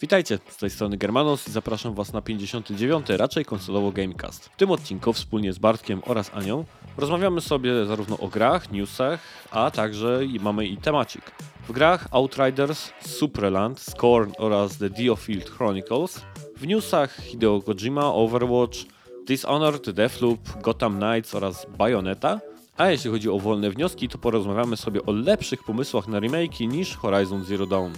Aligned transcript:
Witajcie, 0.00 0.38
z 0.48 0.56
tej 0.56 0.70
strony 0.70 0.96
Germanos 0.96 1.48
i 1.48 1.50
zapraszam 1.50 1.94
Was 1.94 2.12
na 2.12 2.22
59. 2.22 3.08
raczej 3.08 3.44
konsolowo 3.44 3.92
Gamecast. 3.92 4.44
W 4.44 4.56
tym 4.56 4.70
odcinku 4.70 5.12
wspólnie 5.12 5.52
z 5.52 5.58
Bartkiem 5.58 6.02
oraz 6.06 6.30
Anią 6.34 6.64
rozmawiamy 6.96 7.40
sobie 7.40 7.86
zarówno 7.86 8.18
o 8.18 8.28
grach, 8.28 8.72
newsach, 8.72 9.20
a 9.50 9.70
także 9.70 10.20
mamy 10.40 10.66
i 10.66 10.76
temacik. 10.76 11.22
W 11.68 11.72
grach 11.72 12.08
Outriders, 12.10 12.90
Supraland, 13.00 13.80
Scorn 13.80 14.32
oraz 14.38 14.78
The 14.78 14.90
Diofield 14.90 15.50
Chronicles. 15.50 16.20
W 16.56 16.66
newsach 16.66 17.16
Hideo 17.16 17.62
Kojima, 17.62 18.14
Overwatch, 18.14 18.78
Dishonored, 19.26 19.90
Deathloop, 19.90 20.40
Gotham 20.62 20.96
Knights 20.96 21.34
oraz 21.34 21.66
Bayonetta. 21.78 22.40
A 22.76 22.90
jeśli 22.90 23.10
chodzi 23.10 23.30
o 23.30 23.38
wolne 23.38 23.70
wnioski, 23.70 24.08
to 24.08 24.18
porozmawiamy 24.18 24.76
sobie 24.76 25.02
o 25.06 25.12
lepszych 25.12 25.64
pomysłach 25.64 26.08
na 26.08 26.20
remake 26.20 26.60
niż 26.60 26.96
Horizon 26.96 27.44
Zero 27.44 27.66
Dawn. 27.66 27.92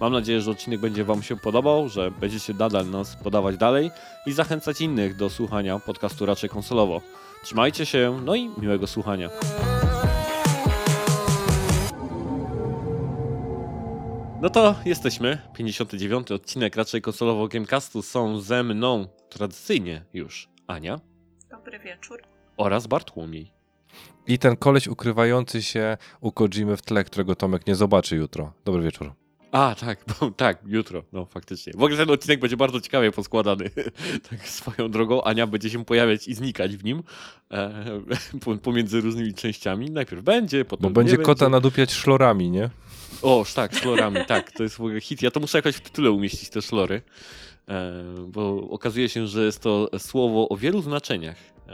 Mam 0.00 0.12
nadzieję, 0.12 0.40
że 0.40 0.50
odcinek 0.50 0.80
będzie 0.80 1.04
Wam 1.04 1.22
się 1.22 1.36
podobał, 1.36 1.88
że 1.88 2.10
będziecie 2.10 2.54
nadal 2.54 2.90
nas 2.90 3.16
podawać 3.16 3.56
dalej 3.56 3.90
i 4.26 4.32
zachęcać 4.32 4.80
innych 4.80 5.16
do 5.16 5.30
słuchania 5.30 5.78
podcastu 5.78 6.26
raczej 6.26 6.50
konsolowo. 6.50 7.00
Trzymajcie 7.44 7.86
się, 7.86 8.20
no 8.24 8.34
i 8.34 8.50
miłego 8.58 8.86
słuchania. 8.86 9.30
No 14.42 14.50
to 14.50 14.74
jesteśmy. 14.84 15.38
59. 15.54 16.30
odcinek 16.32 16.76
raczej 16.76 17.02
konsolowo 17.02 17.48
Gamecastu 17.48 18.02
są 18.02 18.40
ze 18.40 18.62
mną 18.62 19.06
tradycyjnie 19.28 20.04
już 20.14 20.48
Ania 20.66 21.00
Dobry 21.50 21.78
wieczór. 21.78 22.22
oraz 22.56 22.86
Bartłomiej. 22.86 23.52
I 24.26 24.38
ten 24.38 24.56
koleś 24.56 24.88
ukrywający 24.88 25.62
się 25.62 25.96
u 26.20 26.32
Kojimy 26.32 26.76
w 26.76 26.82
tle, 26.82 27.04
którego 27.04 27.34
Tomek 27.34 27.66
nie 27.66 27.74
zobaczy 27.74 28.16
jutro. 28.16 28.52
Dobry 28.64 28.82
wieczór. 28.82 29.21
A, 29.52 29.74
tak, 29.74 30.04
bo, 30.06 30.30
tak, 30.36 30.58
jutro, 30.66 31.02
no 31.12 31.26
faktycznie. 31.26 31.72
W 31.72 31.82
ogóle 31.82 31.96
ten 31.96 32.10
odcinek 32.10 32.40
będzie 32.40 32.56
bardzo 32.56 32.80
ciekawie 32.80 33.12
poskładany. 33.12 33.70
tak 34.30 34.48
swoją 34.48 34.90
drogą 34.90 35.22
Ania 35.22 35.46
będzie 35.46 35.70
się 35.70 35.84
pojawiać 35.84 36.28
i 36.28 36.34
znikać 36.34 36.76
w 36.76 36.84
nim 36.84 37.02
e, 37.50 38.00
pomiędzy 38.62 39.00
różnymi 39.00 39.34
częściami. 39.34 39.90
Najpierw 39.90 40.22
będzie, 40.22 40.64
potem 40.64 40.82
Bo 40.82 40.90
będzie 40.90 41.16
kota 41.16 41.26
będzie. 41.26 41.48
nadupiać 41.48 41.92
szlorami, 41.92 42.50
nie? 42.50 42.70
O, 43.22 43.44
tak, 43.54 43.74
szlorami, 43.74 44.16
tak, 44.28 44.52
to 44.52 44.62
jest 44.62 44.76
w 44.76 44.80
ogóle 44.80 45.00
hit. 45.00 45.22
Ja 45.22 45.30
to 45.30 45.40
muszę 45.40 45.58
jakoś 45.58 45.74
w 45.76 45.80
tytule 45.80 46.10
umieścić, 46.10 46.50
te 46.50 46.62
szlory. 46.62 47.02
E, 47.68 47.92
bo 48.28 48.68
okazuje 48.70 49.08
się, 49.08 49.26
że 49.26 49.44
jest 49.44 49.60
to 49.60 49.90
słowo 49.98 50.48
o 50.48 50.56
wielu 50.56 50.82
znaczeniach. 50.82 51.36
E, 51.68 51.72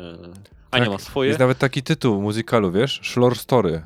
Ania 0.70 0.84
Tak, 0.84 0.88
ma 0.92 0.98
swoje. 0.98 1.28
Jest 1.28 1.40
nawet 1.40 1.58
taki 1.58 1.82
tytuł 1.82 2.22
muzykalu, 2.22 2.72
wiesz? 2.72 3.00
Szlor 3.02 3.38
Story. 3.38 3.82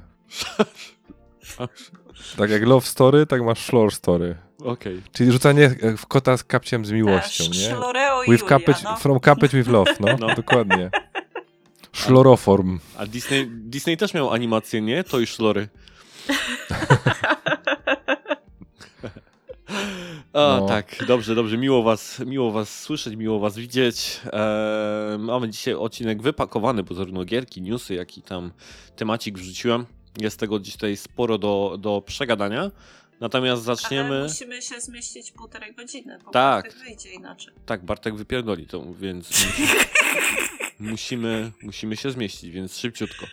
Tak 2.36 2.50
jak 2.50 2.62
Love 2.66 2.86
Story, 2.86 3.26
tak 3.26 3.42
masz 3.42 3.58
Szlor 3.58 3.92
Story. 3.94 4.36
Okej. 4.64 5.02
Czyli 5.12 5.32
rzucanie 5.32 5.74
e, 5.82 5.96
w 5.96 6.06
kota 6.06 6.36
z 6.36 6.44
kapciem 6.44 6.84
z 6.86 6.90
miłością, 6.90 7.44
nie? 7.44 7.54
Szloreo 7.68 8.22
With 8.22 8.42
Julia, 8.50 8.74
no. 8.84 8.96
From 8.96 9.20
carpet 9.20 9.52
with 9.52 9.68
love, 9.68 9.94
no, 10.00 10.16
No. 10.20 10.34
dokładnie. 10.34 10.90
Szloroform. 11.92 12.78
A 12.96 13.06
Disney, 13.06 13.46
Disney 13.50 13.96
też 13.96 14.14
miał 14.14 14.30
animację, 14.30 14.80
nie? 14.80 15.04
To 15.04 15.20
i 15.20 15.26
szlory. 15.26 15.68
A, 20.32 20.56
No. 20.60 20.66
tak, 20.68 20.96
dobrze, 21.06 21.34
dobrze. 21.34 21.58
Miło 21.58 21.82
was, 21.82 22.20
miło 22.26 22.52
was 22.52 22.80
słyszeć, 22.80 23.16
miło 23.16 23.38
was 23.38 23.56
widzieć. 23.56 24.20
Eee, 24.32 25.18
mamy 25.18 25.48
dzisiaj 25.50 25.74
odcinek 25.74 26.22
wypakowany, 26.22 26.82
bo 26.82 26.94
zarówno 26.94 27.24
gierki, 27.24 27.62
newsy, 27.62 27.94
jak 27.94 28.18
i 28.18 28.22
tam 28.22 28.52
temacik 28.96 29.38
wrzuciłem. 29.38 29.86
Jest 30.20 30.38
tego 30.40 30.58
dzisiaj 30.60 30.96
sporo 30.96 31.38
do, 31.38 31.76
do 31.80 32.02
przegadania. 32.06 32.70
Natomiast 33.20 33.68
Ale 33.68 33.76
zaczniemy... 33.76 34.22
musimy 34.22 34.62
się 34.62 34.80
zmieścić 34.80 35.32
półtorej 35.32 35.74
godziny, 35.74 36.18
bo 36.24 36.30
Tak. 36.30 36.64
tak 36.72 36.78
wyjdzie 36.84 37.12
inaczej. 37.12 37.54
Tak, 37.66 37.84
Bartek 37.84 38.14
wypierdoli 38.14 38.66
to, 38.66 38.84
więc 38.94 39.30
musi- 39.30 39.86
musimy, 40.78 41.52
musimy 41.62 41.96
się 41.96 42.10
zmieścić, 42.10 42.50
więc 42.50 42.78
szybciutko. 42.78 43.26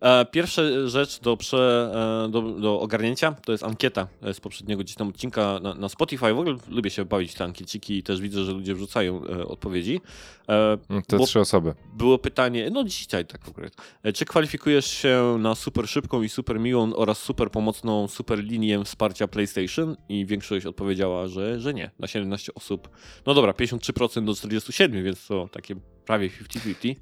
E, 0.00 0.24
Pierwsza 0.24 0.62
rzecz 0.86 1.20
do, 1.20 1.36
prze, 1.36 1.90
e, 2.26 2.30
do, 2.30 2.42
do 2.42 2.80
ogarnięcia 2.80 3.32
to 3.32 3.52
jest 3.52 3.64
ankieta 3.64 4.08
e, 4.22 4.34
z 4.34 4.40
poprzedniego 4.40 4.82
gdzieś 4.84 4.96
tam 4.96 5.08
odcinka 5.08 5.60
na, 5.62 5.74
na 5.74 5.88
Spotify. 5.88 6.34
W 6.34 6.38
ogóle 6.38 6.56
lubię 6.68 6.90
się 6.90 7.04
bawić 7.04 7.34
te 7.34 7.44
ankieciki 7.44 7.98
i 7.98 8.02
też 8.02 8.20
widzę, 8.20 8.44
że 8.44 8.52
ludzie 8.52 8.74
wrzucają 8.74 9.22
odpowiedzi. 9.48 10.00
E, 10.48 10.78
Mm, 10.88 11.02
To 11.08 11.16
Bo- 11.18 11.26
trzy 11.26 11.40
osoby. 11.40 11.74
było 11.96 12.18
pytanie, 12.18 12.70
no 12.72 12.84
dzisiaj 12.84 13.26
tak 13.26 13.48
akurat. 13.48 13.72
E, 14.02 14.12
Czy 14.12 14.24
kwalifikujesz 14.24 14.86
się 14.86 15.36
na 15.38 15.54
super 15.54 15.88
szybką 15.88 16.22
i 16.22 16.28
super 16.28 16.60
miłą 16.60 16.94
oraz 16.94 17.18
super 17.18 17.50
pomocną 17.50 18.08
super 18.08 18.38
linię 18.38 18.84
wsparcia 18.84 19.28
PlayStation? 19.28 19.96
I 20.08 20.26
większość 20.26 20.66
odpowiedziała, 20.66 21.26
że, 21.28 21.60
że 21.60 21.74
nie. 21.74 21.90
Na 21.98 22.06
17 22.06 22.54
osób. 22.54 22.88
No 23.26 23.34
dobra, 23.34 23.52
53% 23.52 24.24
do 24.24 24.34
47, 24.34 25.04
więc 25.04 25.26
to 25.26 25.48
takie 25.52 25.74
prawie 26.06 26.28
50-50, 26.30 26.94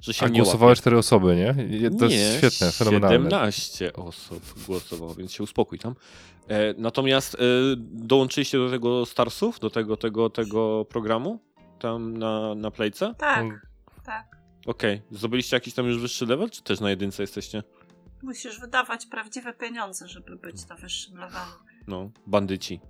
że 0.00 0.14
się 0.14 0.26
A 0.26 0.28
nie 0.28 0.42
głosowały 0.42 0.70
łapie. 0.70 0.80
cztery 0.80 0.98
osoby, 0.98 1.36
nie? 1.36 1.54
Nie, 1.80 1.90
świetne, 2.48 2.72
fenomenalne. 2.72 3.16
17 3.16 3.92
osób 3.92 4.42
głosowało, 4.66 5.14
więc 5.14 5.32
się 5.32 5.42
uspokój 5.42 5.78
tam. 5.78 5.94
E, 6.48 6.74
natomiast 6.78 7.34
e, 7.34 7.38
dołączyliście 7.78 8.58
do 8.58 8.70
tego 8.70 9.06
Starsów, 9.06 9.60
do 9.60 9.70
tego, 9.70 9.96
tego, 9.96 10.30
tego 10.30 10.84
programu 10.84 11.40
tam 11.78 12.16
na, 12.16 12.54
na 12.54 12.70
Playce? 12.70 13.14
Tak, 13.18 13.38
Mm. 13.44 13.60
tak. 14.04 14.36
Okej. 14.66 15.02
Zdobyliście 15.10 15.56
jakiś 15.56 15.74
tam 15.74 15.86
już 15.86 15.98
wyższy 15.98 16.26
level, 16.26 16.50
czy 16.50 16.62
też 16.62 16.80
na 16.80 16.90
jedynce 16.90 17.22
jesteście? 17.22 17.62
Musisz 18.22 18.60
wydawać 18.60 19.06
prawdziwe 19.06 19.52
pieniądze, 19.54 20.08
żeby 20.08 20.36
być 20.36 20.68
na 20.68 20.76
wyższym 20.76 21.16
levelu. 21.18 21.52
No, 21.86 22.10
bandyci. 22.26 22.80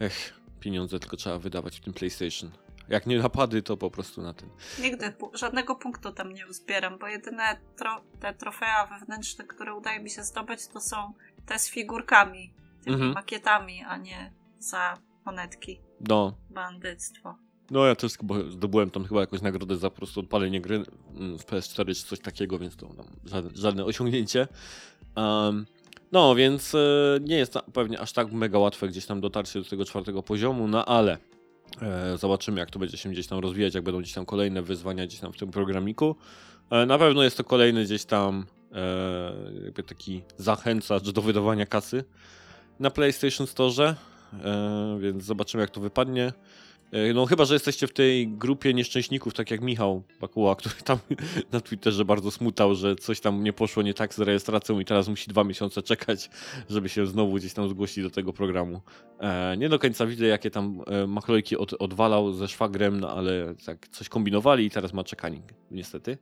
Ech, 0.00 0.40
pieniądze 0.60 0.98
tylko 0.98 1.16
trzeba 1.16 1.38
wydawać 1.38 1.76
w 1.76 1.80
tym 1.80 1.92
PlayStation. 1.92 2.50
Jak 2.88 3.06
nie 3.06 3.18
napady, 3.18 3.62
to 3.62 3.76
po 3.76 3.90
prostu 3.90 4.22
na 4.22 4.34
ten. 4.34 4.48
Nigdy 4.82 5.12
żadnego 5.34 5.76
punktu 5.76 6.12
tam 6.12 6.32
nie 6.32 6.46
uzbieram, 6.46 6.98
bo 6.98 7.06
jedyne 7.08 7.56
tro- 7.80 8.00
te 8.20 8.34
trofea 8.34 8.86
wewnętrzne, 8.86 9.44
które 9.44 9.74
udaje 9.74 10.00
mi 10.00 10.10
się 10.10 10.22
zdobyć, 10.24 10.68
to 10.68 10.80
są 10.80 11.12
te 11.46 11.58
z 11.58 11.70
figurkami, 11.70 12.54
tymi 12.84 12.94
Mhm. 12.96 13.12
makietami, 13.12 13.82
a 13.88 13.96
nie 13.96 14.32
za 14.58 14.98
monetki. 15.26 15.80
No, 16.08 16.36
Bandyctwo. 16.50 17.34
no 17.70 17.86
ja 17.86 17.94
też 17.94 18.12
zdobyłem 18.50 18.90
tam 18.90 19.04
chyba 19.04 19.20
jakąś 19.20 19.42
nagrodę 19.42 19.76
za 19.76 19.90
po 19.90 19.96
prostu 19.96 20.20
odpalenie 20.20 20.60
gry 20.60 20.82
mm, 21.16 21.38
w 21.38 21.46
PS4 21.46 21.86
czy 21.94 22.06
coś 22.06 22.20
takiego, 22.20 22.58
więc 22.58 22.76
to 22.76 22.86
tam 22.86 23.06
żadne, 23.24 23.50
żadne 23.54 23.84
osiągnięcie. 23.84 24.48
Um, 25.16 25.66
no, 26.12 26.34
więc 26.34 26.74
e, 26.74 26.78
nie 27.20 27.36
jest 27.36 27.52
to 27.52 27.62
pewnie 27.62 28.00
aż 28.00 28.12
tak 28.12 28.32
mega 28.32 28.58
łatwe 28.58 28.88
gdzieś 28.88 29.06
tam 29.06 29.20
dotarcie 29.20 29.62
do 29.62 29.68
tego 29.68 29.84
czwartego 29.84 30.22
poziomu, 30.22 30.68
no 30.68 30.84
ale 30.84 31.18
zobaczymy 32.16 32.60
jak 32.60 32.70
to 32.70 32.78
będzie 32.78 32.96
się 32.96 33.10
gdzieś 33.10 33.26
tam 33.26 33.38
rozwijać, 33.38 33.74
jak 33.74 33.84
będą 33.84 34.00
gdzieś 34.00 34.14
tam 34.14 34.26
kolejne 34.26 34.62
wyzwania 34.62 35.06
gdzieś 35.06 35.20
tam 35.20 35.32
w 35.32 35.36
tym 35.36 35.50
programiku. 35.50 36.16
E, 36.70 36.86
na 36.86 36.98
pewno 36.98 37.22
jest 37.22 37.36
to 37.36 37.44
kolejny 37.44 37.84
gdzieś 37.84 38.04
tam 38.04 38.46
e, 38.72 39.32
jakby 39.64 39.82
taki 39.82 40.22
zachęcacz 40.36 41.10
do 41.10 41.22
wydawania 41.22 41.66
kasy 41.66 42.04
na 42.80 42.90
PlayStation 42.90 43.46
Store, 43.46 43.94
e, 44.44 44.98
więc 45.00 45.24
zobaczymy 45.24 45.60
jak 45.60 45.70
to 45.70 45.80
wypadnie. 45.80 46.32
E, 46.94 47.14
No 47.14 47.26
chyba, 47.26 47.44
że 47.44 47.54
jesteście 47.54 47.86
w 47.86 47.92
tej 47.92 48.28
grupie 48.28 48.74
nieszczęśników, 48.74 49.34
tak 49.34 49.50
jak 49.50 49.60
Michał 49.60 50.02
Bakuła, 50.20 50.56
który 50.56 50.74
tam 50.84 50.98
na 51.52 51.60
Twitterze 51.60 52.04
bardzo 52.04 52.30
smutał, 52.30 52.74
że 52.74 52.96
coś 52.96 53.20
tam 53.20 53.44
nie 53.44 53.52
poszło 53.52 53.82
nie 53.82 53.94
tak 53.94 54.14
z 54.14 54.18
rejestracją 54.18 54.80
i 54.80 54.84
teraz 54.84 55.08
musi 55.08 55.30
dwa 55.30 55.44
miesiące 55.44 55.82
czekać, 55.82 56.30
żeby 56.70 56.88
się 56.88 57.06
znowu 57.06 57.34
gdzieś 57.34 57.52
tam 57.52 57.68
zgłosić 57.68 58.04
do 58.04 58.10
tego 58.10 58.32
programu. 58.32 58.80
E, 59.20 59.56
nie 59.56 59.68
do 59.68 59.78
końca 59.78 60.06
widzę, 60.06 60.26
jakie 60.26 60.50
tam 60.50 60.82
e, 60.86 61.06
machlojki 61.06 61.56
od, 61.56 61.72
odwalał 61.72 62.32
ze 62.32 62.48
szwagrem, 62.48 63.00
no 63.00 63.10
ale 63.10 63.54
tak 63.66 63.88
coś 63.88 64.08
kombinowali 64.08 64.66
i 64.66 64.70
teraz 64.70 64.92
ma 64.92 65.04
czekanie, 65.04 65.42
niestety. 65.70 66.18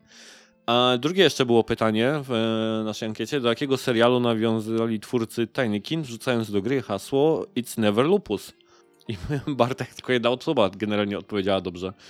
A 0.66 0.98
drugie 1.00 1.22
jeszcze 1.22 1.46
było 1.46 1.64
pytanie 1.64 2.12
w 2.22 2.82
naszej 2.84 3.08
ankiecie, 3.08 3.40
do 3.40 3.48
jakiego 3.48 3.76
serialu 3.76 4.20
nawiązali 4.20 5.00
twórcy 5.00 5.46
Tiny 5.46 5.80
Kin, 5.80 6.02
wrzucając 6.02 6.50
do 6.50 6.62
gry 6.62 6.82
hasło 6.82 7.46
It's 7.56 7.78
Never 7.78 8.06
Lupus. 8.06 8.52
I 9.12 9.16
Bartek 9.56 9.94
tylko 9.94 10.12
jedna 10.12 10.30
osoba 10.30 10.70
generalnie 10.76 11.18
odpowiedziała 11.18 11.60
dobrze. 11.60 11.92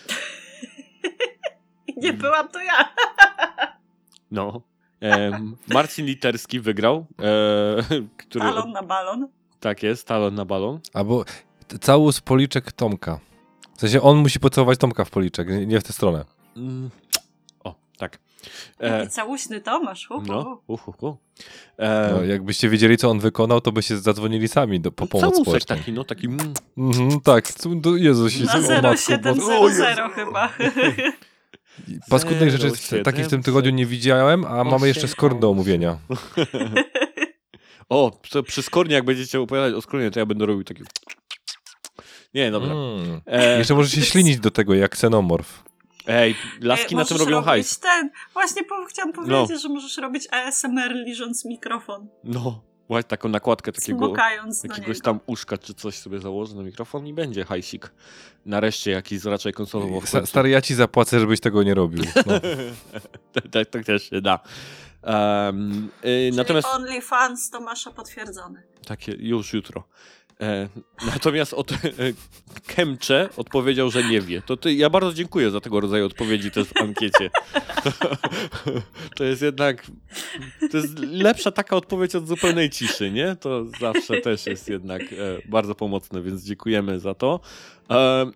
Nie 2.02 2.12
byłam 2.12 2.48
to 2.48 2.62
ja. 2.62 2.88
No. 4.30 4.62
Em, 5.00 5.56
Marcin 5.68 6.06
Literski 6.06 6.60
wygrał, 6.60 7.06
e, 7.22 8.02
który... 8.16 8.44
Balon 8.44 8.72
na 8.72 8.82
balon. 8.82 9.28
Tak 9.60 9.82
jest, 9.82 10.06
talon 10.08 10.34
na 10.34 10.44
balon. 10.44 10.80
Albo 10.94 11.24
całus 11.80 12.20
policzek 12.20 12.72
Tomka. 12.72 13.20
W 13.76 13.80
sensie 13.80 14.02
on 14.02 14.16
musi 14.18 14.40
pocałować 14.40 14.78
Tomka 14.78 15.04
w 15.04 15.10
policzek, 15.10 15.48
nie- 15.48 15.66
nie 15.66 15.80
w 15.80 15.84
tę 15.84 15.92
stronę. 15.92 16.24
Mm. 16.56 16.90
O, 17.64 17.74
tak. 17.98 18.18
E, 18.78 19.06
całuśny 19.06 19.60
Tomasz. 19.60 20.10
Uh, 20.10 20.26
no, 20.26 20.62
uh, 20.66 20.88
uh, 20.88 21.02
uh. 21.02 21.16
E, 21.78 22.10
No, 22.12 22.24
jakbyście 22.24 22.68
wiedzieli, 22.68 22.96
co 22.96 23.10
on 23.10 23.20
wykonał, 23.20 23.60
to 23.60 23.72
by 23.72 23.82
się 23.82 23.98
zadzwonili 23.98 24.48
sami 24.48 24.80
do, 24.80 24.92
po 24.92 25.06
pomoc 25.06 25.22
całusek 25.22 25.44
społeczną. 25.44 25.76
taki, 25.76 25.92
no 25.92 26.04
taki... 26.04 26.26
Mm, 26.26 26.52
Mhm, 26.76 27.20
tak, 27.20 27.48
Jezus, 27.96 28.40
Na 28.40 28.54
o 28.54 28.82
matko, 28.82 28.88
0700 28.90 29.22
bo- 29.98 30.08
chyba. 30.08 30.52
Paskudnej 32.10 32.50
rzeczy 32.50 33.02
takich 33.04 33.26
w 33.26 33.30
tym 33.30 33.42
tygodniu 33.42 33.70
nie 33.70 33.86
widziałem, 33.86 34.44
a 34.44 34.64
mamy 34.64 34.88
jeszcze 34.88 35.08
skorn 35.08 35.40
do 35.40 35.50
omówienia. 35.50 35.98
O, 37.88 38.18
to 38.30 38.42
przy 38.42 38.62
skornie, 38.62 38.94
jak 38.94 39.04
będziecie 39.04 39.40
opowiadać 39.40 39.74
o 39.74 39.82
skornie, 39.82 40.10
to 40.10 40.18
ja 40.18 40.26
będę 40.26 40.46
robił 40.46 40.64
taki... 40.64 40.82
Nie, 42.34 42.50
dobra. 42.50 42.72
Mm. 42.72 43.20
E, 43.26 43.58
Jeszcze 43.58 43.74
możesz 43.74 43.92
się 43.92 44.02
ślinić 44.02 44.38
do 44.38 44.50
tego, 44.50 44.74
jak 44.74 44.92
xenomorf. 44.92 45.64
Ej, 46.06 46.34
laski 46.60 46.94
E, 46.94 46.98
na 46.98 47.04
tym 47.04 47.16
robią 47.16 47.42
hajs. 47.42 47.78
ten. 47.78 48.10
Właśnie 48.32 48.64
po, 48.64 48.84
chciałam 48.84 49.12
No. 49.16 49.22
powiedzieć, 49.22 49.62
że 49.62 49.68
możesz 49.68 49.96
robić 49.96 50.28
ASMR 50.30 50.92
liżąc 50.94 51.44
mikrofon, 51.44 52.08
No, 52.24 52.62
właśnie 52.88 53.08
taką 53.08 53.28
nakładkę 53.28 53.72
takiego, 53.72 54.14
jakiegoś 54.64 55.00
tam 55.00 55.20
uszka 55.26 55.58
czy 55.58 55.74
coś 55.74 55.94
sobie 55.98 56.18
założę 56.18 56.54
na 56.54 56.62
mikrofon 56.62 57.06
i 57.06 57.14
będzie 57.14 57.44
hajsik. 57.44 57.92
Nareszcie 58.46 58.90
jakiś 58.90 59.24
raczej 59.24 59.52
konsolowo. 59.52 60.00
Stary, 60.24 60.48
ja 60.50 60.60
ci 60.60 60.74
zapłacę, 60.74 61.20
żebyś 61.20 61.40
tego 61.40 61.62
nie 61.62 61.74
robił. 61.74 62.04
No. 62.26 62.40
tak, 63.32 63.48
tak, 63.50 63.68
tak 63.70 63.84
też 63.84 64.10
się 64.10 64.20
da. 64.20 64.38
Um, 65.02 65.88
y, 65.98 66.02
Czyli 66.02 66.36
natomiast 66.36 66.68
OnlyFans 66.68 67.50
Tomasza 67.50 67.90
potwierdzony. 67.90 68.62
takie 68.86 69.12
już 69.18 69.52
jutro. 69.52 69.84
E, 70.42 70.68
natomiast 71.06 71.54
od 71.54 71.72
e, 71.72 71.76
Kemcze 72.66 73.28
odpowiedział, 73.36 73.90
że 73.90 74.04
nie 74.04 74.20
wie. 74.20 74.42
To 74.42 74.56
ty, 74.56 74.74
ja 74.74 74.90
bardzo 74.90 75.12
dziękuję 75.12 75.50
za 75.50 75.60
tego 75.60 75.80
rodzaju 75.80 76.06
odpowiedzi 76.06 76.50
też 76.50 76.66
w 76.66 76.76
ankiecie. 76.76 77.30
To 79.16 79.24
jest 79.24 79.42
jednak 79.42 79.86
to 80.70 80.76
jest 80.76 80.98
lepsza 80.98 81.50
taka 81.50 81.76
odpowiedź 81.76 82.14
od 82.14 82.28
zupełnej 82.28 82.70
ciszy, 82.70 83.10
nie? 83.10 83.36
To 83.36 83.64
zawsze 83.80 84.20
też 84.20 84.46
jest 84.46 84.68
jednak 84.68 85.02
e, 85.02 85.06
bardzo 85.48 85.74
pomocne, 85.74 86.22
więc 86.22 86.44
dziękujemy 86.44 87.00
za 87.00 87.14
to. 87.14 87.40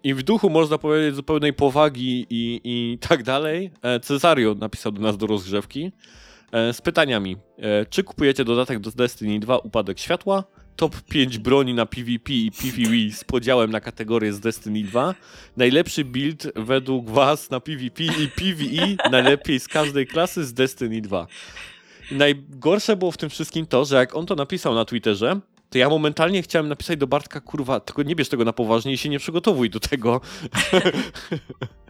I 0.05 0.15
w 0.15 0.23
duchu 0.23 0.51
można 0.51 0.79
powiedzieć 0.79 1.15
zupełnej 1.15 1.53
powagi 1.53 2.27
i, 2.31 2.61
i 2.65 2.99
tak 3.09 3.23
dalej. 3.23 3.71
Cesario 4.03 4.55
napisał 4.55 4.93
do 4.93 5.03
nas 5.03 5.17
do 5.17 5.27
rozgrzewki 5.27 5.93
z 6.53 6.81
pytaniami. 6.81 7.37
Czy 7.91 8.03
kupujecie 8.05 8.45
dodatek 8.45 8.79
do 8.79 8.91
Destiny 8.91 9.41
2 9.41 9.59
Upadek 9.59 9.99
Światła? 9.99 10.45
Top 10.77 11.03
5 11.03 11.39
broni 11.39 11.75
na 11.75 11.87
PvP 11.87 12.33
i 12.33 12.51
PvE 12.51 13.17
z 13.17 13.25
podziałem 13.25 13.71
na 13.71 13.81
kategorie 13.81 14.33
z 14.33 14.41
Destiny 14.41 14.83
2. 14.83 15.15
Najlepszy 15.57 16.05
build 16.05 16.49
według 16.57 17.11
Was 17.11 17.51
na 17.51 17.61
PvP 17.61 18.05
i 18.05 18.29
PvE 18.29 19.11
najlepiej 19.11 19.61
z 19.61 19.69
każdej 19.69 20.07
klasy 20.07 20.45
z 20.45 20.55
Destiny 20.55 21.01
2. 21.01 21.27
I 22.11 22.15
najgorsze 22.15 22.97
było 22.97 23.11
w 23.11 23.17
tym 23.17 23.31
wszystkim 23.31 23.67
to, 23.67 23.85
że 23.85 23.97
jak 23.97 24.17
on 24.17 24.27
to 24.27 24.35
napisał 24.35 24.75
na 24.75 24.85
Twitterze, 24.85 25.41
to 25.71 25.79
ja 25.79 25.89
momentalnie 25.89 26.43
chciałem 26.43 26.69
napisać 26.69 26.99
do 26.99 27.07
Bartka, 27.07 27.41
kurwa, 27.41 27.81
tylko 27.81 28.03
nie 28.03 28.17
bierz 28.17 28.29
tego 28.29 28.45
na 28.45 28.53
poważnie 28.53 28.93
i 28.93 28.99
się 28.99 29.09
nie 29.09 29.19
przygotowuj 29.19 29.71
do 29.71 29.81
tego. 29.81 30.21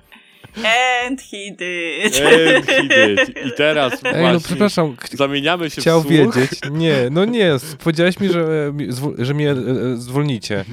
And 0.56 1.20
he 1.22 1.50
did. 1.50 2.20
And 2.26 2.66
he 2.66 2.82
did. 2.82 3.46
I 3.46 3.52
teraz 3.56 3.92
Ej, 4.04 4.12
no 4.14 4.18
właśnie 4.20 4.40
przepraszam, 4.44 4.96
ch- 4.96 5.16
zamieniamy 5.16 5.70
się 5.70 5.80
chciał 5.80 6.00
w 6.00 6.06
słuch. 6.06 6.12
wiedzieć. 6.34 6.60
Nie, 6.70 6.96
no 7.10 7.24
nie, 7.24 7.52
powiedziałeś 7.84 8.20
mi, 8.20 8.28
że, 8.28 8.70
mi- 8.74 8.88
zwo- 8.92 9.24
że 9.24 9.34
mnie 9.34 9.50
e, 9.50 9.52
e, 9.54 9.96
zwolnicie, 9.96 10.64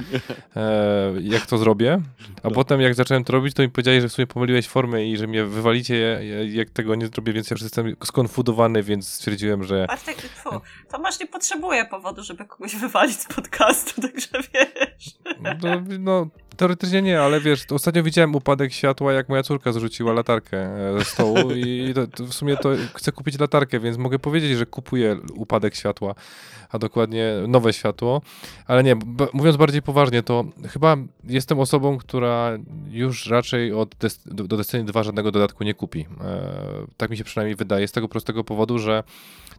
e, 0.56 1.12
jak 1.20 1.46
to 1.46 1.58
zrobię, 1.58 2.00
a 2.42 2.48
No. 2.48 2.50
potem 2.50 2.80
jak 2.80 2.94
zacząłem 2.94 3.24
to 3.24 3.32
robić, 3.32 3.54
to 3.54 3.62
mi 3.62 3.68
powiedziałeś, 3.70 4.02
że 4.02 4.08
w 4.08 4.12
sumie 4.12 4.26
pomyliłeś 4.26 4.68
formę 4.68 5.06
i 5.06 5.16
że 5.16 5.26
mnie 5.26 5.44
wywalicie, 5.44 5.94
ja- 5.98 6.42
jak 6.62 6.70
tego 6.70 6.94
nie 6.94 7.06
zrobię, 7.06 7.32
więc 7.32 7.50
ja 7.50 7.54
już 7.54 7.62
jestem 7.62 7.96
skonfudowany, 8.04 8.82
więc 8.82 9.08
stwierdziłem, 9.08 9.64
że 9.64 9.84
Bartek, 9.88 10.16
tfu, 10.16 10.50
Tomasz 10.92 11.20
nie 11.20 11.26
potrzebuje 11.26 11.84
powodu, 11.84 12.22
żeby 12.22 12.44
kogoś 12.44 12.76
wywalić 12.76 13.16
z 13.20 13.26
podcastu, 13.26 14.00
także 14.02 14.28
wiesz. 14.54 15.04
no, 15.62 15.82
no 15.98 16.28
teoretycznie 16.56 17.02
nie, 17.02 17.20
ale 17.20 17.40
wiesz, 17.40 17.64
ostatnio 17.70 18.02
widziałem 18.02 18.34
upadek 18.34 18.72
światła, 18.72 19.12
jak 19.12 19.28
moja 19.28 19.42
córka 19.42 19.72
zrzuciła 19.72 20.12
latarkę 20.12 20.58
e, 20.58 20.98
ze 20.98 21.04
stołu 21.04 21.50
i 21.50 21.92
to, 21.94 22.06
to 22.06 22.24
w 22.24 22.34
sumie 22.34 22.56
to 22.56 22.70
chcę 22.94 23.12
kupić 23.12 23.38
latarkę, 23.38 23.80
więc 23.80 23.96
mogę 23.96 24.18
powiedzieć, 24.18 24.58
że 24.58 24.66
kupuję 24.66 25.16
upadek 25.34 25.74
światła, 25.74 26.14
a 26.74 26.78
dokładnie 26.78 27.32
nowe 27.48 27.72
światło, 27.72 28.22
ale 28.66 28.82
nie, 28.82 28.96
mówiąc 29.32 29.56
bardziej 29.56 29.82
poważnie, 29.82 30.22
to 30.22 30.44
chyba 30.68 30.96
jestem 31.24 31.60
osobą, 31.60 31.98
która 31.98 32.58
już 32.90 33.26
raczej 33.26 33.72
od 33.72 33.94
Des- 33.94 34.34
do, 34.34 34.44
do 34.44 34.56
Destiny 34.56 34.84
2 34.84 35.02
żadnego 35.02 35.32
dodatku 35.32 35.64
nie 35.64 35.74
kupi. 35.74 36.06
E, 36.20 36.86
tak 36.96 37.10
mi 37.10 37.16
się 37.16 37.24
przynajmniej 37.24 37.56
wydaje, 37.56 37.88
z 37.88 37.92
tego 37.92 38.08
prostego 38.08 38.44
powodu, 38.44 38.78
że 38.78 39.02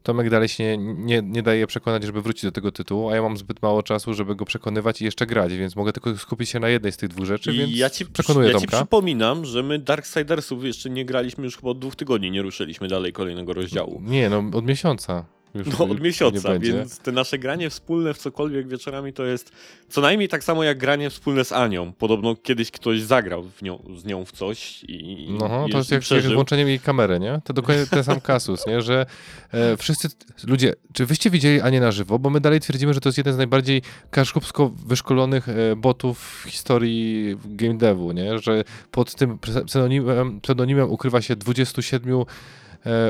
Tomek 0.04 0.30
dalej 0.30 0.48
się 0.48 0.78
nie, 0.78 1.22
nie 1.22 1.44
daje 1.44 1.68
przekonać, 1.68 2.04
żeby 2.04 2.22
wrócić 2.22 2.44
do 2.44 2.52
tego 2.52 2.72
tytułu, 2.72 3.10
a 3.10 3.16
ja 3.16 3.22
mam 3.22 3.38
zbyt 3.38 3.62
mało 3.62 3.84
czasu, 3.84 4.14
żeby 4.14 4.36
go 4.36 4.46
przekonywać 4.46 5.02
i 5.02 5.06
jeszcze 5.06 5.26
grać, 5.26 5.54
więc 5.54 5.76
mogę 5.76 5.94
tylko 5.94 6.18
skupić 6.18 6.50
się 6.50 6.60
na 6.60 6.70
jednej 6.70 6.92
z 6.92 6.98
tych 6.98 7.10
dwóch 7.10 7.26
rzeczy, 7.26 7.52
więc 7.54 7.72
I 7.72 7.78
ja 7.78 7.90
ci, 7.90 8.06
przekonuję 8.06 8.48
ja 8.48 8.54
ci 8.54 8.60
Tomka. 8.60 8.78
przypominam, 8.78 9.46
że 9.46 9.64
my 9.64 9.80
Darksidersów 9.80 10.64
jeszcze 10.64 10.90
nie 10.90 11.06
graliśmy 11.06 11.44
już 11.44 11.56
chyba 11.58 11.70
od 11.70 11.80
dwóch 11.80 11.96
tygodni, 11.96 12.32
nie 12.32 12.42
ruszyliśmy 12.42 12.88
dalej 12.88 13.14
kolejnego 13.14 13.54
rozdziału. 13.54 14.02
Nie, 14.06 14.30
no 14.30 14.44
od 14.54 14.66
miesiąca. 14.66 15.26
Już 15.56 15.80
No 15.80 15.86
od 15.86 16.02
miesiąca, 16.02 16.60
więc 16.60 17.00
te 17.00 17.12
nasze 17.12 17.38
granie 17.40 17.70
wspólne 17.70 18.14
w 18.14 18.18
cokolwiek 18.18 18.68
wieczorami 18.68 19.14
to 19.14 19.26
jest 19.26 19.52
co 19.90 20.02
najmniej 20.02 20.30
tak 20.30 20.44
samo 20.44 20.64
jak 20.64 20.78
granie 20.78 21.10
wspólne 21.10 21.46
z 21.46 21.52
Anią. 21.52 21.94
Podobno 21.94 22.36
kiedyś 22.36 22.72
ktoś 22.72 23.02
zagrał 23.02 23.44
nią, 23.62 23.84
z 23.98 24.06
nią 24.06 24.26
w 24.26 24.32
coś 24.32 24.84
i, 24.84 25.28
No, 25.40 25.66
i 25.68 25.72
to 25.72 25.78
jest 25.78 25.92
jak, 25.92 25.98
jak 25.98 26.04
z 26.04 26.06
przeżył. 26.06 26.34
włączeniem 26.34 26.68
jej 26.68 26.80
kamery, 26.80 27.20
nie? 27.20 27.42
To 27.44 27.54
dokładnie 27.54 27.86
ten 27.86 28.04
sam 28.04 28.22
kasus, 28.22 28.68
nie? 28.68 28.82
Że 28.82 29.06
e, 29.52 29.78
wszyscy, 29.78 30.08
ludzie, 30.48 30.74
czy 30.94 31.06
wyście 31.06 31.30
widzieli 31.30 31.62
Anię 31.62 31.80
na 31.80 31.92
żywo? 31.92 32.20
Bo 32.20 32.30
my 32.30 32.40
dalej 32.42 32.60
twierdzimy, 32.60 32.94
że 32.94 33.00
to 33.00 33.10
jest 33.10 33.18
jeden 33.18 33.34
z 33.34 33.38
najbardziej 33.38 33.82
kaszkubsko 34.12 34.70
wyszkolonych 34.86 35.50
e, 35.50 35.76
botów 35.76 36.44
w 36.46 36.50
historii 36.50 37.36
game 37.46 37.78
devu, 37.78 38.12
nie? 38.12 38.40
Że 38.40 38.64
pod 38.92 39.16
tym 39.16 39.38
pse- 39.38 39.66
pseudonimem, 39.66 40.42
pseudonimem 40.42 40.92
ukrywa 40.92 41.22
się 41.22 41.36
27, 41.36 42.14
e, 42.16 42.24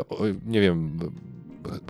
o, 0.10 0.18
nie 0.46 0.62
wiem, 0.62 1.00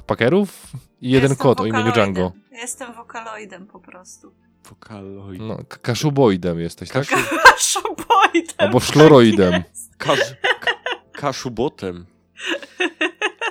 pakerów 0.05 0.67
i 1.01 1.09
jeden 1.09 1.29
Jestem 1.29 1.43
kod 1.43 1.61
o 1.61 1.65
imieniu. 1.65 1.91
Django. 1.91 2.31
Jestem 2.51 2.93
wokaloidem 2.93 3.67
po 3.67 3.79
prostu. 3.79 4.31
Wokaloid. 4.69 5.41
No, 5.41 5.57
kaszuboidem 5.81 6.59
jesteś, 6.59 6.89
tak? 6.89 7.05
Szuboidem. 7.57 8.55
Albo 8.57 8.79
szloroidem. 8.79 9.51
Tak. 9.51 9.63
Kasz, 9.97 10.19
ka, 10.59 10.71
kaszubotem. 11.11 12.05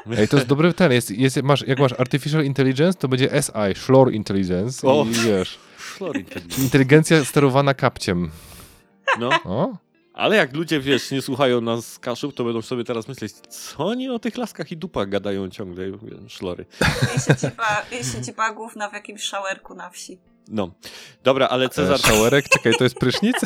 Ej, 0.19 0.29
to 0.29 0.37
jest 0.37 0.49
dobry 0.49 0.73
ten, 0.75 0.93
jest, 0.93 1.11
jest, 1.11 1.43
masz, 1.43 1.67
jak 1.67 1.79
masz 1.79 1.93
Artificial 1.93 2.45
Intelligence, 2.45 2.99
to 2.99 3.09
będzie 3.09 3.29
SI, 3.43 3.75
Shlor 3.81 4.13
Intelligence 4.13 4.89
O. 4.89 5.05
i 5.05 5.11
wiesz, 5.15 5.59
Szlorik. 5.79 6.59
inteligencja 6.59 7.25
sterowana 7.25 7.75
kapciem. 7.75 8.31
No, 9.19 9.31
O? 9.45 9.77
Ale 10.15 10.37
jak 10.37 10.57
ludzie, 10.57 10.81
wiesz, 10.81 11.11
nie 11.11 11.23
słuchają 11.23 11.61
nas 11.61 11.93
z 11.93 11.99
kaszub, 11.99 12.35
to 12.35 12.45
będą 12.45 12.63
sobie 12.63 12.85
teraz 12.85 13.09
myśleć, 13.09 13.33
co 13.33 13.87
oni 13.87 14.09
o 14.09 14.19
tych 14.19 14.37
laskach 14.37 14.73
i 14.73 14.77
dupach 14.77 15.09
gadają 15.09 15.51
ciągle, 15.51 15.85
szlory. 16.29 16.67
I 17.17 17.21
siedzibba, 17.21 17.83
i 18.01 18.05
siedzibba 18.05 18.53
główna 18.53 18.91
w 18.91 18.93
jakimś 18.93 19.23
szałerku 19.23 19.75
na 19.75 19.91
wsi. 19.91 20.19
No, 20.49 20.71
dobra, 21.25 21.49
ale 21.49 21.69
Cezar 21.69 22.01
Cezar... 22.01 22.13
Szałerek, 22.13 22.49
czekaj, 22.49 22.73
to 22.79 22.85
jest 22.85 22.97
prysznic? 22.97 23.37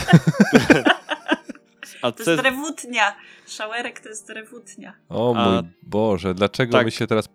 A 2.03 2.13
To 2.13 2.31
jest 2.31 2.43
drewutnia. 2.43 3.17
Szałerek 3.47 4.01
to 4.01 4.09
jest 4.09 4.27
drewutnia. 4.27 4.95
O 5.09 5.35
A- 5.37 5.51
mój 5.51 5.71
Boże, 5.83 6.35
dlaczego 6.35 6.73
Tak. 6.73 6.85
my 6.85 6.91
się 6.91 7.07
teraz... 7.07 7.29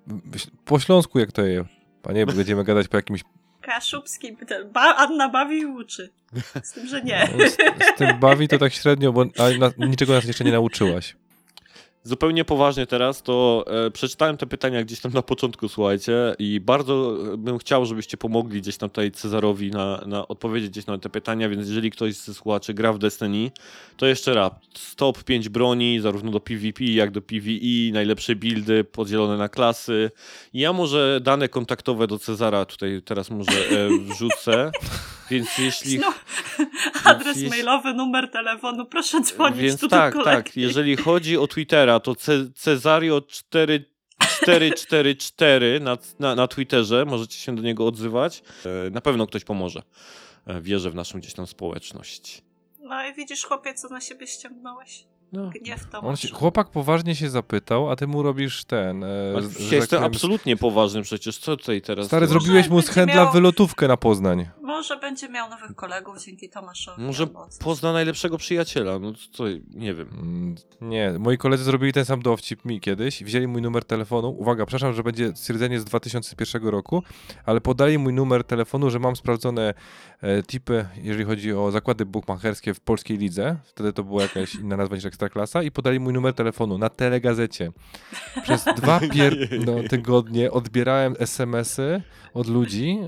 Po 0.65 0.79
śląsku 0.79 1.19
jak 1.19 1.31
to 1.31 1.41
jest? 1.41 1.69
Panie, 2.01 2.25
będziemy 2.25 2.63
gadać 2.63 2.87
po 2.87 2.97
jakimś... 2.97 3.23
Kaszubski. 3.63 4.37
Ba 4.73 4.95
Anna 4.95 5.29
bawi 5.29 5.59
i 5.59 5.65
uczy. 5.65 6.09
Z 6.63 6.71
tym, 6.71 6.87
że 6.87 7.01
nie. 7.01 7.29
Z, 7.49 7.53
z 7.95 7.97
tym 7.97 8.19
bawi 8.19 8.47
to 8.47 8.57
tak 8.57 8.73
średnio, 8.73 9.13
bo 9.13 9.25
na, 9.59 9.87
niczego 9.87 10.13
nas 10.13 10.25
jeszcze 10.25 10.43
nie 10.43 10.51
nauczyłaś. 10.51 11.15
Zupełnie 12.05 12.45
poważnie 12.45 12.87
teraz, 12.87 13.21
to 13.21 13.65
e, 13.67 13.91
przeczytałem 13.91 14.37
te 14.37 14.47
pytania 14.47 14.83
gdzieś 14.83 14.99
tam 14.99 15.13
na 15.13 15.21
początku, 15.21 15.69
słuchajcie, 15.69 16.35
i 16.39 16.59
bardzo 16.59 17.17
bym 17.37 17.57
chciał, 17.57 17.85
żebyście 17.85 18.17
pomogli 18.17 18.61
gdzieś 18.61 18.77
tam 18.77 18.89
tutaj 18.89 19.11
Cezarowi 19.11 19.71
na, 19.71 20.03
na 20.05 20.27
odpowiedzieć 20.27 20.69
gdzieś 20.69 20.85
na 20.85 20.97
te 20.97 21.09
pytania, 21.09 21.49
więc 21.49 21.67
jeżeli 21.67 21.91
ktoś 21.91 22.15
ze 22.15 22.33
słuchaczy 22.33 22.73
gra 22.73 22.93
w 22.93 22.99
Destiny, 22.99 23.51
to 23.97 24.05
jeszcze 24.05 24.33
raz, 24.33 24.51
top 24.95 25.23
5 25.23 25.49
broni, 25.49 25.99
zarówno 25.99 26.31
do 26.31 26.39
PvP, 26.39 26.83
jak 26.83 27.11
do 27.11 27.21
PvE, 27.21 27.91
najlepsze 27.93 28.35
buildy 28.35 28.83
podzielone 28.83 29.37
na 29.37 29.49
klasy. 29.49 30.11
Ja 30.53 30.73
może 30.73 31.19
dane 31.23 31.49
kontaktowe 31.49 32.07
do 32.07 32.19
Cezara 32.19 32.65
tutaj 32.65 33.01
teraz 33.05 33.29
może 33.29 33.51
e, 33.51 33.89
wrzucę, 34.09 34.71
więc 35.33 35.57
jeśli... 35.57 35.99
No, 35.99 36.13
adres 37.03 37.35
jeśli- 37.37 37.49
mailowy, 37.49 37.93
numer 37.93 38.31
telefonu, 38.31 38.85
proszę 38.85 39.21
dzwonić 39.21 39.59
Więc 39.61 39.79
tu 39.81 39.87
tak, 39.87 40.13
do 40.13 40.23
tak. 40.23 40.57
Jeżeli 40.57 40.95
chodzi 40.95 41.37
o 41.37 41.47
Twittera, 41.47 41.99
to 41.99 42.15
Ce 42.15 42.51
Cesario 42.55 43.21
4 43.21 43.85
444 44.19 45.79
na, 45.79 45.97
na, 46.19 46.35
na 46.35 46.47
Twitterze, 46.47 47.05
możecie 47.05 47.37
się 47.39 47.55
do 47.55 47.61
niego 47.61 47.87
odzywać. 47.87 48.43
E, 48.65 48.89
Na 48.89 49.01
pewno 49.01 49.27
ktoś 49.27 49.43
pomoże. 49.43 49.81
E, 50.47 50.61
Wierzę 50.61 50.91
w 50.91 50.95
naszą 50.95 51.19
gdzieś 51.19 51.33
tam 51.33 51.47
społeczność. 51.47 52.41
No 52.79 53.05
i 53.07 53.13
widzisz, 53.13 53.43
chłopie, 53.45 53.73
co 53.73 53.89
na 53.89 54.01
siebie 54.01 54.27
ściągnąłeś? 54.27 55.05
No. 55.33 55.49
Gniew 55.49 55.85
to 55.89 56.15
się, 56.15 56.27
chłopak 56.33 56.69
poważnie 56.69 57.15
się 57.15 57.29
zapytał, 57.29 57.89
a 57.91 57.95
ty 57.95 58.07
mu 58.07 58.23
robisz 58.23 58.65
ten. 58.65 59.03
E, 59.03 59.07
ja 59.71 59.75
jestem 59.77 60.03
absolutnie 60.03 60.57
poważny 60.57 61.01
przecież, 61.01 61.37
co 61.37 61.57
tutaj 61.57 61.81
teraz? 61.81 62.07
Stary, 62.07 62.27
Może 62.27 62.39
zrobiłeś 62.39 62.69
mu 62.69 62.81
z 62.81 62.89
handla 62.89 63.15
miał- 63.23 63.33
wylotówkę 63.33 63.87
na 63.87 63.97
Poznań. 63.97 64.47
Może 64.61 64.97
będzie 64.97 65.29
miał 65.29 65.49
nowych 65.49 65.75
kolegów 65.75 66.23
dzięki 66.25 66.49
Tomaszowi. 66.49 67.01
Może 67.03 67.27
pozna 67.59 67.93
najlepszego 67.93 68.37
przyjaciela, 68.37 68.99
no 68.99 69.13
co, 69.31 69.43
nie 69.73 69.93
wiem. 69.93 70.07
Mm, 70.21 70.55
Nie, 70.81 71.13
moi 71.19 71.37
koledzy 71.37 71.63
zrobili 71.63 71.93
ten 71.93 72.05
sam 72.05 72.21
dowcip 72.21 72.65
mi 72.65 72.79
kiedyś. 72.81 73.23
Wzięli 73.23 73.47
mój 73.47 73.61
numer 73.61 73.85
telefonu. 73.85 74.29
Uwaga, 74.29 74.65
przepraszam, 74.65 74.93
że 74.93 75.03
będzie 75.03 75.35
stwierdzenie 75.35 75.79
z 75.79 75.85
2001 75.85 76.67
roku, 76.67 77.03
ale 77.45 77.61
podali 77.61 77.97
mój 77.97 78.13
numer 78.13 78.43
telefonu, 78.43 78.89
że 78.89 78.99
mam 78.99 79.15
sprawdzone 79.15 79.73
e, 80.21 80.43
tipy, 80.43 80.85
jeżeli 81.03 81.23
chodzi 81.25 81.53
o 81.53 81.71
zakłady 81.71 82.05
bukmacherskie 82.05 82.73
w 82.73 82.79
polskiej 82.79 83.17
lidze. 83.17 83.57
Wtedy 83.65 83.93
to 83.93 84.03
była 84.03 84.21
jakaś 84.21 84.55
inna 84.55 84.77
nazwa 84.77 84.95
niż 84.95 85.03
Ekstraklasa. 85.23 85.63
I 85.63 85.71
podali 85.71 85.99
mój 85.99 86.13
numer 86.13 86.33
telefonu 86.33 86.77
na 86.77 86.89
telegazecie. 86.89 87.71
Przez 88.43 88.65
dwa 88.81 88.99
pier- 88.99 89.65
no, 89.65 89.89
tygodnie 89.89 90.51
odbierałem 90.51 91.15
SMS-y 91.19 92.01
od 92.33 92.47
ludzi 92.47 92.99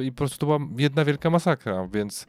e, 0.00 0.04
i 0.04 0.12
po 0.12 0.16
prostu 0.16 0.38
to 0.38 0.46
była 0.46 0.58
jedna 0.78 1.04
wielka 1.04 1.30
masakra, 1.30 1.88
więc 1.92 2.26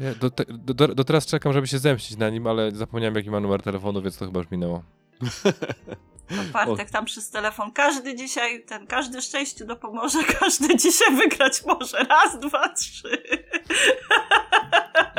ja 0.00 0.14
do, 0.14 0.30
te, 0.30 0.44
do, 0.48 0.88
do 0.88 1.04
teraz 1.04 1.26
czekam, 1.26 1.52
żeby 1.52 1.66
się 1.66 1.78
zemścić 1.78 2.16
na 2.16 2.30
nim, 2.30 2.46
ale 2.46 2.70
zapomniałem 2.70 3.14
jaki 3.14 3.30
ma 3.30 3.40
numer 3.40 3.62
telefonu, 3.62 4.02
więc 4.02 4.18
to 4.18 4.26
chyba 4.26 4.40
już 4.40 4.50
minęło. 4.50 4.82
Bartek 6.52 6.90
tam 6.90 7.04
przez 7.04 7.30
telefon. 7.30 7.72
Każdy 7.72 8.14
dzisiaj, 8.14 8.64
ten, 8.64 8.86
każdy 8.86 9.22
szczęściu 9.22 9.66
dopomoże, 9.66 10.18
każdy 10.40 10.76
dzisiaj 10.76 11.16
wygrać 11.16 11.64
może. 11.66 11.98
Raz, 11.98 12.38
dwa, 12.40 12.68
trzy. 12.68 13.22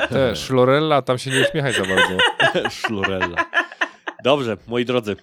Te, 0.10 0.36
Szlorella, 0.36 1.02
tam 1.02 1.18
się 1.18 1.32
nie 1.32 1.42
uśmiechaj 1.50 1.74
za 1.74 1.84
bardzo. 1.86 2.18
Szlorella. 2.70 3.46
Dobrze, 4.24 4.58
moi 4.68 4.86
drodzy. 4.86 5.16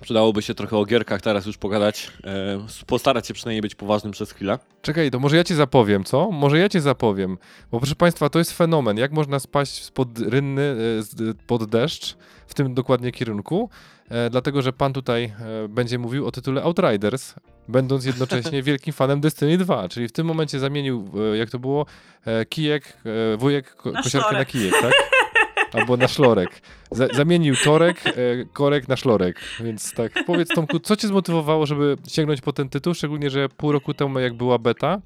Przydałoby 0.00 0.42
się 0.42 0.54
trochę 0.54 0.76
o 0.76 0.84
gierkach 0.84 1.20
teraz 1.22 1.46
już 1.46 1.58
pogadać. 1.58 2.10
E, 2.24 2.66
postarać 2.86 3.26
się 3.26 3.34
przynajmniej 3.34 3.60
być 3.62 3.74
poważnym 3.74 4.12
przez 4.12 4.32
chwilę. 4.32 4.58
Czekaj, 4.82 5.10
to 5.10 5.18
może 5.18 5.36
ja 5.36 5.44
ci 5.44 5.54
zapowiem, 5.54 6.04
co? 6.04 6.30
Może 6.30 6.58
ja 6.58 6.68
ci 6.68 6.80
zapowiem. 6.80 7.38
Bo 7.70 7.78
proszę 7.78 7.94
państwa, 7.94 8.28
to 8.28 8.38
jest 8.38 8.52
fenomen. 8.52 8.96
Jak 8.96 9.12
można 9.12 9.38
spaść 9.40 9.84
spod 9.84 10.08
rynny, 10.18 10.62
e, 10.98 11.02
z- 11.02 11.36
pod 11.46 11.64
deszcz, 11.70 12.16
w 12.46 12.54
tym 12.54 12.74
dokładnie 12.74 13.12
kierunku? 13.12 13.70
E, 14.10 14.30
dlatego, 14.30 14.62
że 14.62 14.72
pan 14.72 14.92
tutaj 14.92 15.24
e, 15.64 15.68
będzie 15.68 15.98
mówił 15.98 16.26
o 16.26 16.30
tytule 16.30 16.62
Outriders, 16.62 17.34
będąc 17.68 18.04
jednocześnie 18.04 18.62
wielkim 18.68 18.92
fanem 18.92 19.20
Destiny 19.20 19.58
2. 19.58 19.88
Czyli 19.88 20.08
w 20.08 20.12
tym 20.12 20.26
momencie 20.26 20.58
zamienił, 20.58 21.10
e, 21.32 21.36
jak 21.36 21.50
to 21.50 21.58
było, 21.58 21.86
kijek, 22.48 22.96
wujek, 23.38 23.74
ko- 23.74 23.90
Na 23.92 24.02
kosiarkę 24.02 24.32
na 24.38 24.44
kijek, 24.44 24.74
tak? 24.82 24.92
Albo 25.72 25.96
na 25.96 26.08
szlorek. 26.08 26.62
Za, 26.90 27.08
zamienił 27.08 27.54
torek, 27.64 28.04
korek 28.52 28.88
na 28.88 28.96
szlorek. 28.96 29.40
Więc 29.60 29.92
tak, 29.94 30.12
powiedz 30.26 30.48
Tomku, 30.48 30.78
co 30.80 30.96
cię 30.96 31.08
zmotywowało, 31.08 31.66
żeby 31.66 31.96
sięgnąć 32.08 32.40
po 32.40 32.52
ten 32.52 32.68
tytuł? 32.68 32.94
Szczególnie, 32.94 33.30
że 33.30 33.48
pół 33.48 33.72
roku 33.72 33.94
temu, 33.94 34.18
jak 34.18 34.34
była 34.34 34.58
beta, 34.58 35.00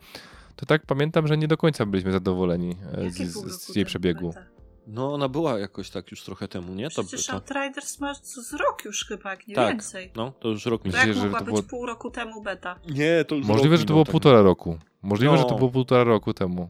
to 0.56 0.66
tak 0.66 0.87
pamiętam, 0.87 1.26
że 1.28 1.37
nie 1.38 1.49
do 1.49 1.56
końca 1.56 1.87
byliśmy 1.87 2.12
zadowoleni 2.12 2.76
z, 3.08 3.62
z, 3.62 3.76
jej 3.76 3.84
przebiegu. 3.84 4.28
beta? 4.28 4.53
No, 4.86 5.14
ona 5.14 5.28
była 5.28 5.58
jakoś 5.58 5.90
tak 5.90 6.10
już 6.10 6.22
trochę 6.22 6.48
temu, 6.48 6.74
nie? 6.74 6.90
To, 6.90 7.04
Przecież 7.04 7.26
to, 7.26 7.32
Outriders 7.32 8.00
ma 8.00 8.14
z 8.14 8.52
rok 8.52 8.84
już 8.84 9.04
chyba, 9.04 9.30
jak 9.30 9.48
nie 9.48 9.54
Tak. 9.54 9.68
więcej. 9.68 10.10
no, 10.16 10.32
to 10.40 10.48
już 10.48 10.66
rok 10.66 10.84
mi 10.84 10.90
To 10.90 10.96
jak 10.98 11.14
że 11.14 11.22
mogła 11.22 11.38
to 11.38 11.44
być 11.44 11.54
było- 11.54 11.62
pół 11.68 11.86
roku 11.86 12.10
temu 12.10 12.42
beta? 12.42 12.78
Nie, 12.90 13.24
to 13.28 13.34
już 13.34 13.46
Możliwe, 13.46 13.70
rok 13.76 13.80
że 13.80 13.86
to 13.86 13.92
było 13.92 14.04
półtora 14.04 14.42
roku. 14.42 14.78
Możliwe, 15.02 15.36
że 15.38 15.44
to 15.44 15.50
No. 15.50 15.56
było 15.58 15.70
półtora 15.70 16.04
roku 16.04 16.34
temu. 16.34 16.68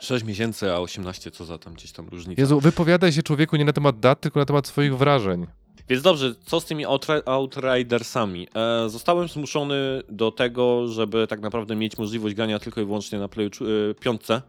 6 0.00 0.24
miesięcy, 0.24 0.72
a 0.72 0.78
18 0.80 1.30
co 1.30 1.44
za 1.44 1.58
tam 1.58 1.74
gdzieś 1.74 1.92
tam 1.92 2.08
różnica. 2.08 2.42
Jezu, 2.42 2.60
wypowiadaj 2.60 3.12
się 3.12 3.22
człowieku 3.22 3.56
nie 3.56 3.64
na 3.64 3.72
temat 3.72 4.00
dat, 4.00 4.20
tylko 4.20 4.40
na 4.40 4.46
temat 4.46 4.66
swoich 4.66 4.96
wrażeń. 4.96 5.46
Więc 5.88 6.02
dobrze, 6.02 6.34
co 6.46 6.60
z 6.60 6.64
tymi 6.64 6.86
Outri- 6.86 7.22
Outridersami? 7.26 8.48
E, 8.54 8.88
zostałem 8.88 9.28
zmuszony 9.28 10.02
do 10.08 10.30
tego, 10.32 10.88
żeby 10.88 11.26
tak 11.26 11.40
naprawdę 11.40 11.76
mieć 11.76 11.98
możliwość 11.98 12.34
grania 12.34 12.58
tylko 12.58 12.80
i 12.80 12.84
wyłącznie 12.84 13.18
na 13.18 13.28
Playu 13.28 13.48
e, 13.90 13.94
piątce, 13.94 14.42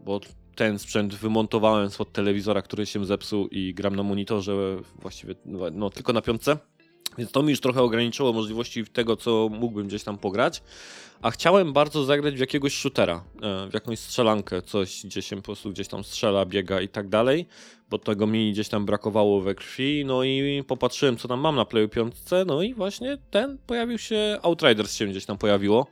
bo 0.00 0.20
ten 0.60 0.78
sprzęt 0.78 1.14
wymontowałem 1.14 1.90
spod 1.90 2.12
telewizora, 2.12 2.62
który 2.62 2.86
się 2.86 3.04
zepsuł 3.04 3.48
i 3.48 3.74
gram 3.74 3.96
na 3.96 4.02
monitorze 4.02 4.76
właściwie 4.98 5.34
no, 5.72 5.90
tylko 5.90 6.12
na 6.12 6.22
piątce. 6.22 6.56
Więc 7.18 7.30
to 7.32 7.42
mi 7.42 7.50
już 7.50 7.60
trochę 7.60 7.82
ograniczyło 7.82 8.32
możliwości 8.32 8.84
tego, 8.84 9.16
co 9.16 9.48
mógłbym 9.52 9.86
gdzieś 9.86 10.04
tam 10.04 10.18
pograć. 10.18 10.62
A 11.22 11.30
chciałem 11.30 11.72
bardzo 11.72 12.04
zagrać 12.04 12.34
w 12.34 12.38
jakiegoś 12.38 12.74
shootera, 12.74 13.24
e, 13.42 13.70
w 13.70 13.74
jakąś 13.74 13.98
strzelankę, 13.98 14.62
coś, 14.62 15.02
gdzie 15.04 15.22
się 15.22 15.36
po 15.36 15.42
prostu 15.42 15.70
gdzieś 15.70 15.88
tam 15.88 16.04
strzela, 16.04 16.46
biega 16.46 16.80
i 16.80 16.88
tak 16.88 17.08
dalej 17.08 17.46
bo 17.90 17.98
tego 17.98 18.26
mi 18.26 18.52
gdzieś 18.52 18.68
tam 18.68 18.86
brakowało 18.86 19.40
we 19.40 19.54
krwi, 19.54 20.04
no 20.04 20.24
i 20.24 20.64
popatrzyłem 20.66 21.16
co 21.16 21.28
tam 21.28 21.40
mam 21.40 21.56
na 21.56 21.64
Playu 21.64 21.88
5, 21.88 22.14
no 22.46 22.62
i 22.62 22.74
właśnie 22.74 23.18
ten 23.30 23.58
pojawił 23.66 23.98
się, 23.98 24.38
Outriders 24.42 24.96
się 24.96 25.06
gdzieś 25.06 25.26
tam 25.26 25.38
pojawiło 25.38 25.86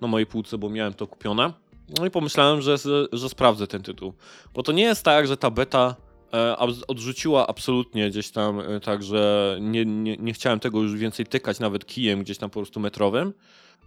na 0.00 0.08
mojej 0.08 0.26
półce, 0.26 0.58
bo 0.58 0.70
miałem 0.70 0.94
to 0.94 1.06
kupione. 1.06 1.52
No 1.88 2.06
i 2.06 2.10
pomyślałem, 2.10 2.62
że, 2.62 2.76
że 3.12 3.28
sprawdzę 3.28 3.66
ten 3.66 3.82
tytuł, 3.82 4.12
bo 4.54 4.62
to 4.62 4.72
nie 4.72 4.82
jest 4.82 5.04
tak, 5.04 5.26
że 5.26 5.36
ta 5.36 5.50
beta 5.50 5.96
e, 6.34 6.56
odrzuciła 6.88 7.46
absolutnie 7.46 8.10
gdzieś 8.10 8.30
tam, 8.30 8.60
e, 8.60 8.80
tak, 8.80 9.02
że 9.02 9.56
nie, 9.60 9.84
nie, 9.84 10.16
nie 10.16 10.32
chciałem 10.32 10.60
tego 10.60 10.82
już 10.82 10.94
więcej 10.94 11.26
tykać 11.26 11.60
nawet 11.60 11.86
kijem 11.86 12.22
gdzieś 12.22 12.38
tam 12.38 12.50
po 12.50 12.60
prostu 12.60 12.80
metrowym, 12.80 13.32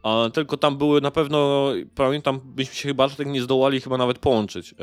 a 0.03 0.29
tylko 0.33 0.57
tam 0.57 0.77
były 0.77 1.01
na 1.01 1.11
pewno, 1.11 1.69
pamiętam, 1.95 2.39
byśmy 2.43 2.75
się 2.75 2.89
chyba 2.89 3.09
tak 3.09 3.27
nie 3.27 3.41
zdołali 3.41 3.81
chyba 3.81 3.97
nawet 3.97 4.19
połączyć 4.19 4.75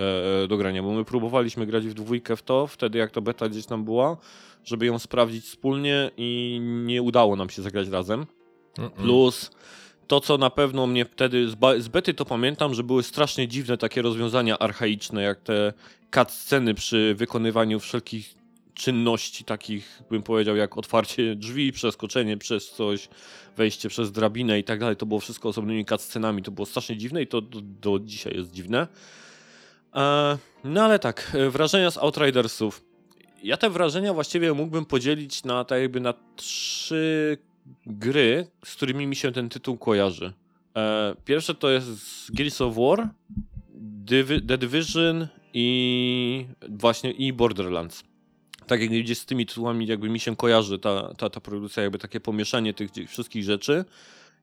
e, 0.45 0.49
do 0.49 0.57
grania, 0.57 0.83
bo 0.83 0.93
my 0.93 1.05
próbowaliśmy 1.05 1.67
grać 1.67 1.87
w 1.87 1.95
dwójkę 1.95 2.37
w 2.37 2.43
to, 2.43 2.67
wtedy 2.67 2.99
jak 2.99 3.11
ta 3.11 3.21
beta 3.21 3.49
gdzieś 3.49 3.67
tam 3.67 3.85
była, 3.85 4.17
żeby 4.65 4.87
ją 4.87 4.99
sprawdzić 4.99 5.45
wspólnie 5.45 6.11
i 6.17 6.61
nie 6.63 7.03
udało 7.03 7.37
nam 7.37 7.51
się 7.51 7.63
zagrać 7.63 7.89
razem. 7.89 8.27
Plus 8.97 9.51
to, 10.07 10.21
co 10.21 10.39
na 10.39 10.51
pewno 10.51 10.87
mnie 10.87 11.05
wtedy 11.05 11.49
z, 11.79 11.89
bety 11.89 12.15
to 12.15 12.25
pamiętam, 12.25 12.75
że 12.75 12.83
były 12.83 13.03
strasznie 13.03 13.49
dziwne 13.49 13.79
takie 13.79 14.03
rozwiązania 14.03 14.59
archaiczne, 14.59 15.23
jak 15.23 15.41
te 15.41 15.73
cutsceny 16.15 16.75
przy 16.75 17.15
wykonywaniu 17.15 17.81
wszelkich 17.81 18.35
czynności 18.75 19.45
takich, 19.45 20.03
bym 20.11 20.23
powiedział, 20.23 20.57
jak 20.57 20.79
otwarcie 20.79 21.35
drzwi, 21.35 21.73
przeskoczenie 21.73 22.37
przez 22.37 22.71
coś, 22.71 23.09
wejście 23.57 23.89
przez 23.89 24.13
drabinę 24.13 24.59
i 24.59 24.65
tak 24.65 24.81
dalej. 24.81 24.97
To 24.97 25.07
było 25.07 25.21
wszystko 25.21 25.49
osobnymi 25.49 25.85
cutscenami. 25.85 26.43
To 26.43 26.51
było 26.51 26.67
strasznie 26.67 26.97
dziwne 26.97 27.23
i 27.23 27.27
to 27.27 27.41
do, 27.41 27.61
do 27.61 27.99
dzisiaj 27.99 28.37
jest 28.37 28.51
dziwne. 28.51 28.89
E, 29.95 30.39
no 30.65 30.83
ale 30.83 30.99
tak, 30.99 31.33
e, 31.35 31.51
wrażenia 31.51 31.91
z 31.91 31.99
Outridersów. 31.99 32.85
Ja 33.43 33.57
te 33.57 33.71
wrażenia 33.71 34.15
właściwie 34.15 34.53
mógłbym 34.53 34.85
podzielić 34.85 35.45
na 35.45 35.65
tak 35.65 35.81
jakby 35.81 36.01
na 36.01 36.15
trzy 36.37 37.39
gry, 37.87 38.47
z 38.65 38.75
którymi 38.75 39.07
mi 39.07 39.17
się 39.17 39.33
ten 39.33 39.49
tytuł 39.49 39.79
kojarzy. 39.79 40.33
E, 40.77 41.15
pierwsze 41.25 41.55
to 41.55 41.71
jest 41.71 41.91
Gears 42.35 42.61
of 42.61 42.77
War, 42.77 43.09
The 44.47 44.59
Division 44.59 45.29
i 45.55 46.47
właśnie 46.69 47.11
i 47.11 47.33
Borderlands. 47.33 48.05
Tak 48.67 48.81
jak 48.81 48.91
gdzieś 48.91 49.19
z 49.19 49.27
tymi 49.27 49.47
tytułami 49.47 49.87
jakby 49.87 50.11
mi 50.11 50.21
się 50.21 50.37
kojarzy 50.37 50.79
ta, 50.79 51.15
ta, 51.15 51.31
ta 51.31 51.41
produkcja, 51.41 51.83
jakby 51.83 51.99
takie 51.99 52.21
pomieszanie 52.21 52.75
tych 52.75 52.91
wszystkich 53.09 53.45
rzeczy. 53.45 53.85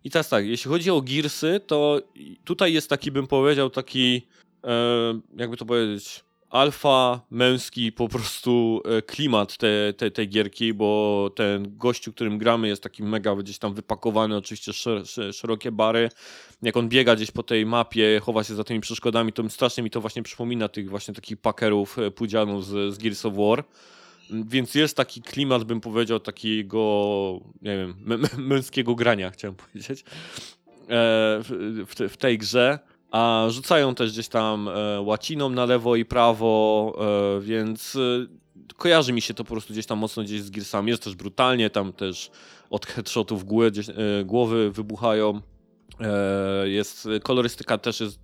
I 0.04 0.10
teraz 0.10 0.30
tak, 0.30 0.46
jeśli 0.46 0.70
chodzi 0.70 0.92
o 0.92 1.02
Gearsy, 1.02 1.60
to 1.68 2.02
tutaj 2.44 2.74
jest 2.74 2.90
taki, 2.90 3.12
bym 3.12 3.28
powiedział, 3.28 3.70
taki, 3.70 4.28
e, 4.64 5.20
jakby 5.38 5.58
to 5.58 5.66
powiedzieć, 5.66 6.24
alfa 6.52 7.22
męski 7.32 7.92
po 7.92 8.08
prostu 8.08 8.82
e, 8.86 9.02
klimat 9.02 9.58
te, 9.58 9.94
te, 9.98 10.12
tej 10.12 10.30
gierki, 10.30 10.74
bo 10.74 11.30
ten 11.36 11.78
gościu, 11.78 12.14
którym 12.14 12.38
gramy 12.38 12.68
jest 12.68 12.84
taki 12.84 13.04
mega 13.04 13.36
gdzieś 13.36 13.58
tam 13.58 13.74
wypakowany, 13.74 14.38
oczywiście 14.38 14.74
szer, 14.74 15.08
szer, 15.08 15.34
szerokie 15.36 15.72
bary. 15.72 16.10
Jak 16.62 16.78
on 16.78 16.90
biega 16.90 17.16
gdzieś 17.16 17.32
po 17.32 17.44
tej 17.44 17.66
mapie, 17.66 18.20
chowa 18.24 18.44
się 18.44 18.56
za 18.56 18.64
tymi 18.64 18.80
przeszkodami, 18.80 19.34
to 19.34 19.50
strasznie 19.50 19.84
mi 19.84 19.90
to 19.90 20.02
właśnie 20.02 20.24
przypomina 20.24 20.68
tych 20.68 20.90
właśnie 20.90 21.14
takich 21.14 21.38
pakerów 21.38 22.00
e, 22.00 22.12
pudzianów 22.12 22.66
z, 22.66 22.94
z 22.94 22.98
Gears 22.98 23.26
of 23.26 23.34
War. 23.36 23.64
Więc 24.30 24.76
jest 24.76 24.98
taki 24.98 25.22
klimat, 25.22 25.64
bym 25.64 25.82
powiedział, 25.82 26.20
takiego, 26.20 27.40
nie 27.62 27.78
wiem, 27.78 27.94
mę- 28.06 28.18
mę- 28.18 28.38
męskiego 28.38 28.96
grania, 28.96 29.32
chciałem 29.32 29.56
powiedzieć, 29.56 30.00
e, 30.00 30.06
w, 31.86 31.94
te- 31.96 32.10
w 32.10 32.18
tej 32.18 32.38
grze. 32.38 32.80
A 33.12 33.46
rzucają 33.50 33.96
też 33.96 34.12
gdzieś 34.12 34.28
tam 34.28 34.68
e, 34.68 35.02
łaciną 35.02 35.50
na 35.50 35.66
lewo 35.66 35.96
i 35.96 36.06
prawo, 36.06 36.94
e, 37.38 37.42
więc 37.42 37.96
e, 37.96 38.76
kojarzy 38.76 39.14
mi 39.14 39.22
się 39.22 39.34
to 39.34 39.44
po 39.44 39.52
prostu 39.52 39.74
gdzieś 39.74 39.86
tam 39.86 40.00
mocno 40.00 40.24
gdzieś 40.24 40.42
z 40.42 40.50
Gearsami. 40.50 40.90
Jest 40.90 41.04
też 41.04 41.16
brutalnie, 41.16 41.70
tam 41.70 41.94
też 41.94 42.32
od 42.70 42.86
headshotów 42.86 43.44
głowy, 43.44 43.72
gdzieś, 43.72 43.88
głowy 44.26 44.72
wybuchają. 44.72 45.42
Jest, 46.64 47.08
kolorystyka 47.24 47.78
też 47.78 48.00
jest 48.00 48.20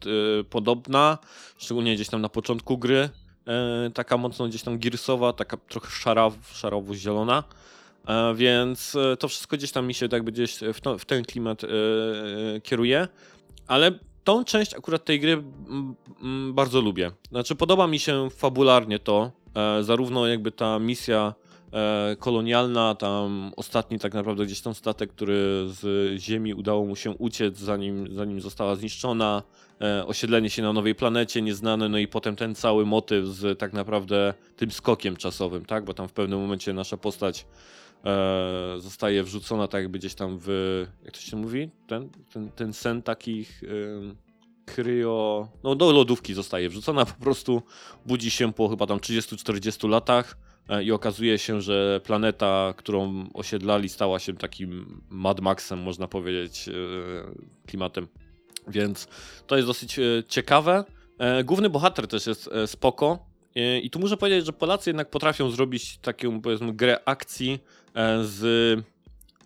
podobna, 0.49 1.17
szczególnie 1.57 1.95
gdzieś 1.95 2.09
tam 2.09 2.21
na 2.21 2.29
początku 2.29 2.77
gry. 2.77 3.09
Taka 3.93 4.17
mocno 4.17 4.47
gdzieś 4.47 4.63
tam 4.63 4.77
girsowa, 4.77 5.33
taka 5.33 5.57
trochę 5.57 5.89
szara, 5.89 6.31
szarowo-zielona. 6.53 7.43
E, 8.07 8.35
więc 8.35 8.97
to 9.19 9.27
wszystko 9.27 9.57
gdzieś 9.57 9.71
tam 9.71 9.87
mi 9.87 9.93
się 9.93 10.07
jakby 10.11 10.31
gdzieś 10.31 10.59
w, 10.73 10.81
to, 10.81 10.97
w 10.97 11.05
ten 11.05 11.25
klimat 11.25 11.61
kieruje. 12.63 13.07
Ale 13.67 13.91
tą 14.27 14.43
część 14.43 14.73
akurat 14.73 15.05
tej 15.05 15.19
gry 15.19 15.43
bardzo 16.53 16.81
lubię. 16.81 17.11
Znaczy 17.29 17.55
podoba 17.55 17.87
mi 17.87 17.99
się 17.99 18.29
fabularnie 18.29 18.99
to, 18.99 19.31
e, 19.55 19.83
zarówno 19.83 20.27
jakby 20.27 20.51
ta 20.51 20.79
misja 20.79 21.33
e, 21.73 22.15
kolonialna, 22.19 22.95
tam 22.95 23.51
ostatni 23.55 23.99
tak 23.99 24.13
naprawdę 24.13 24.45
gdzieś 24.45 24.61
tam 24.61 24.73
statek, 24.73 25.11
który 25.11 25.65
z 25.67 26.11
Ziemi 26.21 26.53
udało 26.53 26.85
mu 26.85 26.95
się 26.95 27.11
uciec, 27.11 27.57
zanim, 27.57 28.15
zanim 28.15 28.41
została 28.41 28.75
zniszczona, 28.75 29.43
e, 29.81 30.05
osiedlenie 30.07 30.49
się 30.49 30.61
na 30.61 30.73
nowej 30.73 30.95
planecie, 30.95 31.41
nieznane, 31.41 31.89
no 31.89 31.97
i 31.97 32.07
potem 32.07 32.35
ten 32.35 32.55
cały 32.55 32.85
motyw 32.85 33.25
z 33.25 33.59
tak 33.59 33.73
naprawdę 33.73 34.33
tym 34.55 34.71
skokiem 34.71 35.15
czasowym, 35.15 35.65
tak, 35.65 35.85
bo 35.85 35.93
tam 35.93 36.07
w 36.07 36.13
pewnym 36.13 36.39
momencie 36.39 36.73
nasza 36.73 36.97
postać 36.97 37.45
e, 38.05 38.75
zostaje 38.79 39.23
wrzucona 39.23 39.67
tak 39.67 39.81
jakby 39.81 39.99
gdzieś 39.99 40.15
tam 40.15 40.39
w, 40.41 40.85
jak 41.03 41.13
to 41.13 41.19
się 41.19 41.37
mówi, 41.37 41.69
ten, 41.87 42.09
ten, 42.33 42.51
ten 42.51 42.73
sen 42.73 43.01
takich... 43.01 43.63
ym, 43.63 44.17
kryo. 44.67 45.47
No, 45.63 45.75
do 45.75 45.91
lodówki 45.91 46.33
zostaje 46.33 46.69
wrzucona 46.69 47.05
po 47.15 47.23
prostu. 47.23 47.61
Budzi 48.05 48.31
się 48.31 48.53
po 48.53 48.69
chyba 48.69 48.87
tam 48.87 48.97
30-40 48.97 49.89
latach 49.89 50.37
e, 50.69 50.83
i 50.83 50.91
okazuje 50.91 51.37
się, 51.37 51.61
że 51.61 52.01
planeta, 52.03 52.73
którą 52.77 53.29
osiedlali, 53.33 53.89
stała 53.89 54.19
się 54.19 54.33
takim 54.33 55.01
Mad 55.09 55.39
Maxem, 55.39 55.79
można 55.79 56.07
powiedzieć, 56.07 56.69
e, 56.69 56.73
klimatem. 57.67 58.07
Więc 58.67 59.07
to 59.47 59.55
jest 59.55 59.67
dosyć 59.67 59.99
e, 59.99 60.03
ciekawe. 60.27 60.83
E, 61.19 61.43
Główny 61.43 61.69
bohater 61.69 62.07
też 62.07 62.27
jest 62.27 62.47
e, 62.47 62.67
spoko. 62.67 63.25
E, 63.55 63.79
I 63.79 63.89
tu 63.89 63.99
muszę 63.99 64.17
powiedzieć, 64.17 64.45
że 64.45 64.53
Polacy 64.53 64.89
jednak 64.89 65.09
potrafią 65.09 65.49
zrobić 65.49 65.97
taką, 65.97 66.41
powiedzmy, 66.41 66.73
grę 66.73 66.99
akcji 67.05 67.51
e, 67.53 67.86
z, 68.23 68.39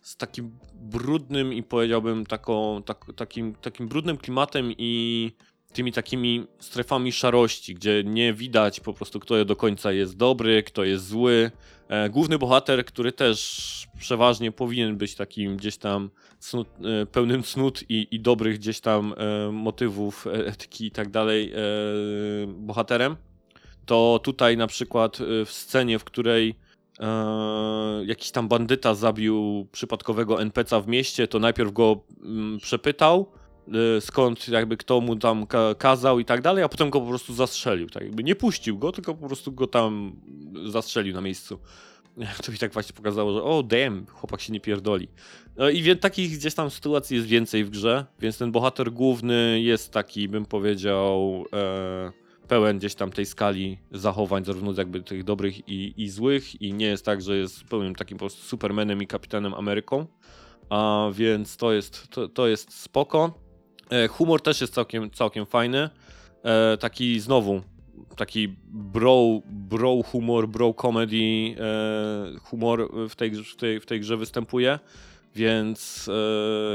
z 0.01 0.17
takim 0.17 0.51
brudnym 0.73 1.53
i 1.53 1.63
powiedziałbym 1.63 2.25
taką, 2.25 2.83
tak, 2.85 3.05
takim, 3.15 3.55
takim 3.55 3.87
brudnym 3.87 4.17
klimatem 4.17 4.73
i 4.77 5.31
tymi 5.73 5.91
takimi 5.91 6.45
strefami 6.59 7.11
szarości, 7.11 7.75
gdzie 7.75 8.03
nie 8.03 8.33
widać 8.33 8.79
po 8.79 8.93
prostu, 8.93 9.19
kto 9.19 9.45
do 9.45 9.55
końca 9.55 9.91
jest 9.91 10.17
dobry, 10.17 10.63
kto 10.63 10.83
jest 10.83 11.07
zły. 11.07 11.51
E, 11.87 12.09
główny 12.09 12.37
bohater, 12.37 12.85
który 12.85 13.11
też 13.11 13.87
przeważnie 13.99 14.51
powinien 14.51 14.97
być 14.97 15.15
takim 15.15 15.57
gdzieś 15.57 15.77
tam 15.77 16.09
e, 16.53 17.05
pełnym 17.05 17.43
cnót 17.43 17.83
i, 17.89 18.07
i 18.11 18.19
dobrych 18.19 18.57
gdzieś 18.57 18.79
tam 18.79 19.13
e, 19.17 19.51
motywów, 19.51 20.27
e, 20.27 20.31
etyki 20.45 20.85
i 20.85 20.91
tak 20.91 21.09
dalej, 21.09 21.51
e, 21.53 21.57
bohaterem, 22.47 23.15
to 23.85 24.19
tutaj 24.23 24.57
na 24.57 24.67
przykład 24.67 25.21
e, 25.21 25.45
w 25.45 25.51
scenie, 25.51 25.99
w 25.99 26.03
której 26.03 26.55
e, 26.99 28.05
jakiś 28.05 28.31
tam 28.31 28.47
bandyta 28.47 28.95
zabił 28.95 29.67
przypadkowego 29.71 30.35
NPC'a 30.35 30.83
w 30.83 30.87
mieście, 30.87 31.27
to 31.27 31.39
najpierw 31.39 31.73
go 31.73 32.01
mm, 32.23 32.57
przepytał, 32.59 33.31
e, 33.97 34.01
skąd 34.01 34.47
jakby 34.47 34.77
kto 34.77 35.01
mu 35.01 35.15
tam 35.15 35.47
ka 35.47 35.75
kazał 35.75 36.19
i 36.19 36.25
tak 36.25 36.41
dalej, 36.41 36.63
a 36.63 36.69
potem 36.69 36.89
go 36.89 37.01
po 37.01 37.07
prostu 37.07 37.33
zastrzelił. 37.33 37.89
Tak 37.89 38.03
jakby 38.03 38.23
nie 38.23 38.35
puścił 38.35 38.77
go, 38.77 38.91
tylko 38.91 39.15
po 39.15 39.27
prostu 39.27 39.51
go 39.51 39.67
tam 39.67 40.15
zastrzelił 40.65 41.13
na 41.13 41.21
miejscu. 41.21 41.59
To 42.43 42.51
mi 42.51 42.57
tak 42.57 42.73
właśnie 42.73 42.93
pokazało, 42.93 43.33
że 43.33 43.43
o 43.43 43.63
damn, 43.63 44.05
chłopak 44.05 44.41
się 44.41 44.53
nie 44.53 44.59
pierdoli. 44.59 45.07
No 45.57 45.69
i 45.69 45.81
wie, 45.81 45.95
takich 45.95 46.37
gdzieś 46.37 46.53
tam 46.53 46.69
sytuacji 46.69 47.15
jest 47.15 47.27
więcej 47.27 47.65
w 47.65 47.69
grze, 47.69 48.05
więc 48.19 48.37
ten 48.37 48.51
bohater 48.51 48.91
główny 48.91 49.61
jest 49.61 49.91
taki, 49.91 50.27
bym 50.27 50.45
powiedział, 50.45 51.45
e, 51.53 52.20
pełen 52.51 52.77
gdzieś 52.77 52.95
tam 52.95 53.11
tej 53.11 53.25
skali 53.25 53.77
zachowań, 53.91 54.45
zarówno 54.45 54.73
jakby 54.77 55.01
tych 55.01 55.23
dobrych 55.23 55.69
i, 55.69 55.93
i 55.97 56.09
złych, 56.09 56.61
i 56.61 56.73
nie 56.73 56.85
jest 56.85 57.05
tak, 57.05 57.21
że 57.21 57.37
jest 57.37 57.63
pełnym 57.63 57.95
takim 57.95 58.17
po 58.17 58.19
prostu 58.19 58.41
Supermanem 58.41 59.01
i 59.01 59.07
Kapitanem 59.07 59.53
Ameryką. 59.53 60.05
A 60.69 61.09
więc 61.13 61.57
to 61.57 61.73
jest, 61.73 62.07
to, 62.07 62.27
to 62.27 62.47
jest 62.47 62.73
spoko. 62.73 63.39
E, 63.89 64.07
humor 64.07 64.41
też 64.41 64.61
jest 64.61 64.73
całkiem, 64.73 65.11
całkiem 65.11 65.45
fajny. 65.45 65.89
E, 66.43 66.77
taki 66.77 67.19
znowu, 67.19 67.61
taki 68.15 68.55
bro, 68.69 69.41
bro 69.45 70.03
humor, 70.03 70.47
bro 70.47 70.73
comedy 70.73 71.15
e, 71.17 72.39
humor 72.39 72.89
w 73.09 73.15
tej, 73.15 73.31
w, 73.31 73.55
tej, 73.55 73.79
w 73.79 73.85
tej 73.85 73.99
grze 73.99 74.17
występuje. 74.17 74.79
Więc 75.35 76.09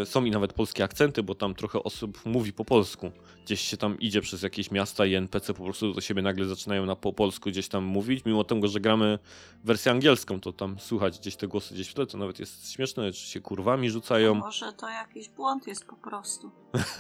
e, 0.03 0.07
są 0.07 0.25
i 0.25 0.31
nawet 0.31 0.53
polskie 0.53 0.85
akcenty, 0.85 1.23
bo 1.23 1.35
tam 1.35 1.55
trochę 1.55 1.83
osób 1.83 2.27
mówi 2.27 2.53
po 2.53 2.65
polsku. 2.65 3.11
Gdzieś 3.47 3.61
się 3.61 3.77
tam 3.77 4.01
idzie 4.01 4.21
przez 4.21 4.43
jakieś 4.43 4.71
miasta 4.71 5.07
i 5.07 5.15
NPC 5.15 5.55
po 5.55 5.65
prostu 5.65 5.93
do 5.93 6.01
siebie 6.01 6.23
nagle 6.23 6.45
zaczynają 6.45 6.87
na 6.87 6.97
po 6.97 7.13
polsku 7.13 7.51
gdzieś 7.51 7.69
tam 7.69 7.85
mówić. 7.85 8.25
Mimo 8.25 8.45
tego, 8.45 8.69
że 8.69 8.81
gramy 8.81 9.19
wersję 9.65 9.93
angielską, 9.93 10.41
to 10.41 10.53
tam 10.53 10.79
słychać 10.79 11.19
gdzieś 11.19 11.37
te 11.37 11.49
głosy 11.49 11.75
gdzieś 11.75 11.89
w 11.89 11.95
tle, 11.95 12.07
to 12.07 12.19
nawet 12.19 12.39
jest 12.41 12.73
śmieszne, 12.73 13.13
czy 13.13 13.27
się 13.27 13.41
kurwami 13.41 13.91
rzucają. 13.91 14.35
Może 14.35 14.73
to 14.73 14.89
jakiś 14.89 15.29
błąd 15.29 15.67
jest 15.67 15.85
po 15.85 15.97
prostu. 15.97 16.51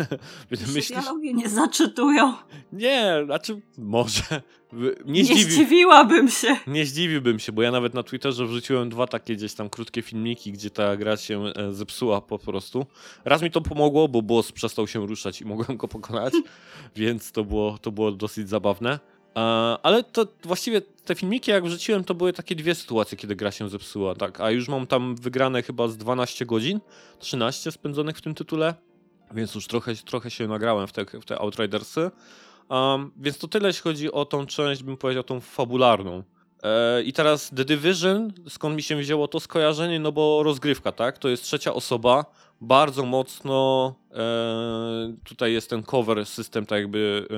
Myślisz, 0.51 0.88
dialogi 0.88 1.35
nie 1.35 1.49
zaczytują. 1.49 2.35
nie, 2.73 3.23
znaczy 3.25 3.61
może. 3.79 4.23
Nie, 4.73 5.23
Nie, 5.23 5.25
zdziwi, 5.25 5.42
zdziwiłabym 5.53 6.29
się. 6.31 6.57
nie 6.66 6.87
zdziwiłbym 6.87 7.38
się, 7.38 7.53
bo 7.53 7.62
ja 7.62 7.70
nawet 7.70 7.94
na 7.94 8.03
Twitterze 8.03 8.47
wrzuciłem 8.47 8.88
dwa 8.88 9.07
takie 9.07 9.37
gdzieś 9.37 9.55
tam 9.55 9.70
krótkie 9.70 10.03
filmiki, 10.03 10.53
gdzie 10.53 10.70
ta 10.70 10.97
gra 10.97 11.16
się 11.16 11.44
e, 11.44 11.73
zepsuła 11.73 12.20
po 12.20 12.38
prostu. 12.38 12.87
Raz 13.25 13.42
mi 13.42 13.51
to 13.51 13.61
pomogło, 13.61 14.09
bo 14.09 14.23
boss 14.23 14.53
przestał 14.53 14.87
się 14.87 15.07
ruszać 15.07 15.40
i 15.40 15.44
mogłem 15.44 15.77
go 15.77 15.88
pokonać, 15.88 16.35
więc 16.96 17.33
to 17.33 17.44
było, 17.44 17.79
to 17.79 17.92
było 17.92 18.12
dosyć 18.12 18.49
zabawne. 18.49 18.99
Ale 19.83 20.05
to 20.05 20.27
właściwie 20.44 20.81
te 20.81 21.14
filmiki, 21.14 21.51
jak 21.51 21.64
wrzuciłem, 21.64 22.05
to 22.05 22.14
były 22.14 22.33
takie 22.33 22.55
dwie 22.55 22.75
sytuacje, 22.75 23.18
kiedy 23.18 23.37
gra 23.37 23.51
się 23.51 23.68
zepsuła, 23.68 24.14
tak. 24.14 24.40
A 24.40 24.51
już 24.51 24.68
mam 24.68 24.87
tam 24.87 25.16
wygrane 25.16 25.62
chyba 25.62 25.88
z 25.88 25.96
12 25.96 26.46
godzin, 26.46 26.81
13 27.18 27.72
spędzonych 27.72 28.16
w 28.16 28.20
tym 28.20 28.35
tytule, 28.35 28.75
więc 29.35 29.55
już 29.55 29.66
trochę, 29.66 29.94
trochę 29.94 30.31
się 30.31 30.49
nagrałem 30.49 30.87
w 30.87 30.92
te, 30.92 31.05
w 31.05 31.25
te 31.25 31.38
Outridersy. 31.38 32.11
Um, 32.68 33.12
więc 33.16 33.38
to 33.38 33.49
tyle, 33.49 33.68
jeśli 33.68 33.83
chodzi 33.83 34.12
o 34.12 34.25
tą 34.25 34.46
część, 34.46 34.83
bym 34.83 34.96
powiedział, 34.96 35.22
tą 35.22 35.40
fabularną. 35.40 36.22
E, 36.62 37.03
I 37.03 37.12
teraz 37.12 37.51
The 37.57 37.64
Division, 37.64 38.33
skąd 38.49 38.77
mi 38.77 38.83
się 38.83 38.96
wzięło 38.96 39.29
to 39.29 39.40
skojarzenie, 39.40 40.01
no 40.01 40.12
bo 40.12 40.42
rozgrywka, 40.42 40.92
tak? 40.92 41.18
To 41.18 41.29
jest 41.29 41.42
trzecia 41.42 41.75
osoba, 41.75 42.25
bardzo 42.61 43.05
mocno 43.05 43.95
e, 44.12 45.16
tutaj 45.25 45.53
jest 45.53 45.71
ten 45.71 45.83
cover 45.83 46.27
system 46.27 46.66
tak 46.66 46.79
jakby 46.79 47.29
e, 47.31 47.37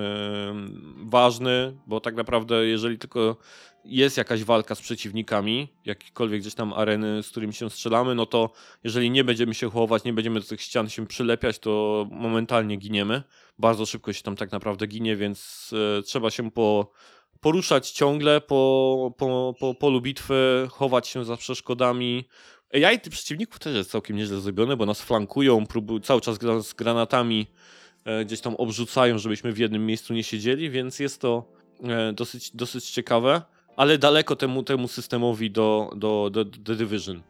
ważny, 1.07 1.76
bo 1.87 2.00
tak 2.00 2.14
naprawdę 2.14 2.66
jeżeli 2.66 2.98
tylko 2.98 3.37
jest 3.85 4.16
jakaś 4.16 4.44
walka 4.44 4.74
z 4.74 4.81
przeciwnikami, 4.81 5.68
jakiekolwiek 5.85 6.40
gdzieś 6.40 6.54
tam 6.54 6.72
areny, 6.72 7.22
z 7.22 7.31
którymi 7.31 7.54
się 7.54 7.70
strzelamy, 7.70 8.14
no 8.14 8.26
to 8.26 8.50
jeżeli 8.85 9.11
nie 9.11 9.24
będziemy 9.24 9.54
się 9.54 9.70
chować, 9.70 10.04
nie 10.04 10.12
będziemy 10.12 10.40
do 10.40 10.46
tych 10.46 10.62
ścian 10.62 10.88
się 10.88 11.07
przylepiać, 11.07 11.59
to 11.59 12.07
momentalnie 12.11 12.76
giniemy. 12.76 13.22
Bardzo 13.59 13.87
szybko 13.87 14.12
się 14.12 14.22
tam 14.22 14.37
tak 14.37 14.52
naprawdę 14.52 14.87
ginie, 14.87 15.16
więc 15.16 15.70
e, 15.98 16.02
trzeba 16.02 16.31
się 16.31 16.50
po, 16.50 16.92
poruszać 17.40 17.90
ciągle 17.90 18.40
po, 18.40 19.14
po, 19.18 19.54
po 19.61 19.74
polu 19.74 20.00
bitwy, 20.00 20.68
chować 20.70 21.09
się 21.09 21.24
za 21.24 21.37
przeszkodami. 21.37 22.24
AI 22.74 23.00
tych 23.00 23.12
przeciwników 23.12 23.59
też 23.59 23.76
jest 23.76 23.90
całkiem 23.90 24.16
nieźle 24.16 24.40
zrobione, 24.40 24.76
bo 24.76 24.87
nas 24.87 25.02
flankują, 25.02 25.66
próbują 25.66 26.00
cały 26.00 26.20
czas 26.20 26.38
gra- 26.38 26.62
z 26.62 26.74
granatami 26.74 27.46
e, 28.04 28.24
gdzieś 28.24 28.40
tam 28.40 28.57
obrzucają, 28.57 29.18
żebyśmy 29.18 29.52
w 29.52 29.59
jednym 29.59 29.87
miejscu 29.87 30.14
nie 30.14 30.24
siedzieli, 30.24 30.70
więc 30.70 30.98
jest 30.98 31.20
to 31.20 31.44
e, 31.85 32.12
dosyć, 32.12 32.57
dosyć 32.57 32.90
ciekawe, 32.90 33.42
ale 33.76 33.98
daleko 33.98 34.37
temu, 34.37 34.62
temu 34.62 34.88
systemowi 34.88 35.50
do, 35.50 35.90
do, 35.96 36.31
do, 36.31 36.44
do 36.44 36.59
The 36.64 36.74
Division. 36.74 37.22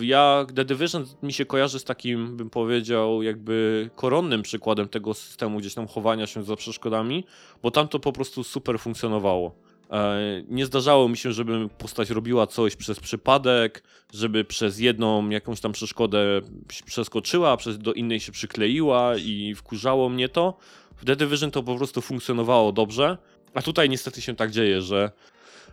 Ja, 0.00 0.46
The 0.54 0.64
Division 0.64 1.06
mi 1.22 1.32
się 1.32 1.44
kojarzy 1.44 1.78
z 1.78 1.84
takim, 1.84 2.36
bym 2.36 2.50
powiedział, 2.50 3.22
jakby 3.22 3.90
koronnym 3.96 4.42
przykładem 4.42 4.88
tego 4.88 5.14
systemu 5.14 5.58
gdzieś 5.58 5.74
tam 5.74 5.88
chowania 5.88 6.26
się 6.26 6.44
za 6.44 6.56
przeszkodami, 6.56 7.24
bo 7.62 7.70
tam 7.70 7.88
to 7.88 8.00
po 8.00 8.12
prostu 8.12 8.44
super 8.44 8.78
funkcjonowało. 8.78 9.69
E, 9.90 10.18
Nie 10.48 10.66
zdarzało 10.66 11.08
mi 11.08 11.16
się, 11.16 11.32
żeby 11.32 11.68
postać 11.78 12.10
robiła 12.10 12.46
coś 12.46 12.76
przez 12.76 13.00
przypadek, 13.00 13.82
żeby 14.14 14.44
przez 14.44 14.78
jedną 14.78 15.28
jakąś 15.28 15.60
tam 15.60 15.72
przeszkodę 15.72 16.40
przeskoczyła, 16.86 17.56
przez 17.56 17.78
do 17.78 17.92
innej 17.92 18.20
się 18.20 18.32
przykleiła 18.32 19.16
i 19.16 19.54
wkurzało 19.54 20.08
mnie 20.08 20.28
to. 20.28 20.58
W 20.96 21.04
The 21.04 21.16
Division 21.16 21.50
to 21.50 21.62
po 21.62 21.76
prostu 21.76 22.00
funkcjonowało 22.00 22.72
dobrze, 22.72 23.18
a 23.54 23.62
tutaj 23.62 23.88
niestety 23.88 24.22
się 24.22 24.36
tak 24.36 24.50
dzieje, 24.50 24.82
że 24.82 25.10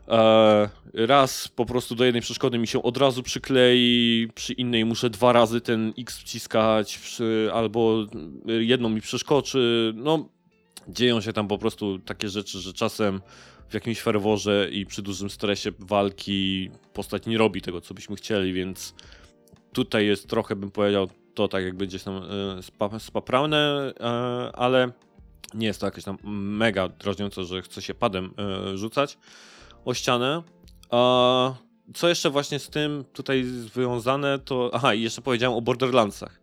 e, 0.08 0.69
raz 0.93 1.47
po 1.47 1.65
prostu 1.65 1.95
do 1.95 2.06
jednej 2.06 2.21
przeszkody 2.21 2.58
mi 2.58 2.67
się 2.67 2.84
od 2.84 2.97
razu 2.97 3.23
przyklei, 3.23 4.27
przy 4.36 4.53
innej 4.53 4.86
muszę 4.86 5.10
dwa 5.10 5.34
razy 5.34 5.62
ten 5.62 5.93
X 5.97 6.17
wciskać, 6.19 6.99
albo 7.53 8.06
jedną 8.45 8.89
mi 8.89 9.01
przeskoczy. 9.01 9.93
No, 9.95 10.30
dzieją 10.88 11.21
się 11.21 11.34
tam 11.34 11.47
po 11.47 11.58
prostu 11.58 11.99
takie 11.99 12.30
rzeczy, 12.30 12.60
że 12.60 12.73
czasem 12.73 13.21
w 13.69 13.73
jakimś 13.73 14.01
ferworze 14.01 14.69
i 14.71 14.86
przy 14.86 15.01
dużym 15.01 15.30
stresie 15.30 15.71
walki 15.80 16.69
postać 16.93 17.25
nie 17.25 17.38
robi 17.38 17.62
tego, 17.62 17.82
co 17.82 17.93
byśmy 17.93 18.15
chcieli, 18.15 18.53
więc 18.53 18.93
tutaj 19.73 20.06
jest 20.06 20.30
trochę, 20.30 20.56
bym 20.56 20.71
powiedział, 20.71 21.08
to 21.34 21.47
tak 21.47 21.63
jakby 21.63 21.88
gdzieś 21.88 22.03
tam 22.03 22.15
e, 22.58 22.63
spa, 22.63 22.99
spaprane, 22.99 23.93
e, 23.99 24.06
ale 24.56 24.91
nie 25.53 25.67
jest 25.67 25.80
to 25.80 25.86
jakieś 25.86 26.03
tam 26.03 26.17
mega 26.58 26.89
drażniące, 26.89 27.43
że 27.43 27.62
chce 27.62 27.82
się 27.82 27.93
padem 27.93 28.34
e, 28.38 28.77
rzucać 28.77 29.17
o 29.86 29.93
ścianę. 29.93 30.43
A 30.89 31.53
co 31.93 32.10
jeszcze 32.10 32.30
właśnie 32.30 32.60
z 32.60 32.69
tym 32.69 33.06
tutaj 33.13 33.43
związane, 33.43 34.39
to... 34.39 34.71
Aha, 34.73 34.93
i 34.93 35.01
jeszcze 35.01 35.21
powiedziałem 35.21 35.58
o 35.58 35.62
Borderlandsach. 35.62 36.39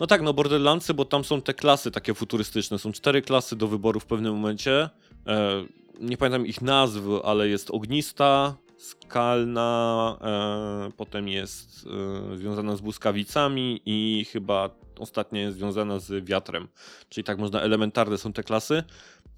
No 0.00 0.06
tak, 0.06 0.22
no 0.22 0.34
Borderlandsy, 0.34 0.94
bo 0.94 1.04
tam 1.04 1.24
są 1.24 1.42
te 1.42 1.54
klasy 1.54 1.90
takie 1.90 2.14
futurystyczne. 2.14 2.78
Są 2.78 2.92
cztery 2.92 3.22
klasy 3.22 3.56
do 3.56 3.68
wyboru 3.68 4.00
w 4.00 4.06
pewnym 4.06 4.34
momencie. 4.34 4.90
E, 5.26 5.64
nie 6.00 6.16
pamiętam 6.16 6.46
ich 6.46 6.62
nazw, 6.62 7.00
ale 7.24 7.48
jest 7.48 7.70
ognista, 7.70 8.56
skalna, 8.78 10.18
e, 10.20 10.92
potem 10.96 11.28
jest 11.28 11.86
e, 12.32 12.36
związana 12.36 12.76
z 12.76 12.80
błyskawicami 12.80 13.80
i 13.86 14.26
chyba 14.32 14.70
ostatnia 14.98 15.40
jest 15.40 15.56
związana 15.56 15.98
z 15.98 16.24
wiatrem. 16.24 16.68
Czyli 17.08 17.24
tak 17.24 17.38
można 17.38 17.60
elementarne 17.60 18.18
są 18.18 18.32
te 18.32 18.42
klasy. 18.42 18.82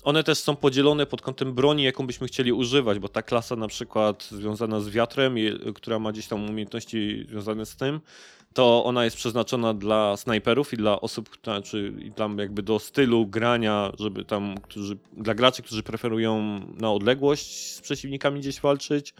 One 0.05 0.25
też 0.25 0.39
są 0.39 0.57
podzielone 0.57 1.07
pod 1.07 1.23
kątem 1.23 1.55
broni, 1.55 1.83
jaką 1.83 2.07
byśmy 2.07 2.27
chcieli 2.27 2.53
używać, 2.53 2.99
bo 2.99 3.09
ta 3.09 3.23
klasa 3.23 3.57
na 3.57 3.69
przykład 3.69 4.25
związana 4.25 4.81
z 4.81 4.89
wiatrem, 4.89 5.35
która 5.75 5.99
ma 5.99 6.13
gdzieś 6.13 6.27
tam 6.27 6.51
umiejętności 6.51 7.27
związane 7.31 7.67
z 7.67 7.77
tym, 7.77 8.01
to 8.55 8.85
ona 8.85 9.05
jest 9.05 9.17
przeznaczona 9.17 9.75
dla 9.75 10.17
snajperów 10.17 10.73
i 10.73 10.77
dla 10.77 11.01
osób, 11.01 11.29
która- 11.31 11.63
czy 11.63 11.93
i 11.99 12.13
tam 12.13 12.39
jakby 12.39 12.63
do 12.63 12.79
stylu 12.79 13.27
grania, 13.27 13.93
żeby 13.99 14.25
tam, 14.25 14.55
którzy, 14.63 14.99
dla 15.13 15.35
graczy, 15.35 15.63
którzy 15.63 15.83
preferują 15.83 16.61
na 16.81 16.93
odległość 16.93 17.73
z 17.73 17.81
przeciwnikami 17.81 18.41
gdzieś 18.41 18.61
walczyć. 18.61 19.15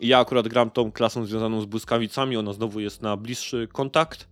Ja 0.00 0.18
akurat 0.18 0.48
gram 0.48 0.70
tą 0.70 0.92
klasą 0.92 1.24
związaną 1.26 1.60
z 1.60 1.64
błyskawicami, 1.64 2.36
ona 2.36 2.52
znowu 2.52 2.80
jest 2.80 3.02
na 3.02 3.16
bliższy 3.16 3.68
kontakt 3.72 4.28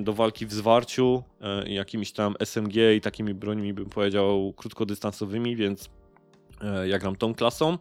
do 0.00 0.12
walki 0.12 0.46
w 0.46 0.52
zwarciu, 0.52 1.22
e, 1.40 1.72
jakimiś 1.72 2.12
tam 2.12 2.34
SMG 2.40 2.94
i 2.96 3.00
takimi 3.00 3.34
brońmi 3.34 3.72
bym 3.72 3.86
powiedział 3.86 4.52
krótkodystansowymi, 4.56 5.56
więc 5.56 5.90
e, 6.60 6.88
ja 6.88 6.98
gram 6.98 7.16
tą 7.16 7.34
klasą. 7.34 7.78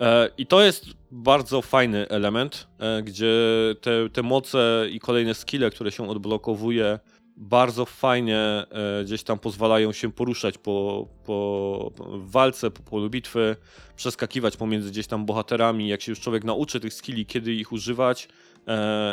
E, 0.00 0.30
I 0.38 0.46
to 0.46 0.62
jest 0.62 0.84
bardzo 1.10 1.62
fajny 1.62 2.08
element, 2.08 2.68
e, 2.78 3.02
gdzie 3.02 3.34
te, 3.80 4.10
te 4.10 4.22
moce 4.22 4.86
i 4.90 5.00
kolejne 5.00 5.34
skille, 5.34 5.70
które 5.70 5.92
się 5.92 6.08
odblokowuje, 6.08 6.98
bardzo 7.36 7.84
fajnie 7.84 8.38
e, 8.38 9.04
gdzieś 9.04 9.22
tam 9.22 9.38
pozwalają 9.38 9.92
się 9.92 10.12
poruszać 10.12 10.58
po, 10.58 11.08
po 11.24 11.92
walce, 12.06 12.70
po 12.70 12.82
polu 12.82 13.10
bitwy, 13.10 13.56
przeskakiwać 13.96 14.56
pomiędzy 14.56 14.90
gdzieś 14.90 15.06
tam 15.06 15.26
bohaterami. 15.26 15.88
Jak 15.88 16.02
się 16.02 16.12
już 16.12 16.20
człowiek 16.20 16.44
nauczy 16.44 16.80
tych 16.80 16.94
skilli, 16.94 17.26
kiedy 17.26 17.52
ich 17.52 17.72
używać 17.72 18.24
e, 18.24 18.28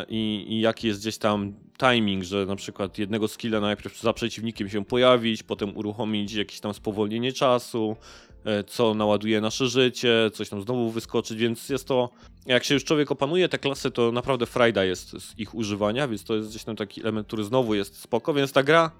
i, 0.08 0.46
i 0.48 0.60
jaki 0.60 0.86
jest 0.86 1.00
gdzieś 1.00 1.18
tam 1.18 1.54
timing, 1.78 2.24
że 2.24 2.46
na 2.46 2.56
przykład 2.56 2.98
jednego 2.98 3.28
skilla 3.28 3.60
najpierw 3.60 4.00
za 4.00 4.12
przeciwnikiem 4.12 4.68
się 4.68 4.84
pojawić, 4.84 5.42
potem 5.42 5.76
uruchomić 5.76 6.32
jakieś 6.32 6.60
tam 6.60 6.74
spowolnienie 6.74 7.32
czasu, 7.32 7.96
e, 8.44 8.64
co 8.64 8.94
naładuje 8.94 9.40
nasze 9.40 9.68
życie, 9.68 10.30
coś 10.32 10.48
tam 10.48 10.62
znowu 10.62 10.90
wyskoczyć, 10.90 11.38
więc 11.38 11.68
jest 11.68 11.88
to, 11.88 12.10
jak 12.46 12.64
się 12.64 12.74
już 12.74 12.84
człowiek 12.84 13.10
opanuje 13.10 13.48
te 13.48 13.58
klasy, 13.58 13.90
to 13.90 14.12
naprawdę 14.12 14.46
frajda 14.46 14.84
jest 14.84 15.10
z 15.10 15.38
ich 15.38 15.54
używania, 15.54 16.08
więc 16.08 16.24
to 16.24 16.34
jest 16.34 16.48
gdzieś 16.48 16.64
tam 16.64 16.76
taki 16.76 17.00
element, 17.00 17.26
który 17.26 17.44
znowu 17.44 17.74
jest 17.74 18.00
spoko, 18.00 18.34
więc 18.34 18.52
ta 18.52 18.62
gra, 18.62 18.90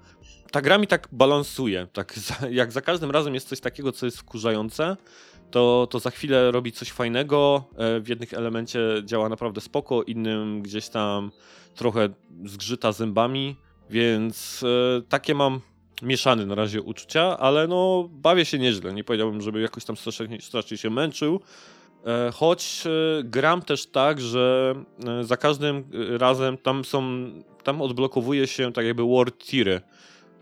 ta 0.51 0.61
gra 0.61 0.77
mi 0.77 0.87
tak 0.87 1.07
balansuje, 1.11 1.87
tak 1.93 2.15
jak 2.51 2.71
za 2.71 2.81
każdym 2.81 3.11
razem 3.11 3.33
jest 3.33 3.47
coś 3.47 3.59
takiego, 3.59 3.91
co 3.91 4.05
jest 4.05 4.17
wkurzające, 4.17 4.97
to, 5.55 5.87
to 5.89 5.99
za 5.99 6.09
chwilę 6.09 6.51
robi 6.51 6.71
coś 6.71 6.91
fajnego, 6.91 7.63
e, 7.77 7.99
w 7.99 8.07
jednych 8.07 8.33
elemencie 8.33 8.79
działa 9.05 9.29
naprawdę 9.29 9.61
spoko, 9.61 10.03
innym 10.03 10.61
gdzieś 10.61 10.89
tam 10.89 11.31
trochę 11.75 12.09
zgrzyta 12.45 12.91
zębami, 12.91 13.55
więc 13.89 14.63
e, 14.63 15.01
takie 15.01 15.35
mam 15.35 15.61
mieszane 16.01 16.45
na 16.45 16.55
razie 16.55 16.81
uczucia, 16.81 17.37
ale 17.37 17.67
no 17.67 18.09
bawię 18.11 18.45
się 18.45 18.59
nieźle. 18.59 18.93
Nie 18.93 19.03
powiedziałbym, 19.03 19.41
żeby 19.41 19.61
jakoś 19.61 19.85
tam 19.85 19.97
strasznie, 19.97 20.41
strasznie 20.41 20.77
się 20.77 20.89
męczył. 20.89 21.39
E, 22.05 22.31
Choć 22.31 22.83
gram 23.23 23.61
też 23.61 23.85
tak, 23.85 24.21
że 24.21 24.75
za 25.21 25.37
każdym 25.37 25.83
razem 26.17 26.57
tam 26.57 26.85
są, 26.85 27.31
tam 27.63 27.81
odblokowuje 27.81 28.47
się 28.47 28.73
tak 28.73 28.85
jakby 28.85 29.03
war 29.03 29.31
tiry. 29.31 29.81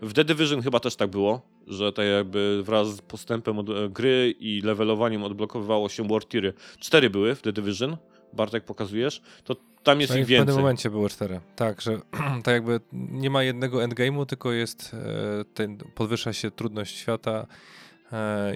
W 0.02 0.12
The 0.12 0.24
Division 0.24 0.62
chyba 0.62 0.80
też 0.80 0.96
tak 0.96 1.10
było, 1.10 1.53
że 1.66 1.92
tak 1.92 2.06
jakby 2.06 2.62
wraz 2.64 2.88
z 2.88 3.00
postępem 3.00 3.58
od, 3.58 3.70
e, 3.70 3.88
gry 3.88 4.34
i 4.40 4.60
levelowaniem 4.60 5.22
odblokowywało 5.24 5.88
się 5.88 6.08
war 6.08 6.26
tiry. 6.26 6.52
Cztery 6.78 7.10
były 7.10 7.34
w 7.34 7.42
The 7.42 7.52
Division, 7.52 7.96
Bartek 8.32 8.64
pokazujesz, 8.64 9.22
to 9.44 9.56
tam 9.82 10.00
jest 10.00 10.12
Tak, 10.12 10.20
ich 10.20 10.24
w 10.24 10.28
pewnym 10.28 10.46
więcej. 10.46 10.56
momencie 10.62 10.90
było 10.90 11.08
cztery. 11.08 11.40
Tak, 11.56 11.80
że 11.80 12.00
tak 12.44 12.54
jakby 12.54 12.80
nie 12.92 13.30
ma 13.30 13.42
jednego 13.42 13.78
endgame'u, 13.78 14.26
tylko 14.26 14.52
jest 14.52 14.94
e, 14.94 15.44
ten, 15.54 15.78
podwyższa 15.94 16.32
się 16.32 16.50
trudność 16.50 16.96
świata 16.96 17.46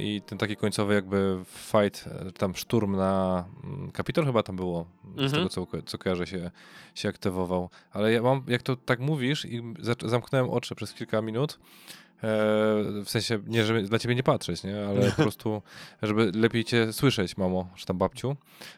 i 0.00 0.22
ten 0.26 0.38
taki 0.38 0.56
końcowy 0.56 0.94
jakby 0.94 1.38
fight, 1.46 2.06
e, 2.06 2.32
tam 2.32 2.54
szturm 2.54 2.96
na 2.96 3.44
mm, 3.64 3.90
Kapitol 3.90 4.24
chyba 4.24 4.42
tam 4.42 4.56
było, 4.56 4.86
z 5.16 5.20
Mhm. 5.20 5.30
tego 5.32 5.48
co, 5.48 5.66
co 5.86 5.98
kojarzę 5.98 6.26
się, 6.26 6.50
się 6.94 7.08
aktywował. 7.08 7.70
Ale 7.92 8.12
ja 8.12 8.22
mam, 8.22 8.42
jak 8.48 8.62
to 8.62 8.76
tak 8.76 9.00
mówisz 9.00 9.44
i 9.44 9.62
zamknąłem 10.04 10.50
oczy 10.50 10.74
przez 10.74 10.94
kilka 10.94 11.22
minut, 11.22 11.52
e, 11.52 11.58
w 13.04 13.06
sensie 13.06 13.38
nie, 13.46 13.64
żeby 13.64 13.82
dla 13.82 13.98
ciebie 13.98 14.14
nie 14.14 14.22
patrzeć, 14.22 14.64
nie? 14.64 14.86
ale 14.88 15.10
po 15.12 15.22
prostu, 15.22 15.62
żeby 16.02 16.32
lepiej 16.34 16.64
cię 16.64 16.92
słyszeć, 16.92 17.36
mamo, 17.36 17.68
czy 17.76 17.86
tam 17.86 17.98
babciu, 17.98 18.36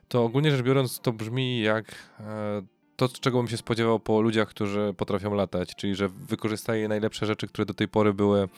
to 0.09 0.25
ogólnie 0.25 0.51
rzecz 0.51 0.63
biorąc 0.63 1.01
to 1.01 1.13
brzmi 1.13 1.61
jak 1.61 1.95
e, 2.21 2.63
to, 2.97 3.09
czego 3.09 3.39
bym 3.39 3.49
się 3.49 3.57
spodziewał 3.57 4.01
po 4.01 4.21
ludziach, 4.21 4.49
którzy 4.49 4.95
potrafią 4.97 5.35
latać, 5.35 5.75
czyli 5.77 5.95
że 5.95 6.09
wykorzystaje 6.09 6.89
najlepsze 6.89 7.27
rzeczy, 7.27 7.49
które 7.49 7.67
do 7.67 7.75
tej 7.75 7.89
pory 7.89 8.15
były 8.15 8.41
e, 8.41 8.49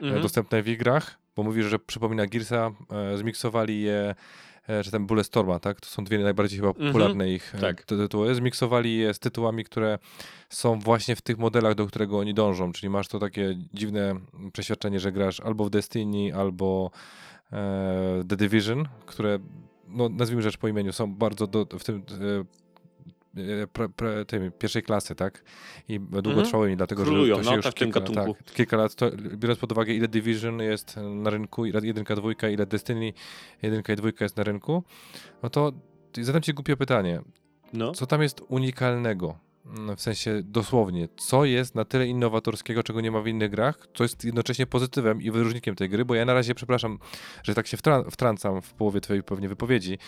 Mhm. 0.00 0.22
dostępne 0.22 0.62
w 0.62 0.76
grach, 0.76 1.18
bo 1.36 1.42
mówisz, 1.42 1.66
że 1.66 1.78
przypomina 1.78 2.26
Gearsa, 2.26 2.70
e, 3.12 3.16
zmiksowali 3.18 3.82
je, 3.82 4.14
e, 4.68 4.82
czy 4.84 4.90
tam 4.90 5.06
Bulletstorma, 5.06 5.58
tak? 5.58 5.80
To 5.80 5.86
są 5.86 6.04
dwie 6.04 6.18
najbardziej 6.18 6.58
chyba 6.58 6.68
Mhm. 6.68 6.86
popularne 6.86 7.30
ich 7.30 7.54
e, 7.54 7.58
Tak. 7.58 7.82
ty- 7.84 7.96
tytuły. 7.96 8.34
Zmiksowali 8.34 8.96
je 8.98 9.14
z 9.14 9.18
tytułami, 9.18 9.64
które 9.64 9.98
są 10.48 10.78
właśnie 10.80 11.16
w 11.16 11.22
tych 11.22 11.38
modelach, 11.38 11.74
do 11.74 11.86
którego 11.86 12.18
oni 12.18 12.34
dążą, 12.34 12.72
czyli 12.72 12.90
masz 12.90 13.08
to 13.08 13.18
takie 13.18 13.58
dziwne 13.74 14.14
przeświadczenie, 14.52 15.00
że 15.00 15.12
grasz 15.12 15.40
albo 15.40 15.64
w 15.64 15.70
Destiny, 15.70 16.36
albo 16.36 16.90
e, 17.52 18.24
The 18.28 18.36
Division, 18.36 18.88
które, 19.06 19.38
no 19.88 20.08
nazwijmy 20.08 20.42
rzecz 20.42 20.56
po 20.56 20.68
imieniu, 20.68 20.92
są 20.92 21.14
bardzo 21.14 21.46
do, 21.46 21.66
w 21.78 21.84
tym 21.84 21.96
e, 21.96 22.02
pre, 23.72 23.88
pre, 23.88 24.24
tym, 24.24 24.52
pierwszej 24.58 24.82
klasy, 24.82 25.14
tak? 25.14 25.44
I 25.88 26.00
długotrwałymi, 26.00 26.76
dlatego 26.76 27.02
Królują, 27.02 27.36
że 27.36 27.42
to 27.42 27.44
się 27.44 27.50
no, 27.50 27.56
już 27.56 27.64
tak, 27.64 27.74
kilka, 27.74 28.00
tak, 28.00 28.28
kilka 28.54 28.76
lat, 28.76 28.94
to, 28.94 29.10
biorąc 29.36 29.58
pod 29.58 29.72
uwagę 29.72 29.92
ile 29.94 30.08
Division 30.08 30.58
jest 30.60 30.96
na 31.14 31.30
rynku, 31.30 31.66
ile 31.66 31.80
jedynka, 31.86 32.16
dwójka, 32.16 32.48
ile 32.48 32.66
Destiny 32.66 33.12
jedynka 33.62 33.92
i 33.92 33.96
dwójka 33.96 34.24
jest 34.24 34.36
na 34.36 34.44
rynku, 34.44 34.82
no 35.42 35.50
to 35.50 35.72
zadam 36.20 36.42
ci 36.42 36.54
głupie 36.54 36.76
pytanie. 36.76 37.20
No. 37.72 37.92
Co 37.92 38.06
tam 38.06 38.22
jest 38.22 38.40
unikalnego? 38.48 39.38
Mm, 39.78 39.96
W 39.96 40.00
sensie 40.00 40.40
dosłownie, 40.44 41.08
co 41.16 41.44
jest 41.44 41.74
na 41.74 41.84
tyle 41.84 42.06
innowatorskiego, 42.06 42.82
czego 42.82 43.00
nie 43.00 43.10
ma 43.10 43.20
w 43.20 43.26
innych 43.26 43.50
grach, 43.50 43.78
co 43.94 44.04
jest 44.04 44.24
jednocześnie 44.24 44.66
pozytywem 44.66 45.22
i 45.22 45.30
wyróżnikiem 45.30 45.74
tej 45.74 45.88
gry, 45.88 46.04
bo 46.04 46.14
ja 46.14 46.24
na 46.24 46.34
razie, 46.34 46.54
przepraszam, 46.54 46.98
że 47.42 47.54
tak 47.54 47.66
się 47.66 47.76
wtra- 47.76 48.10
wtrącam 48.10 48.62
w 48.62 48.74
połowie 48.74 49.00
twojej 49.00 49.22
pewnie 49.22 49.48
wypowiedzi, 49.48 49.98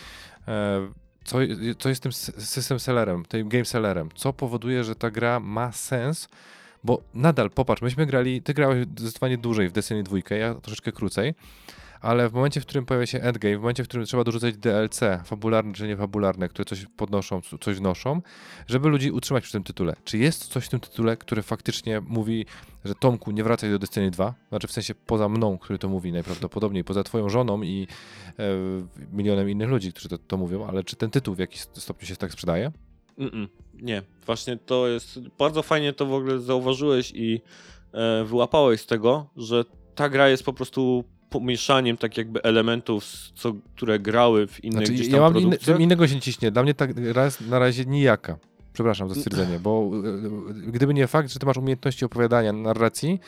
e, 0.48 0.88
co, 1.28 1.38
co 1.78 1.88
jest 1.88 2.02
tym 2.02 2.12
system 2.12 2.80
sellerem, 2.80 3.24
tym 3.24 3.48
game 3.48 3.64
sellerem, 3.64 4.08
co 4.14 4.32
powoduje, 4.32 4.84
że 4.84 4.94
ta 4.94 5.10
gra 5.10 5.40
ma 5.40 5.72
sens, 5.72 6.28
bo 6.84 7.02
nadal, 7.14 7.50
popatrz, 7.50 7.82
myśmy 7.82 8.06
grali, 8.06 8.42
ty 8.42 8.54
grałeś 8.54 8.82
zdecydowanie 8.82 9.38
dłużej 9.38 9.68
w 9.68 9.72
Destiny 9.72 10.02
2, 10.02 10.18
ja 10.36 10.54
troszeczkę 10.54 10.92
krócej, 10.92 11.34
ale 12.00 12.28
w 12.28 12.32
momencie, 12.32 12.60
w 12.60 12.66
którym 12.66 12.86
pojawia 12.86 13.06
się 13.06 13.20
endgame, 13.20 13.56
w 13.56 13.60
momencie, 13.60 13.84
w 13.84 13.88
którym 13.88 14.06
trzeba 14.06 14.24
dorzucać 14.24 14.56
DLC, 14.56 15.00
fabularne 15.24 15.72
czy 15.72 15.88
niefabularne, 15.88 16.48
które 16.48 16.64
coś 16.64 16.86
podnoszą, 16.96 17.40
coś 17.60 17.76
wnoszą, 17.76 18.22
żeby 18.66 18.88
ludzi 18.88 19.10
utrzymać 19.10 19.44
przy 19.44 19.52
tym 19.52 19.64
tytule. 19.64 19.96
Czy 20.04 20.18
jest 20.18 20.46
coś 20.46 20.64
w 20.64 20.68
tym 20.68 20.80
tytule, 20.80 21.16
które 21.16 21.42
faktycznie 21.42 22.00
mówi, 22.00 22.46
że 22.84 22.94
Tomku, 22.94 23.30
nie 23.30 23.44
wracaj 23.44 23.70
do 23.70 23.78
Destiny 23.78 24.10
2? 24.10 24.34
Znaczy 24.48 24.66
w 24.66 24.72
sensie 24.72 24.94
poza 24.94 25.28
mną, 25.28 25.58
który 25.58 25.78
to 25.78 25.88
mówi 25.88 26.12
najprawdopodobniej, 26.12 26.84
poza 26.84 27.04
twoją 27.04 27.28
żoną 27.28 27.62
i 27.62 27.86
e, 28.38 28.44
milionem 29.12 29.50
innych 29.50 29.68
ludzi, 29.68 29.92
którzy 29.92 30.08
to, 30.08 30.18
to 30.18 30.36
mówią, 30.36 30.66
ale 30.66 30.84
czy 30.84 30.96
ten 30.96 31.10
tytuł 31.10 31.34
w 31.34 31.38
jakiś 31.38 31.60
stopniu 31.60 32.08
się 32.08 32.16
tak 32.16 32.32
sprzedaje? 32.32 32.72
Mm-mm, 33.18 33.48
nie, 33.74 34.02
właśnie 34.26 34.56
to 34.56 34.88
jest. 34.88 35.20
Bardzo 35.38 35.62
fajnie 35.62 35.92
to 35.92 36.06
w 36.06 36.12
ogóle 36.12 36.38
zauważyłeś 36.38 37.12
i 37.14 37.40
e, 37.92 38.24
wyłapałeś 38.24 38.80
z 38.80 38.86
tego, 38.86 39.30
że 39.36 39.64
ta 39.94 40.08
gra 40.08 40.28
jest 40.28 40.44
po 40.44 40.52
prostu 40.52 41.04
pomieszaniem 41.30 41.96
tak 41.96 42.16
jakby 42.16 42.42
elementów, 42.42 43.04
co, 43.34 43.54
które 43.76 43.98
grały 43.98 44.46
w 44.46 44.64
innych 44.64 44.78
Znaczy, 44.78 44.92
gdzieś 44.92 45.06
ja 45.06 45.12
tam 45.12 45.20
mam 45.22 45.32
inny, 45.32 45.42
produkcjach. 45.42 45.80
innego 45.80 46.08
się 46.08 46.14
nie 46.14 46.20
ciśnie. 46.20 46.50
Dla 46.50 46.62
mnie 46.62 46.74
tak 46.74 46.90
raz, 47.12 47.40
na 47.40 47.58
razie 47.58 47.84
nijaka. 47.84 48.38
Przepraszam 48.72 49.08
za 49.08 49.14
stwierdzenie, 49.14 49.58
bo 49.58 49.90
e, 50.66 50.70
gdyby 50.70 50.94
nie 50.94 51.06
fakt, 51.06 51.32
że 51.32 51.38
ty 51.38 51.46
masz 51.46 51.56
umiejętności 51.56 52.04
opowiadania, 52.04 52.52
narracji, 52.52 53.20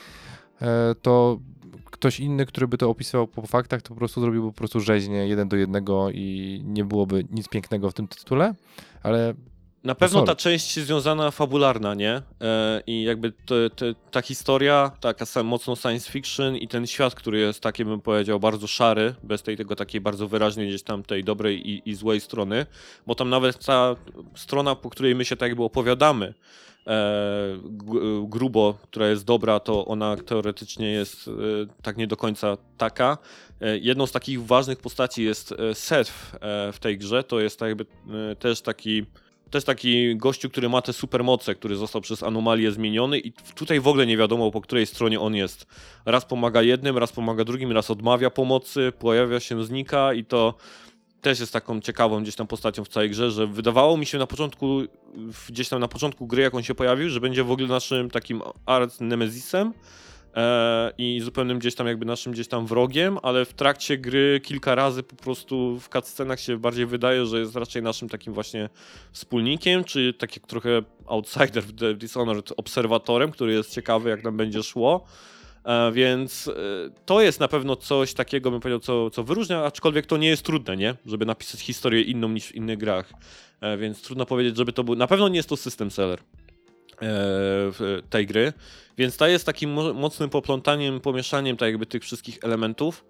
e, 0.63 0.95
to 1.03 1.39
ktoś 1.91 2.21
inny, 2.21 2.47
który 2.47 2.69
by 2.69 2.79
to 2.79 2.91
opisywał 2.91 3.27
po 3.27 3.47
faktach, 3.47 3.83
to 3.83 3.89
po 3.89 3.95
prostu 3.95 4.21
zrobiłby 4.21 4.49
po 4.49 4.59
prostu 4.59 4.81
rzeźnie 4.81 5.29
jeden 5.29 5.49
do 5.49 5.57
jednego 5.57 6.11
i 6.11 6.61
nie 6.65 6.85
byłoby 6.85 7.25
nic 7.31 7.49
pięknego 7.49 7.91
w 7.91 7.95
tym 7.95 8.09
tytule, 8.09 8.55
ale 9.03 9.35
Na 9.85 9.95
pewno 9.95 10.23
ta 10.23 10.37
część 10.37 10.75
związana 10.75 11.31
fabularna, 11.31 11.95
nie? 11.95 12.23
E, 12.41 12.83
I 12.87 13.03
jakby 13.03 13.33
te, 13.33 13.71
te, 13.71 13.95
ta 14.11 14.23
historia, 14.23 14.91
taka 15.01 15.43
mocno 15.45 15.77
science 15.77 16.11
fiction 16.11 16.57
i 16.57 16.69
ten 16.69 16.87
świat, 16.87 17.15
który 17.15 17.39
jest 17.39 17.61
taki, 17.61 17.85
bym 17.85 18.01
powiedział, 18.01 18.41
bardzo 18.41 18.67
szary, 18.67 19.15
bez 19.23 19.43
tej 19.43 19.57
tego 19.57 19.77
takiej 19.77 20.01
bardzo 20.01 20.29
wyraźnej 20.29 20.69
gdzieś 20.69 20.83
tam 20.83 21.03
tej 21.03 21.25
dobrej 21.25 21.71
i, 21.71 21.91
i 21.91 21.95
złej 21.95 22.21
strony, 22.21 22.67
bo 23.07 23.15
tam 23.15 23.31
nawet 23.31 23.65
ta 23.65 23.97
strona, 24.35 24.75
po 24.75 24.91
której 24.91 25.15
my 25.15 25.25
się 25.25 25.37
tak 25.37 25.49
jakby 25.49 25.65
opowiadamy, 25.65 26.35
e, 26.87 27.57
grubo, 28.25 28.79
która 28.83 29.09
jest 29.09 29.25
dobra, 29.25 29.61
to 29.61 29.87
ona 29.87 30.17
teoretycznie 30.17 30.91
jest 30.93 31.29
e, 31.29 31.33
tak 31.83 31.97
nie 31.97 32.07
do 32.07 32.17
końca 32.17 32.57
taka. 32.79 33.19
E, 33.61 33.79
jedną 33.79 34.07
z 34.07 34.13
takich 34.13 34.47
ważnych 34.47 34.79
postaci 34.79 35.25
jest 35.25 35.53
e, 35.53 35.75
Seth 35.75 36.13
e, 36.35 36.73
w 36.73 36.79
tej 36.79 36.99
grze, 36.99 37.25
to 37.25 37.41
jest 37.41 37.59
tak 37.59 37.69
jakby 37.69 37.87
też 38.39 38.61
taki 38.61 39.07
to 39.51 39.59
jest 39.59 39.67
taki 39.67 40.17
gościu, 40.17 40.51
który 40.51 40.69
ma 40.69 40.83
te 40.83 40.93
supermoce, 40.93 41.55
który 41.55 41.77
został 41.77 42.01
przez 42.01 42.23
anomalię 42.23 42.73
zmieniony 42.73 43.19
i 43.19 43.33
tutaj 43.33 43.81
w 43.81 43.89
ogóle 43.89 44.07
nie 44.07 44.17
wiadomo, 44.17 44.51
po 44.51 44.61
której 44.61 44.87
stronie 44.87 45.21
on 45.21 45.35
jest. 45.35 45.67
Raz 46.07 46.25
pomaga 46.25 46.63
jednym, 46.63 46.99
raz 46.99 47.13
pomaga 47.13 47.45
drugim, 47.45 47.73
raz 47.73 47.91
odmawia 47.91 48.31
pomocy, 48.31 48.93
pojawia 48.99 49.41
się, 49.41 49.65
znika 49.65 50.15
i 50.15 50.25
to 50.25 50.55
też 51.21 51.41
jest 51.41 51.53
taką 51.53 51.81
ciekawą 51.81 52.23
gdzieś 52.23 52.37
tam 52.37 52.47
postacią 52.47 52.85
w 52.85 52.89
całej 52.89 53.11
grze, 53.11 53.31
że 53.31 53.47
wydawało 53.47 53.97
mi 53.97 54.07
się 54.07 54.19
na 54.19 54.27
początku, 54.27 54.83
gdzieś 55.49 55.69
tam 55.69 55.81
na 55.81 55.89
początku 55.89 56.27
gry, 56.27 56.43
jak 56.43 56.55
on 56.55 56.63
się 56.63 56.75
pojawił, 56.75 57.09
że 57.09 57.21
będzie 57.21 57.45
w 57.45 57.51
ogóle 57.51 57.69
naszym 57.69 58.11
takim 58.11 58.43
art 58.67 59.01
nemezisem 59.01 59.73
i 60.99 61.21
zupełnym 61.21 61.59
gdzieś 61.59 61.75
tam 61.75 61.87
jakby 61.87 62.07
naszym 62.07 62.33
gdzieś 62.33 62.49
tam 62.49 62.67
wrogiem, 62.67 63.19
ale 63.23 63.45
w 63.45 63.53
trakcie 63.53 63.99
gry 63.99 64.41
kilka 64.45 64.75
razy 64.75 65.03
po 65.03 65.17
prostu 65.17 65.81
w 65.81 65.89
cutscenach 65.89 66.41
się 66.41 66.57
bardziej 66.57 66.87
wydaje, 66.87 67.27
że 67.27 67.41
jest 67.41 67.57
raczej 67.57 67.83
naszym 67.83 68.09
takim 68.09 68.33
właśnie 68.33 68.69
wspólnikiem, 69.13 69.85
czy 69.85 70.15
tak 70.15 70.37
jak 70.37 70.47
trochę 70.47 70.83
outsider 71.07 71.63
w 71.63 71.73
Dishonored 71.73 72.53
obserwatorem, 72.57 73.31
który 73.31 73.53
jest 73.53 73.75
ciekawy 73.75 74.11
jak 74.11 74.25
nam 74.25 74.37
będzie 74.37 74.63
szło. 74.63 75.07
E, 75.65 75.93
więc 75.93 76.49
e, 76.49 76.53
to 77.07 77.21
jest 77.21 77.41
na 77.41 77.49
pewno 77.49 77.77
coś 77.77 78.15
takiego, 78.15 78.51
bym 78.51 78.61
powiedział, 78.61 78.81
co, 78.81 79.11
co 79.11 79.25
wyróżnia, 79.25 79.65
aczkolwiek 79.65 80.07
to 80.07 80.17
nie 80.17 80.29
jest 80.29 80.43
trudne, 80.43 80.77
nie? 80.77 80.95
Żeby 81.07 81.27
napisać 81.27 81.61
historię 81.61 82.03
inną 82.03 82.29
niż 82.29 82.47
w 82.47 82.55
innych 82.55 82.79
grach. 82.79 83.13
E, 83.61 83.77
więc 83.77 84.03
trudno 84.03 84.27
powiedzieć, 84.27 84.57
żeby 84.57 84.73
to 84.73 84.85
był. 84.85 84.97
Na 84.97 85.07
pewno 85.07 85.29
nie 85.29 85.37
jest 85.37 85.49
to 85.49 85.57
system 85.57 85.91
seller 85.91 86.19
e, 86.19 86.40
tej 88.11 88.27
gry. 88.27 88.53
Więc 88.99 89.17
ta 89.17 89.29
jest 89.29 89.47
takim 89.47 89.73
mo- 89.73 89.95
mocnym 89.95 90.31
poplątaniem, 90.31 91.01
pomieszaniem 91.01 91.57
tak 91.57 91.69
jakby 91.69 91.87
tych 91.87 92.03
wszystkich 92.03 92.39
elementów, 92.43 93.05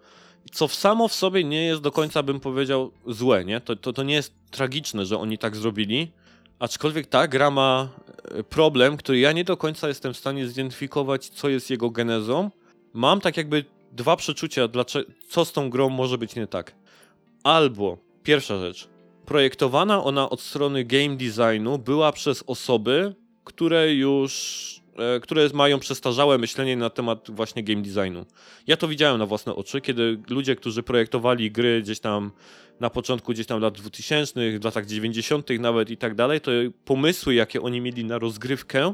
co 0.53 0.69
w 0.69 0.75
samo 0.75 1.09
w 1.09 1.15
sobie 1.15 1.45
nie 1.45 1.65
jest 1.65 1.83
do 1.83 1.93
końca, 1.93 2.23
bym 2.23 2.41
powiedział, 2.41 2.91
złe, 3.07 3.45
nie? 3.45 3.61
To, 3.61 3.77
to, 3.77 3.93
to 3.93 4.03
nie 4.03 4.15
jest 4.15 4.35
tragiczne, 4.51 5.07
że 5.07 5.19
oni 5.19 5.39
tak 5.39 5.57
zrobili, 5.57 6.13
aczkolwiek 6.59 7.07
ta 7.07 7.29
gra 7.29 7.51
ma 7.51 7.89
e, 8.25 8.43
problem, 8.43 8.97
który 8.97 9.19
ja 9.19 9.33
nie 9.33 9.45
do 9.45 9.57
końca 9.57 9.89
jestem 9.89 10.15
w 10.15 10.17
stanie 10.17 10.47
zidentyfikować, 10.47 11.29
co 11.29 11.49
jest 11.49 11.71
jego 11.71 11.91
genezą. 11.91 12.51
Mam 12.93 13.21
tak 13.21 13.37
jakby 13.37 13.65
dwa 13.93 14.17
przeczucia, 14.17 14.69
co 15.29 15.45
z 15.45 15.53
tą 15.53 15.71
grą 15.71 15.89
może 15.89 16.19
być 16.19 16.35
nie 16.35 16.47
tak. 16.47 16.75
Albo, 17.45 17.99
pierwsza 18.23 18.59
rzecz, 18.59 18.89
projektowana 19.27 20.05
ona 20.05 20.31
od 20.31 20.41
strony 20.41 20.85
game 20.85 21.17
designu 21.17 21.79
była 21.79 22.13
przez 22.13 22.45
osoby, 22.47 23.15
które 23.51 23.95
już, 23.95 24.83
e, 25.17 25.21
które 25.21 25.49
mają 25.55 25.79
przestarzałe 25.79 26.39
myślenie 26.39 26.77
na 26.77 26.91
temat 26.91 27.31
właśnie 27.31 27.63
game 27.63 27.83
designu. 27.83 28.27
Ja 28.67 28.77
to 28.77 28.89
widziałem 28.89 29.19
na 29.19 29.27
własne 29.27 29.55
oczy, 29.55 29.81
kiedy 29.81 30.19
ludzie, 30.29 30.57
którzy 30.57 30.83
projektowali 30.83 31.51
gry 31.51 31.83
gdzieś 31.83 32.01
tam 32.01 32.31
na 32.81 32.91
początku 32.91 33.33
gdzieś 33.33 33.47
tam 33.47 33.61
lat 33.61 33.75
2000, 33.75 34.59
w 34.59 34.65
latach 34.65 34.87
90. 34.87 35.51
nawet 35.61 35.91
i 35.91 35.97
tak 35.97 36.15
dalej, 36.15 36.41
to 36.41 36.51
pomysły, 36.85 37.35
jakie 37.35 37.63
oni 37.63 37.81
mieli 37.81 38.05
na 38.05 38.19
rozgrywkę 38.19 38.87
e, 38.87 38.93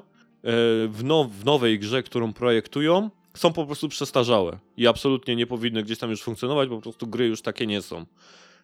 w, 0.88 1.00
now, 1.04 1.30
w 1.30 1.44
nowej 1.44 1.78
grze, 1.78 2.02
którą 2.02 2.32
projektują, 2.32 3.10
są 3.34 3.52
po 3.52 3.66
prostu 3.66 3.88
przestarzałe 3.88 4.58
i 4.76 4.86
absolutnie 4.86 5.36
nie 5.36 5.46
powinny 5.46 5.82
gdzieś 5.82 5.98
tam 5.98 6.10
już 6.10 6.22
funkcjonować, 6.22 6.68
bo 6.68 6.76
po 6.76 6.82
prostu 6.82 7.06
gry 7.06 7.26
już 7.26 7.42
takie 7.42 7.66
nie 7.66 7.82
są. 7.82 8.06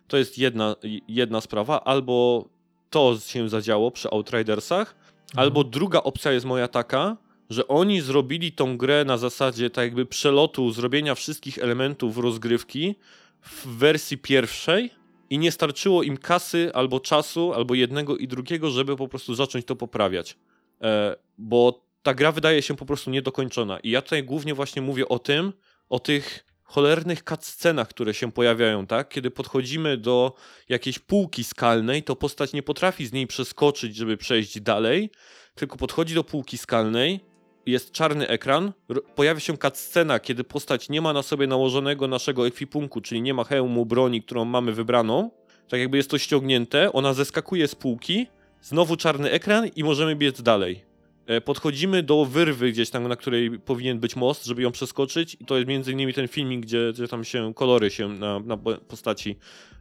To 0.09 0.17
jest 0.17 0.39
jedna, 0.39 0.77
jedna 1.09 1.41
sprawa, 1.41 1.81
albo 1.85 2.49
to 2.91 3.19
się 3.27 3.49
zadziało 3.49 3.91
przy 3.91 4.11
Outridersach, 4.11 5.02
albo 5.37 5.65
druga 5.65 6.03
opcja 6.03 6.33
jest 6.33 6.47
moja 6.47 6.69
taka, 6.69 7.17
że 7.51 7.69
oni 7.69 8.01
zrobili 8.01 8.53
tą 8.53 8.77
grę 8.77 9.05
na 9.05 9.19
zasadzie 9.19 9.71
tak 9.71 9.85
jakby 9.85 10.07
przelotu, 10.07 10.71
zrobienia 10.71 11.15
wszystkich 11.15 11.59
elementów 11.59 12.19
rozgrywki 12.19 12.95
w 13.43 13.67
wersji 13.67 14.19
pierwszej 14.19 14.91
i 15.31 15.39
nie 15.39 15.53
starczyło 15.53 16.03
im 16.03 16.17
kasy 16.17 16.71
albo 16.75 17.01
czasu, 17.01 17.53
albo 17.53 17.75
jednego 17.75 18.17
i 18.17 18.29
drugiego, 18.29 18.71
żeby 18.71 18.97
po 18.97 19.09
prostu 19.09 19.35
zacząć 19.35 19.65
to 19.65 19.77
poprawiać. 19.77 20.37
E, 20.83 21.17
bo 21.39 21.85
ta 22.03 22.15
gra 22.15 22.33
wydaje 22.33 22.63
się 22.63 22.77
po 22.77 22.87
prostu 22.87 23.11
niedokończona. 23.11 23.81
I 23.81 23.91
ja 23.91 24.03
tutaj 24.03 24.25
głównie 24.25 24.55
właśnie 24.55 24.83
mówię 24.83 25.09
o 25.09 25.19
tym, 25.19 25.53
o 25.89 25.99
tych 25.99 26.45
cholernych 26.73 27.23
cutscenach, 27.23 27.89
które 27.89 28.15
się 28.15 28.33
pojawiają, 28.33 28.87
tak? 28.87 29.09
Kiedy 29.09 29.31
podchodzimy 29.31 29.97
do 29.97 30.35
jakiejś 30.69 30.99
półki 30.99 31.45
skalnej, 31.45 32.03
to 32.03 32.17
postać 32.17 32.53
nie 32.53 32.63
potrafi 32.63 33.07
z 33.07 33.13
niej 33.13 33.27
przeskoczyć, 33.27 33.97
żeby 33.97 34.17
przejść 34.17 34.61
dalej, 34.61 35.11
tylko 35.55 35.77
podchodzi 35.77 36.15
do 36.15 36.25
półki 36.25 36.59
skalnej, 36.59 37.21
jest 37.67 37.93
czarny 37.93 38.29
ekran, 38.29 38.73
pojawia 39.15 39.41
się 39.41 39.59
cutscena, 39.59 40.21
kiedy 40.21 40.45
postać 40.45 40.89
nie 40.89 41.01
ma 41.01 41.13
na 41.13 41.23
sobie 41.23 41.47
nałożonego 41.47 42.09
naszego 42.09 42.47
ekwipunku, 42.47 43.01
czyli 43.01 43.23
nie 43.23 43.35
ma 43.35 43.45
hełmu, 43.45 43.87
broni, 43.87 44.23
którą 44.23 44.45
mamy 44.45 44.73
wybraną, 44.73 45.31
tak 45.69 45.81
jakby 45.81 45.97
jest 45.97 46.11
to 46.11 46.19
ściągnięte, 46.19 46.93
ona 46.93 47.15
zeskakuje 47.15 47.69
z 47.69 47.75
półki, 47.75 48.27
znowu 48.63 48.97
czarny 48.97 49.31
ekran 49.31 49.67
i 49.77 49.85
możemy 49.85 50.17
biec 50.17 50.43
dalej. 50.43 50.92
E, 51.37 51.41
Podchodzimy 51.41 52.03
do 52.03 52.25
wyrwy 52.25 52.73
gdzieś 52.73 52.91
tam, 52.91 53.09
na 53.09 53.17
której 53.17 53.61
powinien 53.61 53.99
być 53.99 54.17
most, 54.17 54.45
żeby 54.45 54.63
ją 54.63 54.73
przeskoczyć 54.73 55.37
i 55.41 55.45
to 55.45 55.57
jest 55.57 55.69
między 55.69 55.93
innymi 55.93 56.15
ten 56.15 56.29
filmik, 56.29 56.61
gdzie, 56.61 56.93
gdzie 56.95 57.09
tam 57.09 57.25
się 57.25 57.55
kolory 57.55 57.91
się 57.91 58.09
na, 58.09 58.41
na 58.41 58.57
postaci 58.89 59.37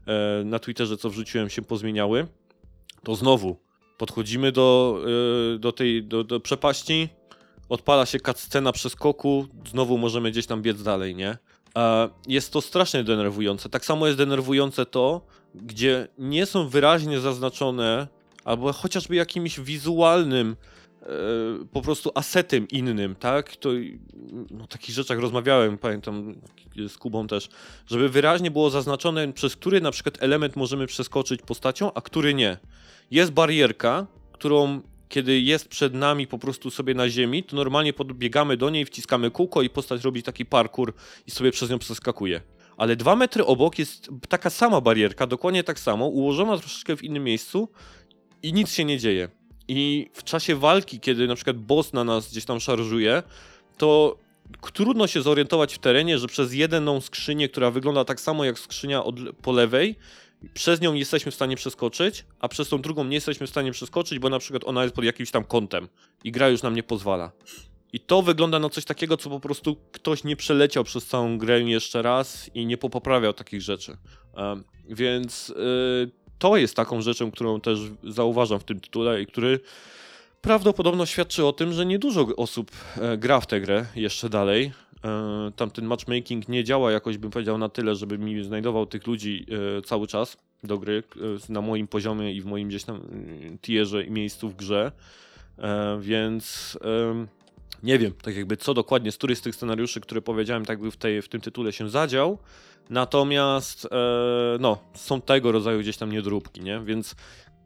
e, 0.07 0.43
na 0.45 0.59
Twitterze, 0.59 0.97
co 0.97 1.09
wrzuciłem, 1.09 1.49
się 1.49 1.61
pozmieniały. 1.61 2.27
To 3.03 3.15
znowu 3.15 3.57
podchodzimy 3.97 4.51
do, 4.51 4.99
e, 5.55 5.59
do 5.59 5.71
tej 5.71 6.03
do, 6.03 6.23
do 6.23 6.39
przepaści, 6.39 7.09
odpala 7.69 8.05
się 8.05 8.19
cutscena 8.19 8.71
przeskoku, 8.71 9.47
znowu 9.69 9.97
możemy 9.97 10.31
gdzieś 10.31 10.45
tam 10.45 10.61
biec 10.61 10.83
dalej, 10.83 11.15
nie? 11.15 11.37
Jest 12.27 12.53
to 12.53 12.61
strasznie 12.61 13.03
denerwujące. 13.03 13.69
Tak 13.69 13.85
samo 13.85 14.07
jest 14.07 14.17
denerwujące 14.17 14.85
to, 14.85 15.21
gdzie 15.55 16.07
nie 16.17 16.45
są 16.45 16.67
wyraźnie 16.67 17.19
zaznaczone, 17.19 18.07
albo 18.45 18.73
chociażby 18.73 19.15
jakimś 19.15 19.59
wizualnym 19.59 20.55
po 21.71 21.81
prostu 21.81 22.11
asetem 22.15 22.67
innym, 22.67 23.15
tak? 23.15 23.55
To 23.55 23.69
no, 24.51 24.63
o 24.63 24.67
takich 24.67 24.95
rzeczach 24.95 25.19
rozmawiałem, 25.19 25.77
pamiętam 25.77 26.35
z 26.87 26.97
Kubą 26.97 27.27
też, 27.27 27.49
żeby 27.87 28.09
wyraźnie 28.09 28.51
było 28.51 28.69
zaznaczone, 28.69 29.33
przez 29.33 29.55
który 29.55 29.81
na 29.81 29.91
przykład 29.91 30.23
element 30.23 30.55
możemy 30.55 30.87
przeskoczyć 30.87 31.41
postacią, 31.41 31.93
a 31.93 32.01
który 32.01 32.33
nie. 32.33 32.57
Jest 33.11 33.31
barierka, 33.31 34.07
którą 34.31 34.81
kiedy 35.09 35.39
jest 35.39 35.67
przed 35.67 35.93
nami 35.93 36.27
po 36.27 36.39
prostu 36.39 36.71
sobie 36.71 36.93
na 36.93 37.09
ziemi, 37.09 37.43
to 37.43 37.55
normalnie 37.55 37.93
podbiegamy 37.93 38.57
do 38.57 38.69
niej, 38.69 38.85
wciskamy 38.85 39.31
kółko 39.31 39.61
i 39.61 39.69
postać 39.69 40.03
robi 40.03 40.23
taki 40.23 40.45
parkour 40.45 40.93
i 41.27 41.31
sobie 41.31 41.51
przez 41.51 41.69
nią 41.69 41.79
przeskakuje. 41.79 42.41
Ale 42.77 42.95
dwa 42.95 43.15
metry 43.15 43.45
obok 43.45 43.79
jest 43.79 44.09
taka 44.29 44.49
sama 44.49 44.81
barierka, 44.81 45.27
dokładnie 45.27 45.63
tak 45.63 45.79
samo, 45.79 46.07
ułożona 46.07 46.57
troszeczkę 46.57 46.97
w 46.97 47.03
innym 47.03 47.23
miejscu 47.23 47.69
i 48.43 48.53
nic 48.53 48.71
się 48.71 48.85
nie 48.85 48.97
dzieje. 48.97 49.40
I 49.73 50.09
w 50.13 50.23
czasie 50.23 50.55
walki, 50.55 50.99
kiedy 50.99 51.27
na 51.27 51.35
przykład 51.35 51.57
boss 51.57 51.93
na 51.93 52.03
nas 52.03 52.31
gdzieś 52.31 52.45
tam 52.45 52.59
szarżuje, 52.59 53.23
to 53.77 54.17
trudno 54.73 55.07
się 55.07 55.21
zorientować 55.21 55.73
w 55.73 55.79
terenie, 55.79 56.17
że 56.17 56.27
przez 56.27 56.53
jedną 56.53 57.01
skrzynię, 57.01 57.49
która 57.49 57.71
wygląda 57.71 58.05
tak 58.05 58.21
samo 58.21 58.45
jak 58.45 58.59
skrzynia 58.59 59.03
od, 59.03 59.15
po 59.41 59.51
lewej, 59.51 59.95
przez 60.53 60.81
nią 60.81 60.93
jesteśmy 60.93 61.31
w 61.31 61.35
stanie 61.35 61.55
przeskoczyć, 61.55 62.25
a 62.39 62.47
przez 62.47 62.69
tą 62.69 62.81
drugą 62.81 63.03
nie 63.03 63.15
jesteśmy 63.15 63.47
w 63.47 63.49
stanie 63.49 63.71
przeskoczyć, 63.71 64.19
bo 64.19 64.29
na 64.29 64.39
przykład 64.39 64.63
ona 64.65 64.83
jest 64.83 64.95
pod 64.95 65.05
jakimś 65.05 65.31
tam 65.31 65.43
kątem 65.43 65.87
i 66.23 66.31
gra 66.31 66.49
już 66.49 66.61
nam 66.61 66.75
nie 66.75 66.83
pozwala. 66.83 67.31
I 67.93 67.99
to 67.99 68.21
wygląda 68.21 68.59
na 68.59 68.69
coś 68.69 68.85
takiego, 68.85 69.17
co 69.17 69.29
po 69.29 69.39
prostu 69.39 69.77
ktoś 69.91 70.23
nie 70.23 70.35
przeleciał 70.35 70.83
przez 70.83 71.05
całą 71.05 71.37
grę 71.37 71.61
jeszcze 71.61 72.01
raz 72.01 72.49
i 72.53 72.65
nie 72.65 72.77
popoprawiał 72.77 73.33
takich 73.33 73.61
rzeczy. 73.61 73.97
Um, 74.33 74.63
więc 74.89 75.49
y, 75.49 76.20
to 76.41 76.57
jest 76.57 76.75
taką 76.75 77.01
rzeczą, 77.01 77.31
którą 77.31 77.61
też 77.61 77.79
zauważam 78.03 78.59
w 78.59 78.63
tym 78.63 78.79
tytule 78.79 79.21
i 79.21 79.25
który 79.25 79.59
prawdopodobno 80.41 81.05
świadczy 81.05 81.45
o 81.45 81.53
tym, 81.53 81.73
że 81.73 81.85
niedużo 81.85 82.27
osób 82.37 82.71
e, 82.97 83.17
gra 83.17 83.39
w 83.41 83.47
tę 83.47 83.61
grę 83.61 83.85
jeszcze 83.95 84.29
dalej. 84.29 84.71
E, 85.03 85.51
Tamten 85.55 85.85
matchmaking 85.85 86.47
nie 86.47 86.63
działa 86.63 86.91
jakoś, 86.91 87.17
bym 87.17 87.31
powiedział, 87.31 87.57
na 87.57 87.69
tyle, 87.69 87.95
żeby 87.95 88.17
mi 88.17 88.43
znajdował 88.43 88.85
tych 88.85 89.07
ludzi 89.07 89.45
e, 89.77 89.81
cały 89.81 90.07
czas 90.07 90.37
do 90.63 90.77
gry 90.77 91.03
na 91.49 91.61
moim 91.61 91.87
poziomie 91.87 92.33
i 92.33 92.41
w 92.41 92.45
moim 92.45 92.69
gdzieś 92.69 92.83
tam 92.83 92.95
mm, 92.95 93.57
tierze 93.57 94.03
i 94.03 94.11
miejscu 94.11 94.49
w 94.49 94.55
grze. 94.55 94.91
Więc 95.99 96.77
nie 97.83 97.99
wiem, 97.99 98.13
tak 98.21 98.35
jakby 98.35 98.57
co 98.57 98.73
dokładnie, 98.73 99.11
z 99.11 99.17
których 99.17 99.37
z 99.37 99.41
tych 99.41 99.55
scenariuszy, 99.55 100.01
które 100.01 100.21
powiedziałem, 100.21 100.65
tak 100.65 100.77
jakby 100.77 100.91
w, 100.91 100.97
tej, 100.97 101.21
w 101.21 101.29
tym 101.29 101.41
tytule 101.41 101.73
się 101.73 101.89
zadział. 101.89 102.37
Natomiast 102.89 103.85
e, 103.85 103.89
no, 104.59 104.77
są 104.93 105.21
tego 105.21 105.51
rodzaju 105.51 105.79
gdzieś 105.79 105.97
tam 105.97 106.11
niedróbki, 106.11 106.61
nie? 106.61 106.79
Więc 106.79 107.15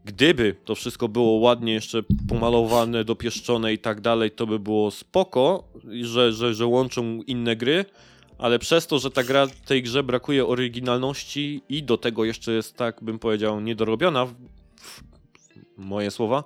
gdyby 0.05 0.55
to 0.65 0.75
wszystko 0.75 1.07
było 1.07 1.31
ładnie 1.31 1.73
jeszcze 1.73 2.01
pomalowane, 2.29 3.03
dopieszczone 3.03 3.73
i 3.73 3.77
tak 3.77 4.01
dalej, 4.01 4.31
to 4.31 4.47
by 4.47 4.59
było 4.59 4.91
spoko, 4.91 5.63
że, 6.01 6.33
że, 6.33 6.53
że 6.53 6.65
łączą 6.65 7.21
inne 7.27 7.55
gry, 7.55 7.85
ale 8.37 8.59
przez 8.59 8.87
to, 8.87 8.99
że 8.99 9.11
ta 9.11 9.23
gra, 9.23 9.47
tej 9.65 9.83
grze 9.83 10.03
brakuje 10.03 10.47
oryginalności 10.47 11.61
i 11.69 11.83
do 11.83 11.97
tego 11.97 12.25
jeszcze 12.25 12.51
jest, 12.51 12.75
tak 12.75 13.03
bym 13.03 13.19
powiedział, 13.19 13.61
niedorobiona, 13.61 14.27
moje 15.77 16.11
słowa, 16.11 16.43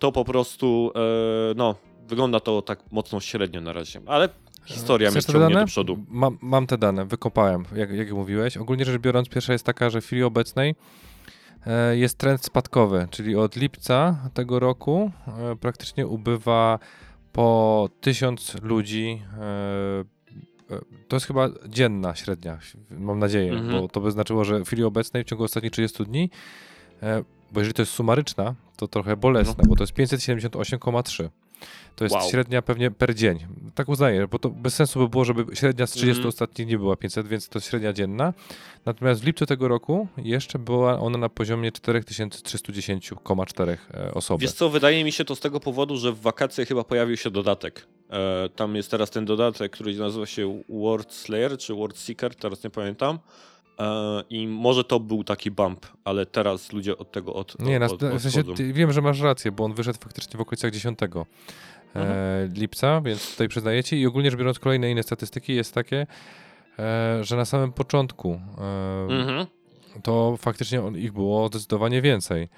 to 0.00 0.12
po 0.12 0.24
prostu, 0.24 0.92
e, 0.94 1.54
no, 1.56 1.74
wygląda 2.08 2.40
to 2.40 2.62
tak 2.62 2.92
mocno 2.92 3.20
średnio 3.20 3.60
na 3.60 3.72
razie, 3.72 4.00
ale 4.06 4.28
historia 4.64 5.10
mnie 5.10 5.14
ciągnie 5.22 5.60
do 5.60 5.66
przodu. 5.66 5.98
Mam, 6.08 6.38
mam 6.42 6.66
te 6.66 6.78
dane, 6.78 7.04
wykopałem, 7.04 7.64
jak, 7.76 7.90
jak 7.90 8.12
mówiłeś. 8.12 8.56
Ogólnie 8.56 8.84
rzecz 8.84 9.00
biorąc, 9.00 9.28
pierwsza 9.28 9.52
jest 9.52 9.64
taka, 9.64 9.90
że 9.90 10.00
w 10.00 10.04
chwili 10.06 10.22
obecnej 10.22 10.74
e, 11.66 11.96
jest 11.96 12.18
trend 12.18 12.44
spadkowy, 12.44 13.08
czyli 13.10 13.36
od 13.36 13.56
lipca 13.56 14.30
tego 14.34 14.58
roku 14.60 15.10
e, 15.26 15.56
praktycznie 15.56 16.06
ubywa 16.06 16.78
po 17.32 17.88
tysiąc 18.00 18.56
ludzi. 18.62 19.22
E, 19.40 20.04
to 21.08 21.16
jest 21.16 21.26
chyba 21.26 21.48
dzienna 21.68 22.14
średnia, 22.14 22.58
mam 22.90 23.18
nadzieję, 23.18 23.52
Mhm. 23.52 23.72
bo 23.80 23.88
to 23.88 24.00
by 24.00 24.10
znaczyło, 24.10 24.44
że 24.44 24.60
w 24.60 24.66
chwili 24.66 24.84
obecnej 24.84 25.24
w 25.24 25.26
ciągu 25.26 25.44
ostatnich 25.44 25.72
30 25.72 26.04
dni, 26.04 26.30
bo 27.52 27.60
jeżeli 27.60 27.74
to 27.74 27.82
jest 27.82 27.92
sumaryczna, 27.92 28.54
to 28.76 28.88
trochę 28.88 29.16
bolesne, 29.16 29.64
bo 29.68 29.76
to 29.76 29.82
jest 29.82 29.92
578,3. 29.92 31.28
To 31.96 32.04
jest 32.04 32.16
Wow. 32.16 32.30
średnia 32.30 32.62
pewnie 32.62 32.90
per 32.90 33.14
dzień. 33.14 33.38
Tak 33.74 33.88
uznaję, 33.88 34.28
bo 34.28 34.38
to 34.38 34.50
bez 34.50 34.74
sensu 34.74 34.98
by 34.98 35.08
było, 35.08 35.24
żeby 35.24 35.56
średnia 35.56 35.86
z 35.86 35.90
30 35.90 36.10
Mhm. 36.10 36.28
ostatnich 36.28 36.68
nie 36.68 36.78
była 36.78 36.96
500, 36.96 37.28
więc 37.28 37.48
to 37.48 37.60
średnia 37.60 37.92
dzienna. 37.92 38.32
Natomiast 38.84 39.22
w 39.22 39.26
lipcu 39.26 39.46
tego 39.46 39.68
roku 39.68 40.08
jeszcze 40.16 40.58
była 40.58 41.00
ona 41.00 41.18
na 41.18 41.28
poziomie 41.28 41.72
4310,4 41.72 43.76
e, 43.94 44.14
osoby. 44.14 44.42
Wiesz 44.42 44.52
co, 44.52 44.70
wydaje 44.70 45.04
mi 45.04 45.12
się 45.12 45.24
to 45.24 45.36
z 45.36 45.40
tego 45.40 45.60
powodu, 45.60 45.96
że 45.96 46.12
w 46.12 46.20
wakacje 46.20 46.66
chyba 46.66 46.84
pojawił 46.84 47.16
się 47.16 47.30
dodatek. 47.30 47.86
E, 48.10 48.48
tam 48.56 48.76
jest 48.76 48.90
teraz 48.90 49.10
ten 49.10 49.24
dodatek, 49.24 49.72
który 49.72 49.94
nazywa 49.96 50.26
się 50.26 50.62
World 50.68 51.12
Slayer 51.12 51.58
czy 51.58 51.74
World 51.74 51.98
Seeker, 51.98 52.34
teraz 52.34 52.64
nie 52.64 52.70
pamiętam. 52.70 53.18
E, 53.80 54.22
I 54.30 54.46
może 54.48 54.84
to 54.84 55.00
był 55.00 55.24
taki 55.24 55.50
bump, 55.50 55.86
ale 56.04 56.26
teraz 56.26 56.72
ludzie 56.72 56.98
od 56.98 57.12
tego 57.12 57.34
od, 57.34 57.60
Nie, 57.60 57.78
na, 57.78 57.86
od, 57.86 58.04
w 58.04 58.20
sensie, 58.22 58.42
wiem, 58.72 58.92
że 58.92 59.02
masz 59.02 59.20
rację, 59.20 59.52
bo 59.52 59.64
on 59.64 59.74
wyszedł 59.74 59.98
faktycznie 60.00 60.38
w 60.38 60.40
okolicach 60.40 60.70
10 60.70 60.98
e, 61.02 61.06
Mhm. 61.94 62.52
lipca, 62.54 63.00
więc 63.00 63.30
tutaj 63.30 63.48
przyznajecie. 63.48 63.96
I 63.96 64.06
ogólnie 64.06 64.30
rzecz 64.30 64.38
biorąc, 64.38 64.58
kolejne 64.58 64.90
inne 64.90 65.02
statystyki 65.02 65.54
jest 65.54 65.74
takie, 65.74 66.06
e, 66.78 67.18
że 67.24 67.36
na 67.36 67.44
samym 67.44 67.72
początku 67.72 68.40
Mhm. 69.08 69.46
to 70.02 70.36
faktycznie 70.36 70.82
ich 70.96 71.12
było 71.12 71.48
zdecydowanie 71.48 72.02
więcej. 72.02 72.48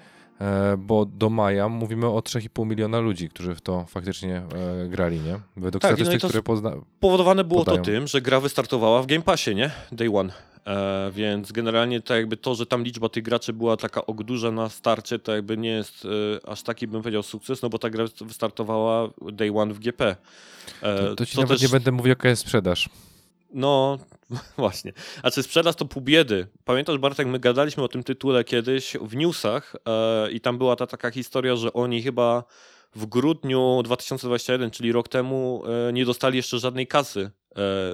E, 0.43 0.77
bo 0.77 1.05
do 1.05 1.29
maja 1.29 1.69
mówimy 1.69 2.07
o 2.07 2.19
3,5 2.19 2.65
miliona 2.67 2.99
ludzi, 2.99 3.29
którzy 3.29 3.55
w 3.55 3.61
to 3.61 3.85
faktycznie 3.87 4.35
e, 4.85 4.87
grali, 4.89 5.19
nie? 5.19 5.39
Według 5.57 5.81
Tak, 5.81 5.91
no 5.91 5.97
i 5.97 5.99
statystyk, 5.99 6.21
to 6.21 6.27
które 6.27 6.43
pozna... 6.43 6.71
Powodowane 6.99 7.43
było 7.43 7.59
Podają. 7.65 7.77
to 7.77 7.85
tym, 7.85 8.07
że 8.07 8.21
gra 8.21 8.39
wystartowała 8.39 9.01
w 9.01 9.05
Game 9.05 9.21
Passie, 9.21 9.55
nie? 9.55 9.71
Day 9.91 10.09
one. 10.17 10.33
E, 10.67 11.11
więc 11.11 11.51
generalnie 11.51 12.01
to 12.01 12.15
jakby 12.15 12.37
to, 12.37 12.55
że 12.55 12.65
tam 12.65 12.83
liczba 12.83 13.09
tych 13.09 13.23
graczy 13.23 13.53
była 13.53 13.77
taka 13.77 14.01
duża 14.23 14.51
na 14.51 14.69
starcie, 14.69 15.19
to 15.19 15.35
jakby 15.35 15.57
nie 15.57 15.69
jest 15.69 16.05
e, 16.45 16.49
aż 16.49 16.63
taki, 16.63 16.87
bym 16.87 17.01
powiedział, 17.01 17.23
sukces, 17.23 17.61
no 17.61 17.69
bo 17.69 17.79
ta 17.79 17.89
gra 17.89 18.05
wystartowała 18.21 19.09
Day 19.31 19.51
one 19.57 19.73
w 19.73 19.79
GP. 19.79 20.15
E, 20.81 20.97
To, 20.97 21.15
to 21.15 21.25
ci 21.25 21.35
co 21.35 21.41
nawet 21.41 21.59
też- 21.59 21.61
nie 21.61 21.69
będę 21.73 21.91
mówił, 21.91 22.09
jaka 22.09 22.29
jest 22.29 22.41
sprzedaż. 22.41 22.89
No, 23.53 23.99
właśnie. 24.57 24.93
A 25.23 25.31
czy 25.31 25.43
sprzedaż 25.43 25.75
to 25.75 25.85
pół 25.85 26.01
biedy? 26.01 26.47
Pamiętasz, 26.65 26.97
Bartek, 26.97 27.27
my 27.27 27.39
gadaliśmy 27.39 27.83
o 27.83 27.87
tym 27.87 28.03
tytule 28.03 28.43
kiedyś 28.43 28.93
w 29.01 29.15
newsach 29.15 29.75
e, 29.85 30.31
i 30.31 30.41
tam 30.41 30.57
była 30.57 30.75
ta 30.75 30.87
taka 30.87 31.11
historia, 31.11 31.55
że 31.55 31.73
oni 31.73 32.01
chyba 32.01 32.43
w 32.95 33.05
grudniu 33.05 33.81
2021, 33.83 34.71
czyli 34.71 34.91
rok 34.91 35.07
temu, 35.07 35.63
e, 35.89 35.93
nie 35.93 36.05
dostali 36.05 36.37
jeszcze 36.37 36.59
żadnej 36.59 36.87
kasy 36.87 37.21
e, 37.21 37.31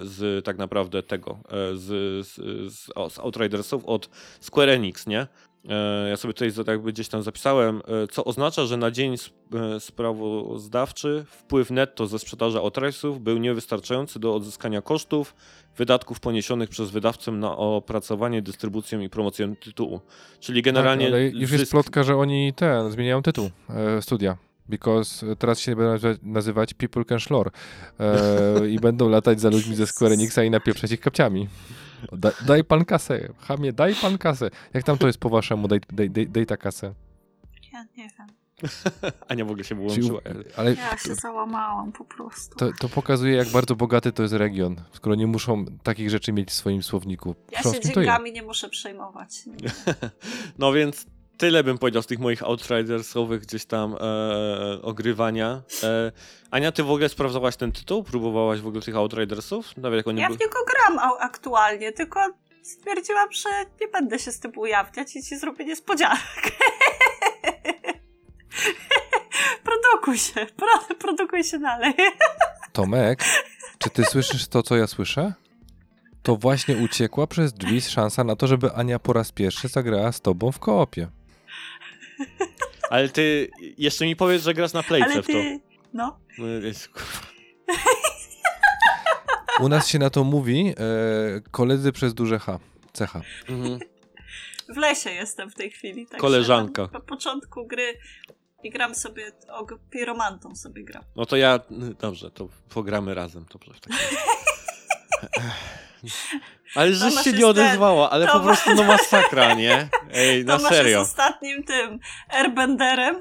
z 0.03 0.45
tak 0.45 0.57
naprawdę 0.57 1.03
tego, 1.03 1.39
z, 1.73 2.27
z, 2.27 2.35
z, 2.73 2.89
o, 2.95 3.09
z 3.09 3.19
Outridersów 3.19 3.85
od 3.85 4.09
Square 4.39 4.69
Enix, 4.69 5.07
nie? 5.07 5.27
E, 5.69 6.09
Ja 6.09 6.17
sobie 6.17 6.33
tutaj 6.33 6.51
jakby 6.67 6.93
gdzieś 6.93 7.07
tam 7.07 7.23
zapisałem, 7.23 7.81
e, 8.03 8.07
co 8.07 8.25
oznacza, 8.25 8.65
że 8.65 8.77
na 8.77 8.91
dzień 8.91 9.13
e, 9.75 9.79
sprawozdawczy 9.79 11.25
wpływ 11.29 11.71
netto 11.71 12.07
ze 12.07 12.19
sprzedaży 12.19 12.57
Outridersów 12.59 13.21
był 13.23 13.37
niewystarczający 13.37 14.19
do 14.19 14.35
odzyskania 14.35 14.81
kosztów, 14.81 15.35
wydatków 15.77 16.19
poniesionych 16.19 16.69
przez 16.69 16.89
wydawcę 16.89 17.31
na 17.31 17.57
opracowanie, 17.57 18.41
dystrybucję 18.41 19.03
i 19.03 19.09
promocję 19.09 19.55
tytułu. 19.55 19.99
Czyli 20.39 20.61
generalnie 20.61 21.05
tak, 21.05 21.13
ale 21.13 21.23
już 21.27 21.51
jest 21.51 21.63
zysk- 21.63 21.71
plotka, 21.71 22.03
że 22.03 22.15
oni 22.17 22.53
ten, 22.53 22.91
zmieniają 22.91 23.21
tytuł 23.21 23.49
e, 23.69 24.01
studia. 24.01 24.37
Because 24.69 25.35
teraz 25.35 25.59
się 25.59 25.75
będą 25.75 26.07
nazywać, 26.23 26.73
People 26.73 27.05
Can 27.05 27.19
Shlor 27.19 27.51
e, 27.99 28.69
i 28.69 28.79
będą 28.79 29.09
latać 29.09 29.41
za 29.41 29.49
ludźmi 29.49 29.75
ze 29.75 29.87
Square 29.87 30.11
Enixa 30.13 30.43
i 30.43 30.49
napieprzać 30.49 30.91
ich 30.91 30.99
kapciami. 30.99 31.47
Da, 32.11 32.31
daj 32.45 32.63
pan 32.63 32.85
kasę, 32.85 33.33
chamie, 33.39 33.73
daj 33.73 33.95
pan 33.95 34.17
kasę. 34.17 34.49
Jak 34.73 34.83
tam 34.83 34.97
to 34.97 35.07
jest 35.07 35.19
po 35.19 35.29
waszemu, 35.29 35.67
daj, 35.67 35.81
daj, 35.93 36.09
daj, 36.09 36.27
daj 36.27 36.45
ta 36.45 36.57
kasę. 36.57 36.93
Ja 37.73 37.83
nie 37.97 38.09
wiem. 38.17 38.27
Ania 39.29 39.45
w 39.45 39.49
ogóle 39.49 39.63
się 39.63 39.75
wyłączyła. 39.75 40.21
ale 40.57 40.73
Ja 40.73 40.97
się 40.97 41.15
załamałam 41.15 41.91
po 41.91 42.05
prostu. 42.05 42.55
to, 42.55 42.69
to 42.79 42.89
pokazuje, 42.89 43.35
jak 43.35 43.47
bardzo 43.49 43.75
bogaty 43.75 44.11
to 44.11 44.23
jest 44.23 44.33
region, 44.35 44.75
skoro 44.93 45.15
nie 45.15 45.27
muszą 45.27 45.65
takich 45.83 46.09
rzeczy 46.09 46.33
mieć 46.33 46.49
w 46.49 46.53
swoim 46.53 46.83
słowniku. 46.83 47.35
Ja 47.51 47.61
Co 47.63 47.73
się 47.73 47.79
dziękami 47.79 48.31
nie 48.31 48.43
muszę 48.43 48.69
przejmować. 48.69 49.29
No 50.59 50.71
więc 50.73 51.05
tyle 51.39 51.63
bym 51.63 51.77
powiedział 51.77 52.01
z 52.01 52.07
tych 52.07 52.19
moich 52.19 52.43
Outridersowych 52.43 53.41
gdzieś 53.41 53.65
tam 53.65 53.95
e, 53.95 54.81
ogrywania. 54.81 55.61
E, 55.83 56.11
Ania, 56.51 56.71
ty 56.71 56.83
w 56.83 56.91
ogóle 56.91 57.09
sprawdzałaś 57.09 57.55
ten 57.55 57.71
tytuł? 57.71 58.03
Próbowałaś 58.03 58.59
w 58.59 58.67
ogóle 58.67 58.81
tych 58.81 58.95
Outridersów? 58.95 59.77
Nawet 59.77 59.97
jak 59.97 60.07
oni 60.07 60.21
Ja 60.21 60.27
były... 60.27 60.37
w 60.37 60.41
niego 60.41 60.59
gram 60.67 60.99
aktualnie, 61.19 61.91
tylko 61.91 62.19
stwierdziłam, 62.63 63.31
że 63.31 63.49
nie 63.81 63.87
będę 63.87 64.19
się 64.19 64.31
z 64.31 64.39
tym 64.39 64.51
ujawniać 64.55 65.15
i 65.15 65.23
ci 65.23 65.37
zrobię 65.37 65.65
niespodzianek. 65.65 66.41
produkuj 69.63 70.17
się, 70.17 70.45
pro, 70.45 70.95
produkuj 70.95 71.43
się 71.43 71.59
dalej. 71.59 71.93
Tomek, 72.73 73.23
czy 73.77 73.89
ty 73.89 74.05
słyszysz 74.05 74.47
to, 74.47 74.63
co 74.63 74.75
ja 74.75 74.87
słyszę? 74.87 75.33
To 76.23 76.35
właśnie 76.35 76.77
uciekła 76.77 77.27
przez 77.27 77.53
drzwi 77.53 77.81
szansa 77.81 78.23
na 78.23 78.35
to, 78.35 78.47
żeby 78.47 78.73
Ania 78.73 78.99
po 78.99 79.13
raz 79.13 79.31
pierwszy 79.31 79.67
zagrała 79.67 80.11
z 80.11 80.21
tobą 80.21 80.51
w 80.51 80.59
koopie. 80.59 81.07
Ale 82.89 83.09
ty 83.09 83.49
jeszcze 83.77 84.05
mi 84.05 84.15
powiedz, 84.15 84.43
że 84.43 84.53
grasz 84.53 84.73
na 84.73 84.83
playce 84.83 85.05
Ale 85.11 85.21
w 85.23 85.27
to. 85.27 85.33
ty, 85.33 85.59
no, 85.93 86.19
No, 86.37 86.47
jest-. 86.47 86.89
U 89.59 89.69
nas 89.69 89.87
się 89.87 89.99
na 89.99 90.09
to 90.09 90.23
mówi 90.23 90.73
e, 90.77 91.41
koledzy 91.51 91.91
przez 91.91 92.13
duże 92.13 92.39
H. 92.39 92.59
CH. 92.93 93.15
Mhm. 93.49 93.79
w 94.69 94.77
lesie 94.77 95.09
jestem 95.09 95.49
w 95.51 95.55
tej 95.55 95.71
chwili. 95.71 96.05
także 96.05 96.21
Koleżanka. 96.21 96.81
Na, 96.81 96.89
na 96.91 96.99
początku 96.99 97.67
gry 97.67 97.97
i 98.63 98.69
gram 98.69 98.95
sobie, 98.95 99.31
o, 99.49 99.65
piromantą 99.89 100.55
sobie 100.55 100.83
gram. 100.83 101.03
No 101.15 101.25
to 101.25 101.37
ja... 101.37 101.59
Dobrze, 101.99 102.31
to 102.31 102.49
pogramy 102.69 103.13
razem. 103.13 103.45
Dobrze, 103.53 103.73
w 103.73 103.79
takim 103.79 103.97
razie. 103.97 104.17
Ale 106.75 106.93
żeś 106.93 107.13
się 107.23 107.33
nie 107.33 107.47
odezwała, 107.47 108.09
ale 108.09 108.27
po 108.27 108.31
Tomasz- 108.33 108.43
prostu 108.43 108.75
no 108.75 108.83
masakra, 108.83 109.53
nie? 109.53 109.89
Ej, 110.13 110.45
na 110.45 110.57
Tomasz 110.57 110.71
serio. 110.73 110.99
jest 110.99 111.11
ostatnim 111.11 111.63
tym 111.63 111.99
airbenderem. 112.29 113.19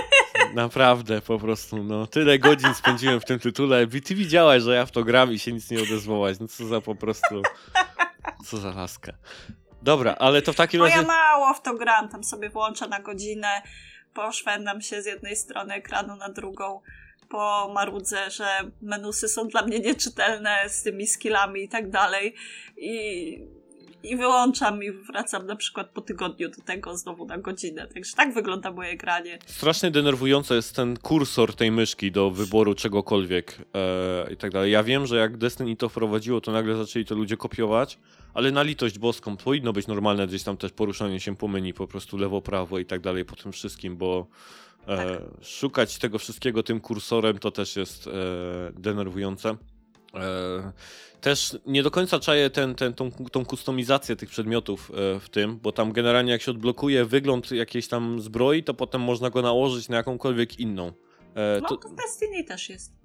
Naprawdę, 0.54 1.20
po 1.20 1.38
prostu, 1.38 1.84
no. 1.84 2.06
Tyle 2.06 2.38
godzin 2.38 2.74
spędziłem 2.74 3.20
w 3.20 3.24
tym 3.24 3.38
tytule. 3.38 3.86
I 3.94 4.02
Ty 4.02 4.14
widziałaś, 4.14 4.62
że 4.62 4.74
ja 4.74 4.86
w 4.86 4.90
to 4.90 5.04
gram 5.04 5.32
i 5.32 5.38
się 5.38 5.52
nic 5.52 5.70
nie 5.70 5.82
odezwałaś. 5.82 6.36
No 6.40 6.48
co 6.48 6.66
za 6.66 6.80
po 6.80 6.94
prostu... 6.94 7.42
Co 8.46 8.56
za 8.56 8.70
laska. 8.70 9.12
Dobra, 9.82 10.14
ale 10.18 10.42
to 10.42 10.52
w 10.52 10.56
takim 10.56 10.80
Bo 10.80 10.86
ja 10.86 10.94
razie... 10.94 11.06
mało 11.06 11.54
w 11.54 11.62
to 11.62 11.74
gram, 11.74 12.08
tam 12.08 12.24
sobie 12.24 12.50
włączę 12.50 12.88
na 12.88 13.00
godzinę, 13.00 13.62
poszwędam 14.14 14.80
się 14.80 15.02
z 15.02 15.06
jednej 15.06 15.36
strony 15.36 15.74
ekranu 15.74 16.16
na 16.16 16.28
drugą, 16.28 16.80
pomarudzę, 17.30 18.30
że 18.30 18.46
menusy 18.82 19.28
są 19.28 19.48
dla 19.48 19.66
mnie 19.66 19.80
nieczytelne 19.80 20.56
z 20.68 20.82
tymi 20.82 21.06
skillami 21.06 21.62
i 21.62 21.68
tak 21.68 21.90
dalej 21.90 22.34
i, 22.76 23.38
i 24.02 24.16
wyłączam 24.16 24.82
i 24.82 24.90
wracam 24.90 25.46
na 25.46 25.56
przykład 25.56 25.90
po 25.90 26.00
tygodniu 26.00 26.48
do 26.48 26.62
tego 26.62 26.96
znowu 26.96 27.26
na 27.26 27.38
godzinę, 27.38 27.86
także 27.86 28.16
tak 28.16 28.34
wygląda 28.34 28.72
moje 28.72 28.96
granie. 28.96 29.38
Strasznie 29.46 29.90
denerwujący 29.90 30.54
jest 30.54 30.76
ten 30.76 30.96
kursor 30.96 31.54
tej 31.54 31.70
myszki 31.70 32.12
do 32.12 32.30
wyboru 32.30 32.74
czegokolwiek 32.74 33.58
e, 33.74 34.32
i 34.32 34.36
tak 34.36 34.52
dalej. 34.52 34.72
Ja 34.72 34.82
wiem, 34.82 35.06
że 35.06 35.16
jak 35.16 35.36
Destiny 35.36 35.76
to 35.76 35.88
wprowadziło, 35.88 36.40
to 36.40 36.52
nagle 36.52 36.76
zaczęli 36.76 37.04
to 37.04 37.14
ludzie 37.14 37.36
kopiować, 37.36 37.98
ale 38.34 38.50
na 38.50 38.62
litość 38.62 38.98
boską 38.98 39.36
powinno 39.36 39.72
być 39.72 39.86
normalne 39.86 40.26
gdzieś 40.26 40.42
tam 40.42 40.56
też 40.56 40.72
poruszanie 40.72 41.20
się 41.20 41.36
po 41.36 41.48
menu, 41.48 41.74
po 41.74 41.86
prostu 41.86 42.16
lewo, 42.16 42.42
prawo 42.42 42.78
i 42.78 42.86
tak 42.86 43.00
dalej 43.00 43.24
po 43.24 43.36
tym 43.36 43.52
wszystkim, 43.52 43.96
bo 43.96 44.26
e, 44.88 45.20
szukać 45.42 45.98
tego 45.98 46.18
wszystkiego 46.18 46.62
tym 46.62 46.80
kursorem 46.80 47.38
to 47.38 47.50
też 47.50 47.76
jest 47.76 48.06
e, 48.06 48.10
denerwujące. 48.72 49.56
E, 50.14 50.72
też 51.20 51.58
nie 51.66 51.82
do 51.82 51.90
końca 51.90 52.20
czaję 52.20 52.50
ten, 52.50 52.74
ten, 52.74 52.94
tą, 52.94 53.10
tą 53.10 53.44
kustomizację 53.44 54.16
tych 54.16 54.28
przedmiotów 54.28 54.92
w 55.20 55.28
tym, 55.30 55.58
bo 55.58 55.72
tam 55.72 55.92
generalnie 55.92 56.32
jak 56.32 56.42
się 56.42 56.50
odblokuje 56.50 57.04
wygląd 57.04 57.50
jakiejś 57.50 57.88
tam 57.88 58.20
zbroi, 58.20 58.64
to 58.64 58.74
potem 58.74 59.00
można 59.00 59.30
go 59.30 59.42
nałożyć 59.42 59.88
na 59.88 59.96
jakąkolwiek 59.96 60.60
inną. 60.60 60.92
No 61.62 61.68
to, 61.68 61.76
to 61.76 61.88
w 61.88 61.94
Destiny 61.94 62.44
też 62.44 62.68
jest. 62.68 62.99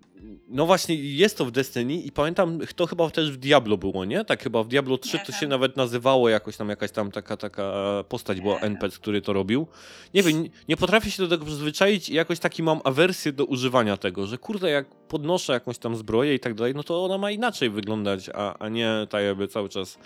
No 0.47 0.65
właśnie, 0.65 0.95
jest 0.95 1.37
to 1.37 1.45
w 1.45 1.51
Destiny 1.51 1.93
i 1.93 2.11
pamiętam, 2.11 2.59
to 2.75 2.85
chyba 2.85 3.09
też 3.09 3.31
w 3.31 3.37
Diablo 3.37 3.77
było, 3.77 4.05
nie? 4.05 4.25
Tak 4.25 4.43
chyba 4.43 4.63
w 4.63 4.67
Diablo 4.67 4.97
3 4.97 5.17
nie 5.17 5.25
to 5.25 5.31
się 5.31 5.47
nawet 5.47 5.77
nazywało 5.77 6.29
jakoś 6.29 6.57
tam, 6.57 6.69
jakaś 6.69 6.91
tam 6.91 7.11
taka, 7.11 7.37
taka 7.37 7.73
postać 8.09 8.41
była, 8.41 8.59
NPC, 8.59 8.97
który 8.97 9.21
to 9.21 9.33
robił. 9.33 9.67
Nie 10.13 10.23
wiem, 10.23 10.49
nie, 10.69 10.77
potrafię 10.77 11.11
się 11.11 11.23
do 11.23 11.29
tego 11.29 11.45
przyzwyczaić 11.45 12.09
i 12.09 12.13
jakoś 12.13 12.39
taki 12.39 12.63
mam 12.63 12.81
awersję 12.83 13.31
do 13.31 13.45
używania 13.45 13.97
tego, 13.97 14.27
że 14.27 14.37
kurde, 14.37 14.69
jak 14.69 14.95
podnoszę 15.07 15.53
jakąś 15.53 15.77
tam 15.77 15.95
zbroję 15.95 16.35
i 16.35 16.39
tak 16.39 16.53
dalej, 16.53 16.73
no 16.75 16.83
to 16.83 17.05
ona 17.05 17.17
ma 17.17 17.31
inaczej 17.31 17.69
wyglądać, 17.69 18.29
a, 18.33 18.57
a 18.57 18.69
nie 18.69 19.07
tak 19.09 19.23
jakby 19.23 19.47
cały 19.47 19.69
czas 19.69 19.97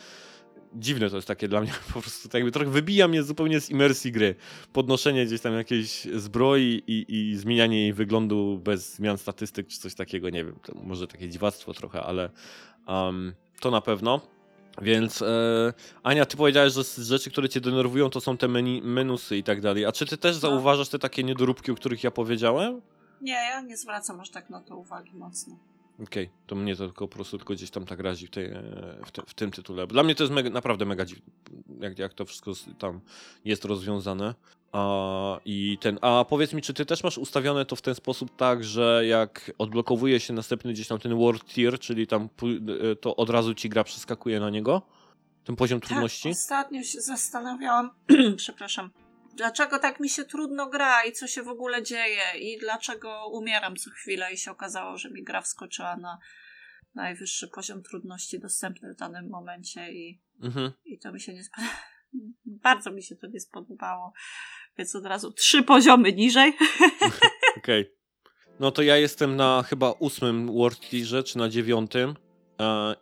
dziwne 0.74 1.09
to 1.09 1.15
jest 1.15 1.28
takie 1.28 1.47
dla 1.47 1.61
mnie, 1.61 1.72
po 1.93 2.01
prostu 2.01 2.30
tak 2.30 2.34
jakby 2.34 2.51
trochę 2.51 2.72
wybija 2.72 3.07
mnie 3.07 3.24
zupełnie 3.24 3.61
z 3.61 3.70
imersji 3.70 4.11
gry. 4.11 4.36
Podnoszenie 4.74 5.26
gdzieś 5.26 5.41
tam 5.41 5.53
jakiejś 5.53 6.07
zbroi 6.15 6.84
i, 6.88 7.05
i 7.09 7.38
zmienianie 7.38 7.82
jej 7.82 7.93
wyglądu 7.93 8.61
bez 8.63 8.95
zmian 8.95 9.17
statystyk 9.17 9.67
czy 9.67 9.80
coś 9.80 9.95
takiego, 9.95 10.30
nie 10.30 10.45
wiem, 10.45 10.55
to 10.63 10.74
może 10.84 11.07
takie 11.07 11.30
dziwactwo 11.30 11.74
trochę, 11.74 12.03
ale 12.03 12.30
um, 12.88 13.34
to 13.59 13.72
na 13.72 13.82
pewno. 13.82 14.22
Więc 14.82 15.22
e, 15.22 15.74
Ania, 16.03 16.26
ty 16.26 16.38
powiedziałeś, 16.38 16.74
że 16.74 16.84
rzeczy, 17.03 17.32
które 17.32 17.49
cię 17.49 17.61
denerwują, 17.61 18.09
to 18.09 18.22
są 18.22 18.38
te 18.38 18.47
menu, 18.47 18.82
menusy 18.82 19.38
i 19.38 19.43
tak 19.43 19.61
dalej. 19.61 19.86
A 19.86 19.91
czy 19.91 20.05
ty 20.05 20.17
też 20.17 20.36
no. 20.36 20.39
zauważasz 20.39 20.89
te 20.89 20.99
takie 20.99 21.24
niedoróbki, 21.24 21.72
o 21.72 21.76
których 21.76 22.03
ja 22.03 22.11
powiedziałem? 22.11 22.82
Nie, 23.22 23.34
ja 23.34 23.61
nie 23.61 23.78
zwracam 23.78 24.20
aż 24.20 24.30
tak 24.30 24.49
na 24.49 24.61
to 24.61 24.78
uwagi 24.78 25.15
mocno. 25.15 25.59
Okej, 26.04 26.26
okay. 26.26 26.38
to 26.47 26.56
mnie 26.56 26.76
to 26.76 26.86
tylko 26.86 27.08
po 27.08 27.16
prostu 27.16 27.38
tylko 27.38 27.54
gdzieś 27.54 27.70
tam 27.70 27.86
tak 27.86 28.00
razi 28.00 28.28
w, 28.28 28.30
tej, 28.30 28.45
e, 28.45 28.62
w, 29.06 29.12
te, 29.12 29.22
w 29.28 29.34
tym 29.34 29.52
tytule. 29.52 29.88
Dla 29.88 30.04
mnie 30.04 30.16
to 30.16 30.24
jest 30.24 30.34
mega, 30.34 30.50
naprawdę 30.50 30.86
mega 30.86 31.06
dziwne, 31.06 31.24
jak, 31.80 32.00
jak 32.00 32.14
to 32.14 32.26
wszystko 32.26 32.52
tam 32.80 33.02
jest 33.45 33.66
rozwiązane. 33.66 34.36
A, 34.72 35.39
i 35.45 35.78
ten, 35.82 36.00
a 36.02 36.26
powiedz 36.30 36.54
mi, 36.54 36.62
czy 36.62 36.74
ty 36.74 36.86
też 36.86 37.04
masz 37.04 37.18
ustawione 37.18 37.66
to 37.66 37.76
w 37.76 37.82
ten 37.82 37.95
sposób 37.95 38.36
tak, 38.36 38.64
że 38.64 39.04
jak 39.06 39.52
odblokowuje 39.58 40.20
się 40.20 40.34
następny 40.34 40.74
gdzieś 40.74 40.88
tam 40.88 41.00
ten 41.00 41.18
world 41.18 41.45
tier, 41.45 41.80
czyli 41.80 42.08
tam 42.08 42.30
e, 42.91 42.95
to 42.95 43.16
od 43.16 43.30
razu 43.30 43.56
ci 43.56 43.70
gra 43.70 43.84
przeskakuje 43.84 44.39
na 44.39 44.50
niego? 44.50 44.82
Ten 45.43 45.56
poziom 45.56 45.80
tak, 45.80 45.89
trudności? 45.89 46.30
Ostatnio 46.30 46.84
się 46.84 47.02
zastanawiałam, 47.02 47.89
przepraszam, 48.38 48.89
dlaczego 49.39 49.79
tak 49.79 49.99
mi 49.99 50.09
się 50.09 50.25
trudno 50.25 50.69
gra 50.69 51.03
i 51.03 51.11
co 51.11 51.27
się 51.27 51.43
w 51.43 51.47
ogóle 51.47 51.83
dzieje 51.83 52.21
i 52.39 52.57
dlaczego 52.57 53.27
umieram 53.27 53.75
co 53.75 53.89
chwilę 53.89 54.33
i 54.33 54.37
się 54.37 54.51
okazało, 54.51 54.97
że 54.97 55.09
mi 55.09 55.23
gra 55.23 55.41
wskoczyła 55.41 55.97
na 55.97 56.19
najwyższy 56.95 57.47
poziom 57.47 57.83
trudności 57.83 58.39
dostępny 58.39 58.93
w 58.93 58.97
danym 58.97 59.29
momencie 59.29 59.91
i, 59.91 60.21
mhm. 60.41 60.71
i 60.85 60.99
to 60.99 61.11
mi 61.11 61.21
się 61.21 61.33
nie 61.33 61.43
spodobało. 61.43 61.75
Bardzo 62.63 62.91
mi 62.91 63.03
się 63.03 63.15
to 63.15 63.27
nie 63.27 63.39
spodobało, 63.39 64.13
więc 64.77 64.95
od 64.95 65.05
razu 65.05 65.31
trzy 65.31 65.63
poziomy 65.63 66.13
niżej. 66.13 66.53
Okej. 67.57 67.81
Okay. 67.81 67.99
No 68.59 68.71
to 68.71 68.81
ja 68.81 68.97
jestem 68.97 69.35
na 69.35 69.63
chyba 69.63 69.91
ósmym 69.91 70.47
World 70.47 70.79
czy 71.25 71.37
na 71.37 71.49
dziewiątym 71.49 72.15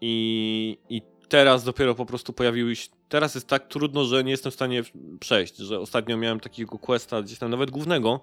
i, 0.01 0.77
i 0.89 1.01
teraz 1.29 1.63
dopiero 1.63 1.95
po 1.95 2.05
prostu 2.05 2.33
pojawiły 2.33 2.75
się. 2.75 2.96
Teraz 3.09 3.35
jest 3.35 3.47
tak 3.47 3.67
trudno, 3.67 4.05
że 4.05 4.23
nie 4.23 4.31
jestem 4.31 4.51
w 4.51 4.55
stanie 4.55 4.83
przejść. 5.19 5.57
Że 5.57 5.79
ostatnio 5.79 6.17
miałem 6.17 6.39
takiego 6.39 6.79
questa, 6.79 7.21
gdzieś 7.21 7.39
tam 7.39 7.51
nawet 7.51 7.71
głównego, 7.71 8.19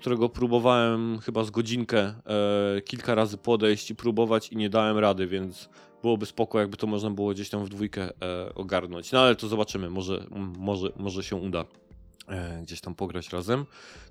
którego 0.00 0.28
próbowałem 0.28 1.18
chyba 1.18 1.44
z 1.44 1.50
godzinkę 1.50 1.98
e, 1.98 2.14
kilka 2.80 3.14
razy 3.14 3.38
podejść 3.38 3.90
i 3.90 3.94
próbować 3.94 4.48
i 4.48 4.56
nie 4.56 4.70
dałem 4.70 4.98
rady, 4.98 5.26
więc 5.26 5.68
byłoby 6.02 6.26
spoko, 6.26 6.60
jakby 6.60 6.76
to 6.76 6.86
można 6.86 7.10
było 7.10 7.30
gdzieś 7.30 7.50
tam 7.50 7.64
w 7.64 7.68
dwójkę 7.68 8.02
e, 8.02 8.54
ogarnąć. 8.54 9.12
No 9.12 9.20
ale 9.20 9.36
to 9.36 9.48
zobaczymy, 9.48 9.90
może, 9.90 10.26
może, 10.58 10.88
może 10.96 11.22
się 11.22 11.36
uda. 11.36 11.64
E, 12.28 12.62
gdzieś 12.62 12.80
tam 12.80 12.94
pograć 12.94 13.32
razem. 13.32 13.66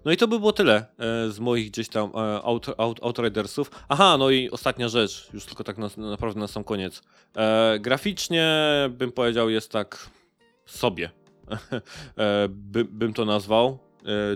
No 0.05 0.11
i 0.11 0.17
to 0.17 0.27
by 0.27 0.39
było 0.39 0.53
tyle 0.53 0.75
e, 0.75 1.31
z 1.31 1.39
moich 1.39 1.71
gdzieś 1.71 1.89
tam 1.89 2.11
e, 2.15 2.41
Outridersów. 3.01 3.71
Aha, 3.89 4.17
no 4.17 4.29
i 4.29 4.49
ostatnia 4.49 4.89
rzecz, 4.89 5.29
już 5.33 5.45
tylko 5.45 5.63
tak 5.63 5.77
na, 5.77 5.89
naprawdę 5.97 6.39
na 6.39 6.47
sam 6.47 6.63
koniec. 6.63 7.01
graficznie 7.79 8.69
bym 8.89 9.11
powiedział 9.11 9.49
jest 9.49 9.71
tak 9.71 10.09
sobie. 10.65 11.09
By, 12.49 12.85
bym 12.85 13.13
to 13.13 13.25
nazwał. 13.25 13.79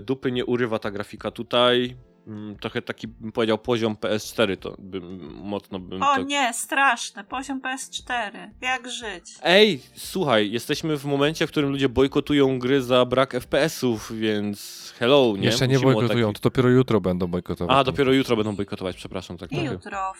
dupy 0.02 0.32
nie 0.32 0.44
urywa 0.44 0.78
ta 0.78 0.90
grafika 0.90 1.30
tutaj. 1.30 1.96
Mm, 2.26 2.56
trochę 2.56 2.82
taki 2.82 3.08
bym 3.08 3.32
powiedział 3.32 3.58
poziom 3.58 3.94
PS4 3.94 4.56
to 4.56 4.76
bym 4.78 5.34
mocno 5.34 5.78
bym 5.78 6.02
O 6.02 6.18
nie, 6.18 6.52
straszne, 6.54 7.24
poziom 7.24 7.60
PS4. 7.60 8.50
Jak 8.60 8.90
żyć? 8.90 9.34
Ej, 9.42 9.80
słuchaj, 9.94 10.50
jesteśmy 10.50 10.98
w 10.98 11.04
momencie, 11.04 11.46
w 11.46 11.50
którym 11.50 11.70
ludzie 11.70 11.88
bojkotują 11.88 12.58
gry 12.58 12.82
za 12.82 13.04
brak 13.04 13.34
FPS-ów, 13.34 14.12
więc 14.18 14.92
hello, 14.98 15.34
nie? 15.38 15.44
Jeszcze 15.44 15.68
nie 15.68 15.78
bojkotują, 15.78 16.32
taki... 16.32 16.42
to 16.42 16.48
dopiero 16.50 16.68
jutro 16.68 17.00
będą 17.00 17.26
bojkotować. 17.26 17.76
A, 17.76 17.84
dopiero 17.84 18.12
jutro 18.12 18.36
będą 18.36 18.56
bojkotować, 18.56 18.96
przepraszam. 18.96 19.38
Tak 19.38 19.52
I 19.52 19.64
jutro, 19.64 20.12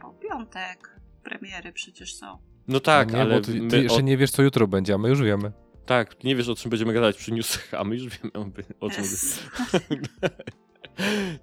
po 0.00 0.10
piątek, 0.12 1.00
premiery 1.24 1.72
przecież 1.72 2.14
są. 2.14 2.38
No 2.68 2.80
tak, 2.80 3.12
no 3.12 3.18
nie, 3.18 3.22
ale... 3.22 3.40
Ty, 3.40 3.68
ty 3.68 3.82
jeszcze 3.82 4.02
nie 4.02 4.16
wiesz, 4.16 4.30
co 4.30 4.42
jutro 4.42 4.66
będzie, 4.66 4.94
a 4.94 4.98
my 4.98 5.08
już 5.08 5.22
wiemy. 5.22 5.52
Tak, 5.86 6.24
nie 6.24 6.36
wiesz, 6.36 6.48
o 6.48 6.54
czym 6.54 6.70
będziemy 6.70 6.92
gadać 6.92 7.16
przy 7.16 7.32
newsach, 7.32 7.74
a 7.74 7.84
my 7.84 7.94
już 7.94 8.04
wiemy 8.04 8.50
o 8.80 8.90
czym... 8.90 9.04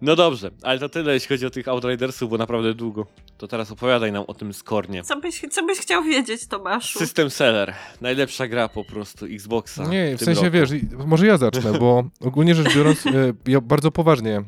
No 0.02 0.16
dobrze, 0.16 0.52
ale 0.64 0.80
to 0.80 0.90
tyle, 0.90 1.14
jeśli 1.14 1.28
chodzi 1.28 1.46
o 1.46 1.50
tych 1.50 1.68
Outridersów, 1.68 2.30
bo 2.30 2.38
naprawdę 2.38 2.74
długo. 2.74 3.06
To 3.38 3.48
teraz 3.48 3.72
opowiadaj 3.72 4.12
nam 4.12 4.24
o 4.28 4.34
tym 4.34 4.54
skornie. 4.54 5.04
Co 5.04 5.20
byś, 5.20 5.42
co 5.52 5.66
byś 5.66 5.80
chciał 5.80 6.04
wiedzieć, 6.04 6.48
Tomaszu? 6.48 7.00
System 7.00 7.30
Seller. 7.30 7.74
Najlepsza 8.02 8.48
gra 8.48 8.70
po 8.70 8.84
prostu 8.84 9.26
Xboxa. 9.26 9.88
Nie, 9.88 10.18
w, 10.18 10.22
w 10.22 10.24
sensie 10.24 10.42
roku. 10.42 10.54
wiesz, 10.54 10.70
może 11.06 11.28
ja 11.28 11.38
zacznę, 11.38 11.80
bo 11.80 12.04
ogólnie 12.30 12.56
rzecz 12.56 12.76
biorąc, 12.76 13.08
e, 13.08 13.12
ja 13.48 13.62
bardzo 13.62 13.92
poważnie 13.92 14.36
e, 14.36 14.44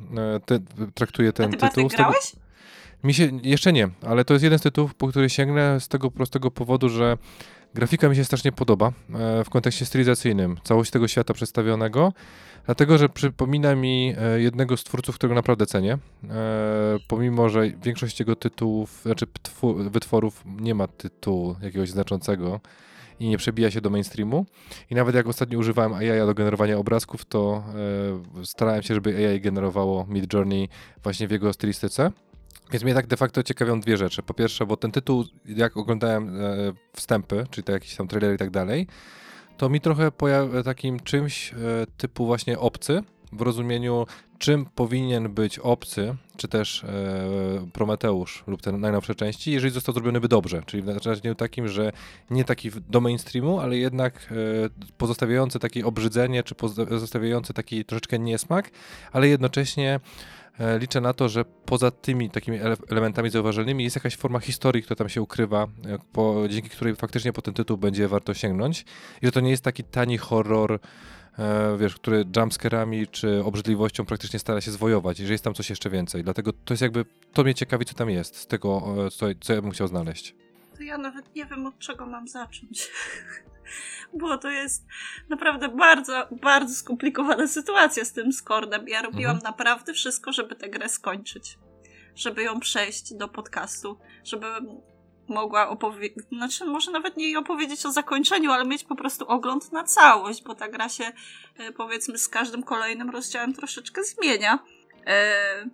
te, 0.46 0.60
traktuję 0.94 1.34
ten 1.34 1.46
A 1.46 1.50
ty 1.50 1.58
tytuł. 1.58 1.88
grałeś? 1.88 2.32
Tego... 2.32 2.50
Mi 3.04 3.14
się, 3.14 3.30
jeszcze 3.44 3.74
nie, 3.74 3.90
ale 4.08 4.26
to 4.26 4.34
jest 4.34 4.44
jeden 4.44 4.60
z 4.60 4.62
tytułów, 4.62 4.96
po 4.96 5.08
który 5.08 5.30
sięgnę 5.30 5.80
z 5.80 5.88
tego 5.88 6.12
prostego 6.12 6.52
powodu, 6.52 6.90
że 6.90 7.18
grafika 7.74 8.10
mi 8.10 8.16
się 8.16 8.26
strasznie 8.26 8.52
podoba 8.52 8.88
e, 8.88 9.44
w 9.44 9.50
kontekście 9.50 9.86
stylizacyjnym, 9.86 10.58
całość 10.64 10.92
tego 10.92 11.08
świata 11.08 11.34
przedstawionego. 11.34 12.14
Dlatego, 12.66 12.98
że 12.98 13.10
przypomina 13.10 13.76
mi 13.76 14.14
e, 14.18 14.42
jednego 14.42 14.78
z 14.78 14.84
twórców, 14.84 15.16
którego 15.16 15.36
naprawdę 15.36 15.66
cenię. 15.66 15.98
E, 16.30 16.98
pomimo, 17.08 17.50
że 17.50 17.70
większość 17.70 18.20
jego 18.20 18.36
tytułów, 18.36 19.02
znaczy 19.06 19.26
wytworów 19.90 20.44
nie 20.46 20.76
ma 20.76 20.88
tytułu 20.88 21.56
jakiegoś 21.62 21.90
znaczącego 21.90 22.60
i 23.20 23.30
nie 23.30 23.38
przebija 23.38 23.72
się 23.72 23.82
do 23.82 23.90
mainstreamu. 23.90 24.46
I 24.90 24.96
nawet 24.96 25.16
jak 25.16 25.28
ostatnio 25.28 25.60
używałem 25.60 25.94
AI 25.94 26.20
do 26.26 26.34
generowania 26.34 26.78
obrazków, 26.78 27.26
to 27.26 27.64
starałem 28.44 28.84
się, 28.84 28.94
żeby 28.94 29.28
AI 29.28 29.42
generowało 29.42 30.06
Mid 30.10 30.34
Journey 30.34 30.70
właśnie 31.04 31.28
w 31.28 31.32
jego 31.32 31.54
stylistyce. 31.54 32.12
Więc 32.72 32.84
mnie 32.84 32.94
tak 32.94 33.08
de 33.08 33.18
facto 33.18 33.44
ciekawią 33.44 33.80
dwie 33.80 33.98
rzeczy. 33.98 34.24
Po 34.24 34.34
pierwsze, 34.34 34.66
bo 34.66 34.78
ten 34.78 34.92
tytuł, 34.92 35.26
jak 35.46 35.78
oglądałem 35.78 36.38
wstępy, 36.94 37.46
czyli 37.50 37.64
to 37.64 37.72
jakieś 37.72 37.96
tam 37.96 38.08
trailery 38.08 38.36
i 38.36 38.38
tak 38.38 38.50
dalej, 38.50 38.88
to 39.60 39.70
mi 39.70 39.82
trochę 39.82 40.12
pojawia 40.12 40.64
takim 40.64 41.00
czymś 41.00 41.54
e, 41.54 41.58
typu 41.98 42.26
właśnie 42.26 42.60
obcy, 42.60 43.04
w 43.32 43.42
rozumieniu 43.42 44.06
czym 44.38 44.66
powinien 44.66 45.34
być 45.34 45.60
obcy, 45.60 46.16
czy 46.38 46.48
też 46.48 46.84
e, 46.84 47.70
Prometeusz 47.74 48.44
lub 48.48 48.62
te 48.62 48.72
najnowsze 48.72 49.16
części, 49.16 49.52
jeżeli 49.52 49.74
został 49.74 49.94
zrobiony 49.94 50.20
by 50.20 50.28
dobrze, 50.28 50.62
czyli 50.66 50.84
w 50.84 50.86
znaczeniu 50.86 51.36
takim, 51.36 51.68
że 51.68 51.92
nie 52.30 52.46
taki 52.46 52.70
do 52.90 53.02
mainstreamu, 53.02 53.60
ale 53.60 53.78
jednak 53.78 54.14
e, 54.16 54.36
pozostawiający 54.98 55.60
takie 55.60 55.86
obrzydzenie, 55.86 56.44
czy 56.44 56.56
pozostawiający 56.56 57.54
taki 57.54 57.86
troszeczkę 57.86 58.20
niesmak, 58.20 58.72
ale 59.12 59.28
jednocześnie 59.28 60.00
E, 60.00 60.00
liczę 60.80 61.02
na 61.02 61.14
to, 61.14 61.30
że 61.30 61.46
poza 61.46 61.92
tymi 61.92 62.30
takimi 62.30 62.60
elementami 62.90 63.30
zauważalnymi 63.30 63.84
jest 63.84 63.96
jakaś 63.96 64.16
forma 64.16 64.40
historii, 64.40 64.84
która 64.84 64.96
tam 64.96 65.10
się 65.10 65.22
ukrywa, 65.22 65.64
e, 65.64 65.98
po, 66.12 66.44
dzięki 66.50 66.70
której 66.70 66.96
faktycznie 66.96 67.34
po 67.34 67.42
ten 67.42 67.54
tytuł 67.54 67.78
będzie 67.78 68.08
warto 68.08 68.34
sięgnąć. 68.34 68.86
I 69.22 69.26
że 69.26 69.32
to 69.32 69.40
nie 69.40 69.52
jest 69.52 69.64
taki 69.64 69.84
tani 69.84 70.18
horror, 70.18 70.80
e, 71.40 71.78
wiesz, 71.78 71.96
który 71.96 72.26
jumpscarami 72.38 73.08
czy 73.08 73.44
obrzydliwością 73.44 74.06
praktycznie 74.06 74.40
stara 74.40 74.62
się 74.62 74.72
zwojować, 74.72 75.18
że 75.18 75.34
jest 75.34 75.44
tam 75.44 75.54
coś 75.54 75.70
jeszcze 75.70 75.90
więcej. 75.90 76.24
Dlatego 76.24 76.54
to 76.54 76.74
jest 76.74 76.82
jakby, 76.82 77.06
to 77.34 77.44
mnie 77.44 77.54
ciekawi, 77.56 77.86
co 77.86 77.94
tam 77.94 78.10
jest 78.10 78.36
z 78.36 78.48
tego, 78.48 78.96
co, 79.12 79.26
co 79.42 79.54
ja 79.54 79.62
bym 79.62 79.72
chciał 79.72 79.88
znaleźć. 79.88 80.36
To 80.80 80.84
ja 80.84 80.98
nawet 80.98 81.36
nie 81.36 81.46
wiem, 81.46 81.66
od 81.66 81.80
czego 81.80 82.06
mam 82.06 82.28
zacząć. 82.28 82.92
bo 84.20 84.38
to 84.38 84.50
jest 84.50 84.86
naprawdę 85.30 85.70
bardzo, 85.70 86.28
bardzo 86.32 86.76
skomplikowana 86.76 87.48
sytuacja 87.48 88.06
z 88.06 88.14
tym 88.14 88.32
Skordem. 88.32 88.88
Ja 88.88 89.02
robiłam 89.02 89.36
mhm. 89.36 89.44
naprawdę 89.44 89.94
wszystko, 89.94 90.34
żeby 90.34 90.56
tę 90.56 90.70
grę 90.70 90.90
skończyć. 90.90 91.58
Żeby 92.16 92.44
ją 92.44 92.60
przejść 92.60 93.14
do 93.14 93.28
podcastu, 93.28 94.00
żeby 94.24 94.48
mogła 95.28 95.70
opowiedzieć, 95.70 96.24
znaczy 96.32 96.66
może 96.66 96.92
nawet 96.92 97.18
nie 97.18 97.40
opowiedzieć 97.40 97.86
o 97.86 97.92
zakończeniu, 97.92 98.52
ale 98.52 98.66
mieć 98.66 98.84
po 98.84 98.96
prostu 98.96 99.28
ogląd 99.28 99.72
na 99.72 99.84
całość, 99.84 100.44
bo 100.44 100.56
ta 100.56 100.68
gra 100.68 100.90
się 100.90 101.12
e, 101.58 101.72
powiedzmy 101.72 102.18
z 102.18 102.30
każdym 102.30 102.64
kolejnym 102.64 103.10
rozdziałem 103.10 103.54
troszeczkę 103.54 104.04
zmienia. 104.04 104.60
E, 105.08 105.70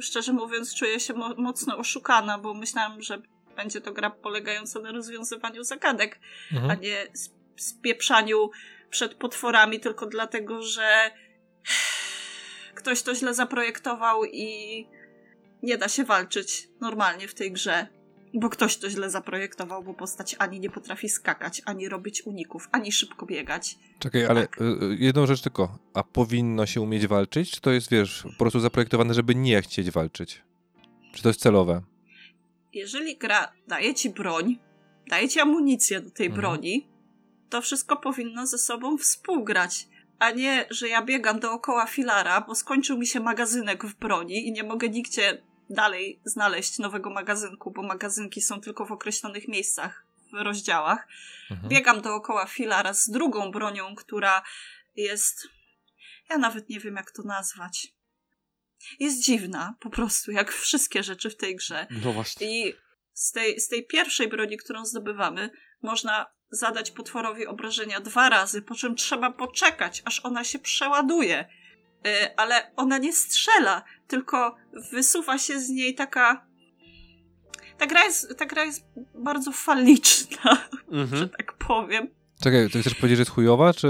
szczerze 0.00 0.32
mówiąc, 0.32 0.74
czuję 0.74 1.00
się 1.00 1.14
mo 1.14 1.34
mocno 1.34 1.76
oszukana, 1.76 2.38
bo 2.38 2.54
myślałam, 2.54 3.02
że 3.02 3.22
będzie 3.62 3.80
to 3.80 3.92
gra 3.92 4.10
polegająca 4.10 4.80
na 4.80 4.92
rozwiązywaniu 4.92 5.64
zagadek, 5.64 6.20
Mhm. 6.52 6.70
a 6.70 6.74
nie 6.74 7.02
sp- 7.24 7.36
spieprzaniu 7.56 8.50
przed 8.90 9.14
potworami 9.14 9.80
tylko 9.80 10.06
dlatego, 10.06 10.62
że 10.62 11.10
ktoś 12.74 13.02
to 13.02 13.14
źle 13.14 13.34
zaprojektował 13.34 14.24
i 14.24 14.86
nie 15.62 15.78
da 15.78 15.88
się 15.88 16.04
walczyć 16.04 16.68
normalnie 16.80 17.28
w 17.28 17.34
tej 17.34 17.52
grze. 17.52 17.86
Bo 18.34 18.48
ktoś 18.48 18.76
to 18.76 18.90
źle 18.90 19.10
zaprojektował, 19.10 19.82
bo 19.82 19.94
postać 19.94 20.36
ani 20.38 20.60
nie 20.60 20.70
potrafi 20.70 21.08
skakać, 21.08 21.62
ani 21.64 21.88
robić 21.88 22.22
uników, 22.26 22.68
ani 22.72 22.92
szybko 22.92 23.26
biegać. 23.26 23.76
Czekaj, 23.98 24.26
ale 24.26 24.40
Tak. 24.46 24.60
y, 24.60 24.64
y, 24.64 24.96
jedną 24.98 25.26
rzecz 25.26 25.40
tylko. 25.42 25.78
A 25.94 26.02
powinno 26.02 26.66
się 26.66 26.80
umieć 26.80 27.06
walczyć? 27.06 27.50
Czy 27.50 27.60
to 27.60 27.70
jest, 27.70 27.90
wiesz, 27.90 28.22
po 28.22 28.38
prostu 28.38 28.60
zaprojektowane, 28.60 29.14
żeby 29.14 29.34
nie 29.34 29.62
chcieć 29.62 29.90
walczyć? 29.90 30.42
Czy 31.14 31.22
to 31.22 31.28
jest 31.28 31.40
celowe? 31.40 31.82
Jeżeli 32.72 33.16
gra 33.16 33.52
daje 33.68 33.94
ci 33.94 34.10
broń, 34.10 34.58
daje 35.06 35.28
ci 35.28 35.40
amunicję 35.40 36.00
do 36.00 36.10
tej 36.10 36.26
Mhm. 36.26 36.40
broni, 36.40 36.88
to 37.50 37.62
wszystko 37.62 37.96
powinno 37.96 38.46
ze 38.46 38.58
sobą 38.58 38.98
współgrać. 38.98 39.86
A 40.18 40.30
nie, 40.30 40.66
że 40.70 40.88
ja 40.88 41.02
biegam 41.02 41.40
dookoła 41.40 41.86
filara, 41.86 42.40
bo 42.40 42.54
skończył 42.54 42.98
mi 42.98 43.06
się 43.06 43.20
magazynek 43.20 43.84
w 43.84 43.94
broni 43.94 44.48
i 44.48 44.52
nie 44.52 44.62
mogę 44.64 44.88
nigdzie 44.88 45.42
dalej 45.70 46.20
znaleźć 46.24 46.78
nowego 46.78 47.10
magazynku, 47.10 47.70
bo 47.70 47.82
magazynki 47.82 48.40
są 48.40 48.60
tylko 48.60 48.86
w 48.86 48.92
określonych 48.92 49.48
miejscach, 49.48 50.06
w 50.32 50.42
rozdziałach. 50.42 51.08
Mhm. 51.50 51.68
Biegam 51.68 52.00
dookoła 52.00 52.46
filara 52.46 52.94
z 52.94 53.10
drugą 53.10 53.50
bronią, 53.50 53.94
która 53.94 54.42
jest. 54.96 55.48
Ja 56.30 56.38
nawet 56.38 56.68
nie 56.68 56.80
wiem, 56.80 56.96
jak 56.96 57.10
to 57.10 57.22
nazwać. 57.22 57.92
Jest 59.00 59.22
dziwna, 59.22 59.74
po 59.80 59.90
prostu, 59.90 60.32
jak 60.32 60.52
wszystkie 60.52 61.02
rzeczy 61.02 61.30
w 61.30 61.36
tej 61.36 61.56
grze. 61.56 61.86
No 62.04 62.12
właśnie. 62.12 62.68
I 62.68 62.74
z 63.12 63.32
tej, 63.32 63.60
z 63.60 63.68
tej 63.68 63.86
pierwszej 63.86 64.28
broni, 64.28 64.56
którą 64.56 64.84
zdobywamy, 64.84 65.50
można 65.82 66.26
zadać 66.50 66.90
potworowi 66.90 67.46
obrażenia 67.46 68.00
dwa 68.00 68.28
razy, 68.28 68.62
po 68.62 68.74
czym 68.74 68.94
trzeba 68.96 69.32
poczekać, 69.32 70.02
aż 70.04 70.20
ona 70.24 70.44
się 70.44 70.58
przeładuje. 70.58 71.48
Y, 72.06 72.36
ale 72.36 72.72
ona 72.76 72.98
nie 72.98 73.12
strzela, 73.12 73.84
tylko 74.08 74.56
wysuwa 74.92 75.38
się 75.38 75.60
z 75.60 75.68
niej 75.68 75.94
taka. 75.94 76.46
Ta 77.78 77.86
gra 77.86 78.04
jest, 78.04 78.38
ta 78.38 78.46
gra 78.46 78.64
jest 78.64 78.84
bardzo 79.14 79.52
faliczna, 79.52 80.68
że 80.92 81.02
Mhm. 81.02 81.28
tak 81.28 81.52
powiem. 81.52 82.08
Czekaj, 82.42 82.70
to 82.70 82.78
chcesz 82.80 82.94
powiedzieć, 82.94 83.16
że 83.16 83.20
jest 83.20 83.30
chujowa, 83.30 83.74
czy... 83.74 83.88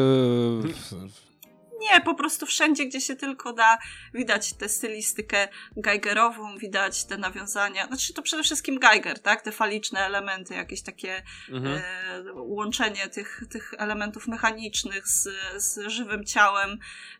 Nie, 1.80 2.00
po 2.00 2.14
prostu 2.14 2.46
wszędzie, 2.46 2.86
gdzie 2.86 3.00
się 3.00 3.16
tylko 3.16 3.52
da, 3.52 3.78
widać 4.14 4.52
tę 4.52 4.68
stylistykę 4.68 5.48
Geigerową, 5.76 6.58
widać 6.58 7.04
te 7.04 7.18
nawiązania. 7.18 7.86
Znaczy, 7.86 8.14
to 8.14 8.22
przede 8.22 8.42
wszystkim 8.42 8.78
Geiger, 8.78 9.18
tak? 9.20 9.42
Te 9.42 9.52
faliczne 9.52 10.00
elementy, 10.00 10.54
jakieś 10.54 10.82
takie 10.82 11.22
Mhm. 11.48 11.80
e, 12.26 12.32
łączenie 12.32 13.08
tych, 13.08 13.42
tych 13.50 13.74
elementów 13.78 14.28
mechanicznych 14.28 15.08
z, 15.08 15.28
z 15.56 15.88
żywym 15.88 16.24
ciałem. 16.24 16.70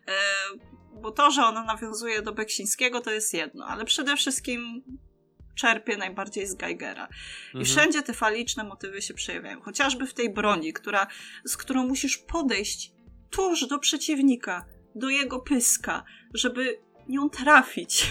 E, 0.07 0.11
bo 0.93 1.11
to, 1.11 1.31
że 1.31 1.45
ona 1.45 1.63
nawiązuje 1.63 2.21
do 2.21 2.31
Beksińskiego, 2.33 3.01
to 3.01 3.11
jest 3.11 3.33
jedno, 3.33 3.65
ale 3.65 3.85
przede 3.85 4.15
wszystkim 4.15 4.83
czerpie 5.55 5.97
najbardziej 5.97 6.47
z 6.47 6.55
Geigera. 6.55 7.07
I 7.53 7.57
Mhm. 7.57 7.65
wszędzie 7.65 8.01
te 8.01 8.13
faliczne 8.13 8.63
motywy 8.63 9.01
się 9.01 9.13
przejawiają. 9.13 9.61
Chociażby 9.61 10.07
w 10.07 10.13
tej 10.13 10.33
broni, 10.33 10.73
która, 10.73 11.07
z 11.45 11.57
którą 11.57 11.87
musisz 11.87 12.17
podejść 12.17 12.91
tuż 13.31 13.67
do 13.67 13.79
przeciwnika, 13.79 14.65
do 14.95 15.09
jego 15.09 15.39
pyska, 15.39 16.03
żeby 16.33 16.79
nią 17.09 17.29
trafić. 17.29 18.05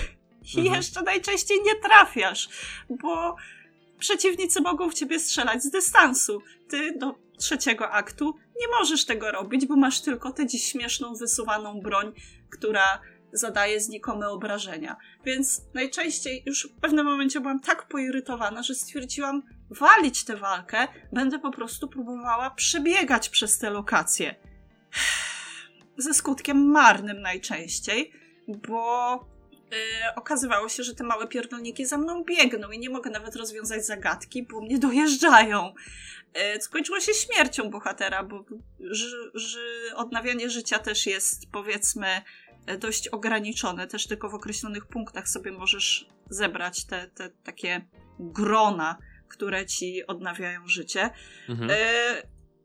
I 0.57 0.59
Mhm. 0.61 0.77
jeszcze 0.77 1.03
najczęściej 1.03 1.59
nie 1.65 1.75
trafiasz, 1.75 2.49
bo 3.03 3.37
przeciwnicy 3.99 4.61
mogą 4.61 4.91
w 4.91 4.95
ciebie 4.95 5.19
strzelać 5.21 5.63
z 5.63 5.71
dystansu. 5.71 6.43
Ty 6.69 6.99
do 6.99 7.15
trzeciego 7.39 7.91
aktu 7.91 8.35
nie 8.61 8.69
możesz 8.79 9.05
tego 9.05 9.33
robić, 9.33 9.67
bo 9.67 9.77
masz 9.77 10.01
tylko 10.01 10.33
tę 10.33 10.47
dziś 10.47 10.65
śmieszną, 10.65 11.15
wysuwaną 11.15 11.81
broń, 11.81 12.13
która 12.51 13.01
zadaje 13.33 13.81
znikome 13.81 14.29
obrażenia. 14.29 14.97
Więc 15.25 15.63
najczęściej 15.75 16.43
już 16.47 16.69
w 16.77 16.81
pewnym 16.81 17.07
momencie 17.07 17.41
byłam 17.41 17.61
tak 17.61 17.89
poirytowana, 17.89 18.63
że 18.63 18.75
stwierdziłam, 18.75 19.43
walić 19.71 20.25
tę 20.25 20.37
walkę, 20.37 20.89
będę 21.13 21.39
po 21.39 21.51
prostu 21.51 21.89
próbowała 21.89 22.51
przebiegać 22.51 23.29
przez 23.29 23.59
te 23.59 23.71
lokacje. 23.71 24.35
Ze 25.99 26.15
skutkiem 26.15 26.71
marnym 26.71 27.21
najczęściej, 27.21 28.13
bo 28.49 29.15
yy, 29.71 29.77
okazywało 30.17 30.69
się, 30.69 30.83
że 30.83 30.95
te 30.95 31.05
małe 31.05 31.27
pierdolniki 31.27 31.87
za 31.87 31.99
mną 31.99 32.25
biegną 32.25 32.71
i 32.71 32.79
nie 32.79 32.91
mogę 32.91 33.11
nawet 33.11 33.37
rozwiązać 33.37 33.87
zagadki, 33.87 34.43
bo 34.43 34.61
mnie 34.61 34.79
dojeżdżają. 34.79 35.75
Yy, 36.35 36.61
skończyło 36.61 37.01
się 37.01 37.15
śmiercią 37.15 37.71
bohatera, 37.71 38.23
bo 38.23 38.45
ży, 38.81 39.31
ży, 39.35 39.95
odnawianie 39.97 40.51
życia 40.51 40.79
też 40.79 41.07
jest, 41.07 41.51
powiedzmy, 41.53 42.23
e, 42.67 42.79
dość 42.79 43.09
ograniczone. 43.09 43.87
Też 43.87 44.07
tylko 44.07 44.29
w 44.29 44.35
określonych 44.35 44.87
punktach 44.87 45.29
sobie 45.29 45.53
możesz 45.53 46.09
zebrać 46.31 46.85
te, 46.85 47.09
te 47.09 47.31
takie 47.31 47.87
grona, 48.19 48.99
które 49.29 49.67
ci 49.67 50.07
odnawiają 50.07 50.69
życie. 50.69 51.11
Mhm. 51.49 51.71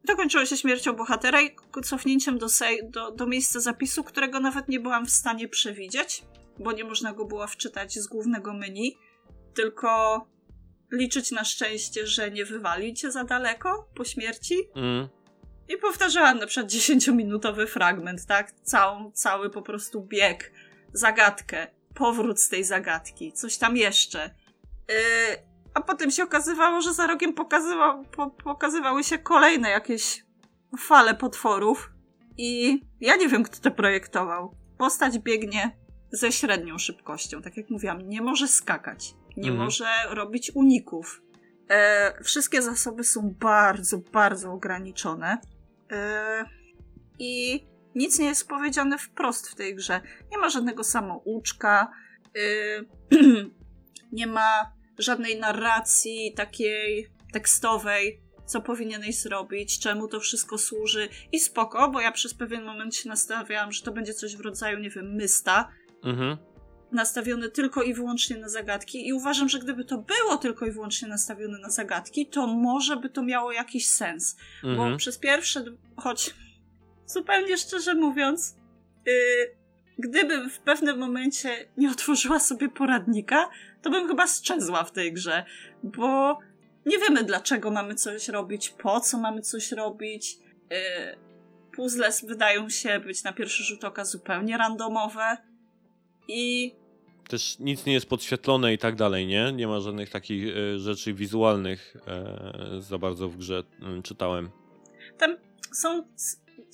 E, 0.05 0.15
dokończyło 0.15 0.45
się 0.45 0.57
śmiercią 0.57 0.93
bohatera 0.93 1.41
i 1.41 1.55
cofnięciem 1.83 2.37
do, 2.37 2.49
sej- 2.49 2.89
do, 2.89 3.11
do 3.11 3.27
miejsca 3.27 3.59
zapisu, 3.59 4.03
którego 4.03 4.39
nawet 4.39 4.67
nie 4.67 4.79
byłam 4.79 5.05
w 5.05 5.11
stanie 5.11 5.47
przewidzieć, 5.47 6.23
bo 6.59 6.71
nie 6.71 6.83
można 6.83 7.13
go 7.13 7.25
było 7.25 7.47
wczytać 7.47 7.93
z 7.93 8.07
głównego 8.07 8.53
menu, 8.53 8.97
tylko 9.53 10.21
liczyć 10.91 11.31
na 11.31 11.43
szczęście, 11.43 12.07
że 12.07 12.31
nie 12.31 12.45
wywali 12.45 12.93
cię 12.93 13.11
za 13.11 13.23
daleko 13.23 13.89
po 13.95 14.05
śmierci. 14.05 14.55
Mhm. 14.75 15.07
I 15.69 15.77
powtarzałam 15.77 16.39
na 16.39 16.47
przykład 16.47 16.71
10-minutowy 16.71 17.67
fragment, 17.67 18.25
tak? 18.25 18.51
Całą, 18.51 19.11
cały 19.11 19.49
po 19.49 19.61
prostu 19.61 20.01
bieg, 20.01 20.51
zagadkę, 20.93 21.67
powrót 21.95 22.41
z 22.41 22.49
tej 22.49 22.63
zagadki, 22.63 23.33
coś 23.33 23.57
tam 23.57 23.77
jeszcze. 23.77 24.35
Yy, 24.89 24.95
a 25.75 25.81
potem 25.81 26.11
się 26.11 26.23
okazywało, 26.23 26.81
że 26.81 26.93
za 26.93 27.07
rogiem 27.07 27.33
pokazywał, 27.33 28.03
po, 28.05 28.29
pokazywały 28.29 29.03
się 29.03 29.17
kolejne 29.17 29.69
jakieś 29.69 30.25
fale 30.79 31.15
potworów. 31.15 31.91
I 32.37 32.81
ja 33.01 33.15
nie 33.15 33.27
wiem, 33.27 33.43
kto 33.43 33.57
to 33.61 33.71
projektował. 33.71 34.55
Postać 34.77 35.19
biegnie 35.19 35.77
ze 36.11 36.31
średnią 36.31 36.77
szybkością. 36.77 37.41
Tak 37.41 37.57
jak 37.57 37.69
mówiłam, 37.69 38.09
nie 38.09 38.21
może 38.21 38.47
skakać, 38.47 39.13
nie 39.37 39.49
Mhm. 39.49 39.65
może 39.65 39.85
robić 40.09 40.51
uników. 40.55 41.21
E, 41.69 42.23
wszystkie 42.23 42.61
zasoby 42.61 43.03
są 43.03 43.35
bardzo, 43.39 43.97
bardzo 43.97 44.51
ograniczone. 44.51 45.37
E, 45.91 46.45
I 47.19 47.63
nic 47.95 48.19
nie 48.19 48.25
jest 48.25 48.47
powiedziane 48.47 48.97
wprost 48.97 49.49
w 49.49 49.55
tej 49.55 49.75
grze. 49.75 50.01
Nie 50.31 50.37
ma 50.37 50.49
żadnego 50.49 50.83
samouczka, 50.83 51.91
e, 52.35 52.39
nie 54.11 54.27
ma 54.27 54.75
żadnej 54.97 55.39
narracji 55.39 56.33
takiej 56.35 57.07
tekstowej, 57.33 58.19
co 58.45 58.61
powinieneś 58.61 59.15
zrobić, 59.15 59.79
czemu 59.79 60.07
to 60.07 60.19
wszystko 60.19 60.57
służy. 60.57 61.09
I 61.31 61.39
spoko, 61.39 61.89
bo 61.89 62.01
ja 62.01 62.11
przez 62.11 62.33
pewien 62.33 62.63
moment 62.65 62.95
się 62.95 63.09
nastawiałam, 63.09 63.71
że 63.71 63.83
to 63.83 63.91
będzie 63.91 64.13
coś 64.13 64.35
w 64.35 64.39
rodzaju, 64.41 64.79
nie 64.79 64.89
wiem, 64.89 65.15
mysta, 65.15 65.69
Mhm. 66.03 66.37
nastawiony 66.91 67.49
tylko 67.49 67.83
i 67.83 67.93
wyłącznie 67.93 68.37
na 68.37 68.49
zagadki 68.49 69.07
i 69.07 69.13
uważam, 69.13 69.49
że 69.49 69.59
gdyby 69.59 69.85
to 69.85 69.97
było 69.97 70.37
tylko 70.37 70.65
i 70.65 70.71
wyłącznie 70.71 71.07
nastawione 71.07 71.59
na 71.59 71.69
zagadki, 71.69 72.27
to 72.27 72.47
może 72.47 72.97
by 72.97 73.09
to 73.09 73.23
miało 73.23 73.51
jakiś 73.51 73.87
sens. 73.87 74.35
Bo 74.63 74.69
Mhm. 74.69 74.97
przez 74.97 75.17
pierwsze, 75.17 75.63
choć 75.97 76.33
zupełnie 77.15 77.57
szczerze 77.57 77.95
mówiąc, 77.95 78.55
yy, 79.05 79.13
gdybym 79.97 80.49
w 80.49 80.59
pewnym 80.59 80.99
momencie 80.99 81.69
nie 81.77 81.91
otworzyła 81.91 82.39
sobie 82.39 82.69
poradnika, 82.69 83.49
to 83.85 83.91
bym 83.91 84.07
chyba 84.07 84.27
sczezła 84.27 84.83
w 84.83 84.91
tej 84.91 85.13
grze, 85.13 85.45
bo 85.83 86.39
nie 86.85 86.99
wiemy 86.99 87.23
dlaczego 87.23 87.71
mamy 87.71 87.95
coś 87.95 88.27
robić, 88.27 88.69
po 88.69 88.99
co 88.99 89.17
mamy 89.17 89.41
coś 89.41 89.71
robić. 89.71 90.37
Yy, 90.69 90.77
puzzle 91.75 92.09
wydają 92.27 92.69
się 92.69 92.99
być 92.99 93.23
na 93.23 93.33
pierwszy 93.33 93.63
rzut 93.63 93.83
oka 93.83 94.05
zupełnie 94.05 94.57
randomowe 94.57 95.37
i 96.27 96.71
Też 97.27 97.59
nic 97.59 97.85
nie 97.85 97.93
jest 97.93 98.09
podświetlone 98.09 98.73
i 98.73 98.77
tak 98.77 98.95
dalej, 98.95 99.27
nie? 99.27 99.51
Nie 99.53 99.67
ma 99.67 99.79
żadnych 99.79 100.09
takich 100.09 100.57
e, 100.57 100.79
rzeczy 100.79 101.13
wizualnych 101.13 101.97
e, 102.07 102.81
za 102.81 102.97
bardzo 102.97 103.29
w 103.29 103.37
grze, 103.37 103.63
mm, 103.81 104.03
czytałem. 104.03 104.49
tam 105.17 105.37
są 105.73 106.03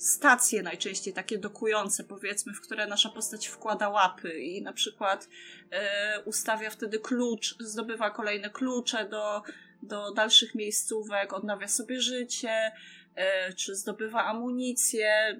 stacje 0.02 0.62
najczęściej 0.62 1.14
takie 1.14 1.38
dokujące, 1.38 2.04
powiedzmy, 2.04 2.54
w 2.54 2.60
które 2.60 2.86
nasza 2.86 3.08
postać 3.08 3.46
wkłada 3.46 3.88
łapy 3.88 4.40
i 4.40 4.62
na 4.62 4.72
przykład 4.72 5.28
e, 5.70 6.20
ustawia 6.24 6.70
wtedy 6.70 6.98
klucz, 6.98 7.56
zdobywa 7.60 8.10
kolejne 8.10 8.50
klucze 8.50 9.08
do, 9.08 9.42
do 9.82 10.12
dalszych 10.12 10.54
miejscówek, 10.54 11.32
odnawia 11.32 11.68
sobie 11.68 12.00
życie, 12.00 12.72
e, 13.14 13.52
czy 13.52 13.74
zdobywa 13.74 14.24
amunicję, 14.24 15.38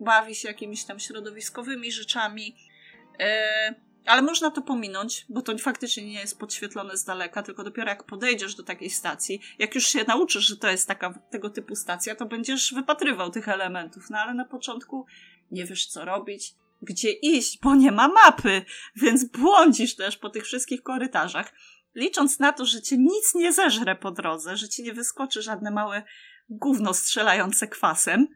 bawi 0.00 0.34
się 0.34 0.48
jakimiś 0.48 0.84
tam 0.84 1.00
środowiskowymi 1.00 1.92
rzeczami. 1.92 2.56
E, 3.20 3.87
ale 4.08 4.22
można 4.22 4.50
to 4.50 4.62
pominąć, 4.62 5.26
bo 5.28 5.42
to 5.42 5.58
faktycznie 5.58 6.06
nie 6.06 6.20
jest 6.20 6.38
podświetlone 6.38 6.96
z 6.96 7.04
daleka, 7.04 7.42
tylko 7.42 7.64
dopiero 7.64 7.88
jak 7.88 8.04
podejdziesz 8.04 8.54
do 8.54 8.62
takiej 8.62 8.90
stacji, 8.90 9.40
jak 9.58 9.74
już 9.74 9.86
się 9.86 10.04
nauczysz, 10.04 10.46
że 10.46 10.56
to 10.56 10.70
jest 10.70 10.88
taka 10.88 11.14
tego 11.30 11.50
typu 11.50 11.76
stacja, 11.76 12.14
to 12.14 12.26
będziesz 12.26 12.74
wypatrywał 12.74 13.30
tych 13.30 13.48
elementów. 13.48 14.10
No 14.10 14.18
ale 14.18 14.34
na 14.34 14.44
początku 14.44 15.06
nie 15.50 15.64
wiesz 15.64 15.86
co 15.86 16.04
robić, 16.04 16.54
gdzie 16.82 17.12
iść, 17.12 17.58
bo 17.62 17.74
nie 17.74 17.92
ma 17.92 18.08
mapy, 18.08 18.64
więc 18.96 19.24
błądzisz 19.24 19.96
też 19.96 20.16
po 20.16 20.30
tych 20.30 20.44
wszystkich 20.44 20.82
korytarzach. 20.82 21.52
Licząc 21.94 22.38
na 22.38 22.52
to, 22.52 22.64
że 22.64 22.82
cię 22.82 22.98
nic 22.98 23.34
nie 23.34 23.52
zeżre 23.52 23.96
po 23.96 24.10
drodze, 24.10 24.56
że 24.56 24.68
ci 24.68 24.82
nie 24.82 24.92
wyskoczy 24.92 25.42
żadne 25.42 25.70
małe 25.70 26.02
gówno 26.48 26.94
strzelające 26.94 27.68
kwasem. 27.68 28.28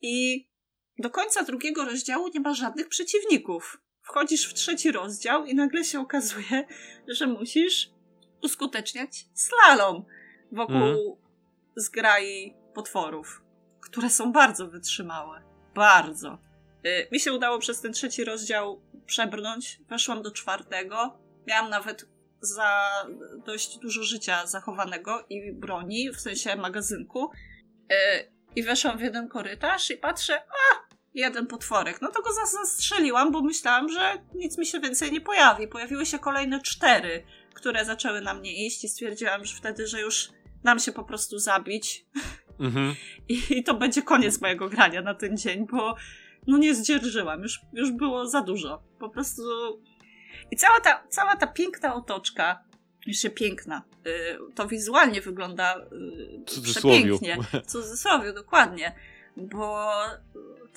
I 0.00 0.48
do 0.98 1.10
końca 1.10 1.42
drugiego 1.42 1.84
rozdziału 1.84 2.28
nie 2.34 2.40
ma 2.40 2.54
żadnych 2.54 2.88
przeciwników. 2.88 3.80
Wchodzisz 4.08 4.46
w 4.50 4.54
trzeci 4.54 4.92
rozdział 4.92 5.44
i 5.44 5.54
nagle 5.54 5.84
się 5.84 6.00
okazuje, 6.00 6.66
że 7.08 7.26
musisz 7.26 7.90
uskuteczniać 8.42 9.26
slalom 9.34 10.04
wokół 10.52 10.76
Mhm. 10.76 10.96
zgrai 11.76 12.54
potworów, 12.74 13.42
które 13.80 14.10
są 14.10 14.32
bardzo 14.32 14.68
wytrzymałe. 14.68 15.42
Bardzo. 15.74 16.38
Y, 16.86 17.08
Mi 17.12 17.20
się 17.20 17.32
udało 17.32 17.58
przez 17.58 17.80
ten 17.80 17.92
trzeci 17.92 18.24
rozdział 18.24 18.82
przebrnąć. 19.06 19.80
Weszłam 19.88 20.22
do 20.22 20.30
czwartego. 20.30 21.18
Miałam 21.46 21.70
nawet 21.70 22.06
za 22.40 22.80
dość 23.46 23.78
dużo 23.78 24.02
życia 24.02 24.46
zachowanego 24.46 25.26
i 25.30 25.52
broni, 25.52 26.10
w 26.10 26.20
sensie 26.20 26.56
magazynku. 26.56 27.30
Y, 27.92 28.32
I 28.56 28.62
weszłam 28.62 28.98
w 28.98 29.00
jeden 29.00 29.28
korytarz 29.28 29.90
i 29.90 29.96
patrzę, 29.96 30.36
a, 30.36 30.87
jeden 31.18 31.46
potworek. 31.46 32.00
No 32.02 32.08
to 32.10 32.22
go 32.22 32.30
zas- 32.30 32.52
zastrzeliłam, 32.64 33.32
bo 33.32 33.42
myślałam, 33.42 33.88
że 33.88 34.22
nic 34.34 34.58
mi 34.58 34.66
się 34.66 34.80
więcej 34.80 35.12
nie 35.12 35.20
pojawi. 35.20 35.68
Pojawiły 35.68 36.06
się 36.06 36.18
kolejne 36.18 36.60
cztery, 36.62 37.24
które 37.54 37.84
zaczęły 37.84 38.20
na 38.20 38.34
mnie 38.34 38.66
iść 38.66 38.84
i 38.84 38.88
stwierdziłam, 38.88 39.44
że 39.44 39.56
wtedy, 39.56 39.86
że 39.86 40.00
już 40.00 40.28
nam 40.64 40.78
się 40.78 40.92
po 40.92 41.04
prostu 41.04 41.38
zabić 41.38 42.04
Mhm. 42.60 42.94
i, 43.28 43.42
i 43.50 43.64
to 43.64 43.74
będzie 43.74 44.02
koniec 44.02 44.40
mojego 44.40 44.68
grania 44.68 45.02
na 45.02 45.14
ten 45.14 45.36
dzień, 45.36 45.66
bo 45.70 45.96
no 46.46 46.58
nie 46.58 46.74
zdzierżyłam, 46.74 47.42
już, 47.42 47.60
już 47.72 47.90
było 47.90 48.26
za 48.26 48.40
dużo. 48.42 48.82
Po 48.98 49.08
prostu... 49.08 49.42
I 50.50 50.56
cała 50.56 50.80
ta, 50.80 51.04
cała 51.08 51.36
ta 51.36 51.46
piękna 51.46 51.94
otoczka, 51.94 52.64
jeszcze 53.06 53.30
piękna, 53.30 53.82
y, 54.06 54.38
to 54.54 54.68
wizualnie 54.68 55.20
wygląda 55.20 55.76
y, 55.78 56.44
cudzysłowiu. 56.46 57.18
przepięknie. 57.18 57.62
W 57.62 57.66
cudzysłowie, 57.66 58.32
dokładnie. 58.32 58.94
Bo 59.36 59.92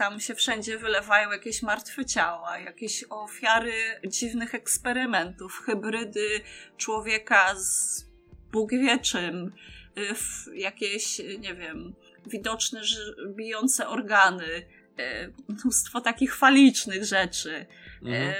tam 0.01 0.19
się 0.19 0.35
wszędzie 0.35 0.77
wylewają 0.77 1.31
jakieś 1.31 1.61
martwe 1.61 2.05
ciała, 2.05 2.59
jakieś 2.59 3.03
ofiary 3.09 3.73
dziwnych 4.07 4.55
eksperymentów, 4.55 5.61
hybrydy 5.65 6.41
człowieka 6.77 7.55
z 7.55 8.05
Bóg 8.51 8.71
wie 8.71 8.99
czym, 8.99 9.53
y, 9.97 10.57
jakieś, 10.57 11.19
y, 11.19 11.37
nie 11.39 11.55
wiem, 11.55 11.95
widoczne 12.25 12.81
bijące 13.27 13.87
organy, 13.87 14.45
y, 14.45 15.33
mnóstwo 15.47 16.01
takich 16.01 16.35
falicznych 16.35 17.05
rzeczy. 17.05 17.65
Mhm. 18.01 18.29
E, 18.29 18.35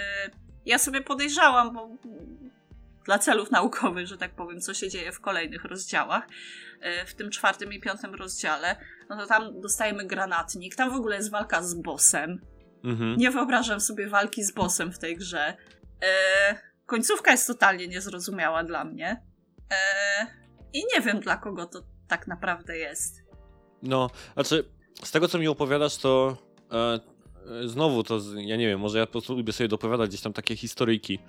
Ja 0.66 0.78
sobie 0.78 1.02
podejrzałam, 1.02 1.74
bo 1.74 1.90
dla 3.06 3.20
celów 3.20 3.52
naukowych, 3.52 4.08
że 4.08 4.18
tak 4.18 4.32
powiem, 4.32 4.62
co 4.62 4.74
się 4.74 4.90
dzieje 4.90 5.12
w 5.12 5.20
kolejnych 5.20 5.64
rozdziałach, 5.66 6.28
w 7.06 7.14
tym 7.14 7.30
czwartym 7.30 7.74
i 7.74 7.80
piątym 7.80 8.16
rozdziale, 8.16 8.76
no 9.10 9.18
to 9.18 9.26
tam 9.26 9.62
dostajemy 9.62 10.06
granatnik, 10.06 10.76
tam 10.76 10.92
w 10.92 10.96
ogóle 10.96 11.16
jest 11.16 11.32
walka 11.32 11.64
z 11.64 11.74
bossem. 11.74 12.42
Mhm. 12.84 13.18
Nie 13.18 13.32
wyobrażam 13.32 13.80
sobie 13.80 14.08
walki 14.08 14.44
z 14.44 14.52
bossem 14.52 14.92
w 14.92 15.00
tej 15.00 15.18
grze. 15.18 15.58
E, 16.04 16.56
końcówka 16.86 17.32
jest 17.32 17.48
totalnie 17.48 17.88
niezrozumiała 17.88 18.64
dla 18.64 18.86
mnie. 18.86 19.24
E, 19.72 19.76
I 20.74 20.84
nie 20.94 21.02
wiem, 21.02 21.20
dla 21.20 21.38
kogo 21.38 21.66
to 21.66 21.84
tak 22.08 22.28
naprawdę 22.28 22.78
jest. 22.78 23.24
No, 23.84 24.10
znaczy, 24.34 24.70
z 25.04 25.12
tego 25.12 25.28
co 25.28 25.40
mi 25.40 25.48
opowiadasz, 25.48 25.98
to 25.98 26.38
e, 26.72 27.00
e, 27.64 27.68
znowu 27.68 28.04
to, 28.04 28.20
ja 28.36 28.58
nie 28.58 28.68
wiem, 28.68 28.80
może 28.80 29.00
ja 29.00 29.06
po 29.06 29.12
prostu 29.12 29.36
lubię 29.36 29.54
sobie 29.54 29.68
dopowiadać 29.68 30.10
gdzieś 30.10 30.22
tam 30.22 30.34
takie 30.34 30.56
historyjki, 30.56 31.20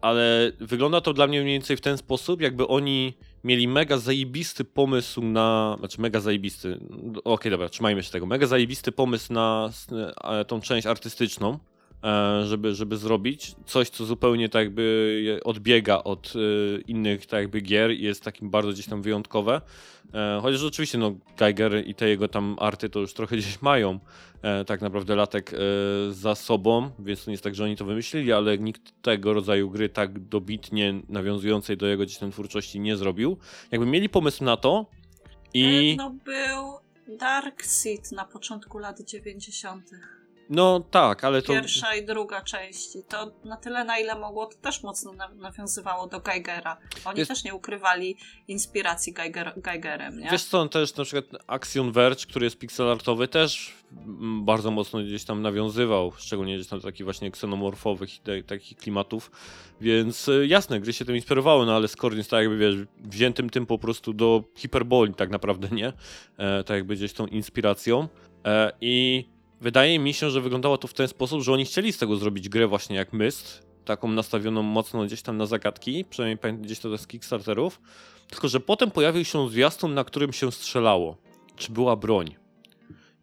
ale 0.00 0.52
wygląda 0.60 1.00
to 1.00 1.12
dla 1.12 1.26
mnie 1.26 1.42
mniej 1.42 1.54
więcej 1.54 1.76
w 1.76 1.80
ten 1.80 1.98
sposób, 1.98 2.40
jakby 2.40 2.66
oni 2.66 3.14
mieli 3.44 3.68
mega 3.68 3.98
zajebisty 3.98 4.64
pomysł 4.64 5.22
na, 5.22 5.76
znaczy 5.78 6.00
mega 6.00 6.20
zajebisty, 6.20 6.80
no, 6.90 7.22
okej 7.24 7.50
dobra, 7.50 7.68
trzymajmy 7.68 8.02
się 8.02 8.10
tego, 8.10 8.26
mega 8.26 8.46
zajebisty 8.46 8.92
pomysł 8.92 9.32
na 9.32 9.70
e, 10.22 10.44
tą 10.44 10.60
część 10.60 10.86
artystyczną, 10.86 11.58
żeby, 12.44 12.74
żeby 12.74 12.96
zrobić 12.96 13.54
coś, 13.66 13.90
co 13.90 14.04
zupełnie 14.04 14.48
tak 14.48 14.64
jakby 14.64 15.40
odbiega 15.44 16.02
od 16.04 16.32
e, 16.36 16.80
innych 16.80 17.26
tak 17.26 17.40
jakby 17.40 17.60
gier 17.60 17.90
i 17.90 18.02
jest 18.02 18.24
takim 18.24 18.50
bardzo 18.50 18.72
gdzieś 18.72 18.86
tam 18.86 19.02
wyjątkowe. 19.02 19.60
E, 20.14 20.38
Chociaż 20.42 20.62
oczywiście 20.62 20.98
no, 20.98 21.14
Geiger 21.36 21.86
i 21.86 21.94
te 21.94 22.08
jego 22.08 22.28
tam 22.28 22.56
arty 22.58 22.90
to 22.90 23.00
już 23.00 23.14
trochę 23.14 23.36
gdzieś 23.36 23.62
mają 23.62 23.98
e, 24.42 24.64
tak 24.64 24.80
naprawdę 24.80 25.16
latek 25.16 25.54
e, 25.54 25.56
za 26.12 26.34
sobą, 26.34 26.90
więc 26.98 27.24
to 27.24 27.30
nie 27.30 27.34
jest 27.34 27.44
tak, 27.44 27.54
że 27.54 27.64
oni 27.64 27.76
to 27.76 27.84
wymyślili, 27.84 28.32
ale 28.32 28.58
nikt 28.58 29.02
tego 29.02 29.32
rodzaju 29.32 29.70
gry 29.70 29.88
tak 29.88 30.18
dobitnie 30.18 30.94
nawiązującej 31.08 31.76
do 31.76 31.86
jego 31.86 32.02
gdzieś 32.02 32.18
tam 32.18 32.30
twórczości 32.30 32.80
nie 32.80 32.96
zrobił. 32.96 33.36
Jakby 33.70 33.86
mieli 33.86 34.08
pomysł 34.08 34.44
na 34.44 34.56
to 34.56 34.86
i 35.54 35.90
E, 35.92 35.96
No 35.96 36.10
był 36.10 36.90
Dark 37.18 37.64
Seed 37.64 38.12
na 38.12 38.24
początku 38.24 38.78
lat 38.78 39.00
90. 39.00 39.90
no 40.50 40.80
tak, 40.80 41.24
ale 41.24 41.42
to 41.42 41.52
Pierwsza 41.52 41.94
i 41.94 42.06
druga 42.06 42.42
część. 42.42 42.88
To 43.08 43.32
na 43.44 43.56
tyle, 43.56 43.84
na 43.84 43.98
ile 43.98 44.18
mogło, 44.18 44.46
to 44.46 44.58
też 44.58 44.82
mocno 44.82 45.12
na- 45.12 45.28
nawiązywało 45.28 46.06
do 46.06 46.20
Geigera. 46.20 46.76
Oni 47.04 47.16
Wiesz- 47.16 47.28
też 47.28 47.44
nie 47.44 47.54
ukrywali 47.54 48.16
inspiracji 48.48 49.12
Geiger, 49.12 49.52
Geigerem, 49.56 50.18
nie? 50.20 50.30
Wiesz 50.30 50.44
co, 50.44 50.68
też 50.68 50.96
na 50.96 51.04
przykład 51.04 51.42
Action 51.46 51.92
Verge, 51.92 52.26
który 52.26 52.46
jest 52.46 52.58
pixelartowy, 52.58 53.28
też 53.28 53.72
bardzo 54.42 54.70
mocno 54.70 55.02
gdzieś 55.02 55.24
tam 55.24 55.42
nawiązywał, 55.42 56.12
szczególnie 56.18 56.56
gdzieś 56.56 56.68
tam 56.68 56.78
do 56.78 56.84
takich 56.88 57.04
właśnie 57.04 57.30
ksenomorfowych 57.30 58.16
i 58.16 58.20
te, 58.20 58.42
takich 58.42 58.78
klimatów, 58.78 59.30
więc 59.80 60.28
y, 60.28 60.46
jasne, 60.46 60.80
gry 60.80 60.92
się 60.92 61.04
tym 61.04 61.16
inspirowały, 61.16 61.66
no 61.66 61.76
ale 61.76 61.88
Scorn 61.88 62.16
jest 62.16 62.30
tak 62.30 62.40
jakby, 62.40 62.56
wiesz, 62.58 62.74
wziętym 62.98 63.50
tym 63.50 63.66
po 63.66 63.78
prostu 63.78 64.12
do 64.12 64.44
hiperboli 64.56 65.14
tak 65.14 65.30
naprawdę, 65.30 65.68
nie? 65.72 65.92
E, 66.38 66.64
tak 66.64 66.76
jakby 66.76 66.96
gdzieś 66.96 67.12
tą 67.12 67.26
inspiracją 67.26 68.08
e, 68.44 68.72
i 68.80 69.24
wydaje 69.60 69.98
mi 69.98 70.14
się, 70.14 70.30
że 70.30 70.40
wyglądało 70.40 70.78
to 70.78 70.88
w 70.88 70.94
ten 70.94 71.08
sposób, 71.08 71.42
że 71.42 71.52
oni 71.52 71.64
chcieli 71.64 71.92
z 71.92 71.98
tego 71.98 72.16
zrobić 72.16 72.48
grę 72.48 72.66
właśnie 72.66 72.96
jak 72.96 73.12
Myst, 73.12 73.70
taką 73.84 74.08
nastawioną 74.08 74.62
mocno 74.62 75.04
gdzieś 75.04 75.22
tam 75.22 75.36
na 75.36 75.46
zagadki, 75.46 76.04
przynajmniej 76.10 76.58
gdzieś 76.58 76.78
to 76.78 76.98
z 76.98 77.06
Kickstarterów, 77.06 77.80
tylko, 78.30 78.48
że 78.48 78.60
potem 78.60 78.90
pojawił 78.90 79.24
się 79.24 79.48
zwiastun, 79.48 79.94
na 79.94 80.04
którym 80.04 80.32
się 80.32 80.52
strzelało. 80.52 81.16
Czy 81.56 81.72
była 81.72 81.96
broń? 81.96 82.34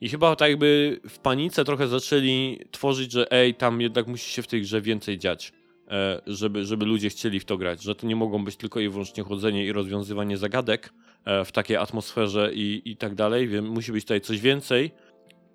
I 0.02 0.10
chyba 0.10 0.36
tak 0.36 0.50
jakby 0.50 1.00
w 1.10 1.20
panice 1.20 1.66
trochę 1.66 1.88
zaczęli 1.88 2.60
tworzyć, 2.72 3.12
że 3.12 3.32
ej, 3.32 3.56
tam 3.56 3.82
jednak 3.82 4.08
musi 4.08 4.32
się 4.32 4.42
w 4.42 4.48
tej 4.48 4.62
grze 4.62 4.82
więcej 4.82 5.18
dziać, 5.18 5.54
e, 5.88 6.22
żeby, 6.28 6.66
żeby 6.66 6.86
ludzie 6.86 7.10
chcieli 7.10 7.40
w 7.40 7.46
to 7.46 7.58
grać, 7.58 7.84
że 7.84 7.96
to 7.96 8.08
nie 8.08 8.16
mogą 8.16 8.44
być 8.44 8.56
tylko 8.56 8.80
i 8.80 8.90
wyłącznie 8.90 9.24
chodzenie 9.24 9.66
i 9.66 9.72
rozwiązywanie 9.72 10.38
zagadek 10.38 10.94
e, 11.26 11.46
w 11.46 11.52
takiej 11.52 11.78
atmosferze 11.78 12.54
i, 12.54 12.82
i 12.86 12.98
tak 12.98 13.16
dalej, 13.16 13.48
więc 13.48 13.68
musi 13.68 13.92
być 13.92 14.04
tutaj 14.04 14.22
coś 14.22 14.40
więcej. 14.40 14.92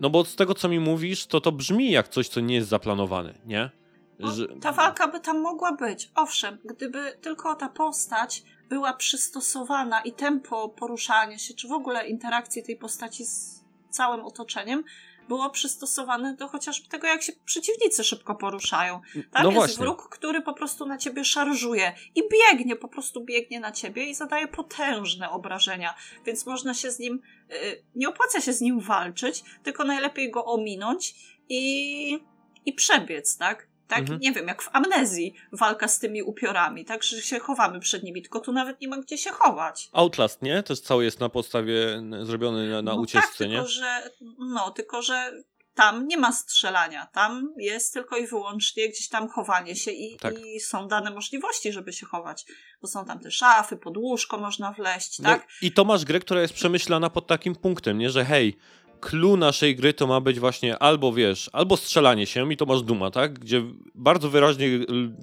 No 0.02 0.10
bo 0.10 0.24
z 0.24 0.36
tego, 0.36 0.54
co 0.54 0.68
mi 0.68 0.80
mówisz, 0.80 1.26
to 1.26 1.40
to 1.40 1.52
brzmi 1.52 1.90
jak 1.90 2.08
coś, 2.08 2.28
co 2.28 2.40
nie 2.40 2.54
jest 2.54 2.68
zaplanowane, 2.68 3.34
nie? 3.46 3.70
No, 4.18 4.32
Że- 4.32 4.48
Ta 4.60 4.72
walka 4.72 5.08
by 5.08 5.20
tam 5.20 5.40
mogła 5.40 5.72
być. 5.72 6.10
Owszem, 6.14 6.58
gdyby 6.64 7.18
tylko 7.20 7.54
ta 7.54 7.68
postać 7.68 8.42
była 8.68 8.92
przystosowana 8.92 10.00
i 10.00 10.12
tempo 10.12 10.68
poruszania 10.68 11.38
się, 11.38 11.54
czy 11.54 11.68
w 11.68 11.72
ogóle 11.72 12.08
interakcji 12.08 12.62
tej 12.62 12.76
postaci 12.76 13.24
z 13.24 13.64
całym 13.90 14.24
otoczeniem 14.24 14.84
było 15.32 15.50
przystosowane 15.50 16.34
do 16.34 16.48
chociażby 16.48 16.88
tego, 16.88 17.06
jak 17.06 17.22
się 17.22 17.32
przeciwnicy 17.44 18.04
szybko 18.04 18.34
poruszają. 18.34 19.00
Tam 19.30 19.42
no 19.42 19.48
jest 19.48 19.54
właśnie. 19.54 19.84
wróg, 19.84 20.08
który 20.08 20.42
po 20.42 20.54
prostu 20.54 20.86
na 20.86 20.98
ciebie 20.98 21.24
szarżuje 21.24 21.92
i 22.14 22.22
biegnie, 22.32 22.76
po 22.76 22.88
prostu 22.88 23.24
biegnie 23.24 23.60
na 23.60 23.72
ciebie 23.72 24.04
i 24.04 24.14
zadaje 24.14 24.48
potężne 24.48 25.30
obrażenia, 25.30 25.94
więc 26.26 26.46
można 26.46 26.74
się 26.74 26.90
z 26.90 26.98
nim, 26.98 27.22
y, 27.52 27.82
nie 27.94 28.08
opłaca 28.08 28.40
się 28.40 28.52
z 28.52 28.60
nim 28.60 28.80
walczyć, 28.80 29.44
tylko 29.62 29.84
najlepiej 29.84 30.30
go 30.30 30.44
ominąć 30.44 31.14
i, 31.48 32.18
i 32.64 32.72
przebiec, 32.72 33.38
tak? 33.38 33.71
Tak, 33.92 34.00
Mhm. 34.00 34.20
nie 34.20 34.32
wiem, 34.32 34.48
jak 34.48 34.62
w 34.62 34.68
amnezji 34.72 35.34
walka 35.52 35.88
z 35.88 35.98
tymi 35.98 36.22
upiorami, 36.22 36.84
tak, 36.84 37.02
że 37.02 37.22
się 37.22 37.38
chowamy 37.38 37.80
przed 37.80 38.02
nimi, 38.02 38.22
tylko 38.22 38.40
tu 38.40 38.52
nawet 38.52 38.80
nie 38.80 38.88
ma 38.88 38.96
gdzie 38.96 39.18
się 39.18 39.30
chować. 39.30 39.88
Outlast, 39.92 40.42
nie? 40.42 40.62
Też 40.62 40.80
cały 40.80 41.04
jest 41.04 41.20
na 41.20 41.28
podstawie 41.28 42.02
zrobiony 42.22 42.68
na, 42.70 42.82
na 42.82 42.94
no 42.94 43.00
ucieczce, 43.00 43.38
tak, 43.38 43.48
nie? 43.48 43.54
tylko, 43.56 43.68
że, 43.68 44.10
no, 44.38 44.70
tylko, 44.70 45.02
że 45.02 45.32
tam 45.74 46.06
nie 46.08 46.16
ma 46.16 46.32
strzelania, 46.32 47.06
tam 47.06 47.54
jest 47.56 47.92
tylko 47.94 48.16
i 48.16 48.26
wyłącznie 48.26 48.88
gdzieś 48.88 49.08
tam 49.08 49.28
chowanie 49.28 49.76
się 49.76 49.90
i, 49.90 50.16
Tak. 50.18 50.34
i 50.46 50.60
są 50.60 50.88
dane 50.88 51.10
możliwości, 51.10 51.72
żeby 51.72 51.92
się 51.92 52.06
chować, 52.06 52.44
bo 52.82 52.88
są 52.88 53.04
tam 53.04 53.18
te 53.20 53.30
szafy, 53.30 53.76
pod 53.76 53.96
łóżko 53.96 54.38
można 54.38 54.72
wleźć, 54.72 55.18
No 55.18 55.28
tak? 55.28 55.46
I 55.62 55.72
to 55.72 55.84
masz 55.84 56.04
grę, 56.04 56.20
która 56.20 56.40
jest 56.40 56.54
przemyślana 56.54 57.10
pod 57.10 57.26
takim 57.26 57.54
punktem, 57.54 57.98
nie? 57.98 58.10
Że 58.10 58.24
hej, 58.24 58.56
clue 59.02 59.36
naszej 59.36 59.76
gry 59.76 59.94
to 59.94 60.06
ma 60.06 60.20
być 60.20 60.40
właśnie 60.40 60.78
albo 60.78 61.12
wiesz, 61.12 61.50
albo 61.52 61.76
strzelanie 61.76 62.26
się 62.26 62.52
i 62.52 62.56
to 62.56 62.66
masz 62.66 62.82
Duma, 62.82 63.10
tak? 63.10 63.38
Gdzie 63.38 63.62
bardzo 63.94 64.30
wyraźnie 64.30 64.68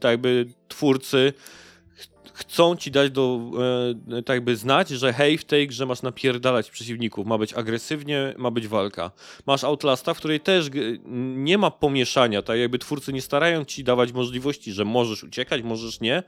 tak 0.02 0.12
jakby 0.12 0.46
twórcy 0.68 1.34
chcą 2.34 2.76
ci 2.76 2.92
dać 2.92 3.12
do, 3.12 3.40
e, 4.18 4.22
tak 4.24 4.36
jakby 4.36 4.56
znać, 4.56 4.90
że 4.90 5.14
hej, 5.14 5.38
w 5.38 5.46
tej 5.46 5.68
grze 5.68 5.86
masz 5.86 6.02
napierdalać 6.02 6.72
przeciwników, 6.72 7.28
ma 7.28 7.38
być 7.38 7.54
agresywnie, 7.54 8.34
ma 8.38 8.52
być 8.52 8.68
walka. 8.68 9.12
Masz 9.46 9.64
Outlasta, 9.64 10.14
w 10.14 10.18
której 10.18 10.40
też 10.40 10.70
nie 11.36 11.58
ma 11.58 11.72
pomieszania, 11.72 12.42
tak 12.42 12.60
jakby 12.60 12.80
twórcy 12.80 13.14
nie 13.14 13.22
starają 13.22 13.66
ci 13.66 13.84
dawać 13.84 14.12
możliwości, 14.12 14.72
że 14.72 14.86
możesz 14.86 15.24
uciekać, 15.24 15.64
możesz 15.64 16.00
nie. 16.00 16.24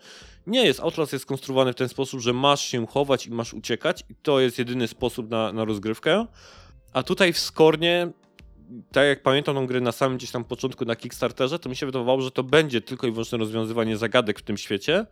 Nie 0.48 0.66
jest, 0.66 0.80
Outlast 0.80 1.14
jest 1.14 1.24
skonstruowany 1.24 1.74
w 1.74 1.76
ten 1.76 1.90
sposób, 1.90 2.20
że 2.20 2.34
masz 2.34 2.62
się 2.62 2.88
chować 2.88 3.28
i 3.28 3.32
masz 3.32 3.54
uciekać 3.54 4.04
i 4.10 4.16
to 4.16 4.40
jest 4.40 4.60
jedyny 4.60 4.88
sposób 4.88 5.30
na, 5.30 5.52
na 5.52 5.66
rozgrywkę. 5.66 6.26
A 6.94 7.04
tutaj 7.04 7.34
w 7.34 7.40
Skornie 7.40 8.12
tak 8.92 9.06
jak 9.06 9.24
pamiętam 9.24 9.56
tą 9.56 9.68
grę 9.68 9.82
na 9.82 9.92
samym 9.92 10.18
gdzieś 10.18 10.32
tam 10.32 10.44
początku 10.44 10.86
na 10.86 10.96
Kickstarterze, 10.96 11.60
to 11.60 11.70
mi 11.70 11.76
się 11.76 11.86
wydawało, 11.86 12.22
że 12.22 12.32
to 12.32 12.44
będzie 12.44 12.82
tylko 12.82 13.08
i 13.08 13.12
wyłącznie 13.12 13.38
rozwiązywanie 13.38 13.98
zagadek 13.98 14.40
w 14.40 14.44
tym 14.44 14.58
świecie, 14.58 15.06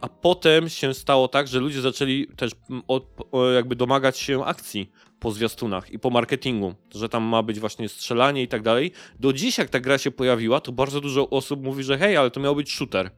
a 0.00 0.08
potem 0.08 0.68
się 0.68 0.94
stało 0.94 1.28
tak, 1.28 1.48
że 1.48 1.60
ludzie 1.60 1.80
zaczęli 1.80 2.26
też 2.36 2.52
od, 2.88 3.06
jakby 3.54 3.76
domagać 3.76 4.18
się 4.18 4.44
akcji 4.44 4.90
po 5.20 5.30
zwiastunach 5.30 5.90
i 5.90 5.98
po 5.98 6.10
marketingu, 6.10 6.74
że 6.94 7.08
tam 7.08 7.22
ma 7.22 7.42
być 7.42 7.60
właśnie 7.60 7.88
strzelanie 7.88 8.42
i 8.42 8.48
tak 8.48 8.62
dalej. 8.62 8.92
Do 9.20 9.32
dziś, 9.32 9.58
jak 9.58 9.68
ta 9.68 9.80
gra 9.80 9.98
się 9.98 10.10
pojawiła, 10.10 10.60
to 10.60 10.72
bardzo 10.72 11.00
dużo 11.00 11.30
osób 11.30 11.62
mówi, 11.62 11.82
że 11.82 11.98
hej, 11.98 12.16
ale 12.16 12.30
to 12.30 12.40
miał 12.40 12.56
być 12.56 12.72
shooter. 12.72 13.10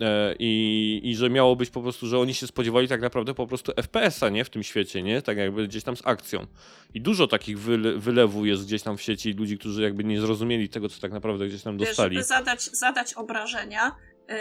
E, 0.00 0.34
I, 0.38 1.00
I 1.04 1.16
że 1.16 1.30
miało 1.30 1.56
być 1.56 1.70
po 1.70 1.82
prostu, 1.82 2.06
że 2.06 2.18
oni 2.18 2.34
się 2.34 2.46
spodziewali 2.46 2.88
tak 2.88 3.00
naprawdę 3.00 3.34
po 3.34 3.46
prostu 3.46 3.72
FPS-a, 3.76 4.28
nie? 4.28 4.44
W 4.44 4.50
tym 4.50 4.62
świecie, 4.62 5.02
nie? 5.02 5.22
Tak 5.22 5.36
jakby 5.36 5.68
gdzieś 5.68 5.84
tam 5.84 5.96
z 5.96 6.06
akcją. 6.06 6.46
I 6.94 7.00
dużo 7.00 7.26
takich 7.26 7.60
wyle, 7.60 7.98
wylewów 7.98 8.46
jest 8.46 8.64
gdzieś 8.66 8.82
tam 8.82 8.96
w 8.96 9.02
sieci 9.02 9.32
ludzi, 9.32 9.58
którzy 9.58 9.82
jakby 9.82 10.04
nie 10.04 10.20
zrozumieli 10.20 10.68
tego, 10.68 10.88
co 10.88 11.00
tak 11.00 11.12
naprawdę 11.12 11.48
gdzieś 11.48 11.62
tam 11.62 11.76
dostali. 11.76 12.16
Żeby 12.16 12.26
zadać, 12.26 12.62
zadać 12.62 13.14
obrażenia 13.14 13.92
yy, 14.28 14.34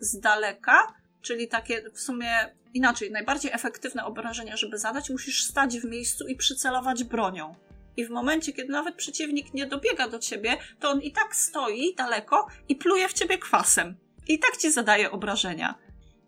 z 0.00 0.20
daleka, 0.20 0.94
czyli 1.22 1.48
takie 1.48 1.90
w 1.94 2.00
sumie 2.00 2.30
inaczej, 2.74 3.10
najbardziej 3.10 3.50
efektywne 3.52 4.04
obrażenia, 4.04 4.56
żeby 4.56 4.78
zadać, 4.78 5.10
musisz 5.10 5.44
stać 5.44 5.78
w 5.78 5.84
miejscu 5.84 6.28
i 6.28 6.36
przycelować 6.36 7.04
bronią. 7.04 7.54
I 7.96 8.04
w 8.04 8.10
momencie, 8.10 8.52
kiedy 8.52 8.72
nawet 8.72 8.94
przeciwnik 8.94 9.54
nie 9.54 9.66
dobiega 9.66 10.08
do 10.08 10.18
ciebie, 10.18 10.56
to 10.80 10.90
on 10.90 11.00
i 11.00 11.12
tak 11.12 11.36
stoi 11.36 11.94
daleko 11.94 12.46
i 12.68 12.76
pluje 12.76 13.08
w 13.08 13.12
ciebie 13.12 13.38
kwasem. 13.38 13.96
I 14.28 14.38
tak 14.38 14.56
ci 14.56 14.72
zadaje 14.72 15.10
obrażenia. 15.10 15.74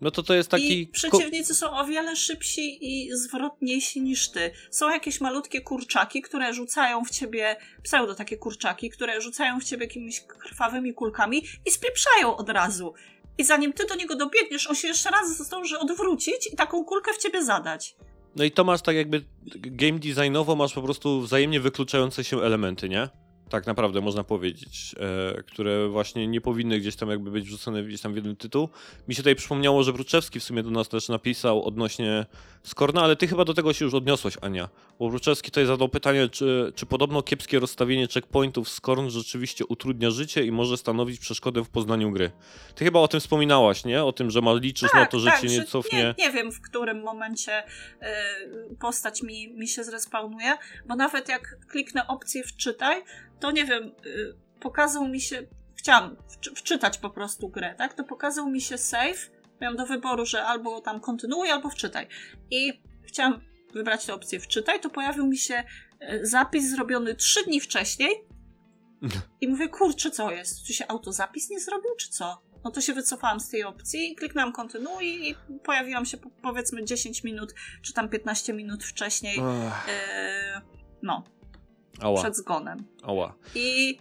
No 0.01 0.11
to 0.11 0.23
to 0.23 0.35
jest 0.35 0.51
taki... 0.51 0.81
I 0.81 0.87
przeciwnicy 0.87 1.55
są 1.55 1.71
o 1.71 1.85
wiele 1.85 2.17
szybsi 2.17 2.79
i 2.81 3.17
zwrotniejsi 3.17 4.03
niż 4.03 4.31
ty. 4.31 4.51
Są 4.71 4.91
jakieś 4.91 5.21
malutkie 5.21 5.61
kurczaki, 5.61 6.23
które 6.23 6.55
rzucają 6.55 7.05
w 7.05 7.11
ciebie, 7.11 7.57
pseudo 7.83 8.15
takie 8.15 8.37
kurczaki, 8.37 8.91
które 8.91 9.21
rzucają 9.21 9.61
w 9.61 9.65
ciebie 9.65 9.87
jakimiś 9.87 10.21
krwawymi 10.21 10.95
kulkami 10.95 11.43
i 11.67 11.71
spieprzają 11.71 12.37
od 12.37 12.49
razu. 12.49 12.95
I 13.39 13.45
zanim 13.45 13.73
ty 13.73 13.87
do 13.87 13.95
niego 13.95 14.17
dobiegniesz, 14.17 14.67
on 14.67 14.75
się 14.75 14.89
jeszcze 14.89 15.11
raz 15.11 15.39
zdąży 15.47 15.79
odwrócić 15.79 16.53
i 16.53 16.57
taką 16.57 16.85
kulkę 16.85 17.13
w 17.13 17.19
ciebie 17.19 17.45
zadać. 17.45 17.97
No 18.37 18.45
i 18.45 18.51
to 18.51 18.65
masz 18.65 18.83
tak 18.83 18.97
jakby 18.97 19.25
game 19.57 19.99
designowo 19.99 20.57
masz 20.57 20.73
po 20.73 20.83
prostu 20.83 21.21
wzajemnie 21.21 21.61
wykluczające 21.61 22.25
się 22.25 22.43
elementy, 22.43 22.89
nie? 22.89 23.09
Tak 23.51 23.67
naprawdę 23.67 24.01
można 24.01 24.25
powiedzieć, 24.25 24.95
e, 25.01 25.43
które 25.43 25.89
właśnie 25.89 26.27
nie 26.27 26.41
powinny 26.41 26.81
gdzieś 26.81 26.97
tam 26.97 27.11
jakby 27.11 27.31
być 27.31 27.45
wrzucone 27.45 27.83
gdzieś 27.83 28.01
tam 28.01 28.13
w 28.13 28.17
jeden 28.17 28.37
tytuł. 28.37 28.69
Mi 29.09 29.15
się 29.15 29.23
tutaj 29.23 29.37
przypomniało, 29.37 29.83
że 29.83 29.93
Bruczewski 29.93 30.41
w 30.41 30.45
sumie 30.45 30.63
do 30.63 30.71
nas 30.71 30.89
też 30.89 31.09
napisał 31.09 31.65
odnośnie 31.65 32.27
Skorna, 32.63 33.03
ale 33.03 33.17
ty 33.17 33.27
chyba 33.27 33.45
do 33.45 33.55
tego 33.55 33.73
się 33.73 33.85
już 33.85 33.95
odniosłeś, 33.95 34.35
Ania. 34.41 34.69
Bo 34.99 35.09
Bruczewski 35.09 35.51
tutaj 35.51 35.67
zadał 35.67 35.89
pytanie, 35.89 36.29
czy, 36.29 36.73
czy 36.75 36.87
podobno 36.87 37.23
kiepskie 37.23 37.59
rozstawienie 37.59 38.07
checkpointów 38.07 38.69
Skorn 38.69 39.09
rzeczywiście 39.09 39.67
utrudnia 39.67 40.11
życie 40.11 40.45
i 40.45 40.53
może 40.53 40.77
stanowić 40.77 41.21
przeszkodę 41.21 41.65
w 41.65 41.69
poznaniu 41.69 42.11
gry. 42.11 42.31
Ty 42.75 42.85
chyba 42.85 43.01
o 43.01 43.09
tym 43.09 43.21
wspominałaś, 43.21 43.85
nie? 43.85 44.05
O 44.05 44.13
tym, 44.13 44.31
że 44.31 44.41
ma 44.41 44.55
liczyć 44.55 44.91
tak, 44.91 45.01
na 45.01 45.07
to, 45.07 45.19
że 45.19 45.31
tak, 45.31 45.41
cię 45.41 45.49
nie 45.49 45.65
cofnie. 45.65 46.15
Nie, 46.19 46.27
nie 46.27 46.33
wiem, 46.33 46.53
w 46.53 46.61
którym 46.61 47.03
momencie 47.03 47.63
y, 47.63 48.77
postać 48.81 49.23
mi, 49.23 49.49
mi 49.49 49.69
się 49.69 49.85
zrespawnuje, 49.85 50.57
bo 50.87 50.97
nawet 50.97 51.29
jak 51.29 51.57
kliknę 51.69 52.07
opcję 52.07 52.45
wczytaj, 52.45 53.03
to 53.41 53.51
nie 53.51 53.65
wiem, 53.65 53.93
y, 54.07 54.35
pokazał 54.61 55.09
mi 55.09 55.21
się, 55.21 55.47
chciałam 55.75 56.17
wczytać 56.57 56.99
po 56.99 57.11
prostu 57.11 57.49
grę, 57.49 57.75
tak? 57.79 57.95
To 57.95 58.05
pokazał 58.05 58.51
mi 58.51 58.61
się 58.61 58.79
save, 58.79 59.31
miałam 59.61 59.77
do 59.77 59.87
wyboru, 59.87 60.27
że 60.27 60.45
albo 60.45 60.81
tam 60.81 61.01
kontynuuj, 61.01 61.51
albo 61.51 61.71
wczytaj. 61.71 62.07
I 62.51 62.83
chciałam 63.03 63.41
wybrać 63.73 64.07
tę 64.07 64.15
opcję 64.15 64.41
wczytaj, 64.41 64.81
to 64.81 64.91
pojawił 64.91 65.27
mi 65.27 65.39
się 65.39 65.65
y, 66.03 66.27
zapis 66.27 66.71
zrobiony 66.71 67.15
trzy 67.15 67.45
dni 67.45 67.61
wcześniej 67.61 68.11
i 69.41 69.49
mówię, 69.49 69.69
kurczę, 69.69 70.11
co 70.11 70.31
jest? 70.31 70.67
Czy 70.67 70.73
się 70.75 70.89
autozapis 70.89 71.51
nie 71.51 71.61
zrobił, 71.61 71.91
czy 71.99 72.11
co? 72.11 72.43
No 72.65 72.71
to 72.71 72.81
się 72.81 72.93
wycofałam 72.93 73.41
z 73.41 73.49
tej 73.49 73.65
opcji, 73.65 74.15
kliknęłam 74.17 74.53
kontynuuj 74.53 75.29
i 75.29 75.35
pojawiłam 75.65 76.07
się 76.07 76.19
powiedzmy 76.43 76.85
10 76.85 77.25
minut, 77.25 77.55
czy 77.83 77.93
tam 77.93 78.09
15 78.09 78.53
minut 78.53 78.85
wcześniej. 78.85 79.37
Yy, 79.37 80.61
no, 81.03 81.25
Ała. 82.03 82.23
przed 82.23 82.37
zgonem. 82.37 82.85
Ała. 83.03 83.35
I, 83.55 83.99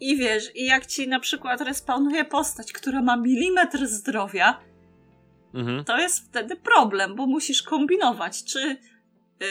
I 0.00 0.16
wiesz, 0.16 0.56
i 0.56 0.64
jak 0.64 0.86
ci 0.86 1.08
na 1.08 1.20
przykład 1.20 1.60
respawnuje 1.60 2.24
postać, 2.24 2.72
która 2.72 3.02
ma 3.02 3.16
milimetr 3.16 3.86
zdrowia, 3.86 4.60
mhm. 5.54 5.84
to 5.84 5.98
jest 5.98 6.28
wtedy 6.28 6.56
problem, 6.56 7.14
bo 7.14 7.26
musisz 7.26 7.62
kombinować, 7.62 8.44
czy 8.44 8.60
yy, 9.40 9.46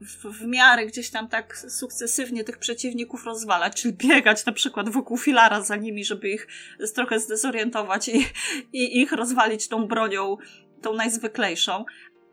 w, 0.00 0.38
w 0.38 0.46
miarę 0.46 0.86
gdzieś 0.86 1.10
tam 1.10 1.28
tak 1.28 1.58
sukcesywnie 1.58 2.44
tych 2.44 2.58
przeciwników 2.58 3.24
rozwalać, 3.24 3.82
czyli 3.82 3.94
biegać 3.94 4.46
na 4.46 4.52
przykład 4.52 4.88
wokół 4.88 5.18
filara 5.18 5.60
za 5.60 5.76
nimi, 5.76 6.04
żeby 6.04 6.28
ich 6.28 6.46
trochę 6.94 7.20
zdezorientować 7.20 8.08
i, 8.08 8.26
i 8.72 9.00
ich 9.00 9.12
rozwalić 9.12 9.68
tą 9.68 9.86
bronią, 9.86 10.36
tą 10.82 10.94
najzwyklejszą, 10.94 11.84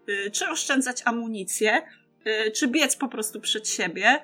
yy, 0.08 0.32
czy 0.32 0.50
oszczędzać 0.50 1.02
amunicję, 1.06 1.82
yy, 2.26 2.52
czy 2.52 2.68
biec 2.68 2.96
po 2.96 3.08
prostu 3.08 3.42
przed 3.42 3.70
siebie, 3.70 4.22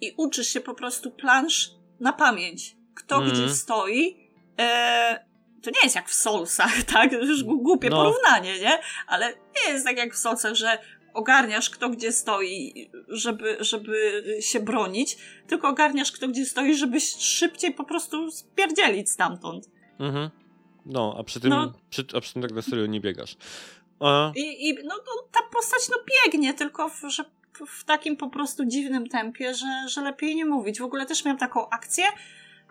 i 0.00 0.14
uczysz 0.16 0.48
się 0.48 0.60
po 0.60 0.74
prostu 0.74 1.10
plansz 1.10 1.70
na 2.00 2.12
pamięć. 2.12 2.76
Kto 2.94 3.16
mm. 3.16 3.30
gdzie 3.30 3.50
stoi. 3.50 4.30
E, 4.58 5.26
to 5.62 5.70
nie 5.70 5.80
jest 5.82 5.96
jak 5.96 6.08
w 6.08 6.14
Soulsach, 6.14 6.82
tak? 6.92 7.10
To 7.10 7.16
już 7.16 7.44
głupie 7.44 7.90
no. 7.90 7.96
porównanie, 7.96 8.60
nie? 8.60 8.78
Ale 9.06 9.28
nie 9.28 9.72
jest 9.72 9.84
tak 9.84 9.96
jak 9.96 10.14
w 10.14 10.18
Soulsach, 10.18 10.54
że 10.54 10.78
ogarniasz 11.14 11.70
kto 11.70 11.88
gdzie 11.88 12.12
stoi, 12.12 12.90
żeby, 13.08 13.56
żeby 13.60 14.22
się 14.40 14.60
bronić, 14.60 15.16
tylko 15.46 15.68
ogarniasz 15.68 16.12
kto 16.12 16.28
gdzie 16.28 16.46
stoi, 16.46 16.74
żeby 16.74 17.00
szybciej 17.18 17.74
po 17.74 17.84
prostu 17.84 18.30
spierdzielić 18.30 19.10
stamtąd. 19.10 19.70
Mhm. 19.98 20.30
No, 20.86 21.16
a 21.18 21.24
przy 21.24 21.40
tym, 21.40 21.50
no. 21.50 21.72
Przy, 21.90 22.06
a 22.16 22.20
przy 22.20 22.32
tym 22.32 22.42
tak 22.42 22.52
na 22.52 22.62
serio 22.62 22.86
nie 22.86 23.00
biegasz. 23.00 23.36
A... 24.00 24.32
I, 24.36 24.68
i 24.68 24.74
no, 24.74 24.94
no, 24.96 25.28
ta 25.32 25.40
postać 25.52 25.88
no 25.90 25.96
biegnie, 26.24 26.54
tylko 26.54 26.90
że 27.08 27.24
w 27.66 27.84
takim 27.84 28.16
po 28.16 28.30
prostu 28.30 28.64
dziwnym 28.64 29.08
tempie, 29.08 29.54
że, 29.54 29.88
że 29.88 30.00
lepiej 30.00 30.36
nie 30.36 30.44
mówić. 30.44 30.80
W 30.80 30.84
ogóle 30.84 31.06
też 31.06 31.24
miałam 31.24 31.38
taką 31.38 31.68
akcję, 31.70 32.04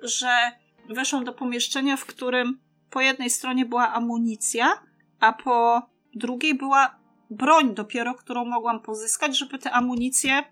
że 0.04 0.52
weszłam 0.90 1.24
do 1.24 1.34
pomieszczenia, 1.34 1.98
w 1.98 2.06
którym 2.06 2.60
po 2.90 3.02
jednej 3.02 3.30
stronie 3.30 3.66
była 3.66 3.94
amunicja, 3.94 4.84
a 5.20 5.34
po 5.34 5.82
drugiej 6.16 6.56
była 6.56 7.00
broń 7.30 7.74
dopiero, 7.74 8.14
którą 8.14 8.46
mogłam 8.46 8.82
pozyskać, 8.82 9.38
żeby 9.38 9.60
tę 9.60 9.72
amunicję 9.72 10.44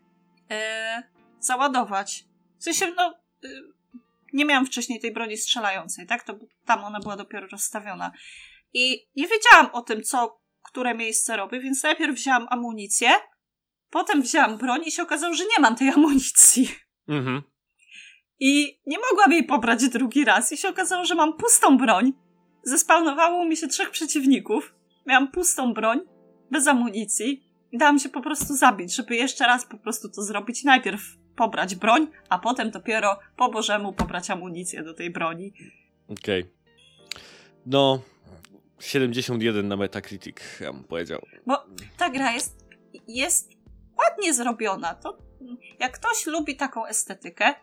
e, 0.51 1.03
załadować. 1.39 2.25
W 2.59 2.63
sensie, 2.63 2.93
no, 2.97 3.13
e, 3.43 3.47
nie 4.33 4.45
miałam 4.45 4.65
wcześniej 4.65 4.99
tej 4.99 5.13
broni 5.13 5.37
strzelającej, 5.37 6.07
tak? 6.07 6.23
To 6.23 6.35
tam 6.65 6.83
ona 6.83 6.99
była 6.99 7.17
dopiero 7.17 7.47
rozstawiona. 7.47 8.11
I 8.73 9.07
nie 9.15 9.27
wiedziałam 9.27 9.69
o 9.73 9.81
tym, 9.81 10.03
co, 10.03 10.39
które 10.63 10.95
miejsce 10.95 11.37
robię, 11.37 11.59
więc 11.59 11.83
najpierw 11.83 12.15
wzięłam 12.15 12.47
amunicję, 12.49 13.09
Potem 13.93 14.21
wzięłam 14.21 14.57
broń 14.57 14.81
i 14.85 14.91
się 14.91 15.03
okazało, 15.03 15.33
że 15.33 15.43
nie 15.43 15.61
mam 15.61 15.75
tej 15.75 15.89
amunicji. 15.89 16.69
Mhm. 17.07 17.41
I 18.39 18.79
nie 18.85 18.97
mogłam 19.11 19.31
jej 19.31 19.43
pobrać 19.43 19.89
drugi 19.89 20.25
raz 20.25 20.51
i 20.51 20.57
się 20.57 20.69
okazało, 20.69 21.05
że 21.05 21.15
mam 21.15 21.37
pustą 21.37 21.77
broń. 21.77 22.13
Zespawnowało 22.63 23.45
mi 23.45 23.57
się 23.57 23.67
trzech 23.67 23.91
przeciwników. 23.91 24.75
Miałam 25.05 25.31
pustą 25.31 25.73
broń, 25.73 25.99
bez 26.51 26.67
amunicji. 26.67 27.43
I 27.71 27.77
dałam 27.77 27.99
się 27.99 28.09
po 28.09 28.21
prostu 28.21 28.55
zabić, 28.55 28.95
żeby 28.95 29.15
jeszcze 29.15 29.45
raz 29.45 29.65
po 29.65 29.77
prostu 29.77 30.09
to 30.09 30.21
zrobić. 30.21 30.63
Najpierw 30.63 31.01
pobrać 31.35 31.75
broń, 31.75 32.07
a 32.29 32.39
potem 32.39 32.71
dopiero 32.71 33.19
po 33.37 33.49
Bożemu 33.49 33.93
pobrać 33.93 34.29
amunicję 34.29 34.83
do 34.83 34.93
tej 34.93 35.09
broni. 35.09 35.53
Okej. 36.07 36.41
Okay. 36.41 36.53
No, 37.65 38.01
71 38.79 39.67
na 39.67 39.75
Metacritic, 39.75 40.35
ja 40.59 40.73
bym 40.73 40.83
powiedział. 40.83 41.21
Bo 41.45 41.57
ta 41.97 42.09
gra 42.09 42.31
jest, 42.31 42.65
jest 43.07 43.52
ładnie 44.03 44.33
zrobiona. 44.33 44.95
To 44.95 45.17
jak 45.79 45.91
ktoś 45.99 46.25
lubi 46.25 46.55
taką 46.55 46.85
estetykę, 46.85 47.49
y, 47.49 47.55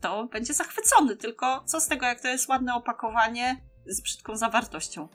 to 0.00 0.26
będzie 0.26 0.54
zachwycony. 0.54 1.16
Tylko 1.16 1.62
co 1.66 1.80
z 1.80 1.88
tego, 1.88 2.06
jak 2.06 2.20
to 2.20 2.28
jest 2.28 2.48
ładne 2.48 2.74
opakowanie 2.74 3.60
z 3.86 4.00
brzydką 4.00 4.36
zawartością? 4.36 5.08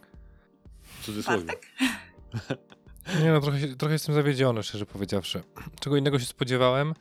Cudzysłowie. 1.02 1.44
Bartek? 1.44 1.68
Nie 3.24 3.32
no, 3.32 3.42
trochę, 3.42 3.68
trochę 3.68 3.94
jestem 3.94 4.16
zawiedziony, 4.16 4.64
szczerze 4.64 4.86
powiedziawszy. 4.86 5.44
Czego 5.80 5.98
innego 5.98 6.20
się 6.20 6.26
spodziewałem. 6.26 6.94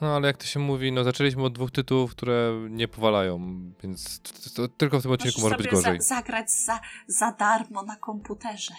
No 0.00 0.16
ale 0.16 0.26
jak 0.26 0.36
to 0.36 0.44
się 0.44 0.60
mówi, 0.60 0.92
no 0.92 1.04
zaczęliśmy 1.04 1.44
od 1.44 1.52
dwóch 1.52 1.70
tytułów, 1.70 2.10
które 2.10 2.66
nie 2.70 2.88
powalają, 2.88 3.40
więc 3.82 4.20
to, 4.20 4.30
to, 4.32 4.50
to 4.54 4.68
tylko 4.68 5.00
w 5.00 5.02
tym 5.02 5.10
odcinku 5.12 5.40
może 5.40 5.56
być 5.56 5.68
gorzej. 5.68 6.00
Za, 6.00 6.14
zagrać 6.14 6.50
za, 6.50 6.80
za 7.06 7.32
darmo 7.32 7.82
na 7.82 7.96
komputerze. 7.96 8.74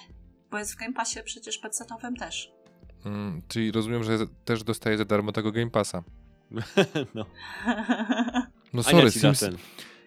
Bo 0.52 0.58
jest 0.58 0.74
w 0.74 0.76
Game 0.76 0.94
Passie 0.94 1.20
przecież 1.24 1.60
PC-owym 1.60 2.16
też. 2.16 2.52
Mm, 3.06 3.42
czyli 3.48 3.72
rozumiem, 3.72 4.04
że 4.04 4.18
też 4.46 4.64
dostaję 4.64 4.98
za 4.98 5.06
darmo 5.06 5.32
tego 5.32 5.52
Game 5.52 5.70
Passa. 5.70 6.04
no. 7.16 7.26
No 8.74 8.84
sorry, 8.84 9.12
Sims, 9.12 9.40
ten. 9.40 9.58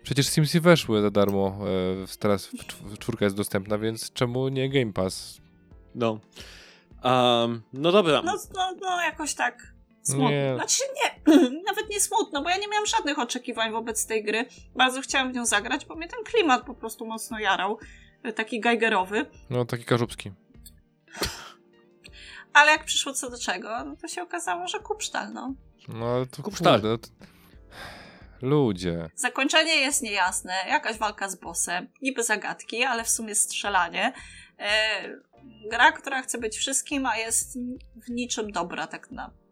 przecież 0.02 0.26
Simsy 0.28 0.60
weszły 0.60 1.02
za 1.02 1.10
darmo, 1.10 1.58
e, 2.02 2.18
teraz 2.18 2.50
czwórka 2.98 3.24
jest 3.24 3.36
dostępna, 3.36 3.78
więc 3.78 4.12
czemu 4.12 4.48
nie 4.48 4.70
Game 4.70 4.92
Pass? 4.92 5.40
No. 5.94 6.20
Um, 7.04 7.62
no 7.72 7.92
dobra. 7.92 8.22
No, 8.22 8.34
no, 8.54 8.74
no 8.80 9.02
jakoś 9.02 9.34
tak 9.34 9.74
smutno. 10.02 10.30
Nie. 10.30 10.52
Znaczy 10.54 10.82
nie, 10.96 11.32
nawet 11.66 11.90
nie 11.90 12.00
smutno, 12.00 12.42
bo 12.42 12.50
ja 12.50 12.56
nie 12.56 12.68
miałam 12.68 12.86
żadnych 12.86 13.18
oczekiwań 13.18 13.72
wobec 13.72 14.06
tej 14.06 14.24
gry. 14.24 14.44
Bardzo 14.76 15.00
chciałam 15.00 15.32
w 15.32 15.34
nią 15.34 15.46
zagrać, 15.46 15.86
bo 15.86 15.96
mnie 15.96 16.08
ten 16.08 16.24
klimat 16.24 16.64
po 16.66 16.74
prostu 16.74 17.06
mocno 17.06 17.38
jarał. 17.38 17.78
y, 18.28 18.32
Taki 18.32 18.60
geigerowy. 18.60 19.26
No 19.50 19.64
taki 19.64 19.84
karzubski. 19.84 20.30
Ale 22.54 22.72
jak 22.72 22.84
przyszło 22.84 23.12
co 23.12 23.30
do 23.30 23.38
czego, 23.38 23.84
no 23.84 23.96
to 23.96 24.08
się 24.08 24.22
okazało, 24.22 24.68
że 24.68 24.78
kupsztal, 24.78 25.32
no. 25.32 25.54
No 25.88 26.06
ale 26.06 26.26
to 26.26 26.42
Kup 26.42 26.56
kurde, 26.56 26.98
to... 26.98 27.08
Ludzie. 28.42 29.10
Zakończenie 29.14 29.76
jest 29.76 30.02
niejasne, 30.02 30.54
jakaś 30.68 30.98
walka 30.98 31.28
z 31.28 31.36
bossem, 31.36 31.88
niby 32.02 32.22
zagadki, 32.22 32.84
ale 32.84 33.04
w 33.04 33.10
sumie 33.10 33.34
strzelanie. 33.34 34.12
E, 34.58 34.70
gra, 35.70 35.92
która 35.92 36.22
chce 36.22 36.38
być 36.38 36.56
wszystkim, 36.56 37.06
a 37.06 37.16
jest 37.16 37.58
w 37.96 38.10
niczym 38.10 38.52
dobra 38.52 38.86
tak 38.86 39.10
naprawdę. 39.10 39.43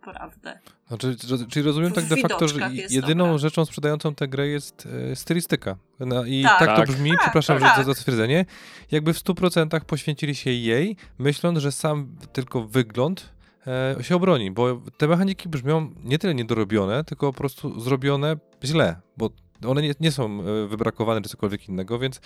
Znaczy, 0.88 1.16
ro- 1.30 1.46
czyli 1.50 1.66
rozumiem 1.66 1.92
tak 1.92 2.05
de 2.05 2.16
facto, 2.16 2.48
że 2.48 2.70
jedyną 2.90 3.24
dobra. 3.24 3.38
rzeczą 3.38 3.64
sprzedającą 3.64 4.14
tę 4.14 4.28
grę 4.28 4.46
jest 4.48 4.88
e, 5.12 5.16
stylistyka. 5.16 5.76
No, 6.00 6.24
I 6.24 6.42
Tak. 6.42 6.59
tak, 6.59 6.68
to 6.68 6.76
Tak. 6.76 6.88
brzmi, 6.88 7.11
Tak, 7.11 7.20
przepraszam 7.20 7.59
tak. 7.61 7.76
Za, 7.76 7.82
za 7.84 7.94
stwierdzenie, 7.94 8.44
jakby 8.90 9.12
w 9.14 9.18
100% 9.18 9.80
poświęcili 9.80 10.34
się 10.34 10.50
jej, 10.50 10.96
myśląc, 11.18 11.59
że 11.59 11.72
sam 11.72 12.16
tylko 12.32 12.64
wygląd 12.64 13.32
e, 13.66 13.96
się 14.05 14.16
obroni, 14.16 14.50
bo 14.50 14.80
te 14.96 15.09
mechaniki 15.09 15.48
brzmią 15.48 15.90
nie 16.05 16.18
tyle 16.18 16.34
niedorobione, 16.34 17.05
tylko 17.05 17.32
po 17.32 17.38
prostu 17.38 17.80
zrobione 17.80 18.36
źle, 18.64 18.96
bo 19.16 19.30
one 19.66 19.82
nie, 19.82 19.94
nie 20.00 20.12
są 20.12 20.40
e, 20.40 20.66
wybrakowane 20.68 21.22
czy 21.22 21.28
cokolwiek 21.28 21.68
innego, 21.68 21.98
więc 21.98 22.20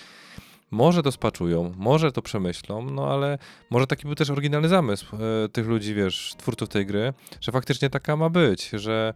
może 0.71 1.03
to 1.03 1.11
spaczują, 1.11 1.73
może 1.77 2.11
to 2.11 2.21
przemyślą, 2.21 2.89
no 2.89 3.13
ale 3.13 3.37
może 3.69 3.87
taki 3.87 4.05
był 4.05 4.15
też 4.15 4.29
oryginalny 4.29 4.67
zamysł 4.67 5.15
e, 5.15 5.49
tych 5.49 5.67
ludzi, 5.67 5.93
wiesz, 5.93 6.35
twórców 6.37 6.69
tej 6.69 6.85
gry, 6.85 7.13
że 7.41 7.51
faktycznie 7.51 7.89
taka 7.89 8.15
ma 8.15 8.29
być, 8.29 8.69
że 8.69 9.13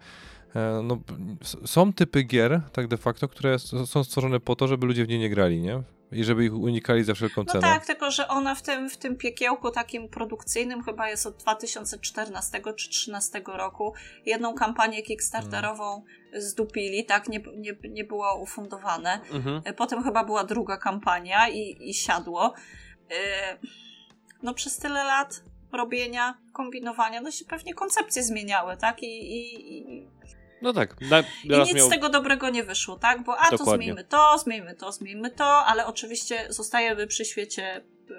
no, 0.84 1.00
s- 1.42 1.58
są 1.66 1.94
typy 1.94 2.24
gier, 2.24 2.62
tak 2.74 2.88
de 2.88 2.98
facto, 2.98 3.28
które 3.28 3.60
są 3.86 4.04
stworzone 4.04 4.40
po 4.40 4.56
to, 4.56 4.68
żeby 4.68 4.86
ludzie 4.88 5.06
w 5.06 5.08
nie 5.08 5.20
nie 5.20 5.30
grali, 5.30 5.62
nie? 5.62 5.84
I 6.12 6.24
żeby 6.24 6.46
ich 6.46 6.54
unikali 6.54 7.04
za 7.04 7.14
wszelką 7.14 7.44
No 7.48 7.52
cenę. 7.54 7.62
tak, 7.62 7.86
tylko 7.86 8.12
że 8.12 8.28
ona 8.28 8.56
w 8.56 8.62
tym, 8.62 8.90
w 8.90 8.98
tym 8.98 9.16
piekiełku 9.18 9.72
takim 9.72 10.10
produkcyjnym 10.10 10.84
chyba 10.84 11.10
jest 11.10 11.26
od 11.26 11.36
2014 11.38 12.52
czy 12.52 12.62
2013 12.62 13.42
roku. 13.46 13.94
Jedną 14.26 14.54
kampanię 14.54 15.02
kickstarterową 15.04 16.04
zdupili, 16.38 17.06
tak, 17.06 17.30
nie, 17.30 17.40
nie, 17.58 17.76
nie 17.90 18.04
było 18.04 18.40
ufundowane. 18.42 19.20
Mhm. 19.34 19.62
Potem 19.78 20.04
chyba 20.04 20.24
była 20.24 20.44
druga 20.44 20.78
kampania 20.78 21.50
i, 21.50 21.90
i 21.90 21.94
siadło. 21.94 22.54
Yy, 23.10 23.16
No 24.44 24.54
przez 24.54 24.78
tyle 24.78 25.04
lat 25.04 25.44
robienia, 25.72 26.38
kombinowania, 26.54 27.22
no 27.22 27.32
się 27.32 27.46
pewnie 27.46 27.74
koncepcje 27.74 28.24
zmieniały, 28.24 28.78
tak? 28.78 29.04
I, 29.04 29.06
i, 29.06 29.78
i, 29.78 30.08
No 30.62 30.74
tak. 30.74 30.96
I 31.44 31.50
nic 31.50 31.74
miał... 31.74 31.88
z 31.88 31.90
tego 31.90 32.10
dobrego 32.10 32.50
nie 32.50 32.64
wyszło, 32.64 32.96
tak? 32.96 33.24
Bo 33.24 33.38
a 33.38 33.50
to 33.50 33.58
Dokładnie. 33.58 33.86
zmieńmy 33.86 34.04
to, 34.04 34.38
zmieńmy 34.38 34.76
to, 34.76 34.92
zmieńmy 34.92 35.32
to, 35.32 35.46
ale 35.46 35.86
oczywiście 35.86 36.46
zostajemy 36.50 37.08
przy 37.08 37.26
świecie 37.26 37.78
y, 37.78 38.14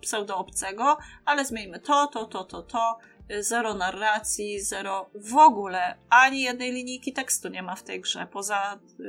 pseudo-obcego, 0.00 0.96
ale 1.24 1.44
zmieńmy 1.44 1.80
to, 1.80 2.06
to, 2.06 2.24
to, 2.24 2.44
to, 2.44 2.62
to. 2.62 2.98
y, 3.30 3.42
Zero 3.42 3.74
narracji, 3.74 4.60
zero 4.60 5.10
w 5.14 5.36
ogóle, 5.36 5.94
ani 6.10 6.42
jednej 6.42 6.72
linijki 6.72 7.12
tekstu 7.12 7.48
nie 7.48 7.62
ma 7.62 7.74
w 7.74 7.82
tej 7.82 8.00
grze, 8.00 8.26
poza 8.32 8.78
y, 9.00 9.04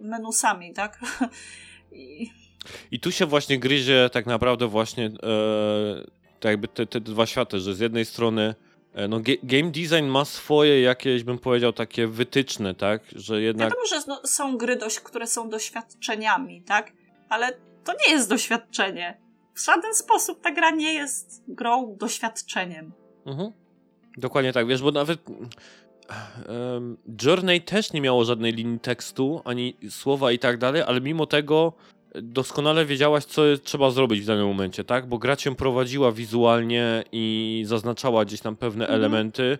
menusami, 0.00 0.72
tak? 0.74 0.98
I, 1.92 2.30
I 2.90 3.00
tu 3.00 3.12
się 3.12 3.26
właśnie 3.26 3.58
gryzie 3.58 4.10
tak 4.12 4.26
naprawdę 4.26 4.66
właśnie 4.66 5.06
e, 5.06 5.10
tak 6.40 6.50
jakby 6.50 6.68
te, 6.68 6.86
te 6.86 7.00
dwa 7.00 7.26
światy, 7.26 7.60
że 7.60 7.74
z 7.74 7.80
jednej 7.80 8.04
strony 8.04 8.54
no, 9.08 9.20
ge, 9.20 9.36
game 9.42 9.70
design 9.70 10.04
ma 10.04 10.24
swoje 10.24 10.82
jakieś, 10.82 11.24
bym 11.24 11.38
powiedział, 11.38 11.72
takie 11.72 12.06
wytyczne, 12.06 12.74
tak? 12.74 13.02
Że 13.16 13.42
jednak... 13.42 13.68
Wiadomo, 13.68 13.86
że 13.86 14.00
no, 14.08 14.20
są 14.24 14.56
gry, 14.56 14.76
dość, 14.76 15.00
które 15.00 15.26
są 15.26 15.48
doświadczeniami, 15.48 16.62
tak? 16.62 16.92
Ale 17.28 17.52
to 17.84 17.92
nie 18.06 18.12
jest 18.12 18.28
doświadczenie. 18.28 19.20
W 19.54 19.64
żaden 19.64 19.94
sposób 19.94 20.40
ta 20.40 20.50
gra 20.50 20.70
nie 20.70 20.94
jest 20.94 21.42
grą 21.48 21.96
doświadczeniem. 21.96 22.92
Mhm. 23.26 23.52
Dokładnie 24.16 24.52
tak, 24.52 24.66
wiesz, 24.66 24.82
bo 24.82 24.90
nawet 24.90 25.20
em, 26.48 26.96
Journey 27.22 27.60
też 27.60 27.92
nie 27.92 28.00
miało 28.00 28.24
żadnej 28.24 28.52
linii 28.52 28.80
tekstu, 28.80 29.42
ani 29.44 29.76
słowa 29.90 30.32
i 30.32 30.38
tak 30.38 30.58
dalej, 30.58 30.82
ale 30.82 31.00
mimo 31.00 31.26
tego 31.26 31.72
doskonale 32.14 32.86
wiedziałaś, 32.86 33.24
co 33.24 33.42
trzeba 33.64 33.90
zrobić 33.90 34.20
w 34.20 34.26
danym 34.26 34.46
momencie, 34.46 34.84
tak? 34.84 35.08
Bo 35.08 35.18
gra 35.18 35.36
cię 35.36 35.54
prowadziła 35.54 36.12
wizualnie 36.12 37.04
i 37.12 37.62
zaznaczała 37.66 38.24
gdzieś 38.24 38.40
tam 38.40 38.56
pewne 38.56 38.84
Mhm. 38.84 39.00
elementy 39.00 39.58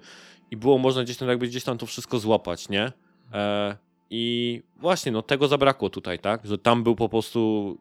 i 0.51 0.57
było 0.57 0.79
można 0.79 1.03
gdzieś 1.03 1.17
tam 1.17 1.29
jakby 1.29 1.47
gdzieś 1.49 1.65
tam 1.65 1.79
to 1.79 1.87
wszystko 1.87 2.19
złapać, 2.19 2.69
nie? 2.69 2.93
E, 3.33 3.77
I 4.11 4.63
właśnie, 4.77 5.13
no 5.13 5.23
tego 5.23 5.49
zabrakło 5.49 5.91
tutaj, 5.91 6.19
tak? 6.19 6.47
Że 6.47 6.59
tam 6.59 6.83
był 6.83 6.97
po 6.97 7.09
prostu 7.09 7.79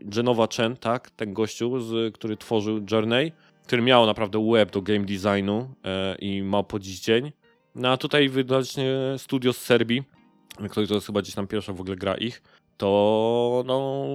y, 0.00 0.04
Genova 0.04 0.46
Chen, 0.56 0.76
tak? 0.76 1.10
Ten 1.10 1.32
gościu, 1.34 1.80
z, 1.80 2.14
który 2.14 2.36
tworzył 2.36 2.80
Journey, 2.90 3.32
który 3.66 3.82
miał 3.82 4.06
naprawdę 4.06 4.50
web 4.52 4.70
do 4.72 4.82
game 4.82 5.04
designu 5.04 5.68
e, 5.84 6.16
i 6.18 6.42
ma 6.42 6.62
po 6.62 6.78
dziś 6.78 7.00
dzień. 7.00 7.32
No 7.74 7.88
a 7.88 7.96
tutaj 7.96 8.28
widocznie 8.28 8.94
studio 9.18 9.52
z 9.52 9.56
Serbii, 9.56 10.02
który 10.70 10.86
to 10.86 10.94
jest 10.94 11.06
chyba 11.06 11.22
gdzieś 11.22 11.34
tam 11.34 11.46
pierwsza 11.46 11.72
w 11.72 11.80
ogóle 11.80 11.96
gra 11.96 12.14
ich, 12.14 12.42
to 12.82 13.62
no 13.66 14.06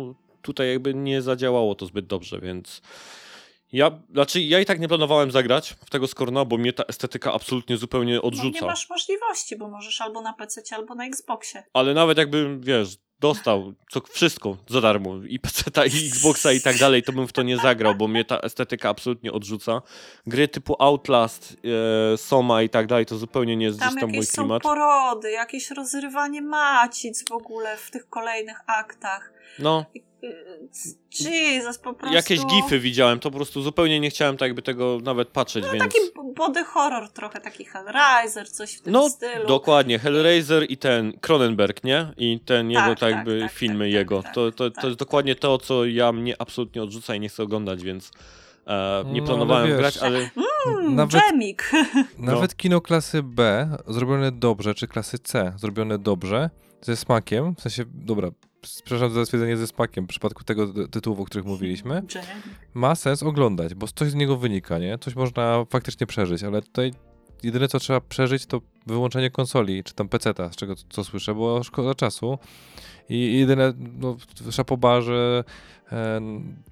tutaj 0.42 0.68
jakby 0.70 0.94
nie 0.94 1.22
zadziałało 1.22 1.76
to 1.76 1.86
zbyt 1.86 2.08
dobrze, 2.08 2.40
więc 2.40 2.82
ja, 3.72 3.92
znaczy 4.12 4.42
ja 4.42 4.60
i 4.60 4.66
tak 4.66 4.80
nie 4.80 4.88
planowałem 4.88 5.32
zagrać 5.32 5.70
w 5.86 5.90
tego 5.90 6.08
Skorna, 6.08 6.46
bo 6.46 6.58
mnie 6.58 6.74
ta 6.74 6.84
estetyka 6.84 7.34
absolutnie 7.34 7.78
zupełnie 7.78 8.16
No, 8.16 8.22
odrzuca. 8.22 8.60
nie 8.60 8.68
masz 8.68 8.90
możliwości, 8.90 9.56
bo 9.58 9.70
możesz 9.70 10.02
albo 10.02 10.22
na 10.22 10.34
PC, 10.34 10.62
albo 10.76 10.96
na 10.96 11.06
Xboxie. 11.06 11.64
Ale 11.74 11.94
nawet 11.94 12.18
jakbym, 12.18 12.62
wiesz, 12.62 12.98
dostał 13.20 13.74
co, 13.92 14.02
wszystko 14.02 14.58
za 14.68 14.82
darmo, 14.82 15.16
i 15.28 15.40
PC, 15.40 15.64
i 15.88 16.08
Xboxa 16.08 16.52
i 16.52 16.62
tak 16.62 16.78
dalej, 16.78 17.04
to 17.04 17.12
bym 17.14 17.28
w 17.28 17.34
to 17.34 17.44
nie 17.44 17.58
zagrał, 17.58 17.96
bo 17.96 18.08
mnie 18.08 18.26
ta 18.26 18.40
estetyka 18.40 18.90
absolutnie 18.90 19.32
odrzuca. 19.32 19.82
Gry 20.28 20.48
typu 20.48 20.76
Outlast, 20.80 21.58
e, 22.14 22.18
Soma 22.18 22.62
i 22.62 22.70
tak 22.70 22.88
dalej, 22.88 23.06
to 23.06 23.18
zupełnie 23.18 23.58
nie 23.58 23.66
jest 23.66 23.80
Tam 23.80 23.90
gdzieś 23.90 24.02
tam 24.02 24.10
mój 24.10 24.18
jakieś 24.18 24.30
są 24.30 24.42
klimat. 24.42 24.64
porody, 24.64 25.32
jakieś 25.32 25.72
rozrywanie 25.72 26.42
macic 26.42 27.30
w 27.30 27.32
ogóle 27.32 27.78
w 27.78 27.92
tych 27.92 28.10
kolejnych 28.10 28.58
aktach. 28.68 29.37
No, 29.60 29.86
Jesus, 31.20 31.78
po 31.78 31.94
prostu... 31.94 32.16
jakieś 32.16 32.46
gify 32.46 32.80
widziałem, 32.80 33.20
to 33.20 33.32
po 33.32 33.36
prostu 33.38 33.62
zupełnie 33.62 34.00
nie 34.00 34.10
chciałem 34.10 34.38
tak 34.38 34.48
jakby 34.48 34.62
tego 34.62 35.00
nawet 35.04 35.28
patrzeć, 35.28 35.66
No 35.66 35.72
więc... 35.72 35.84
taki 35.84 36.00
body 36.36 36.64
horror 36.64 37.10
trochę, 37.10 37.42
taki 37.42 37.66
Hellraiser, 37.66 38.50
coś 38.52 38.74
w 38.78 38.82
tym 38.82 38.94
No, 38.94 39.10
stylu. 39.10 39.48
dokładnie, 39.48 40.00
Hellraiser 40.00 40.66
i 40.72 40.78
ten 40.78 41.14
Cronenberg, 41.20 41.84
nie? 41.84 42.14
I 42.18 42.40
ten 42.40 42.72
jego, 42.72 42.82
tak, 42.88 43.00
tak, 43.00 43.12
jakby 43.12 43.40
tak, 43.42 43.52
filmy 43.52 43.86
tak, 43.86 43.94
jego. 43.94 44.24
tak, 44.24 44.34
to, 44.34 44.52
to, 44.52 44.72
tak. 44.72 44.82
to 44.82 44.88
jest 44.88 45.00
dokładnie 45.00 45.36
to, 45.36 45.58
co 45.58 45.86
ja 45.86 46.12
mnie 46.12 46.36
absolutnie 46.42 46.84
odrzuca 46.84 47.16
i 47.16 47.20
nie 47.20 47.30
chcę 47.30 47.44
oglądać, 47.44 47.84
więc 47.84 48.12
e, 48.68 49.04
nie 49.12 49.22
No, 49.22 49.28
planowałem 49.28 49.64
ale 49.64 49.72
wiesz- 49.72 49.80
grać, 49.80 49.98
ale 49.98 50.30
Mm, 50.68 50.96
Nawet- 50.96 51.22
Dżemik. 51.22 51.72
Nawet 52.18 52.56
kino 52.56 52.82
klasy 52.82 53.24
B 53.24 53.70
zrobione 53.88 54.32
dobrze, 54.32 54.74
czy 54.76 54.88
klasy 54.88 55.20
C 55.20 55.54
zrobione 55.58 55.98
dobrze, 56.00 56.50
ze 56.82 56.96
smakiem, 56.98 57.56
w 57.56 57.62
sensie, 57.62 57.84
dobra, 57.88 58.30
przepraszam 58.76 59.12
za 59.12 59.26
stwierdzenie 59.26 59.58
ze 59.58 59.68
smakiem 59.68 60.06
w 60.06 60.08
przypadku 60.08 60.44
tego 60.44 60.68
ty- 60.68 60.88
tytułu, 60.88 61.22
o 61.22 61.26
których 61.26 61.46
mówiliśmy, 61.46 62.04
ma 62.74 62.96
sens 62.96 63.24
oglądać, 63.24 63.76
bo 63.76 63.88
coś 63.88 64.12
z 64.12 64.16
niego 64.16 64.38
wynika, 64.38 64.78
nie? 64.80 64.98
Coś 64.98 65.16
można 65.16 65.66
faktycznie 65.70 66.08
przeżyć, 66.08 66.44
ale 66.44 66.62
tutaj 66.62 66.92
jedyne 67.44 67.68
co 67.68 67.80
trzeba 67.80 68.02
przeżyć 68.02 68.46
to 68.46 68.62
wyłączenie 68.88 69.30
konsoli, 69.30 69.84
czy 69.84 69.94
tam 69.94 70.10
peceta, 70.10 70.52
z 70.52 70.56
czego 70.56 70.76
co 70.90 71.04
słyszę, 71.04 71.36
bo 71.36 71.64
szkoda 71.64 71.96
czasu. 71.96 72.38
I 73.10 73.40
jedyne, 73.40 73.74
no, 74.00 74.18
szapoba, 74.52 75.02
że 75.02 75.44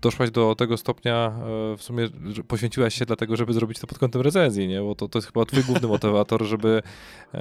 doszłaś 0.01 0.31
do 0.31 0.55
tego 0.55 0.77
stopnia, 0.77 1.33
e, 1.73 1.77
w 1.77 1.83
sumie 1.83 2.09
poświęciłaś 2.47 2.95
się 2.95 3.05
dlatego, 3.05 3.35
żeby 3.35 3.53
zrobić 3.53 3.79
to 3.79 3.87
pod 3.87 3.99
kątem 3.99 4.21
recenzji, 4.21 4.67
nie? 4.67 4.81
Bo 4.81 4.95
to, 4.95 5.07
to 5.07 5.17
jest 5.17 5.27
chyba 5.27 5.45
twój 5.45 5.63
główny 5.63 5.87
motywator, 5.87 6.43
żeby 6.43 6.81
e, 7.33 7.39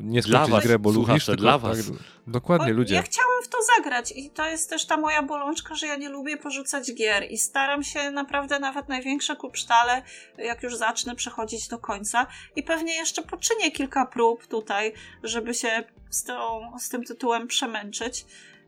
nie 0.00 0.22
skończyć 0.22 0.64
grę, 0.64 0.78
bo 0.78 0.90
lubisz, 0.90 1.26
tylko 1.26 1.42
dla 1.42 1.52
tak, 1.52 1.60
was. 1.60 1.78
dokładnie, 2.26 2.72
Bo 2.72 2.78
ludzie. 2.78 2.94
Ja 2.94 3.02
chciałam 3.02 3.42
w 3.44 3.48
to 3.48 3.58
zagrać 3.76 4.12
i 4.16 4.30
to 4.30 4.46
jest 4.46 4.70
też 4.70 4.86
ta 4.86 4.96
moja 4.96 5.22
bolączka, 5.22 5.74
że 5.74 5.86
ja 5.86 5.96
nie 5.96 6.08
lubię 6.08 6.36
porzucać 6.36 6.94
gier 6.94 7.30
i 7.30 7.38
staram 7.38 7.82
się 7.82 8.10
naprawdę 8.10 8.58
nawet 8.58 8.88
największe 8.88 9.36
kupsztale, 9.36 10.02
jak 10.38 10.62
już 10.62 10.76
zacznę 10.76 11.14
przechodzić 11.14 11.68
do 11.68 11.78
końca 11.78 12.26
i 12.56 12.62
pewnie 12.62 12.96
jeszcze 12.96 13.22
poczynię 13.22 13.72
kilka 13.72 13.94
kilka 13.94 14.06
prób 14.06 14.46
tutaj, 14.46 14.92
żeby 15.22 15.54
się 15.54 15.84
z, 16.10 16.24
tą, 16.24 16.72
z 16.78 16.88
tym 16.88 17.04
tytułem 17.04 17.46
przemęczyć, 17.46 18.24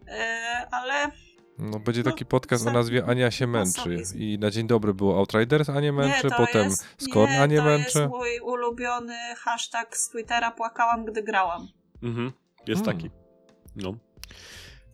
yy, 0.06 0.12
ale 0.70 1.10
No, 1.58 1.78
będzie 1.80 2.02
No, 2.04 2.10
taki 2.10 2.26
podcast 2.26 2.62
o 2.62 2.64
za- 2.64 2.72
nazwie 2.72 3.04
Ania 3.04 3.30
się 3.30 3.46
męczy. 3.46 4.02
I 4.16 4.38
na 4.38 4.50
dzień 4.50 4.66
dobry 4.66 4.94
było 4.94 5.18
Outriders 5.18 5.68
Ania 5.68 5.92
męczy, 5.92 6.24
nie, 6.24 6.30
to 6.30 6.36
potem 6.36 6.64
jest, 6.64 6.86
Scorn 6.98 7.32
nie, 7.32 7.40
Anię 7.42 7.56
to 7.58 7.64
męczy. 7.64 7.98
jest 7.98 8.10
mój 8.10 8.40
ulubiony 8.42 9.16
hashtag 9.38 9.96
z 9.96 10.08
Twittera, 10.08 10.50
płakałam, 10.50 11.04
gdy 11.04 11.22
grałam. 11.22 11.68
Mhm, 12.02 12.32
jest 12.66 12.84
Hmm. 12.84 12.96
taki. 13.02 13.10
No. 13.76 13.94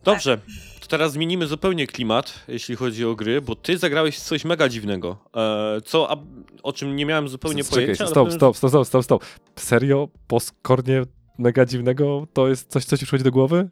Dobrze, 0.03 0.37
to 0.81 0.87
teraz 0.87 1.11
zmienimy 1.11 1.47
zupełnie 1.47 1.87
klimat, 1.87 2.33
jeśli 2.47 2.75
chodzi 2.75 3.05
o 3.05 3.15
gry, 3.15 3.41
bo 3.41 3.55
ty 3.55 3.77
zagrałeś 3.77 4.19
coś 4.19 4.45
mega 4.45 4.69
dziwnego, 4.69 5.17
e, 5.35 5.81
co, 5.81 6.11
a, 6.11 6.15
o 6.63 6.73
czym 6.73 6.95
nie 6.95 7.05
miałem 7.05 7.27
zupełnie 7.29 7.63
Czekaj, 7.63 7.75
pojęcia. 7.83 8.07
stop, 8.07 8.31
stop, 8.33 8.57
stop, 8.57 8.69
stop, 8.71 8.87
stop, 8.87 9.03
stop. 9.03 9.25
Serio? 9.55 10.07
Po 10.27 10.39
Skornie 10.39 11.01
mega 11.37 11.65
dziwnego 11.65 12.27
to 12.33 12.47
jest 12.47 12.69
coś, 12.71 12.85
co 12.85 12.97
ci 12.97 13.05
przychodzi 13.05 13.23
do 13.23 13.31
głowy? 13.31 13.69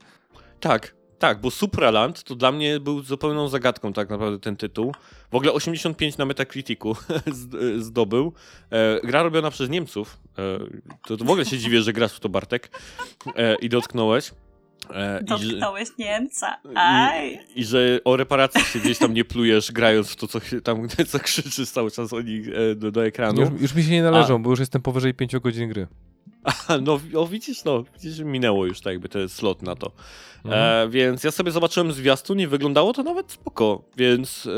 Tak, 0.59 0.95
tak, 1.21 1.41
bo 1.41 1.51
Supraland 1.51 2.23
to 2.23 2.35
dla 2.35 2.51
mnie 2.51 2.79
był 2.79 3.01
zupełną 3.01 3.47
zagadką 3.47 3.93
tak 3.93 4.09
naprawdę 4.09 4.39
ten 4.39 4.55
tytuł. 4.55 4.93
W 5.31 5.35
ogóle 5.35 5.53
85 5.53 6.17
na 6.17 6.25
Metacriticu 6.25 6.95
zdobył. 7.87 8.33
E, 8.71 9.07
gra 9.07 9.23
robiona 9.23 9.51
przez 9.51 9.69
Niemców. 9.69 10.17
E, 10.37 10.59
to, 11.07 11.17
to 11.17 11.25
w 11.25 11.29
ogóle 11.29 11.45
się 11.45 11.57
dziwię, 11.57 11.81
że 11.81 11.93
grasz 11.93 12.13
w 12.13 12.19
to 12.19 12.29
Bartek 12.29 12.69
e, 13.35 13.55
i 13.55 13.69
dotknąłeś. 13.69 14.31
E, 14.89 15.21
i, 15.21 15.25
Dotknąłeś 15.25 15.89
Niemca. 15.97 16.57
Aj! 16.75 17.39
I 17.55 17.63
że 17.63 17.99
o 18.05 18.17
reparacjach 18.17 18.67
się 18.67 18.79
gdzieś 18.79 18.97
tam 18.97 19.13
nie 19.13 19.25
plujesz, 19.25 19.71
grając 19.71 20.09
w 20.09 20.15
to, 20.15 20.27
co 20.27 20.39
się 20.39 20.61
tam 20.61 20.87
co 21.11 21.19
krzyczysz 21.19 21.69
cały 21.69 21.91
czas 21.91 22.13
o 22.13 22.21
nich 22.21 22.47
e, 22.47 22.75
do, 22.75 22.91
do 22.91 23.05
ekranu. 23.05 23.41
Już, 23.41 23.61
już 23.61 23.75
mi 23.75 23.83
się 23.83 23.91
nie 23.91 24.03
należą, 24.03 24.43
bo 24.43 24.49
już 24.49 24.59
jestem 24.59 24.81
powyżej 24.81 25.13
5 25.13 25.39
godzin 25.39 25.69
gry. 25.69 25.87
No 26.81 26.99
o, 27.15 27.27
widzisz, 27.27 27.63
no, 27.63 27.83
widzisz, 27.93 28.19
minęło 28.19 28.65
już 28.65 28.81
tak 28.81 28.93
jakby 28.93 29.09
ten 29.09 29.29
slot 29.29 29.61
na 29.61 29.75
to. 29.75 29.91
Mhm. 30.45 30.87
E, 30.87 30.89
więc 30.89 31.23
ja 31.23 31.31
sobie 31.31 31.51
zobaczyłem 31.51 31.91
zwiastun 31.91 32.39
i 32.39 32.47
wyglądało 32.47 32.93
to 32.93 33.03
nawet 33.03 33.31
spoko. 33.31 33.83
Więc 33.97 34.47
e, 34.47 34.49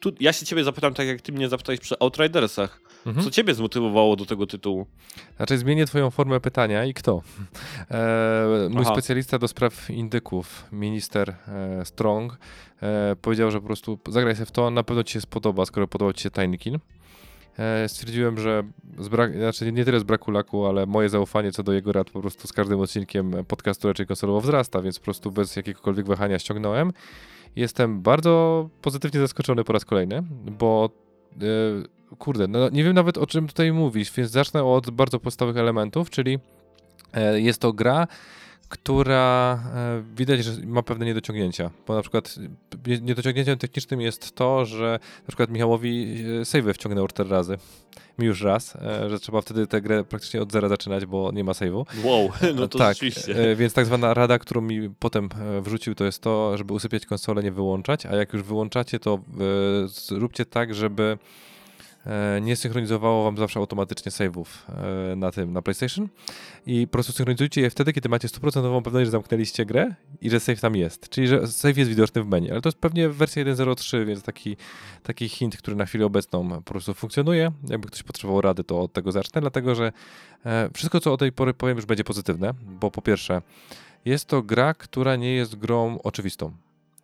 tu 0.00 0.12
ja 0.20 0.32
się 0.32 0.46
ciebie 0.46 0.64
zapytam 0.64 0.94
tak 0.94 1.06
jak 1.06 1.20
ty 1.20 1.32
mnie 1.32 1.48
zapytałeś 1.48 1.80
przy 1.80 1.98
Outridersach. 1.98 2.80
Mhm. 3.06 3.24
Co 3.24 3.30
ciebie 3.30 3.54
zmotywowało 3.54 4.16
do 4.16 4.26
tego 4.26 4.46
tytułu? 4.46 4.86
Znaczy 5.36 5.58
zmienię 5.58 5.86
twoją 5.86 6.10
formę 6.10 6.40
pytania 6.40 6.84
i 6.84 6.94
kto? 6.94 7.22
E, 7.90 8.68
mój 8.70 8.82
Aha. 8.82 8.92
specjalista 8.92 9.38
do 9.38 9.48
spraw 9.48 9.90
indyków, 9.90 10.64
minister 10.72 11.36
e, 11.48 11.84
Strong, 11.84 12.38
e, 12.82 13.16
powiedział, 13.22 13.50
że 13.50 13.60
po 13.60 13.66
prostu 13.66 13.98
zagraj 14.08 14.36
się 14.36 14.46
w 14.46 14.50
to, 14.50 14.70
na 14.70 14.82
pewno 14.82 15.04
ci 15.04 15.12
się 15.12 15.20
spodoba, 15.20 15.66
skoro 15.66 15.88
podobał 15.88 16.12
ci 16.12 16.22
się 16.22 16.30
Tiny 16.30 16.58
Kin. 16.58 16.78
E, 17.58 17.88
stwierdziłem, 17.88 18.38
że 18.38 18.62
z 18.98 19.08
brak, 19.08 19.36
znaczy 19.36 19.72
nie 19.72 19.84
tyle 19.84 20.00
z 20.00 20.02
braku 20.02 20.30
laku, 20.30 20.66
ale 20.66 20.86
moje 20.86 21.08
zaufanie 21.08 21.52
co 21.52 21.62
do 21.62 21.72
jego 21.72 21.92
rad 21.92 22.10
po 22.10 22.20
prostu 22.20 22.48
z 22.48 22.52
każdym 22.52 22.80
odcinkiem 22.80 23.32
podcastu 23.48 23.88
raczej 23.88 24.06
konsolowo 24.06 24.40
wzrasta, 24.40 24.82
więc 24.82 24.98
po 24.98 25.04
prostu 25.04 25.30
bez 25.30 25.56
jakiegokolwiek 25.56 26.06
wahania 26.06 26.38
ściągnąłem. 26.38 26.92
Jestem 27.56 28.02
bardzo 28.02 28.68
pozytywnie 28.82 29.20
zaskoczony 29.20 29.64
po 29.64 29.72
raz 29.72 29.84
kolejny, 29.84 30.22
bo 30.58 30.90
e, 31.42 32.16
kurde, 32.16 32.48
no 32.48 32.68
nie 32.68 32.84
wiem 32.84 32.94
nawet 32.94 33.18
o 33.18 33.26
czym 33.26 33.48
tutaj 33.48 33.72
mówisz, 33.72 34.12
więc 34.12 34.30
zacznę 34.30 34.64
od 34.64 34.90
bardzo 34.90 35.20
podstawowych 35.20 35.60
elementów, 35.60 36.10
czyli 36.10 36.38
e, 37.12 37.40
jest 37.40 37.60
to 37.60 37.72
gra, 37.72 38.06
która 38.68 39.62
e, 39.74 40.02
widać, 40.16 40.44
że 40.44 40.52
ma 40.66 40.82
pewne 40.82 41.06
niedociągnięcia, 41.06 41.70
bo 41.86 41.94
na 41.94 42.00
przykład 42.00 42.34
niedociągnięciem 43.02 43.58
technicznym 43.58 44.00
jest 44.00 44.34
to, 44.34 44.64
że 44.64 44.98
na 45.22 45.26
przykład 45.28 45.50
Michałowi 45.50 46.24
e, 46.40 46.44
save 46.44 46.74
wciągnął 46.74 47.08
cztery 47.08 47.30
razy, 47.30 47.58
mi 48.18 48.26
już 48.26 48.42
raz, 48.42 48.76
e, 48.76 49.10
że 49.10 49.20
trzeba 49.20 49.40
wtedy 49.40 49.66
tę 49.66 49.80
grę 49.80 50.04
praktycznie 50.04 50.42
od 50.42 50.52
zera 50.52 50.68
zaczynać, 50.68 51.06
bo 51.06 51.32
nie 51.32 51.44
ma 51.44 51.52
save'u. 51.52 51.84
Wow, 52.04 52.30
no 52.56 52.68
to 52.68 52.78
tak, 52.78 52.94
rzeczywiście. 52.94 53.56
więc 53.56 53.72
tak 53.72 53.86
zwana 53.86 54.14
rada, 54.14 54.38
którą 54.38 54.60
mi 54.60 54.90
potem 54.98 55.28
wrzucił, 55.62 55.94
to 55.94 56.04
jest 56.04 56.22
to, 56.22 56.56
żeby 56.56 56.72
usypiać 56.72 57.06
konsolę, 57.06 57.42
nie 57.42 57.52
wyłączać, 57.52 58.06
a 58.06 58.16
jak 58.16 58.32
już 58.32 58.42
wyłączacie, 58.42 58.98
to 58.98 59.18
zróbcie 59.86 60.46
tak, 60.46 60.74
żeby 60.74 61.18
nie 62.40 62.56
synchronizowało 62.56 63.24
wam 63.24 63.36
zawsze 63.36 63.60
automatycznie 63.60 64.12
save'ów 64.12 64.44
e, 64.68 65.16
na 65.16 65.30
tym, 65.30 65.52
na 65.52 65.62
PlayStation 65.62 66.08
i 66.66 66.86
po 66.86 66.92
prostu 66.92 67.12
synchronizujcie 67.12 67.60
je 67.60 67.70
wtedy, 67.70 67.92
kiedy 67.92 68.08
macie 68.08 68.28
100% 68.28 68.82
pewność, 68.82 69.06
że 69.06 69.10
zamknęliście 69.10 69.66
grę 69.66 69.94
i 70.20 70.30
że 70.30 70.40
save 70.40 70.60
tam 70.60 70.76
jest, 70.76 71.08
czyli 71.08 71.28
że 71.28 71.46
save 71.46 71.78
jest 71.78 71.90
widoczny 71.90 72.22
w 72.22 72.26
menu, 72.26 72.50
ale 72.50 72.60
to 72.60 72.68
jest 72.68 72.78
pewnie 72.78 73.08
wersja 73.08 73.44
1.03, 73.44 74.06
więc 74.06 74.22
taki, 74.22 74.56
taki 75.02 75.28
hint, 75.28 75.56
który 75.56 75.76
na 75.76 75.86
chwilę 75.86 76.06
obecną 76.06 76.48
po 76.48 76.62
prostu 76.62 76.94
funkcjonuje. 76.94 77.52
Jakby 77.68 77.88
ktoś 77.88 78.02
potrzebował 78.02 78.40
rady, 78.40 78.64
to 78.64 78.80
od 78.80 78.92
tego 78.92 79.12
zacznę, 79.12 79.40
dlatego 79.40 79.74
że 79.74 79.92
e, 80.46 80.70
wszystko, 80.74 81.00
co 81.00 81.12
o 81.12 81.16
tej 81.16 81.32
pory 81.32 81.54
powiem, 81.54 81.76
już 81.76 81.86
będzie 81.86 82.04
pozytywne, 82.04 82.54
bo 82.80 82.90
po 82.90 83.02
pierwsze, 83.02 83.42
jest 84.04 84.26
to 84.26 84.42
gra, 84.42 84.74
która 84.74 85.16
nie 85.16 85.34
jest 85.34 85.56
grą 85.56 85.98
oczywistą. 86.02 86.52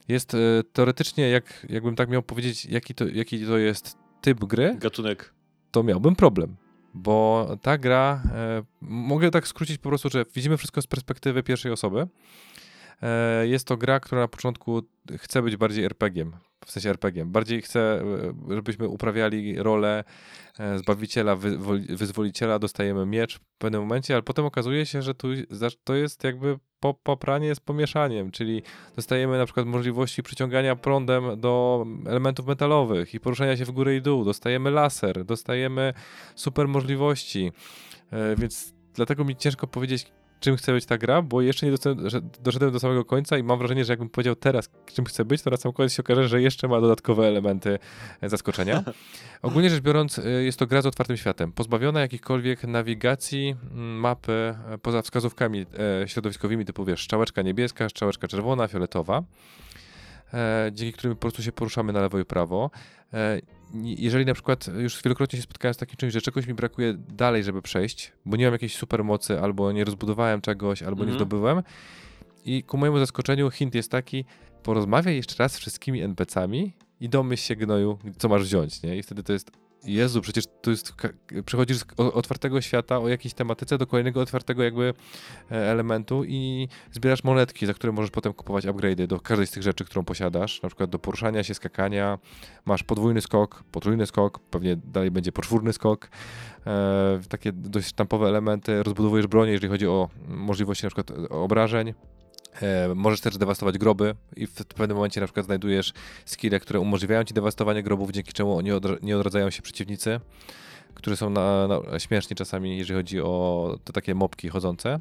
Jest 0.08 0.34
e, 0.34 0.38
teoretycznie, 0.72 1.30
jak, 1.30 1.66
jakbym 1.68 1.96
tak 1.96 2.08
miał 2.08 2.22
powiedzieć, 2.22 2.66
jaki 2.66 2.94
to, 2.94 3.08
jaki 3.08 3.46
to 3.46 3.58
jest 3.58 3.96
typ 4.20 4.44
gry, 4.44 4.76
Gatunek. 4.78 5.34
to 5.70 5.82
miałbym 5.82 6.16
problem. 6.16 6.56
Bo 6.94 7.48
ta 7.62 7.78
gra, 7.78 8.22
e, 8.34 8.62
mogę 8.80 9.30
tak 9.30 9.48
skrócić 9.48 9.78
po 9.78 9.88
prostu, 9.88 10.08
że 10.10 10.24
widzimy 10.34 10.56
wszystko 10.56 10.82
z 10.82 10.86
perspektywy 10.86 11.42
pierwszej 11.42 11.72
osoby. 11.72 12.06
E, 13.02 13.46
jest 13.46 13.66
to 13.66 13.76
gra, 13.76 14.00
która 14.00 14.20
na 14.20 14.28
początku 14.28 14.82
chce 15.18 15.42
być 15.42 15.56
bardziej 15.56 15.84
RPG-iem, 15.84 16.32
w 16.64 16.70
sensie 16.70 16.90
RPG-iem. 16.90 17.30
Bardziej 17.32 17.62
chce, 17.62 18.02
e, 18.50 18.54
żebyśmy 18.54 18.88
uprawiali 18.88 19.62
rolę 19.62 20.04
e, 20.58 20.78
zbawiciela, 20.78 21.36
wyzwoli- 21.36 21.96
wyzwoliciela, 21.96 22.58
dostajemy 22.58 23.06
miecz 23.06 23.38
w 23.38 23.40
pewnym 23.58 23.80
momencie, 23.80 24.14
ale 24.14 24.22
potem 24.22 24.44
okazuje 24.44 24.86
się, 24.86 25.02
że 25.02 25.14
tu 25.14 25.28
to 25.84 25.94
jest 25.94 26.24
jakby 26.24 26.58
po, 26.80 26.94
popranie 26.94 27.54
z 27.54 27.60
pomieszaniem, 27.60 28.30
czyli 28.30 28.62
dostajemy 28.96 29.38
na 29.38 29.44
przykład 29.44 29.66
możliwości 29.66 30.22
przyciągania 30.22 30.76
prądem 30.76 31.40
do 31.40 31.86
elementów 32.06 32.46
metalowych 32.46 33.14
i 33.14 33.20
poruszania 33.20 33.56
się 33.56 33.64
w 33.64 33.70
górę 33.70 33.96
i 33.96 34.02
dół, 34.02 34.24
dostajemy 34.24 34.70
laser, 34.70 35.24
dostajemy 35.24 35.94
super 36.34 36.68
możliwości, 36.68 37.52
więc 38.36 38.74
dlatego 38.94 39.24
mi 39.24 39.36
ciężko 39.36 39.66
powiedzieć, 39.66 40.06
czym 40.40 40.56
chce 40.56 40.72
być 40.72 40.86
ta 40.86 40.98
gra, 40.98 41.22
bo 41.22 41.42
jeszcze 41.42 41.66
nie 41.66 41.72
doszedłem, 42.40 42.72
do 42.72 42.80
samego 42.80 43.04
końca 43.04 43.38
i 43.38 43.42
mam 43.42 43.58
wrażenie, 43.58 43.84
że 43.84 43.92
jakbym 43.92 44.08
powiedział 44.08 44.34
teraz, 44.34 44.70
czym 44.92 45.04
chce 45.04 45.24
być, 45.24 45.42
to 45.42 45.50
na 45.50 45.56
sam 45.56 45.72
koniec 45.72 45.92
się 45.92 46.02
okaże, 46.02 46.28
że 46.28 46.42
jeszcze 46.42 46.68
ma 46.68 46.80
dodatkowe 46.80 47.26
elementy 47.26 47.78
e, 48.20 48.28
zaskoczenia. 48.28 48.84
Ogólnie 49.42 49.70
rzecz 49.70 49.80
biorąc, 49.80 50.18
e, 50.18 50.28
jest 50.28 50.58
to 50.58 50.66
gra 50.66 50.82
z 50.82 50.86
otwartym 50.86 51.16
światem, 51.16 51.52
pozbawiona 51.52 52.00
jakichkolwiek 52.00 52.64
nawigacji, 52.64 53.56
mapy, 53.74 54.54
e, 54.70 54.78
poza 54.78 55.02
wskazówkami 55.02 55.66
środowiskowymi, 56.06 56.64
typu 56.64 56.84
wiesz, 56.84 57.04
strzałeczka 57.04 57.42
niebieska, 57.42 57.88
strzałeczka 57.88 58.28
czerwona, 58.28 58.68
fioletowa, 58.68 59.22
dzięki 60.72 60.98
którym 60.98 61.16
po 61.16 61.20
prostu 61.20 61.42
się 61.42 61.52
poruszamy 61.52 61.92
na 61.92 62.00
lewo 62.00 62.18
i 62.18 62.24
prawo. 62.24 62.70
Jeżeli 63.84 64.24
na 64.26 64.34
przykład 64.34 64.66
już 64.78 65.02
wielokrotnie 65.02 65.36
się 65.36 65.42
spotkałem 65.42 65.74
z 65.74 65.76
takim 65.76 65.96
czymś, 65.96 66.12
że 66.12 66.20
czegoś 66.20 66.46
mi 66.46 66.54
brakuje 66.54 66.94
dalej, 66.94 67.44
żeby 67.44 67.62
przejść, 67.62 68.12
bo 68.26 68.36
nie 68.36 68.44
mam 68.44 68.52
jakiejś 68.52 68.76
super 68.76 69.04
mocy, 69.04 69.40
albo 69.40 69.72
nie 69.72 69.84
rozbudowałem 69.84 70.40
czegoś, 70.40 70.82
albo 70.82 71.04
nie 71.04 71.10
Mhm. 71.12 71.18
zdobyłem. 71.18 71.62
I 72.44 72.62
ku 72.62 72.78
mojemu 72.78 72.98
zaskoczeniu 72.98 73.50
hint 73.50 73.74
jest 73.74 73.90
taki, 73.90 74.24
porozmawiaj 74.62 75.16
jeszcze 75.16 75.34
raz 75.38 75.52
z 75.52 75.58
wszystkimi 75.58 76.02
NPC-ami 76.02 76.72
i 77.00 77.08
domyśl 77.08 77.42
się 77.42 77.56
gnoju, 77.56 77.98
co 78.18 78.28
masz 78.28 78.42
wziąć, 78.42 78.82
nie? 78.82 78.96
I 78.96 79.02
wtedy 79.02 79.22
to 79.22 79.32
jest 79.32 79.50
Jezu, 79.84 80.20
przecież 80.20 80.44
to 80.62 80.70
jest, 80.70 80.94
przychodzisz 81.46 81.78
z 81.78 81.84
otwartego 81.96 82.60
świata 82.60 82.98
o 82.98 83.08
jakiejś 83.08 83.34
tematyce 83.34 83.78
do 83.78 83.86
kolejnego 83.86 84.20
otwartego 84.20 84.62
jakby 84.62 84.94
e, 85.50 85.54
elementu 85.54 86.24
i 86.24 86.68
zbierasz 86.92 87.24
monetki, 87.24 87.66
za 87.66 87.74
które 87.74 87.92
możesz 87.92 88.10
potem 88.10 88.32
kupować 88.32 88.64
upgrade'y 88.64 89.06
do 89.06 89.20
każdej 89.20 89.46
z 89.46 89.50
tych 89.50 89.62
rzeczy, 89.62 89.84
którą 89.84 90.04
posiadasz, 90.04 90.62
na 90.62 90.68
przykład 90.68 90.90
do 90.90 90.98
poruszania 90.98 91.44
się, 91.44 91.54
skakania, 91.54 92.18
masz 92.64 92.82
podwójny 92.82 93.20
skok, 93.20 93.64
potrójny 93.72 94.06
skok, 94.06 94.38
pewnie 94.38 94.76
dalej 94.76 95.10
będzie 95.10 95.32
poczwórny 95.32 95.72
skok, 95.72 96.08
e, 96.66 97.20
takie 97.28 97.52
dość 97.52 97.86
sztampowe 97.86 98.28
elementy, 98.28 98.82
rozbudowujesz 98.82 99.26
bronię, 99.26 99.52
jeżeli 99.52 99.70
chodzi 99.70 99.86
o 99.86 100.08
możliwości 100.28 100.86
na 100.86 100.90
przykład 100.90 101.10
obrażeń, 101.30 101.88
E, 101.88 102.19
możesz 102.94 103.20
też 103.20 103.38
dewastować 103.38 103.78
groby 103.78 104.14
i 104.36 104.46
w 104.46 104.54
pewnym 104.54 104.96
momencie 104.96 105.20
na 105.20 105.26
przykład 105.26 105.46
znajdujesz 105.46 105.92
skille, 106.24 106.60
które 106.60 106.80
umożliwiają 106.80 107.24
ci 107.24 107.34
dewastowanie 107.34 107.82
grobów, 107.82 108.10
dzięki 108.10 108.32
czemu 108.32 108.60
nie 109.02 109.16
odradzają 109.16 109.50
się 109.50 109.62
przeciwnicy, 109.62 110.20
którzy 110.94 111.16
są 111.16 111.30
na, 111.30 111.68
na, 111.68 111.98
śmieszni 111.98 112.36
czasami, 112.36 112.78
jeżeli 112.78 112.98
chodzi 112.98 113.20
o 113.20 113.78
te 113.84 113.92
takie 113.92 114.14
mopki 114.14 114.48
chodzące. 114.48 115.00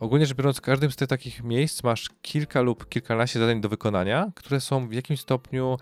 Ogólnie 0.00 0.26
rzecz 0.26 0.36
biorąc, 0.36 0.56
w 0.56 0.60
każdym 0.60 0.90
z 0.90 0.96
tych 0.96 1.08
takich 1.08 1.44
miejsc 1.44 1.82
masz 1.82 2.10
kilka 2.22 2.60
lub 2.60 2.88
kilkanaście 2.88 3.38
zadań 3.38 3.60
do 3.60 3.68
wykonania, 3.68 4.32
które 4.34 4.60
są 4.60 4.88
w 4.88 4.92
jakimś 4.92 5.20
stopniu, 5.20 5.78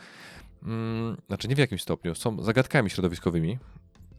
mm, 0.63 1.17
znaczy 1.27 1.49
nie 1.49 1.55
w 1.55 1.59
jakimś 1.59 1.83
stopniu, 1.83 2.15
są 2.15 2.43
zagadkami 2.43 2.91
środowiskowymi, 2.91 3.59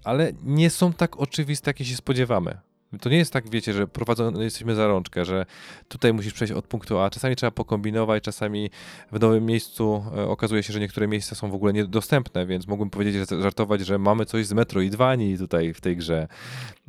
ale 0.04 0.32
nie 0.44 0.70
są 0.70 0.94
tak 0.94 1.20
oczywiste, 1.20 1.70
jakie 1.70 1.86
się 1.86 1.96
spodziewamy. 1.96 2.58
To 3.02 3.10
nie 3.10 3.18
jest 3.18 3.34
tak, 3.34 3.50
wiecie, 3.50 3.74
że 3.74 3.88
prowadzony 3.88 4.44
jesteśmy 4.44 4.76
za 4.76 4.88
rączkę, 4.88 5.26
że 5.26 5.46
tutaj 5.88 6.14
musisz 6.14 6.34
przejść 6.34 6.54
od 6.54 6.68
punktu 6.68 7.00
A. 7.00 7.10
Czasami 7.10 7.36
trzeba 7.36 7.52
pokombinować, 7.52 8.24
czasami 8.24 8.70
w 9.12 9.20
nowym 9.20 9.46
miejscu 9.46 10.06
e, 10.18 10.28
okazuje 10.28 10.64
się, 10.64 10.74
że 10.74 10.80
niektóre 10.80 11.08
miejsca 11.08 11.36
są 11.36 11.52
w 11.52 11.54
ogóle 11.54 11.74
niedostępne, 11.74 12.46
więc 12.46 12.68
mógłbym 12.68 12.90
powiedzieć, 12.90 13.30
że 13.30 13.42
żartować, 13.42 13.82
że 13.82 13.98
mamy 13.98 14.26
coś 14.26 14.46
z 14.46 14.54
Metroidvanii 14.54 15.38
tutaj 15.38 15.74
w 15.74 15.82
tej 15.82 15.98
grze. 15.98 16.28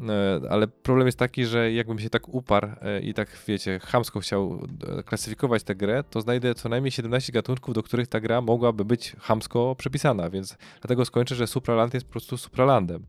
E, 0.09 0.41
ale 0.51 0.69
problem 0.69 1.07
jest 1.07 1.19
taki, 1.19 1.47
że 1.47 1.73
jakbym 1.73 1.99
się 1.99 2.11
tak 2.11 2.29
uparł 2.29 2.69
e, 2.83 3.01
i 3.01 3.15
tak, 3.15 3.29
wiecie, 3.47 3.79
chamsko 3.79 4.21
chciał 4.21 4.67
klasyfikować 5.05 5.63
tę 5.63 5.75
grę, 5.75 6.05
to 6.11 6.21
znajdę 6.21 6.55
co 6.55 6.69
najmniej 6.69 6.93
17 6.93 7.33
gatunków, 7.33 7.75
do 7.75 7.83
których 7.83 8.09
ta 8.09 8.21
gra 8.21 8.41
mogłaby 8.41 8.85
być 8.85 9.17
chamsko 9.21 9.75
przypisana, 9.79 10.31
więc 10.31 10.57
dlatego 10.81 11.05
skończę, 11.05 11.35
że 11.35 11.47
Supraland 11.47 11.95
jest 11.95 12.07
po 12.07 12.13
prostu 12.13 12.37
Supralandem. 12.37 13.07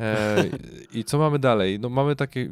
E, 0.00 0.44
I 0.92 1.04
co 1.04 1.18
mamy 1.18 1.38
dalej? 1.38 1.80
No 1.80 1.88
mamy 1.88 2.16
takie, 2.16 2.48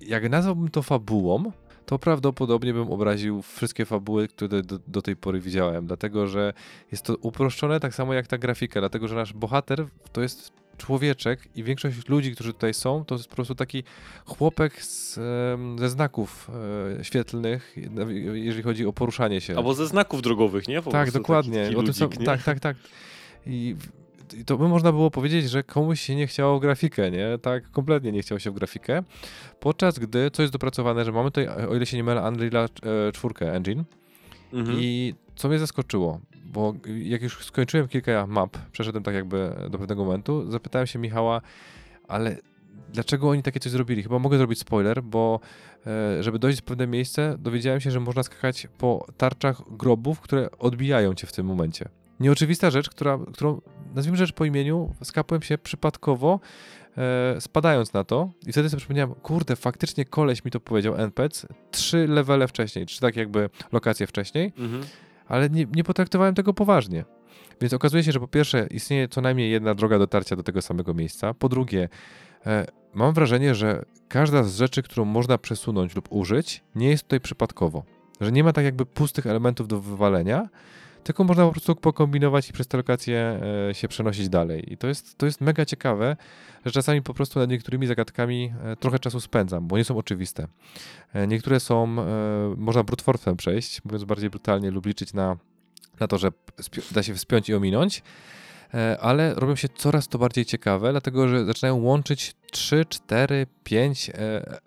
jak 0.00 0.30
nazwałbym 0.30 0.68
to 0.68 0.82
fabułą, 0.82 1.52
to 1.86 1.98
prawdopodobnie 1.98 2.74
bym 2.74 2.90
obraził 2.90 3.42
wszystkie 3.42 3.84
fabuły, 3.84 4.28
które 4.28 4.62
do, 4.62 4.78
do, 4.86 5.02
tej 5.02 5.16
pory 5.16 5.40
widziałem, 5.40 5.86
dlatego 5.86 6.26
że 6.26 6.52
jest 6.92 7.02
to 7.02 7.16
uproszczone 7.16 7.80
tak 7.80 7.94
samo 7.94 8.14
jak 8.14 8.26
ta 8.26 8.38
grafika, 8.38 8.80
dlatego 8.80 9.08
że 9.08 9.14
nasz 9.14 9.32
bohater 9.32 9.86
to 10.12 10.20
jest 10.20 10.52
człowieczek 10.76 11.48
i 11.56 11.64
większość 11.64 12.08
ludzi, 12.08 12.32
którzy 12.32 12.52
tutaj 12.52 12.74
są, 12.74 13.04
to 13.04 13.14
jest 13.14 13.28
po 13.28 13.34
prostu 13.34 13.54
taki 13.54 13.84
chłopek 14.26 14.82
z, 14.82 15.14
ze 15.78 15.88
znaków 15.88 16.50
e, 17.00 17.04
świetlnych, 17.04 17.76
jeżeli 18.32 18.62
chodzi 18.62 18.86
o 18.86 18.92
poruszanie 18.92 19.40
się. 19.40 19.56
Albo 19.56 19.74
ze 19.74 19.86
znaków 19.86 20.22
drogowych, 20.22 20.68
nie? 20.68 20.82
Po 20.82 20.90
tak, 20.90 21.10
dokładnie. 21.10 21.70
Ludzik, 21.70 21.94
są, 21.94 22.08
tak, 22.08 22.42
tak, 22.42 22.60
tak. 22.60 22.76
I 23.46 23.76
i 23.76 23.76
to 24.46 24.58
by 24.58 24.68
można 24.68 24.92
było 24.92 25.10
powiedzieć, 25.10 25.50
że 25.50 25.62
komuś 25.62 26.00
się 26.00 26.16
nie 26.16 26.26
chciało 26.26 26.60
grafikę, 26.60 27.10
nie? 27.10 27.38
Tak, 27.42 27.70
kompletnie 27.70 28.12
nie 28.12 28.22
chciało 28.22 28.38
się 28.38 28.50
w 28.50 28.54
grafikę. 28.54 29.02
Podczas 29.60 29.98
gdy, 29.98 30.30
co 30.30 30.42
jest 30.42 30.52
dopracowane, 30.52 31.04
że 31.04 31.12
mamy 31.12 31.30
tutaj, 31.30 31.48
o 31.48 31.76
ile 31.76 31.86
się 31.86 31.96
nie 31.96 32.04
mylę, 32.04 32.28
Unreal 32.28 32.68
4 33.12 33.34
e, 33.40 33.52
Engine. 33.52 33.84
Mhm. 34.52 34.78
I 34.80 35.14
co 35.36 35.48
mnie 35.48 35.58
zaskoczyło, 35.58 36.20
bo 36.44 36.74
jak 37.02 37.22
już 37.22 37.44
skończyłem 37.44 37.88
kilka 37.88 38.26
map, 38.26 38.58
przeszedłem 38.72 39.04
tak 39.04 39.14
jakby 39.14 39.50
do 39.70 39.78
pewnego 39.78 40.04
momentu, 40.04 40.50
zapytałem 40.50 40.86
się 40.86 40.98
Michała, 40.98 41.40
ale 42.08 42.36
dlaczego 42.92 43.28
oni 43.28 43.42
takie 43.42 43.60
coś 43.60 43.72
zrobili? 43.72 44.02
Chyba 44.02 44.18
mogę 44.18 44.38
zrobić 44.38 44.58
spoiler, 44.58 45.02
bo 45.02 45.40
e, 45.86 46.22
żeby 46.22 46.38
dojść 46.38 46.60
w 46.60 46.62
pewne 46.62 46.86
miejsce, 46.86 47.36
dowiedziałem 47.38 47.80
się, 47.80 47.90
że 47.90 48.00
można 48.00 48.22
skakać 48.22 48.68
po 48.78 49.06
tarczach 49.16 49.62
grobów, 49.70 50.20
które 50.20 50.50
odbijają 50.58 51.14
cię 51.14 51.26
w 51.26 51.32
tym 51.32 51.46
momencie. 51.46 51.88
Nieoczywista 52.20 52.70
rzecz, 52.70 52.90
która, 52.90 53.18
którą 53.32 53.60
nazwijmy 53.94 54.16
rzecz 54.16 54.32
po 54.32 54.44
imieniu, 54.44 54.94
skapłem 55.02 55.42
się 55.42 55.58
przypadkowo, 55.58 56.40
e, 56.98 57.40
spadając 57.40 57.92
na 57.92 58.04
to 58.04 58.30
i 58.46 58.52
wtedy 58.52 58.70
sobie 58.70 58.78
przypomniałem, 58.78 59.14
kurde, 59.14 59.56
faktycznie 59.56 60.04
koleś 60.04 60.44
mi 60.44 60.50
to 60.50 60.60
powiedział, 60.60 60.96
NPC, 60.96 61.48
trzy 61.70 62.06
levele 62.08 62.48
wcześniej, 62.48 62.86
trzy 62.86 63.00
tak 63.00 63.16
jakby 63.16 63.50
lokacje 63.72 64.06
wcześniej, 64.06 64.52
mhm. 64.58 64.82
ale 65.28 65.50
nie, 65.50 65.66
nie 65.74 65.84
potraktowałem 65.84 66.34
tego 66.34 66.54
poważnie. 66.54 67.04
Więc 67.60 67.72
okazuje 67.72 68.04
się, 68.04 68.12
że 68.12 68.20
po 68.20 68.28
pierwsze 68.28 68.66
istnieje 68.70 69.08
co 69.08 69.20
najmniej 69.20 69.50
jedna 69.50 69.74
droga 69.74 69.98
dotarcia 69.98 70.36
do 70.36 70.42
tego 70.42 70.62
samego 70.62 70.94
miejsca, 70.94 71.34
po 71.34 71.48
drugie 71.48 71.88
e, 72.46 72.66
mam 72.94 73.14
wrażenie, 73.14 73.54
że 73.54 73.84
każda 74.08 74.42
z 74.42 74.56
rzeczy, 74.56 74.82
którą 74.82 75.04
można 75.04 75.38
przesunąć 75.38 75.96
lub 75.96 76.12
użyć, 76.12 76.64
nie 76.74 76.88
jest 76.88 77.02
tutaj 77.02 77.20
przypadkowo. 77.20 77.84
Że 78.20 78.32
nie 78.32 78.44
ma 78.44 78.52
tak 78.52 78.64
jakby 78.64 78.86
pustych 78.86 79.26
elementów 79.26 79.68
do 79.68 79.80
wywalenia, 79.80 80.48
tylko 81.04 81.24
można 81.24 81.46
po 81.46 81.52
prostu 81.52 81.76
pokombinować 81.76 82.50
i 82.50 82.52
przez 82.52 82.68
te 82.68 82.76
lokacje 82.76 83.40
e, 83.70 83.74
się 83.74 83.88
przenosić 83.88 84.28
dalej. 84.28 84.72
I 84.72 84.76
to 84.76 84.86
jest, 84.86 85.18
to 85.18 85.26
jest 85.26 85.40
mega 85.40 85.64
ciekawe, 85.64 86.16
że 86.64 86.72
czasami 86.72 87.02
po 87.02 87.14
prostu 87.14 87.38
nad 87.38 87.50
niektórymi 87.50 87.86
zagadkami 87.86 88.52
e, 88.64 88.76
trochę 88.76 88.98
czasu 88.98 89.20
spędzam, 89.20 89.66
bo 89.68 89.78
nie 89.78 89.84
są 89.84 89.96
oczywiste. 89.96 90.46
E, 91.12 91.26
niektóre 91.26 91.60
są, 91.60 91.86
można 92.56 92.82
brute 92.82 93.04
force'em 93.04 93.36
przejść, 93.36 93.84
mówiąc 93.84 94.04
bardziej 94.04 94.30
brutalnie, 94.30 94.70
lub 94.70 94.86
liczyć 94.86 95.12
na, 95.12 95.36
na 96.00 96.08
to, 96.08 96.18
że 96.18 96.32
da 96.92 97.02
się 97.02 97.14
wspiąć 97.14 97.48
i 97.48 97.54
ominąć, 97.54 98.02
ale 99.00 99.34
robią 99.34 99.56
się 99.56 99.68
coraz 99.68 100.08
to 100.08 100.18
bardziej 100.18 100.44
ciekawe, 100.44 100.90
dlatego 100.90 101.28
że 101.28 101.44
zaczynają 101.44 101.76
łączyć 101.76 102.34
3, 102.52 102.84
4, 102.88 103.46
5 103.64 104.10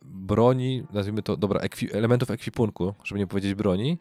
broni, 0.02 0.84
nazwijmy 0.94 1.24
to, 1.24 1.38
dobra, 1.38 1.62
elementów 1.94 2.32
ekwipunku, 2.32 2.94
żeby 3.04 3.20
nie 3.20 3.28
powiedzieć 3.28 3.54
broni, 3.54 3.98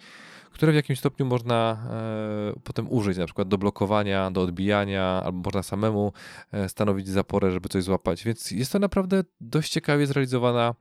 które 0.56 0.72
w 0.72 0.74
jakimś 0.74 0.98
stopniu 0.98 1.26
można 1.26 1.86
e, 1.90 2.60
potem 2.64 2.92
użyć, 2.92 3.18
na 3.18 3.24
przykład 3.24 3.48
do 3.48 3.58
blokowania, 3.58 4.30
do 4.30 4.42
odbijania, 4.42 5.22
albo 5.24 5.38
można 5.38 5.62
samemu 5.62 6.12
e, 6.52 6.68
stanowić 6.68 7.08
zaporę, 7.08 7.52
żeby 7.52 7.68
coś 7.68 7.84
złapać. 7.84 8.24
Więc 8.24 8.50
jest 8.50 8.72
to 8.72 8.78
naprawdę 8.78 9.24
dość 9.40 9.72
ciekawie 9.72 10.06
zrealizowana 10.06 10.74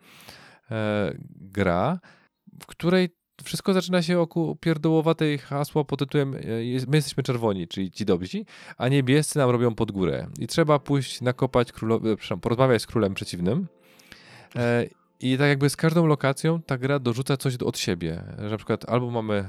e, 0.72 1.14
gra, 1.30 2.00
w 2.62 2.66
której 2.66 3.10
wszystko 3.44 3.74
zaczyna 3.74 4.02
się 4.02 4.18
wokół 4.18 4.56
pierdołowatej 4.56 5.38
hasła 5.38 5.84
pod 5.84 6.00
tytułem 6.00 6.32
my 6.88 6.98
jesteśmy 6.98 7.24
czerwoni, 7.24 7.68
czyli 7.68 7.92
ci 7.92 8.06
dobrzy, 8.06 8.46
a 8.78 8.88
niebiescy 8.88 9.38
nam 9.38 9.50
robią 9.50 9.76
pod 9.76 9.92
górę. 9.92 10.28
I 10.40 10.48
trzeba 10.48 10.80
pójść 10.80 11.22
nakopać 11.22 11.72
królowi, 11.72 12.10
porozmawiać 12.42 12.82
z 12.82 12.88
królem 12.88 13.14
przeciwnym 13.14 13.68
i 15.20 15.38
tak 15.38 15.48
jakby 15.48 15.70
z 15.70 15.76
każdą 15.76 16.06
lokacją 16.06 16.62
ta 16.62 16.78
gra 16.78 17.00
dorzuca 17.00 17.38
coś 17.38 17.56
od 17.58 17.78
siebie. 17.78 18.24
Że 18.38 18.50
na 18.50 18.58
przykład 18.58 18.90
albo 18.90 19.12
mamy 19.12 19.34
e, 19.34 19.48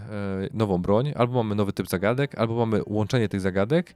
nową 0.52 0.78
broń, 0.78 1.12
albo 1.16 1.34
mamy 1.34 1.54
nowy 1.54 1.72
typ 1.72 1.88
zagadek, 1.88 2.34
albo 2.34 2.66
mamy 2.66 2.82
łączenie 2.86 3.28
tych 3.28 3.40
zagadek, 3.40 3.94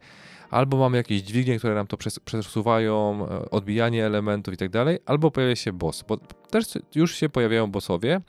albo 0.51 0.77
mamy 0.77 0.97
jakieś 0.97 1.23
dźwignie, 1.23 1.59
które 1.59 1.75
nam 1.75 1.87
to 1.87 1.97
przesuwają, 2.25 3.27
e, 3.31 3.51
odbijanie 3.51 4.07
elementów 4.07 4.55
i 4.55 4.57
tak 4.57 4.71
dalej, 4.71 4.99
albo 5.07 5.31
pojawia 5.31 5.57
się 5.57 5.73
boss, 5.73 6.05
bo 6.09 6.17
też 6.51 6.65
już 6.95 7.15
się 7.15 7.29
pojawiają 7.29 7.71
bossowie. 7.71 8.21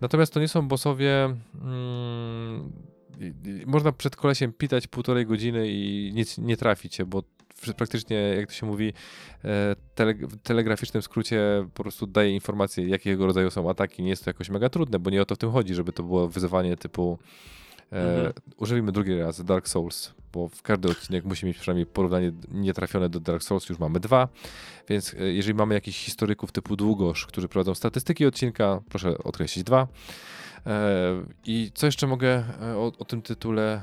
Natomiast 0.00 0.34
to 0.34 0.40
nie 0.40 0.48
są 0.48 0.68
bossowie. 0.68 1.36
Mm, 1.62 2.72
można 3.66 3.92
przed 3.92 4.16
kolesiem 4.16 4.52
pitać 4.52 4.86
półtorej 4.86 5.26
godziny 5.26 5.68
i 5.68 6.12
nic 6.14 6.38
nie 6.38 6.56
trafić 6.56 6.94
się, 6.94 7.06
bo 7.06 7.22
praktycznie, 7.72 8.16
jak 8.16 8.46
to 8.48 8.52
się 8.54 8.66
mówi, 8.66 8.92
e, 9.44 9.76
tele, 9.94 10.14
w 10.14 10.36
telegraficznym 10.42 11.02
skrócie 11.02 11.66
po 11.74 11.82
prostu 11.82 12.06
daje 12.06 12.34
informację, 12.34 12.88
jakiego 12.88 13.26
rodzaju 13.26 13.50
są 13.50 13.70
ataki. 13.70 14.02
Nie 14.02 14.10
jest 14.10 14.24
to 14.24 14.30
jakoś 14.30 14.50
mega 14.50 14.68
trudne, 14.68 14.98
bo 14.98 15.10
nie 15.10 15.22
o 15.22 15.24
to 15.24 15.34
w 15.34 15.38
tym 15.38 15.50
chodzi, 15.50 15.74
żeby 15.74 15.92
to 15.92 16.02
było 16.02 16.28
wyzywanie 16.28 16.76
typu 16.76 17.18
e, 17.92 18.16
mhm. 18.16 18.32
używimy 18.56 18.92
drugi 18.92 19.18
raz 19.18 19.44
Dark 19.44 19.68
Souls, 19.68 20.14
bo 20.32 20.48
w 20.48 20.62
każdy 20.62 20.88
odcinek 20.88 21.24
musi 21.24 21.46
mieć 21.46 21.58
przynajmniej 21.58 21.86
porównanie 21.86 22.32
nietrafione 22.50 23.08
do 23.08 23.20
Dark 23.20 23.42
Souls, 23.42 23.68
już 23.68 23.78
mamy 23.78 24.00
dwa, 24.00 24.28
więc 24.88 25.14
e, 25.14 25.32
jeżeli 25.32 25.54
mamy 25.54 25.74
jakichś 25.74 26.04
historyków 26.04 26.52
typu 26.52 26.76
Długosz, 26.76 27.26
którzy 27.26 27.48
prowadzą 27.48 27.74
statystyki 27.74 28.26
odcinka, 28.26 28.80
proszę 28.88 29.18
odkreślić 29.18 29.64
dwa. 29.64 29.88
E, 30.66 31.24
I 31.46 31.70
co 31.74 31.86
jeszcze 31.86 32.06
mogę 32.06 32.44
e, 32.62 32.76
o, 32.76 32.92
o 32.98 33.04
tym 33.04 33.22
tytule? 33.22 33.82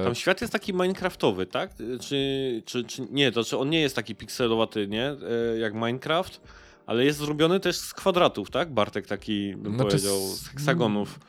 E, 0.00 0.04
Tam 0.04 0.14
świat 0.14 0.40
jest 0.40 0.52
taki 0.52 0.72
Minecraftowy, 0.72 1.46
tak? 1.46 1.70
Czy, 2.00 2.62
czy, 2.64 2.84
czy 2.84 3.06
nie, 3.10 3.32
to 3.32 3.44
czy 3.44 3.58
on 3.58 3.70
nie 3.70 3.80
jest 3.80 3.96
taki 3.96 4.14
pikselowaty, 4.14 4.88
nie? 4.88 5.16
Jak 5.58 5.74
Minecraft, 5.74 6.40
ale 6.86 7.04
jest 7.04 7.18
zrobiony 7.18 7.60
też 7.60 7.76
z 7.76 7.94
kwadratów, 7.94 8.50
tak? 8.50 8.72
Bartek 8.72 9.06
taki 9.06 9.56
bym 9.56 9.74
znaczy, 9.74 9.90
powiedział, 9.90 10.18
z 10.18 10.48
heksagonów. 10.48 11.20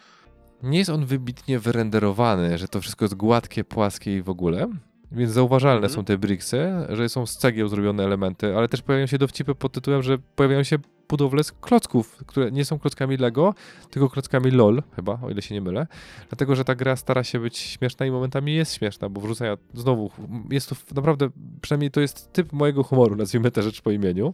Nie 0.63 0.77
jest 0.77 0.89
on 0.89 1.05
wybitnie 1.05 1.59
wyrenderowany, 1.59 2.57
że 2.57 2.67
to 2.67 2.81
wszystko 2.81 3.05
jest 3.05 3.15
gładkie, 3.15 3.63
płaskie 3.63 4.17
i 4.17 4.21
w 4.21 4.29
ogóle. 4.29 4.67
Więc 5.11 5.31
zauważalne 5.31 5.87
mm. 5.87 5.89
są 5.89 6.05
te 6.05 6.17
bricksy, 6.17 6.71
że 6.89 7.09
są 7.09 7.25
z 7.25 7.37
cegieł 7.37 7.67
zrobione 7.67 8.03
elementy, 8.03 8.57
ale 8.57 8.67
też 8.67 8.81
pojawiają 8.81 9.07
się 9.07 9.17
dowcipy 9.17 9.55
pod 9.55 9.71
tytułem, 9.71 10.03
że 10.03 10.17
pojawiają 10.35 10.63
się 10.63 10.77
budowlę 11.09 11.43
z 11.43 11.51
klocków, 11.51 12.23
które 12.25 12.51
nie 12.51 12.65
są 12.65 12.79
klockami 12.79 13.17
Lego, 13.17 13.53
tylko 13.89 14.09
klockami 14.09 14.51
LOL, 14.51 14.83
chyba, 14.95 15.19
o 15.23 15.29
ile 15.29 15.41
się 15.41 15.55
nie 15.55 15.61
mylę. 15.61 15.87
Dlatego, 16.29 16.55
że 16.55 16.63
ta 16.63 16.75
gra 16.75 16.95
stara 16.95 17.23
się 17.23 17.39
być 17.39 17.57
śmieszna 17.57 18.05
i 18.05 18.11
momentami 18.11 18.55
jest 18.55 18.73
śmieszna, 18.73 19.09
bo 19.09 19.21
wrzuca 19.21 19.45
ja 19.45 19.57
znowu, 19.73 20.11
jest 20.51 20.69
to 20.69 20.75
naprawdę, 20.95 21.29
przynajmniej 21.61 21.91
to 21.91 22.01
jest 22.01 22.33
typ 22.33 22.53
mojego 22.53 22.83
humoru, 22.83 23.15
nazwijmy 23.15 23.51
tę 23.51 23.63
rzecz 23.63 23.81
po 23.81 23.91
imieniu. 23.91 24.33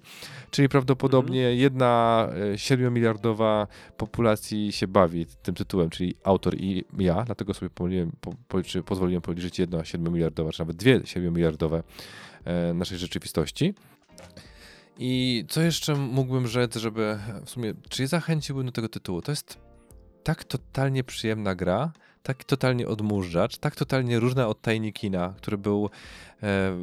Czyli 0.51 0.69
prawdopodobnie 0.69 1.41
mhm. 1.41 1.59
jedna 1.59 2.27
7-miliardowa 2.55 3.63
e, 3.63 3.67
populacji 3.97 4.71
się 4.71 4.87
bawi 4.87 5.25
tym 5.43 5.55
tytułem, 5.55 5.89
czyli 5.89 6.15
autor 6.23 6.55
i 6.55 6.85
ja, 6.99 7.23
dlatego 7.23 7.53
sobie 7.53 7.69
pomyliłem, 7.69 8.11
po, 8.21 8.33
policzy, 8.47 8.83
pozwoliłem 8.83 9.21
policzyć 9.21 9.59
jedna 9.59 9.77
7-miliardowa, 9.77 10.51
czy 10.51 10.59
nawet 10.59 10.75
dwie 10.75 10.99
7-miliardowe 10.99 11.83
e, 12.45 12.73
naszej 12.73 12.97
rzeczywistości. 12.97 13.73
I 14.97 15.45
co 15.49 15.61
jeszcze 15.61 15.95
mógłbym 15.95 16.47
rzec, 16.47 16.75
żeby 16.75 17.19
w 17.45 17.49
sumie, 17.49 17.73
czy 17.89 18.07
zachęciłbym 18.07 18.65
do 18.65 18.71
tego 18.71 18.89
tytułu? 18.89 19.21
To 19.21 19.31
jest 19.31 19.59
tak 20.23 20.43
totalnie 20.43 21.03
przyjemna 21.03 21.55
gra, 21.55 21.91
tak 22.23 22.43
totalnie 22.43 22.87
odmurzacz, 22.87 23.57
tak 23.57 23.75
totalnie 23.75 24.19
różna 24.19 24.47
od 24.47 24.61
Tiny 24.61 24.91
Kina, 24.91 25.33
który 25.37 25.57
był 25.57 25.89
e, 26.43 26.73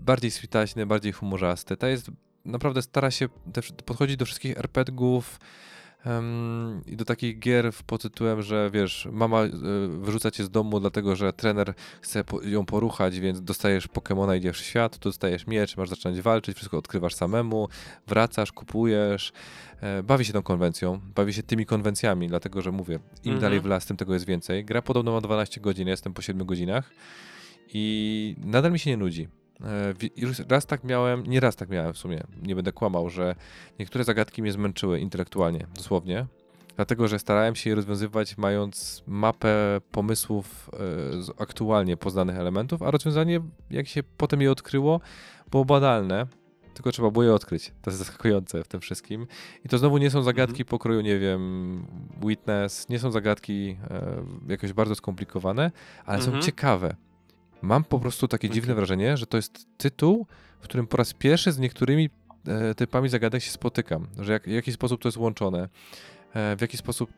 bardziej 0.00 0.30
switaśny, 0.30 0.86
bardziej 0.86 1.12
humorzasty. 1.12 1.76
Ta 1.76 1.88
jest 1.88 2.10
naprawdę 2.44 2.82
stara 2.82 3.10
się 3.10 3.28
podchodzić 3.86 4.16
do 4.16 4.24
wszystkich 4.24 4.58
RPGów 4.58 5.40
I 6.86 6.96
do 6.96 7.04
takich 7.04 7.38
gier 7.38 7.72
w- 7.72 7.82
pod 7.82 8.02
tytułem, 8.02 8.42
że 8.42 8.70
wiesz, 8.72 9.08
mama 9.12 9.44
y, 9.44 9.50
wyrzuca 9.88 10.30
cię 10.30 10.44
z 10.44 10.50
domu, 10.50 10.80
dlatego 10.80 11.16
że 11.16 11.32
trener 11.32 11.74
chce 12.00 12.24
ją 12.42 12.66
poruchać, 12.66 13.20
więc 13.20 13.42
dostajesz 13.42 13.88
Pokemona, 13.88 14.36
idziesz 14.36 14.60
w 14.60 14.64
świat, 14.64 14.98
tu 14.98 15.08
dostajesz 15.08 15.46
miecz, 15.46 15.76
masz 15.76 15.88
zacząć 15.88 16.20
walczyć, 16.20 16.56
wszystko 16.56 16.78
odkrywasz 16.78 17.14
samemu, 17.14 17.68
wracasz, 18.06 18.52
kupujesz. 18.52 19.32
E, 19.80 20.02
bawi 20.02 20.24
się 20.24 20.32
tą 20.32 20.42
konwencją, 20.42 21.00
bawi 21.14 21.32
się 21.32 21.42
tymi 21.42 21.66
konwencjami, 21.66 22.28
dlatego 22.28 22.62
że 22.62 22.72
mówię, 22.72 22.94
im 22.94 23.00
Mhm. 23.24 23.40
dalej 23.40 23.60
w 23.60 23.66
las, 23.66 23.86
tym 23.86 23.96
tego 23.96 24.12
jest 24.14 24.26
więcej. 24.26 24.64
Gra 24.64 24.82
podobno 24.82 25.12
ma 25.12 25.20
12 25.20 25.60
godzin, 25.60 25.86
ja 25.86 25.90
jestem 25.90 26.14
po 26.14 26.22
7 26.22 26.46
godzinach 26.46 26.90
i 27.74 28.36
nadal 28.44 28.72
mi 28.72 28.78
się 28.78 28.90
nie 28.90 28.96
nudzi. 28.96 29.28
E, 29.64 29.94
raz 30.48 30.66
tak 30.66 30.84
miałem, 30.84 31.26
nie 31.26 31.40
raz 31.40 31.56
tak 31.56 31.68
miałem 31.68 31.92
w 31.92 31.98
sumie, 31.98 32.22
nie 32.42 32.54
będę 32.54 32.72
kłamał, 32.72 33.10
że 33.10 33.34
niektóre 33.78 34.04
zagadki 34.04 34.42
mnie 34.42 34.52
zmęczyły 34.52 35.00
intelektualnie, 35.00 35.66
dosłownie. 35.74 36.26
Dlatego, 36.76 37.08
że 37.08 37.18
starałem 37.18 37.54
się 37.56 37.70
je 37.70 37.76
rozwiązywać 37.76 38.38
mając 38.38 39.02
mapę 39.06 39.80
pomysłów 39.90 40.70
e, 40.72 40.78
z 41.22 41.30
aktualnie 41.38 41.96
poznanych 41.96 42.36
elementów, 42.36 42.82
a 42.82 42.90
rozwiązanie, 42.90 43.40
jak 43.70 43.88
się 43.88 44.02
potem 44.02 44.42
je 44.42 44.52
odkryło, 44.52 45.00
było 45.50 45.64
badalne, 45.64 46.26
tylko 46.74 46.92
trzeba 46.92 47.10
było 47.10 47.24
je 47.24 47.34
odkryć. 47.34 47.72
To 47.82 47.90
jest 47.90 47.98
zaskakujące 47.98 48.64
w 48.64 48.68
tym 48.68 48.80
wszystkim. 48.80 49.26
I 49.64 49.68
to 49.68 49.78
znowu 49.78 49.98
nie 49.98 50.10
są 50.10 50.22
zagadki 50.22 50.64
pokroju, 50.64 51.00
nie 51.00 51.18
wiem, 51.18 51.86
Witness, 52.26 52.88
nie 52.88 52.98
są 52.98 53.10
zagadki 53.10 53.76
e, 53.90 54.24
jakoś 54.48 54.72
bardzo 54.72 54.94
skomplikowane, 54.94 55.70
ale 56.06 56.18
Mhm. 56.18 56.42
są 56.42 56.46
ciekawe. 56.46 56.96
Mam 57.62 57.84
po 57.84 57.98
prostu 57.98 58.28
takie 58.28 58.50
dziwne 58.50 58.72
Okej. 58.72 58.76
wrażenie, 58.76 59.16
że 59.16 59.26
to 59.26 59.36
jest 59.36 59.66
tytuł, 59.76 60.26
w 60.60 60.64
którym 60.64 60.86
po 60.86 60.96
raz 60.96 61.14
pierwszy 61.14 61.52
z 61.52 61.58
niektórymi 61.58 62.10
e, 62.46 62.74
typami 62.74 63.08
zagadek 63.08 63.42
się 63.42 63.50
spotykam, 63.50 64.06
że 64.18 64.32
jak, 64.32 64.44
w 64.44 64.50
jaki 64.50 64.72
sposób 64.72 65.02
to 65.02 65.08
jest 65.08 65.18
łączone, 65.18 65.68
e, 66.34 66.56
w 66.56 66.60
jaki 66.60 66.76
sposób 66.76 67.10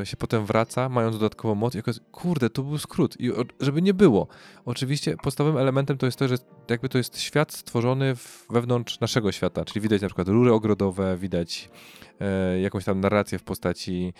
e, 0.00 0.06
się 0.06 0.16
potem 0.16 0.46
wraca, 0.46 0.88
mając 0.88 1.16
dodatkową 1.18 1.54
moc. 1.54 1.74
I 1.74 1.78
okaz- 1.82 2.00
kurde, 2.12 2.50
to 2.50 2.62
był 2.62 2.78
skrót. 2.78 3.20
I 3.20 3.32
o, 3.32 3.44
żeby 3.60 3.82
nie 3.82 3.94
było. 3.94 4.28
Oczywiście 4.64 5.16
podstawowym 5.22 5.60
elementem 5.60 5.98
to 5.98 6.06
jest 6.06 6.18
to, 6.18 6.28
że 6.28 6.36
jakby 6.70 6.88
to 6.88 6.98
jest 6.98 7.20
świat 7.20 7.52
stworzony 7.52 8.16
w, 8.16 8.46
wewnątrz 8.50 9.00
naszego 9.00 9.32
świata, 9.32 9.64
czyli 9.64 9.80
widać 9.80 10.02
na 10.02 10.08
przykład 10.08 10.28
rury 10.28 10.52
ogrodowe, 10.52 11.16
widać 11.16 11.70
e, 12.20 12.60
jakąś 12.60 12.84
tam 12.84 13.00
narrację 13.00 13.38
w 13.38 13.42
postaci 13.42 14.12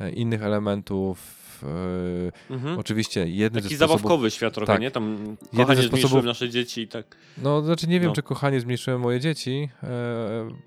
e, 0.00 0.10
innych 0.10 0.42
elementów. 0.42 1.41
E, 1.62 2.52
Mhm. 2.54 2.78
oczywiście 2.78 3.28
jednym 3.28 3.62
Taki 3.62 3.74
sposobów... 3.76 4.00
zabawkowy 4.00 4.30
świat 4.30 4.54
trochę, 4.54 4.72
tak. 4.72 4.80
nie? 4.80 4.90
Tam 4.90 5.16
ze 5.52 5.58
kochanie 5.58 5.82
sposobów- 5.82 5.88
zmniejszyłem 5.90 6.24
nasze 6.24 6.48
dzieci 6.50 6.80
i 6.80 6.88
tak. 6.88 7.16
No, 7.38 7.62
znaczy 7.62 7.86
nie 7.88 8.00
wiem, 8.00 8.08
No. 8.08 8.14
czy 8.14 8.22
kochanie 8.22 8.60
zmniejszyłem 8.60 9.00
moje 9.00 9.20
dzieci. 9.20 9.68
E, 9.82 9.88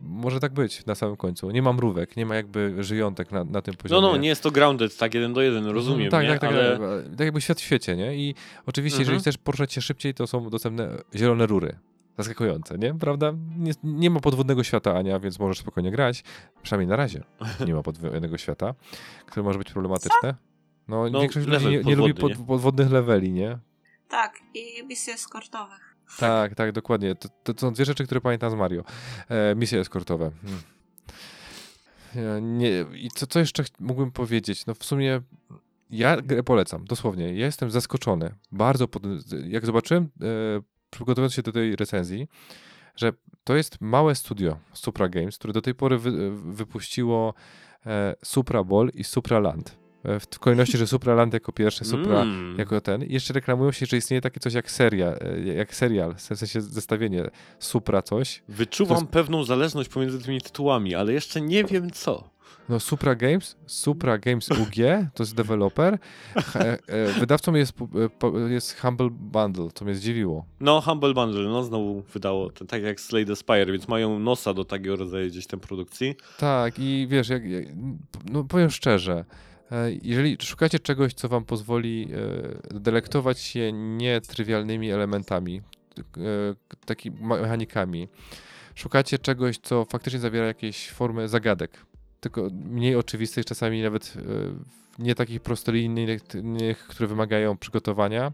może 0.01 0.39
tak 0.39 0.53
być 0.53 0.85
na 0.85 0.95
samym 0.95 1.17
końcu. 1.17 1.51
Nie 1.51 1.61
ma 1.61 1.73
mrówek, 1.73 2.17
nie 2.17 2.25
ma 2.25 2.35
jakby 2.35 2.83
żyjątek 2.83 3.31
na, 3.31 3.43
na 3.43 3.61
tym 3.61 3.73
No, 3.73 3.81
poziomie. 3.81 4.01
no, 4.01 4.17
nie 4.17 4.27
jest 4.27 4.43
to 4.43 4.51
grounded 4.51 4.97
tak 4.97 5.13
jeden 5.13 5.33
do 5.33 5.41
jeden, 5.41 5.65
rozumiem, 5.65 6.11
tak, 6.11 6.23
nie? 6.23 6.29
tak, 6.29 6.39
tak, 6.39 6.49
ale... 6.51 6.71
tak, 6.79 7.09
tak 7.17 7.19
jakby 7.25 7.41
świat 7.41 7.59
w 7.59 7.63
świecie, 7.63 7.95
nie? 7.95 8.15
I 8.15 8.35
oczywiście, 8.65 8.99
jeżeli 8.99 9.15
Mhm. 9.15 9.21
chcesz 9.21 9.37
poruszać 9.37 9.73
się 9.73 9.81
szybciej, 9.81 10.13
to 10.13 10.27
są 10.27 10.49
dostępne 10.49 10.89
zielone 11.15 11.45
rury. 11.45 11.75
Zaskakujące, 12.17 12.77
nie? 12.77 12.93
Prawda? 12.93 13.33
Nie, 13.57 13.71
nie 13.83 14.09
ma 14.09 14.19
podwodnego 14.19 14.63
świata, 14.63 14.93
Ania, 14.97 15.19
więc 15.19 15.39
możesz 15.39 15.57
spokojnie 15.59 15.91
grać. 15.91 16.23
Przynajmniej 16.63 16.87
na 16.87 16.95
razie 16.95 17.23
nie 17.67 17.73
ma 17.73 17.83
podwodnego 17.83 18.37
świata, 18.37 18.73
które 19.25 19.43
może 19.43 19.59
być 19.59 19.71
problematyczne. 19.71 20.35
No, 20.87 21.09
No, 21.09 21.19
większość 21.19 21.47
ludzi 21.47 21.67
nie, 21.67 21.83
nie 21.83 21.95
lubi 21.95 22.13
pod, 22.13 22.31
podwodnych 22.47 22.91
leveli, 22.91 23.31
nie? 23.31 23.59
Tak, 24.09 24.33
i 24.53 24.83
misje 24.83 25.13
eskortowych. 25.13 25.95
Tak, 26.19 26.55
tak, 26.55 26.71
dokładnie. 26.71 27.15
To, 27.15 27.53
to 27.53 27.61
są 27.61 27.73
dwie 27.73 27.85
rzeczy, 27.85 28.05
które 28.05 28.21
pamiętam 28.21 28.51
z 28.51 28.55
Mario. 28.55 28.83
E, 29.29 29.55
misje 29.55 29.79
eskortowe. 29.79 30.31
Hmm. 30.41 30.61
E, 32.37 32.41
Nie, 32.41 32.85
I 32.93 33.09
co, 33.15 33.27
co 33.27 33.39
jeszcze 33.39 33.63
mógłbym 33.79 34.11
powiedzieć? 34.11 34.65
No 34.65 34.73
w 34.73 34.83
sumie 34.85 35.21
ja 35.89 36.21
grę 36.21 36.43
polecam, 36.43 36.85
dosłownie. 36.85 37.33
Ja 37.37 37.45
jestem 37.45 37.71
zaskoczony. 37.71 38.35
Bardzo, 38.51 38.87
pod, 38.87 39.03
jak 39.47 39.65
zobaczyłem, 39.65 40.03
e, 40.03 40.07
przygotowując 40.89 41.33
się 41.33 41.41
do 41.41 41.51
tej 41.51 41.75
recenzji, 41.75 42.27
że 42.95 43.13
to 43.43 43.55
jest 43.55 43.81
małe 43.81 44.15
studio 44.15 44.57
Supra 44.73 45.09
Games, 45.09 45.37
które 45.37 45.53
do 45.53 45.61
tej 45.61 45.75
pory 45.75 45.97
wy, 45.97 46.31
wypuściło 46.31 47.33
e, 47.85 48.15
Supra 48.23 48.63
Ball 48.63 48.89
i 48.93 49.03
Supra 49.03 49.39
Land. 49.39 49.77
E, 50.05 50.19
w 50.19 50.39
kolejności, 50.39 50.77
że 50.77 50.87
Supra 50.87 51.13
Land 51.15 51.33
jako 51.33 51.51
pierwszy, 51.51 51.85
Supra 51.85 52.21
Mm. 52.21 52.55
jako 52.59 52.81
ten. 52.81 53.03
I 53.03 53.13
jeszcze 53.13 53.33
reklamują 53.33 53.71
się, 53.71 53.85
że 53.85 53.97
istnieje 53.97 54.21
takie 54.21 54.39
coś 54.39 54.53
jak 54.53 54.71
seria, 54.71 55.07
e, 55.07 55.39
jak 55.39 55.75
serial, 55.75 56.15
w 56.15 56.21
sensie 56.21 56.61
zestawienie 56.61 57.29
Supra 57.59 58.01
coś. 58.01 58.43
Wyczuwam 58.47 58.97
to 58.97 59.01
jest- 59.03 59.13
pewną 59.13 59.43
zależność 59.43 59.89
pomiędzy 59.89 60.19
tymi 60.23 60.41
tytułami, 60.41 60.95
ale 60.95 61.13
jeszcze 61.13 61.41
nie 61.41 61.63
wiem 61.63 61.91
co. 61.91 62.35
No 62.69 62.79
Supra 62.79 63.15
Games, 63.15 63.55
Supra 63.65 64.17
Games 64.17 64.49
UG, 64.51 64.75
to 65.13 65.23
jest 65.23 65.35
deweloper. 65.35 65.97
E, 66.55 66.77
wydawcą 67.19 67.53
jest, 67.53 67.73
jest 68.49 68.79
Humble 68.79 69.09
Bundle, 69.11 69.67
co 69.73 69.85
mnie 69.85 69.95
zdziwiło. 69.95 70.45
No, 70.59 70.81
Humble 70.81 71.13
Bundle, 71.13 71.43
no 71.43 71.63
znowu 71.63 72.01
wydało, 72.13 72.49
to, 72.49 72.65
tak 72.65 72.83
jak 72.83 73.01
Slay 73.01 73.25
the 73.25 73.35
Spire, 73.35 73.65
więc 73.71 73.87
mają 73.87 74.19
nosa 74.19 74.53
do 74.53 74.65
takiego 74.65 74.95
rodzaju 74.95 75.27
gdzieś 75.29 75.47
tam 75.47 75.59
produkcji. 75.59 76.15
Tak, 76.37 76.79
i 76.79 77.07
wiesz, 77.09 77.29
jak, 77.29 77.43
no 78.31 78.43
powiem 78.43 78.69
szczerze, 78.69 79.25
jeżeli 80.01 80.37
szukacie 80.41 80.79
czegoś, 80.79 81.13
co 81.13 81.29
wam 81.29 81.45
pozwoli 81.45 82.07
e, 82.73 82.79
delektować 82.79 83.39
się 83.39 83.71
nietrywialnymi 83.73 84.91
elementami, 84.91 85.61
e, 86.17 86.21
takimi 86.85 87.21
mechanikami, 87.21 88.07
szukacie 88.75 89.19
czegoś, 89.19 89.57
co 89.57 89.85
faktycznie 89.85 90.19
zawiera 90.19 90.45
jakieś 90.45 90.89
formy 90.89 91.27
zagadek, 91.27 91.85
tylko 92.19 92.47
mniej 92.53 92.95
oczywistych, 92.95 93.45
czasami 93.45 93.83
nawet 93.83 94.13
e, 94.17 94.21
nie 94.99 95.15
takich 95.15 95.41
prostolinijnych, 95.41 96.21
które 96.89 97.07
wymagają 97.07 97.57
przygotowania. 97.57 98.31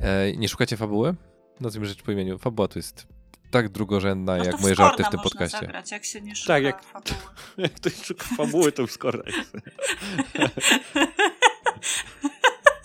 E, 0.00 0.32
Nie 0.32 0.48
szukacie 0.48 0.76
fabuły? 0.76 1.14
Nazwijmy 1.60 1.86
rzecz 1.86 2.02
po 2.02 2.12
imieniu. 2.12 2.38
Fabuła 2.38 2.68
to 2.68 2.78
jest 2.78 3.15
tak 3.50 3.68
drugorzędna, 3.68 4.36
No 4.36 4.44
jak 4.44 4.60
moje 4.60 4.74
żarty 4.74 5.04
w 5.04 5.08
tym 5.08 5.16
można 5.16 5.22
podcaście. 5.30 5.58
zagrać, 5.58 5.90
jak 5.90 6.04
się 6.04 6.20
nie 6.20 6.36
szuka 6.36 6.54
Tak, 6.54 6.62
jak- 6.64 6.84
fabuły. 6.84 7.16
Jak 7.58 7.72
ktoś 7.72 7.94
szuka 8.04 8.26
fabuły, 8.36 8.72
to 8.72 8.86
w 8.86 8.90
jest. 9.26 9.52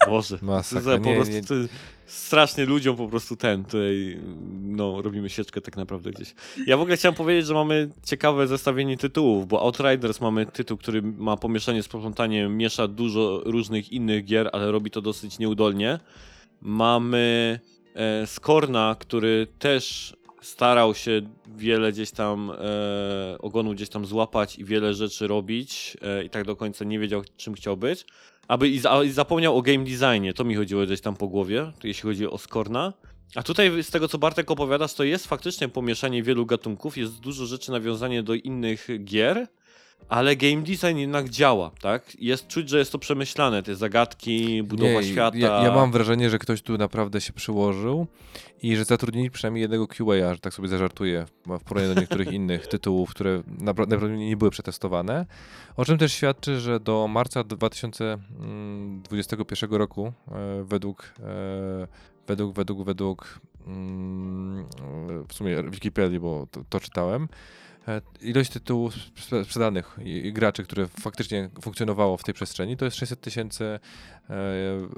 Boże, 0.09 0.38
Masakra. 0.41 0.97
po 0.97 1.05
Nie, 1.05 1.15
prostu 1.15 1.33
nie. 1.33 1.41
to 1.43 1.53
strasznie 2.05 2.65
ludziom 2.65 2.95
po 2.97 3.07
prostu 3.07 3.35
ten, 3.35 3.63
tutaj 3.65 4.19
no, 4.61 5.01
robimy 5.01 5.29
sieczkę 5.29 5.61
tak 5.61 5.77
naprawdę 5.77 6.11
gdzieś. 6.11 6.33
Ja 6.67 6.77
w 6.77 6.81
ogóle 6.81 6.97
chciałem 6.97 7.15
powiedzieć, 7.15 7.45
że 7.45 7.53
mamy 7.53 7.89
ciekawe 8.05 8.47
zestawienie 8.47 8.97
tytułów, 8.97 9.47
bo 9.47 9.61
Outriders 9.61 10.21
mamy 10.21 10.45
tytuł, 10.45 10.77
który 10.77 11.01
ma 11.01 11.38
pomieszanie 11.38 11.83
z 11.83 11.88
poplątaniem, 11.88 12.57
miesza 12.57 12.88
dużo 12.88 13.41
różnych 13.45 13.91
innych 13.91 14.25
gier, 14.25 14.49
ale 14.53 14.71
robi 14.71 14.91
to 14.91 15.01
dosyć 15.01 15.39
nieudolnie. 15.39 15.99
Mamy 16.61 17.59
e, 17.95 18.27
Skorna, 18.27 18.95
który 18.99 19.47
też 19.59 20.15
starał 20.41 20.95
się 20.95 21.22
wiele 21.55 21.91
gdzieś 21.91 22.11
tam 22.11 22.51
e, 22.51 23.38
ogonu 23.39 23.73
gdzieś 23.73 23.89
tam 23.89 24.05
złapać 24.05 24.59
i 24.59 24.65
wiele 24.65 24.93
rzeczy 24.93 25.27
robić 25.27 25.97
e, 26.01 26.23
i 26.23 26.30
tak 26.30 26.45
do 26.45 26.55
końca 26.55 26.85
nie 26.85 26.99
wiedział 26.99 27.22
czym 27.38 27.53
chciał 27.53 27.77
być. 27.77 28.05
Aby 28.47 28.69
i, 28.69 28.80
za, 28.80 29.03
i 29.03 29.09
zapomniał 29.09 29.57
o 29.57 29.61
game 29.61 29.84
designie, 29.84 30.34
to 30.34 30.43
mi 30.43 30.55
chodziło 30.55 30.85
gdzieś 30.85 31.01
tam 31.01 31.15
po 31.15 31.27
głowie, 31.27 31.72
jeśli 31.84 32.03
chodzi 32.03 32.27
o 32.27 32.38
Skorna. 32.38 32.93
A 33.35 33.43
tutaj 33.43 33.84
z 33.84 33.91
tego 33.91 34.07
co 34.07 34.18
Bartek 34.18 34.51
opowiadasz, 34.51 34.93
to 34.93 35.03
jest 35.03 35.27
faktycznie 35.27 35.69
pomieszanie 35.69 36.23
wielu 36.23 36.45
gatunków, 36.45 36.97
jest 36.97 37.19
dużo 37.19 37.45
rzeczy 37.45 37.72
nawiązanie 37.72 38.23
do 38.23 38.34
innych 38.34 38.88
gier, 39.03 39.47
ale 40.10 40.36
game 40.36 40.61
design 40.61 40.98
jednak 40.98 41.30
działa, 41.30 41.72
tak? 41.82 42.18
Jest 42.19 42.48
czuć, 42.48 42.69
że 42.69 42.80
jest 42.80 42.91
to 42.91 42.99
przemyślane, 42.99 43.64
te 43.64 43.76
zagadki, 43.76 44.64
budowa 44.64 45.02
Nie, 45.02 45.03
świata. 45.03 45.38
Ja, 45.38 45.64
ja 45.64 45.72
mam 45.72 45.91
wrażenie, 45.91 46.30
że 46.30 46.40
ktoś 46.40 46.61
tu 46.61 46.78
naprawdę 46.78 47.22
się 47.22 47.34
przyłożył 47.34 48.07
i 48.64 48.76
że 48.76 48.86
zatrudnili 48.86 49.32
przynajmniej 49.32 49.61
jednego 49.61 49.88
QA, 49.88 50.34
że 50.34 50.40
tak 50.40 50.53
sobie 50.53 50.68
zażartuję, 50.68 51.26
w 51.45 51.64
porównaniu 51.64 51.95
do 51.95 52.02
niektórych 52.02 52.34
innych 52.41 52.68
tytułów, 52.68 53.10
które 53.10 53.40
napra- 53.40 53.88
naprawdę 53.88 54.18
nie 54.18 54.38
były 54.38 54.52
przetestowane. 54.52 55.26
O 55.78 55.86
czym 55.86 55.98
też 55.98 56.14
świadczy, 56.14 56.60
że 56.60 56.80
do 56.80 57.07
marca 57.07 57.44
2021 57.44 59.73
roku 59.73 60.14
e, 60.32 60.64
według, 60.64 61.14
e, 61.19 61.88
według, 62.28 62.56
według, 62.56 62.86
według 62.86 63.40
mm, 63.68 64.65
w 65.28 65.34
sumie 65.34 65.64
Wikipedii, 65.64 66.19
bo 66.19 66.48
to, 66.52 66.61
to 66.69 66.80
czytałem, 66.80 67.28
ilość 68.21 68.49
tytułów 68.51 68.93
sprze- 68.95 69.45
sprzedanych 69.45 69.97
i, 70.03 70.33
graczy, 70.33 70.63
które 70.63 70.87
faktycznie 70.87 71.49
funkcjonowało 71.61 72.17
w 72.17 72.23
tej 72.23 72.33
przestrzeni, 72.33 72.77
to 72.77 72.85
jest 72.85 72.97
600 72.97 73.21
tysięcy 73.21 73.63
e, 73.65 73.79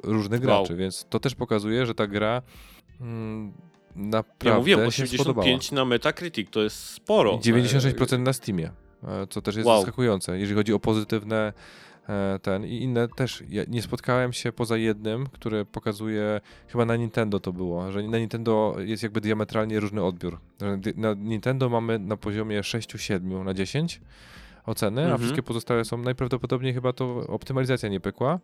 różnych 0.03 0.39
Wow. 0.45 0.47
graczy, 0.59 0.75
więc 0.75 1.05
to 1.09 1.19
też 1.19 1.35
pokazuje, 1.35 1.85
że 1.85 1.95
ta 1.95 2.07
gra 2.07 2.41
mm, 3.01 3.53
naprawdę 3.95 4.49
Ja 4.49 4.57
mówiłem, 4.57 4.91
się 4.91 5.07
spodobała. 5.07 5.45
85 5.45 5.71
na 5.71 5.85
Metacritic, 5.85 6.49
to 6.51 6.61
jest 6.63 6.75
sporo. 6.89 7.33
I 7.33 7.39
96% 7.53 8.19
na 8.19 8.33
Steamie, 8.33 8.71
e, 9.03 9.27
co 9.29 9.41
też 9.41 9.55
jest 9.55 9.67
Wow. 9.67 9.77
zaskakujące, 9.77 10.39
jeżeli 10.39 10.55
chodzi 10.57 10.73
o 10.73 10.79
pozytywne 10.79 11.35
e, 11.37 11.53
ten 12.41 12.65
i 12.65 12.77
inne 12.81 13.07
też. 13.07 13.43
Ja 13.49 13.63
nie 13.67 13.81
spotkałem 13.81 14.33
się 14.33 14.51
poza 14.51 14.77
jednym, 14.77 15.27
który 15.27 15.65
pokazuje, 15.65 16.41
chyba 16.67 16.85
na 16.85 16.95
Nintendo 16.95 17.39
to 17.39 17.53
było, 17.53 17.91
że 17.91 18.03
na 18.03 18.17
Nintendo 18.17 18.75
jest 18.79 19.03
jakby 19.03 19.21
diametralnie 19.21 19.79
różny 19.79 20.03
odbiór. 20.03 20.39
Na 20.95 21.13
Nintendo 21.13 21.69
mamy 21.69 21.99
na 21.99 22.17
poziomie 22.17 22.61
6-7 22.61 23.43
na 23.45 23.53
10, 23.53 24.01
oceny, 24.65 25.01
a 25.01 25.03
Mhm. 25.03 25.19
wszystkie 25.21 25.43
pozostałe 25.43 25.85
są 25.85 25.97
najprawdopodobniej 25.97 26.73
chyba 26.73 26.93
to 26.93 27.15
optymalizacja 27.27 27.89
nie 27.89 27.99
pykła. 27.99 28.39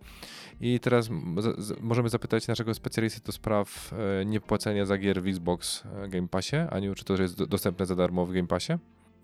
I 0.61 0.80
teraz 0.80 1.10
m- 1.10 1.36
z, 1.40 1.60
z, 1.60 1.80
możemy 1.81 2.10
zapytać 2.10 2.48
naszego 2.48 2.73
specjalisty 2.73 3.22
do 3.26 3.31
spraw 3.31 3.94
e, 4.22 4.26
niepłacenia 4.26 4.86
za 4.86 4.98
gier 4.98 5.22
w 5.22 5.27
Xbox 5.27 5.84
e, 6.03 6.07
Game 6.07 6.27
Passie. 6.27 6.56
Aniu, 6.72 6.95
czy 6.95 7.06
to 7.06 7.22
jest 7.22 7.38
do, 7.38 7.48
dostępne 7.48 7.86
za 7.86 7.95
darmo 7.95 8.26
w 8.26 8.34
Game 8.34 8.48
Passie? 8.48 8.73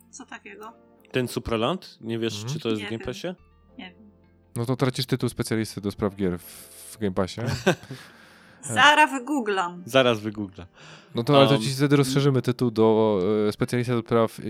Co 0.09 0.25
takiego? 0.25 0.73
Ten 1.11 1.27
Supraland? 1.27 1.97
Nie 2.01 2.19
wiesz, 2.19 2.35
Mhm. 2.35 2.53
czy 2.53 2.59
to 2.59 2.69
jest 2.69 2.81
Nie 2.81 2.87
w 2.87 2.91
Game. 2.91 3.03
Passie? 3.05 3.27
Wiem. 3.27 3.35
No 4.55 4.65
to 4.65 4.75
tracisz 4.75 5.05
tytuł 5.05 5.29
specjalisty 5.29 5.81
do 5.81 5.91
spraw 5.91 6.15
gier 6.15 6.39
w, 6.39 6.43
w 6.93 6.97
Game 6.97 7.11
Passie. 7.13 7.41
Zara 8.61 9.07
wygooglam. 9.07 9.83
Zaraz 9.85 10.19
wygoogla. 10.19 10.67
No 11.15 11.23
to, 11.23 11.37
ale 11.37 11.47
to 11.47 11.53
Um, 11.53 11.61
ci 11.61 11.69
wtedy 11.69 11.95
rozszerzymy 11.95 12.41
tytuł 12.41 12.71
do 12.71 13.19
specjalisty 13.51 13.93
do 13.93 14.01
spraw 14.01 14.39
e, 14.39 14.43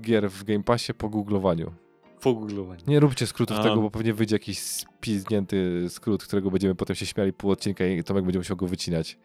gier 0.00 0.30
w 0.30 0.44
Game 0.44 0.62
Passie 0.62 0.94
po 0.94 1.08
googlowaniu. 1.08 1.72
Po 2.20 2.34
googlowaniu. 2.34 2.80
Nie 2.86 3.00
róbcie 3.00 3.26
skrótów 3.26 3.56
Um. 3.56 3.66
tego, 3.66 3.80
bo 3.82 3.90
pewnie 3.90 4.14
wyjdzie 4.14 4.34
jakiś 4.34 4.58
spiznięty 4.58 5.86
skrót, 5.88 6.24
którego 6.24 6.50
będziemy 6.50 6.74
potem 6.74 6.96
się 6.96 7.06
śmiali 7.06 7.32
pół 7.32 7.50
odcinka 7.50 7.86
i 7.86 8.04
Tomek 8.04 8.24
będzie 8.24 8.38
musiał 8.38 8.56
go 8.56 8.66
wycinać. 8.66 9.18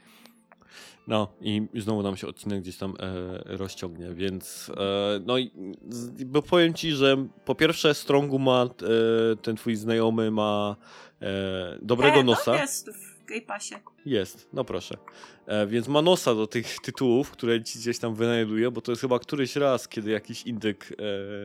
No 1.07 1.27
i 1.41 1.67
znowu 1.75 2.03
nam 2.03 2.17
się 2.17 2.27
odcinek 2.27 2.61
gdzieś 2.61 2.77
tam 2.77 2.93
e, 2.99 3.57
rozciągnie, 3.57 4.09
więc 4.13 4.71
e, 4.77 5.19
no 5.25 5.37
i 5.37 5.51
z- 5.89 6.23
bo 6.23 6.41
powiem 6.41 6.73
ci, 6.73 6.91
że 6.91 7.27
po 7.45 7.55
pierwsze 7.55 7.93
Strongu 7.93 8.39
ma, 8.39 8.63
e, 8.63 9.35
ten 9.35 9.55
twój 9.55 9.75
znajomy 9.75 10.31
ma 10.31 10.75
e, 11.21 11.77
dobrego 11.81 12.19
e, 12.19 12.23
nosa. 12.23 12.51
No 12.51 12.57
jest 12.57 12.89
w 12.89 13.25
Game 13.25 13.41
Passie. 13.41 13.75
Jest, 14.05 14.49
no 14.53 14.63
proszę. 14.63 14.97
E, 15.45 15.67
więc 15.67 15.87
ma 15.87 16.01
nosa 16.01 16.35
do 16.35 16.47
tych 16.47 16.79
tytułów, 16.79 17.31
które 17.31 17.63
ci 17.63 17.79
gdzieś 17.79 17.99
tam 17.99 18.15
wynajduje, 18.15 18.71
bo 18.71 18.81
to 18.81 18.91
jest 18.91 19.01
chyba 19.01 19.19
któryś 19.19 19.55
raz, 19.55 19.87
kiedy 19.87 20.11
jakiś 20.11 20.43
indyk 20.43 20.91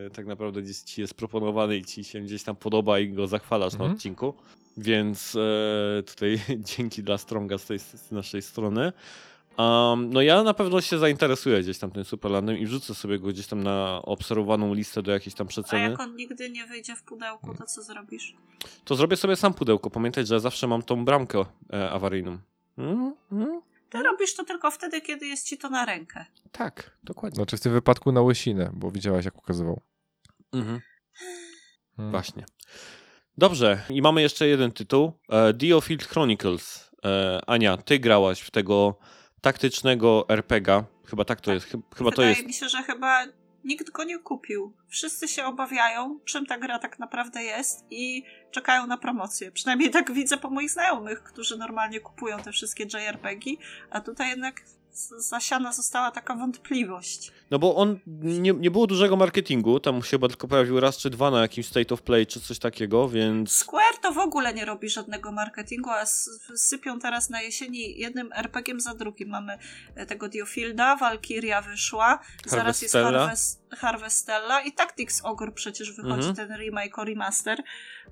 e, 0.07 0.11
tak 0.11 0.27
naprawdę 0.27 0.63
gdzieś 0.63 0.77
ci 0.79 1.01
jest 1.01 1.15
proponowany 1.15 1.77
i 1.77 1.85
ci 1.85 2.05
się 2.05 2.21
gdzieś 2.21 2.43
tam 2.43 2.57
podoba 2.57 2.99
i 2.99 3.09
go 3.09 3.27
zachwalasz 3.27 3.73
na 3.73 3.79
Mhm. 3.79 3.93
odcinku. 3.93 4.35
Więc 4.77 5.37
e, 5.37 6.03
tutaj 6.03 6.41
dzięki 6.77 7.03
dla 7.03 7.19
Stronga 7.19 7.59
z 7.59 7.67
tej 7.67 7.79
z 7.79 8.11
naszej 8.11 8.43
strony. 8.43 8.93
Um, 9.59 10.13
no 10.13 10.23
ja 10.23 10.43
na 10.43 10.55
pewno 10.55 10.81
się 10.81 10.99
zainteresuję 10.99 11.61
gdzieś 11.61 11.79
tam 11.79 11.91
tym 11.91 12.05
Superlandem 12.05 12.59
i 12.59 12.67
wrzucę 12.67 12.95
sobie 12.95 13.19
go 13.19 13.29
gdzieś 13.29 13.47
tam 13.47 13.63
na 13.63 14.03
obserwowaną 14.03 14.75
listę 14.75 15.03
do 15.03 15.13
jakiejś 15.13 15.35
tam 15.35 15.47
A 15.47 15.49
przeceny. 15.49 15.91
jak 15.91 16.01
on 16.01 16.17
nigdy 16.17 16.51
nie 16.51 16.67
wyjdzie 16.67 16.97
w 16.97 17.03
pudełku, 17.03 17.55
to 17.55 17.67
co 17.67 17.83
zrobisz? 17.83 18.35
To 18.85 18.95
zrobię 18.95 19.17
sobie 19.17 19.37
sam 19.37 19.55
pudełko. 19.55 19.91
Pamiętaj, 19.91 20.27
że 20.27 20.41
zawsze 20.41 20.67
mam 20.67 20.83
tą 20.83 21.05
bramkę 21.05 21.45
e, 21.73 21.91
awaryjną. 21.91 22.39
Mm, 22.79 23.15
mm. 23.33 23.61
Ty 23.91 24.03
robisz 24.03 24.35
to 24.35 24.45
tylko 24.45 24.71
wtedy, 24.71 25.01
kiedy 25.01 25.27
jest 25.27 25.47
ci 25.47 25.59
to 25.59 25.71
na 25.71 25.85
rękę. 25.85 26.25
Tak, 26.53 26.91
dokładnie. 27.05 27.37
Znaczy 27.37 27.57
w 27.57 27.61
tym 27.61 27.73
wypadku 27.73 28.13
na 28.13 28.21
łysinę, 28.21 28.71
bo 28.75 28.91
widziałaś 28.91 29.25
jak 29.25 29.39
ukazywał. 29.39 29.81
Mhm. 30.53 30.81
Hmm. 31.97 32.13
Właśnie. 32.13 32.45
Dobrze, 33.39 33.83
i 33.91 34.03
mamy 34.03 34.23
jeszcze 34.23 34.49
jeden 34.49 34.73
tytuł. 34.73 35.13
E, 35.29 35.53
Diofield 35.53 36.05
Chronicles. 36.05 36.91
E, 37.05 37.41
Ania, 37.47 37.77
ty 37.77 37.99
grałaś 37.99 38.41
w 38.41 38.51
tego 38.51 38.99
taktycznego 39.41 40.25
RPGa. 40.29 40.85
Chyba 41.07 41.25
tak 41.25 41.41
to 41.41 41.53
jest. 41.53 41.67
Chy- 41.67 41.83
Chyba 41.97 42.11
to 42.11 42.17
Wydaje 42.17 42.29
jest. 42.29 42.47
mi 42.47 42.53
się, 42.53 42.69
że 42.69 42.83
chyba 42.83 43.25
nikt 43.65 43.91
go 43.91 44.05
nie 44.05 44.19
kupił. 44.19 44.73
Wszyscy 44.89 45.29
się 45.29 45.45
obawiają, 45.45 46.19
czym 46.25 46.47
ta 46.47 46.59
gra 46.59 46.79
tak 46.79 46.99
naprawdę 46.99 47.43
jest 47.43 47.85
i 47.91 48.25
czekają 48.51 48.87
na 48.87 48.99
promocję. 48.99 49.53
Przynajmniej 49.53 49.91
tak 49.91 50.13
widzę 50.13 50.37
po 50.37 50.51
moich 50.51 50.71
znajomych, 50.71 51.23
którzy 51.23 51.57
normalnie 51.57 52.01
kupują 52.01 52.39
te 52.39 52.53
wszystkie 52.53 52.85
JRPG, 52.85 53.51
a 53.91 54.01
tutaj 54.01 54.29
jednak 54.29 54.63
zasiana 55.19 55.73
została 55.73 56.11
taka 56.11 56.35
wątpliwość. 56.35 57.33
No 57.51 57.59
bo 57.59 57.77
on 57.77 57.99
nie, 58.23 58.53
nie 58.53 58.71
było 58.71 58.87
dużego 58.87 59.17
marketingu. 59.17 59.81
Tam 59.81 60.03
się 60.03 60.11
chyba 60.11 60.29
tylko 60.29 60.49
pojawił 60.49 60.81
raz 60.81 60.97
czy 60.99 61.11
dwa 61.11 61.31
na 61.31 61.41
jakimś 61.41 61.67
State 61.67 61.95
of 61.95 62.03
Play 62.03 62.27
czy 62.27 62.41
coś 62.41 62.59
takiego, 62.59 63.09
więc. 63.09 63.53
Square 63.53 63.97
to 64.03 64.13
w 64.13 64.19
ogóle 64.19 64.55
nie 64.55 64.65
robi 64.65 64.89
żadnego 64.89 65.33
marketingu, 65.33 65.91
a 65.91 66.07
sypią 66.57 66.99
teraz 66.99 67.31
na 67.31 67.43
jesieni 67.43 67.99
jednym 67.99 68.33
RPG 68.33 68.81
za 68.81 68.95
drugim. 68.95 69.29
Mamy 69.29 69.59
e, 69.95 70.07
tego 70.07 70.29
Diofielda, 70.29 70.97
Valkyria 70.97 71.63
wyszła, 71.63 72.19
zaraz 72.47 72.83
jest 72.83 72.95
Harvestella. 72.95 73.19
Harvest, 73.25 73.63
Harvestella 73.77 74.61
i 74.61 74.73
Tactics 74.73 75.21
Ogre 75.25 75.53
przecież 75.53 75.93
wychodzi 75.93 76.29
Mhm. 76.29 76.35
ten 76.37 76.59
remake 76.59 76.99
o 76.99 77.05
remaster. 77.05 77.63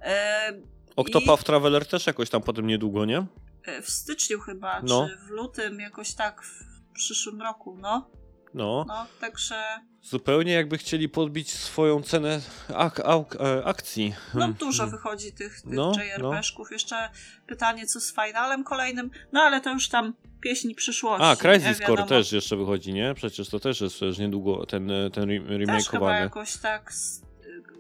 E, 0.03 0.53
Octopath 0.97 1.45
Traveler 1.45 1.87
też 1.87 2.07
jakoś 2.07 2.31
tam 2.31 2.43
potem 2.43 2.67
niedługo, 2.67 3.05
nie? 3.05 3.27
e, 3.65 3.83
w 3.83 3.91
styczniu 3.91 4.41
chyba, 4.41 4.83
No. 4.83 5.09
czy 5.09 5.17
w 5.27 5.31
lutym, 5.31 5.81
jakoś 5.81 6.15
tak 6.15 6.43
w 6.43 6.76
przyszłym 6.97 7.43
roku, 7.43 7.77
no. 7.81 8.11
No. 8.55 8.85
No, 8.89 9.07
także 9.21 9.55
Zupełnie 10.03 10.53
jakby 10.53 10.79
chcieli 10.79 11.09
podbić 11.09 11.51
swoją 11.53 12.03
cenę 12.03 12.41
ak 12.77 13.01
ak 13.01 13.37
e, 13.41 13.65
akcji. 13.65 14.15
no 14.35 14.41
Hmm. 14.41 14.55
dużo 14.55 14.87
wychodzi 14.87 15.33
tych, 15.33 15.61
tych 15.63 15.65
No, 15.73 15.93
JRPG-ków. 15.93 16.71
Jeszcze 16.73 17.11
pytanie, 17.47 17.87
co 17.87 18.01
z 18.01 18.15
finalem 18.15 18.65
kolejnym, 18.65 19.11
no 19.33 19.41
ale 19.41 19.61
to 19.61 19.71
już 19.73 19.89
tam 19.89 20.15
pieśń 20.41 20.75
przyszłości. 20.75 21.25
A? 21.27 21.37
Crisis 21.37 21.79
Core 21.87 22.05
też 22.05 22.33
jeszcze 22.33 22.57
wychodzi, 22.57 22.93
nie? 22.95 23.15
Przecież 23.15 23.49
to 23.49 23.61
też 23.61 23.81
jest 23.81 24.01
już 24.01 24.19
niedługo 24.19 24.67
ten, 24.67 24.91
e, 24.91 25.11
ten 25.11 25.31
re- 25.31 25.41
Też 25.41 25.49
chyba 25.49 25.59
remakeowany. 25.59 26.21
jakoś 26.21 26.57
tak 26.57 26.93
z, 26.93 27.23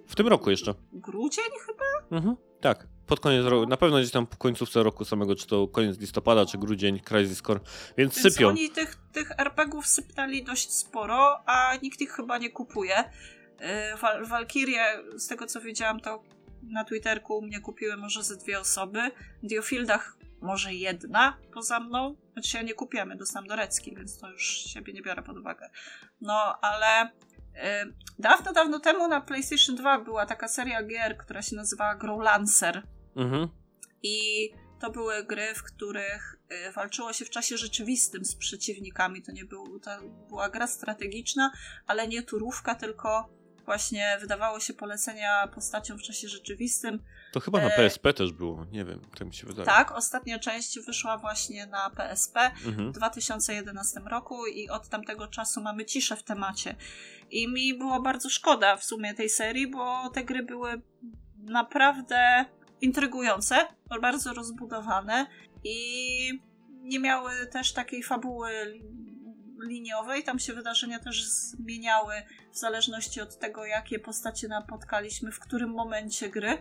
W 0.07 0.15
tym 0.17 0.29
roku 0.29 0.51
jeszcze. 0.51 0.75
grudzień 0.93 1.45
chyba? 1.67 2.17
Mhm. 2.17 2.37
Tak. 2.61 2.87
Pod 3.07 3.21
koniec 3.21 3.47
roku, 3.47 3.67
na 3.69 3.77
pewno 3.77 3.99
gdzieś 3.99 4.11
tam 4.11 4.27
po 4.27 4.37
końcówce 4.37 4.83
roku 4.83 5.05
samego, 5.05 5.35
czy 5.35 5.47
to 5.47 5.69
koniec 5.69 5.99
listopada, 6.01 6.47
czy 6.47 6.59
grudzień, 6.59 7.01
Crisis 7.01 7.43
Core. 7.43 7.61
Więc, 7.97 8.23
Więc 8.23 8.35
sypią. 8.35 8.49
oni 8.49 8.71
tych, 8.71 8.97
tych 9.13 9.31
RPGów 9.41 9.87
sypnęli 9.87 10.45
dość 10.45 10.73
sporo, 10.73 11.49
a 11.49 11.77
nikt 11.83 12.01
ich 12.01 12.13
chyba 12.13 12.39
nie 12.39 12.51
kupuje. 12.51 13.05
Yy, 13.61 13.67
Wal 14.01 14.27
Valkyrie, 14.27 14.85
z 15.17 15.27
tego 15.27 15.47
co 15.47 15.61
wiedziałam, 15.61 16.01
to 16.01 16.23
na 16.63 16.85
Twitterku 16.85 17.39
u 17.39 17.43
mnie 17.43 17.61
kupiły 17.61 17.97
może 17.97 18.23
ze 18.25 18.37
dwie 18.37 18.61
osoby. 18.61 19.11
W 19.43 19.47
Diofieldach 19.47 20.17
może 20.41 20.75
jedna 20.75 21.37
poza 21.55 21.81
mną. 21.81 22.17
Znaczy 22.33 22.57
ja 22.57 22.63
nie 22.63 22.75
kupiłem, 22.75 23.11
ja 23.11 23.17
dostałam 23.17 23.49
do 23.49 23.57
Recki, 23.57 23.97
więc 23.97 24.19
to 24.19 24.31
już 24.31 24.47
siebie 24.49 24.93
nie 24.93 25.03
biorę 25.03 25.23
pod 25.23 25.39
uwagę. 25.39 25.71
No, 26.21 26.59
ale 26.61 27.11
yy, 27.55 27.61
dawno, 28.19 28.53
dawno 28.53 28.81
temu 28.81 29.09
na 29.09 29.21
PlayStation 29.21 29.77
2 29.77 29.99
była 29.99 30.27
taka 30.27 30.49
seria 30.49 30.83
gier, 30.83 31.17
która 31.17 31.43
się 31.43 31.57
nazywała 31.57 31.95
Growlancer. 31.95 32.83
Mhm. 33.17 33.49
I 34.03 34.51
to 34.81 34.91
były 34.91 35.25
gry, 35.25 35.55
w 35.55 35.63
których 35.63 36.37
y, 36.69 36.73
walczyło 36.73 37.13
się 37.13 37.25
w 37.25 37.31
czasie 37.31 37.57
rzeczywistym 37.57 38.25
z 38.25 38.35
przeciwnikami. 38.35 39.23
To 39.23 39.33
nie 39.33 39.45
był, 39.45 39.81
to 39.81 39.91
była 40.29 40.49
gra 40.49 40.67
strategiczna, 40.67 41.51
ale 41.87 42.09
nie 42.09 42.23
turówka, 42.23 42.75
tylko 42.75 43.29
właśnie 43.65 44.17
wydawało 44.21 44.61
się 44.61 44.75
polecenia 44.75 45.49
postaciom 45.55 45.99
w 45.99 46.03
czasie 46.03 46.29
rzeczywistym. 46.29 47.03
To 47.33 47.41
chyba 47.41 47.61
na 47.61 47.67
E, 47.67 47.77
PSP 47.77 48.15
też 48.15 48.33
było, 48.33 48.67
nie 48.73 48.85
wiem, 48.85 49.01
tak 49.19 49.27
mi 49.29 49.35
się 49.35 49.47
wydaje. 49.47 49.67
Tak, 49.67 49.93
ostatnia 49.93 50.39
część 50.39 50.81
wyszła 50.81 51.19
właśnie 51.19 51.67
na 51.67 51.91
PSP 51.91 52.41
Mhm. 52.67 52.93
w 52.93 52.95
2011 52.95 54.01
roku 54.11 54.47
i 54.47 54.69
od 54.69 54.89
tamtego 54.89 55.29
czasu 55.29 55.61
mamy 55.61 55.85
ciszę 55.85 56.17
w 56.17 56.23
temacie. 56.23 56.77
I 57.31 57.49
mi 57.49 57.75
było 57.79 58.01
bardzo 58.03 58.31
szkoda 58.31 58.77
w 58.77 58.85
sumie 58.85 59.15
tej 59.15 59.29
serii, 59.31 59.71
bo 59.71 60.11
te 60.11 60.25
gry 60.25 60.43
były 60.43 60.83
naprawdę 61.39 62.45
intrygujące, 62.81 63.57
bardzo 64.01 64.35
rozbudowane 64.35 65.27
i 65.65 65.77
nie 66.83 67.01
miały 67.01 67.47
też 67.47 67.73
takiej 67.73 68.03
fabuły 68.03 68.51
li- 68.67 68.83
liniowej. 69.69 70.25
Tam 70.25 70.39
się 70.39 70.53
wydarzenia 70.53 70.99
też 70.99 71.25
zmieniały 71.25 72.15
w 72.53 72.59
zależności 72.59 73.21
od 73.21 73.39
tego, 73.39 73.67
jakie 73.67 73.99
postacie 73.99 74.49
napotkaliśmy 74.49 75.33
w 75.33 75.41
którym 75.41 75.71
momencie 75.71 76.31
gry. 76.31 76.59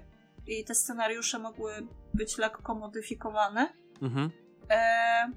I 0.48 0.66
te 0.66 0.76
scenariusze 0.76 1.40
mogły 1.40 1.88
być 2.14 2.38
lekko 2.38 2.76
modyfikowane. 2.76 3.74
Mhm. 4.02 4.32
E, 4.70 5.32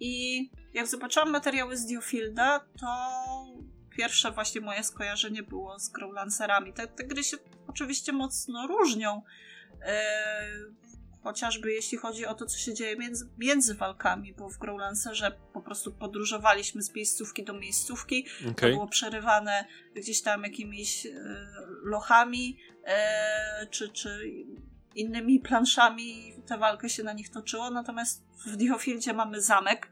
I 0.00 0.50
jak 0.74 0.86
zobaczyłam 0.86 1.30
materiały 1.30 1.76
z 1.76 1.86
Dewfielda, 1.86 2.60
to 2.80 2.88
pierwsze 3.90 4.30
właśnie 4.30 4.60
moje 4.60 4.84
skojarzenie 4.84 5.42
było 5.42 5.78
z 5.78 5.88
Growlancerami. 5.88 6.72
Te, 6.72 6.86
te 6.86 7.04
gry 7.04 7.24
się 7.24 7.36
oczywiście 7.68 8.12
mocno 8.12 8.66
różnią. 8.66 9.22
E, 9.84 10.04
chociażby 11.22 11.72
jeśli 11.72 11.98
chodzi 11.98 12.26
o 12.26 12.34
to, 12.34 12.46
co 12.46 12.58
się 12.58 12.74
dzieje 12.74 12.96
między, 12.96 13.28
między 13.38 13.74
walkami, 13.74 14.34
bo 14.34 14.48
w 14.50 14.58
Growlancerze 14.58 15.32
po 15.52 15.60
prostu 15.60 15.92
podróżowaliśmy 15.92 16.82
z 16.82 16.94
miejscówki 16.94 17.44
do 17.44 17.52
miejscówki. 17.52 18.26
To 18.44 18.50
Okej. 18.50 18.72
było 18.72 18.86
przerywane 18.86 19.64
gdzieś 19.94 20.22
tam 20.22 20.42
jakimiś 20.42 21.06
e, 21.06 21.10
lochami 21.84 22.58
e, 22.84 23.66
czy, 23.70 23.88
czy 23.88 24.30
innymi 24.94 25.40
planszami. 25.40 26.34
Tę 26.46 26.58
walkę 26.58 26.88
się 26.88 27.02
na 27.02 27.12
nich 27.12 27.30
toczyło. 27.30 27.70
Natomiast 27.70 28.24
w 28.46 28.56
Diofieldzie 28.56 29.12
mamy 29.12 29.40
zamek, 29.40 29.90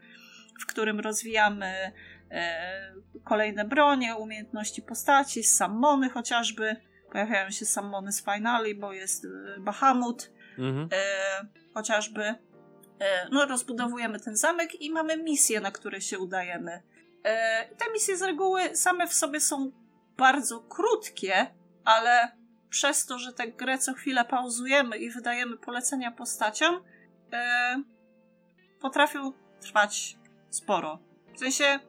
w 0.61 0.65
którym 0.65 0.99
rozwijamy 0.99 1.91
e, 2.31 2.93
kolejne 3.23 3.65
bronie, 3.65 4.15
umiejętności 4.15 4.81
postaci, 4.81 5.43
sammony 5.43 6.09
chociażby. 6.09 6.75
Pojawiają 7.13 7.51
się 7.51 7.65
sammony 7.65 8.11
z 8.11 8.23
finali, 8.23 8.75
bo 8.75 8.93
jest 8.93 9.25
e, 9.25 9.59
Bahamut 9.59 10.31
Mhm. 10.57 10.89
e, 10.91 11.47
chociażby. 11.73 12.23
E, 12.23 13.29
no, 13.31 13.45
rozbudowujemy 13.45 14.19
ten 14.19 14.35
zamek 14.35 14.81
i 14.81 14.91
mamy 14.91 15.17
misje, 15.17 15.59
na 15.61 15.71
które 15.71 16.01
się 16.01 16.19
udajemy. 16.19 16.81
E, 17.23 17.75
te 17.75 17.91
misje 17.91 18.17
z 18.17 18.21
reguły 18.21 18.75
same 18.75 19.07
w 19.07 19.13
sobie 19.13 19.39
są 19.39 19.71
bardzo 20.17 20.59
krótkie, 20.59 21.47
ale 21.85 22.31
przez 22.69 23.05
to, 23.05 23.19
że 23.19 23.33
tę 23.33 23.47
grę 23.47 23.77
co 23.77 23.93
chwilę 23.93 24.25
pauzujemy 24.25 24.97
i 24.97 25.09
wydajemy 25.09 25.57
polecenia 25.57 26.11
postaciom, 26.11 26.83
potrafią 28.81 29.33
trwać 29.61 30.17
sporo. 30.49 30.99
W 31.35 31.39
sensie 31.39 31.79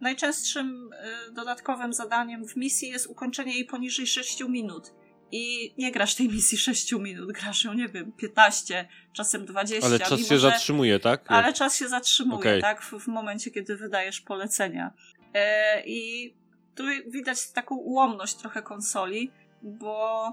najczęstszym 0.00 0.90
e, 0.92 1.30
dodatkowym 1.32 1.92
zadaniem 1.92 2.48
w 2.48 2.56
misji 2.56 2.88
jest 2.88 3.06
ukończenie 3.06 3.54
jej 3.54 3.64
poniżej 3.64 4.06
6 4.06 4.44
minut. 4.48 4.92
I 5.32 5.74
nie 5.78 5.92
grasz 5.92 6.14
tej 6.14 6.28
misji 6.28 6.58
6 6.58 6.92
minut, 6.92 7.32
grasz 7.32 7.64
ją, 7.64 7.74
nie 7.74 7.88
wiem, 7.88 8.12
15, 8.12 8.88
czasem 9.12 9.46
20. 9.46 9.86
Ale 9.86 9.98
czas 9.98 10.10
mimo 10.10 10.28
się 10.28 10.38
że- 10.38 10.50
zatrzymuje, 10.50 11.00
tak? 11.00 11.24
ale 11.26 11.52
czas 11.52 11.76
się 11.76 11.88
zatrzymuje, 11.88 12.38
Okej. 12.38 12.60
tak? 12.60 12.82
W, 12.82 12.92
w 13.00 13.06
momencie, 13.06 13.50
kiedy 13.50 13.76
wydajesz 13.76 14.20
polecenia. 14.20 14.92
E, 15.34 15.82
I 15.86 16.34
tu 16.74 16.84
widać 17.06 17.50
taką 17.52 17.76
ułomność 17.76 18.34
trochę 18.34 18.62
konsoli, 18.62 19.30
bo 19.62 20.32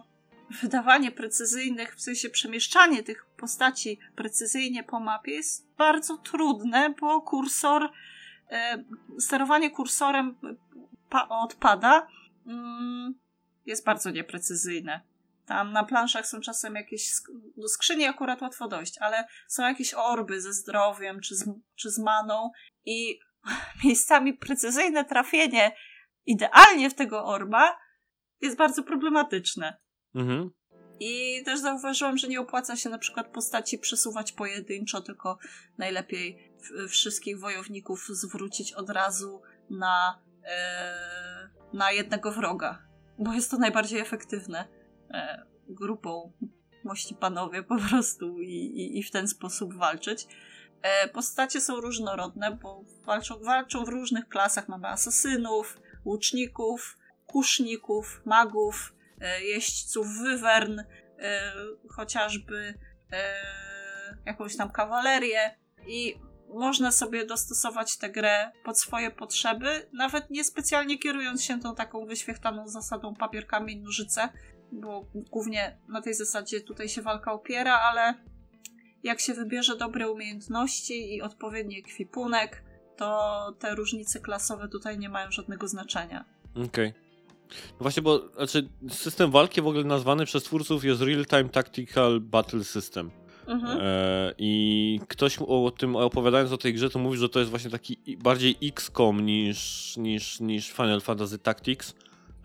wydawanie 0.62 1.12
precyzyjnych, 1.12 1.96
w 1.96 2.02
sensie 2.02 2.30
przemieszczanie 2.30 3.04
tych 3.04 3.26
postaci 3.38 4.00
precyzyjnie 4.16 4.84
po 4.84 5.00
mapie 5.00 5.32
jest 5.32 5.68
bardzo 5.78 6.18
trudne, 6.18 6.94
bo 7.00 7.22
kursor, 7.22 7.90
sterowanie 9.20 9.72
kursorem 9.72 10.36
pa, 11.10 11.28
odpada 11.30 12.08
mm, 12.48 13.14
jest 13.66 13.86
bardzo 13.86 14.12
nieprecyzyjne. 14.12 15.02
Tam 15.46 15.72
na 15.72 15.84
planszach 15.84 16.28
są 16.28 16.42
czasem 16.42 16.76
jakieś, 16.76 17.12
do 17.58 17.68
skrzyni 17.68 18.06
akurat 18.06 18.42
łatwo 18.42 18.68
dojść, 18.68 18.98
ale 19.02 19.28
są 19.48 19.64
jakieś 19.64 19.94
orby 19.94 20.42
ze 20.42 20.54
zdrowiem 20.54 21.20
czy 21.22 21.36
z, 21.36 21.50
czy 21.76 21.90
z 21.90 22.00
maną 22.00 22.52
i 22.86 23.20
miejscami 23.84 24.34
precyzyjne 24.34 25.06
trafienie 25.06 25.76
idealnie 26.26 26.90
w 26.90 26.94
tego 26.94 27.26
orba 27.26 27.78
jest 28.42 28.58
bardzo 28.58 28.84
problematyczne. 28.84 29.78
Mhm. 30.16 30.50
I 31.00 31.44
też 31.46 31.60
zauważyłam, 31.60 32.18
że 32.18 32.28
nie 32.28 32.42
opłaca 32.42 32.76
się 32.76 32.90
na 32.90 32.98
przykład 32.98 33.28
postaci 33.28 33.78
przesuwać 33.78 34.32
pojedynczo, 34.32 35.02
tylko 35.02 35.38
najlepiej 35.78 36.54
wszystkich 36.90 37.40
wojowników 37.40 38.08
zwrócić 38.10 38.74
od 38.74 38.90
razu 38.90 39.42
na, 39.70 40.20
e, 40.44 41.50
na 41.74 41.92
jednego 41.92 42.32
wroga, 42.32 42.88
bo 43.20 43.34
jest 43.34 43.52
to 43.52 43.58
najbardziej 43.58 44.00
efektywne 44.00 44.68
e, 45.10 45.46
grupą 45.70 46.32
mości 46.84 47.16
panowie 47.16 47.64
po 47.64 47.78
prostu 47.90 48.42
i, 48.42 48.54
i, 48.54 49.00
i 49.00 49.04
w 49.04 49.12
ten 49.12 49.28
sposób 49.28 49.74
walczyć. 49.74 50.28
E, 50.82 51.08
postacie 51.08 51.62
są 51.62 51.82
różnorodne, 51.82 52.58
bo 52.62 52.84
walczą, 53.06 53.40
walczą 53.40 53.86
w 53.86 53.90
różnych 53.90 54.28
klasach. 54.30 54.68
Mamy 54.68 54.88
asasynów, 54.88 55.78
łuczników, 56.06 56.98
kuszników, 57.26 58.22
magów, 58.26 58.96
e, 59.22 59.44
jeźdźców 59.44 60.08
wywern, 60.08 60.80
e, 60.80 61.54
chociażby 61.90 62.74
e, 63.12 63.36
jakąś 64.26 64.58
tam 64.58 64.72
kawalerię 64.72 65.58
i 65.88 66.20
można 66.54 66.92
sobie 66.92 67.26
dostosować 67.26 67.98
tę 67.98 68.10
grę 68.10 68.52
pod 68.64 68.80
swoje 68.80 69.12
potrzeby, 69.12 69.90
nawet 69.94 70.30
nie 70.30 70.44
specjalnie 70.44 70.98
kierując 71.00 71.44
się 71.44 71.60
tą 71.60 71.76
taką 71.76 72.06
wyświechtaną 72.06 72.68
zasadą 72.68 73.16
papier, 73.16 73.48
kamień, 73.48 73.82
nożyce, 73.82 74.30
bo 74.72 75.06
głównie 75.32 75.78
na 75.88 76.02
tej 76.02 76.14
zasadzie 76.14 76.62
tutaj 76.62 76.90
się 76.90 77.02
walka 77.02 77.34
opiera, 77.34 77.80
ale 77.80 78.14
jak 79.04 79.20
się 79.20 79.34
wybierze 79.34 79.78
dobre 79.78 80.12
umiejętności 80.12 81.16
i 81.16 81.22
odpowiedni 81.22 81.80
ekwipunek, 81.80 82.64
to 82.98 83.56
te 83.60 83.76
różnice 83.76 84.20
klasowe 84.20 84.68
tutaj 84.70 85.00
nie 85.00 85.10
mają 85.10 85.32
żadnego 85.32 85.68
znaczenia. 85.68 86.26
Okej. 86.68 86.94
No 87.50 87.80
właśnie, 87.80 88.04
bo 88.04 88.30
znaczy, 88.36 88.70
system 88.90 89.32
walki 89.32 89.62
w 89.62 89.68
ogóle 89.68 89.84
nazwany 89.84 90.26
przez 90.26 90.44
twórców 90.44 90.84
jest 90.84 91.02
Real 91.02 91.26
Time 91.26 91.50
Tactical 91.50 92.20
Battle 92.20 92.64
System. 92.64 93.12
Mhm. 93.48 93.80
E, 93.82 94.34
I 94.38 95.00
ktoś 95.08 95.38
o 95.40 95.72
tym 95.78 95.96
opowiadając 95.96 96.52
o 96.52 96.58
tej 96.58 96.74
grze, 96.74 96.90
to 96.90 97.00
mówi, 97.00 97.18
że 97.18 97.30
to 97.30 97.40
jest 97.40 97.52
właśnie 97.52 97.70
taki 97.70 97.98
bardziej 98.18 98.58
XCOM 98.64 99.26
niż, 99.26 99.94
niż, 99.98 100.40
niż 100.40 100.72
Final 100.72 101.02
Fantasy 101.02 101.40
Tactics. 101.40 101.96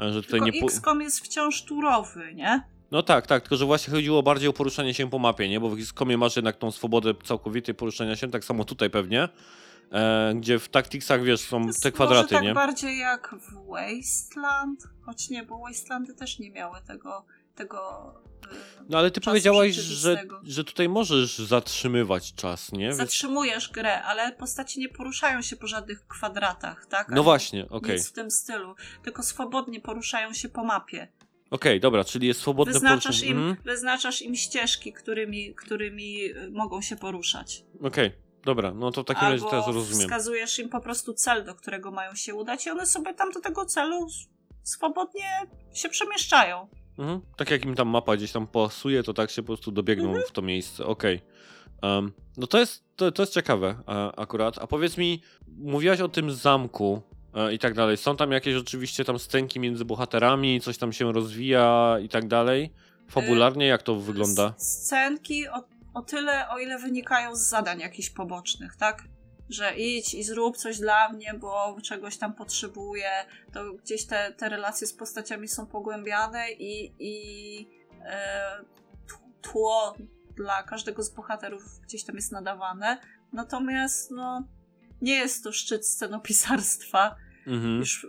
E, 0.01 0.13
Że 0.13 0.23
tutaj 0.23 0.41
Tylko 0.41 0.47
nie 0.57 0.61
po... 0.61 0.67
XCOM 0.67 1.01
jest 1.01 1.21
wciąż 1.21 1.63
turowy, 1.63 2.35
nie? 2.35 2.63
No 2.91 3.03
tak, 3.03 3.27
tak, 3.27 3.43
tylko 3.43 3.57
że 3.57 3.65
właśnie 3.65 3.95
chodziło 3.95 4.23
bardziej 4.23 4.49
o 4.49 4.53
poruszanie 4.53 4.95
się 4.95 5.11
po 5.11 5.19
mapie, 5.19 5.49
nie? 5.49 5.61
Bo 5.61 5.71
w 5.71 5.79
XCOMie 5.79 6.19
masz 6.19 6.37
jednak 6.37 6.57
tą 6.57 6.71
swobodę 6.71 7.15
całkowitej 7.25 7.75
poruszania 7.75 8.17
się, 8.17 8.31
tak 8.31 8.45
samo 8.45 8.65
tutaj 8.65 8.91
pewnie. 8.91 9.29
E, 9.93 10.33
gdzie 10.37 10.59
w 10.59 10.69
Tacticsach, 10.69 11.23
wiesz, 11.23 11.41
są 11.41 11.67
jest 11.67 11.83
te 11.83 11.93
kwadraty, 11.93 12.23
może 12.23 12.29
tak 12.35 12.45
nie? 12.45 12.55
bardziej 12.55 12.99
jak 12.99 13.35
w 13.41 13.69
Wasteland, 13.69 14.89
choć 15.07 15.31
nie, 15.31 15.43
bo 15.43 15.59
Wastelandy 15.59 16.15
też 16.15 16.39
nie 16.39 16.51
miały 16.51 16.79
tego, 16.87 17.25
tego 17.55 18.13
y, 18.53 18.57
No 18.89 18.99
ale 18.99 19.11
ty 19.11 19.21
powiedziałaś, 19.21 19.75
że, 19.75 20.23
że 20.43 20.65
tutaj 20.65 20.89
możesz 20.89 21.39
zatrzymywać 21.39 22.35
czas, 22.35 22.73
nie? 22.73 22.93
Zatrzymujesz 22.95 23.69
grę, 23.71 24.03
ale 24.03 24.33
postaci 24.33 24.81
nie 24.81 24.89
poruszają 24.89 25.43
się 25.43 25.57
po 25.57 25.67
żadnych 25.67 26.07
kwadratach, 26.07 26.87
tak? 26.87 27.09
No 27.09 27.23
właśnie, 27.23 27.69
okej. 27.69 27.97
Nic 27.97 28.09
w 28.09 28.13
tym 28.13 28.31
stylu, 28.31 28.75
tylko 29.03 29.23
swobodnie 29.23 29.81
poruszają 29.81 30.33
się 30.35 30.49
po 30.49 30.65
mapie. 30.65 31.09
Okej, 31.51 31.81
dobra, 31.81 32.05
czyli 32.05 32.27
jest 32.27 32.41
swobodne 32.41 32.73
Wyznaczasz 32.73 33.23
im, 33.23 33.39
Mhm. 33.39 33.57
wyznaczasz 33.65 34.23
im 34.23 34.37
ścieżki, 34.37 34.93
którymi, 34.93 35.55
którymi 35.55 36.25
y, 36.25 36.51
mogą 36.51 36.83
się 36.83 36.97
poruszać. 36.97 37.65
Okej, 37.83 38.13
dobra, 38.45 38.75
no 38.75 38.91
to 38.91 39.03
w 39.03 39.07
takim 39.07 39.23
razie 39.23 39.35
Albo 39.45 39.51
teraz 39.51 39.67
rozumiem. 39.67 40.01
wskazujesz 40.09 40.59
im 40.59 40.69
po 40.69 40.81
prostu 40.81 41.15
cel, 41.15 41.45
do 41.45 41.55
którego 41.55 41.91
mają 41.91 42.15
się 42.15 42.35
udać 42.35 42.67
i 42.67 42.71
one 42.71 42.87
sobie 42.87 43.15
tam 43.15 43.31
do 43.33 43.41
tego 43.41 43.67
celu 43.67 44.07
swobodnie 44.63 45.25
się 45.75 45.89
przemieszczają. 45.89 46.69
Mhm. 47.01 47.21
Tak 47.37 47.51
jak 47.51 47.65
im 47.65 47.75
tam 47.75 47.89
mapa 47.89 48.17
gdzieś 48.17 48.33
tam 48.33 48.47
pasuje, 48.47 49.03
to 49.03 49.15
tak 49.15 49.31
się 49.31 49.43
po 49.43 49.47
prostu 49.47 49.73
dobiegną 49.73 50.09
Mhm. 50.09 50.25
w 50.29 50.33
to 50.33 50.43
miejsce. 50.43 50.87
Okej. 50.87 51.21
Em, 51.83 52.13
no 52.37 52.47
to 52.47 52.59
jest, 52.59 52.85
to, 52.97 53.13
to 53.13 53.23
jest 53.23 53.35
ciekawe 53.35 53.75
a, 53.87 54.13
akurat. 54.17 54.59
A 54.59 54.67
powiedz 54.67 54.97
mi, 54.97 55.23
mówiłaś 55.59 56.01
o 56.01 56.09
tym 56.09 56.31
zamku 56.33 57.03
e, 57.35 57.55
i 57.55 57.59
tak 57.59 57.75
dalej. 57.75 57.97
Są 57.97 58.17
tam 58.17 58.33
jakieś 58.33 58.57
oczywiście 58.57 59.05
tam 59.05 59.19
scenki 59.19 59.61
między 59.61 59.85
bohaterami, 59.85 60.61
coś 60.61 60.79
tam 60.79 60.93
się 60.93 61.13
rozwija 61.13 61.97
i 62.03 62.09
tak 62.09 62.29
dalej? 62.29 62.73
Fabularnie 63.09 63.67
jak 63.67 63.83
to 63.83 63.97
wygląda? 63.97 64.55
Scenki 64.59 65.49
o, 65.49 65.65
o 65.95 66.03
tyle, 66.03 66.49
o 66.49 66.59
ile 66.59 66.79
wynikają 66.79 67.37
z 67.37 67.41
zadań 67.49 67.81
jakichś 67.81 68.11
pobocznych, 68.11 68.77
tak? 68.77 69.03
Że 69.51 69.77
idź 69.77 70.15
i 70.15 70.23
zrób 70.23 70.57
coś 70.57 70.79
dla 70.79 71.09
mnie, 71.09 71.35
bo 71.35 71.77
czegoś 71.83 72.17
tam 72.17 72.35
potrzebuję. 72.35 73.11
To 73.53 73.75
gdzieś 73.75 74.07
te, 74.07 74.33
te 74.33 74.49
relacje 74.49 74.87
z 74.87 74.93
postaciami 74.93 75.49
są 75.49 75.67
pogłębiane 75.67 76.53
i, 76.53 76.95
i 76.99 77.69
e, 78.05 78.65
tło 79.43 79.95
dla 80.37 80.63
każdego 80.63 81.03
z 81.03 81.11
bohaterów 81.11 81.63
gdzieś 81.83 82.05
tam 82.05 82.17
jest 82.17 82.33
nadawane. 82.33 82.99
Natomiast 83.33 84.11
no, 84.11 84.49
nie 85.03 85.15
jest 85.15 85.45
to 85.45 85.53
szczyt 85.53 85.87
scenopisarstwa. 85.87 87.17
Mhm. 87.47 87.79
Już 87.79 88.07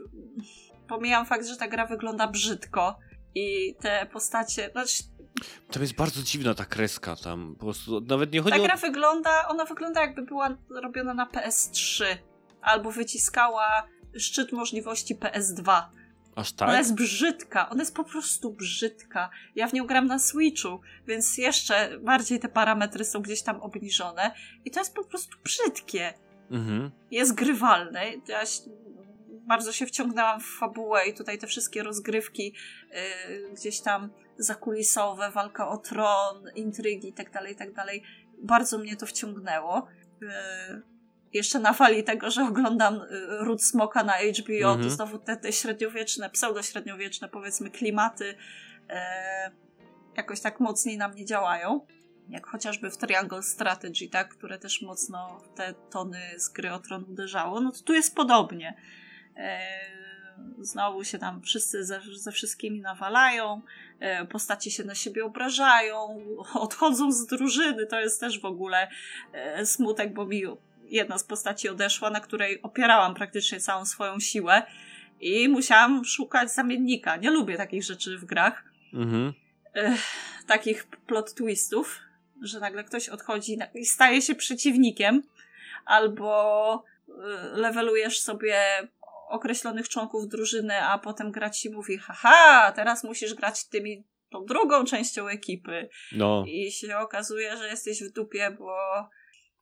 pomijam 0.88 1.26
fakt, 1.26 1.46
że 1.48 1.58
ta 1.58 1.68
gra 1.68 1.86
wygląda 1.86 2.28
brzydko 2.28 3.00
i 3.36 3.76
te 3.82 4.08
postacie. 4.14 4.70
Znaczy, 4.72 5.04
Tam 5.72 5.82
jest 5.82 5.96
bardzo 5.96 6.24
dziwna 6.24 6.54
ta 6.54 6.66
kreska 6.66 7.16
tam. 7.16 7.56
Po 7.60 7.66
prostu 7.66 8.02
nawet 8.02 8.34
nie 8.34 8.42
chodzi 8.42 8.56
ta 8.56 8.62
o... 8.62 8.66
gra 8.66 8.76
wygląda, 8.76 9.48
ona 9.48 9.66
wygląda 9.66 10.02
jakby 10.02 10.22
była 10.22 10.58
robiona 10.70 11.14
na 11.14 11.26
PS3 11.26 12.06
albo 12.62 12.92
wyciskała 12.92 13.88
szczyt 14.18 14.52
możliwości 14.52 15.16
PS2. 15.16 15.82
Aż 16.36 16.54
Ona 16.62 16.72
tak? 16.72 16.78
jest 16.78 16.94
brzydka, 16.94 17.70
ona 17.70 17.82
jest 17.82 17.96
po 17.96 18.04
prostu 18.04 18.54
brzydka. 18.54 19.30
Ja 19.56 19.68
w 19.68 19.74
nią 19.74 19.88
gram 19.88 20.08
na 20.08 20.20
Switchu, 20.20 20.82
więc 21.08 21.38
jeszcze 21.38 22.00
bardziej 22.00 22.40
te 22.40 22.50
parametry 22.50 23.06
są 23.06 23.22
gdzieś 23.22 23.42
tam 23.42 23.62
obniżone 23.62 24.32
i 24.66 24.72
to 24.72 24.80
jest 24.80 24.96
po 24.96 25.04
prostu 25.04 25.38
brzydkie. 25.44 26.14
Mhm. 26.52 26.92
jest 27.12 27.34
grywalny. 27.34 28.22
Ja 28.28 28.44
bardzo 29.48 29.72
się 29.72 29.86
wciągnęłam 29.86 30.42
w 30.42 30.46
fabułę 30.46 31.08
i 31.08 31.14
tutaj 31.14 31.38
te 31.38 31.48
wszystkie 31.48 31.84
rozgrywki 31.84 32.54
y, 32.84 33.54
gdzieś 33.54 33.82
tam 33.82 34.10
zakulisowe, 34.38 35.32
walka 35.32 35.70
o 35.70 35.78
tron, 35.78 36.46
intrygi 36.56 37.08
itd., 37.08 37.50
itd. 37.50 37.84
Bardzo 38.44 38.78
mnie 38.78 38.96
to 38.98 39.06
wciągnęło. 39.06 39.88
Y, 40.24 40.28
jeszcze 41.34 41.60
na 41.60 41.74
fali 41.74 42.04
tego, 42.04 42.32
że 42.32 42.44
oglądam 42.44 42.96
y, 42.96 43.08
Ród 43.40 43.64
Smoka 43.64 44.04
na 44.04 44.14
HBO, 44.14 44.72
Mhm. 44.72 44.84
to 44.84 44.90
znowu 44.90 45.18
te, 45.20 45.38
te 45.38 45.54
średniowieczne, 45.54 46.30
pseudośredniowieczne 46.30 47.30
powiedzmy 47.30 47.72
klimaty 47.72 48.26
y, 48.26 48.36
jakoś 50.18 50.42
tak 50.42 50.60
mocniej 50.60 50.98
na 50.98 51.08
mnie 51.08 51.26
działają 51.26 51.86
jak 52.30 52.48
chociażby 52.48 52.92
w 52.92 52.98
Triangle 52.98 53.44
Strategy, 53.44 54.10
tak, 54.12 54.30
które 54.30 54.60
też 54.60 54.82
mocno 54.82 55.40
w 55.40 55.58
te 55.58 55.74
tony 55.90 56.20
z 56.38 56.50
gry 56.50 56.74
o 56.74 56.80
tron 56.80 57.06
uderzało, 57.10 57.62
no 57.62 57.72
to 57.72 57.80
tu 57.82 57.94
jest 57.94 58.16
podobnie. 58.16 58.78
E, 59.38 59.60
znowu 60.60 61.04
się 61.04 61.20
tam 61.20 61.42
wszyscy 61.42 61.86
ze, 61.86 62.02
ze 62.14 62.32
wszystkimi 62.32 62.82
nawalają, 62.82 63.54
e, 63.56 63.62
postacie 64.30 64.72
się 64.72 64.84
na 64.84 64.96
siebie 64.96 65.26
obrażają, 65.26 66.26
odchodzą 66.54 67.12
z 67.12 67.26
drużyny, 67.26 67.86
to 67.86 68.00
jest 68.00 68.20
też 68.20 68.40
w 68.40 68.46
ogóle 68.46 68.88
e, 69.34 69.66
smutek, 69.66 70.14
bo 70.14 70.26
mi 70.26 70.44
jedna 70.86 71.18
z 71.18 71.24
postaci 71.24 71.70
odeszła, 71.70 72.10
na 72.10 72.20
której 72.20 72.62
opierałam 72.62 73.16
praktycznie 73.16 73.60
całą 73.60 73.86
swoją 73.86 74.20
siłę 74.20 74.64
i 75.22 75.50
musiałam 75.50 76.06
szukać 76.06 76.52
zamiennika. 76.52 77.16
Nie 77.16 77.32
lubię 77.32 77.58
takich 77.58 77.84
rzeczy 77.84 78.18
w 78.18 78.26
grach. 78.26 78.64
Mhm. 78.94 79.34
takich 80.48 80.88
plot 80.88 81.34
twistów, 81.34 82.00
że 82.42 82.60
nagle 82.60 82.84
ktoś 82.84 83.10
odchodzi 83.10 83.58
i 83.74 83.86
staje 83.86 84.22
się 84.22 84.36
przeciwnikiem, 84.36 85.24
albo 85.86 86.84
y, 87.08 87.12
levelujesz 87.54 88.20
sobie 88.20 88.58
określonych 89.32 89.90
członków 89.90 90.28
drużyny, 90.28 90.82
a 90.84 90.98
potem 90.98 91.32
gra 91.32 91.50
ci 91.50 91.70
mówi, 91.70 91.98
haha, 91.98 92.72
teraz 92.72 93.04
musisz 93.04 93.34
grać 93.34 93.68
tymi 93.68 94.04
tą 94.32 94.46
drugą 94.46 94.86
częścią 94.86 95.28
ekipy 95.28 95.90
No, 96.12 96.44
i 96.48 96.72
się 96.72 96.98
okazuje, 96.98 97.58
że 97.58 97.68
jesteś 97.68 98.04
w 98.04 98.14
dupie, 98.14 98.52
bo 98.60 98.76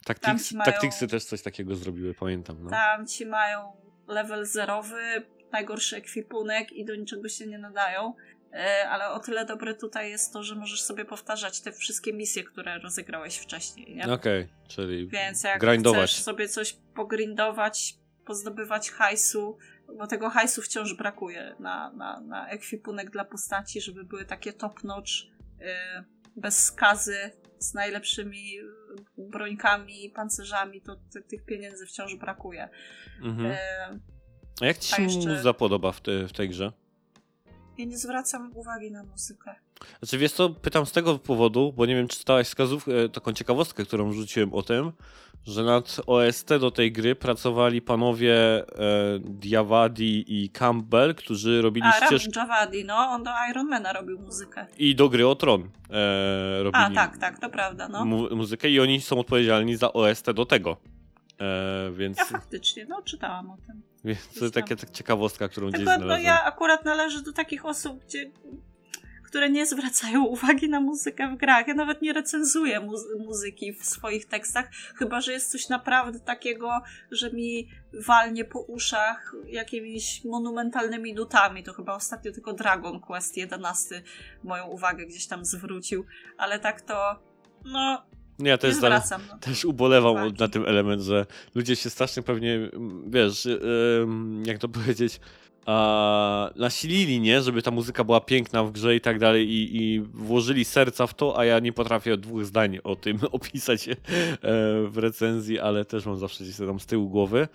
Tactics, 0.06 0.52
mają- 0.52 0.72
Tacticsy 0.72 1.08
też 1.08 1.24
coś 1.26 1.42
takiego 1.42 1.76
zrobiły, 1.76 2.14
pamiętam. 2.14 2.64
No. 2.64 2.70
tam 2.70 3.08
ci 3.08 3.26
mają 3.26 3.72
level 4.08 4.46
zerowy, 4.46 5.26
najgorszy 5.52 5.96
ekwipunek 5.98 6.72
i 6.72 6.86
do 6.86 6.96
niczego 6.96 7.30
się 7.30 7.48
nie 7.48 7.58
nadają. 7.58 8.14
E, 8.54 8.90
Ale 8.90 9.10
o 9.10 9.20
tyle 9.20 9.46
dobre 9.46 9.76
tutaj 9.76 10.10
jest 10.10 10.34
to, 10.34 10.44
że 10.44 10.56
możesz 10.56 10.82
sobie 10.82 11.06
powtarzać 11.06 11.62
te 11.62 11.72
wszystkie 11.72 12.14
misje, 12.14 12.44
które 12.44 12.80
rozegrałeś 12.80 13.38
wcześniej, 13.38 13.96
nie? 13.96 14.14
Okej, 14.14 14.48
czyli 14.68 15.08
Więc 15.08 15.44
jak 15.44 15.60
grindować. 15.62 16.12
chcesz 16.12 16.24
sobie 16.24 16.48
coś 16.48 16.78
pogrindować, 16.96 17.94
pozdobywać 18.30 18.92
hajsu, 18.92 19.58
bo 19.98 20.08
tego 20.08 20.30
hajsu 20.30 20.62
wciąż 20.62 20.94
brakuje 20.94 21.56
na, 21.60 21.92
na, 21.92 22.20
na 22.20 22.50
ekwipunek 22.50 23.10
dla 23.10 23.26
postaci, 23.26 23.82
żeby 23.82 24.04
były 24.04 24.26
takie 24.26 24.54
top-notch, 24.54 25.12
y, 25.12 25.66
bez 26.36 26.66
skazy, 26.66 27.32
z 27.60 27.74
najlepszymi 27.74 28.60
y, 28.60 28.64
brońkami, 29.18 30.10
pancerzami, 30.16 30.82
to 30.82 30.96
ty, 31.14 31.22
tych 31.22 31.46
pieniędzy 31.46 31.86
wciąż 31.86 32.16
brakuje. 32.16 32.70
Mhm. 33.22 33.46
Y, 33.52 33.58
A 34.62 34.66
jak 34.66 34.78
ci 34.78 34.96
się 34.96 35.04
jeszcze- 35.04 35.30
muza 35.30 35.54
podoba 35.54 35.92
w, 35.92 36.02
te, 36.02 36.28
w 36.28 36.34
tej 36.34 36.50
grze? 36.50 36.72
ja 37.78 37.86
nie 37.86 37.98
zwracam 37.98 38.52
uwagi 38.56 38.92
na 38.92 39.04
muzykę. 39.04 39.56
Znaczy 40.00 40.18
wiesz 40.18 40.32
co, 40.32 40.50
pytam 40.50 40.86
z 40.86 40.92
tego 40.92 41.18
powodu, 41.20 41.74
bo 41.78 41.86
nie 41.86 41.96
wiem 41.96 42.08
czy 42.08 42.18
czytałaś 42.20 42.48
wskazówkę, 42.48 43.10
taką 43.10 43.34
ciekawostkę, 43.34 43.86
którą 43.86 44.14
rzuciłem 44.14 44.54
o 44.54 44.62
tym, 44.62 44.92
że 45.46 45.64
nad 45.64 46.02
OST 46.08 46.50
do 46.50 46.72
tej 46.72 46.92
gry 46.92 47.16
pracowali 47.16 47.82
panowie 47.82 48.36
e, 48.36 48.66
Diawadi 49.20 50.26
i 50.44 50.50
Campbell, 50.50 51.16
którzy 51.16 51.62
robili 51.62 51.88
A, 51.88 52.06
ścieżki 52.06 52.32
Javadi, 52.36 52.86
no, 52.86 52.96
on 52.96 53.24
do 53.24 53.32
Ironmana 53.52 53.94
robił 53.94 54.20
muzykę. 54.20 54.66
i 54.78 54.96
do 54.96 55.10
gry 55.10 55.28
o 55.28 55.36
Tron 55.36 55.70
e, 55.90 56.64
robili 56.64 56.84
A, 56.86 56.90
tak, 56.92 57.18
tak, 57.18 57.40
to 57.40 57.50
prawda, 57.50 57.88
no. 57.88 58.06
mu- 58.06 58.36
muzykę 58.36 58.70
i 58.70 58.80
oni 58.80 59.02
są 59.02 59.20
odpowiedzialni 59.20 59.76
za 59.76 59.94
OST 59.94 60.32
do 60.32 60.46
tego. 60.46 60.78
E, 61.42 61.92
więc 61.92 62.18
Ja 62.18 62.26
faktycznie, 62.26 62.86
no, 62.86 63.02
czytałam 63.02 63.50
o 63.50 63.58
tym. 63.68 63.82
więc 64.04 64.20
to 64.28 64.30
gdzieś 64.40 64.40
tam. 64.52 64.64
taka 64.64 64.76
tak 64.76 64.90
ciekawostka, 64.92 65.48
którą 65.50 65.68
gdzieś 65.68 65.78
Tylko 65.80 65.92
no, 65.92 65.98
znalazłem. 65.98 66.26
ja 66.26 66.44
akurat 66.44 66.86
należę 66.86 67.22
do 67.22 67.34
takich 67.34 67.66
osób, 67.66 68.06
gdzie, 68.06 68.32
które 69.30 69.50
nie 69.50 69.66
zwracają 69.66 70.24
uwagi 70.36 70.70
na 70.70 70.80
muzykę 70.80 71.36
w 71.36 71.38
grach. 71.38 71.68
Ja 71.68 71.74
nawet 71.74 72.02
nie 72.02 72.14
recenzuję 72.14 72.80
muzy- 72.80 73.20
muzyki 73.26 73.74
w 73.74 73.86
swoich 73.86 74.26
tekstach, 74.26 74.70
chyba 74.96 75.22
że 75.22 75.32
jest 75.32 75.52
coś 75.52 75.70
naprawdę 75.70 76.20
takiego, 76.20 76.82
że 77.12 77.32
mi 77.32 77.68
walnie 77.94 78.46
po 78.46 78.60
uszach 78.60 79.36
jakimiś 79.48 80.26
monumentalnymi 80.26 81.14
nutami. 81.14 81.64
To 81.64 81.74
chyba 81.74 81.96
ostatnio 81.96 82.32
tylko 82.32 82.54
Dragon 82.54 83.00
Quest 83.00 83.38
11 83.38 84.04
moją 84.44 84.68
uwagę 84.68 85.06
gdzieś 85.06 85.28
tam 85.28 85.46
zwrócił, 85.46 86.06
ale 86.38 86.60
tak 86.60 86.82
to 86.82 87.20
no 87.66 88.06
Ja 88.40 88.46
nie 88.54 88.58
też 88.58 88.74
za, 88.74 88.80
zwracam. 88.80 89.22
No. 89.30 89.38
też 89.38 89.66
ubolewam 89.66 90.12
uwagi. 90.12 90.40
na 90.40 90.48
tym 90.48 90.66
element, 90.66 91.02
że 91.02 91.26
ludzie 91.56 91.76
się 91.76 91.90
strasznie 91.90 92.24
pewnie, 92.24 92.56
mm, 92.56 93.12
wiesz, 93.12 93.46
ym, 93.46 94.44
jak 94.46 94.58
to 94.58 94.70
powiedzieć, 94.70 95.20
a, 95.66 96.50
nasilili, 96.56 97.20
nie? 97.20 97.42
Żeby 97.42 97.62
ta 97.62 97.72
muzyka 97.72 98.04
była 98.04 98.22
piękna 98.22 98.64
w 98.64 98.72
grze 98.72 98.96
i 98.96 99.02
tak 99.02 99.20
dalej 99.20 99.50
i, 99.50 99.78
i 99.78 100.02
włożyli 100.02 100.66
serca 100.66 101.08
w 101.08 101.14
to, 101.14 101.40
a 101.40 101.46
ja 101.46 101.60
nie 101.60 101.74
potrafię 101.74 102.18
dwóch 102.18 102.46
zdań 102.46 102.80
o 102.84 102.96
tym 102.96 103.20
opisać 103.32 103.88
e, 103.88 103.96
w 104.88 104.94
recenzji, 104.96 105.60
ale 105.60 105.86
też 105.86 106.06
mam 106.06 106.18
zawsze 106.18 106.44
gdzieś 106.44 106.58
tam 106.58 106.80
z 106.80 106.86
tyłu 106.86 107.10
głowy. 107.10 107.48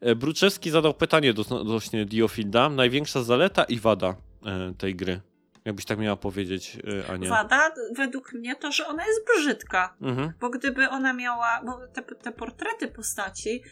E, 0.00 0.14
Bruczewski 0.14 0.70
zadał 0.70 0.94
pytanie 0.94 1.34
odnośnie 1.50 2.04
Diofielda. 2.04 2.68
Największa 2.68 3.22
zaleta 3.22 3.64
i 3.64 3.78
wada 3.78 4.14
e, 4.46 4.74
tej 4.78 4.94
gry. 4.94 5.20
Jakbyś 5.64 5.84
tak 5.84 5.98
miała 5.98 6.16
powiedzieć, 6.16 6.78
e, 7.06 7.10
Ania. 7.12 7.30
Wada 7.30 7.70
według 7.96 8.32
mnie 8.32 8.56
to, 8.56 8.72
że 8.72 8.86
ona 8.86 9.06
jest 9.06 9.20
brzydka. 9.36 9.96
Mhm. 10.00 10.32
Bo 10.40 10.50
gdyby 10.50 10.88
ona 10.88 11.12
miała, 11.12 11.62
bo 11.66 11.86
te, 11.92 12.02
te 12.02 12.32
portrety 12.32 12.88
postaci 12.88 13.62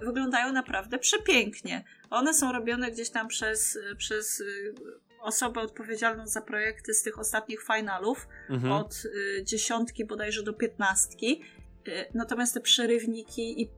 wyglądają 0.00 0.52
naprawdę 0.52 0.98
przepięknie. 0.98 1.84
One 2.10 2.34
są 2.34 2.52
robione 2.52 2.90
gdzieś 2.90 3.10
tam 3.10 3.28
przez, 3.28 3.78
przez 3.96 4.40
y, 4.40 4.74
osobę 5.20 5.60
odpowiedzialną 5.60 6.26
za 6.26 6.40
projekty 6.40 6.94
z 6.94 7.02
tych 7.02 7.18
ostatnich 7.18 7.62
finalów, 7.62 8.28
Mhm. 8.50 8.72
od 8.72 8.94
y, 9.04 9.44
dziesiątki 9.44 10.04
bodajże 10.04 10.42
do 10.42 10.52
piętnastki. 10.52 11.42
Y, 11.88 11.92
natomiast 12.14 12.54
te 12.54 12.60
przerywniki 12.60 13.62
i 13.62 13.70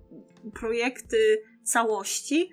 projekty 0.60 1.42
całości 1.64 2.50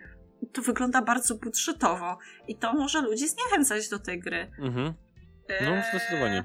to 0.53 0.61
wygląda 0.61 1.01
bardzo 1.01 1.35
budżetowo 1.35 2.17
i 2.47 2.55
to 2.55 2.73
może 2.73 3.01
ludzi 3.01 3.27
zniechęcać 3.27 3.89
do 3.89 3.99
tej 3.99 4.19
gry. 4.19 4.51
Mhm. 4.59 4.93
No, 5.49 5.71
Eee, 5.75 5.83
zdecydowanie. 5.89 6.43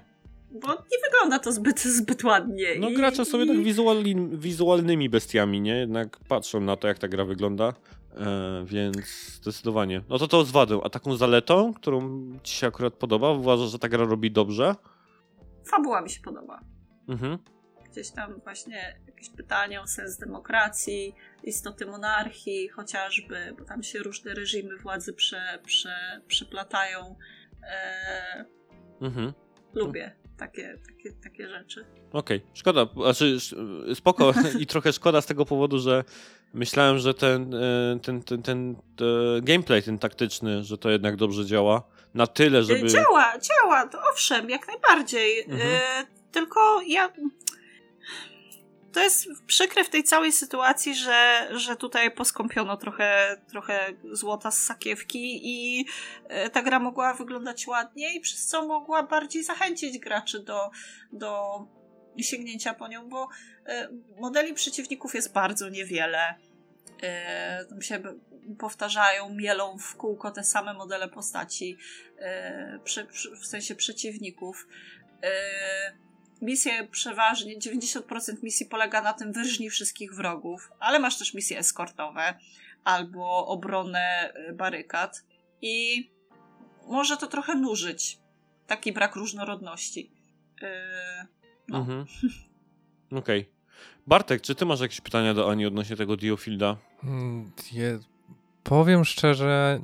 Bo 0.62 0.68
nie 0.68 0.98
wygląda 1.04 1.38
to 1.38 1.52
zbyt, 1.52 1.80
zbyt 1.80 2.24
ładnie. 2.24 2.68
No 2.80 2.88
I- 2.88 2.94
gracze 2.96 3.24
sobie 3.24 3.44
i- 3.44 3.48
tak 3.48 3.56
wizualni, 3.62 4.28
wizualnymi 4.32 5.08
bestiami, 5.08 5.60
nie? 5.60 5.76
Jednak 5.76 6.18
patrzą 6.28 6.60
na 6.60 6.76
to, 6.76 6.88
jak 6.88 6.98
ta 6.98 7.08
gra 7.08 7.24
wygląda, 7.24 7.72
e, 8.16 8.64
więc 8.66 8.96
zdecydowanie. 9.42 10.02
No 10.08 10.18
to 10.18 10.28
to 10.28 10.44
z 10.44 10.50
wadą, 10.50 10.82
a 10.82 10.90
taką 10.90 11.16
zaletą, 11.16 11.74
którą 11.74 12.22
ci 12.42 12.54
się 12.56 12.66
akurat 12.66 12.94
podoba, 12.94 13.30
uważasz, 13.30 13.70
że 13.70 13.78
ta 13.78 13.88
gra 13.88 14.04
robi 14.04 14.30
dobrze? 14.30 14.74
Fabuła 15.66 16.00
mi 16.00 16.10
się 16.10 16.20
podoba. 16.20 16.60
Mhm. 17.08 17.38
Gdzieś 17.90 18.10
tam 18.10 18.40
właśnie 18.40 18.98
jakieś 19.06 19.30
pytania 19.30 19.82
o 19.82 19.86
sens 19.86 20.18
demokracji, 20.18 21.14
istoty 21.44 21.86
monarchii 21.86 22.68
chociażby, 22.68 23.54
bo 23.58 23.64
tam 23.64 23.82
się 23.82 23.98
różne 23.98 24.34
reżimy 24.34 24.76
władzy 24.76 25.12
prze, 25.12 25.58
prze, 25.64 26.20
przeplatają. 26.26 27.16
E, 27.62 28.44
Mhm. 29.00 29.32
lubię 29.74 30.16
takie, 30.38 30.78
takie, 30.86 31.12
takie 31.12 31.48
rzeczy. 31.48 31.84
Okej, 32.12 32.40
szkoda, 32.54 32.86
znaczy 32.94 33.38
spoko 33.94 34.34
i 34.60 34.66
trochę 34.66 34.92
szkoda 34.92 35.20
z 35.20 35.26
tego 35.26 35.44
powodu, 35.44 35.78
że 35.78 36.04
myślałem, 36.54 36.98
że 36.98 37.14
ten, 37.14 37.54
e, 37.54 37.98
ten, 38.02 38.22
ten, 38.22 38.42
ten, 38.42 38.76
e, 39.00 39.40
gameplay, 39.40 39.82
ten 39.82 39.98
taktyczny, 39.98 40.64
że 40.64 40.78
to 40.78 40.90
jednak 40.90 41.16
dobrze 41.16 41.46
działa. 41.46 41.82
Na 42.14 42.26
tyle, 42.26 42.62
żeby... 42.62 42.88
Działa, 42.88 43.32
działa, 43.38 43.86
to 43.86 43.98
owszem, 44.12 44.50
jak 44.50 44.68
najbardziej. 44.68 45.40
Mhm. 45.40 45.60
E, 45.60 46.06
tylko 46.32 46.80
ja. 46.86 47.12
To 48.94 49.00
jest 49.00 49.28
przykre 49.46 49.84
w 49.84 49.90
tej 49.90 50.04
całej 50.04 50.32
sytuacji, 50.32 50.94
że, 50.94 51.48
że 51.50 51.76
tutaj 51.76 52.10
poskąpiono 52.10 52.76
trochę, 52.76 53.36
trochę 53.48 53.92
złota 54.12 54.50
z 54.50 54.58
sakiewki 54.58 55.40
i 55.42 55.86
e, 56.28 56.50
ta 56.50 56.62
gra 56.62 56.78
mogła 56.78 57.14
wyglądać 57.14 57.66
ładniej, 57.66 58.20
przez 58.20 58.46
co 58.46 58.66
mogła 58.66 59.02
bardziej 59.02 59.44
zachęcić 59.44 59.98
graczy 59.98 60.40
do, 60.40 60.70
do 61.12 61.58
sięgnięcia 62.18 62.74
po 62.74 62.88
nią, 62.88 63.08
bo 63.08 63.28
e, 63.66 63.88
modeli 64.20 64.54
przeciwników 64.54 65.14
jest 65.14 65.32
bardzo 65.32 65.68
niewiele. 65.68 66.34
E, 67.02 67.64
Tam 67.64 67.82
się 67.82 68.02
powtarzają, 68.58 69.34
mielą 69.34 69.78
w 69.78 69.96
kółko 69.96 70.30
te 70.30 70.44
same 70.44 70.74
modele 70.74 71.08
postaci, 71.08 71.76
w 73.40 73.46
sensie 73.46 73.74
przeciwników. 73.74 74.66
Misje 76.44 76.88
przeważnie, 76.90 77.58
90% 77.58 78.42
misji 78.42 78.66
polega 78.66 79.02
na 79.02 79.12
tym 79.12 79.32
wyrżnij 79.32 79.70
wszystkich 79.70 80.14
wrogów, 80.14 80.72
ale 80.80 80.98
masz 80.98 81.18
też 81.18 81.34
misje 81.34 81.58
eskortowe 81.58 82.34
albo 82.84 83.46
obronę 83.46 84.32
e, 84.34 84.52
barykad 84.52 85.24
i 85.62 86.10
może 86.86 87.16
to 87.16 87.26
trochę 87.26 87.54
nużyć. 87.54 88.18
Taki 88.66 88.92
brak 88.92 89.16
różnorodności. 89.16 90.10
E, 90.62 91.26
no. 91.68 91.78
Mhm. 91.78 92.06
Okej. 93.20 93.48
Bartek, 94.06 94.42
czy 94.42 94.54
ty 94.54 94.66
masz 94.66 94.80
jakieś 94.80 95.00
pytania 95.00 95.34
do 95.34 95.50
Ani 95.50 95.66
odnośnie 95.66 95.96
tego 95.96 96.16
Diofielda? 96.16 96.76
Mm, 97.04 97.52
Je, 97.72 97.98
powiem 98.62 99.04
szczerze, 99.04 99.80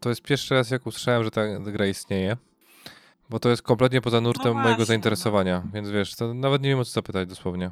to 0.00 0.08
jest 0.08 0.22
pierwszy 0.22 0.54
raz, 0.54 0.70
jak 0.70 0.86
usłyszałem, 0.86 1.24
że 1.24 1.30
ta 1.30 1.58
gra 1.58 1.86
istnieje. 1.86 2.36
Bo 3.32 3.38
to 3.38 3.48
jest 3.48 3.62
kompletnie 3.62 4.00
poza 4.00 4.20
nurtem 4.20 4.54
No 4.54 4.62
mojego 4.62 4.84
zainteresowania, 4.84 5.62
więc 5.74 5.90
wiesz, 5.90 6.16
to 6.16 6.34
nawet 6.34 6.62
nie 6.62 6.68
wiem 6.68 6.78
o 6.78 6.84
co 6.84 6.90
zapytać 6.90 7.28
dosłownie. 7.28 7.70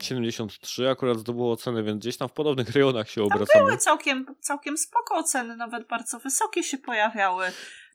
73 0.00 0.88
akurat 0.88 1.18
zdobyło 1.18 1.52
ocenę, 1.52 1.82
więc 1.82 2.00
gdzieś 2.00 2.16
tam 2.16 2.28
w 2.28 2.32
podobnych 2.32 2.70
rejonach 2.74 3.10
się 3.10 3.20
Tam 3.20 3.24
obracamy. 3.24 3.64
były 3.64 3.78
całkiem, 3.78 4.26
całkiem 4.40 4.78
spoko 4.78 5.14
oceny, 5.14 5.56
nawet 5.56 5.88
bardzo 5.88 6.18
wysokie 6.18 6.62
się 6.62 6.78
pojawiały. 6.78 7.44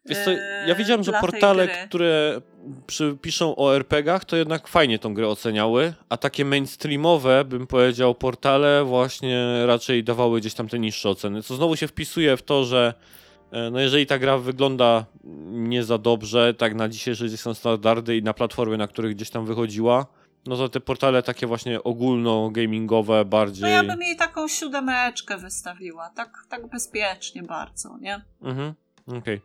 Wiesz 0.05 0.17
co, 0.25 0.31
e, 0.31 0.65
ja 0.67 0.75
widziałem, 0.75 1.03
że 1.03 1.11
portale, 1.11 1.67
które 1.67 2.41
przypiszą 2.87 3.55
o 3.55 3.75
RPG-ach, 3.75 4.25
to 4.25 4.35
jednak 4.35 4.67
fajnie 4.67 4.99
tą 4.99 5.13
grę 5.13 5.27
oceniały, 5.27 5.93
a 6.09 6.17
takie 6.17 6.45
mainstreamowe, 6.45 7.45
bym 7.45 7.67
powiedział, 7.67 8.15
portale 8.15 8.83
właśnie 8.83 9.63
raczej 9.65 10.03
dawały 10.03 10.39
gdzieś 10.39 10.53
tam 10.53 10.67
te 10.67 10.79
niższe 10.79 11.09
oceny, 11.09 11.43
co 11.43 11.55
znowu 11.55 11.75
się 11.75 11.87
wpisuje 11.87 12.37
w 12.37 12.41
to, 12.41 12.63
że 12.63 12.93
E, 12.97 13.24
no 13.71 13.79
jeżeli 13.79 14.05
ta 14.05 14.19
gra 14.19 14.37
wygląda 14.37 15.05
nie 15.47 15.83
za 15.83 15.97
dobrze, 15.97 16.53
tak 16.53 16.75
na 16.75 16.89
dzisiejsze 16.89 17.25
gdzieś 17.25 17.39
są 17.39 17.53
standardy 17.53 18.17
i 18.17 18.23
na 18.23 18.33
platformy, 18.33 18.77
na 18.77 18.87
których 18.87 19.15
gdzieś 19.15 19.29
tam 19.29 19.45
wychodziła, 19.45 20.05
no 20.45 20.57
to 20.57 20.69
te 20.69 20.79
portale 20.79 21.23
takie 21.23 21.47
właśnie 21.47 21.79
ogólno-gamingowe 21.83 23.25
bardziej... 23.25 23.61
No 23.61 23.67
ja 23.67 23.83
bym 23.83 24.01
jej 24.01 24.15
taką 24.15 24.47
siódemeczkę 24.47 25.37
wystawiła, 25.37 26.09
tak, 26.09 26.37
tak 26.49 26.67
bezpiecznie 26.69 27.43
bardzo, 27.43 27.97
nie? 28.01 28.21
Mhm, 28.41 28.73
okej. 29.07 29.41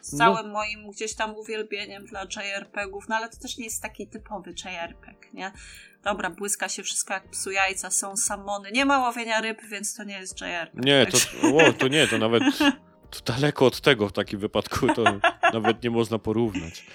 Z 0.00 0.12
No. 0.12 0.18
całym 0.18 0.50
moim 0.52 0.90
gdzieś 0.90 1.14
tam 1.14 1.36
uwielbieniem 1.36 2.06
dla 2.06 2.22
JRPG-ów, 2.22 3.08
no 3.08 3.16
ale 3.16 3.28
to 3.28 3.36
też 3.36 3.58
nie 3.58 3.64
jest 3.64 3.82
taki 3.82 4.06
typowy 4.06 4.50
JRPG, 4.50 5.28
nie? 5.34 5.52
Dobra, 6.04 6.30
błyska 6.30 6.68
się 6.68 6.82
wszystko 6.82 7.14
jak 7.14 7.30
psu 7.30 7.50
jajca, 7.50 7.90
są 7.90 8.16
samony, 8.16 8.70
nie 8.72 8.84
ma 8.84 8.98
łowienia 9.08 9.40
ryb, 9.40 9.58
więc 9.70 9.94
to 9.94 10.04
nie 10.04 10.18
jest 10.18 10.40
JRPG. 10.40 10.84
Nie, 10.84 11.06
to, 11.06 11.18
o, 11.68 11.72
to 11.72 11.88
nie, 11.88 12.08
to 12.08 12.18
nawet 12.18 12.42
to 13.10 13.32
daleko 13.32 13.66
od 13.66 13.80
tego 13.80 14.08
w 14.08 14.12
takim 14.12 14.40
wypadku, 14.40 14.86
to 14.94 15.04
nawet 15.54 15.82
nie 15.82 15.90
można 15.90 16.18
porównać. 16.18 16.86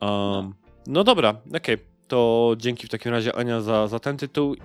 Um, 0.00 0.54
no 0.86 1.04
dobra, 1.04 1.36
okej. 1.56 1.92
To 2.08 2.54
dzięki 2.56 2.86
w 2.86 2.90
takim 2.90 3.12
razie 3.12 3.36
Ania 3.36 3.60
za, 3.60 3.88
za 3.88 3.98
ten 3.98 4.16
tytuł. 4.16 4.56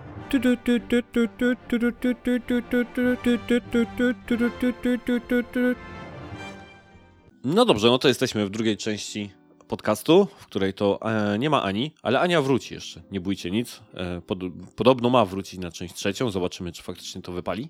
No 7.44 7.66
dobrze, 7.66 7.88
no 7.88 7.98
to 7.98 8.08
jesteśmy 8.08 8.46
w 8.46 8.50
drugiej 8.50 8.78
części 8.78 9.32
podcastu, 9.68 10.28
w 10.38 10.46
której 10.46 10.74
to 10.74 11.00
e, 11.02 11.40
nie 11.40 11.50
ma 11.50 11.64
Ani, 11.64 11.92
ale 12.02 12.20
Ania 12.20 12.42
wróci 12.42 12.74
jeszcze. 12.74 13.02
Nie 13.12 13.22
bójcie 13.22 13.52
nic. 13.52 13.82
E, 13.94 14.22
pod, 14.22 14.40
podobno 14.76 15.10
ma 15.10 15.26
wrócić 15.26 15.60
na 15.60 15.72
część 15.72 15.94
trzecią. 15.94 16.30
Zobaczymy, 16.30 16.72
czy 16.72 16.84
faktycznie 16.84 17.22
to 17.22 17.32
wypali. 17.32 17.70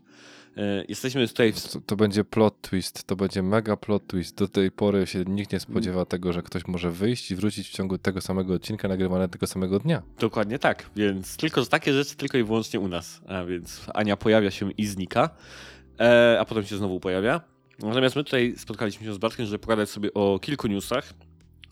E, 0.58 0.86
jesteśmy 0.90 1.28
tutaj 1.28 1.54
w 1.54 1.72
To, 1.72 1.82
to 1.82 1.96
będzie 1.96 2.24
plot 2.24 2.62
twist, 2.62 3.04
to 3.04 3.16
będzie 3.16 3.44
mega 3.44 3.78
plot 3.78 4.08
twist. 4.08 4.38
Do 4.38 4.48
tej 4.48 4.72
pory 4.72 5.08
się 5.08 5.24
nikt 5.28 5.52
nie 5.52 5.60
spodziewa 5.60 6.06
tego, 6.06 6.34
że 6.34 6.42
ktoś 6.42 6.68
może 6.68 6.92
wyjść 6.92 7.32
i 7.32 7.36
wrócić 7.36 7.68
w 7.70 7.72
ciągu 7.72 7.98
tego 7.98 8.22
samego 8.22 8.54
odcinka 8.54 8.88
nagrywane 8.88 9.30
tego 9.30 9.48
samego 9.48 9.80
dnia. 9.80 10.02
Dokładnie 10.20 10.60
tak, 10.60 10.90
więc 10.96 11.38
tylko 11.38 11.66
takie 11.66 11.94
rzeczy 11.94 12.16
tylko 12.16 12.38
i 12.38 12.44
wyłącznie 12.44 12.80
u 12.80 12.88
nas. 12.88 13.22
A 13.28 13.44
więc 13.44 13.86
Ania 13.94 14.18
pojawia 14.18 14.52
się 14.52 14.72
i 14.72 14.86
znika, 14.86 15.30
e, 16.00 16.38
a 16.40 16.46
potem 16.46 16.64
się 16.66 16.78
znowu 16.78 17.00
pojawia. 17.00 17.42
Natomiast 17.80 18.16
my 18.16 18.24
tutaj 18.24 18.54
spotkaliśmy 18.58 19.06
się 19.06 19.14
z 19.14 19.18
Bartkiem, 19.18 19.46
żeby 19.46 19.60
pogadać 19.60 19.90
sobie 19.90 20.14
o 20.14 20.40
kilku 20.40 20.68
newsach. 20.68 21.14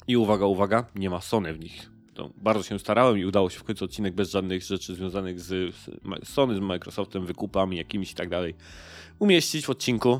I 0.07 0.18
uwaga, 0.18 0.45
uwaga, 0.45 0.86
nie 0.95 1.10
ma 1.10 1.22
Sony 1.22 1.53
w 1.53 1.60
nich. 1.60 1.94
To 2.15 2.29
bardzo 2.37 2.63
się 2.63 2.79
starałem 2.79 3.17
i 3.17 3.25
udało 3.25 3.49
się 3.49 3.59
w 3.59 3.63
końcu 3.63 3.85
odcinek 3.85 4.13
bez 4.15 4.31
żadnych 4.31 4.63
rzeczy 4.63 4.95
związanych 4.95 5.39
z 5.39 5.75
z 5.75 6.29
Sony, 6.29 6.55
z 6.55 6.59
Microsoftem, 6.59 7.25
wykupami 7.25 7.77
jakimiś 7.77 8.11
i 8.11 8.15
tak 8.15 8.29
dalej 8.29 8.55
umieścić 9.19 9.65
w 9.65 9.69
odcinku. 9.69 10.19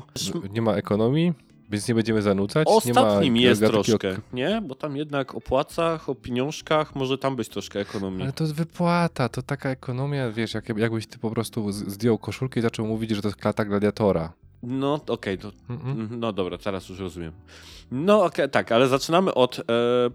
Nie 0.50 0.62
ma 0.62 0.72
ekonomii, 0.74 1.32
więc 1.70 1.88
nie 1.88 1.94
będziemy 1.94 2.22
zanucać. 2.22 2.68
Ostatnim 2.70 3.34
nie 3.34 3.40
ma 3.40 3.48
jest 3.48 3.60
troszkę, 3.66 4.16
nie? 4.32 4.62
Bo 4.66 4.74
tam 4.74 4.96
jednak 4.96 5.34
o 5.34 5.40
płacach, 5.40 6.08
o 6.08 6.14
pieniążkach 6.14 6.94
może 6.96 7.18
tam 7.18 7.36
być 7.36 7.48
troszkę 7.48 7.80
ekonomii. 7.80 8.22
Ale 8.22 8.32
to 8.32 8.44
jest 8.44 8.54
wypłata, 8.54 9.28
to 9.28 9.42
taka 9.42 9.70
ekonomia, 9.70 10.30
wiesz, 10.30 10.54
jak, 10.54 10.68
jakbyś 10.78 11.06
ty 11.06 11.18
po 11.18 11.30
prostu 11.30 11.72
zdjął 11.72 12.18
koszulkę 12.18 12.60
i 12.60 12.62
zaczął 12.62 12.86
mówić, 12.86 13.10
że 13.10 13.22
to 13.22 13.28
jest 13.28 13.40
klata 13.40 13.64
gladiatora. 13.64 14.32
No, 14.62 15.00
okej, 15.08 15.38
to 15.38 15.52
Mhm. 15.70 16.00
Mhm, 16.00 16.20
No 16.20 16.32
dobra, 16.32 16.58
teraz 16.58 16.88
już 16.88 16.98
rozumiem. 16.98 17.32
No 17.90 18.24
okej, 18.24 18.50
tak, 18.50 18.72
ale 18.72 18.88
zaczynamy 18.88 19.34
od 19.34 19.58
e, 19.58 19.62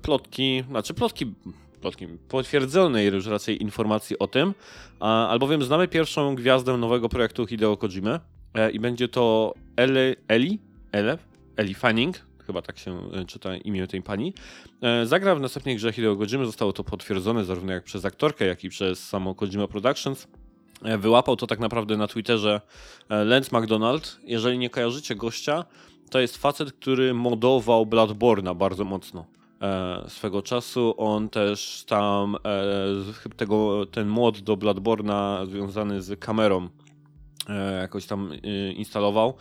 plotki, 0.01 0.63
znaczy 0.69 0.93
plotki, 0.93 1.33
plotki, 1.81 2.07
potwierdzonej 2.07 3.07
już 3.07 3.25
raczej 3.25 3.61
informacji 3.61 4.19
o 4.19 4.27
tym, 4.27 4.53
albowiem 4.99 5.63
znamy 5.63 5.87
pierwszą 5.87 6.35
gwiazdę 6.35 6.77
nowego 6.77 7.09
projektu 7.09 7.47
Hideo 7.47 7.77
Kojimy 7.77 8.19
e, 8.53 8.71
i 8.71 8.79
będzie 8.79 9.07
to 9.07 9.53
Eli, 9.75 10.15
Eli, 10.27 10.59
Eli 11.57 11.73
Fanning, 11.73 12.25
chyba 12.47 12.61
tak 12.61 12.77
się 12.77 13.11
e, 13.13 13.25
czyta 13.25 13.55
imię 13.55 13.87
tej 13.87 14.01
pani. 14.01 14.33
E, 14.81 15.05
zagra 15.05 15.35
w 15.35 15.41
następnej 15.41 15.75
grze 15.75 15.93
Hideo 15.93 16.15
Kojimy, 16.15 16.45
zostało 16.45 16.73
to 16.73 16.83
potwierdzone 16.83 17.45
zarówno 17.45 17.73
jak 17.73 17.83
przez 17.83 18.05
aktorkę, 18.05 18.45
jak 18.45 18.63
i 18.63 18.69
przez 18.69 19.07
samo 19.07 19.35
Kojima 19.35 19.67
Productions. 19.67 20.27
Wyłapał 20.99 21.35
to 21.35 21.47
tak 21.47 21.59
naprawdę 21.59 21.97
na 21.97 22.07
Twitterze 22.07 22.61
Lance 23.09 23.59
McDonald. 23.59 24.17
Jeżeli 24.23 24.57
nie 24.57 24.69
kojarzycie 24.69 25.15
gościa, 25.15 25.65
to 26.09 26.19
jest 26.19 26.37
facet, 26.37 26.73
który 26.73 27.13
modował 27.13 27.85
Bloodborne'a 27.85 28.55
bardzo 28.55 28.85
mocno. 28.85 29.25
E, 29.61 30.03
swego 30.07 30.41
czasu 30.41 30.93
on 30.97 31.29
też 31.29 31.83
tam 31.88 32.35
e, 32.35 33.33
tego, 33.38 33.85
ten 33.85 34.07
mod 34.07 34.39
do 34.39 34.57
Bloodborne'a 34.57 35.47
związany 35.47 36.01
z 36.01 36.19
kamerą 36.19 36.69
e, 37.49 37.81
jakoś 37.81 38.05
tam 38.05 38.31
instalował, 38.75 39.33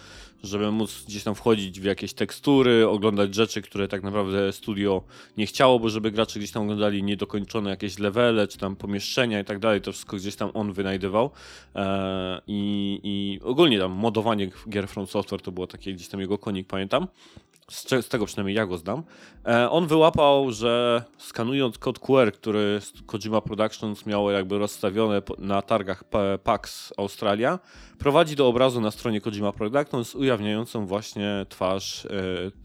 żeby 0.43 0.71
móc 0.71 1.05
gdzieś 1.09 1.25
tam 1.25 1.35
wchodzić 1.35 1.81
w 1.81 1.85
jakieś 1.85 2.15
tekstury, 2.15 2.89
oglądać 2.89 3.35
rzeczy, 3.35 3.63
które 3.63 3.89
tak 3.89 4.03
naprawdę 4.03 4.53
studio 4.53 5.03
nie 5.37 5.47
chciało, 5.47 5.79
bo 5.79 5.89
żeby 5.89 6.11
gracze 6.11 6.39
gdzieś 6.39 6.51
tam 6.51 6.63
oglądali 6.63 7.03
niedokończone 7.03 7.71
jakieś 7.71 7.99
levele, 7.99 8.49
czy 8.49 8.59
tam 8.59 8.77
pomieszczenia 8.77 9.41
i 9.41 9.45
tak 9.45 9.59
dalej, 9.59 9.81
to 9.81 9.93
wszystko 9.93 10.17
gdzieś 10.17 10.37
tam 10.37 10.51
on 10.55 10.73
wynajdywał. 10.73 11.31
I, 12.47 13.01
I 13.03 13.41
ogólnie 13.45 13.79
tam 13.79 13.93
modowanie 13.93 14.51
gier 14.69 14.89
From 14.89 15.07
Software 15.07 15.43
to 15.43 15.53
było 15.53 15.67
takie 15.67 15.95
gdzieś 15.95 16.09
tam 16.09 16.21
jego 16.21 16.39
konik, 16.39 16.67
pamiętam. 16.67 17.07
Z, 17.71 18.09
tego 18.09 18.27
przynajmniej 18.27 18.57
ja 18.57 18.67
go 18.67 18.79
znam. 18.79 19.03
E, 19.47 19.71
on 19.71 19.87
wyłapał, 19.87 20.53
że 20.53 21.05
skanując 21.19 21.79
kod 21.79 21.99
QR, 21.99 22.33
który 22.33 22.81
Kojima 23.07 23.41
Productions 23.41 24.07
miało 24.07 24.31
jakby 24.31 24.59
rozstawione 24.59 25.23
na 25.39 25.63
targach 25.63 26.05
PAX 26.45 26.93
Australia, 26.99 27.59
prowadzi 27.99 28.37
do 28.37 28.49
obrazu 28.49 28.81
na 28.81 28.91
stronie 28.91 29.21
Kojima 29.21 29.53
Productions 29.53 30.15
ujawniającą 30.15 30.87
właśnie 30.87 31.47
twarz 31.49 32.07
e, 32.07 32.11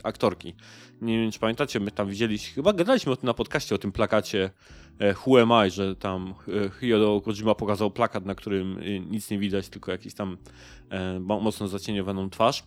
aktorki. 0.04 0.54
Nie 1.02 1.20
wiem, 1.20 1.32
czy 1.32 1.40
pamiętacie, 1.40 1.80
my 1.80 1.92
tam 1.92 2.10
widzieliśmy, 2.10 2.54
chyba 2.56 2.74
gadaliśmy 2.74 3.12
o 3.12 3.16
tym 3.16 3.28
na 3.28 3.34
podcaście, 3.34 3.76
o 3.76 3.78
tym 3.78 3.92
plakacie 3.92 4.50
e, 5.00 5.16
Who 5.26 5.42
Am 5.42 5.68
I, 5.68 5.72
że 5.72 5.96
tam 5.96 6.34
Hideo 6.80 7.22
Kojima 7.22 7.56
pokazał 7.56 7.92
plakat, 7.92 8.26
na 8.26 8.36
którym 8.36 8.80
nic 9.10 9.32
nie 9.32 9.40
widać, 9.40 9.70
tylko 9.70 9.92
jakiś 9.92 10.14
tam 10.14 10.38
mo- 11.20 11.40
mocno 11.40 11.68
zacieniowaną 11.68 12.30
twarz. 12.30 12.64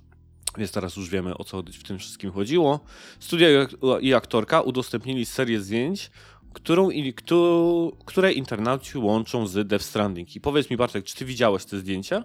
Więc 0.59 0.73
teraz 0.73 0.97
już 0.97 1.11
wiemy 1.11 1.37
o 1.39 1.45
co 1.45 1.63
w 1.63 1.83
tym 1.83 1.99
wszystkim 1.99 2.33
chodziło. 2.33 2.81
Studia 3.21 3.51
i 3.51 3.57
ak- 3.57 4.03
i 4.03 4.15
aktorka 4.15 4.61
udostępnili 4.61 5.27
serię 5.27 5.61
zdjęć, 5.61 6.11
którą, 6.53 6.89
któ- 7.17 7.97
które 8.05 8.33
internauci 8.33 8.99
łączą 8.99 9.47
z 9.47 9.69
Death 9.69 9.85
Stranding. 9.85 10.37
I 10.37 10.41
powiedz 10.41 10.71
mi 10.71 10.77
Bartek, 10.77 11.05
czy 11.05 11.17
ty 11.17 11.25
widziałeś 11.25 11.65
te 11.65 11.79
zdjęcia? 11.79 12.25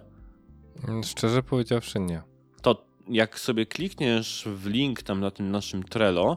Mm, 0.88 1.02
Szczerze 1.04 1.42
powiedziawszy 1.42 2.00
nie. 2.00 2.22
to 2.62 2.84
jak 3.08 3.38
sobie 3.38 3.66
klikniesz 3.66 4.44
w 4.56 4.66
link 4.66 5.02
tam 5.02 5.20
na 5.20 5.30
tym 5.30 5.50
naszym 5.50 5.82
Trello, 5.82 6.36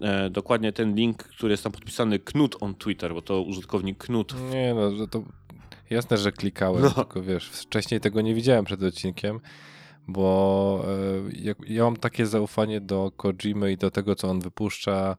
e, 0.00 0.30
dokładnie 0.30 0.72
ten 0.72 0.94
link, 0.94 1.22
który 1.22 1.50
jest 1.52 1.62
tam 1.62 1.72
podpisany 1.72 2.18
Knut 2.18 2.56
on 2.60 2.74
Twitter, 2.74 3.14
bo 3.14 3.22
to 3.22 3.42
użytkownik 3.42 3.98
Knut. 3.98 4.34
Nie 4.50 4.74
no, 4.74 5.06
to 5.06 5.22
jasne, 5.90 6.16
że 6.18 6.32
klikałem, 6.32 6.82
No. 6.82 6.90
tylko 6.90 7.22
wiesz, 7.22 7.48
wcześniej 7.48 8.00
tego 8.00 8.20
nie 8.20 8.34
widziałem 8.34 8.64
przed 8.64 8.82
odcinkiem, 8.82 9.40
bo 10.08 10.84
e, 10.84 11.42
jak, 11.42 11.58
ja 11.68 11.84
mam 11.84 11.96
takie 11.96 12.26
zaufanie 12.26 12.80
do 12.80 13.12
Kojimy 13.16 13.72
i 13.72 13.76
do 13.76 13.90
tego, 13.90 14.14
co 14.14 14.30
on 14.30 14.40
wypuszcza 14.40 15.16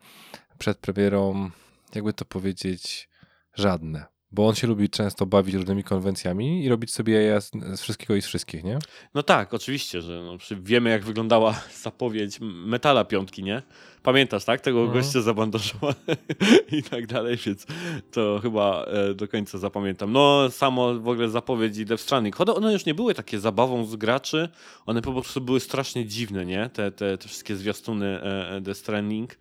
przed 0.58 0.78
premierą, 0.78 1.50
jakby 1.96 2.14
to 2.14 2.26
powiedzieć, 2.26 3.10
żadne. 3.54 4.17
Bo 4.32 4.48
on 4.48 4.56
się 4.56 4.68
lubi 4.68 4.90
często 4.90 5.26
bawić 5.26 5.56
różnymi 5.56 5.84
konwencjami 5.84 6.64
i 6.64 6.70
robić 6.70 6.94
sobie 6.94 7.14
jaja 7.14 7.42
z, 7.42 7.52
z 7.52 7.82
wszystkiego 7.82 8.16
i 8.16 8.22
z 8.22 8.26
wszystkich, 8.26 8.64
nie? 8.64 8.80
No 9.14 9.24
tak, 9.24 9.54
oczywiście, 9.54 10.02
że 10.02 10.24
no, 10.24 10.38
wiemy 10.62 10.90
jak 10.90 11.06
wyglądała 11.06 11.62
zapowiedź 11.84 12.38
Metala 12.42 13.06
piątki, 13.06 13.44
nie? 13.44 13.62
Pamiętasz, 14.04 14.46
tak? 14.46 14.62
Tego 14.62 14.82
Mhm. 14.82 15.00
gościa 15.04 15.22
zabandażowa 15.22 15.94
i 16.78 16.84
tak 16.84 17.08
dalej, 17.08 17.38
więc 17.46 17.66
to 18.12 18.40
chyba 18.42 18.84
e, 18.84 19.14
do 19.14 19.28
końca 19.28 19.58
zapamiętam. 19.58 20.12
No, 20.12 20.52
samo 20.52 21.00
w 21.00 21.08
ogóle 21.08 21.30
zapowiedzi 21.30 21.86
Death 21.86 22.04
Stranding. 22.04 22.42
One 22.42 22.74
już 22.74 22.86
nie 22.86 22.94
były 22.94 23.14
takie 23.14 23.40
zabawą 23.40 23.86
z 23.86 23.96
graczy, 23.96 24.50
one 24.86 25.02
po 25.02 25.14
prostu 25.14 25.42
były 25.42 25.60
strasznie 25.60 26.06
dziwne, 26.06 26.46
nie? 26.46 26.70
Te, 26.74 26.92
te, 26.92 27.18
te 27.18 27.28
wszystkie 27.28 27.56
zwiastuny 27.56 28.06
e, 28.06 28.50
e, 28.56 28.62
Death 28.62 28.80
Stranding. 28.80 29.38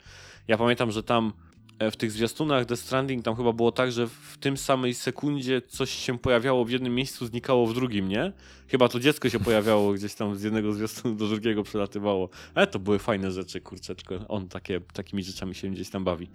Ja 0.49 0.59
pamiętam, 0.59 0.91
że 0.91 1.03
tam 1.03 1.33
w 1.81 1.97
tych 1.97 2.13
zwiastunach 2.13 2.65
Death 2.65 2.83
Stranding 2.83 3.25
tam 3.25 3.37
chyba 3.37 3.53
było 3.53 3.73
tak, 3.73 3.93
że 3.93 4.07
w 4.07 4.37
tym 4.41 4.57
samej 4.57 4.95
sekundzie 4.95 5.63
coś 5.69 5.91
się 5.91 6.19
pojawiało 6.19 6.65
w 6.65 6.71
jednym 6.71 6.95
miejscu, 6.95 7.27
znikało 7.27 7.67
w 7.67 7.75
drugim, 7.75 8.09
nie? 8.09 8.33
Chyba 8.69 8.89
to 8.89 9.01
dziecko 9.01 9.31
się 9.31 9.41
pojawiało 9.41 9.93
gdzieś 9.93 10.15
tam 10.15 10.37
z 10.37 10.43
jednego 10.43 10.73
zwiastunu 10.73 11.15
do 11.15 11.29
drugiego 11.29 11.63
przelatywało. 11.63 12.29
Ale 12.55 12.67
to 12.67 12.79
były 12.79 12.99
fajne 12.99 13.31
rzeczy, 13.31 13.61
kurczę, 13.61 13.95
tylko 13.95 14.29
on 14.29 14.49
takie, 14.49 14.81
takimi 14.81 15.23
rzeczami 15.23 15.55
się 15.55 15.69
gdzieś 15.69 15.91
tam 15.91 16.05
bawi. 16.05 16.29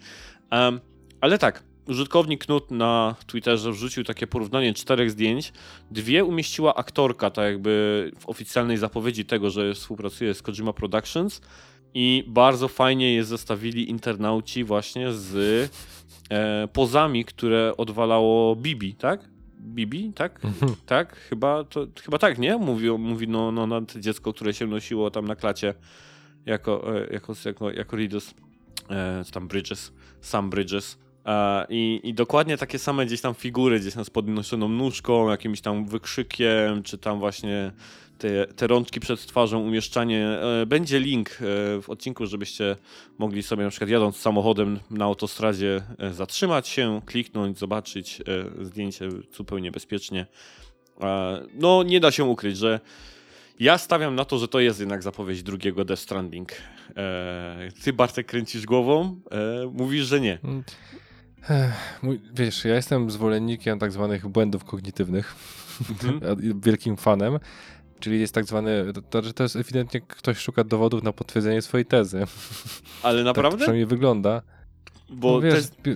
Em, 0.50 0.80
ale 1.22 1.38
tak, 1.38 1.64
użytkownik 1.88 2.46
Knut 2.46 2.72
na 2.72 3.16
Twitterze 3.28 3.72
wrzucił 3.72 4.04
takie 4.04 4.28
porównanie 4.28 4.74
czterech 4.74 5.12
zdjęć. 5.12 5.54
Dwie 5.92 6.26
umieściła 6.26 6.76
aktorka, 6.76 7.30
tak 7.30 7.46
jakby 7.46 8.12
w 8.20 8.30
oficjalnej 8.30 8.78
zapowiedzi 8.78 9.26
tego, 9.26 9.50
że 9.50 9.74
współpracuje 9.74 10.34
z 10.34 10.42
Kojima 10.42 10.74
Productions. 10.74 11.42
I 11.94 12.24
bardzo 12.28 12.68
fajnie 12.68 13.14
je 13.14 13.24
zestawili 13.24 13.90
internauci 13.90 14.64
właśnie 14.64 15.14
z 15.14 15.36
e, 16.30 16.68
pozami, 16.68 17.26
które 17.26 17.74
odwalało 17.78 18.56
Bibi, 18.56 18.94
tak? 18.94 19.30
Bibi, 19.60 20.14
tak? 20.14 20.42
Tak, 20.86 21.16
chyba, 21.16 21.64
to, 21.64 21.88
chyba 22.04 22.18
tak, 22.18 22.40
nie? 22.40 22.58
Mówi, 22.58 22.92
mówi 22.92 23.28
no, 23.28 23.52
no, 23.52 23.68
no, 23.68 23.82
dziecko, 24.00 24.34
które 24.34 24.54
się 24.54 24.68
nosiło 24.68 25.12
tam 25.12 25.28
na 25.28 25.36
klacie 25.36 25.74
jako, 26.46 26.98
e, 26.98 27.14
jako, 27.14 27.34
jako, 27.46 27.72
jako 27.72 27.96
Ridus, 27.96 28.34
e, 28.90 29.24
tam 29.32 29.48
Bridges, 29.48 29.94
sam 30.22 30.50
Bridges. 30.50 30.98
E, 31.26 31.66
I, 31.70 32.00
I 32.04 32.14
dokładnie 32.14 32.58
takie 32.58 32.80
same 32.80 33.06
gdzieś 33.06 33.22
tam 33.22 33.34
figury, 33.34 33.80
gdzieś 33.80 33.94
tam 33.94 34.06
z 34.06 34.10
podnoszoną 34.10 34.70
nóżką, 34.70 35.30
jakimś 35.30 35.62
tam 35.62 35.86
wykrzykiem, 35.86 36.84
czy 36.84 36.98
tam 36.98 37.20
właśnie 37.20 37.72
te, 38.18 38.48
te 38.48 38.68
rączki 38.68 39.00
przed 39.00 39.26
twarzą, 39.26 39.60
umieszczanie. 39.60 40.28
E, 40.28 40.66
będzie 40.66 41.00
link 41.00 41.30
e, 41.30 41.36
w 41.82 41.86
odcinku, 41.88 42.26
żebyście 42.26 42.76
mogli 43.18 43.44
sobie 43.44 43.64
na 43.64 43.70
przykład 43.70 43.90
jadąc 43.90 44.18
samochodem 44.18 44.80
na 44.92 45.06
autostradzie 45.06 45.82
zatrzymać 46.12 46.68
się, 46.68 47.02
kliknąć, 47.06 47.60
zobaczyć 47.60 48.22
zdjęcie 48.62 49.10
zupełnie 49.36 49.72
bezpiecznie. 49.72 50.26
No, 51.54 51.84
nie 51.84 52.00
da 52.00 52.12
się 52.12 52.24
ukryć, 52.24 52.58
że 52.58 52.80
ja 53.60 53.78
stawiam 53.78 54.16
na 54.16 54.26
to, 54.26 54.38
że 54.38 54.48
to 54.48 54.60
jest 54.60 54.80
jednak 54.80 55.04
zapowiedź 55.04 55.44
drugiego 55.44 55.86
Death 55.86 56.02
Stranding. 56.02 56.52
Ty, 57.84 57.94
Bartek, 57.94 58.28
kręcisz 58.28 58.66
głową, 58.66 59.22
mówisz, 59.74 60.06
że 60.06 60.20
nie. 60.20 60.40
Wiesz, 62.34 62.66
ja 62.66 62.76
jestem 62.76 63.12
zwolennikiem 63.12 63.80
tak 63.80 63.92
zwanych 63.92 64.28
błędów 64.28 64.64
kognitywnych, 64.64 65.36
Mhm. 65.90 66.22
wielkim 66.66 66.98
fanem, 66.98 67.40
czyli 68.00 68.20
jest 68.20 68.34
tak 68.34 68.46
zwany, 68.46 68.94
to, 68.94 69.02
to, 69.22 69.34
to 69.34 69.44
jest 69.44 69.56
ewidentnie 69.56 70.02
ktoś 70.02 70.38
szuka 70.38 70.64
dowodów 70.64 71.04
na 71.04 71.14
potwierdzenie 71.14 71.62
swojej 71.62 71.86
tezy. 71.86 72.18
Ale 73.04 73.18
Tak 73.24 73.24
to 73.24 73.24
naprawdę? 73.24 73.58
przynajmniej 73.58 73.86
wygląda. 73.86 74.42
Bo 75.10 75.32
no, 75.32 75.42
wiesz, 75.42 75.68
te, 75.84 75.96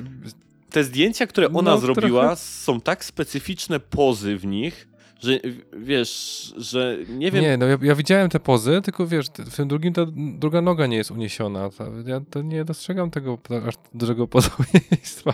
te 0.70 0.84
zdjęcia, 0.84 1.28
które 1.28 1.48
ona 1.48 1.72
No, 1.72 1.78
zrobiła, 1.78 2.22
trochę- 2.22 2.36
są 2.36 2.82
tak 2.82 3.06
specyficzne 3.06 3.80
pozy 3.80 4.38
w 4.38 4.46
nich, 4.46 4.88
że 5.20 5.40
wiesz, 5.78 6.54
że 6.58 6.98
nie 7.10 7.32
wiem. 7.32 7.44
Nie, 7.44 7.58
no 7.58 7.66
ja, 7.66 7.78
ja 7.82 7.96
widziałem 7.96 8.30
te 8.30 8.40
pozy, 8.40 8.82
tylko 8.84 9.08
wiesz, 9.08 9.26
w 9.28 9.56
tym 9.56 9.68
drugim 9.68 9.94
ta 9.94 10.02
druga 10.16 10.62
noga 10.62 10.88
nie 10.88 10.98
jest 10.98 11.12
uniesiona. 11.12 11.70
Ja 12.06 12.22
to 12.30 12.42
nie 12.42 12.66
dostrzegam 12.66 13.12
tego 13.12 13.38
aż 13.68 13.74
dużego 13.94 14.28
podobieństwa. 14.38 15.34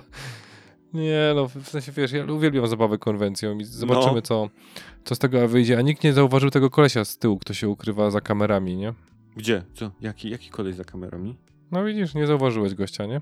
Nie, 0.93 1.31
no 1.35 1.47
w 1.47 1.69
sensie 1.69 1.91
wiesz, 1.91 2.11
ja 2.11 2.25
uwielbiam 2.25 2.67
zabawę 2.67 2.97
konwencją 2.97 3.57
i 3.59 3.63
zobaczymy, 3.65 4.15
No. 4.15 4.21
co, 4.21 4.49
co 5.03 5.15
z 5.15 5.19
tego 5.19 5.47
wyjdzie. 5.47 5.77
A 5.77 5.81
nikt 5.81 6.03
nie 6.03 6.13
zauważył 6.13 6.49
tego 6.49 6.69
kolesia 6.69 7.05
z 7.05 7.17
tyłu, 7.17 7.37
kto 7.37 7.53
się 7.53 7.69
ukrywa 7.69 8.11
za 8.11 8.21
kamerami, 8.21 8.77
nie? 8.77 8.93
Gdzie? 9.35 9.63
Co? 9.73 9.91
Jaki, 10.01 10.29
jaki 10.29 10.49
kolej 10.49 10.73
za 10.73 10.83
kamerami? 10.83 11.35
No 11.71 11.85
widzisz, 11.85 12.13
nie 12.13 12.27
zauważyłeś 12.27 12.75
gościa, 12.75 13.05
nie? 13.05 13.21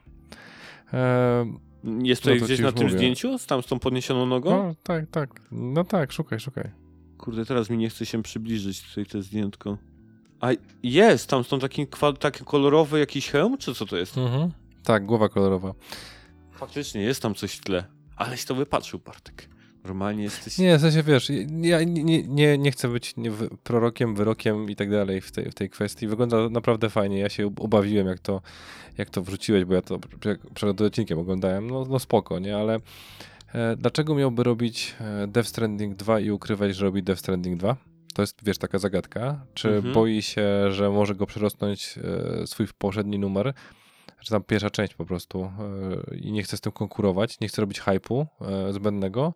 Eee, 0.94 1.54
Jest 1.84 2.22
tutaj 2.22 2.36
No 2.36 2.40
to 2.40 2.46
gdzieś 2.46 2.60
na 2.60 2.72
tym 2.72 2.84
mówię. 2.84 2.98
zdjęciu? 2.98 3.38
Z 3.38 3.46
tam 3.46 3.62
z 3.64 3.66
tą 3.66 3.80
podniesioną 3.80 4.26
nogą? 4.26 4.50
no 4.68 4.76
tak, 4.84 5.10
tak. 5.12 5.42
No 5.52 5.84
tak, 5.84 6.12
szukaj, 6.12 6.40
szukaj. 6.40 6.72
Kurde, 7.18 7.46
teraz 7.46 7.70
mi 7.70 7.78
nie 7.78 7.90
chce 7.90 8.06
się 8.06 8.24
przybliżyć 8.24 8.82
tutaj 8.90 9.06
to 9.06 9.22
zdjętko. 9.22 9.78
A 10.40 10.48
jest, 10.84 11.30
tam 11.30 11.44
są 11.44 11.60
taki, 11.60 11.88
taki 12.20 12.44
kolorowy 12.46 13.00
jakiś 13.00 13.30
hełm, 13.30 13.58
czy 13.58 13.76
co 13.76 13.86
to 13.86 13.98
jest? 13.98 14.18
Mhm. 14.18 14.52
Tak, 14.84 15.06
głowa 15.06 15.30
kolorowa. 15.30 15.74
Faktycznie, 16.52 17.02
jest 17.02 17.22
tam 17.22 17.36
coś 17.36 17.54
w 17.54 17.62
tle. 17.64 17.84
Aleś 18.16 18.46
to 18.46 18.56
wypatrzył, 18.56 19.00
Bartek. 19.06 19.50
Normalnie 19.84 20.24
jesteś... 20.24 20.58
Nie, 20.58 20.78
w 20.78 20.82
sensie 20.82 21.04
wiesz, 21.04 21.32
ja 21.62 21.84
nie, 21.84 22.24
nie, 22.24 22.58
nie, 22.58 22.72
chcę 22.72 22.88
być 22.88 23.14
prorokiem, 23.64 24.16
wyrokiem 24.16 24.70
i 24.70 24.76
tak 24.76 24.92
dalej 24.92 25.22
w 25.22 25.32
tej, 25.32 25.52
w 25.52 25.54
tej 25.56 25.70
kwestii. 25.70 26.08
Wygląda 26.08 26.50
naprawdę 26.50 26.90
fajnie. 26.90 27.20
Ja 27.20 27.30
się 27.30 27.48
ubawiłem, 27.48 28.08
jak 28.08 28.20
to, 28.20 28.42
jak 28.98 29.10
to 29.10 29.22
wrzuciłeś, 29.22 29.66
bo 29.66 29.74
ja 29.74 29.82
to 29.82 30.00
przed, 30.20 30.42
przed 30.54 30.82
odcinkiem 30.82 31.20
oglądałem. 31.20 31.70
No, 31.70 31.86
no 31.90 32.00
spoko, 32.00 32.40
nie? 32.40 32.58
Ale 32.58 32.80
e, 33.54 33.76
dlaczego 33.76 34.16
miałby 34.16 34.44
robić 34.44 34.96
e, 35.02 35.28
Death 35.28 35.50
Stranding 35.50 35.96
2 35.96 36.20
i 36.20 36.32
ukrywać, 36.32 36.76
że 36.76 36.86
robi 36.86 37.04
Death 37.04 37.20
Stranding 37.20 37.60
2? 37.60 37.76
To 38.14 38.22
jest, 38.22 38.40
wiesz, 38.46 38.58
taka 38.58 38.80
zagadka. 38.80 39.46
Czy 39.54 39.70
Mhm. 39.76 39.94
boi 39.94 40.22
się, 40.22 40.72
że 40.72 40.90
może 40.90 41.16
go 41.16 41.26
przerosnąć 41.26 42.00
e, 42.44 42.48
swój 42.48 42.68
poprzedni 42.78 43.20
numer? 43.20 43.54
Czy 44.20 44.30
tam 44.30 44.44
pierwsza 44.44 44.70
część 44.70 44.94
po 44.94 45.06
prostu 45.06 45.52
e, 46.12 46.16
i 46.16 46.32
nie 46.32 46.44
chce 46.44 46.58
z 46.58 46.62
tym 46.62 46.72
konkurować, 46.72 47.40
nie 47.40 47.48
chce 47.48 47.62
robić 47.62 47.80
hypu 47.80 48.28
e, 48.42 48.74
zbędnego 48.74 49.34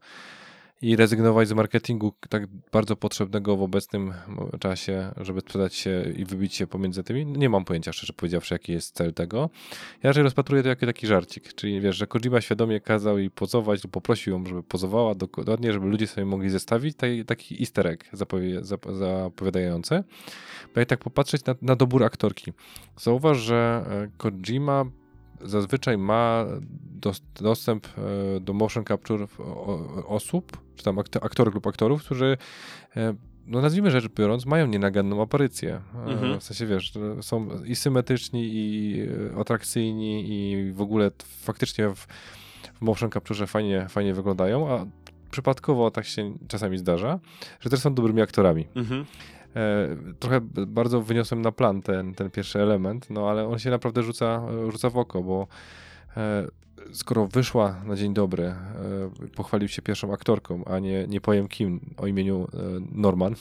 i 0.83 0.95
rezygnować 0.95 1.47
z 1.47 1.53
marketingu 1.53 2.13
tak 2.29 2.47
bardzo 2.71 2.95
potrzebnego 2.95 3.57
w 3.57 3.61
obecnym 3.61 4.13
czasie, 4.59 5.11
żeby 5.17 5.41
sprzedać 5.41 5.75
się 5.75 6.03
i 6.17 6.25
wybić 6.25 6.55
się 6.55 6.67
pomiędzy 6.67 7.03
tymi. 7.03 7.25
Nie 7.25 7.49
mam 7.49 7.65
pojęcia, 7.65 7.93
szczerze 7.93 8.13
powiedziawszy, 8.13 8.55
jaki 8.55 8.71
jest 8.71 8.95
cel 8.95 9.13
tego. 9.13 9.49
Ja 10.03 10.09
raczej 10.09 10.23
rozpatruję 10.23 10.63
to 10.63 10.69
jako 10.69 10.85
taki 10.85 11.07
żarcik, 11.07 11.53
czyli 11.53 11.81
wiesz, 11.81 11.95
że 11.95 12.07
Kojima 12.07 12.41
świadomie 12.41 12.79
kazał 12.81 13.19
jej 13.19 13.31
pozować 13.31 13.83
lub 13.83 13.93
poprosił 13.93 14.33
ją, 14.33 14.45
żeby 14.45 14.63
pozowała 14.63 15.15
dokładnie, 15.15 15.73
żeby 15.73 15.87
ludzie 15.87 16.07
sobie 16.07 16.25
mogli 16.25 16.49
zestawić 16.49 16.97
taki, 16.97 17.25
taki 17.25 17.59
easter 17.59 17.87
egg 17.87 18.05
zapowie, 18.13 18.63
zap, 18.63 18.85
zapowiadający. 18.91 20.03
Bo 20.73 20.79
jak 20.79 20.89
tak 20.89 20.99
popatrzeć 20.99 21.45
na, 21.45 21.55
na 21.61 21.75
dobór 21.75 22.03
aktorki, 22.03 22.53
zauważ, 22.97 23.37
że 23.37 23.85
e, 23.89 24.09
Kojima 24.17 24.85
zazwyczaj 25.41 25.97
ma 25.97 26.45
dos, 27.01 27.21
dostęp 27.35 27.87
e, 27.87 28.39
do 28.39 28.53
motion 28.53 28.85
capture 28.85 29.27
osób, 30.07 30.57
czy 30.75 30.83
tam 30.83 30.99
aktor, 30.99 31.25
aktorów 31.25 31.55
lub 31.55 31.67
aktorów, 31.67 32.03
którzy 32.03 32.37
e, 32.95 33.13
no 33.47 33.61
nazwijmy 33.61 33.91
rzecz 33.91 34.07
biorąc, 34.07 34.45
mają 34.45 34.67
nienaganną 34.67 35.21
aparycję. 35.21 35.81
E, 36.07 36.11
Mhm. 36.11 36.39
W 36.39 36.43
sensie, 36.43 36.65
wiesz, 36.65 36.93
są 37.21 37.49
i 37.65 37.75
symetryczni, 37.75 38.49
i 38.53 39.01
atrakcyjni, 39.39 40.25
i 40.27 40.71
w 40.71 40.81
ogóle 40.81 41.11
faktycznie 41.23 41.89
w, 41.89 42.07
w 42.73 42.81
motion 42.81 43.11
capture 43.11 43.47
fajnie, 43.47 43.85
fajnie 43.89 44.13
wyglądają, 44.13 44.71
a 44.71 44.85
przypadkowo 45.31 45.91
tak 45.91 46.05
się 46.05 46.33
czasami 46.47 46.77
zdarza, 46.77 47.19
że 47.59 47.69
też 47.69 47.79
są 47.79 47.93
dobrymi 47.93 48.21
aktorami. 48.21 48.67
Mhm. 48.75 49.05
E, 49.55 49.97
trochę 50.19 50.41
bardzo 50.67 51.01
wyniosłem 51.01 51.41
na 51.41 51.51
plan 51.51 51.81
ten, 51.81 52.13
ten 52.13 52.31
pierwszy 52.31 52.61
element, 52.61 53.09
no 53.09 53.29
ale 53.29 53.47
on 53.47 53.59
się 53.59 53.69
naprawdę 53.69 54.03
rzuca, 54.03 54.41
rzuca 54.69 54.89
w 54.89 54.97
oko, 54.97 55.23
bo 55.23 55.47
e, 56.17 56.47
skoro 56.91 57.27
wyszła 57.27 57.75
na 57.85 57.95
dzień 57.95 58.13
dobry, 58.13 58.43
e, 58.43 58.55
pochwalił 59.35 59.67
się 59.67 59.81
pierwszą 59.81 60.13
aktorką, 60.13 60.65
a 60.65 60.79
nie, 60.79 61.07
nie 61.07 61.21
powiem 61.21 61.47
kim, 61.47 61.79
o 61.97 62.07
imieniu 62.07 62.47
Norman, 62.91 63.35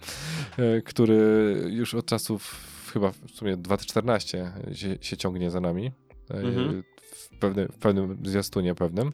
który 0.84 1.54
już 1.70 1.94
od 1.94 2.06
czasów 2.06 2.68
chyba 2.92 3.12
w 3.12 3.30
sumie 3.30 3.56
2014 3.56 4.52
się, 4.72 4.98
się 5.00 5.16
ciągnie 5.16 5.50
za 5.50 5.60
nami. 5.60 5.92
Mhm. 6.30 6.82
Pewne, 7.42 7.68
w 7.68 7.76
pewnym 7.78 8.18
zwiastunie 8.24 8.74
pewnym, 8.74 9.12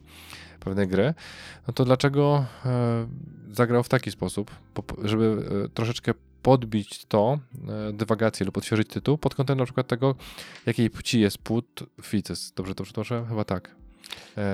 pewnej 0.59 0.87
gry, 0.87 1.13
no 1.67 1.73
to 1.73 1.85
dlaczego 1.85 2.45
e, 2.65 3.07
zagrał 3.51 3.83
w 3.83 3.89
taki 3.89 4.11
sposób, 4.11 4.51
po- 4.73 4.83
po- 4.83 5.07
żeby 5.07 5.37
e, 5.65 5.69
troszeczkę 5.69 6.13
podbić 6.43 7.05
to, 7.05 7.39
e, 7.89 7.93
dywagację 7.93 8.45
lub 8.45 8.57
odświeżyć 8.57 8.87
tytuł 8.87 9.17
pod 9.17 9.35
kątem 9.35 9.57
na 9.57 9.65
przykład 9.65 9.87
tego, 9.87 10.15
jakiej 10.65 10.89
płci 10.89 11.19
jest 11.19 11.37
płód 11.37 11.83
Fices. 12.01 12.53
Dobrze 12.55 12.75
to 12.75 12.83
przytoczę? 12.83 13.25
Chyba 13.29 13.43
tak. 13.43 13.75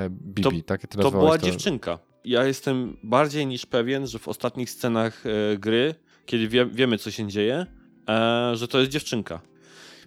Bibi, 0.10 0.64
tak 0.64 0.82
ty 0.82 0.98
To 0.98 1.12
była 1.12 1.38
dziewczynka. 1.38 2.00
Ja 2.26 2.46
jestem 2.46 2.98
bardziej 3.04 3.48
niż 3.48 3.66
pewien, 3.66 4.08
że 4.08 4.20
w 4.20 4.28
ostatnich 4.28 4.70
scenach 4.70 5.24
gry, 5.60 5.96
kiedy 6.26 6.48
wie, 6.48 6.66
wiemy, 6.66 6.98
co 6.98 7.12
się 7.12 7.28
dzieje, 7.28 7.66
że 8.54 8.68
to 8.68 8.80
jest 8.80 8.92
dziewczynka. 8.92 9.42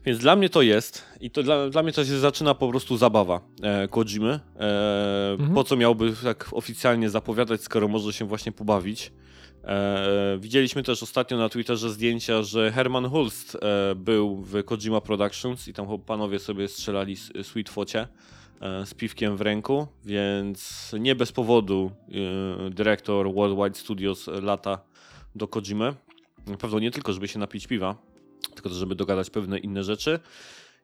Więc 0.04 0.18
dla 0.18 0.36
mnie 0.36 0.48
to 0.48 0.62
jest 0.62 1.04
i 1.20 1.30
to 1.30 1.42
dla, 1.42 1.68
dla 1.70 1.82
mnie 1.82 1.92
to 1.92 2.04
się 2.04 2.18
zaczyna 2.18 2.54
po 2.54 2.68
prostu 2.68 2.96
zabawa 2.96 3.40
e, 3.62 3.88
Kojimy. 3.88 4.40
E, 4.60 5.18
Mhm. 5.32 5.54
Po 5.54 5.64
co 5.64 5.76
miałby 5.76 6.12
tak 6.24 6.48
oficjalnie 6.52 7.10
zapowiadać, 7.10 7.62
skoro 7.62 7.88
może 7.88 8.12
się 8.12 8.24
właśnie 8.24 8.52
pobawić. 8.52 9.12
E, 9.64 10.38
widzieliśmy 10.40 10.82
też 10.82 11.02
ostatnio 11.02 11.36
na 11.36 11.48
Twitterze 11.48 11.90
zdjęcia, 11.90 12.42
że 12.42 12.72
Herman 12.72 13.08
Hulst 13.08 13.54
e, 13.62 13.94
był 13.94 14.36
w 14.36 14.64
Kojima 14.64 15.00
Productions 15.00 15.68
i 15.68 15.72
tam 15.72 15.86
panowie 16.06 16.38
sobie 16.38 16.68
strzelali 16.68 17.16
sweet 17.42 17.68
focie 17.68 18.08
e, 18.60 18.86
z 18.86 18.94
piwkiem 18.94 19.36
w 19.36 19.40
ręku, 19.40 19.86
więc 20.04 20.90
nie 21.00 21.14
bez 21.14 21.32
powodu 21.32 21.90
e, 22.66 22.70
dyrektor 22.70 23.34
Worldwide 23.34 23.74
Studios 23.78 24.26
lata 24.42 24.78
do 25.34 25.48
Kojimy. 25.48 25.94
Na 26.46 26.56
pewno 26.56 26.78
nie 26.78 26.90
tylko, 26.90 27.12
żeby 27.12 27.28
się 27.28 27.38
napić 27.38 27.66
piwa, 27.66 27.96
tylko 28.62 28.78
żeby 28.78 28.94
dogadać 28.94 29.30
pewne 29.30 29.58
inne 29.58 29.84
rzeczy. 29.84 30.20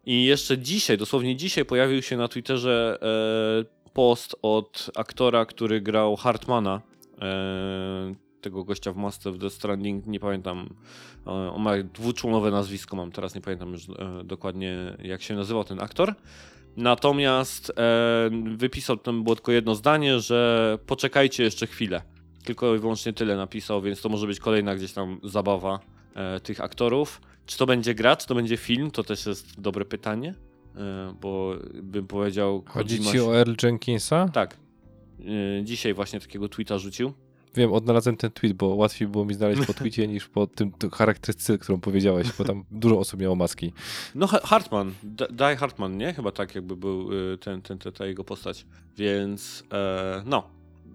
I 0.07 0.25
jeszcze 0.25 0.59
dzisiaj, 0.59 0.99
dosłownie 0.99 1.37
dzisiaj 1.37 1.65
pojawił 1.65 2.03
się 2.03 2.17
na 2.17 2.29
Twitterze 2.29 2.99
e, 3.03 3.91
post 3.93 4.37
od 4.43 4.91
aktora, 4.97 5.47
który 5.47 5.81
grał 5.81 6.17
Hartmana, 6.17 6.81
e, 7.21 8.15
tego 8.41 8.65
gościa 8.65 8.93
w 8.93 8.97
Master 8.97 9.33
of 9.33 9.39
the 9.39 9.51
Stranding, 9.51 10.07
nie 10.07 10.21
pamiętam, 10.21 10.75
e, 11.27 11.31
on 11.31 11.63
ma 11.63 11.73
dwuczłonowe 11.95 12.51
nazwisko, 12.51 12.97
mam 12.97 13.13
teraz 13.13 13.35
nie 13.35 13.41
pamiętam 13.41 13.73
już 13.73 13.87
dokładnie 14.25 14.97
jak 15.03 15.23
się 15.23 15.35
nazywał 15.35 15.65
ten 15.65 15.83
aktor. 15.83 16.15
Natomiast 16.77 17.73
wypisał 18.57 18.97
tam 18.97 19.25
było 19.25 19.37
tylko 19.37 19.53
jedno 19.53 19.75
zdanie, 19.75 20.21
że 20.21 20.79
poczekajcie 20.87 21.43
jeszcze 21.43 21.67
chwilę. 21.67 22.03
Tylko 22.45 22.75
i 22.75 22.79
wyłącznie 22.79 23.13
tyle 23.13 23.37
napisał, 23.37 23.83
więc 23.83 24.01
to 24.01 24.09
może 24.09 24.27
być 24.27 24.41
kolejna 24.41 24.75
gdzieś 24.75 24.93
tam 24.93 25.21
zabawa 25.23 25.94
tych 26.43 26.61
aktorów. 26.61 27.21
Czy 27.47 27.59
to 27.59 27.67
będzie 27.67 27.95
gra, 27.95 28.17
czy 28.17 28.27
to 28.27 28.35
będzie 28.35 28.57
film, 28.57 28.91
to 28.91 29.05
też 29.05 29.27
jest 29.27 29.61
dobre 29.61 29.85
pytanie, 29.85 30.35
e, 30.77 31.15
bo 31.21 31.55
bym 31.83 32.07
powiedział... 32.07 32.63
Chodzi 32.67 33.01
ci 33.01 33.21
o 33.21 33.37
Earl 33.37 33.53
Jenkinsa? 33.63 34.29
Tak. 34.29 34.57
E, 35.61 35.65
dzisiaj 35.65 35.95
właśnie 35.95 36.21
takiego 36.21 36.49
tweeta 36.49 36.79
rzucił. 36.79 37.13
wiem, 37.57 37.73
odnalazłem 37.73 38.17
ten 38.17 38.31
tweet, 38.31 38.53
bo 38.53 38.67
łatwiej 38.67 39.09
było 39.09 39.25
mi 39.25 39.35
znaleźć 39.35 39.67
po 39.67 39.75
tweetie 39.83 40.07
niż 40.09 40.29
po 40.29 40.47
tym 40.47 40.73
charakterystyce, 40.93 41.59
którą 41.59 41.81
powiedziałeś, 41.81 42.29
bo 42.39 42.45
tam 42.45 42.65
dużo 42.71 42.99
osób 42.99 43.21
miało 43.21 43.37
maski. 43.37 43.73
No 44.15 44.27
Ha- 44.27 44.41
Hartman, 44.45 44.93
D- 45.03 45.29
Die 45.31 45.57
Hartman, 45.57 45.97
nie? 45.97 46.13
Chyba 46.15 46.33
tak 46.33 46.55
jakby 46.55 46.77
był 46.77 47.11
ten, 47.41 47.63
ten, 47.63 47.79
ten, 47.79 47.93
ta 47.93 48.07
jego 48.07 48.25
postać. 48.25 48.67
Więc 48.97 49.65
e, 49.73 50.23
no, 50.27 50.51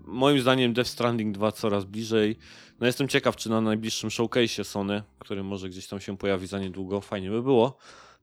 moim 0.05 0.41
zdaniem 0.41 0.73
Death 0.73 0.89
Stranding 0.89 1.35
2 1.35 1.51
coraz 1.51 1.85
bliżej. 1.85 2.35
No 2.81 2.87
jestem 2.87 3.07
ciekaw, 3.07 3.35
czy 3.35 3.49
na 3.49 3.61
najbliższym 3.61 4.09
showcase'ie 4.09 4.63
Sony, 4.63 5.03
który 5.19 5.43
może 5.43 5.69
gdzieś 5.69 5.87
tam 5.87 5.99
się 5.99 6.17
pojawi 6.17 6.47
za 6.47 6.59
niedługo, 6.59 7.01
fajnie 7.01 7.29
by 7.29 7.43
było, 7.43 7.77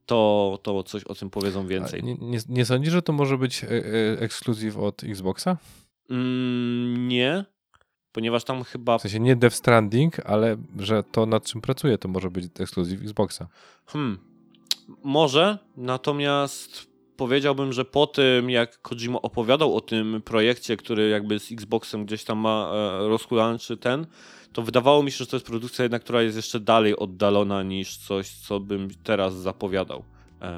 to, 0.07 0.59
to 0.63 0.83
coś 0.83 1.05
o 1.05 1.15
tym 1.15 1.31
powiedzą 1.31 1.67
więcej. 1.67 2.03
Nie, 2.03 2.15
nie, 2.15 2.39
nie 2.49 2.65
sądzisz, 2.65 2.93
że 2.93 3.03
to 3.03 3.13
może 3.13 3.39
być 3.39 3.65
e, 3.65 3.69
e, 3.69 4.21
ekskluzyw 4.21 4.79
od 4.79 5.05
Xboxa? 5.05 5.57
Mm, 6.11 7.09
nie, 7.09 7.45
ponieważ 8.13 8.45
tam 8.45 8.65
chyba 8.65 8.99
W 8.99 9.03
sensie 9.03 9.21
nie 9.21 9.37
Death 9.37 9.57
Stranding, 9.57 10.21
ale 10.27 10.57
że 10.79 11.03
to 11.03 11.27
nad 11.27 11.45
czym 11.45 11.61
pracuje, 11.61 11.99
to 11.99 12.09
może 12.09 12.31
być 12.31 12.45
ekskluzyw 12.59 13.03
Xboxa. 13.03 13.49
Hmm. 13.87 14.19
Może, 15.03 15.59
natomiast 15.77 16.87
powiedziałbym, 17.17 17.73
że 17.73 17.85
po 17.85 18.07
tym, 18.07 18.51
jak 18.51 18.83
Kojima 18.83 19.23
opowiadał 19.23 19.77
o 19.77 19.81
tym 19.81 20.23
projekcie, 20.25 20.77
który 20.77 21.09
jakby 21.09 21.39
z 21.39 21.53
Xboxem 21.53 22.07
gdzieś 22.07 22.25
tam 22.25 22.39
ma 22.39 22.71
e, 22.75 23.09
rozkulany, 23.09 23.59
czy 23.59 23.77
ten, 23.77 24.07
to 24.53 24.63
wydawało 24.63 25.03
mi 25.03 25.11
się, 25.11 25.19
że 25.19 25.27
to 25.27 25.37
jest 25.37 25.47
produkcja 25.47 25.83
jednak, 25.83 26.03
która 26.03 26.23
jest 26.23 26.37
jeszcze 26.37 26.61
dalej 26.61 26.97
oddalona 26.97 27.63
niż 27.63 27.97
coś, 27.97 28.31
co 28.31 28.61
bym 28.61 28.89
teraz 29.05 29.35
zapowiadał. 29.35 30.03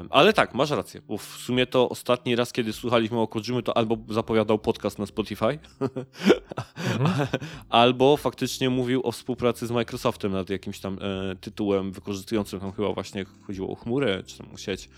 Ale 0.09 0.33
tak, 0.33 0.53
masz 0.53 0.69
rację, 0.69 1.01
bo 1.07 1.17
w 1.17 1.23
sumie 1.23 1.65
to 1.65 1.89
ostatni 1.89 2.35
raz, 2.35 2.53
kiedy 2.53 2.73
słuchaliśmy 2.73 3.19
o 3.19 3.27
Kojimy, 3.27 3.63
to 3.63 3.77
albo 3.77 3.97
zapowiadał 4.09 4.59
podcast 4.59 4.99
na 4.99 5.05
Spotify, 5.05 5.59
Mhm. 5.79 7.27
albo 7.69 8.17
faktycznie 8.17 8.69
mówił 8.69 9.01
o 9.03 9.11
współpracy 9.11 9.67
z 9.67 9.71
Microsoftem 9.71 10.31
nad 10.31 10.49
jakimś 10.49 10.79
tam 10.79 10.97
e, 11.01 11.35
tytułem 11.35 11.91
wykorzystującym 11.91 12.59
tam 12.59 12.71
chyba 12.71 12.93
właśnie 12.93 13.25
chodziło 13.47 13.69
o 13.69 13.75
chmurę, 13.75 14.23
czy 14.23 14.37
tam 14.37 14.57
sieć. 14.57 14.89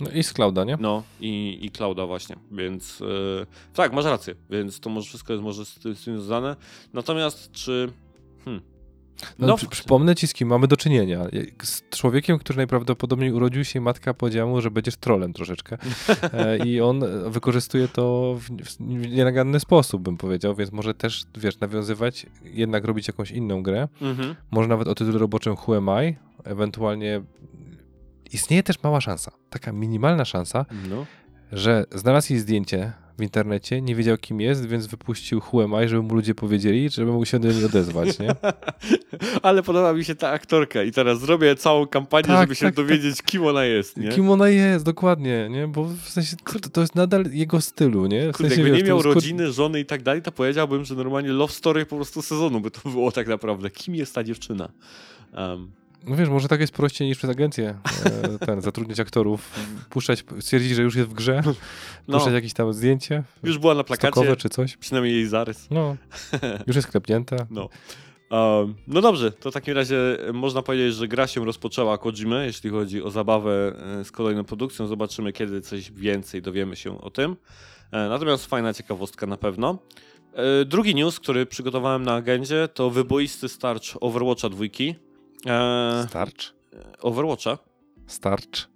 No 0.00 0.10
i 0.10 0.22
z 0.22 0.32
Clouda, 0.32 0.64
nie? 0.64 0.76
No 0.80 1.02
i, 1.20 1.58
i 1.62 1.70
clouda 1.70 2.06
właśnie, 2.06 2.36
więc 2.52 3.02
e, 3.02 3.46
tak, 3.74 3.92
masz 3.92 4.04
rację, 4.04 4.34
więc 4.50 4.80
to 4.80 4.90
może 4.90 5.08
wszystko 5.08 5.32
jest 5.32 5.42
może 5.42 5.64
z 5.64 5.74
tym 5.74 5.94
związane. 5.94 6.56
Natomiast 6.92 7.52
czy... 7.52 7.92
Hmm. 8.44 8.74
No, 9.38 9.56
przy, 9.56 9.68
przypomnę 9.68 10.14
ci, 10.14 10.26
z 10.26 10.32
kim 10.32 10.48
mamy 10.48 10.68
do 10.68 10.76
czynienia. 10.76 11.26
Z 11.62 11.82
człowiekiem, 11.90 12.38
który 12.38 12.56
najprawdopodobniej 12.56 13.32
urodził 13.32 13.64
się 13.64 13.78
i 13.78 13.82
matka 13.82 14.14
powiedziała 14.14 14.50
mu, 14.50 14.60
że 14.60 14.70
będziesz 14.70 14.96
trolem 14.96 15.32
troszeczkę. 15.32 15.78
E, 16.32 16.58
I 16.66 16.80
on 16.80 17.04
e, 17.04 17.30
wykorzystuje 17.30 17.88
to 17.88 18.34
w, 18.38 18.48
w 18.62 18.80
nienaganny 19.16 19.60
sposób, 19.60 20.02
bym 20.02 20.16
powiedział, 20.16 20.54
więc 20.54 20.72
może 20.72 20.94
też, 20.94 21.24
wiesz, 21.38 21.60
nawiązywać, 21.60 22.26
jednak 22.44 22.84
robić 22.84 23.08
jakąś 23.08 23.30
inną 23.30 23.62
grę. 23.62 23.88
Mhm. 24.02 24.34
Może 24.50 24.68
nawet 24.68 24.88
o 24.88 24.94
tytule 24.94 25.18
roboczym 25.18 25.54
Who 25.54 25.76
Am 25.76 26.04
I? 26.04 26.16
Ewentualnie 26.44 27.22
istnieje 28.32 28.62
też 28.62 28.82
mała 28.82 29.00
szansa, 29.00 29.32
taka 29.50 29.72
minimalna 29.72 30.24
szansa, 30.24 30.66
No. 30.90 31.06
że 31.52 31.84
znalazł 31.92 32.32
jej 32.32 32.40
zdjęcie 32.42 32.92
w 33.18 33.22
internecie, 33.22 33.82
nie 33.82 33.94
wiedział 33.94 34.18
kim 34.18 34.40
jest, 34.40 34.66
więc 34.66 34.86
wypuścił 34.86 35.40
Who 35.52 35.64
Am 35.64 35.84
I, 35.84 35.88
żeby 35.88 36.02
mu 36.02 36.14
ludzie 36.14 36.34
powiedzieli, 36.34 36.90
żeby 36.90 37.12
mu 37.12 37.24
się 37.24 37.38
do 37.38 37.52
niej 37.52 37.64
odezwać, 37.64 38.18
nie? 38.18 38.28
Ale 39.42 39.62
podoba 39.62 39.92
mi 39.92 40.04
się 40.04 40.14
ta 40.14 40.30
aktorka 40.30 40.82
i 40.82 40.92
teraz 40.92 41.20
zrobię 41.20 41.56
całą 41.56 41.86
kampanię, 41.86 42.26
Tak, 42.26 42.40
żeby 42.40 42.54
się 42.54 42.66
tak, 42.66 42.74
dowiedzieć, 42.74 43.22
kim 43.22 43.46
ona 43.46 43.64
jest, 43.64 43.96
nie? 43.96 44.08
Kim 44.08 44.30
ona 44.30 44.48
jest, 44.48 44.84
dokładnie, 44.84 45.48
nie? 45.50 45.68
Bo 45.68 45.84
w 45.84 46.08
sensie 46.08 46.36
to, 46.62 46.70
to 46.70 46.80
jest 46.80 46.94
nadal 46.94 47.24
jego 47.30 47.60
stylu, 47.60 48.06
nie? 48.06 48.32
W 48.32 48.36
Kurde, 48.36 48.48
sensie, 48.48 48.64
wiesz, 48.64 48.82
nie 48.82 48.88
miał 48.88 49.02
rodziny, 49.02 49.52
żony 49.52 49.80
i 49.80 49.84
tak 49.84 50.02
dalej, 50.02 50.22
to 50.22 50.32
powiedziałbym, 50.32 50.84
że 50.84 50.94
normalnie 50.94 51.32
love 51.32 51.52
story 51.52 51.86
po 51.86 51.96
prostu 51.96 52.22
sezonu 52.22 52.60
by 52.60 52.70
to 52.70 52.90
było 52.90 53.12
tak 53.12 53.28
naprawdę. 53.28 53.70
Kim 53.70 53.94
jest 53.94 54.14
ta 54.14 54.24
dziewczyna? 54.24 54.68
Um, 55.36 55.70
No 56.06 56.16
wiesz, 56.16 56.28
może 56.28 56.48
tak 56.48 56.60
jest 56.60 56.72
prościej 56.72 57.08
niż 57.08 57.18
przez 57.18 57.30
agencję 57.30 57.78
e, 58.04 58.38
ten, 58.46 58.60
zatrudniać 58.60 59.00
aktorów, 59.00 59.50
puszczać, 59.90 60.24
stwierdzić, 60.40 60.72
że 60.72 60.82
już 60.82 60.96
jest 60.96 61.08
w 61.08 61.14
grze, 61.14 61.42
no, 62.08 62.18
puszczać 62.18 62.34
jakieś 62.34 62.52
tam 62.52 62.72
zdjęcie, 62.72 63.22
już 63.42 63.58
była 63.58 63.74
na 63.74 63.84
plakacie, 63.84 64.36
czy 64.36 64.48
coś. 64.48 64.76
przynajmniej 64.76 65.14
jej 65.14 65.26
zarys. 65.26 65.68
No, 65.70 65.96
już 66.66 66.76
jest 66.76 66.88
klepnięte. 66.88 67.46
No. 67.50 67.68
Um, 68.30 68.74
no 68.86 69.00
dobrze, 69.00 69.32
to 69.32 69.50
w 69.50 69.54
takim 69.54 69.74
razie 69.74 69.96
można 70.32 70.62
powiedzieć, 70.62 70.94
że 70.94 71.08
gra 71.08 71.26
się 71.26 71.44
rozpoczęła 71.44 71.98
Kojimy, 71.98 72.46
jeśli 72.46 72.70
chodzi 72.70 73.02
o 73.02 73.10
zabawę 73.10 73.72
e, 74.00 74.04
z 74.04 74.10
kolejną 74.12 74.44
produkcją. 74.44 74.86
Zobaczymy, 74.86 75.32
kiedy 75.32 75.60
coś 75.60 75.90
więcej 75.92 76.42
dowiemy 76.42 76.76
się 76.76 77.00
o 77.00 77.10
tym. 77.10 77.36
E, 77.92 78.08
Natomiast 78.08 78.46
fajna 78.46 78.74
ciekawostka 78.74 79.26
na 79.26 79.36
pewno. 79.36 79.78
E, 80.34 80.64
Drugi 80.64 80.94
news, 80.94 81.20
który 81.20 81.46
przygotowałem 81.46 82.02
na 82.02 82.14
agendzie, 82.14 82.68
to 82.74 82.90
wyboisty 82.90 83.48
starcz 83.48 83.96
Overwatcha 84.00 84.48
dwójki. 84.48 84.94
E, 85.46 86.06
Starcz? 86.08 86.54
Overwatcha? 87.00 87.58
Starcz? 88.06 88.68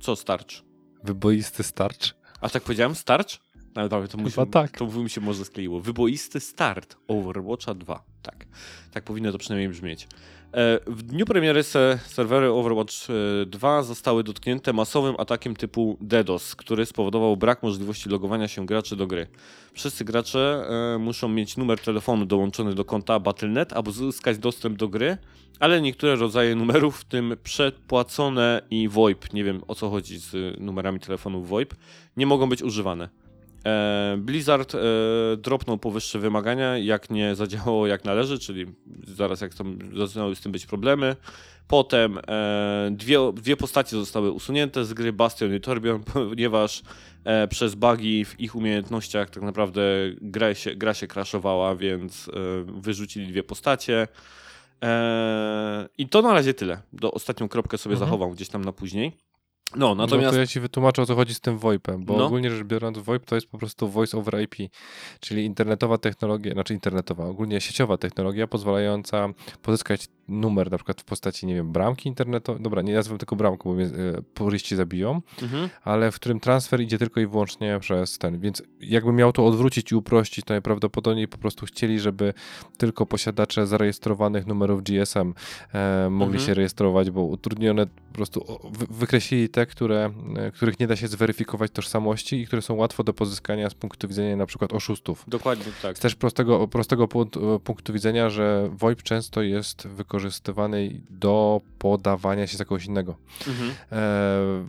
Co 0.00 0.16
starcz? 0.16 0.64
Wyboisty 1.04 1.62
starcz? 1.62 2.14
A 2.40 2.48
tak 2.48 2.62
powiedziałem? 2.62 2.94
Starcz? 2.94 3.40
No 3.74 3.88
dobra, 3.88 4.08
to, 4.08 4.18
musi, 4.18 4.36
tak. 4.50 4.70
to 4.78 4.86
mi 4.86 5.10
się 5.10 5.20
może 5.20 5.44
skleiło. 5.44 5.80
Wyboisty 5.80 6.40
start 6.40 6.96
Overwatcha 7.08 7.74
2. 7.74 8.04
Tak. 8.22 8.46
Tak 8.92 9.04
powinno 9.04 9.32
to 9.32 9.38
przynajmniej 9.38 9.68
brzmieć. 9.68 10.08
E, 10.54 10.80
W 10.86 11.02
dniu 11.02 11.26
premiery 11.26 11.62
se 11.62 11.98
serwery 12.06 12.50
Overwatch 12.50 12.94
e, 13.10 13.46
2 13.46 13.82
zostały 13.82 14.24
dotknięte 14.24 14.72
masowym 14.72 15.14
atakiem 15.18 15.56
typu 15.56 15.96
DDoS, 16.00 16.56
który 16.56 16.86
spowodował 16.86 17.36
brak 17.36 17.62
możliwości 17.62 18.08
logowania 18.08 18.48
się 18.48 18.66
graczy 18.66 18.96
do 18.96 19.06
gry. 19.06 19.26
Wszyscy 19.72 20.04
gracze 20.04 20.64
e, 20.94 20.98
muszą 20.98 21.28
mieć 21.28 21.56
numer 21.56 21.80
telefonu 21.80 22.26
dołączony 22.26 22.74
do 22.74 22.84
konta 22.84 23.20
Battle.net, 23.20 23.72
aby 23.72 23.90
uzyskać 23.90 24.38
dostęp 24.38 24.78
do 24.78 24.88
gry, 24.88 25.16
ale 25.60 25.80
niektóre 25.80 26.16
rodzaje 26.16 26.54
numerów, 26.54 27.00
w 27.00 27.04
tym 27.04 27.36
przedpłacone 27.44 28.62
i 28.70 28.88
VoIP, 28.88 29.32
nie 29.32 29.44
wiem 29.44 29.60
o 29.68 29.74
co 29.74 29.90
chodzi 29.90 30.18
z 30.18 30.60
numerami 30.60 31.00
telefonów 31.00 31.48
VoIP, 31.48 31.74
nie 32.16 32.26
mogą 32.26 32.48
być 32.48 32.62
używane. 32.62 33.21
E, 33.66 34.16
Blizzard 34.18 34.74
e, 34.74 34.78
dropnął 35.36 35.78
powyższe 35.78 36.18
wymagania, 36.18 36.78
jak 36.78 37.10
nie 37.10 37.34
zadziałało 37.34 37.86
jak 37.86 38.04
należy, 38.04 38.38
czyli 38.38 38.66
zaraz 39.08 39.40
jak 39.40 39.54
tam 39.54 39.78
zaczynały 39.96 40.36
z 40.36 40.40
tym 40.40 40.52
być 40.52 40.66
problemy. 40.66 41.16
Potem 41.68 42.18
e, 42.18 42.88
dwie, 42.90 43.18
dwie 43.34 43.56
postacie 43.56 43.96
zostały 43.96 44.30
usunięte 44.30 44.84
z 44.84 44.94
gry, 44.94 45.12
Bastion 45.12 45.54
i 45.54 45.60
Torbjorn, 45.60 46.02
ponieważ 46.12 46.82
przez 47.48 47.74
bugi 47.74 48.24
w 48.24 48.40
ich 48.40 48.54
umiejętnościach 48.56 49.30
tak 49.30 49.42
naprawdę 49.42 49.82
gra 50.20 50.54
się, 50.54 50.74
gra 50.76 50.94
się 50.94 51.06
crashowała, 51.06 51.76
więc 51.76 52.30
wyrzucili 52.64 53.26
dwie 53.26 53.42
postacie. 53.42 54.08
I 55.98 56.08
to 56.08 56.22
na 56.22 56.32
razie 56.32 56.54
tyle. 56.54 56.82
Do 56.92 57.12
ostatnią 57.12 57.48
kropkę 57.48 57.78
sobie 57.78 57.92
Mhm. 57.92 58.10
zachowam 58.10 58.30
gdzieś 58.30 58.48
tam 58.48 58.64
na 58.64 58.72
później. 58.72 59.12
No, 59.76 59.88
No 59.88 59.94
natomiast 59.94 60.34
to 60.34 60.40
ja 60.40 60.46
ci 60.46 60.60
wytłumaczę 60.60 61.02
o 61.02 61.06
co 61.06 61.14
chodzi 61.14 61.34
z 61.34 61.40
tym 61.40 61.58
VoIP-em, 61.58 62.04
bo 62.04 62.16
No. 62.18 62.26
ogólnie 62.26 62.50
rzecz 62.50 62.62
biorąc 62.66 62.98
VoIP 62.98 63.24
to 63.26 63.34
jest 63.34 63.46
po 63.46 63.58
prostu 63.58 63.88
Voice 63.88 64.18
over 64.18 64.40
IP, 64.42 64.54
czyli 65.20 65.44
internetowa 65.44 65.98
technologia, 65.98 66.52
znaczy 66.52 66.74
internetowa, 66.74 67.24
ogólnie 67.26 67.60
sieciowa 67.60 67.96
technologia 67.98 68.46
pozwalająca 68.46 69.28
pozyskać 69.62 70.06
numer 70.28 70.70
na 70.70 70.76
przykład 70.78 71.00
w 71.00 71.04
postaci, 71.04 71.46
nie 71.46 71.54
wiem, 71.54 71.72
bramki 71.72 72.08
internetowej, 72.08 72.62
dobra, 72.62 72.82
nie 72.82 72.94
nazwę 72.94 73.18
tylko 73.18 73.36
bramką, 73.36 73.70
bo 73.70 73.76
mnie 73.76 73.84
e, 73.84 74.22
puryści 74.34 74.76
zabiją, 74.76 75.20
Mhm. 75.42 75.68
ale 75.84 76.12
w 76.12 76.14
którym 76.14 76.40
transfer 76.40 76.80
idzie 76.80 76.98
tylko 76.98 77.20
i 77.20 77.26
wyłącznie 77.26 77.78
przez 77.80 78.18
ten. 78.18 78.40
Więc 78.40 78.62
jakby 78.80 79.12
miał 79.12 79.32
to 79.32 79.46
odwrócić 79.46 79.92
i 79.92 79.94
uprościć, 79.94 80.44
to 80.44 80.54
najprawdopodobniej 80.54 81.28
po 81.28 81.38
prostu 81.38 81.66
chcieli, 81.66 82.00
żeby 82.00 82.34
tylko 82.78 83.06
posiadacze 83.06 83.66
zarejestrowanych 83.66 84.46
numerów 84.46 84.82
GSM 84.82 85.34
e, 85.74 86.08
mogli 86.10 86.34
Mhm. 86.34 86.46
się 86.46 86.54
rejestrować, 86.54 87.10
bo 87.10 87.22
utrudnione 87.24 87.86
po 87.86 88.12
prostu 88.14 88.44
wykreślili 88.90 89.48
te, 89.48 89.61
które, 89.66 90.10
e, 90.36 90.50
których 90.50 90.80
nie 90.80 90.86
da 90.86 90.96
się 90.96 91.08
zweryfikować 91.08 91.70
tożsamości 91.70 92.40
i 92.40 92.46
które 92.46 92.62
są 92.62 92.74
łatwo 92.74 93.04
do 93.04 93.12
pozyskania 93.12 93.70
z 93.70 93.74
punktu 93.74 94.08
widzenia 94.08 94.36
na 94.36 94.46
przykład 94.46 94.72
oszustów. 94.72 95.24
Dokładnie 95.28 95.72
tak. 95.82 95.98
Z 95.98 96.00
też 96.00 96.14
prostego, 96.14 96.68
prostego 96.68 97.08
punktu, 97.08 97.60
punktu 97.64 97.92
widzenia, 97.92 98.30
że 98.30 98.70
VoIP 98.72 99.02
często 99.02 99.42
jest 99.42 99.86
wykorzystywany 99.88 101.00
do 101.10 101.60
podawania 101.78 102.46
się 102.46 102.56
za 102.56 102.64
kogoś 102.64 102.86
innego. 102.86 103.16
Mhm. 103.48 103.70
E, 103.92 104.64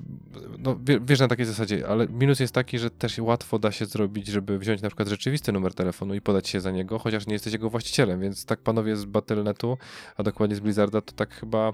no, 0.59 0.75
wie- 0.83 0.99
wiesz 0.99 1.19
na 1.19 1.27
takiej 1.27 1.45
zasadzie, 1.45 1.87
ale 1.87 2.07
minus 2.07 2.39
jest 2.39 2.53
taki, 2.53 2.79
że 2.79 2.89
też 2.89 3.17
łatwo 3.17 3.59
da 3.59 3.71
się 3.71 3.85
zrobić, 3.85 4.27
żeby 4.27 4.59
wziąć 4.59 4.81
na 4.81 4.89
przykład 4.89 5.07
rzeczywisty 5.07 5.51
numer 5.51 5.73
telefonu 5.73 6.15
i 6.15 6.21
podać 6.21 6.49
się 6.49 6.61
za 6.61 6.71
niego, 6.71 6.99
chociaż 6.99 7.27
nie 7.27 7.33
jesteś 7.33 7.53
jego 7.53 7.69
właścicielem, 7.69 8.19
więc 8.19 8.45
tak 8.45 8.59
panowie 8.59 8.95
z 8.95 9.05
Battle.netu, 9.05 9.77
a 10.17 10.23
dokładnie 10.23 10.55
z 10.55 10.59
Blizzarda, 10.59 11.01
to 11.01 11.13
tak 11.13 11.33
chyba 11.33 11.73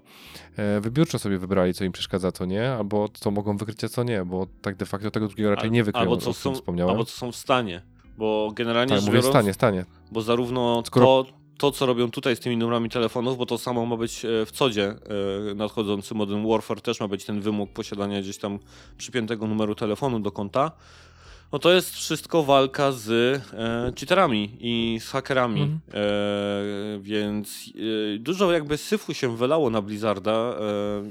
e, 0.58 0.82
wybiórczo 0.82 1.20
sobie 1.20 1.38
wybrali, 1.38 1.74
co 1.74 1.84
im 1.84 1.91
przeszkadza, 1.91 2.32
co 2.32 2.46
nie, 2.46 2.72
albo 2.72 3.09
co 3.14 3.31
mogą 3.31 3.57
wykryć, 3.57 3.84
a 3.84 3.90
co 3.90 4.03
nie, 4.03 4.26
bo 4.26 4.48
tak 4.61 4.76
de 4.76 4.86
facto 4.86 5.11
tego 5.11 5.27
drugiego 5.27 5.49
raczej 5.49 5.68
Al- 5.68 5.72
nie 5.72 5.84
wykryją, 5.84 6.02
albo 6.03 6.18
co 6.18 6.34
są, 6.34 6.56
wspomniałem. 6.56 6.91
Albo 6.91 7.06
co 7.06 7.11
są 7.11 7.31
w 7.31 7.36
stanie. 7.36 7.81
Bo 8.18 8.52
generalnie 8.56 8.95
tak, 8.95 9.02
mówię, 9.02 9.14
biorąc, 9.14 9.34
stanie, 9.34 9.53
stanie. 9.53 9.86
bo 10.11 10.22
zarówno 10.22 10.84
Skoro- 10.86 11.06
to, 11.06 11.26
to, 11.57 11.72
co 11.72 11.86
robią 11.86 12.11
tutaj 12.11 12.36
z 12.36 12.40
tymi 12.40 12.57
numerami 12.57 12.90
telefonów, 12.90 13.38
bo 13.38 13.45
to 13.45 13.57
samo 13.57 13.86
ma 13.86 13.98
być 13.98 14.26
e, 14.26 14.45
w 14.45 14.52
codzie 14.52 14.95
e, 15.52 15.56
nadchodzący 15.56 16.15
Modern 16.15 16.48
Warfare, 16.48 16.81
też 16.81 16.99
ma 16.99 17.07
być 17.07 17.26
ten 17.26 17.41
wymóg 17.41 17.73
posiadania 17.73 18.22
gdzieś 18.22 18.38
tam 18.38 18.60
przypiętego 18.98 19.48
numeru 19.48 19.76
telefonu 19.76 20.19
do 20.19 20.31
konta. 20.31 20.72
No 21.51 21.59
to 21.59 21.71
jest 21.71 21.95
wszystko 21.95 22.43
walka 22.43 22.91
z 22.91 23.09
e, 23.53 23.91
cheaterami 23.99 24.57
i 24.59 24.99
z 25.01 25.09
hakerami, 25.09 25.61
Mhm. 25.61 25.80
e, 25.93 26.99
więc 27.01 27.65
e, 28.15 28.19
dużo 28.19 28.51
jakby 28.51 28.77
syfu 28.77 29.13
się 29.13 29.38
wylało 29.38 29.69
na 29.69 29.81
Blizzarda. 29.81 30.31
E, 30.31 30.55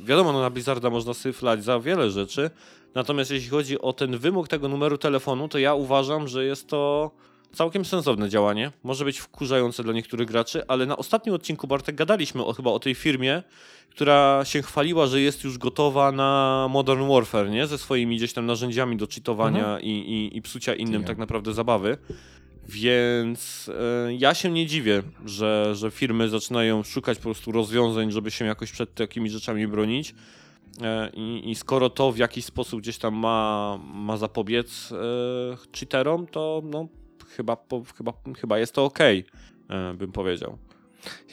wiadomo, 0.05 0.33
no 0.33 0.41
na 0.41 0.51
Blizzarda 0.51 0.91
można 0.91 1.15
syflać 1.15 1.65
za 1.65 1.81
wiele 1.81 2.11
rzeczy, 2.11 2.51
natomiast 2.95 3.31
jeśli 3.31 3.51
chodzi 3.51 3.81
o 3.81 3.93
ten 3.93 4.19
wymóg 4.19 4.49
tego 4.49 4.69
numeru 4.69 4.99
telefonu, 4.99 5.49
to 5.49 5.59
ja 5.59 5.75
uważam, 5.75 6.29
że 6.29 6.45
jest 6.45 6.67
to 6.69 7.11
całkiem 7.53 7.85
sensowne 7.85 8.29
działanie. 8.29 8.73
Może 8.83 9.05
być 9.05 9.19
wkurzające 9.19 9.83
dla 9.83 9.93
niektórych 9.93 10.29
graczy, 10.29 10.63
ale 10.69 10.87
na 10.87 10.97
ostatnim 10.97 11.35
odcinku, 11.35 11.67
Bartek, 11.67 11.97
gadaliśmy 11.97 12.45
o, 12.45 12.53
chyba 12.53 12.71
o 12.71 12.79
tej 12.79 12.95
firmie, 12.95 13.43
która 13.91 14.45
się 14.45 14.63
chwaliła, 14.63 15.07
że 15.07 15.21
jest 15.21 15.45
już 15.45 15.59
gotowa 15.59 16.13
na 16.13 16.67
Modern 16.71 17.09
Warfare, 17.09 17.51
nie? 17.51 17.67
Ze 17.67 17.79
swoimi 17.79 18.17
gdzieś 18.17 18.33
tam 18.33 18.47
narzędziami 18.47 18.97
do 18.97 19.07
cheatowania 19.07 19.81
i, 19.81 19.91
i, 19.91 20.37
i 20.37 20.43
psucia 20.43 20.75
innym 20.75 21.05
tak 21.05 21.19
naprawdę 21.19 21.55
zabawy. 21.55 21.99
Więc 22.69 23.71
e, 24.09 24.15
ja 24.15 24.35
się 24.35 24.51
nie 24.51 24.67
dziwię, 24.67 25.03
że, 25.27 25.75
że 25.75 25.91
firmy 25.91 26.29
zaczynają 26.29 26.83
szukać 26.83 27.19
po 27.19 27.25
prostu 27.25 27.53
rozwiązań, 27.53 28.13
żeby 28.13 28.31
się 28.31 28.45
jakoś 28.45 28.73
przed 28.73 28.95
takimi 28.95 29.31
rzeczami 29.31 29.69
bronić. 29.69 30.15
E, 30.83 31.11
I, 31.15 31.51
I 31.51 31.55
skoro 31.55 31.91
to 31.91 32.13
w 32.13 32.19
jakiś 32.19 32.45
sposób 32.45 32.81
gdzieś 32.81 32.99
tam 32.99 33.15
ma, 33.15 33.79
ma 33.95 34.17
zapobiec 34.17 34.93
e, 34.93 35.79
cheaterom, 35.79 36.27
to 36.27 36.63
no, 36.65 36.89
chyba, 37.39 37.57
po, 37.57 37.83
chyba, 37.97 38.13
chyba 38.41 38.59
jest 38.59 38.73
to 38.75 38.85
ok, 38.85 38.99
bym 39.99 40.13
powiedział. 40.13 40.59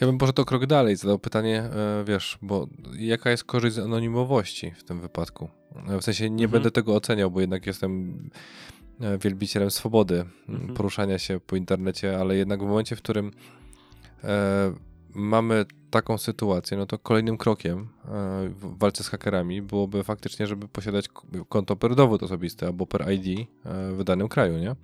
Ja 0.02 0.07
bym 0.07 0.18
poszedł 0.18 0.41
o 0.41 0.45
krok 0.45 0.65
dalej, 0.65 0.95
zadał 0.95 1.19
pytanie, 1.19 1.60
e, 1.64 2.03
wiesz, 2.07 2.38
bo 2.41 2.68
jaka 2.98 3.32
jest 3.32 3.44
korzyść 3.44 3.76
z 3.76 3.80
anonimowości 3.80 4.72
w 4.72 4.84
tym 4.84 5.02
wypadku? 5.02 5.49
E, 5.90 5.99
W 5.99 6.03
sensie 6.03 6.30
nie 6.30 6.44
Mhm. 6.45 6.52
będę 6.52 6.72
tego 6.72 6.95
oceniał, 6.95 7.32
bo 7.32 7.41
jednak 7.41 7.65
jestem 7.68 8.19
e, 9.02 9.18
wielbicielem 9.18 9.72
swobody 9.72 10.26
Mhm. 10.49 10.73
poruszania 10.73 11.19
się 11.19 11.40
po 11.40 11.56
internecie, 11.56 12.19
ale 12.19 12.36
jednak 12.36 12.60
w 12.64 12.65
momencie, 12.68 12.95
w 12.95 13.02
którym 13.02 13.32
e, 14.23 14.73
mamy 15.14 15.65
taką 15.91 16.18
sytuację, 16.18 16.77
no 16.77 16.86
to 16.86 16.98
kolejnym 16.99 17.38
krokiem 17.38 17.80
e, 18.06 18.49
w 18.49 18.77
walce 18.80 19.03
z 19.03 19.07
hakerami 19.07 19.61
byłoby 19.61 20.03
faktycznie, 20.03 20.48
żeby 20.48 20.68
posiadać 20.68 21.06
konto 21.49 21.76
per 21.76 21.95
dowód 21.95 22.23
osobisty 22.23 22.65
albo 22.65 22.88
per 22.88 23.06
ID 23.11 23.40
e, 23.40 23.91
w 23.94 24.03
danym 24.03 24.27
kraju, 24.27 24.57
nie? 24.57 24.76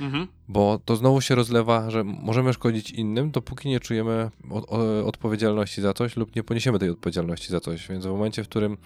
Mhm. 0.00 0.26
Bo 0.48 0.80
to 0.84 0.96
znowu 0.96 1.20
się 1.20 1.34
rozlewa, 1.34 1.90
że 1.90 2.04
możemy 2.04 2.52
szkodzić 2.52 2.90
innym, 2.90 3.30
dopóki 3.30 3.68
nie 3.68 3.80
czujemy 3.80 4.30
o, 4.50 4.66
o, 4.66 5.06
odpowiedzialności 5.06 5.82
za 5.82 5.92
coś 5.92 6.16
lub 6.16 6.36
nie 6.36 6.42
poniesiemy 6.42 6.78
tej 6.78 6.90
odpowiedzialności 6.90 7.48
za 7.48 7.60
coś. 7.60 7.88
Więc 7.88 8.06
w 8.06 8.08
momencie, 8.08 8.44
w 8.44 8.48
którym 8.48 8.76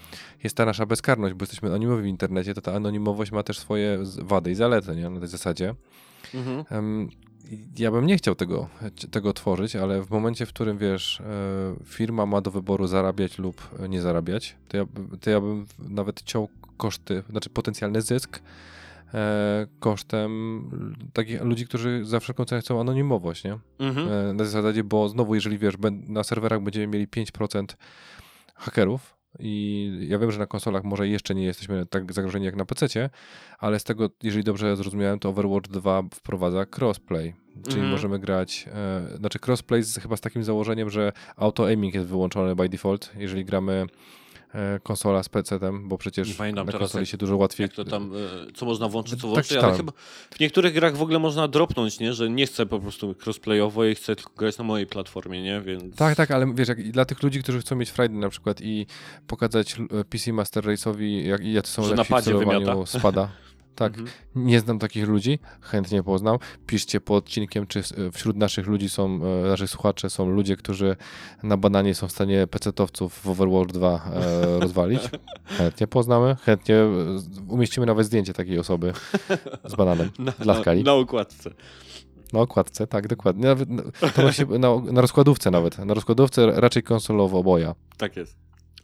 jest 0.43 0.57
ta 0.57 0.65
nasza 0.65 0.87
bezkarność, 0.87 1.35
bo 1.35 1.43
jesteśmy 1.43 1.69
anonimowi 1.69 2.03
w 2.03 2.07
internecie, 2.07 2.55
to 2.55 2.61
ta 2.61 2.73
anonimowość 2.73 3.33
ma 3.33 3.43
też 3.43 3.59
swoje 3.59 3.99
wady 4.23 4.51
i 4.51 4.55
zalety, 4.55 4.97
nie? 4.97 5.11
Na 5.11 5.21
tej 5.21 5.29
zasadzie. 5.29 5.75
Mhm. 6.35 6.65
Em, 6.71 7.09
ja 7.79 7.91
bym 7.91 8.07
nie 8.07 8.17
chciał 8.17 8.35
tego, 8.35 8.69
tego 9.11 9.33
tworzyć, 9.33 9.77
ale 9.77 10.03
w 10.03 10.11
momencie, 10.11 10.47
w 10.47 10.49
którym 10.49 10.79
wiesz, 10.79 11.21
e, 11.21 11.25
firma 11.85 12.27
ma 12.27 12.41
do 12.41 12.51
wyboru 12.51 12.87
zarabiać 12.87 13.39
lub 13.39 13.69
nie 13.89 14.01
zarabiać, 14.01 14.57
to 14.69 14.77
ja, 14.77 14.85
to 15.21 15.31
ja 15.31 15.41
bym 15.41 15.67
nawet 15.79 16.23
ciął 16.23 16.49
koszty, 16.77 17.23
znaczy 17.31 17.51
potencjalny 17.51 18.03
zysk 18.03 18.41
kosztem 19.81 20.31
l- 20.73 21.07
takich 21.13 21.43
ludzi, 21.43 21.67
którzy 21.67 22.01
za 22.05 22.21
wszelką 22.21 22.45
cenę 22.45 22.61
chcą 22.61 22.81
anonimowość, 22.81 23.45
nie? 23.45 23.59
Mhm. 23.79 24.09
E, 24.13 24.33
na 24.33 24.45
zasadzie, 24.45 24.85
bo 24.85 25.09
znowu, 25.09 25.35
jeżeli 25.35 25.59
wiesz, 25.59 25.75
na 26.09 26.25
serwerach 26.25 26.63
będziemy 26.63 26.87
mieli 26.87 27.09
5% 27.09 27.65
hakerów 28.55 29.17
i 29.39 29.91
ja 30.09 30.19
wiem, 30.19 30.33
że 30.33 30.39
na 30.39 30.47
konsolach 30.47 30.85
może 30.85 31.09
jeszcze 31.09 31.35
nie 31.35 31.45
jesteśmy 31.45 31.87
tak 31.87 32.13
zagrożeni 32.13 32.45
jak 32.45 32.57
na 32.57 32.65
PC, 32.65 33.11
ale 33.59 33.79
z 33.79 33.85
tego, 33.85 34.11
jeżeli 34.23 34.45
dobrze 34.45 34.77
zrozumiałem, 34.77 35.19
to 35.19 35.29
Overwatch 35.29 35.69
2 35.71 36.03
wprowadza 36.15 36.67
crossplay, 36.79 37.35
czyli 37.63 37.75
Mhm. 37.77 37.91
możemy 37.91 38.19
grać, 38.19 38.69
e, 39.13 39.17
znaczy 39.17 39.39
crossplay 39.47 39.83
z, 39.83 39.99
chyba 39.99 40.17
z 40.17 40.21
takim 40.21 40.45
założeniem, 40.45 40.91
że 40.91 41.13
auto-aiming 41.37 41.95
jest 41.95 42.07
wyłączony 42.09 42.57
by 42.57 42.69
default, 42.69 43.11
jeżeli 43.17 43.45
gramy 43.45 43.73
e, 43.73 43.87
konsola 44.83 45.23
z 45.23 45.29
PC-tem, 45.29 45.89
bo 45.89 45.95
Nie 45.95 45.99
przecież 45.99 46.35
pamiętam 46.35 46.67
na 46.67 46.73
teraz, 46.73 46.89
konsoli 46.89 47.03
jak- 47.03 47.11
się 47.11 47.17
dużo 47.17 47.37
łatwiej... 47.37 47.65
Jak 47.65 47.73
to 47.73 47.85
tam, 47.85 48.13
e, 48.49 48.53
co 48.53 48.67
można 48.67 48.89
włączyć, 48.89 49.13
co 49.15 49.21
Tak 49.21 49.29
włączyć, 49.31 49.53
ale 49.53 49.61
czytałem. 49.61 49.77
chyba 49.77 49.93
w 50.31 50.41
niektórych 50.41 50.75
grach 50.75 50.97
w 50.97 51.03
ogóle 51.03 51.19
można 51.19 51.49
dropnąć, 51.49 52.01
nie? 52.01 52.13
Że 52.13 52.31
nie 52.31 52.47
chcę 52.47 52.67
po 52.67 52.81
prostu 52.81 53.15
crossplayowo 53.25 53.85
i 53.85 53.95
chcę 53.95 54.17
tylko 54.17 54.33
grać 54.37 54.59
na 54.59 54.65
mojej 54.65 54.87
platformie, 54.87 55.43
nie? 55.43 55.61
Więc... 55.61 55.97
Tak, 55.97 56.17
tak, 56.17 56.31
ale 56.31 56.55
wiesz, 56.55 56.69
jak, 56.69 56.91
dla 56.91 57.05
tych 57.05 57.23
ludzi, 57.23 57.43
którzy 57.43 57.61
chcą 57.61 57.77
mieć 57.77 57.91
Friday 57.91 58.19
na 58.19 58.29
przykład 58.29 58.61
i 58.61 58.87
pokazać 59.27 59.77
e, 60.01 60.05
PC 60.05 60.33
Master 60.33 60.65
Race'owi, 60.65 61.25
jak, 61.27 61.45
jacy 61.45 61.73
są 61.73 61.85
Że 61.85 61.95
lepsi 61.95 62.15
w 62.15 62.21
celowaniu 62.21 62.61
wymiata. 62.67 62.87
spada. 62.87 63.29
Tak, 63.75 63.93
Mhm. 63.99 64.09
nie 64.35 64.61
znam 64.61 64.79
takich 64.79 65.09
ludzi, 65.09 65.39
chętnie 65.61 66.03
poznam. 66.03 66.39
Piszcie 66.67 67.01
pod 67.01 67.25
odcinkiem, 67.25 67.67
czy 67.67 67.83
wśród 68.13 68.37
naszych 68.37 68.67
ludzi 68.67 68.89
są, 68.89 69.21
e, 69.45 69.49
naszych 69.49 69.71
słuchaczy 69.71 70.11
są 70.11 70.31
ludzie, 70.31 70.57
którzy 70.57 70.97
na 71.43 71.57
bananie 71.57 71.95
są 71.95 72.09
w 72.09 72.13
stanie 72.13 72.47
PC-towców 72.47 73.09
w 73.09 73.29
Overwatch 73.29 73.73
2 73.73 74.11
e, 74.15 74.59
rozwalić. 74.61 75.01
Chętnie 75.45 75.87
poznamy, 75.87 76.37
chętnie 76.43 76.75
e, 76.77 76.89
umieścimy 77.49 77.87
nawet 77.87 78.07
zdjęcie 78.07 78.33
takiej 78.33 78.59
osoby 78.59 78.93
z 79.65 79.75
bananem 79.75 80.11
Na, 80.19 80.33
dla 80.33 80.61
skali. 80.61 80.85
na, 80.85 80.91
na 80.93 80.97
układce. 80.99 81.51
Na 82.33 82.41
okładce, 82.41 82.87
tak, 82.87 83.09
dokładnie. 83.09 83.45
Nawet, 83.45 83.69
to 84.15 84.23
właśnie 84.23 84.45
na, 84.47 84.79
na 84.93 85.01
rozkładówce 85.01 85.51
nawet. 85.51 85.79
Na 85.79 85.95
rozkładówce 85.95 86.47
raczej 86.61 86.83
konsolowo 86.83 87.39
oboja. 87.39 87.75
Tak 87.97 88.17
jest. 88.17 88.37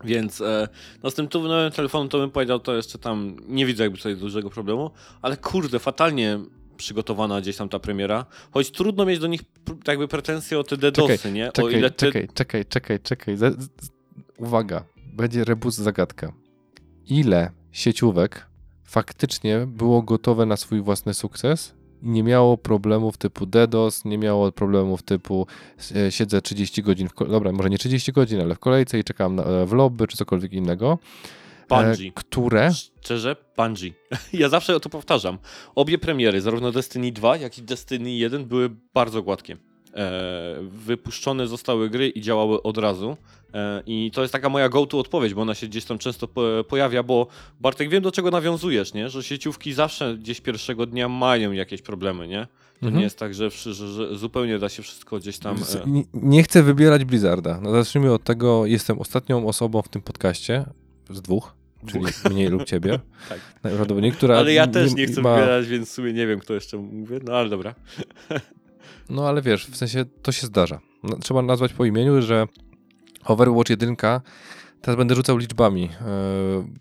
Więc 0.04 0.40
e, 0.40 0.68
no 1.02 1.10
z 1.10 1.14
tym 1.14 1.28
tu 1.28 1.42
nowym 1.42 1.72
telefonem 1.72 2.08
to 2.08 2.18
bym 2.18 2.30
powiedział, 2.30 2.60
to 2.60 2.76
jeszcze 2.76 2.98
tam 2.98 3.36
nie 3.48 3.66
widzę 3.66 3.82
jakby 3.82 3.98
tutaj 3.98 4.16
dużego 4.16 4.50
problemu, 4.50 4.90
ale 5.22 5.36
kurde, 5.36 5.78
fatalnie 5.78 6.38
przygotowana 6.76 7.40
gdzieś 7.40 7.56
tam 7.56 7.68
ta 7.68 7.78
premiera, 7.78 8.26
choć 8.50 8.70
trudno 8.70 9.06
mieć 9.06 9.18
do 9.18 9.26
nich 9.26 9.42
pr- 9.64 9.88
jakby 9.88 10.08
pretensje 10.08 10.58
o 10.58 10.64
te 10.64 10.76
DDoSy, 10.76 11.32
nie? 11.32 11.48
o 11.48 11.52
Czekaj, 11.52 11.74
ile 11.74 11.90
ty... 11.90 12.06
czekaj, 12.06 12.28
czekaj, 12.34 12.64
czekaj, 12.66 13.00
czekaj. 13.00 13.36
Uwaga, 14.36 14.84
będzie 15.12 15.44
rebus 15.44 15.74
zagadka. 15.74 16.32
Ile 17.06 17.50
sieciówek 17.72 18.46
faktycznie 18.84 19.66
było 19.66 20.02
gotowe 20.02 20.46
na 20.46 20.56
swój 20.56 20.80
własny 20.80 21.14
sukces 21.14 21.74
nie 22.02 22.22
miało 22.22 22.58
problemów 22.58 23.16
typu 23.16 23.46
DDoS, 23.46 24.04
nie 24.04 24.18
miało 24.18 24.52
problemów 24.52 25.02
typu 25.02 25.46
e, 25.96 26.12
siedzę 26.12 26.42
30 26.42 26.82
godzin, 26.82 27.08
w 27.08 27.28
dobra, 27.28 27.52
może 27.52 27.70
nie 27.70 27.78
30 27.78 28.12
godzin, 28.12 28.40
ale 28.40 28.54
w 28.54 28.58
kolejce 28.58 28.98
i 28.98 29.04
czekam 29.04 29.34
na, 29.34 29.42
e, 29.42 29.66
w 29.66 29.72
lobby 29.72 30.06
czy 30.06 30.16
cokolwiek 30.16 30.52
innego, 30.52 30.98
e, 31.70 31.94
Bungie. 31.94 32.12
które 32.14 32.70
Szczerze, 33.00 33.36
Bungie. 33.56 33.92
Ja 34.32 34.48
zawsze 34.48 34.80
to 34.80 34.88
powtarzam. 34.88 35.38
Obie 35.74 35.98
premiery, 35.98 36.40
zarówno 36.40 36.72
Destiny 36.72 37.12
2, 37.12 37.36
jak 37.36 37.58
i 37.58 37.62
Destiny 37.62 38.10
1 38.10 38.44
były 38.44 38.70
bardzo 38.94 39.22
gładkie. 39.22 39.56
E, 39.94 40.54
wypuszczone 40.70 41.46
zostały 41.46 41.90
gry 41.90 42.08
i 42.08 42.20
działały 42.20 42.62
od 42.62 42.78
razu. 42.78 43.16
E, 43.54 43.82
I 43.86 44.10
to 44.14 44.22
jest 44.22 44.32
taka 44.32 44.48
moja 44.48 44.68
go-to 44.68 44.98
odpowiedź, 44.98 45.34
bo 45.34 45.42
ona 45.42 45.54
się 45.54 45.66
gdzieś 45.68 45.84
tam 45.84 45.98
często 45.98 46.28
po, 46.28 46.42
pojawia, 46.68 47.02
bo 47.02 47.26
Bartek, 47.60 47.88
wiem 47.88 48.02
do 48.02 48.12
czego 48.12 48.30
nawiązujesz, 48.30 48.94
nie? 48.94 49.08
Że 49.08 49.22
sieciówki 49.22 49.72
zawsze 49.72 50.16
gdzieś 50.16 50.40
pierwszego 50.40 50.86
dnia 50.86 51.08
mają 51.08 51.52
jakieś 51.52 51.82
problemy, 51.82 52.28
nie? 52.28 52.46
To 52.80 52.86
Mhm. 52.86 52.96
nie 52.96 53.02
jest 53.04 53.18
tak, 53.18 53.34
że, 53.34 53.50
że, 53.50 53.74
że 53.74 54.16
zupełnie 54.16 54.58
da 54.58 54.68
się 54.68 54.82
wszystko 54.82 55.18
gdzieś 55.18 55.38
tam... 55.38 55.56
E, 55.56 55.90
Nie, 55.90 56.02
nie 56.14 56.42
chcę 56.42 56.62
wybierać 56.62 57.04
Blizzarda. 57.04 57.60
No 57.62 57.72
zacznijmy 57.72 58.12
od 58.12 58.24
tego, 58.24 58.66
jestem 58.66 58.98
ostatnią 58.98 59.46
osobą 59.46 59.82
w 59.82 59.88
tym 59.88 60.02
podcaście, 60.02 60.64
z 61.10 61.22
dwóch, 61.22 61.54
czyli 61.86 62.04
mnie 62.30 62.50
lub 62.50 62.64
ciebie. 62.64 62.98
Tak. 63.28 63.38
Która 64.16 64.36
ale 64.36 64.52
ja 64.52 64.66
też 64.66 64.94
nie 64.94 65.06
chcę 65.06 65.20
ma... 65.20 65.34
wybierać, 65.34 65.66
więc 65.66 65.88
w 65.88 65.92
sumie 65.92 66.12
nie 66.12 66.26
wiem, 66.26 66.40
kto 66.40 66.54
jeszcze 66.54 66.76
mówię, 66.76 67.20
no 67.24 67.32
ale 67.32 67.48
dobra. 67.48 67.74
No 69.10 69.28
ale 69.28 69.42
wiesz, 69.42 69.66
w 69.66 69.76
sensie 69.76 70.04
to 70.22 70.32
się 70.32 70.46
zdarza. 70.46 70.80
No, 71.02 71.16
trzeba 71.16 71.42
nazwać 71.42 71.72
po 71.72 71.84
imieniu, 71.84 72.22
że 72.22 72.46
Overwatch 73.24 73.70
1, 73.70 73.96
teraz 74.80 74.96
będę 74.96 75.14
rzucał 75.14 75.36
liczbami 75.36 75.84
e, 75.84 75.88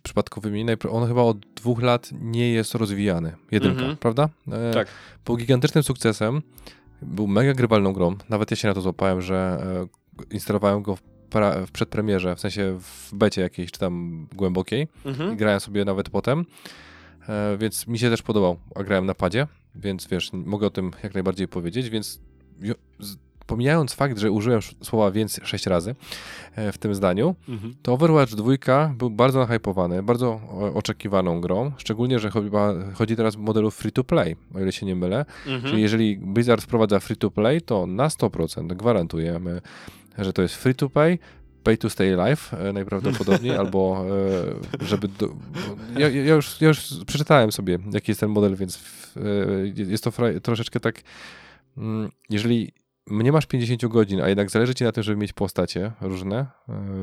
przypadkowymi, 0.04 0.66
on 0.90 1.08
chyba 1.08 1.22
od 1.22 1.38
dwóch 1.40 1.82
lat 1.82 2.10
nie 2.22 2.52
jest 2.52 2.76
rozwijany. 2.76 3.36
Jedynka, 3.52 3.80
Mhm. 3.80 3.98
prawda? 3.98 4.30
E, 4.52 4.74
Tak. 4.74 4.88
Był 5.26 5.38
gigantycznym 5.38 5.84
sukcesem, 5.84 6.42
był 7.02 7.28
mega 7.28 7.54
grywalną 7.54 7.94
grą. 7.94 8.16
Nawet 8.30 8.52
ja 8.52 8.58
się 8.58 8.68
na 8.68 8.74
to 8.74 8.82
złapałem, 8.82 9.22
że 9.22 9.64
e, 10.24 10.34
instalowałem 10.36 10.82
go 10.82 10.96
w, 10.96 11.02
w 11.68 11.72
przedpremierze, 11.72 12.36
w 12.36 12.40
sensie 12.40 12.78
w 12.82 13.10
becie 13.16 13.42
jakiejś, 13.42 13.72
czy 13.72 13.80
tam 13.80 14.28
głębokiej. 14.36 14.88
Mhm. 15.06 15.34
I 15.34 15.36
grałem 15.36 15.60
sobie 15.60 15.86
nawet 15.86 16.10
potem, 16.10 16.46
więc 17.58 17.88
mi 17.88 18.00
się 18.00 18.10
też 18.10 18.22
podobał, 18.22 18.58
a 18.76 18.84
grałem 18.84 19.06
na 19.06 19.14
padzie, 19.14 19.48
więc 19.80 20.08
wiesz, 20.08 20.34
mogę 20.34 20.68
o 20.68 20.70
tym 20.70 20.92
jak 21.04 21.14
najbardziej 21.14 21.48
powiedzieć, 21.48 21.90
więc 21.90 22.20
pomijając 23.48 23.94
fakt, 23.94 24.18
że 24.18 24.32
użyłem 24.32 24.60
słowa 24.84 25.12
więc 25.12 25.40
sześć 25.44 25.66
razy 25.66 25.96
e, 26.56 26.72
w 26.72 26.78
tym 26.78 26.96
zdaniu, 26.96 27.36
Mhm. 27.50 27.76
to 27.82 27.94
Overwatch 27.94 28.34
2 28.34 28.94
był 28.98 29.10
bardzo 29.10 29.40
nahypowany, 29.40 30.04
bardzo 30.04 30.28
o- 30.30 30.74
oczekiwaną 30.74 31.42
grą, 31.42 31.72
szczególnie, 31.78 32.20
że 32.20 32.30
chodzi 32.94 33.16
teraz 33.16 33.36
w 33.36 33.40
modelu 33.40 33.72
free-to-play, 33.72 34.36
o 34.56 34.60
ile 34.60 34.72
się 34.72 34.86
nie 34.86 34.96
mylę, 34.96 35.26
Mhm. 35.48 35.62
czyli 35.72 35.82
jeżeli 35.82 36.18
Blizzard 36.18 36.62
wprowadza 36.64 37.00
free-to-play, 37.00 37.62
to 37.62 37.86
na 37.88 38.08
100% 38.10 38.74
gwarantujemy, 38.74 39.62
że 40.18 40.34
to 40.34 40.42
jest 40.42 40.56
free-to-play, 40.56 41.20
pay 41.68 41.78
to 41.78 41.90
stay 41.90 42.14
alive 42.14 42.54
e, 42.54 42.74
najprawdopodobniej, 42.74 43.56
albo 43.62 44.06
e, 44.82 44.86
żeby... 44.86 45.08
Do, 45.08 45.30
ja, 45.98 46.10
ja, 46.10 46.36
już, 46.36 46.62
ja 46.62 46.68
już 46.68 46.90
przeczytałem 47.08 47.52
sobie, 47.52 47.78
jaki 47.92 48.12
jest 48.12 48.20
ten 48.20 48.30
model, 48.30 48.56
więc 48.56 48.80
e, 49.18 49.22
jest 49.76 50.04
to 50.04 50.12
troszeczkę 50.44 50.80
tak... 50.80 51.02
Mm, 51.78 52.10
jeżeli 52.30 52.72
nie 53.08 53.32
masz 53.32 53.46
50 53.46 53.86
godzin, 53.86 54.22
a 54.22 54.30
jednak 54.30 54.52
zależy 54.52 54.76
ci 54.76 54.84
na 54.84 54.92
tym, 54.92 55.04
żeby 55.04 55.18
mieć 55.18 55.34
postacie 55.34 55.92
różne, 56.02 56.46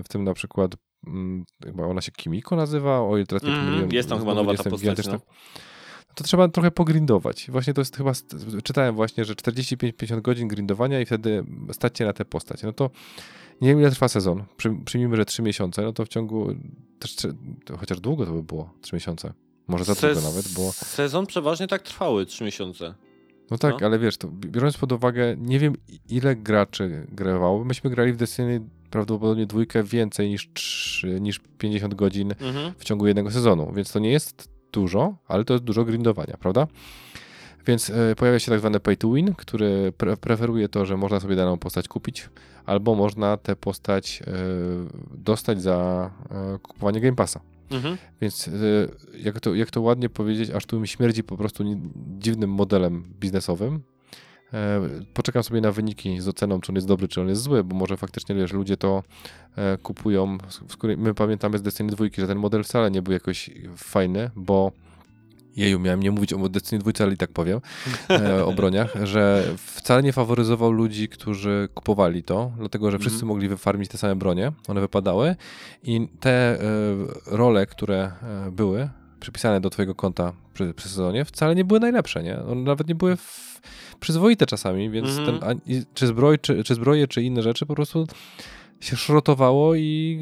w 0.04 0.08
tym 0.08 0.24
na 0.24 0.34
przykład 0.34 0.72
mm, 1.06 1.44
chyba 1.64 1.86
ona 1.86 2.00
się 2.00 2.12
Kimiko 2.12 2.56
nazywa, 2.56 3.00
o 3.00 3.16
ile 3.16 3.26
teraz 3.26 3.42
nie 3.42 3.48
Mhm, 3.48 3.66
pomyliłem. 3.66 3.92
jest 3.92 4.08
tam 4.08 4.18
chyba 4.18 4.34
nowa 4.34 4.54
ta 4.54 4.70
postać, 4.70 5.06
no. 5.06 5.20
to 6.14 6.24
trzeba 6.24 6.48
trochę 6.48 6.70
pogrindować. 6.70 7.46
Właśnie 7.50 7.74
to 7.74 7.80
jest 7.80 7.96
chyba, 7.96 8.12
czytałem 8.64 8.94
właśnie, 8.94 9.24
że 9.24 9.34
45-50 9.34 10.22
godzin 10.22 10.48
grindowania 10.48 11.00
i 11.00 11.06
wtedy 11.06 11.44
stać 11.72 11.98
się 11.98 12.04
na 12.04 12.12
tę 12.12 12.24
postać. 12.24 12.62
No 12.62 12.72
to 12.72 12.90
nie 13.60 13.68
wiem 13.68 13.80
ile 13.80 13.90
trwa 13.90 14.08
sezon. 14.08 14.44
Przy, 14.56 14.76
przyjmijmy, 14.84 15.16
że 15.16 15.24
3 15.24 15.42
miesiące, 15.42 15.82
no 15.82 15.92
to 15.92 16.04
w 16.04 16.08
ciągu, 16.08 16.46
też, 16.98 17.16
chociaż 17.78 18.00
długo 18.00 18.26
to 18.26 18.32
by 18.32 18.42
było, 18.42 18.70
3 18.80 18.96
miesiące. 18.96 19.32
Może 19.68 19.84
za 19.84 19.94
długo 19.94 20.20
nawet, 20.20 20.48
bo... 20.56 20.72
Sezon 20.72 21.26
przeważnie 21.26 21.66
tak 21.68 21.82
trwały, 21.82 22.26
trzy 22.26 22.44
miesiące. 22.44 22.94
No 23.50 23.58
tak, 23.58 23.80
No. 23.80 23.86
ale 23.86 23.98
wiesz, 23.98 24.16
to 24.16 24.28
biorąc 24.28 24.76
pod 24.76 24.92
uwagę, 24.92 25.36
nie 25.38 25.58
wiem 25.58 25.74
ile 26.08 26.36
graczy 26.36 27.06
grywało. 27.12 27.64
Myśmy 27.64 27.90
grali 27.90 28.12
w 28.12 28.16
Destiny 28.16 28.60
prawdopodobnie 28.90 29.46
dwójkę 29.46 29.82
więcej 29.82 30.28
niż, 30.28 30.48
3, 30.52 31.20
niż 31.20 31.40
50 31.58 31.94
godzin 31.94 32.32
Mhm. 32.40 32.72
w 32.78 32.84
ciągu 32.84 33.06
jednego 33.06 33.30
sezonu, 33.30 33.72
więc 33.76 33.92
to 33.92 33.98
nie 33.98 34.10
jest 34.10 34.48
dużo, 34.72 35.16
ale 35.28 35.44
to 35.44 35.52
jest 35.54 35.64
dużo 35.64 35.84
grindowania, 35.84 36.36
prawda? 36.40 36.66
Więc 37.66 37.90
e, 37.90 38.14
pojawia 38.16 38.38
się 38.38 38.50
tak 38.50 38.58
zwany 38.58 38.80
pay 38.80 38.96
to 38.96 39.12
win, 39.12 39.34
który 39.34 39.92
pre 39.96 40.16
preferuje 40.16 40.68
to, 40.68 40.86
że 40.86 40.96
można 40.96 41.20
sobie 41.20 41.36
daną 41.36 41.58
postać 41.58 41.88
kupić, 41.88 42.28
albo 42.66 42.94
można 42.94 43.36
tę 43.36 43.56
postać 43.56 44.22
e, 44.26 44.32
dostać 45.18 45.62
za 45.62 46.10
e, 46.30 46.58
kupowanie 46.58 47.00
Game 47.00 47.16
Passa. 47.16 47.40
Mhm. 47.70 47.96
Więc 48.20 48.50
jak, 49.24 49.40
to, 49.40 49.54
jak 49.54 49.70
to 49.70 49.80
ładnie 49.80 50.08
powiedzieć, 50.08 50.50
aż 50.50 50.66
tu 50.66 50.80
mi 50.80 50.88
śmierdzi 50.88 51.24
po 51.24 51.36
prostu 51.36 51.64
dziwnym 52.18 52.50
modelem 52.50 53.04
biznesowym. 53.20 53.82
Poczekam 55.14 55.42
sobie 55.42 55.60
na 55.60 55.72
wyniki 55.72 56.20
z 56.20 56.28
oceną, 56.28 56.60
czy 56.60 56.72
on 56.72 56.76
jest 56.76 56.88
dobry, 56.88 57.08
czy 57.08 57.20
on 57.20 57.28
jest 57.28 57.42
zły, 57.42 57.64
bo 57.64 57.76
może 57.76 57.96
faktycznie, 57.96 58.34
wiesz, 58.34 58.52
ludzie 58.52 58.76
to 58.76 59.02
kupują. 59.82 60.38
My 60.96 61.14
pamiętamy 61.14 61.58
z 61.58 61.62
Destiny 61.62 61.92
2, 61.92 62.04
że 62.18 62.26
ten 62.26 62.38
model 62.38 62.64
wcale 62.64 62.90
nie 62.90 63.02
był 63.02 63.12
jakoś 63.12 63.50
fajny, 63.76 64.30
bo 64.36 64.72
jeju, 65.56 65.80
miałem 65.80 66.00
nie 66.02 66.10
mówić 66.10 66.32
o 66.32 66.48
Destiny 66.48 66.78
2, 66.78 66.90
ale 67.04 67.14
i 67.14 67.16
tak 67.16 67.30
powiem, 67.32 67.60
e, 68.10 68.44
o 68.44 68.52
broniach, 68.52 68.94
że 69.02 69.44
wcale 69.56 70.02
nie 70.02 70.12
faworyzował 70.12 70.72
ludzi, 70.72 71.08
którzy 71.08 71.68
kupowali 71.74 72.22
to, 72.22 72.52
dlatego, 72.58 72.90
że 72.90 72.98
wszyscy 72.98 73.16
Mhm. 73.16 73.28
mogli 73.28 73.48
wyfarmić 73.48 73.90
te 73.90 73.98
same 73.98 74.16
bronie, 74.16 74.52
one 74.68 74.80
wypadały 74.80 75.36
i 75.82 76.08
te 76.20 76.30
e, 76.30 76.64
role, 77.26 77.66
które 77.66 78.12
e, 78.46 78.50
były 78.50 78.88
przypisane 79.20 79.60
do 79.60 79.70
twojego 79.70 79.94
konta 79.94 80.32
przy, 80.54 80.74
przy 80.74 80.88
sezonie, 80.88 81.24
wcale 81.24 81.54
nie 81.54 81.64
były 81.64 81.80
najlepsze, 81.80 82.22
nie? 82.22 82.38
One 82.42 82.60
nawet 82.62 82.88
nie 82.88 82.94
były 82.94 83.16
przyzwoite 84.00 84.46
czasami, 84.46 84.90
więc 84.90 85.18
Mhm. 85.18 85.40
ten, 85.40 85.50
a, 85.50 85.54
czy, 85.94 86.06
zbroj, 86.06 86.38
czy, 86.38 86.64
czy 86.64 86.74
zbroje, 86.74 87.08
czy 87.08 87.22
inne 87.22 87.42
rzeczy 87.42 87.66
po 87.66 87.74
prostu 87.74 88.06
się 88.80 88.96
szrotowało 88.96 89.74
i 89.74 90.20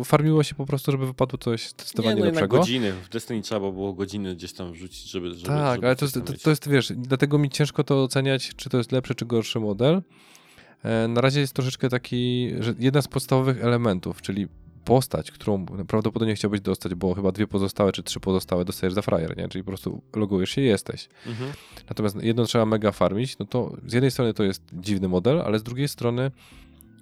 e, 0.00 0.04
farmiło 0.04 0.42
się 0.42 0.54
po 0.54 0.66
prostu, 0.66 0.92
żeby 0.92 1.06
wypadło 1.06 1.38
coś 1.38 1.62
Nie, 1.64 1.68
zdecydowanie 1.68 2.16
no 2.16 2.24
jednak 2.24 2.34
lepszego. 2.42 2.58
godziny. 2.58 2.92
W 2.92 3.08
Destiny 3.08 3.42
trzeba 3.42 3.60
było 3.60 3.92
godziny 3.92 4.34
gdzieś 4.36 4.52
tam 4.52 4.72
wrzucić, 4.72 5.10
żeby. 5.10 5.34
żeby 5.34 5.46
tak, 5.46 5.74
żeby 5.74 5.86
ale 5.86 5.96
to 5.96 6.04
jest, 6.04 6.14
to, 6.14 6.32
to 6.42 6.50
jest, 6.50 6.68
wiesz, 6.68 6.92
dlatego 6.96 7.38
mi 7.38 7.50
ciężko 7.50 7.84
to 7.84 8.02
oceniać, 8.02 8.50
czy 8.56 8.70
to 8.70 8.78
jest 8.78 8.92
lepszy, 8.92 9.14
czy 9.14 9.26
gorszy 9.26 9.60
model. 9.60 10.02
E, 10.82 11.08
Na 11.08 11.20
razie 11.20 11.40
jest 11.40 11.52
troszeczkę 11.52 11.88
taki, 11.88 12.50
że 12.60 12.74
jedna 12.78 13.02
z 13.02 13.08
podstawowych 13.08 13.64
elementów, 13.64 14.22
czyli 14.22 14.48
postać, 14.84 15.30
którą 15.30 15.66
prawdopodobnie 15.66 16.34
chciałbyś 16.34 16.60
dostać, 16.60 16.94
bo 16.94 17.14
chyba 17.14 17.32
dwie 17.32 17.46
pozostałe, 17.46 17.92
czy 17.92 18.02
trzy 18.02 18.20
pozostałe 18.20 18.64
dostajesz 18.64 18.94
za 18.94 19.02
frajer, 19.02 19.36
nie? 19.36 19.48
Czyli 19.48 19.64
po 19.64 19.70
prostu 19.70 20.02
logujesz 20.16 20.50
się 20.50 20.60
i 20.62 20.64
jesteś. 20.64 21.08
Mhm. 21.26 21.52
Natomiast 21.88 22.22
jedno 22.22 22.44
trzeba 22.44 22.66
mega 22.66 22.92
farmić, 22.92 23.38
no 23.38 23.46
to 23.46 23.76
z 23.86 23.92
jednej 23.92 24.10
strony 24.10 24.34
to 24.34 24.44
jest 24.44 24.62
dziwny 24.72 25.08
model, 25.08 25.40
ale 25.40 25.58
z 25.58 25.62
drugiej 25.62 25.88
strony 25.88 26.30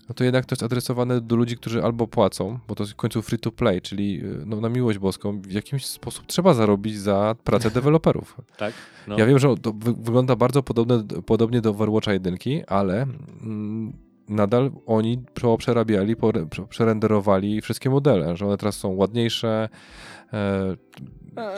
no 0.08 0.14
to 0.14 0.24
jednak 0.24 0.46
to 0.46 0.54
jest 0.54 0.62
adresowane 0.62 1.20
do 1.20 1.36
ludzi, 1.36 1.56
którzy 1.56 1.82
albo 1.82 2.06
płacą, 2.06 2.58
bo 2.68 2.74
to 2.74 2.82
jest 2.82 2.92
w 2.92 2.96
końcu 2.96 3.22
free 3.22 3.38
to 3.38 3.52
play, 3.52 3.80
czyli 3.80 4.20
y, 4.24 4.42
no, 4.46 4.60
na 4.60 4.68
miłość 4.68 4.98
boską 4.98 5.40
w 5.40 5.52
jakimś 5.52 5.86
sposób 5.86 6.26
trzeba 6.26 6.54
zarobić 6.54 6.98
za 6.98 7.36
pracę 7.44 7.70
deweloperów. 7.80 8.36
Tak? 8.56 8.74
No. 9.08 9.18
Ja 9.18 9.26
wiem, 9.26 9.38
że 9.38 9.54
to 9.62 9.72
wy 9.72 9.92
wygląda 9.92 10.36
bardzo 10.36 10.62
podobne, 10.62 11.04
podobnie 11.26 11.60
do 11.60 11.70
Overwatcha 11.70 12.12
1, 12.12 12.36
ale 12.66 13.02
mm, 13.42 13.92
nadal 14.28 14.70
oni 14.86 15.22
przerabiali, 15.58 16.16
przerenderowali 16.68 17.60
wszystkie 17.60 17.90
modele, 17.90 18.36
że 18.36 18.46
one 18.46 18.56
teraz 18.56 18.76
są 18.76 18.88
ładniejsze, 18.88 19.68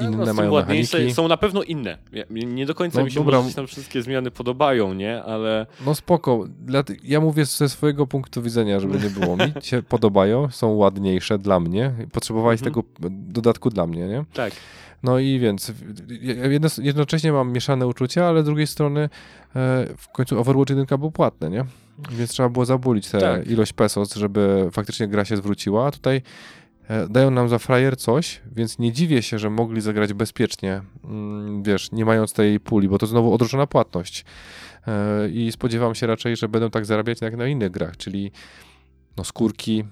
inne 0.01 0.17
no, 0.17 0.27
są 0.27 0.35
mają 0.35 0.53
ładniejsze, 0.53 0.97
mechaniki. 0.97 1.15
Są 1.15 1.29
na 1.29 1.37
pewno 1.37 1.63
inne. 1.63 1.99
Nie 2.31 2.67
do 2.67 2.75
końca 2.75 2.99
No 2.99 3.05
mi 3.05 3.11
się 3.11 3.21
dobra. 3.21 3.43
może 3.43 3.55
tam 3.55 3.67
wszystkie 3.67 4.03
zmiany 4.03 4.31
podobają, 4.31 4.95
nie? 4.95 5.23
Ale 5.23 5.67
No 5.87 5.95
spoko. 5.95 6.45
Ja 7.05 7.21
mówię 7.21 7.45
ze 7.45 7.69
swojego 7.69 8.07
punktu 8.07 8.43
widzenia, 8.43 8.81
żeby 8.81 8.99
nie 8.99 9.11
było. 9.11 9.37
Mi 9.37 9.53
się 9.63 9.83
podobają, 9.89 10.51
są 10.51 10.69
ładniejsze 10.75 11.39
dla 11.39 11.61
mnie. 11.61 11.93
Potrzebowałeś 12.13 12.61
Mhm. 12.61 12.75
tego 12.75 12.89
dodatku 13.11 13.71
dla 13.71 13.87
mnie, 13.87 14.07
nie? 14.09 14.25
tak. 14.35 14.53
No 15.03 15.19
i 15.19 15.39
więc 15.39 15.73
jedno, 16.21 16.69
jednocześnie 16.83 17.33
mam 17.33 17.53
mieszane 17.53 17.87
uczucia, 17.87 18.27
ale 18.27 18.43
z 18.43 18.45
drugiej 18.45 18.67
strony 18.67 19.01
e, 19.01 19.09
w 19.97 20.09
końcu 20.13 20.41
Overwatch 20.41 20.71
1 20.71 20.87
był 20.99 21.11
płatny, 21.11 21.51
nie? 21.51 21.65
Więc 22.11 22.31
trzeba 22.31 22.49
było 22.49 22.65
zabulić 22.65 23.09
tę 23.09 23.19
Tak. 23.21 23.47
ilość 23.47 23.73
pesos, 23.73 24.15
żeby 24.15 24.69
faktycznie 24.73 25.09
gra 25.09 25.25
się 25.25 25.37
zwróciła. 25.37 25.87
A 25.87 25.91
tutaj 25.91 26.17
e, 26.17 26.23
dają 27.09 27.31
nam 27.31 27.49
za 27.49 27.59
frajer 27.59 27.97
coś, 27.97 28.41
więc 28.53 28.79
nie 28.79 28.93
dziwię 28.93 29.23
się, 29.23 29.39
że 29.39 29.51
mogli 29.51 29.81
zagrać 29.81 30.13
bezpiecznie, 30.13 30.83
mm, 31.05 31.63
wiesz, 31.63 31.93
nie 31.93 32.05
mając 32.05 32.33
tej 32.33 32.61
puli, 32.61 32.89
bo 32.89 32.99
to 32.99 33.07
znowu 33.07 33.35
odroczona 33.35 33.67
płatność. 33.67 34.25
E, 34.87 35.29
I 35.29 35.53
spodziewam 35.53 35.95
się 35.95 36.07
raczej, 36.07 36.37
że 36.37 36.49
będą 36.49 36.71
tak 36.71 36.87
zarabiać 36.87 37.21
jak 37.21 37.37
na 37.37 37.47
innych 37.47 37.71
grach, 37.71 37.97
czyli 37.97 38.33
no 39.17 39.25
skórki, 39.25 39.85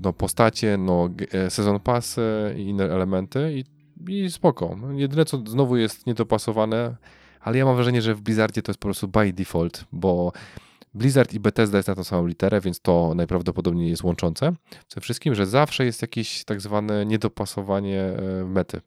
no 0.00 0.12
postacie, 0.12 0.76
no 0.76 1.10
e, 1.32 1.50
sezon 1.50 1.80
pasy 1.80 2.54
i 2.56 2.62
inne 2.62 2.84
elementy 2.84 3.52
i, 3.54 3.64
i 4.12 4.30
spoko. 4.30 4.76
No, 4.80 4.92
Jedyne 4.92 5.24
co 5.24 5.42
znowu 5.46 5.76
jest 5.76 6.06
niedopasowane, 6.06 6.96
ale 7.40 7.58
ja 7.58 7.64
mam 7.64 7.74
wrażenie, 7.74 8.02
że 8.02 8.14
w 8.14 8.20
Blizzardzie 8.20 8.62
to 8.62 8.72
jest 8.72 8.80
po 8.80 8.86
prostu 8.86 9.08
by 9.08 9.32
default, 9.32 9.84
bo 9.92 10.32
Blizzard 10.94 11.34
i 11.34 11.40
Bethesda 11.40 11.78
jest 11.78 11.88
na 11.88 11.94
tą 11.94 12.04
samą 12.04 12.26
literę, 12.26 12.60
więc 12.60 12.80
to 12.80 13.12
najprawdopodobniej 13.14 13.90
jest 13.90 14.02
łączące. 14.02 14.52
Ze 14.94 15.00
wszystkim, 15.00 15.34
że 15.34 15.46
zawsze 15.46 15.84
jest 15.84 16.02
jakieś 16.02 16.44
tak 16.44 16.60
zwane 16.60 17.06
niedopasowanie 17.06 18.00
e, 18.00 18.44
mety. 18.44 18.80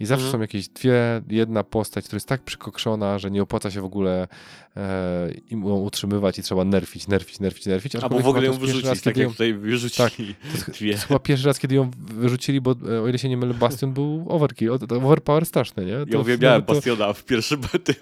I 0.00 0.06
zawsze 0.06 0.24
Mhm. 0.26 0.38
są 0.38 0.40
jakieś 0.42 0.68
dwie, 0.68 1.22
jedna 1.30 1.64
postać, 1.64 2.04
która 2.04 2.16
jest 2.16 2.28
tak 2.28 2.42
przykokszona, 2.42 3.18
że 3.18 3.30
nie 3.30 3.42
opłaca 3.42 3.70
się 3.70 3.80
w 3.80 3.84
ogóle 3.84 4.28
e, 4.76 5.30
im 5.50 5.60
ją 5.64 5.74
utrzymywać 5.76 6.38
i 6.38 6.42
trzeba 6.42 6.64
nerfić, 6.64 7.08
nerfić, 7.08 7.40
nerfić, 7.40 7.66
nerfić. 7.66 7.96
Albo 7.96 8.20
w 8.20 8.26
ogóle 8.28 8.46
ją 8.46 8.52
to 8.52 8.58
pierwszy 8.58 8.74
raz, 8.76 8.82
wyrzucić, 8.82 9.04
tak 9.04 9.16
jak 9.16 9.24
ją- 9.26 9.32
tutaj 9.32 9.54
wyrzucili 9.54 10.08
dwie. 10.68 10.74
to 10.78 10.84
jest 10.84 11.04
chyba 11.04 11.18
pierwszy 11.20 11.46
raz, 11.46 11.58
kiedy 11.58 11.74
ją 11.74 11.90
wyrzucili, 11.98 12.60
bo 12.60 12.74
e, 12.88 13.00
o 13.02 13.08
ile 13.08 13.18
się 13.18 13.28
nie 13.28 13.36
mylę, 13.36 13.54
Bastion 13.54 13.92
był 13.92 14.26
overkill, 14.28 14.78
to 14.88 14.96
overpower 14.96 15.46
straszny, 15.46 15.84
nie? 15.84 15.92
Ja 15.92 16.06
To- 16.06 16.20
uwielbiałem 16.20 16.62
to- 16.62 16.74
Bastiona 16.74 17.12
w 17.12 17.24
pierwszym 17.24 17.60
tym 17.84 17.94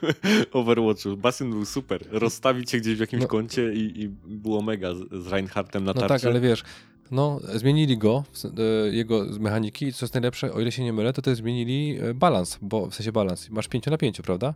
Overwatchu. 0.52 1.16
Bastion 1.16 1.50
był 1.50 1.64
super. 1.64 2.04
Rozstawić 2.10 2.70
się 2.70 2.78
gdzieś 2.78 2.96
w 2.96 3.00
jakimś 3.00 3.22
No. 3.22 3.28
kącie 3.28 3.72
i, 3.72 4.02
i 4.02 4.08
było 4.26 4.62
mega 4.62 4.94
z, 4.94 5.24
z 5.24 5.26
Reinhardtem 5.26 5.84
na 5.84 5.92
No 5.92 6.00
tarczy. 6.00 6.08
tak, 6.24 6.30
ale 6.30 6.40
wiesz, 6.40 6.62
no 7.12 7.40
zmienili 7.54 7.98
go, 7.98 8.24
e, 8.44 8.94
jego 8.94 9.24
mechaniki 9.40 9.86
i 9.86 9.92
co 9.92 10.04
jest 10.04 10.14
najlepsze, 10.14 10.52
o 10.52 10.60
ile 10.60 10.72
się 10.72 10.84
nie 10.84 10.92
mylę, 10.92 11.12
to 11.12 11.22
też 11.22 11.38
zmienili 11.38 11.98
e, 12.00 12.14
balans, 12.14 12.58
bo 12.62 12.86
w 12.86 12.94
sensie 12.94 13.12
balans, 13.12 13.50
masz 13.50 13.68
5 13.68 13.86
na 13.86 13.98
5, 13.98 14.20
prawda? 14.20 14.54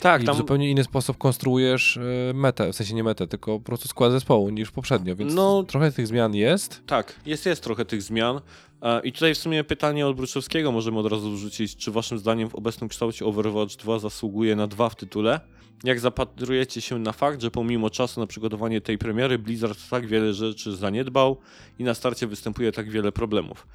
Tak, 0.00 0.22
I 0.22 0.24
tam 0.26 0.34
w 0.34 0.38
zupełnie 0.38 0.70
inny 0.70 0.84
sposób 0.84 1.18
konstruujesz 1.18 1.96
e, 1.96 2.32
metę, 2.34 2.72
w 2.72 2.76
sensie 2.76 2.94
nie 2.94 3.04
metę, 3.04 3.26
tylko 3.26 3.58
po 3.58 3.64
prostu 3.64 3.88
skład 3.88 4.12
zespołu 4.12 4.50
niż 4.50 4.70
poprzednio, 4.70 5.16
więc 5.16 5.34
No. 5.34 5.62
trochę 5.62 5.92
tych 5.92 6.06
zmian 6.06 6.34
jest. 6.34 6.82
Tak, 6.86 7.14
jest, 7.26 7.46
jest 7.46 7.62
trochę 7.62 7.84
tych 7.84 8.02
zmian. 8.02 8.40
E, 8.82 9.00
I 9.00 9.12
tutaj 9.12 9.34
w 9.34 9.38
sumie 9.38 9.64
pytanie 9.64 10.06
od 10.06 10.16
Bruczewskiego 10.16 10.72
możemy 10.72 10.98
od 10.98 11.06
razu 11.06 11.32
wrzucić. 11.32 11.76
Czy 11.76 11.90
waszym 11.90 12.18
zdaniem 12.18 12.50
w 12.50 12.54
obecnym 12.54 12.88
kształcie 12.88 13.26
Overwatch 13.26 13.76
2 13.76 13.98
zasługuje 13.98 14.56
na 14.56 14.66
dwa 14.66 14.88
w 14.88 14.96
tytule? 14.96 15.40
Jak 15.84 16.00
zapatrujecie 16.00 16.80
się 16.80 16.98
na 16.98 17.12
fakt, 17.12 17.42
że 17.42 17.50
pomimo 17.50 17.90
czasu 17.90 18.20
na 18.20 18.26
przygotowanie 18.26 18.80
tej 18.80 18.98
premiery 18.98 19.38
Blizzard 19.38 19.78
tak 19.90 20.06
wiele 20.06 20.34
rzeczy 20.34 20.76
zaniedbał 20.76 21.36
i 21.78 21.84
na 21.84 21.94
starcie 21.94 22.26
występuje 22.26 22.72
tak 22.72 22.90
wiele 22.90 23.12
problemów? 23.12 23.66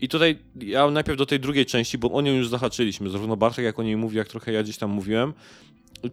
I 0.00 0.08
tutaj 0.08 0.38
ja 0.60 0.90
najpierw 0.90 1.18
do 1.18 1.26
tej 1.26 1.40
drugiej 1.40 1.66
części, 1.66 1.98
bo 1.98 2.12
o 2.12 2.20
nią 2.20 2.32
już 2.32 2.48
zahaczyliśmy. 2.48 3.10
Zarówno 3.10 3.36
Bartek 3.36 3.64
jak 3.64 3.78
o 3.78 3.82
niej 3.82 3.96
mówi, 3.96 4.16
jak 4.16 4.28
trochę 4.28 4.52
ja 4.52 4.62
gdzieś 4.62 4.78
tam 4.78 4.90
mówiłem. 4.90 5.32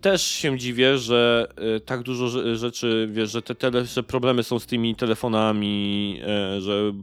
Też 0.02 0.22
się 0.22 0.58
dziwię, 0.58 0.98
że 0.98 1.48
y, 1.78 1.80
tak 1.80 2.04
dużo 2.04 2.56
rzeczy, 2.56 3.10
wiesz, 3.12 3.32
że 3.32 3.42
te 3.42 3.56
tele, 3.56 3.86
że 3.86 4.04
problemy 4.04 4.44
są 4.44 4.60
z 4.60 4.66
tymi 4.66 4.96
telefonami, 4.96 6.20
y, 6.58 6.62
że 6.62 6.94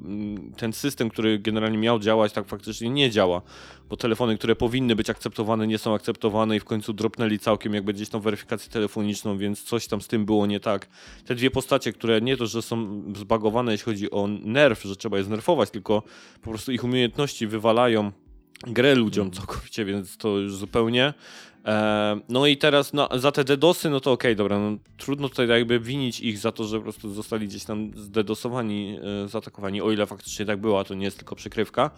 y, 0.50 0.56
ten 0.56 0.72
system, 0.72 1.10
który 1.10 1.38
generalnie 1.38 1.78
miał 1.78 1.98
działać, 1.98 2.32
tak 2.32 2.46
faktycznie 2.46 2.90
nie 2.90 3.10
działa, 3.10 3.42
bo 3.88 3.96
telefony, 3.96 4.38
które 4.38 4.56
powinny 4.56 4.96
być 4.96 5.10
akceptowane, 5.10 5.66
nie 5.66 5.78
są 5.78 5.94
akceptowane 5.94 6.56
i 6.56 6.60
w 6.60 6.64
końcu 6.64 6.92
dropnęli 6.92 7.38
całkiem 7.38 7.74
jakby 7.74 7.92
gdzieś 7.92 8.08
tam 8.08 8.20
weryfikację 8.20 8.72
telefoniczną, 8.72 9.38
więc 9.38 9.62
coś 9.62 9.86
tam 9.86 10.00
z 10.00 10.08
tym 10.08 10.24
było 10.24 10.46
nie 10.46 10.60
tak. 10.60 10.88
Te 11.26 11.34
dwie 11.34 11.50
postacie, 11.50 11.92
które 11.92 12.20
nie 12.20 12.36
to, 12.36 12.46
że 12.46 12.62
są 12.62 13.02
zbagowane, 13.16 13.72
jeśli 13.72 13.84
chodzi 13.84 14.10
o 14.10 14.28
nerw, 14.28 14.82
że 14.82 14.96
trzeba 14.96 15.18
je 15.18 15.24
znerfować, 15.24 15.70
tylko 15.70 16.02
po 16.42 16.50
prostu 16.50 16.72
ich 16.72 16.84
umiejętności 16.84 17.46
wywalają 17.46 18.12
grę 18.66 18.94
ludziom 18.94 19.30
całkowicie, 19.30 19.84
więc 19.84 20.16
to 20.16 20.28
już 20.28 20.56
zupełnie. 20.56 21.14
E, 21.64 22.20
no 22.28 22.46
i 22.46 22.56
teraz 22.56 22.92
no, 22.92 23.08
za 23.14 23.32
te 23.32 23.44
DDoSy, 23.44 23.90
no 23.90 24.00
to 24.00 24.12
okej, 24.12 24.32
okay, 24.32 24.36
dobra, 24.36 24.58
no, 24.58 24.78
trudno 24.96 25.28
tutaj 25.28 25.48
jakby 25.48 25.80
winić 25.80 26.20
ich 26.20 26.38
za 26.38 26.52
to, 26.52 26.64
że 26.64 26.76
po 26.76 26.82
prostu 26.82 27.14
zostali 27.14 27.48
gdzieś 27.48 27.64
tam 27.64 27.90
zdedosowani, 27.96 28.98
e, 29.24 29.28
zaatakowani, 29.28 29.82
o 29.82 29.92
ile 29.92 30.06
faktycznie 30.06 30.46
tak 30.46 30.60
było, 30.60 30.80
a 30.80 30.84
to 30.84 30.94
nie 30.94 31.04
jest 31.04 31.16
tylko 31.16 31.36
przykrywka. 31.36 31.90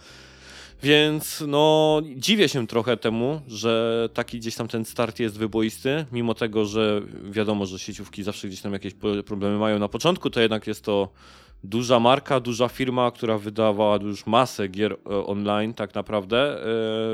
Więc 0.82 1.44
no 1.46 2.00
dziwię 2.16 2.48
się 2.48 2.66
trochę 2.66 2.96
temu, 2.96 3.40
że 3.46 4.08
taki 4.14 4.38
gdzieś 4.38 4.54
tam 4.54 4.68
ten 4.68 4.84
start 4.84 5.18
jest 5.18 5.38
wyboisty, 5.38 6.06
mimo 6.12 6.34
tego, 6.34 6.64
że 6.64 7.02
wiadomo, 7.30 7.66
że 7.66 7.78
sieciówki 7.78 8.22
zawsze 8.22 8.48
gdzieś 8.48 8.60
tam 8.60 8.72
jakieś 8.72 8.94
problemy 9.26 9.58
mają 9.58 9.78
na 9.78 9.88
początku, 9.88 10.30
to 10.30 10.40
jednak 10.40 10.66
jest 10.66 10.84
to 10.84 11.08
duża 11.64 12.00
marka, 12.00 12.40
duża 12.40 12.68
firma, 12.68 13.10
która 13.10 13.38
wydawała 13.38 13.96
już 13.96 14.26
masę 14.26 14.68
gier 14.68 14.92
e, 14.92 15.26
online 15.26 15.74
tak 15.74 15.94
naprawdę 15.94 16.36
e, 16.36 16.60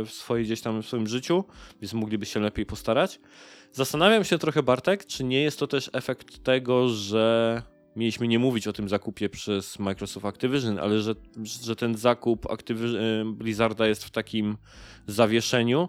w 0.05 0.09
swojej 0.11 0.45
gdzieś 0.45 0.61
tam 0.61 0.83
w 0.83 0.87
swoim 0.87 1.07
życiu, 1.07 1.45
więc 1.81 1.95
mogliby 1.95 2.27
się 2.27 2.41
lepiej 2.41 2.67
postarać. 2.67 3.21
Zastanawiam 3.73 4.25
się 4.25 4.39
trochę 4.39 4.63
Bartek, 4.63 5.07
czy 5.07 5.25
nie 5.25 5.43
jest 5.43 5.59
to 5.59 5.67
też 5.67 5.91
efekt 5.93 6.43
tego, 6.43 6.89
że 6.89 7.63
mieliśmy 7.97 8.29
nie 8.29 8.39
mówić 8.39 8.69
o 8.69 8.73
tym 8.73 8.89
zakupie 8.89 9.29
przez 9.29 9.79
Microsoft 9.79 10.27
Activision, 10.27 10.79
ale 10.79 11.01
że, 11.01 11.15
że 11.63 11.77
ten 11.77 11.97
zakup 11.97 12.51
Activision, 12.51 12.97
e, 12.97 13.25
Blizzarda 13.35 13.87
jest 13.87 14.05
w 14.05 14.11
takim 14.11 14.57
zawieszeniu, 15.07 15.89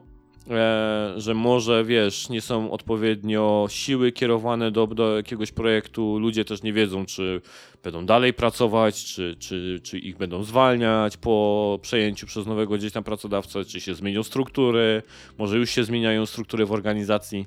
E, 0.50 1.14
że 1.18 1.34
może 1.34 1.86
wiesz, 1.86 2.30
nie 2.30 2.42
są 2.42 2.72
odpowiednio 2.72 3.68
siły 3.70 4.12
kierowane 4.12 4.72
do, 4.72 4.88
do 4.88 5.18
jakiegoś 5.18 5.52
projektu, 5.52 6.20
ludzie 6.20 6.46
też 6.46 6.64
nie 6.64 6.74
wiedzą, 6.74 7.06
czy 7.06 7.42
będą 7.84 8.06
dalej 8.06 8.34
pracować, 8.34 9.06
czy, 9.06 9.36
czy, 9.40 9.80
czy 9.84 10.00
ich 10.00 10.18
będą 10.18 10.44
zwalniać 10.44 11.18
po 11.18 11.80
przejęciu 11.82 12.28
przez 12.28 12.46
nowego 12.46 12.78
gdzieś 12.78 12.92
tam 12.92 13.04
pracodawcę, 13.04 13.66
czy 13.66 13.82
się 13.82 13.96
zmienią 13.96 14.24
struktury, 14.24 15.04
może 15.38 15.58
już 15.58 15.70
się 15.70 15.84
zmieniają 15.84 16.26
struktury 16.26 16.66
w 16.66 16.72
organizacji. 16.72 17.46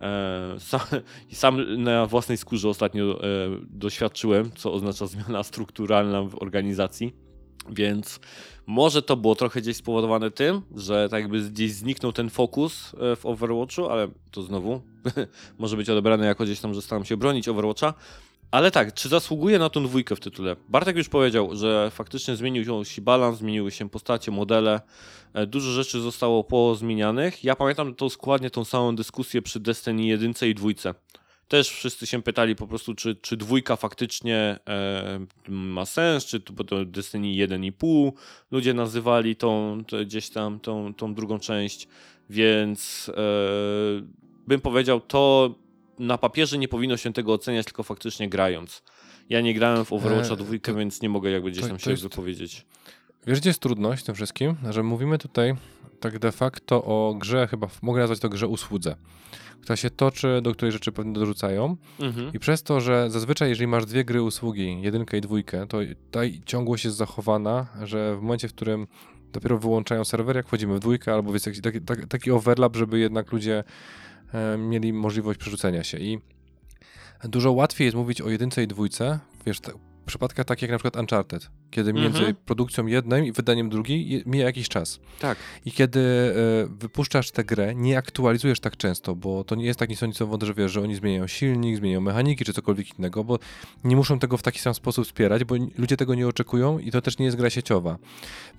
E, 0.00 0.56
sam, 0.58 0.80
sam 1.32 1.82
na 1.82 2.06
własnej 2.06 2.38
skórze 2.38 2.68
ostatnio 2.68 3.24
e, 3.24 3.26
doświadczyłem, 3.70 4.50
co 4.56 4.72
oznacza 4.72 5.06
zmiana 5.06 5.42
strukturalna 5.42 6.22
w 6.22 6.42
organizacji, 6.42 7.12
więc 7.70 8.20
może 8.66 9.02
to 9.02 9.16
było 9.16 9.34
trochę 9.34 9.60
gdzieś 9.60 9.76
spowodowane 9.76 10.30
tym, 10.30 10.62
że 10.76 11.08
tak 11.08 11.22
jakby 11.22 11.40
gdzieś 11.40 11.72
zniknął 11.72 12.12
ten 12.12 12.30
fokus 12.30 12.92
e, 12.94 13.16
w 13.16 13.26
Overwatchu, 13.26 13.88
ale 13.88 14.08
to 14.30 14.42
znowu 14.42 14.80
może 15.58 15.76
być 15.76 15.90
odebrane 15.90 16.26
jako 16.26 16.44
gdzieś 16.44 16.60
tam, 16.60 16.74
że 16.74 16.82
staram 16.82 17.04
się 17.04 17.16
bronić 17.16 17.48
Overwatcha. 17.48 17.94
Ale 18.50 18.70
tak, 18.70 18.94
czy 18.94 19.08
zasługuje 19.08 19.58
na 19.58 19.70
tą 19.70 19.84
dwójkę 19.84 20.16
w 20.16 20.20
tytule? 20.20 20.56
Bartek 20.68 20.96
już 20.96 21.08
powiedział, 21.08 21.56
że 21.56 21.90
faktycznie 21.90 22.36
zmienił 22.36 22.84
się 22.84 23.02
balans, 23.02 23.38
zmieniły 23.38 23.70
się 23.70 23.90
postacie, 23.90 24.30
modele, 24.30 24.80
e, 25.34 25.46
dużo 25.46 25.70
rzeczy 25.70 26.00
zostało 26.00 26.44
pozmienianych. 26.44 27.44
Ja 27.44 27.56
pamiętam 27.56 27.94
tą 27.94 28.08
składnie 28.08 28.50
tą 28.50 28.64
samą 28.64 28.96
dyskusję 28.96 29.42
przy 29.42 29.60
Destiny 29.60 30.06
1 30.06 30.32
i 30.42 30.54
2 30.54 30.68
też 31.48 31.70
wszyscy 31.70 32.06
się 32.06 32.22
pytali 32.22 32.56
po 32.56 32.66
prostu, 32.66 32.94
czy, 32.94 33.14
czy 33.14 33.36
dwójka 33.36 33.76
faktycznie 33.76 34.58
e, 34.68 35.26
ma 35.48 35.86
sens, 35.86 36.24
czy 36.24 36.40
to, 36.40 36.64
to 36.64 36.84
Destiny 36.84 37.26
1,5 37.26 38.12
ludzie 38.50 38.74
nazywali 38.74 39.36
tą, 39.36 39.82
gdzieś 40.04 40.30
tam 40.30 40.60
tą, 40.60 40.94
tą 40.94 41.14
drugą 41.14 41.38
część, 41.38 41.88
więc 42.30 43.10
e, 43.16 43.22
bym 44.46 44.60
powiedział, 44.60 45.00
to 45.00 45.54
na 45.98 46.18
papierze 46.18 46.58
nie 46.58 46.68
powinno 46.68 46.96
się 46.96 47.12
tego 47.12 47.32
oceniać, 47.32 47.66
tylko 47.66 47.82
faktycznie 47.82 48.28
grając. 48.28 48.82
Ja 49.28 49.40
nie 49.40 49.54
grałem 49.54 49.84
w 49.84 49.92
Overwatcha 49.92 50.34
e, 50.34 50.36
dwójkę, 50.36 50.72
to, 50.72 50.78
więc 50.78 51.02
nie 51.02 51.08
mogę 51.08 51.30
jakby 51.30 51.50
gdzieś 51.50 51.62
to, 51.62 51.68
tam 51.68 51.78
się 51.78 51.90
jest, 51.90 52.02
wypowiedzieć. 52.02 52.66
Wiesz, 53.26 53.40
gdzie 53.40 53.50
jest 53.50 53.60
trudność 53.60 54.02
w 54.02 54.06
tym 54.06 54.14
wszystkim? 54.14 54.56
Że 54.70 54.82
mówimy 54.82 55.18
tutaj 55.18 55.54
tak 56.00 56.18
de 56.18 56.32
facto 56.32 56.84
o 56.84 57.14
grze, 57.18 57.46
chyba 57.46 57.68
mogę 57.82 58.00
nazwać 58.00 58.20
to 58.20 58.28
grze 58.28 58.48
usłudze 58.48 58.96
która 59.66 59.76
się 59.76 59.90
toczy, 59.90 60.40
do 60.42 60.52
której 60.52 60.72
rzeczy 60.72 60.92
pewnie 60.92 61.12
dorzucają. 61.12 61.76
Mhm. 62.00 62.32
I 62.32 62.38
przez 62.38 62.62
to, 62.62 62.80
że 62.80 63.10
zazwyczaj, 63.10 63.48
jeżeli 63.48 63.66
masz 63.66 63.86
dwie 63.86 64.04
gry 64.04 64.22
usługi, 64.22 64.82
jedynkę 64.82 65.18
i 65.18 65.20
dwójkę, 65.20 65.66
to 65.66 65.78
ta 66.10 66.20
ciągłość 66.44 66.84
jest 66.84 66.96
zachowana, 66.96 67.66
że 67.82 68.16
w 68.16 68.22
momencie, 68.22 68.48
w 68.48 68.52
którym 68.52 68.86
dopiero 69.32 69.58
wyłączają 69.58 70.04
serwer, 70.04 70.36
jak 70.36 70.46
wchodzimy 70.46 70.74
w 70.74 70.80
dwójkę, 70.80 71.14
albo 71.14 71.32
jest 71.32 71.46
jakiś 71.46 71.60
taki, 71.60 71.80
taki 72.08 72.30
overlap, 72.30 72.76
żeby 72.76 72.98
jednak 72.98 73.32
ludzie 73.32 73.64
e, 74.32 74.58
mieli 74.58 74.92
możliwość 74.92 75.38
przerzucenia 75.38 75.84
się. 75.84 75.98
I 75.98 76.18
dużo 77.24 77.52
łatwiej 77.52 77.84
jest 77.84 77.96
mówić 77.96 78.20
o 78.20 78.30
jedynce 78.30 78.62
i 78.62 78.66
dwójce, 78.66 79.18
wiesz, 79.46 79.60
przypadkach 80.06 80.46
takich 80.46 80.62
jak 80.62 80.70
na 80.70 80.78
przykład 80.78 80.96
Uncharted, 80.96 81.50
kiedy 81.70 81.92
między 81.92 82.18
mhm. 82.18 82.36
produkcją 82.46 82.86
jednej 82.86 83.28
i 83.28 83.32
wydaniem 83.32 83.68
drugiej 83.68 84.22
mija 84.26 84.44
jakiś 84.44 84.68
czas. 84.68 85.00
Tak. 85.20 85.38
I 85.64 85.72
kiedy 85.72 86.00
y, 86.00 86.68
wypuszczasz 86.68 87.30
tę 87.30 87.44
grę, 87.44 87.74
nie 87.74 87.98
aktualizujesz 87.98 88.60
tak 88.60 88.76
często, 88.76 89.14
bo 89.14 89.44
to 89.44 89.54
nie 89.54 89.64
jest 89.64 89.78
tak 89.78 89.90
niesądzowo, 89.90 90.38
że 90.42 90.54
wiesz, 90.54 90.72
że 90.72 90.80
oni 90.80 90.94
zmieniają 90.94 91.26
silnik, 91.26 91.76
zmieniają 91.76 92.00
mechaniki 92.00 92.44
czy 92.44 92.52
cokolwiek 92.52 92.98
innego, 92.98 93.24
bo 93.24 93.38
nie 93.84 93.96
muszą 93.96 94.18
tego 94.18 94.36
w 94.36 94.42
taki 94.42 94.58
sam 94.58 94.74
sposób 94.74 95.04
wspierać, 95.04 95.44
bo 95.44 95.54
ludzie 95.78 95.96
tego 95.96 96.14
nie 96.14 96.28
oczekują 96.28 96.78
i 96.78 96.90
to 96.90 97.02
też 97.02 97.18
nie 97.18 97.24
jest 97.24 97.36
gra 97.36 97.50
sieciowa. 97.50 97.98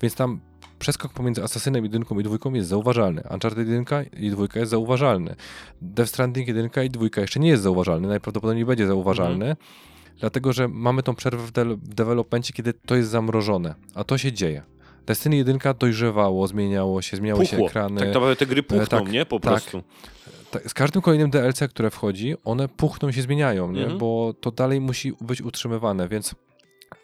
Więc 0.01 0.15
tam 0.15 0.39
przeskok 0.79 1.13
pomiędzy 1.13 1.43
Assassinem 1.43 1.83
1 1.83 2.03
i 2.19 2.23
2 2.23 2.37
jest 2.53 2.69
zauważalny. 2.69 3.23
Uncharted 3.33 3.67
1 3.69 3.85
i 4.17 4.29
2 4.29 4.45
jest 4.55 4.71
zauważalny. 4.71 5.35
Death 5.81 6.09
Stranding 6.09 6.47
1 6.47 6.69
i 6.85 6.89
2 6.89 7.05
jeszcze 7.17 7.39
nie 7.39 7.49
jest 7.49 7.63
zauważalny, 7.63 8.07
najprawdopodobniej 8.07 8.65
będzie 8.65 8.87
zauważalny. 8.87 9.45
Mhm 9.45 9.87
dlatego 10.19 10.53
że 10.53 10.67
mamy 10.67 11.03
tą 11.03 11.15
przerwę 11.15 11.47
w, 11.47 11.51
de 11.51 11.65
w 11.65 11.93
developmencie, 11.93 12.53
kiedy 12.53 12.73
to 12.73 12.95
jest 12.95 13.09
zamrożone, 13.09 13.75
a 13.95 14.03
to 14.03 14.17
się 14.17 14.31
dzieje. 14.31 14.63
Destiny 15.05 15.35
1 15.35 15.59
dojrzewało, 15.79 16.47
zmieniało 16.47 17.01
się, 17.01 17.17
zmieniały 17.17 17.41
Puchło. 17.41 17.57
się 17.57 17.65
ekrany. 17.65 17.99
Tak 17.99 18.07
naprawdę 18.07 18.35
te 18.35 18.45
gry 18.45 18.63
puchną, 18.63 18.85
tak, 18.85 19.11
nie? 19.11 19.25
Po 19.25 19.39
tak. 19.39 19.51
prostu. 19.53 19.83
Tak, 20.51 20.69
z 20.69 20.73
każdym 20.73 21.01
kolejnym 21.01 21.29
DLC, 21.29 21.59
które 21.69 21.89
wchodzi, 21.89 22.35
one 22.43 22.67
puchną 22.67 23.11
się 23.11 23.21
zmieniają, 23.21 23.71
nie? 23.71 23.81
Mhm. 23.81 23.97
bo 23.97 24.33
to 24.41 24.51
dalej 24.51 24.81
musi 24.81 25.13
być 25.21 25.41
utrzymywane, 25.41 26.07
więc 26.07 26.35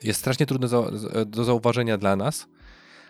jest 0.04 0.20
strasznie 0.20 0.46
trudne 0.46 0.68
za, 0.68 0.84
do 1.26 1.44
zauważenia 1.44 1.98
dla 1.98 2.16
nas, 2.16 2.48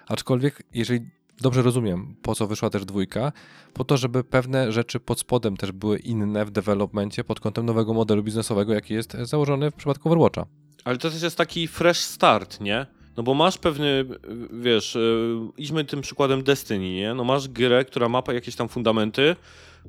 aczkolwiek 0.07 0.63
jeżeli 0.73 1.09
dobrze 1.41 1.61
rozumiem, 1.61 2.15
po 2.21 2.35
co 2.35 2.47
wyszła 2.47 2.69
też 2.69 2.85
dwójka, 2.85 3.31
po 3.73 3.83
to, 3.83 3.97
żeby 3.97 4.23
pewne 4.23 4.71
rzeczy 4.71 4.99
pod 4.99 5.19
spodem 5.19 5.57
też 5.57 5.71
były 5.71 5.97
inne 5.97 6.45
w 6.45 6.51
developmencie 6.51 7.23
pod 7.23 7.39
kątem 7.39 7.65
nowego 7.65 7.93
modelu 7.93 8.23
biznesowego, 8.23 8.73
jaki 8.73 8.93
jest 8.93 9.17
założony 9.21 9.71
w 9.71 9.73
przypadku 9.73 10.09
Overwatcha. 10.09 10.45
Ale 10.83 10.97
to 10.97 11.09
też 11.09 11.23
jest 11.23 11.37
taki 11.37 11.67
fresh 11.67 11.99
start, 11.99 12.61
nie? 12.61 12.85
No 13.17 13.23
bo 13.23 13.33
masz 13.33 13.57
pewny, 13.57 14.05
wiesz, 14.61 14.95
yy, 14.95 15.47
idźmy 15.57 15.85
tym 15.85 16.01
przykładem 16.01 16.43
Destiny, 16.43 16.93
nie? 16.93 17.13
No 17.13 17.23
masz 17.23 17.47
grę, 17.47 17.85
która 17.85 18.09
ma 18.09 18.23
jakieś 18.33 18.55
tam 18.55 18.69
fundamenty, 18.69 19.35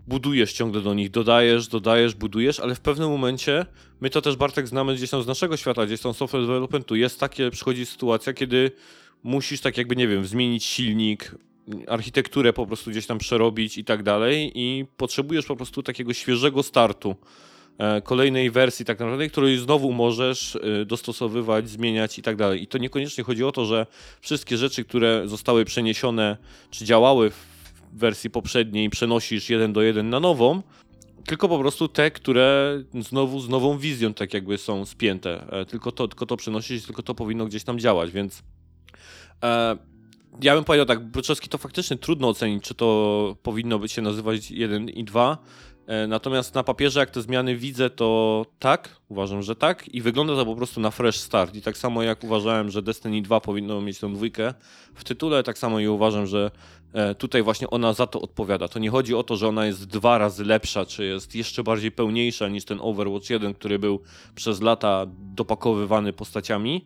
budujesz 0.06 0.52
ciągle 0.52 0.80
do 0.80 0.94
nich, 0.94 1.10
dodajesz, 1.10 1.68
dodajesz, 1.68 2.14
budujesz, 2.14 2.60
ale 2.60 2.74
w 2.74 2.80
pewnym 2.80 3.10
momencie, 3.10 3.66
my 4.00 4.10
to 4.10 4.22
też 4.22 4.36
Bartek 4.36 4.68
znamy 4.68 4.94
gdzieś 4.94 5.10
tam 5.10 5.22
z 5.22 5.26
naszego 5.26 5.56
świata, 5.56 5.86
gdzieś 5.86 6.00
tam 6.00 6.14
software 6.14 6.42
developmentu, 6.42 6.96
jest 6.96 7.20
takie, 7.20 7.50
przychodzi 7.50 7.86
sytuacja, 7.86 8.32
kiedy 8.32 8.70
musisz 9.24 9.60
tak 9.60 9.78
jakby, 9.78 9.96
nie 9.96 10.08
wiem, 10.08 10.24
zmienić 10.24 10.64
silnik, 10.64 11.34
architekturę 11.88 12.52
po 12.52 12.66
prostu 12.66 12.90
gdzieś 12.90 13.06
tam 13.06 13.18
przerobić 13.18 13.78
i 13.78 13.84
tak 13.84 14.02
dalej 14.02 14.52
i 14.54 14.84
potrzebujesz 14.96 15.46
po 15.46 15.56
prostu 15.56 15.82
takiego 15.82 16.12
świeżego 16.12 16.62
startu 16.62 17.16
e, 17.78 18.02
kolejnej 18.02 18.50
wersji 18.50 18.84
tak 18.84 18.98
naprawdę, 18.98 19.28
której 19.28 19.58
znowu 19.58 19.92
możesz 19.92 20.56
e, 20.56 20.84
dostosowywać, 20.84 21.68
zmieniać 21.68 22.18
i 22.18 22.22
tak 22.22 22.36
dalej. 22.36 22.62
I 22.62 22.66
to 22.66 22.78
niekoniecznie 22.78 23.24
chodzi 23.24 23.44
o 23.44 23.52
to, 23.52 23.64
że 23.66 23.86
wszystkie 24.20 24.56
rzeczy, 24.56 24.84
które 24.84 25.22
zostały 25.26 25.64
przeniesione 25.64 26.36
czy 26.70 26.84
działały 26.84 27.30
w 27.30 27.46
wersji 27.92 28.30
poprzedniej 28.30 28.90
przenosisz 28.90 29.50
jeden 29.50 29.72
do 29.72 29.82
jeden 29.82 30.10
na 30.10 30.20
nową, 30.20 30.62
tylko 31.26 31.48
po 31.48 31.58
prostu 31.58 31.88
te, 31.88 32.10
które 32.10 32.78
znowu 33.00 33.40
z 33.40 33.48
nową 33.48 33.78
wizją 33.78 34.14
tak 34.14 34.34
jakby 34.34 34.58
są 34.58 34.84
spięte. 34.84 35.46
E, 35.52 35.66
tylko 35.66 35.92
to, 35.92 36.08
tylko 36.08 36.26
to 36.26 36.36
przenosisz, 36.36 36.86
tylko 36.86 37.02
to 37.02 37.14
powinno 37.14 37.46
gdzieś 37.46 37.64
tam 37.64 37.78
działać, 37.78 38.10
więc 38.10 38.42
ja 40.42 40.54
bym 40.54 40.64
powiedział 40.64 40.86
tak, 40.86 41.00
Broczewski 41.00 41.48
to 41.48 41.58
faktycznie 41.58 41.96
trudno 41.96 42.28
ocenić, 42.28 42.64
czy 42.64 42.74
to 42.74 43.36
powinno 43.42 43.78
być 43.78 43.92
się 43.92 44.02
nazywać 44.02 44.50
1 44.50 44.88
i 44.88 45.04
2. 45.04 45.38
E, 45.86 46.06
natomiast 46.06 46.54
na 46.54 46.62
papierze, 46.62 47.00
jak 47.00 47.10
te 47.10 47.22
zmiany 47.22 47.56
widzę, 47.56 47.90
to 47.90 48.46
tak, 48.58 49.00
uważam, 49.08 49.42
że 49.42 49.56
tak 49.56 49.88
i 49.88 50.02
wygląda 50.02 50.36
to 50.36 50.44
po 50.44 50.56
prostu 50.56 50.80
na 50.80 50.90
fresh 50.90 51.16
start. 51.16 51.54
I 51.54 51.62
tak 51.62 51.78
samo 51.78 52.02
jak 52.02 52.24
uważałem, 52.24 52.70
że 52.70 52.82
Destiny 52.82 53.22
2 53.22 53.40
powinno 53.40 53.80
mieć 53.80 53.98
tą 53.98 54.14
dwójkę 54.14 54.54
w 54.94 55.04
tytule, 55.04 55.42
tak 55.42 55.58
samo 55.58 55.80
i 55.80 55.88
uważam, 55.88 56.26
że 56.26 56.50
e, 56.92 57.14
tutaj 57.14 57.42
właśnie 57.42 57.70
ona 57.70 57.92
za 57.92 58.06
to 58.06 58.20
odpowiada. 58.20 58.68
To 58.68 58.78
nie 58.78 58.90
chodzi 58.90 59.14
o 59.14 59.22
to, 59.22 59.36
że 59.36 59.48
ona 59.48 59.66
jest 59.66 59.84
dwa 59.84 60.18
razy 60.18 60.44
lepsza, 60.44 60.86
czy 60.86 61.04
jest 61.04 61.34
jeszcze 61.34 61.62
bardziej 61.62 61.92
pełniejsza 61.92 62.48
niż 62.48 62.64
ten 62.64 62.78
Overwatch 62.80 63.30
1, 63.30 63.54
który 63.54 63.78
był 63.78 64.00
przez 64.34 64.62
lata 64.62 65.06
dopakowywany 65.08 66.12
postaciami, 66.12 66.84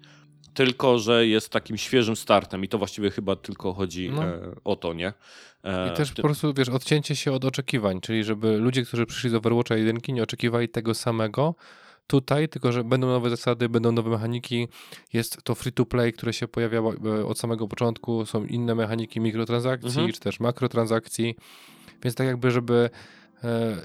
tylko 0.54 0.98
że 0.98 1.26
jest 1.26 1.48
takim 1.50 1.76
świeżym 1.76 2.16
startem 2.16 2.64
i 2.64 2.68
to 2.68 2.78
właściwie 2.78 3.10
chyba 3.10 3.36
tylko 3.36 3.72
chodzi 3.72 4.10
No. 4.10 4.24
e, 4.24 4.40
o 4.64 4.76
to, 4.76 4.92
nie? 4.92 5.12
E, 5.64 5.92
I 5.92 5.96
też 5.96 6.10
w 6.10 6.14
po 6.14 6.22
prostu, 6.22 6.54
wiesz, 6.54 6.68
odcięcie 6.68 7.16
się 7.16 7.32
od 7.32 7.44
oczekiwań, 7.44 8.00
czyli 8.00 8.24
żeby 8.24 8.56
ludzie, 8.58 8.82
którzy 8.82 9.06
przyszli 9.06 9.30
z 9.30 9.34
Overwatcha 9.34 9.76
1 9.76 9.98
nie 10.08 10.22
oczekiwali 10.22 10.68
tego 10.68 10.94
samego 10.94 11.54
tutaj, 12.06 12.48
tylko 12.48 12.72
że 12.72 12.84
będą 12.84 13.06
nowe 13.06 13.30
zasady, 13.30 13.68
będą 13.68 13.92
nowe 13.92 14.10
mechaniki, 14.10 14.68
jest 15.12 15.42
to 15.44 15.54
free 15.54 15.72
to 15.72 15.86
play, 15.86 16.12
które 16.12 16.32
się 16.32 16.48
pojawia 16.48 16.78
e, 16.78 17.26
od 17.26 17.38
samego 17.38 17.68
początku, 17.68 18.26
są 18.26 18.44
inne 18.44 18.74
mechaniki 18.74 19.20
mikrotransakcji, 19.20 19.88
Mhm. 19.88 20.12
czy 20.12 20.20
też 20.20 20.40
makrotransakcji, 20.40 21.36
więc 22.02 22.14
tak 22.14 22.26
jakby, 22.26 22.50
żeby 22.50 22.90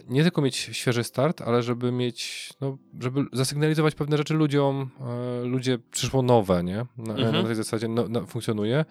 nie 0.10 0.24
tylko 0.24 0.42
mieć 0.42 0.56
świeży 0.56 1.04
start, 1.04 1.42
ale 1.42 1.64
żeby 1.64 1.92
mieć, 1.92 2.50
no, 2.62 2.78
żeby 3.02 3.26
zasygnalizować 3.34 3.96
pewne 3.96 4.18
rzeczy 4.18 4.34
ludziom, 4.34 4.90
e, 5.42 5.46
ludzie 5.46 5.80
przyszło 5.92 6.22
nowe, 6.22 6.64
nie? 6.64 6.86
Na, 6.98 7.14
Mhm. 7.14 7.34
na 7.34 7.44
tej 7.44 7.56
zasadzie 7.56 7.88
no, 7.88 8.06
no, 8.10 8.26
funkcjonuje, 8.26 8.86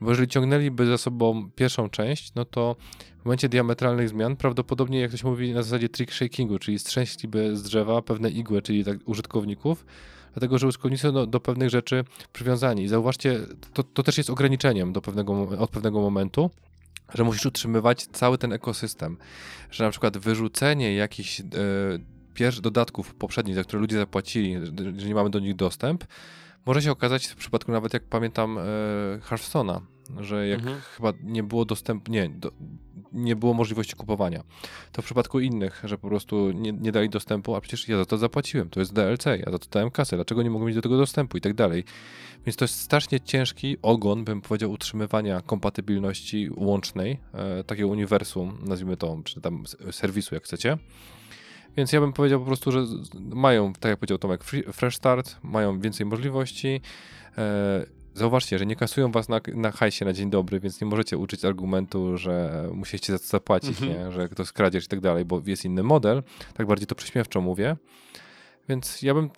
bo 0.00 0.10
jeżeli 0.10 0.28
ciągnęliby 0.28 0.86
za 0.86 0.98
sobą 0.98 1.50
pierwszą 1.50 1.88
część, 1.90 2.34
no 2.34 2.44
to 2.44 2.76
w 3.22 3.24
momencie 3.24 3.48
diametralnych 3.48 4.08
zmian 4.08 4.36
prawdopodobnie, 4.36 5.00
jak 5.00 5.10
to 5.10 5.16
się 5.16 5.28
mówi 5.28 5.52
na 5.52 5.62
zasadzie 5.62 5.88
trick 5.88 6.12
shakingu, 6.12 6.58
czyli 6.58 6.78
strzęśliby 6.78 7.56
z 7.56 7.62
drzewa 7.62 8.02
pewne 8.02 8.30
igły, 8.30 8.62
czyli 8.62 8.84
tak 8.84 8.98
użytkowników, 9.04 9.86
dlatego 10.32 10.58
że 10.58 10.66
użytkownicy 10.66 11.02
są 11.02 11.12
do, 11.12 11.26
do 11.26 11.40
pewnych 11.40 11.70
rzeczy 11.70 12.04
przywiązani. 12.32 12.82
I 12.82 12.88
zauważcie, 12.88 13.40
to, 13.72 13.82
to 13.82 14.02
też 14.02 14.18
jest 14.18 14.30
ograniczeniem 14.30 14.92
do 14.92 15.00
pewnego, 15.00 15.48
od 15.58 15.70
pewnego 15.70 16.00
momentu, 16.00 16.50
że 17.14 17.24
musisz 17.24 17.46
utrzymywać 17.46 18.06
cały 18.06 18.38
ten 18.38 18.52
ekosystem, 18.52 19.16
że 19.70 19.84
na 19.84 19.90
przykład 19.90 20.18
wyrzucenie 20.18 20.94
jakichś 20.94 21.42
pierwszych 22.34 22.62
dodatków 22.62 23.14
poprzednich, 23.14 23.54
za 23.56 23.64
które 23.64 23.80
ludzie 23.80 23.98
zapłacili, 23.98 24.56
że 24.98 25.08
nie 25.08 25.14
mamy 25.14 25.30
do 25.30 25.38
nich 25.38 25.56
dostęp, 25.56 26.04
może 26.66 26.82
się 26.82 26.90
okazać 26.90 27.26
w 27.26 27.36
przypadku 27.36 27.72
nawet, 27.72 27.94
jak 27.94 28.04
pamiętam, 28.04 28.58
e, 28.58 28.62
Hearthstone'a, 29.30 29.80
że 30.20 30.48
jak 30.48 30.58
Mhm. 30.58 30.80
chyba 30.80 31.12
nie 31.22 31.42
było 31.42 31.64
dostępu, 31.64 32.12
nie, 32.12 32.28
do, 32.28 32.50
nie 33.12 33.36
było 33.36 33.54
możliwości 33.54 33.96
kupowania. 33.96 34.42
To 34.92 35.02
w 35.02 35.04
przypadku 35.04 35.40
innych, 35.40 35.82
że 35.84 35.98
po 35.98 36.08
prostu 36.08 36.50
nie, 36.50 36.72
nie 36.72 36.92
dali 36.92 37.08
dostępu, 37.08 37.54
a 37.54 37.60
przecież 37.60 37.88
ja 37.88 37.96
za 37.96 38.04
to 38.04 38.18
zapłaciłem, 38.18 38.70
to 38.70 38.80
jest 38.80 38.92
DLC, 38.92 39.24
ja 39.26 39.52
za 39.52 39.58
to 39.58 39.66
dałem 39.70 39.90
kasę, 39.90 40.16
dlaczego 40.16 40.42
nie 40.42 40.50
mogę 40.50 40.66
mieć 40.66 40.74
do 40.74 40.82
tego 40.82 40.96
dostępu 40.96 41.38
i 41.38 41.40
tak 41.40 41.54
dalej. 41.54 41.84
Więc 42.46 42.56
to 42.56 42.64
jest 42.64 42.80
strasznie 42.80 43.20
ciężki 43.20 43.76
ogon, 43.82 44.24
bym 44.24 44.40
powiedział, 44.40 44.70
utrzymywania 44.70 45.40
kompatybilności 45.40 46.50
łącznej, 46.56 47.18
e, 47.34 47.64
takiego 47.64 47.88
uniwersum, 47.88 48.58
nazwijmy 48.66 48.96
to, 48.96 49.20
czy 49.24 49.40
tam 49.40 49.64
serwisu, 49.90 50.34
jak 50.34 50.44
chcecie. 50.44 50.78
Więc 51.76 51.92
ja 51.92 52.00
bym 52.00 52.12
powiedział 52.12 52.40
po 52.40 52.46
prostu, 52.46 52.72
że 52.72 52.84
mają, 53.14 53.72
tak 53.72 53.90
jak 53.90 53.98
powiedział 53.98 54.18
Tomek, 54.18 54.44
free, 54.44 54.62
fresh 54.72 54.96
start, 54.96 55.36
mają 55.42 55.80
więcej 55.80 56.06
możliwości. 56.06 56.80
E, 57.38 57.97
zauważcie, 58.18 58.58
że 58.58 58.66
nie 58.66 58.76
kasują 58.76 59.12
was 59.12 59.28
na, 59.28 59.40
na 59.54 59.70
hajsie 59.70 60.04
na 60.04 60.12
dzień 60.12 60.30
dobry, 60.30 60.60
więc 60.60 60.80
nie 60.80 60.86
możecie 60.86 61.18
uczyć 61.18 61.44
argumentu, 61.44 62.18
że 62.18 62.64
musieliście 62.74 63.12
za 63.12 63.18
to 63.18 63.24
zapłacić, 63.24 63.82
Mhm. 63.82 63.92
nie? 63.92 64.12
że 64.12 64.28
to 64.28 64.42
jest 64.42 64.52
kradzież 64.52 64.84
i 64.84 64.88
tak 64.88 65.00
dalej, 65.00 65.24
bo 65.24 65.42
jest 65.46 65.64
inny 65.64 65.82
model. 65.82 66.22
Tak 66.54 66.66
bardziej 66.66 66.86
to 66.86 66.94
prześmiewczo 66.94 67.40
mówię. 67.40 67.76
Więc 68.68 69.02
ja 69.02 69.14
bym, 69.14 69.30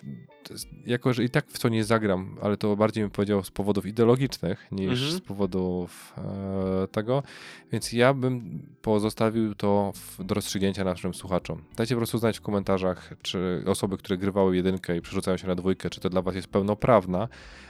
jako 0.85 1.13
że 1.13 1.23
i 1.23 1.29
tak 1.29 1.47
w 1.47 1.59
to 1.59 1.69
nie 1.69 1.83
zagram, 1.83 2.37
ale 2.41 2.57
to 2.57 2.75
bardziej 2.75 3.03
bym 3.03 3.11
powiedział 3.11 3.43
z 3.43 3.51
powodów 3.51 3.85
ideologicznych 3.85 4.67
niż 4.71 5.01
Mhm. 5.01 5.11
z 5.11 5.21
powodów 5.21 6.13
e, 6.17 6.87
tego, 6.87 7.23
więc 7.71 7.93
ja 7.93 8.13
bym 8.13 8.61
pozostawił 8.81 9.55
to 9.55 9.91
w, 9.95 10.23
do 10.23 10.35
rozstrzygnięcia 10.35 10.83
naszym 10.83 11.13
słuchaczom. 11.13 11.63
Dajcie 11.75 11.95
po 11.95 11.99
prostu 11.99 12.17
znać 12.17 12.37
w 12.37 12.41
komentarzach, 12.41 13.13
czy 13.21 13.63
osoby, 13.67 13.97
które 13.97 14.17
grywały 14.17 14.55
jedynkę 14.55 14.97
i 14.97 15.01
przerzucają 15.01 15.37
się 15.37 15.47
na 15.47 15.55
dwójkę, 15.55 15.89
czy 15.89 15.99
to 15.99 16.09
dla 16.09 16.21
was 16.21 16.35
jest 16.35 16.47
pełnoprawna, 16.47 17.27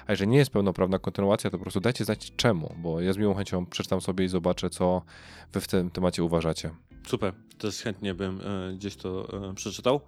a 0.08 0.12
jeżeli 0.12 0.32
nie 0.32 0.38
jest 0.38 0.52
pełnoprawna 0.52 1.00
kontynuacja, 1.00 1.50
to 1.50 1.58
po 1.58 1.64
prostu 1.64 1.80
dajcie 1.80 2.06
znać 2.06 2.34
czemu, 2.36 2.76
bo 2.78 3.02
ja 3.02 3.14
z 3.14 3.18
miłą 3.18 3.34
chęcią 3.34 3.66
przeczytam 3.66 4.02
sobie 4.02 4.26
i 4.26 4.28
zobaczę, 4.28 4.70
co 4.70 5.02
wy 5.54 5.62
w 5.62 5.68
tym 5.68 5.90
temacie 5.90 6.24
uważacie. 6.24 6.70
Super, 7.08 7.34
też 7.58 7.82
chętnie 7.82 8.14
bym 8.14 8.42
e, 8.42 8.74
gdzieś 8.74 8.96
to 8.96 9.28
e, 9.50 9.54
przeczytał. 9.56 10.02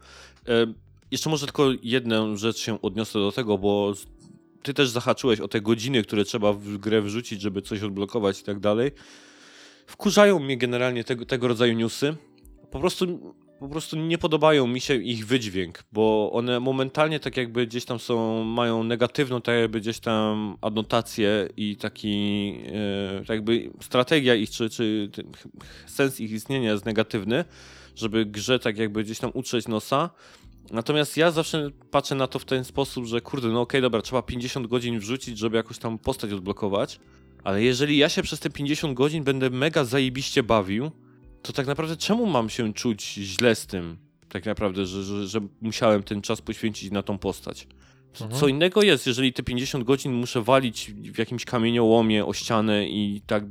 E, 0.48 0.74
jeszcze 1.14 1.30
może 1.30 1.45
tylko 1.45 1.64
jedną 1.84 2.35
rzecz 2.35 2.57
się 2.57 2.81
odniosę 2.81 3.19
do 3.19 3.31
tego, 3.31 3.57
bo 3.57 3.94
ty 4.64 4.73
też 4.73 4.90
zahaczyłeś 4.90 5.40
o 5.40 5.48
te 5.48 5.61
godziny, 5.61 6.03
które 6.03 6.26
trzeba 6.26 6.53
w 6.53 6.77
grę 6.77 7.02
wrzucić, 7.02 7.41
żeby 7.41 7.61
coś 7.61 7.84
odblokować 7.84 8.41
i 8.41 8.44
tak 8.44 8.60
dalej. 8.60 8.91
Wkurzają 9.88 10.40
mnie 10.40 10.57
generalnie 10.57 11.03
tego, 11.03 11.26
tego 11.26 11.48
rodzaju 11.48 11.73
newsy. 11.73 12.15
Po 12.72 12.80
prostu, 12.80 13.35
po 13.60 13.68
prostu 13.68 13.98
nie 13.98 14.18
podobają 14.18 14.68
mi 14.68 14.81
się 14.81 14.95
ich 14.95 15.27
wydźwięk, 15.27 15.84
bo 15.91 16.31
one 16.34 16.60
momentalnie 16.60 17.19
tak 17.19 17.38
jakby 17.38 17.68
gdzieś 17.68 17.85
tam 17.85 17.99
są, 17.99 18.44
mają 18.44 18.84
negatywną 18.84 19.41
tak 19.41 19.56
jakby 19.56 19.81
gdzieś 19.81 19.99
tam 19.99 20.57
adnotację 20.61 21.49
i 21.57 21.77
taki 21.77 22.56
e, 22.68 23.19
tak 23.19 23.30
jakby 23.30 23.72
strategia 23.81 24.35
ich, 24.35 24.49
czy, 24.49 24.69
czy 24.69 25.10
ten 25.14 25.26
sens 25.85 26.19
ich 26.19 26.31
istnienia 26.31 26.72
jest 26.72 26.85
negatywny, 26.85 27.45
żeby 27.95 28.26
grze 28.26 28.60
tak 28.60 28.77
jakby 28.77 29.03
gdzieś 29.03 29.19
tam 29.19 29.31
utrzeć 29.34 29.68
nosa. 29.68 30.10
Natomiast 30.72 31.18
ja 31.18 31.31
zawsze 31.31 31.69
patrzę 31.91 32.15
na 32.15 32.27
to 32.27 32.40
w 32.40 32.45
ten 32.45 32.64
sposób, 32.64 33.06
że 33.06 33.22
kurde, 33.22 33.48
no 33.48 33.61
okej, 33.61 33.81
dobra, 33.81 34.02
trzeba 34.02 34.22
50 34.22 34.68
godzin 34.68 34.99
wrzucić, 34.99 35.38
żeby 35.38 35.57
jakoś 35.57 35.77
tam 35.77 35.99
postać 35.99 36.31
odblokować, 36.31 36.99
ale 37.44 37.64
jeżeli 37.64 37.98
ja 37.98 38.10
się 38.10 38.23
przez 38.23 38.40
te 38.40 38.49
50 38.49 38.94
godzin 38.94 39.23
będę 39.23 39.49
mega 39.49 39.84
zajebiście 39.85 40.44
bawił, 40.44 40.91
to 41.41 41.53
tak 41.53 41.68
naprawdę 41.68 41.98
czemu 41.98 42.26
mam 42.26 42.49
się 42.49 42.73
czuć 42.73 43.03
źle 43.14 43.56
z 43.56 43.65
tym? 43.68 43.98
Tak 44.30 44.45
naprawdę, 44.45 44.85
że, 44.85 45.03
że, 45.03 45.27
że 45.27 45.40
musiałem 45.61 46.03
ten 46.03 46.22
czas 46.22 46.41
poświęcić 46.41 46.91
na 46.91 47.03
tą 47.03 47.18
postać. 47.18 47.68
Co, 48.14 48.23
Mhm. 48.23 48.41
co 48.41 48.48
innego 48.48 48.81
jest, 48.81 49.07
jeżeli 49.07 49.34
te 49.34 49.44
50 49.44 49.84
godzin 49.84 50.14
muszę 50.14 50.41
walić 50.41 50.91
w 50.91 51.18
jakimś 51.18 51.45
kamieniołomie 51.45 52.26
o 52.26 52.34
ścianę 52.34 52.88
i 52.88 53.22
tak 53.27 53.44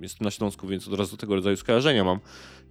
jestem 0.00 0.24
na 0.24 0.30
Śląsku, 0.30 0.66
więc 0.68 0.88
od 0.88 0.94
razu 0.94 1.16
tego 1.16 1.34
rodzaju 1.34 1.56
skojarzenia 1.56 2.04
mam. 2.04 2.18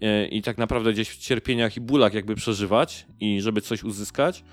E, 0.02 0.28
I 0.28 0.42
tak 0.42 0.58
naprawdę 0.58 0.94
gdzieś 0.94 1.10
w 1.10 1.18
cierpieniach 1.18 1.78
i 1.78 1.82
bólach 1.82 2.14
jakby 2.14 2.36
przeżywać 2.36 3.08
i 3.20 3.42
żeby 3.42 3.62
coś 3.62 3.84
uzyskać. 3.84 4.44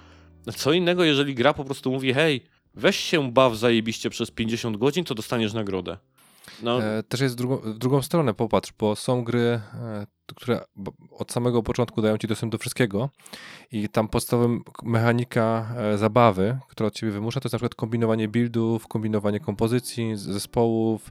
Co 0.57 0.73
innego, 0.73 1.05
jeżeli 1.05 1.35
gra 1.35 1.55
po 1.55 1.65
prostu 1.65 1.91
mówi, 1.91 2.15
hej, 2.15 2.45
weź 2.75 2.97
się 2.97 3.33
baw 3.33 3.57
zajebiście 3.57 4.11
przez 4.11 4.31
50 4.31 4.77
godzin, 4.77 5.05
to 5.05 5.15
dostaniesz 5.15 5.53
nagrodę. 5.53 5.99
No, 6.63 6.83
E, 6.83 7.03
też 7.03 7.21
jest 7.21 7.37
drugą, 7.37 7.57
w 7.57 7.79
drugą 7.79 8.03
stronę, 8.03 8.35
popatrz, 8.35 8.73
bo 8.79 8.97
są 8.97 9.25
gry, 9.25 9.41
e, 9.41 10.07
które 10.37 10.65
od 11.11 11.33
samego 11.33 11.63
początku 11.63 12.03
dają 12.03 12.19
ci 12.19 12.27
dostęp 12.27 12.53
do 12.53 12.59
wszystkiego 12.59 13.11
i 13.73 13.89
tam 13.89 14.09
podstawowym 14.09 14.63
mechanika 14.83 15.75
zabawy, 15.97 16.59
która 16.69 16.87
od 16.87 16.95
ciebie 16.95 17.13
wymusza, 17.13 17.41
to 17.41 17.47
jest 17.47 17.53
na 17.53 17.59
przykład 17.59 17.75
kombinowanie 17.75 18.29
buildów, 18.29 18.89
kombinowanie 18.89 19.41
kompozycji, 19.41 20.17
zespołów, 20.17 21.11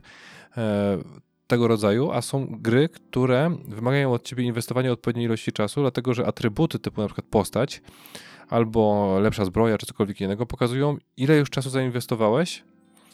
tego 1.54 1.68
rodzaju, 1.68 2.10
a 2.12 2.22
są 2.22 2.46
gry, 2.50 2.88
które 2.88 3.56
wymagają 3.68 4.12
od 4.12 4.22
ciebie 4.22 4.44
inwestowania 4.44 4.92
odpowiedniej 4.92 5.26
ilości 5.26 5.52
czasu, 5.52 5.80
dlatego 5.80 6.14
że 6.14 6.26
atrybuty 6.26 6.78
typu 6.78 7.00
na 7.00 7.06
przykład 7.06 7.26
postać 7.26 7.82
albo 8.48 9.16
lepsza 9.20 9.44
zbroja, 9.44 9.78
czy 9.78 9.86
cokolwiek 9.86 10.20
innego 10.20 10.46
pokazują, 10.46 10.96
ile 11.16 11.36
już 11.36 11.50
czasu 11.50 11.70
zainwestowałeś. 11.70 12.64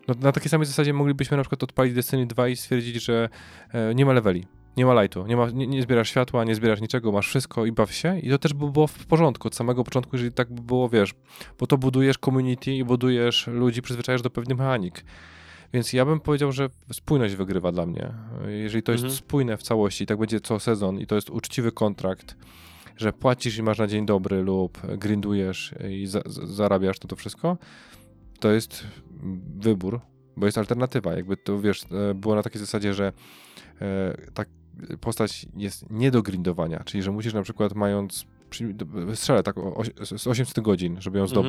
No, 0.08 0.14
na 0.20 0.32
takiej 0.32 0.50
samej 0.50 0.66
zasadzie 0.66 0.92
moglibyśmy 0.92 1.36
na 1.36 1.42
przykład 1.42 1.62
odpalić 1.62 1.94
Destiny 1.94 2.26
2 2.26 2.48
i 2.48 2.56
stwierdzić, 2.56 3.04
że 3.04 3.28
e, 3.72 3.94
nie 3.94 4.06
ma 4.06 4.12
leveli, 4.12 4.46
nie 4.76 4.86
ma 4.86 5.02
lightu, 5.02 5.26
nie, 5.26 5.36
ma, 5.36 5.50
nie, 5.50 5.66
nie 5.66 5.82
zbierasz 5.82 6.10
światła, 6.10 6.44
nie 6.44 6.54
zbierasz 6.54 6.80
niczego, 6.80 7.12
masz 7.12 7.28
wszystko 7.28 7.66
i 7.66 7.72
baw 7.72 7.92
się. 7.92 8.18
I 8.18 8.30
to 8.30 8.38
też 8.38 8.54
by 8.54 8.70
było 8.70 8.86
w 8.86 9.06
porządku 9.06 9.48
od 9.48 9.54
samego 9.54 9.84
początku, 9.84 10.16
jeżeli 10.16 10.32
tak 10.32 10.52
by 10.52 10.62
było, 10.62 10.88
wiesz, 10.88 11.14
bo 11.58 11.66
to 11.66 11.78
budujesz 11.78 12.18
community 12.18 12.72
i 12.72 12.84
budujesz 12.84 13.46
ludzi, 13.46 13.82
przyzwyczajasz 13.82 14.22
do 14.22 14.30
pewnych 14.30 14.58
mechanik. 14.58 15.04
Więc 15.72 15.92
ja 15.92 16.04
bym 16.04 16.20
powiedział, 16.20 16.52
że 16.52 16.68
spójność 16.92 17.34
wygrywa 17.34 17.72
dla 17.72 17.86
mnie. 17.86 18.12
Jeżeli 18.48 18.82
to 18.82 18.92
jest 18.92 19.04
Mhm. 19.04 19.18
spójne 19.18 19.56
w 19.56 19.62
całości, 19.62 20.06
tak 20.06 20.18
będzie 20.18 20.40
co 20.40 20.60
sezon 20.60 20.98
i 20.98 21.06
to 21.06 21.14
jest 21.14 21.30
uczciwy 21.30 21.72
kontrakt, 21.72 22.36
że 22.96 23.12
płacisz 23.12 23.58
i 23.58 23.62
masz 23.62 23.78
na 23.78 23.86
dzień 23.86 24.06
dobry 24.06 24.42
lub 24.42 24.78
grindujesz 24.98 25.74
i 25.90 26.06
za, 26.06 26.20
za, 26.26 26.46
zarabiasz 26.46 26.98
to, 26.98 27.08
to 27.08 27.16
wszystko, 27.16 27.58
to 28.40 28.50
jest 28.52 28.84
wybór, 29.60 30.00
bo 30.36 30.46
jest 30.46 30.58
alternatywa. 30.58 31.12
Jakby 31.12 31.36
to, 31.36 31.60
wiesz, 31.60 31.82
e, 32.10 32.14
było 32.14 32.34
na 32.34 32.42
takiej 32.42 32.60
zasadzie, 32.60 32.94
że 32.94 33.12
e, 33.80 34.16
tak 34.34 34.48
postać 35.00 35.46
jest 35.56 35.90
nie 35.90 36.10
do 36.10 36.22
grindowania, 36.22 36.82
czyli 36.84 37.02
że 37.02 37.10
musisz 37.10 37.34
na 37.34 37.42
przykład 37.42 37.74
mając, 37.74 38.26
strzelę 39.14 39.42
tak 39.42 39.58
o, 39.58 39.74
oś- 39.74 40.18
z 40.18 40.26
800 40.26 40.60
godzin, 40.60 40.96
żeby 41.00 41.18
ją 41.18 41.24
Mhm. 41.24 41.48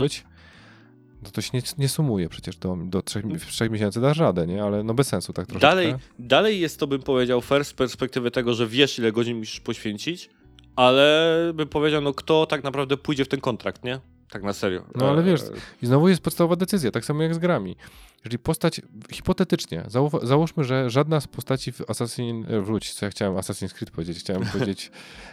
No 1.23 1.31
to 1.31 1.41
się 1.41 1.49
nie, 1.53 1.61
nie 1.77 1.89
sumuje 1.89 2.29
przecież 2.29 2.57
do, 2.57 2.77
do 2.85 3.01
trzech, 3.01 3.25
w 3.25 3.45
trzech 3.45 3.71
miesięcy 3.71 4.01
dasz 4.01 4.17
radę, 4.17 4.47
nie? 4.47 4.63
Ale 4.63 4.83
no 4.83 4.93
bez 4.93 5.07
sensu 5.07 5.33
tak 5.33 5.47
troszeczkę. 5.47 5.67
Dalej, 5.67 5.95
dalej 6.19 6.59
jest 6.59 6.79
to, 6.79 6.87
bym 6.87 7.01
powiedział, 7.01 7.41
fair 7.41 7.65
z 7.65 7.73
perspektywy 7.73 8.31
tego, 8.31 8.53
że 8.53 8.67
wiesz, 8.67 8.99
ile 8.99 9.11
godzin 9.11 9.37
musisz 9.37 9.59
poświęcić, 9.59 10.29
ale 10.75 11.37
bym 11.53 11.67
powiedział, 11.67 12.01
no 12.01 12.13
kto 12.13 12.45
tak 12.45 12.63
naprawdę 12.63 12.97
pójdzie 12.97 13.25
w 13.25 13.27
ten 13.27 13.41
kontrakt, 13.41 13.83
nie? 13.83 13.99
Tak 14.29 14.43
na 14.43 14.53
serio. 14.53 14.85
No 14.95 15.09
ale 15.09 15.21
E, 15.21 15.23
wiesz, 15.23 15.41
i 15.81 15.85
znowu 15.85 16.09
jest 16.09 16.21
podstawowa 16.21 16.55
decyzja, 16.55 16.91
tak 16.91 17.05
samo 17.05 17.23
jak 17.23 17.35
z 17.35 17.37
grami. 17.37 17.75
Jeżeli 18.17 18.39
postać, 18.39 18.81
hipotetycznie, 19.11 19.83
załóż, 19.87 20.13
załóżmy, 20.23 20.63
że 20.63 20.89
żadna 20.89 21.21
z 21.21 21.27
postaci 21.27 21.71
w 21.71 21.81
Assassin, 21.89 22.45
e, 22.49 22.61
wróć, 22.61 22.93
co 22.93 23.05
ja 23.05 23.09
chciałem 23.09 23.33
Assassin's 23.35 23.73
Creed 23.73 23.91
powiedzieć, 23.91 24.19
chciałem 24.19 24.45
powiedzieć 24.53 24.91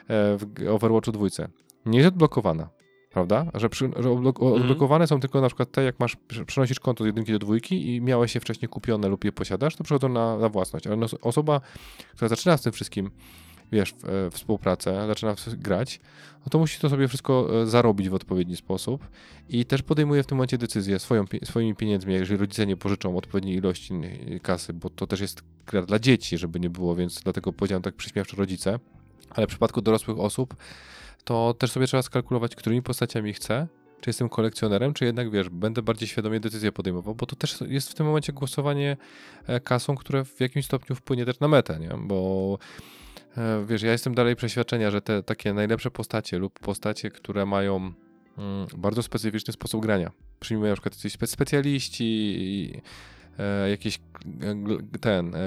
e, 0.08 0.38
w 0.38 0.68
Overwatchu 0.68 1.12
dwójce, 1.12 1.48
nie 1.86 1.98
jest 1.98 2.08
odblokowana, 2.08 2.68
prawda? 3.26 3.50
Że, 3.54 3.68
przy, 3.68 3.84
że 3.96 4.08
Mhm. 4.10 4.52
odblokowane 4.54 5.06
są 5.06 5.20
tylko 5.20 5.40
na 5.40 5.46
przykład 5.46 5.70
te, 5.70 5.82
jak 5.82 6.00
masz, 6.00 6.16
prze- 6.16 6.44
przenosisz 6.44 6.80
konto 6.80 7.04
z 7.04 7.06
jedynki 7.06 7.32
do 7.32 7.38
dwójki 7.38 7.94
i 7.94 8.00
miałeś 8.00 8.34
je 8.34 8.40
wcześniej 8.40 8.68
kupione 8.68 9.08
lub 9.08 9.24
je 9.24 9.32
posiadasz, 9.32 9.76
to 9.76 9.84
przychodzą 9.84 10.08
na, 10.08 10.38
na 10.38 10.48
własność, 10.48 10.86
ale 10.86 10.96
no, 10.96 11.06
osoba, 11.22 11.60
która 12.14 12.28
zaczyna 12.28 12.56
z 12.56 12.62
tym 12.62 12.72
wszystkim, 12.72 13.10
wiesz, 13.72 13.94
w, 13.98 14.08
e, 14.08 14.30
współpracę, 14.30 15.06
zaczyna 15.06 15.34
grać, 15.56 16.00
no 16.40 16.50
to 16.50 16.58
musi 16.58 16.80
to 16.80 16.88
sobie 16.88 17.08
wszystko 17.08 17.62
e, 17.62 17.66
zarobić 17.66 18.08
w 18.08 18.14
odpowiedni 18.14 18.56
sposób 18.56 19.08
i 19.48 19.64
też 19.64 19.82
podejmuje 19.82 20.22
w 20.22 20.26
tym 20.26 20.36
momencie 20.36 20.58
decyzję 20.58 20.98
swoją, 20.98 21.24
swoimi 21.44 21.74
pieniędzmi, 21.74 22.14
jeżeli 22.14 22.40
rodzice 22.40 22.66
nie 22.66 22.76
pożyczą 22.76 23.16
odpowiedniej 23.16 23.56
ilości 23.56 23.94
kasy, 24.42 24.72
bo 24.72 24.90
to 24.90 25.06
też 25.06 25.20
jest 25.20 25.42
gra 25.66 25.82
dla 25.82 25.98
dzieci, 25.98 26.38
żeby 26.38 26.60
nie 26.60 26.70
było, 26.70 26.94
więc 26.94 27.20
dlatego 27.22 27.52
powiedziałem 27.52 27.82
tak 27.82 27.94
przyśmiewczo 27.94 28.36
rodzice, 28.36 28.78
ale 29.30 29.46
w 29.46 29.50
przypadku 29.50 29.82
dorosłych 29.82 30.18
osób 30.18 30.56
to 31.24 31.54
też 31.54 31.70
sobie 31.70 31.86
trzeba 31.86 32.02
skalkulować, 32.02 32.56
którymi 32.56 32.82
postaciami 32.82 33.32
chcę, 33.32 33.66
czy 34.00 34.10
jestem 34.10 34.28
kolekcjonerem, 34.28 34.94
czy 34.94 35.04
jednak, 35.04 35.30
wiesz, 35.30 35.48
będę 35.48 35.82
bardziej 35.82 36.08
świadomie 36.08 36.40
decyzję 36.40 36.72
podejmował, 36.72 37.14
bo 37.14 37.26
to 37.26 37.36
też 37.36 37.60
jest 37.68 37.90
w 37.90 37.94
tym 37.94 38.06
momencie 38.06 38.32
głosowanie 38.32 38.96
e, 39.46 39.60
kasą, 39.60 39.96
które 39.96 40.24
w 40.24 40.40
jakimś 40.40 40.64
stopniu 40.64 40.96
wpłynie 40.96 41.24
też 41.24 41.40
na 41.40 41.48
metę, 41.48 41.78
nie? 41.78 41.90
Bo 41.98 42.58
e, 43.36 43.64
wiesz, 43.66 43.82
ja 43.82 43.92
jestem 43.92 44.14
dalej 44.14 44.36
przeświadczenia, 44.36 44.90
że 44.90 45.00
te 45.02 45.22
takie 45.22 45.54
najlepsze 45.54 45.90
postacie 45.90 46.38
lub 46.38 46.58
postacie, 46.58 47.10
które 47.10 47.46
mają 47.46 47.76
mm, 47.76 48.66
bardzo 48.76 49.02
specyficzny 49.02 49.52
sposób 49.52 49.82
grania. 49.82 50.10
Przyjmują 50.40 50.72
na 50.72 50.76
przykład 50.76 51.30
specjaliści, 51.30 52.04
i, 52.38 52.80
e, 53.38 53.70
jakieś 53.70 53.96
e, 53.96 54.00
ten, 55.00 55.34
e, 55.34 55.38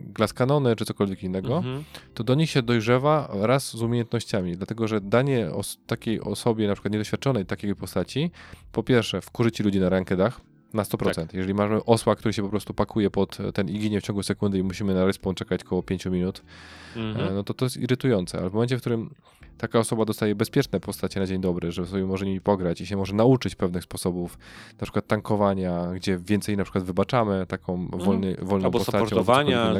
glass 0.00 0.32
kanony 0.32 0.76
czy 0.76 0.84
cokolwiek 0.84 1.22
innego, 1.22 1.56
Mhm. 1.56 1.84
to 2.14 2.24
do 2.24 2.34
nich 2.34 2.50
się 2.50 2.62
dojrzewa 2.62 3.28
raz 3.32 3.76
z 3.76 3.82
umiejętnościami, 3.82 4.56
dlatego 4.56 4.88
że 4.88 5.00
danie 5.00 5.50
os 5.50 5.78
takiej 5.86 6.20
osobie, 6.20 6.66
na 6.68 6.72
przykład 6.74 6.92
niedoświadczonej 6.92 7.46
takiej 7.46 7.74
postaci, 7.74 8.30
po 8.72 8.82
pierwsze 8.82 9.20
wkurzy 9.20 9.52
ci 9.52 9.62
ludzi 9.62 9.80
na 9.80 9.88
rankedach, 9.88 10.40
na 10.74 10.82
100%. 10.82 11.14
Tak. 11.14 11.34
Jeżeli 11.34 11.54
mamy 11.54 11.84
osła, 11.84 12.16
który 12.16 12.32
się 12.32 12.42
po 12.42 12.48
prostu 12.48 12.74
pakuje 12.74 13.10
pod 13.10 13.40
e, 13.40 13.52
ten 13.52 13.68
i 13.68 13.78
ginie 13.78 14.00
w 14.00 14.04
ciągu 14.04 14.22
sekundy 14.22 14.58
i 14.58 14.62
musimy 14.62 14.94
na 14.94 15.04
respawn 15.04 15.34
czekać 15.34 15.62
około 15.64 15.82
5 15.82 16.06
minut, 16.06 16.42
Mhm. 16.96 17.28
e, 17.28 17.34
no 17.34 17.42
to 17.44 17.54
to 17.54 17.64
jest 17.64 17.76
irytujące. 17.76 18.38
Ale 18.38 18.50
w 18.50 18.52
momencie, 18.52 18.76
w 18.76 18.80
którym 18.80 19.14
taka 19.58 19.78
osoba 19.78 20.04
dostaje 20.04 20.34
bezpieczne 20.34 20.80
postacie 20.80 21.20
na 21.20 21.26
dzień 21.26 21.40
dobry, 21.40 21.72
że 21.72 21.86
sobie 21.86 22.04
może 22.04 22.26
nimi 22.26 22.40
pograć 22.40 22.80
i 22.80 22.86
się 22.86 22.96
może 22.96 23.14
nauczyć 23.14 23.54
pewnych 23.54 23.84
sposobów, 23.84 24.38
na 24.80 24.84
przykład 24.84 25.06
tankowania, 25.06 25.86
gdzie 25.94 26.18
więcej 26.18 26.56
na 26.56 26.62
przykład 26.64 26.84
wybaczamy 26.84 27.46
taką 27.46 27.88
wolny, 27.88 28.36
wolną 28.42 28.58
Mhm. 28.58 28.64
Albo 28.64 28.78
postacią. 28.78 28.98
albo 28.98 29.14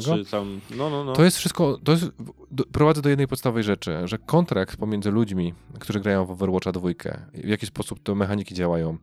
czy 0.01 0.31
tam, 0.31 0.61
no, 0.77 0.91
no, 0.91 1.05
no. 1.05 1.13
To 1.13 1.25
jest 1.25 1.37
wszystko, 1.37 1.79
to 1.85 1.93
jest, 1.93 2.05
do, 2.51 2.65
prowadzę 2.65 3.03
do 3.03 3.09
jednej 3.09 3.29
podstawowej 3.29 3.65
rzeczy, 3.65 3.99
że 4.05 4.19
kontrakt 4.19 4.77
pomiędzy 4.77 5.11
ludźmi, 5.11 5.55
którzy 5.79 6.01
grają 6.01 6.27
w 6.27 6.31
Overwatcha 6.31 6.73
dwójkę, 6.73 7.21
w 7.35 7.49
jaki 7.49 7.67
sposób 7.67 8.03
te 8.03 8.15
mechaniki 8.15 8.55
działają 8.55 8.99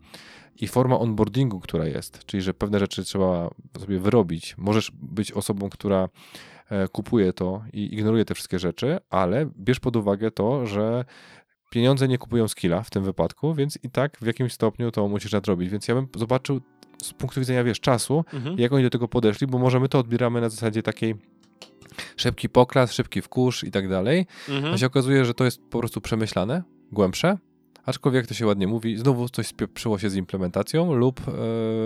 i 0.61 0.68
forma 0.68 0.99
onboardingu, 0.99 1.60
która 1.60 1.85
jest, 1.85 2.26
czyli 2.26 2.43
że 2.43 2.53
pewne 2.53 2.80
rzeczy 2.80 3.03
trzeba 3.03 3.49
sobie 3.80 3.99
wyrobić. 3.99 4.56
Możesz 4.57 4.91
być 4.91 5.31
osobą, 5.31 5.69
która 5.69 6.10
kupuje 6.91 7.33
to 7.33 7.63
i 7.73 7.93
ignoruje 7.93 8.25
te 8.25 8.33
wszystkie 8.33 8.59
rzeczy, 8.59 8.97
ale 9.09 9.45
bierz 9.59 9.79
pod 9.79 9.95
uwagę 9.95 10.31
to, 10.31 10.65
że 10.65 11.05
pieniądze 11.69 12.07
nie 12.07 12.17
kupują 12.17 12.47
skilla 12.47 12.81
w 12.81 12.89
tym 12.89 13.03
wypadku, 13.03 13.53
więc 13.53 13.79
i 13.83 13.89
tak 13.89 14.17
w 14.21 14.25
jakimś 14.25 14.53
stopniu 14.53 14.91
to 14.91 15.07
musisz 15.07 15.31
nadrobić. 15.31 15.69
Więc 15.69 15.87
ja 15.87 15.95
bym 15.95 16.07
zobaczył 16.15 16.61
z 17.03 17.13
punktu 17.13 17.39
widzenia, 17.39 17.63
wiesz, 17.63 17.79
czasu, 17.79 18.25
Mhm. 18.33 18.59
jak 18.59 18.73
oni 18.73 18.83
do 18.83 18.89
tego 18.89 19.07
podeszli, 19.07 19.47
bo 19.47 19.57
może 19.57 19.79
my 19.79 19.89
to 19.89 19.99
odbieramy 19.99 20.41
na 20.41 20.49
zasadzie 20.49 20.83
takiej 20.83 21.15
szybki 22.17 22.49
poklas, 22.49 22.91
szybki 22.93 23.21
wkurz 23.21 23.63
i 23.63 23.71
tak 23.71 23.89
dalej. 23.89 24.25
Mhm. 24.49 24.73
A 24.73 24.77
się 24.77 24.85
okazuje, 24.85 25.25
że 25.25 25.33
to 25.33 25.45
jest 25.45 25.61
po 25.69 25.79
prostu 25.79 26.01
przemyślane, 26.01 26.63
głębsze, 26.91 27.37
aczkolwiek 27.86 28.24
jak 28.24 28.28
to 28.28 28.34
się 28.34 28.48
ładnie 28.48 28.68
mówi, 28.68 28.98
znowu 28.98 29.30
coś 29.30 29.48
spieprzyło 29.48 29.99
się 29.99 30.10
z 30.10 30.16
implementacją 30.16 30.94
lub, 30.94 31.20
e, 31.28 31.32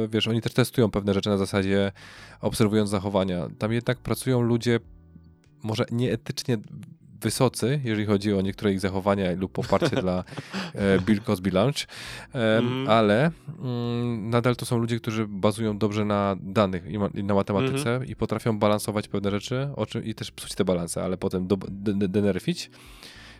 wiesz, 0.07 0.27
oni 0.27 0.41
też 0.41 0.53
testują 0.53 0.91
pewne 0.91 1.13
rzeczy 1.13 1.29
na 1.29 1.37
zasadzie 1.37 1.91
obserwując 2.41 2.89
zachowania. 2.89 3.47
Tam 3.57 3.73
jednak 3.73 3.97
pracują 3.97 4.41
ludzie 4.41 4.79
może 5.63 5.85
nieetycznie 5.91 6.57
wysocy, 7.21 7.81
jeżeli 7.83 8.05
chodzi 8.05 8.33
o 8.33 8.41
niektóre 8.41 8.71
ich 8.73 8.79
zachowania 8.79 9.31
lub 9.37 9.51
poparcie 9.51 9.95
dla 9.95 10.23
e, 10.75 10.99
Bill 11.05 11.21
Cosby 11.21 11.51
Lunch, 11.51 11.75
e, 12.35 12.57
Mhm. 12.57 12.89
ale 12.89 13.31
mm, 13.59 14.29
nadal 14.29 14.55
to 14.55 14.65
są 14.65 14.77
ludzie, 14.77 14.99
którzy 14.99 15.27
bazują 15.27 15.77
dobrze 15.77 16.05
na 16.05 16.35
danych 16.41 16.85
i, 16.91 16.99
ma, 16.99 17.09
i 17.13 17.23
na 17.23 17.33
matematyce 17.33 17.99
i 18.07 18.15
potrafią 18.15 18.59
balansować 18.59 19.07
pewne 19.07 19.31
rzeczy 19.31 19.69
o 19.75 19.85
czym, 19.85 20.05
i 20.05 20.15
też 20.15 20.31
psuć 20.31 20.55
te 20.55 20.65
balanse, 20.65 21.03
ale 21.03 21.17
potem 21.17 21.47
do, 21.47 21.57
de, 21.69 21.93
de, 21.93 22.07
denerfić. 22.07 22.71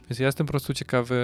Więc 0.10 0.19
ja 0.19 0.26
jestem 0.26 0.48
po 0.48 0.52
prostu 0.52 0.73
ciekawy, 0.73 1.15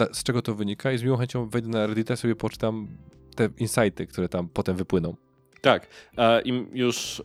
e, 0.00 0.14
z 0.14 0.22
czego 0.22 0.42
to 0.42 0.54
wynika 0.54 0.92
i 0.92 0.98
z 0.98 1.02
miłą 1.02 1.16
chęcią 1.16 1.48
wejdę 1.48 1.68
na 1.68 1.86
Reddita 1.86 2.16
sobie 2.16 2.36
poczytam 2.36 2.88
te 3.34 3.48
insighty, 3.58 4.06
które 4.06 4.28
tam 4.28 4.48
potem 4.48 4.76
wypłyną. 4.76 5.16
Tak, 5.60 5.86
e, 6.18 6.42
i 6.42 6.66
już 6.72 7.22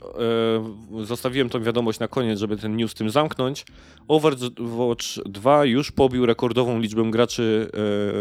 e, 1.00 1.06
zostawiłem 1.06 1.50
tą 1.50 1.64
wiadomość 1.64 2.00
na 2.00 2.08
koniec, 2.08 2.40
żeby 2.40 2.58
ten 2.58 2.76
news 2.76 2.94
tym 2.94 3.10
zamknąć. 3.10 3.66
Overwatch 4.08 5.06
2 5.26 5.66
już 5.66 5.92
pobił 5.92 6.26
rekordową 6.26 6.80
liczbę 6.80 7.12
graczy 7.12 7.72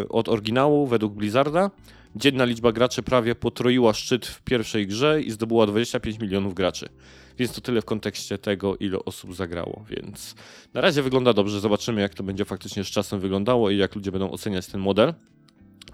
e, 0.03 0.09
od 0.09 0.29
oryginału 0.29 0.87
według 0.87 1.15
Blizzarda. 1.15 1.71
Dzienna 2.17 2.45
liczba 2.45 2.73
graczy 2.73 3.03
prawie 3.03 3.35
potroiła 3.35 3.93
szczyt 3.93 4.27
w 4.27 4.43
pierwszej 4.43 4.87
grze 4.87 5.23
i 5.23 5.31
zdobyła 5.31 5.67
25 5.67 6.19
milionów 6.19 6.55
graczy. 6.55 6.89
Więc 7.39 7.53
to 7.53 7.61
tyle 7.61 7.81
w 7.81 7.85
kontekście 7.85 8.39
tego, 8.39 8.77
ile 8.77 8.99
osób 8.99 9.35
zagrało. 9.35 9.85
Więc 9.91 10.35
na 10.75 10.81
razie 10.81 11.03
wygląda 11.03 11.33
dobrze. 11.33 11.61
Zobaczymy, 11.61 12.01
jak 12.01 12.15
to 12.15 12.23
będzie 12.23 12.45
faktycznie 12.45 12.85
z 12.85 12.87
czasem 12.87 13.21
wyglądało 13.21 13.71
i 13.71 13.77
jak 13.77 13.95
ludzie 13.95 14.13
będą 14.13 14.31
oceniać 14.31 14.67
ten 14.67 14.81
model. 14.81 15.15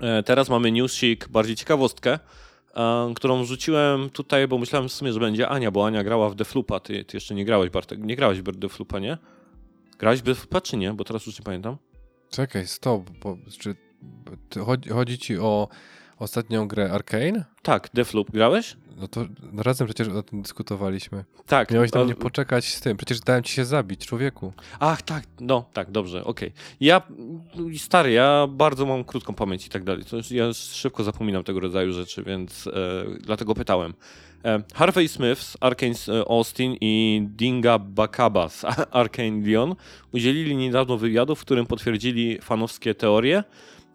E, 0.00 0.22
teraz 0.22 0.48
mamy 0.48 0.72
newsik, 0.72 1.28
bardziej 1.28 1.56
ciekawostkę 1.56 2.18
e, 2.74 3.12
którą 3.14 3.42
wrzuciłem 3.42 4.10
tutaj, 4.10 4.48
bo 4.48 4.58
myślałem 4.58 4.88
w 4.88 4.92
sumie, 4.92 5.12
że 5.12 5.20
będzie 5.20 5.48
Ania, 5.48 5.70
bo 5.70 5.86
Ania 5.86 6.04
grała 6.04 6.30
w 6.30 6.34
Defloopa. 6.34 6.80
Ty, 6.80 7.04
ty 7.04 7.16
jeszcze 7.16 7.34
nie 7.34 7.44
grałeś, 7.44 7.70
Bartek. 7.70 7.98
Nie 7.98 8.16
grałeś 8.16 8.38
w 8.38 8.58
Defloopa, 8.58 8.98
nie? 8.98 9.18
Grałeś 9.98 10.20
w 10.20 10.22
Defloopa, 10.22 10.60
czy 10.60 10.76
nie? 10.76 10.92
Bo 10.92 11.04
teraz 11.04 11.26
już 11.26 11.38
nie 11.38 11.44
pamiętam. 11.44 11.76
Czekaj, 12.30 12.66
stop, 12.66 13.10
bo, 13.10 13.38
czy 14.48 14.60
chodzi, 14.60 14.90
chodzi 14.90 15.18
ci 15.18 15.38
o 15.38 15.68
ostatnią 16.18 16.68
grę 16.68 16.92
Arcane? 16.92 17.44
Tak, 17.62 17.88
Defloop. 17.94 18.30
Grałeś? 18.30 18.76
No 18.96 19.08
to 19.08 19.24
razem 19.56 19.86
przecież 19.86 20.08
o 20.08 20.22
tym 20.22 20.42
dyskutowaliśmy. 20.42 21.24
Tak. 21.46 21.70
Miałeś 21.70 21.90
tam 21.90 22.02
a- 22.02 22.04
nie 22.04 22.14
poczekać 22.14 22.74
z 22.74 22.80
tym. 22.80 22.96
Przecież 22.96 23.20
dałem 23.20 23.42
ci 23.42 23.52
się 23.52 23.64
zabić, 23.64 24.06
człowieku. 24.06 24.52
Ach, 24.80 25.02
tak, 25.02 25.24
no, 25.40 25.64
tak, 25.72 25.90
dobrze, 25.90 26.24
okej. 26.24 26.52
Ja, 26.80 27.02
stary, 27.76 28.12
ja 28.12 28.46
bardzo 28.50 28.86
mam 28.86 29.04
krótką 29.04 29.34
pamięć 29.34 29.66
i 29.66 29.68
tak 29.70 29.84
dalej. 29.84 30.04
To 30.04 30.16
ja 30.30 30.52
szybko 30.52 31.04
zapominam 31.04 31.44
tego 31.44 31.60
rodzaju 31.60 31.92
rzeczy, 31.92 32.22
więc 32.22 32.66
e, 32.66 32.70
dlatego 33.20 33.54
pytałem. 33.54 33.94
E, 34.44 34.62
Harvey 34.74 35.08
Smith 35.08 35.40
z 35.42 35.56
Arkane 35.60 35.94
Austin 36.28 36.76
i 36.80 37.22
Dinga 37.30 37.78
Bakaba 37.78 38.48
z 38.48 38.64
Arkane 38.90 39.40
Lyon 39.40 39.74
udzielili 40.14 40.56
niedawno 40.56 40.96
wywiadu, 40.98 41.34
w 41.34 41.40
którym 41.40 41.66
potwierdzili 41.66 42.38
fanowskie 42.42 42.94
teorie. 42.94 43.44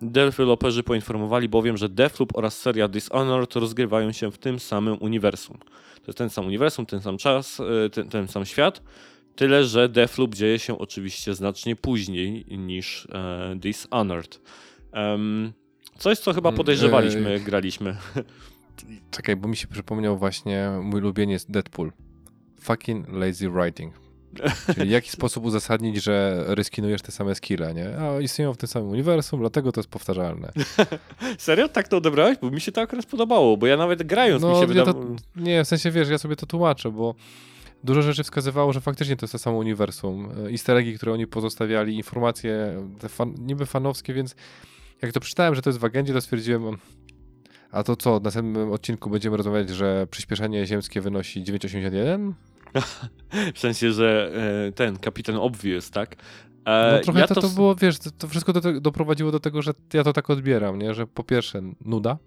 Deweloperzy 0.03 0.83
poinformowali 0.83 1.49
bowiem, 1.49 1.77
że 1.77 1.89
Deathloop 1.89 2.37
oraz 2.37 2.57
seria 2.57 2.87
Dishonored 2.87 3.55
rozgrywają 3.55 4.11
się 4.11 4.31
w 4.31 4.37
tym 4.37 4.59
samym 4.59 4.97
uniwersum. 5.01 5.57
To 5.95 6.07
jest 6.07 6.17
ten 6.17 6.29
sam 6.29 6.45
uniwersum, 6.45 6.85
ten 6.85 7.01
sam 7.01 7.17
czas, 7.17 7.59
e, 7.59 7.89
ten, 7.89 8.09
ten 8.09 8.27
sam 8.27 8.45
świat. 8.45 8.81
Tyle, 9.35 9.63
że 9.63 9.89
Deathloop 9.89 10.35
dzieje 10.35 10.59
się 10.59 10.77
oczywiście 10.79 11.35
znacznie 11.35 11.75
później 11.75 12.45
niż 12.57 13.07
e, 13.11 13.55
Dishonored. 13.55 14.41
Em, 14.91 15.53
coś, 15.97 16.19
co 16.19 16.33
chyba 16.33 16.49
Mm, 16.49 16.57
podejrzewaliśmy, 16.57 17.29
e, 17.29 17.33
jak 17.33 17.43
graliśmy. 17.43 17.97
Czekaj, 19.11 19.35
bo 19.35 19.47
mi 19.47 19.55
się 19.57 19.67
przypomniał 19.67 20.17
właśnie 20.17 20.69
mój 20.81 21.01
ulubieniec 21.01 21.45
Deadpool. 21.45 21.91
Fucking 22.61 23.07
lazy 23.09 23.49
writing. 23.49 24.02
Czyli 24.75 24.87
w 24.87 24.91
jaki 24.91 25.09
sposób 25.09 25.45
uzasadnić, 25.45 26.03
że 26.03 26.43
reskinujesz 26.47 27.01
te 27.01 27.11
same 27.11 27.35
skille, 27.35 27.73
nie? 27.73 27.97
A 27.97 28.19
istnieją 28.19 28.53
w 28.53 28.57
tym 28.57 28.69
samym 28.69 28.89
uniwersum, 28.89 29.39
dlatego 29.39 29.71
to 29.71 29.79
jest 29.79 29.89
powtarzalne. 29.89 30.51
Serio? 31.37 31.69
Tak 31.69 31.87
to 31.87 31.97
odebrałeś? 31.97 32.37
Bo 32.41 32.51
mi 32.51 32.61
się 32.61 32.71
to 32.71 32.81
akurat 32.81 33.05
podobało, 33.05 33.57
bo 33.57 33.67
ja 33.67 33.77
nawet 33.77 34.03
grając 34.03 34.43
mi 34.43 34.49
się 34.49 34.61
No, 34.61 34.67
wydawało... 34.67 35.03
to, 35.03 35.09
nie, 35.35 35.63
w 35.63 35.67
sensie 35.67 35.91
wiesz, 35.91 36.09
ja 36.09 36.17
sobie 36.17 36.35
to 36.35 36.45
tłumaczę, 36.45 36.91
bo 36.91 37.15
dużo 37.83 38.01
rzeczy 38.01 38.23
wskazywało, 38.23 38.73
że 38.73 38.81
faktycznie 38.81 39.15
to 39.15 39.23
jest 39.23 39.31
to 39.31 39.39
samo 39.39 39.57
uniwersum. 39.57 40.29
E, 40.45 40.51
Easter 40.51 40.77
eggi, 40.77 40.93
które 40.97 41.13
oni 41.13 41.27
pozostawiali, 41.27 41.95
informacje 41.95 42.81
te 42.99 43.09
fan, 43.09 43.35
niby 43.39 43.65
fanowskie, 43.65 44.13
więc 44.13 44.35
jak 45.01 45.11
to 45.11 45.19
przeczytałem, 45.19 45.55
że 45.55 45.61
to 45.61 45.69
jest 45.69 45.79
w 45.79 45.85
agendzie, 45.85 46.13
to 46.13 46.21
stwierdziłem, 46.21 46.77
a 47.71 47.83
to 47.83 47.95
co, 47.95 48.19
w 48.19 48.23
następnym 48.23 48.71
odcinku 48.71 49.09
będziemy 49.09 49.37
rozmawiać, 49.37 49.69
że 49.69 50.07
przyspieszenie 50.11 50.65
ziemskie 50.65 51.01
wynosi 51.01 51.43
9,81? 51.43 52.31
W 53.55 53.59
sensie, 53.59 53.91
że 53.91 54.31
e, 54.67 54.71
ten 54.71 54.97
kapitan 54.97 55.35
Obvious, 55.35 55.91
tak? 55.91 56.15
E, 56.65 56.91
No 56.93 56.99
trochę 57.03 57.19
ja 57.19 57.27
to, 57.27 57.35
to 57.41 57.49
w- 57.49 57.55
było, 57.55 57.75
wiesz, 57.75 57.99
to, 57.99 58.11
to 58.11 58.27
wszystko 58.27 58.53
do, 58.53 58.81
doprowadziło 58.81 59.31
do 59.31 59.39
tego, 59.39 59.61
że 59.61 59.71
ja 59.93 60.03
to 60.03 60.13
tak 60.13 60.29
odbieram, 60.29 60.79
nie? 60.79 60.93
Że 60.93 61.07
po 61.07 61.23
pierwsze 61.23 61.61
nuda, 61.85 62.17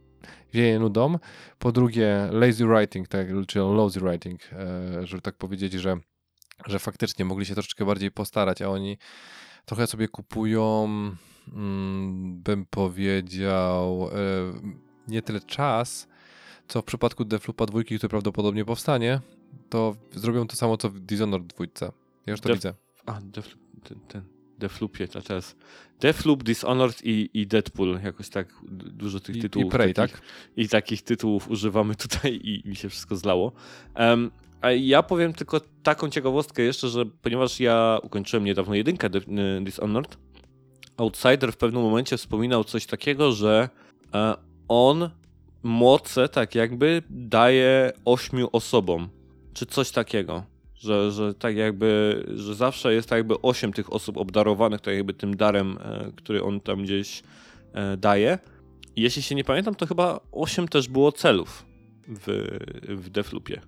wieje 0.53 0.79
nudą, 0.79 1.19
po 1.59 1.73
drugie 1.73 2.29
lazy 2.33 2.67
writing, 2.67 3.09
tak, 3.09 3.27
czyli 3.47 3.65
lazy 3.77 4.01
writing, 4.01 4.41
e, 4.53 5.07
żeby 5.07 5.23
tak 5.23 5.37
powiedzieć, 5.37 5.73
że, 5.73 5.97
że 6.67 6.79
faktycznie 6.79 7.25
mogli 7.25 7.47
się 7.47 7.55
troszeczkę 7.55 7.85
bardziej 7.85 8.11
postarać, 8.11 8.63
a 8.63 8.69
oni 8.71 8.99
trochę 9.65 9.87
sobie 9.87 10.09
kupują, 10.09 10.85
mm, 11.53 12.43
bym 12.43 12.67
powiedział, 12.71 14.09
nie 15.09 15.23
tyle 15.23 15.41
czas, 15.41 16.09
co 16.69 16.83
w 16.83 16.85
przypadku 16.85 17.25
Deflupa 17.25 17.67
dwójki, 17.67 17.97
który 17.99 18.09
prawdopodobnie 18.09 18.65
powstanie, 18.65 19.21
to 19.71 19.97
zrobią 20.15 20.47
to 20.47 20.57
samo, 20.57 20.77
co 20.77 20.91
w 20.91 21.01
Dishonored 21.01 21.47
dwójce. 21.47 21.93
Ja 22.27 22.31
już 22.31 22.41
to 22.41 22.49
Def- 22.49 22.55
widzę. 22.55 22.75
A, 23.07 23.21
Def, 23.21 23.57
ten, 23.85 24.01
ten 24.01 24.23
Deflupie, 24.59 25.09
to 25.09 25.23
teraz. 25.23 25.57
Defloop, 26.01 26.43
Dishonored 26.43 27.05
i, 27.05 27.31
i 27.35 27.47
Deadpool, 27.47 28.01
jakoś 28.05 28.29
tak 28.29 28.49
dużo 28.69 29.21
tych 29.21 29.37
I, 29.37 29.41
tytułów. 29.41 29.69
i 29.69 29.71
Prey, 29.71 29.95
takich, 29.95 30.17
tak? 30.17 30.27
I 30.57 30.69
takich 30.69 31.03
tytułów 31.03 31.51
używamy 31.51 31.95
tutaj 32.09 32.41
i 32.45 32.69
mi 32.69 32.77
się 32.77 32.89
wszystko 32.89 33.17
zlało. 33.17 33.53
Em, 33.95 34.31
a 34.61 34.71
ja 34.71 35.03
powiem 35.03 35.33
tylko 35.33 35.61
taką 35.83 36.11
ciekawostkę 36.11 36.63
jeszcze, 36.63 36.89
że 36.89 37.07
ponieważ 37.07 37.61
ja 37.61 37.99
ukończyłem 38.03 38.45
niedawno 38.45 38.75
jedynkę 38.75 39.11
Dishonored, 39.63 40.19
Outsider 40.97 41.53
w 41.53 41.57
pewnym 41.57 41.83
momencie 41.83 42.17
wspominał 42.17 42.65
coś 42.65 42.87
takiego, 42.87 43.33
że 43.33 43.69
e, 44.15 44.35
on 44.69 45.11
moce 45.63 46.29
tak 46.29 46.55
jakby 46.55 47.03
daje 47.11 47.93
ośmiu 48.05 48.49
osobom, 48.53 49.09
czy 49.57 49.67
coś 49.67 49.91
takiego. 49.91 50.45
Że, 50.75 51.13
że 51.13 51.35
tak 51.35 51.57
jakby, 51.57 52.25
że 52.35 52.55
zawsze 52.55 52.95
jest 52.95 53.09
tak 53.09 53.17
jakby 53.17 53.41
osiem 53.43 53.73
tych 53.73 53.93
osób 53.93 54.17
obdarowanych 54.17 54.81
tak 54.81 54.95
jakby 54.95 55.15
tym 55.15 55.37
darem, 55.37 55.79
e, 55.81 56.13
który 56.17 56.43
on 56.43 56.61
tam 56.61 56.83
gdzieś 56.83 57.23
e, 57.73 57.97
daje. 57.97 58.39
I 58.97 59.03
jeśli 59.03 59.23
się 59.23 59.35
nie 59.35 59.45
pamiętam, 59.45 59.75
to 59.75 59.87
chyba 59.87 60.21
osiem 60.33 60.69
też 60.69 60.89
było 60.89 61.13
celów 61.13 61.67
w, 62.09 62.57
w 62.89 63.11
Deflupie. 63.11 63.61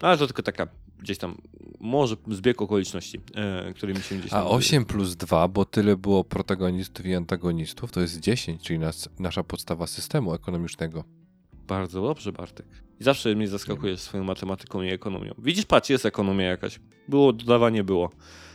Ale 0.00 0.18
to 0.18 0.26
tylko 0.26 0.42
taka 0.42 0.66
gdzieś 0.98 1.18
tam, 1.18 1.36
może 1.80 2.16
zbieg 2.30 2.62
okoliczności, 2.62 3.20
e, 3.34 3.72
który 3.74 3.94
mi 3.94 4.00
się 4.00 4.16
gdzieś. 4.16 4.32
A 4.32 4.46
8 4.46 4.84
plus 4.84 5.16
2, 5.16 5.48
bo 5.48 5.64
tyle 5.64 5.96
było 5.96 6.24
protagonistów 6.24 7.06
i 7.06 7.14
antagonistów, 7.14 7.92
to 7.92 8.00
jest 8.00 8.20
10, 8.20 8.62
czyli 8.62 8.78
nas, 8.78 9.08
nasza 9.18 9.44
podstawa 9.44 9.86
systemu 9.86 10.34
ekonomicznego. 10.34 11.04
Bardzo 11.52 12.02
dobrze, 12.02 12.32
Bartek. 12.32 12.83
I 13.00 13.04
zawsze 13.04 13.34
mnie 13.34 13.48
zaskakujesz 13.48 14.00
swoją 14.00 14.24
matematyką 14.24 14.82
i 14.82 14.88
ekonomią. 14.88 15.34
Widzisz, 15.38 15.64
patrz, 15.64 15.90
jest 15.90 16.06
ekonomia 16.06 16.46
jakaś. 16.46 16.80
Było 17.08 17.32
dodawanie, 17.32 17.84
było. 17.84 18.10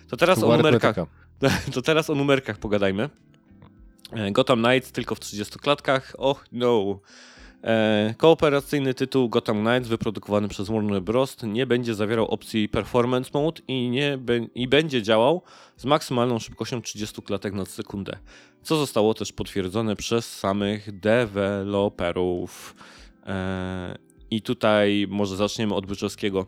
To 0.08 0.18
teraz 0.18 0.44
o 0.44 0.58
numerkach. 0.58 0.96
To 1.74 1.82
teraz 1.82 2.10
o 2.10 2.16
numerkach 2.16 2.58
pogadajmy. 2.58 3.10
E, 4.12 4.32
Gotham 4.32 4.64
Knights 4.64 4.92
tylko 4.92 5.16
w 5.16 5.20
30 5.20 5.60
klatkach. 5.60 6.16
Och 6.18 6.46
no. 6.52 7.00
E, 7.64 8.14
kooperacyjny 8.18 8.94
tytuł 8.94 9.30
Gotham 9.30 9.66
Knights 9.66 9.90
wyprodukowany 9.90 10.48
przez 10.48 10.70
Warner 10.70 11.02
Bros. 11.02 11.38
nie 11.44 11.66
będzie 11.68 11.96
zawierał 11.96 12.26
opcji 12.26 12.70
Performance 12.70 13.30
Mode 13.34 13.62
i, 13.68 13.90
nie 13.90 14.18
be, 14.18 14.38
i 14.38 14.68
będzie 14.68 15.04
działał 15.04 15.42
z 15.78 15.86
maksymalną 15.86 16.40
szybkością 16.40 16.82
30 16.82 17.22
klatek 17.22 17.54
na 17.54 17.66
sekundę. 17.66 18.18
Co 18.62 18.76
zostało 18.76 19.14
też 19.14 19.32
potwierdzone 19.34 19.96
przez 19.96 20.38
samych 20.38 21.00
deweloperów. 21.00 22.76
E, 23.26 24.09
I 24.32 24.42
tutaj 24.42 25.06
może 25.10 25.36
zaczniemy 25.36 25.76
od 25.76 25.86
Byczewskiego. 25.86 26.46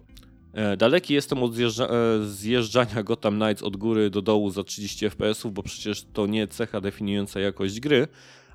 E, 0.54 0.78
Daleki 0.78 1.14
jestem 1.14 1.44
od 1.44 1.56
zjeżdża 1.56 1.88
e, 1.88 1.90
zjeżdżania 2.26 3.04
Gotham 3.04 3.40
Knights 3.40 3.64
od 3.64 3.78
góry 3.78 4.10
do 4.10 4.22
dołu 4.22 4.50
za 4.50 4.64
30 4.64 5.10
fps, 5.10 5.48
bo 5.48 5.64
przecież 5.64 6.06
to 6.14 6.28
nie 6.28 6.48
cecha 6.48 6.82
definiująca 6.82 7.40
jakość 7.40 7.80
gry. 7.80 8.08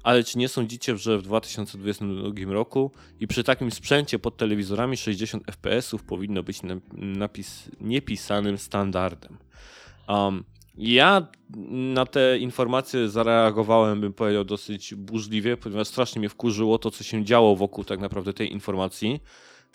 Ale 0.02 0.24
czy 0.24 0.38
nie 0.38 0.48
sądzicie, 0.48 0.96
że 0.96 1.18
w 1.18 1.22
2022 1.22 2.52
roku 2.52 2.90
i 3.20 3.26
przy 3.26 3.44
takim 3.44 3.70
sprzęcie 3.70 4.18
pod 4.18 4.36
telewizorami 4.36 4.96
60 4.96 5.44
fps 5.50 5.94
powinno 6.06 6.42
być 6.42 6.62
na- 6.62 6.80
napis 6.92 7.70
niepisanym 7.80 8.58
standardem? 8.58 9.36
Um, 10.08 10.44
ja 10.78 11.26
na 11.68 12.06
te 12.06 12.38
informacje 12.38 13.08
zareagowałem, 13.08 14.00
bym 14.00 14.12
powiedział, 14.12 14.44
dosyć 14.44 14.94
burzliwie, 14.94 15.56
ponieważ 15.56 15.88
strasznie 15.88 16.18
mnie 16.20 16.28
wkurzyło 16.28 16.78
to, 16.78 16.90
co 16.90 17.04
się 17.04 17.24
działo 17.24 17.56
wokół 17.56 17.84
tak 17.84 18.00
naprawdę 18.00 18.32
tej 18.32 18.52
informacji 18.52 19.20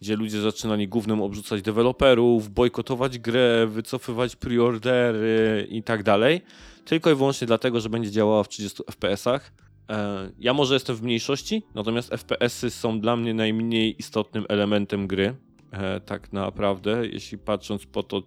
gdzie 0.02 0.16
ludzie 0.16 0.42
zaczynali 0.42 0.88
gównem 0.88 1.22
obrzucać 1.22 1.62
deweloperów, 1.62 2.50
bojkotować 2.50 3.20
grę, 3.20 3.68
wycofywać 3.68 4.36
preordery 4.36 5.68
i 5.70 5.84
tak 5.84 6.04
dalej, 6.04 6.42
tylko 6.86 7.12
i 7.12 7.16
wyłącznie 7.16 7.48
dlatego, 7.48 7.80
że 7.80 7.90
będzie 7.90 8.12
działała 8.12 8.44
w 8.44 8.50
30 8.50 8.84
FPS-ach. 8.84 9.52
E, 9.90 10.30
Ja 10.40 10.54
może 10.54 10.74
jestem 10.74 10.96
w 10.96 11.02
mniejszości, 11.04 11.64
natomiast 11.76 12.10
FPS-y 12.10 12.70
są 12.70 13.00
dla 13.00 13.16
mnie 13.16 13.34
najmniej 13.34 13.96
istotnym 14.00 14.46
elementem 14.50 15.08
gry. 15.08 15.36
E, 15.72 16.00
Tak 16.00 16.34
naprawdę, 16.34 17.08
jeśli 17.08 17.38
patrząc 17.38 17.86
po 17.86 18.04
to, 18.04 18.24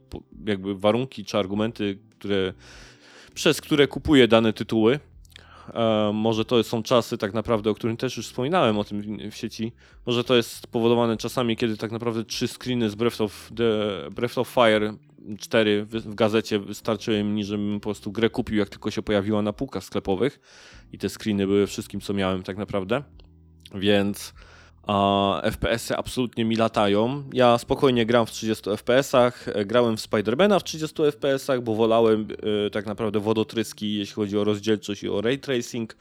jakby 0.47 0.75
warunki 0.75 1.25
czy 1.25 1.39
argumenty, 1.39 1.99
które, 2.25 2.53
przez 3.35 3.61
które 3.61 3.89
kupuję 3.89 4.29
dane 4.29 4.53
tytuły, 4.53 5.01
E, 5.75 6.11
może 6.15 6.45
to 6.45 6.63
są 6.63 6.83
czasy 6.83 7.19
tak 7.19 7.35
naprawdę, 7.35 7.71
o 7.71 7.75
którym 7.75 7.97
też 7.97 8.17
już 8.17 8.27
wspominałem 8.27 8.79
o 8.79 8.85
tym 8.85 9.03
w- 9.03 9.31
w 9.31 9.37
sieci. 9.37 9.73
Może 10.07 10.25
to 10.25 10.37
jest 10.37 10.51
spowodowane 10.51 11.17
czasami, 11.17 11.57
kiedy 11.57 11.77
tak 11.77 11.93
naprawdę 11.93 12.25
trzy 12.25 12.49
screeny 12.49 12.91
z 12.91 12.95
Breath 12.95 13.21
of, 13.21 13.51
the, 13.57 13.71
Breath 14.11 14.39
of 14.39 14.49
Fire 14.49 14.95
4 15.39 15.85
w, 15.85 15.91
w 15.91 16.15
gazecie 16.15 16.59
wystarczyły 16.59 17.25
mi, 17.25 17.45
żebym 17.45 17.81
po 17.81 17.85
prostu 17.85 18.13
grę 18.13 18.31
kupił, 18.31 18.59
jak 18.59 18.69
tylko 18.69 18.91
się 18.91 19.03
pojawiła 19.03 19.43
na 19.43 19.53
półkach 19.53 19.85
sklepowych. 19.85 20.41
I 20.93 20.99
te 20.99 21.09
screeny 21.09 21.47
były 21.47 21.67
wszystkim, 21.67 22.01
co 22.01 22.15
miałem 22.15 22.43
tak 22.43 22.57
naprawdę. 22.57 23.03
Więc 23.75 24.35
a, 24.87 25.41
FPS-y 25.45 25.97
absolutnie 25.97 26.45
mi 26.45 26.57
latają. 26.57 27.25
Ja 27.33 27.59
spokojnie 27.59 28.07
gram 28.07 28.27
w 28.27 28.31
30 28.31 28.71
FPS-ach. 28.71 29.47
Grałem 29.67 29.97
w 29.97 30.01
Spidermana 30.01 30.59
w 30.59 30.65
30 30.65 31.03
FPS-ach, 31.03 31.61
bo 31.61 31.75
wolałem 31.75 32.29
e, 32.67 32.71
tak 32.71 32.87
naprawdę 32.87 33.21
wodotryski, 33.21 33.95
jeśli 33.95 34.15
chodzi 34.15 34.39
o 34.39 34.45
rozdzielczość 34.45 35.03
i 35.03 35.09
o 35.09 35.21
ray 35.21 35.39
tracing. 35.39 35.97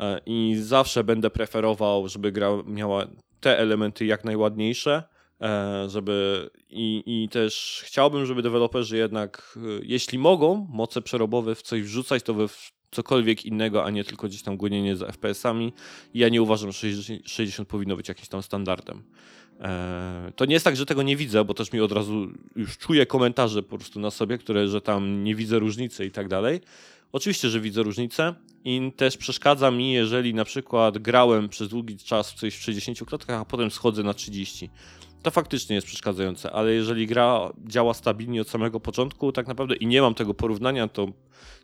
E, 0.00 0.20
I 0.26 0.56
zawsze 0.60 1.04
będę 1.04 1.30
preferował, 1.30 2.08
żeby 2.08 2.32
gra 2.32 2.50
miała 2.66 3.06
te 3.40 3.58
elementy 3.58 4.06
jak 4.06 4.24
najładniejsze. 4.24 5.02
E, 5.42 5.88
Żeby 5.90 6.50
i, 6.70 7.02
i 7.06 7.28
też 7.28 7.82
chciałbym, 7.86 8.26
żeby 8.26 8.42
deweloperzy 8.42 8.96
jednak, 8.96 9.58
e, 9.58 9.60
jeśli 9.82 10.18
mogą, 10.18 10.66
moce 10.70 11.02
przerobowe 11.02 11.54
w 11.54 11.62
coś 11.62 11.82
wrzucać, 11.82 12.22
to 12.22 12.34
we 12.34 12.46
cokolwiek 12.90 13.46
innego, 13.46 13.84
a 13.84 13.90
nie 13.90 14.04
tylko 14.04 14.28
gdzieś 14.28 14.42
tam 14.42 14.56
gonienie 14.56 14.96
za 14.96 15.06
FPS-ami. 15.06 15.72
Ja 16.14 16.28
nie 16.28 16.42
uważam, 16.42 16.72
że 16.72 16.78
60 16.78 17.28
60 17.28 17.68
powinno 17.68 17.96
być 17.96 18.08
jakimś 18.08 18.28
tam 18.28 18.42
standardem. 18.42 19.02
Eee, 19.60 20.32
To 20.32 20.44
nie 20.44 20.52
jest 20.52 20.64
tak, 20.64 20.76
że 20.76 20.86
tego 20.86 21.02
nie 21.02 21.16
widzę, 21.16 21.44
bo 21.44 21.54
też 21.54 21.72
mi 21.72 21.80
od 21.80 21.92
razu 21.92 22.28
już 22.56 22.78
czuję 22.78 23.06
komentarze 23.06 23.62
po 23.62 23.78
prostu 23.78 24.00
na 24.00 24.10
sobie, 24.10 24.38
które, 24.38 24.68
że 24.68 24.80
tam 24.80 25.24
nie 25.24 25.34
widzę 25.34 25.58
różnicy 25.58 26.06
i 26.06 26.10
tak 26.10 26.28
dalej. 26.28 26.60
Oczywiście, 27.12 27.48
że 27.48 27.60
widzę 27.60 27.82
różnicę 27.82 28.34
i 28.64 28.92
też 28.96 29.16
przeszkadza 29.16 29.70
mi, 29.70 29.92
jeżeli 29.92 30.34
na 30.34 30.44
przykład 30.44 30.98
grałem 30.98 31.48
przez 31.48 31.68
długi 31.68 31.96
czas 31.96 32.32
w 32.32 32.34
coś 32.34 32.54
w 32.54 32.62
60 32.62 32.98
klatkach, 33.04 33.40
a 33.40 33.44
potem 33.44 33.70
schodzę 33.70 34.02
na 34.02 34.14
30. 34.14 34.70
To 35.22 35.30
faktycznie 35.30 35.74
jest 35.74 35.86
przeszkadzające, 35.86 36.52
ale 36.52 36.72
jeżeli 36.72 37.06
gra 37.06 37.52
działa 37.66 37.94
stabilnie 37.94 38.40
od 38.40 38.48
samego 38.48 38.80
początku, 38.80 39.32
tak 39.32 39.46
naprawdę 39.46 39.74
i 39.74 39.86
nie 39.86 40.02
mam 40.02 40.14
tego 40.14 40.34
porównania, 40.34 40.88
to 40.88 41.08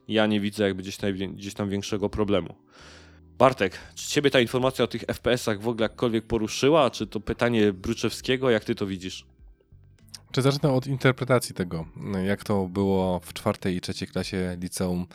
ja 0.09 0.27
nie 0.27 0.41
widzę 0.41 0.65
jakby 0.65 0.83
gdzieś, 0.83 0.99
najwię- 0.99 1.35
gdzieś 1.35 1.55
tam 1.55 1.69
większego 1.69 2.09
problemu. 2.11 2.55
Bartek, 3.39 3.79
czy 3.95 4.09
ciebie 4.09 4.31
ta 4.31 4.41
informacja 4.41 4.85
o 4.85 4.89
tych 4.89 5.03
FPS-ach 5.03 5.61
w 5.61 5.69
ogóle 5.69 5.83
jakkolwiek 5.85 6.27
poruszyła? 6.27 6.91
Czy 6.91 7.07
to 7.07 7.21
pytanie 7.21 7.73
Bruczewskiego, 7.73 8.51
jak 8.51 8.65
ty 8.65 8.75
to 8.75 8.87
widzisz? 8.87 9.25
Czy 10.33 10.43
zacznę 10.43 10.73
od 10.73 10.87
interpretacji 10.87 11.55
tego, 11.55 11.87
jak 12.27 12.45
to 12.45 12.67
było 12.69 13.21
w 13.21 13.33
czwartej 13.33 13.77
i 13.77 13.81
trzeciej 13.81 14.09
klasie 14.09 14.57
liceum, 14.61 15.07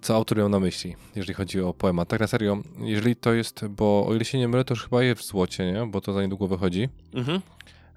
co 0.00 0.14
autor 0.14 0.38
miał 0.38 0.48
na 0.48 0.60
myśli, 0.60 0.96
jeżeli 1.16 1.34
chodzi 1.34 1.60
o 1.60 1.74
poemat. 1.74 2.08
Tak 2.08 2.20
na 2.20 2.26
serio, 2.26 2.62
jeżeli 2.78 3.16
to 3.16 3.32
jest, 3.32 3.66
bo 3.66 4.06
o 4.08 4.14
ile 4.14 4.24
się 4.24 4.38
nie 4.38 4.48
mylę, 4.48 4.64
to 4.64 4.74
już 4.74 4.82
chyba 4.84 5.02
jest 5.02 5.20
w 5.22 5.24
złocie, 5.26 5.72
nie? 5.72 5.86
bo 5.86 6.00
to 6.00 6.12
za 6.12 6.22
niedługo 6.22 6.46
wychodzi. 6.48 6.88
Mhm. 7.14 7.40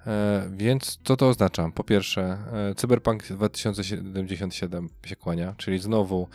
E, 0.07 0.49
więc 0.57 0.99
co 1.03 1.17
to 1.17 1.27
oznacza? 1.27 1.69
Po 1.75 1.83
pierwsze, 1.83 2.37
e, 2.71 2.75
Cyberpunk 2.75 3.23
2077 3.23 4.89
się 5.05 5.15
kłania, 5.15 5.53
czyli 5.57 5.79
znowu, 5.79 6.27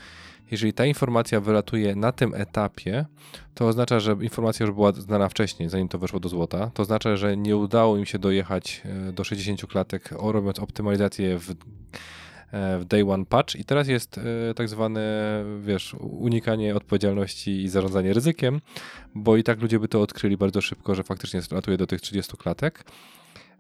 jeżeli 0.51 0.73
ta 0.73 0.87
informacja 0.87 1.41
wylatuje 1.41 1.97
na 1.97 2.13
tym 2.13 2.35
etapie, 2.35 3.07
to 3.55 3.69
oznacza, 3.69 4.01
że 4.01 4.17
informacja 4.21 4.67
już 4.67 4.75
była 4.75 4.93
znana 4.93 5.29
wcześniej, 5.29 5.69
zanim 5.69 5.89
to 5.89 5.99
weszło 5.99 6.21
do 6.21 6.29
złota. 6.29 6.71
To 6.75 6.83
oznacza, 6.83 7.17
że 7.17 7.37
nie 7.37 7.57
udało 7.57 7.97
im 7.97 8.07
się 8.07 8.19
dojechać 8.19 8.83
e, 8.85 9.13
do 9.13 9.25
60 9.25 9.67
klatek, 9.67 10.09
robiąc 10.11 10.59
optymalizację 10.59 11.39
w, 11.39 11.55
w 12.81 12.85
day 12.85 13.11
one 13.11 13.25
patch 13.25 13.55
i 13.57 13.65
teraz 13.65 13.89
jest 13.89 14.21
tak 14.57 14.69
zwane, 14.69 15.01
wiesz, 15.61 15.95
unikanie 16.01 16.77
odpowiedzialności 16.77 17.63
i 17.63 17.69
zarządzanie 17.69 18.13
ryzykiem, 18.13 18.61
bo 19.15 19.37
i 19.37 19.43
tak 19.43 19.63
ludzie 19.63 19.79
by 19.79 19.89
to 19.89 20.03
odkryli 20.03 20.37
bardzo 20.37 20.61
szybko, 20.61 20.95
że 20.95 21.03
faktycznie 21.03 21.41
latuje 21.51 21.77
do 21.77 21.87
tych 21.87 22.01
30 22.01 22.37
klatek. 22.37 22.85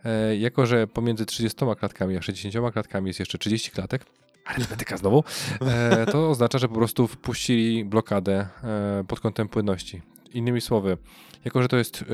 E, 0.04 0.36
Jako, 0.36 0.66
że 0.66 0.86
pomiędzy 0.86 1.26
30 1.26 1.58
klatkami 1.78 2.16
a 2.16 2.22
60 2.22 2.72
klatkami 2.72 3.06
jest 3.06 3.20
jeszcze 3.20 3.38
30 3.38 3.70
klatek, 3.70 4.06
arytmetyka 4.44 4.96
znowu, 4.96 5.24
e, 5.60 6.06
to 6.06 6.30
oznacza, 6.30 6.58
że 6.58 6.68
po 6.68 6.74
prostu 6.74 7.08
wpuścili 7.08 7.84
blokadę 7.84 8.46
e, 8.64 9.04
pod 9.08 9.20
kątem 9.20 9.48
płynności. 9.48 10.02
Innymi 10.34 10.60
słowy, 10.60 10.98
jako 11.44 11.62
że 11.62 11.68
to 11.68 11.76
jest 11.76 12.04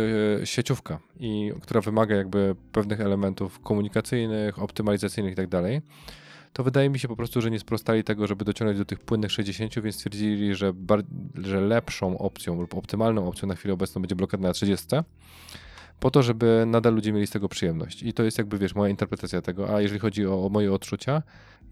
sieciówka, 0.45 0.99
i, 1.21 1.53
która 1.63 1.81
wymaga 1.81 2.17
jakby 2.17 2.57
pewnych 2.73 3.01
elementów 3.01 3.61
komunikacyjnych, 3.61 4.63
optymalizacyjnych 4.63 5.33
i 5.33 5.37
tak 5.37 5.49
to 6.53 6.65
wydaje 6.65 6.91
mi 6.91 6.99
się 6.99 7.09
po 7.09 7.17
prostu, 7.17 7.41
że 7.41 7.51
nie 7.51 7.59
sprostali 7.59 8.05
tego, 8.05 8.27
żeby 8.27 8.45
dociągnąć 8.45 8.79
do 8.79 8.85
tych 8.85 9.01
płynnych 9.01 9.33
60, 9.33 9.81
więc 9.81 9.97
stwierdzili, 9.97 10.55
że, 10.55 10.73
że 11.43 11.61
lepszą 11.61 12.19
opcją 12.19 12.61
lub 12.61 12.75
optymalną 12.75 13.29
opcją 13.29 13.49
na 13.49 13.55
chwilę 13.55 13.75
obecną 13.75 14.03
będzie 14.03 14.17
blokada 14.17 14.49
na 14.49 14.53
30 14.53 14.87
po 16.01 16.11
to, 16.11 16.23
żeby 16.23 16.65
nadal 16.67 16.95
ludzie 16.95 17.13
mieli 17.13 17.27
z 17.27 17.31
tego 17.31 17.49
przyjemność. 17.49 18.03
I 18.03 18.13
to 18.13 18.23
jest 18.23 18.39
jakby, 18.39 18.59
wiesz, 18.59 18.75
moja 18.75 18.91
interpretacja 18.91 19.43
tego. 19.43 19.75
A 19.75 19.81
jeżeli 19.81 20.01
chodzi 20.01 20.27
o, 20.27 20.47
o 20.47 20.49
moje 20.49 20.73
odczucia, 20.73 21.23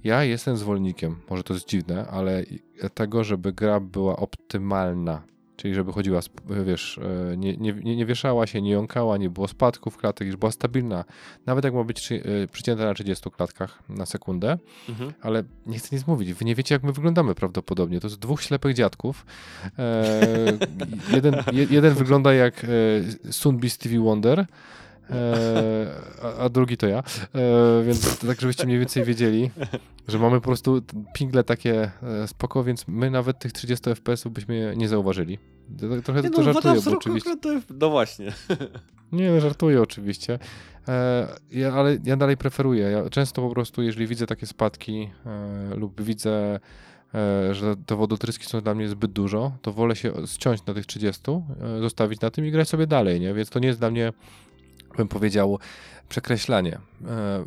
ja 0.04 0.24
jestem 0.24 0.56
zwolennikiem, 0.56 1.16
może 1.30 1.42
to 1.42 1.54
jest 1.54 1.68
dziwne, 1.68 2.06
ale 2.06 2.44
tego, 2.94 3.24
żeby 3.24 3.52
gra 3.52 3.80
była 3.80 4.16
optymalna 4.16 5.22
Czyli 5.58 5.74
żeby 5.74 5.92
chodziła, 5.92 6.20
wiesz, 6.64 7.00
e, 7.32 7.36
nie, 7.36 7.56
nie, 7.56 7.72
nie 7.72 8.06
wieszała 8.06 8.46
się, 8.46 8.62
nie 8.62 8.70
jąkała, 8.70 9.16
nie 9.16 9.30
było 9.30 9.48
spadków 9.48 9.96
klatek, 9.96 10.26
już 10.26 10.36
była 10.36 10.52
stabilna. 10.52 11.04
Nawet 11.46 11.64
jak 11.64 11.74
ma 11.74 11.84
być 11.84 12.12
e, 12.12 12.20
przycięta 12.52 12.84
na 12.84 12.94
30 12.94 13.30
klatkach 13.30 13.82
na 13.88 14.06
sekundę, 14.06 14.58
mhm. 14.88 15.12
ale 15.20 15.44
nie 15.66 15.78
chcę 15.78 15.96
nic 15.96 16.06
mówić. 16.06 16.34
Wy 16.34 16.44
nie 16.44 16.54
wiecie, 16.54 16.74
jak 16.74 16.82
my 16.82 16.92
wyglądamy 16.92 17.34
prawdopodobnie. 17.34 18.00
To 18.00 18.06
jest 18.06 18.18
dwóch 18.18 18.42
ślepych 18.42 18.74
dziadków. 18.74 19.26
E, 19.78 20.12
jeden, 21.16 21.34
jeden 21.70 21.94
wygląda 21.94 22.34
jak 22.34 22.64
e, 22.64 23.32
Sunbi 23.32 23.70
Stevie 23.70 24.00
Wonder, 24.00 24.46
a, 26.22 26.44
a, 26.44 26.48
drugi 26.48 26.76
to 26.76 26.86
ja. 26.86 26.98
E, 26.98 27.02
więc 27.84 28.18
tak, 28.18 28.40
żebyście 28.40 28.66
mniej 28.66 28.78
więcej 28.78 29.04
wiedzieli, 29.04 29.50
że 30.08 30.18
mamy 30.18 30.40
po 30.40 30.46
prostu 30.46 30.82
pingle 31.14 31.44
takie 31.44 31.90
e, 32.02 32.28
spoko, 32.28 32.64
więc 32.64 32.88
my 32.88 33.10
nawet 33.10 33.38
tych 33.38 33.52
30 33.52 33.90
FPS-ów 33.90 34.32
byśmy 34.32 34.74
nie 34.76 34.88
zauważyli. 34.88 35.38
Trochę 36.04 36.22
nie, 36.22 36.30
no, 36.30 36.36
to 36.36 36.42
żartuję, 36.42 36.80
bo 36.84 36.90
oczywiście... 36.90 37.36
No 37.80 37.90
właśnie. 37.90 38.32
Nie, 39.12 39.30
no 39.30 39.40
żartuję 39.40 39.82
oczywiście. 39.82 40.38
E, 40.88 41.28
ja, 41.50 41.72
ale 41.72 41.98
ja 42.04 42.16
dalej 42.16 42.36
preferuję. 42.36 42.84
Ja 42.84 43.10
często 43.10 43.42
po 43.42 43.54
prostu, 43.54 43.82
jeżeli 43.82 44.06
widzę 44.06 44.26
takie 44.26 44.46
spadki 44.46 45.10
e, 45.26 45.74
lub 45.76 46.02
widzę 46.02 46.60
e, 47.14 47.54
że 47.54 47.76
te 47.86 47.96
wodotryski 47.96 48.46
są 48.46 48.60
dla 48.60 48.74
mnie 48.74 48.88
zbyt 48.88 49.12
dużo, 49.12 49.52
to 49.62 49.72
wolę 49.72 49.96
się 49.96 50.12
ściąć 50.26 50.66
na 50.66 50.74
tych 50.74 50.86
30, 50.86 51.22
zostawić 51.80 52.20
na 52.20 52.30
tym 52.30 52.46
i 52.46 52.50
grać 52.50 52.68
sobie 52.68 52.86
dalej, 52.86 53.20
nie? 53.20 53.34
Więc 53.34 53.50
to 53.50 53.58
nie 53.58 53.68
jest 53.68 53.78
dla 53.78 53.90
mnie 53.90 54.12
bym 54.96 55.08
powiedział, 55.08 55.58
przekreślanie. 56.08 56.78
E, 57.06 57.44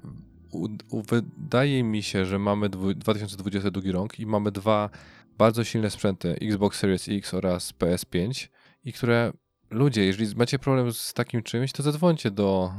wydaje 1.09 1.84
mi 1.84 2.03
się, 2.03 2.26
że 2.26 2.39
mamy 2.39 2.69
2022 2.69 3.91
rok 3.91 4.19
i 4.19 4.26
mamy 4.26 4.51
dwa 4.51 4.89
bardzo 5.38 5.63
silne 5.63 5.89
sprzęty, 5.89 6.35
Xbox 6.41 6.80
Series 6.80 7.09
X 7.09 7.34
oraz 7.34 7.73
PS5 7.73 8.47
i 8.85 8.93
które 8.93 9.34
ludzie, 9.72 10.05
jeżeli 10.05 10.35
macie 10.35 10.59
problem 10.59 10.93
z 10.93 11.13
takim 11.13 11.43
czymś, 11.43 11.72
to 11.72 11.84
zadzwońcie 11.84 12.31
do 12.31 12.72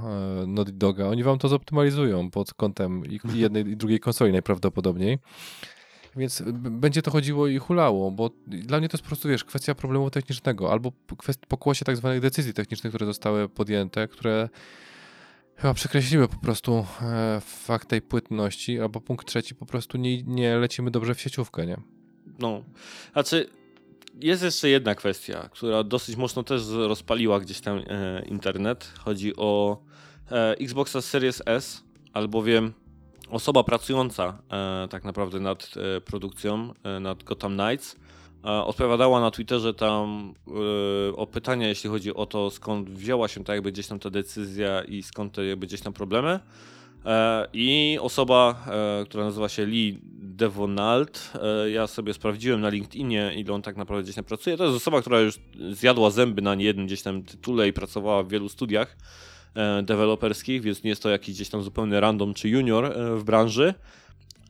e, 0.43 0.47
Naughty 0.47 0.73
Doga. 0.73 1.07
Oni 1.09 1.23
wam 1.23 1.39
to 1.39 1.49
zoptymalizują 1.49 2.31
pod 2.31 2.55
kątem 2.55 3.03
jednej 3.35 3.69
i 3.69 3.77
drugiej 3.77 4.01
konsoli 4.01 4.33
najprawdopodobniej. 4.33 5.19
Więc 6.17 6.43
będzie 6.55 7.03
to 7.03 7.11
chodziło 7.11 7.47
i 7.47 7.59
hulało, 7.59 8.11
bo 8.11 8.31
dla 8.47 8.79
mnie 8.79 8.89
to 8.89 8.95
jest 8.95 9.03
po 9.05 9.09
prostu, 9.09 9.29
wiesz, 9.29 9.45
kwestia 9.45 9.75
problemu 9.75 10.11
technicznego 10.11 10.73
albo 10.73 10.93
kwest- 11.09 11.47
pokłosie 11.49 11.85
tak 11.85 11.97
zwanych 11.97 12.21
decyzji 12.21 12.55
technicznych, 12.55 12.91
które 12.91 13.07
zostały 13.07 13.49
podjęte, 13.49 14.09
które 14.09 14.49
chyba 15.57 15.75
przekreśliły 15.75 16.29
po 16.29 16.37
prostu 16.37 16.87
e, 17.03 17.41
fakt 17.41 17.89
tej 17.89 18.03
płynności, 18.03 18.81
albo 18.81 19.01
punkt 19.01 19.27
trzeci, 19.27 19.55
po 19.55 19.67
prostu 19.67 19.99
nie, 19.99 20.23
nie 20.23 20.57
lecimy 20.57 20.91
dobrze 20.91 21.15
w 21.15 21.21
sieciówkę, 21.21 21.67
nie? 21.67 21.77
No, 22.39 22.63
znaczy 23.13 23.51
jest 24.21 24.43
jeszcze 24.43 24.69
jedna 24.69 24.95
kwestia, 24.95 25.49
która 25.53 25.85
dosyć 25.85 26.17
mocno 26.17 26.43
też 26.43 26.69
rozpaliła 26.69 27.41
gdzieś 27.41 27.61
tam 27.61 27.79
e, 27.79 28.23
internet. 28.27 28.93
Chodzi 28.99 29.37
o 29.37 29.83
e, 30.31 30.51
Xboxa 30.61 31.03
Series 31.03 31.43
S, 31.47 31.85
albowiem 32.13 32.73
osoba 33.33 33.65
pracująca 33.65 34.39
e, 34.51 34.89
tak 34.89 35.05
naprawdę 35.05 35.41
nad 35.41 35.71
e, 35.97 36.01
produkcją, 36.01 36.75
e, 36.85 37.01
nad 37.01 37.23
Gotham 37.23 37.57
Knights, 37.57 37.97
odpowiadała 38.65 39.21
na 39.21 39.31
Twitterze 39.31 39.75
tam 39.75 40.35
o 41.17 41.27
pytania, 41.27 41.69
jeśli 41.69 41.91
chodzi 41.91 42.15
o 42.15 42.27
to, 42.27 42.51
skąd 42.51 42.91
wzięła 42.91 43.29
się 43.29 43.45
tak 43.45 43.55
jakby 43.55 43.73
gdzieś 43.73 43.87
tam 43.87 43.99
ta 43.99 44.11
decyzja 44.11 44.83
i 44.85 45.03
skąd 45.03 45.33
te 45.33 45.45
jakby 45.45 45.67
gdzieś 45.67 45.81
tam 45.81 45.93
problemy. 45.93 46.41
I 47.53 47.99
osoba, 48.01 48.65
która 49.09 49.25
nazywa 49.25 49.49
się 49.49 49.67
Lee 49.67 49.99
Devonald, 50.13 51.33
ja 51.73 51.87
sobie 51.87 52.15
sprawdziłem 52.15 52.61
na 52.61 52.69
LinkedInie, 52.69 53.33
ile 53.37 53.55
on 53.55 53.63
tak 53.63 53.77
naprawdę 53.77 54.03
gdzieś 54.03 54.15
tam 54.15 54.25
pracuje. 54.25 54.57
To 54.57 54.65
jest 54.65 54.77
osoba, 54.77 55.01
która 55.01 55.21
już 55.21 55.35
zjadła 55.71 56.11
zęby 56.11 56.43
na 56.43 56.55
niejednym 56.55 56.87
gdzieś 56.87 57.03
tam 57.03 57.23
tytule 57.23 57.69
i 57.69 57.73
pracowała 57.73 58.23
w 58.23 58.29
wielu 58.29 58.49
studiach. 58.49 58.97
E, 59.57 59.83
deweloperskich, 59.83 60.63
więc 60.63 60.83
nie 60.83 60.91
jest 60.91 61.03
to 61.03 61.11
jakiś 61.11 61.35
gdzieś 61.35 61.49
tam 61.49 61.63
zupełny 61.63 62.01
random 62.01 62.35
czy 62.35 62.49
junior 62.49 62.85
e, 62.85 63.17
w 63.17 63.25
branży. 63.25 63.75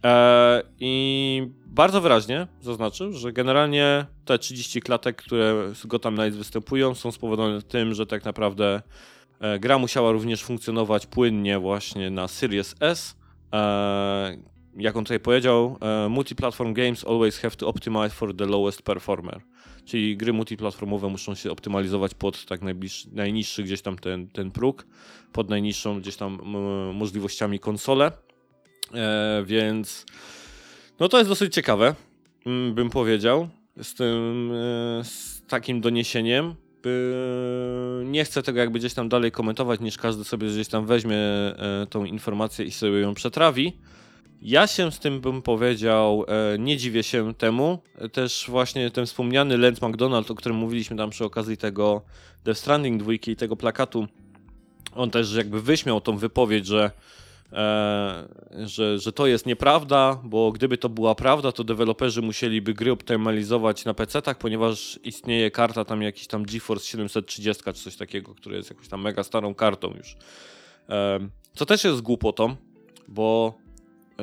E, 0.04 0.62
I 0.80 1.48
bardzo 1.66 2.00
wyraźnie 2.00 2.46
zaznaczył, 2.60 3.12
że 3.12 3.32
generalnie 3.32 4.06
te 4.24 4.38
30 4.38 4.80
klatek, 4.80 5.16
które 5.16 5.74
z 5.74 5.86
Gotham 5.86 6.14
Knights 6.14 6.36
występują, 6.38 6.94
są 6.94 7.12
spowodowane 7.12 7.62
tym, 7.62 7.94
że 7.94 8.06
tak 8.06 8.24
naprawdę 8.24 8.82
gra 9.60 9.78
musiała 9.78 10.12
również 10.12 10.42
funkcjonować 10.42 11.06
płynnie 11.06 11.58
właśnie 11.58 12.10
na 12.10 12.28
Series 12.28 12.74
S. 12.80 13.16
Jak 14.76 14.96
on 14.96 15.04
tutaj 15.04 15.20
powiedział, 15.20 15.78
multiplatform 16.08 16.72
games 16.72 17.04
always 17.04 17.38
have 17.38 17.56
to 17.56 17.68
optimize 17.68 18.10
for 18.10 18.36
the 18.36 18.46
lowest 18.46 18.82
performer. 18.82 19.40
Czyli 19.84 20.16
gry 20.16 20.32
multiplatformowe 20.32 21.08
muszą 21.08 21.34
się 21.34 21.50
optymalizować 21.50 22.14
pod 22.14 22.46
tak 22.46 22.60
najniższy 23.12 23.62
gdzieś 23.62 23.82
tam 23.82 23.98
ten, 23.98 24.28
ten 24.28 24.50
próg, 24.50 24.86
pod 25.32 25.50
najniższą 25.50 26.00
gdzieś 26.00 26.16
tam 26.16 26.38
możliwościami 26.94 27.58
konsole. 27.58 28.12
E, 28.94 29.42
więc 29.46 30.06
no 31.00 31.08
to 31.08 31.18
jest 31.18 31.30
dosyć 31.30 31.54
ciekawe, 31.54 31.94
bym 32.74 32.90
powiedział, 32.90 33.48
z 33.82 33.94
tym 33.94 34.50
e, 34.52 35.04
z 35.04 35.42
takim 35.48 35.80
doniesieniem. 35.80 36.54
Nie 38.04 38.24
chcę 38.24 38.42
tego 38.42 38.58
jakby 38.58 38.78
gdzieś 38.78 38.94
tam 38.94 39.08
dalej 39.08 39.32
komentować, 39.32 39.80
niż 39.80 39.98
każdy 39.98 40.24
sobie 40.24 40.48
gdzieś 40.48 40.68
tam 40.68 40.86
weźmie 40.86 41.16
e, 41.16 41.86
tą 41.90 42.04
informację 42.04 42.64
i 42.64 42.70
sobie 42.70 43.00
ją 43.00 43.14
przetrawi. 43.14 43.72
Ja 44.44 44.66
się 44.66 44.92
z 44.92 44.98
tym 44.98 45.20
bym 45.20 45.42
powiedział, 45.42 46.24
e, 46.28 46.58
nie 46.58 46.76
dziwię 46.76 47.02
się 47.02 47.34
temu. 47.34 47.78
Też 48.12 48.46
właśnie 48.48 48.90
ten 48.90 49.06
wspomniany 49.06 49.58
Lance 49.58 49.88
McDonald, 49.88 50.30
o 50.30 50.34
którym 50.34 50.58
mówiliśmy 50.58 50.96
tam 50.96 51.10
przy 51.10 51.24
okazji 51.24 51.56
tego 51.56 52.02
Death 52.44 52.60
Stranding 52.60 53.02
2 53.02 53.12
i 53.12 53.36
tego 53.36 53.56
plakatu, 53.56 54.06
on 54.94 55.10
też 55.10 55.34
jakby 55.34 55.62
wyśmiał 55.62 56.00
tą 56.00 56.16
wypowiedź, 56.16 56.66
że, 56.66 56.90
e, 57.52 58.28
że, 58.66 58.98
że 58.98 59.12
to 59.12 59.26
jest 59.26 59.46
nieprawda, 59.46 60.20
bo 60.24 60.52
gdyby 60.52 60.78
to 60.78 60.88
była 60.88 61.14
prawda, 61.14 61.52
to 61.52 61.64
deweloperzy 61.64 62.22
musieliby 62.22 62.74
gry 62.74 62.92
optymalizować 62.92 63.84
na 63.84 63.94
PC-tach, 63.94 64.34
ponieważ 64.38 64.98
istnieje 65.04 65.50
karta 65.50 65.84
tam 65.84 66.02
jakiś 66.02 66.26
tam 66.26 66.42
GeForce 66.42 66.86
730 66.86 67.62
czy 67.64 67.72
coś 67.72 67.96
takiego, 67.96 68.34
który 68.34 68.56
jest 68.56 68.70
jakąś 68.70 68.88
tam 68.88 69.02
mega 69.02 69.22
starą 69.22 69.54
kartą 69.54 69.94
już. 69.96 70.16
E, 70.88 71.28
co 71.54 71.66
też 71.66 71.84
jest 71.84 72.00
głupotą, 72.00 72.56
bo 73.08 73.61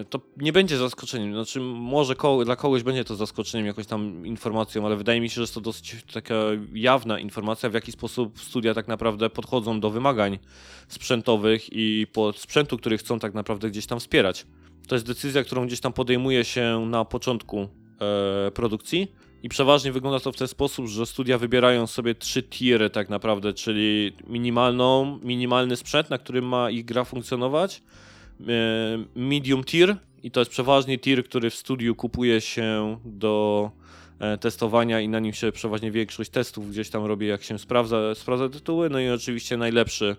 to 0.09 0.19
nie 0.37 0.53
będzie 0.53 0.77
zaskoczeniem. 0.77 1.33
Znaczy, 1.33 1.59
może 1.61 2.15
koło, 2.15 2.45
dla 2.45 2.55
kogoś 2.55 2.83
będzie 2.83 3.03
to 3.03 3.15
zaskoczeniem, 3.15 3.67
jakąś 3.67 3.85
tam 3.85 4.25
informacją, 4.25 4.85
ale 4.85 4.95
wydaje 4.95 5.21
mi 5.21 5.29
się, 5.29 5.35
że 5.35 5.41
jest 5.41 5.53
to 5.53 5.61
dosyć 5.61 5.95
taka 6.13 6.35
jawna 6.73 7.19
informacja, 7.19 7.69
w 7.69 7.73
jaki 7.73 7.91
sposób 7.91 8.39
studia 8.41 8.73
tak 8.73 8.87
naprawdę 8.87 9.29
podchodzą 9.29 9.79
do 9.79 9.89
wymagań 9.89 10.39
sprzętowych 10.87 11.67
i 11.71 12.07
sprzętu, 12.35 12.77
który 12.77 12.97
chcą 12.97 13.19
tak 13.19 13.33
naprawdę 13.33 13.69
gdzieś 13.69 13.85
tam 13.85 13.99
wspierać. 13.99 14.45
To 14.87 14.95
jest 14.95 15.05
decyzja, 15.05 15.43
którą 15.43 15.67
gdzieś 15.67 15.79
tam 15.79 15.93
podejmuje 15.93 16.45
się 16.45 16.85
na 16.89 17.05
początku 17.05 17.67
e, 18.01 18.51
produkcji. 18.51 19.11
I 19.43 19.49
przeważnie 19.49 19.91
wygląda 19.91 20.19
to 20.19 20.31
w 20.31 20.37
ten 20.37 20.47
sposób, 20.47 20.87
że 20.87 21.05
studia 21.05 21.37
wybierają 21.37 21.87
sobie 21.87 22.15
trzy 22.15 22.43
tiery 22.43 22.89
tak 22.89 23.09
naprawdę, 23.09 23.53
czyli 23.53 24.11
minimalną, 24.27 25.19
minimalny 25.23 25.75
sprzęt, 25.75 26.09
na 26.09 26.17
którym 26.17 26.45
ma 26.45 26.69
ich 26.69 26.85
gra 26.85 27.03
funkcjonować, 27.03 27.81
E, 27.81 28.08
medium 29.15 29.63
tier 29.63 29.97
i 30.23 30.31
to 30.31 30.41
jest 30.41 30.51
przeważnie 30.51 30.97
tier, 30.99 31.23
który 31.23 31.49
w 31.49 31.55
studiu 31.55 31.95
kupuje 31.95 32.41
się 32.41 32.97
do 33.05 33.71
e, 34.19 34.37
testowania 34.37 35.01
i 35.01 35.09
na 35.09 35.19
nim 35.19 35.33
się 35.33 35.51
przeważnie 35.51 35.91
większość 35.91 36.29
testów 36.29 36.69
gdzieś 36.69 36.89
tam 36.89 37.05
robi, 37.05 37.27
jak 37.27 37.43
się 37.43 37.59
sprawdza, 37.59 38.15
sprawdza 38.15 38.49
tytuły. 38.49 38.89
No 38.89 38.99
i 38.99 39.09
oczywiście 39.09 39.57
najlepszy 39.57 40.15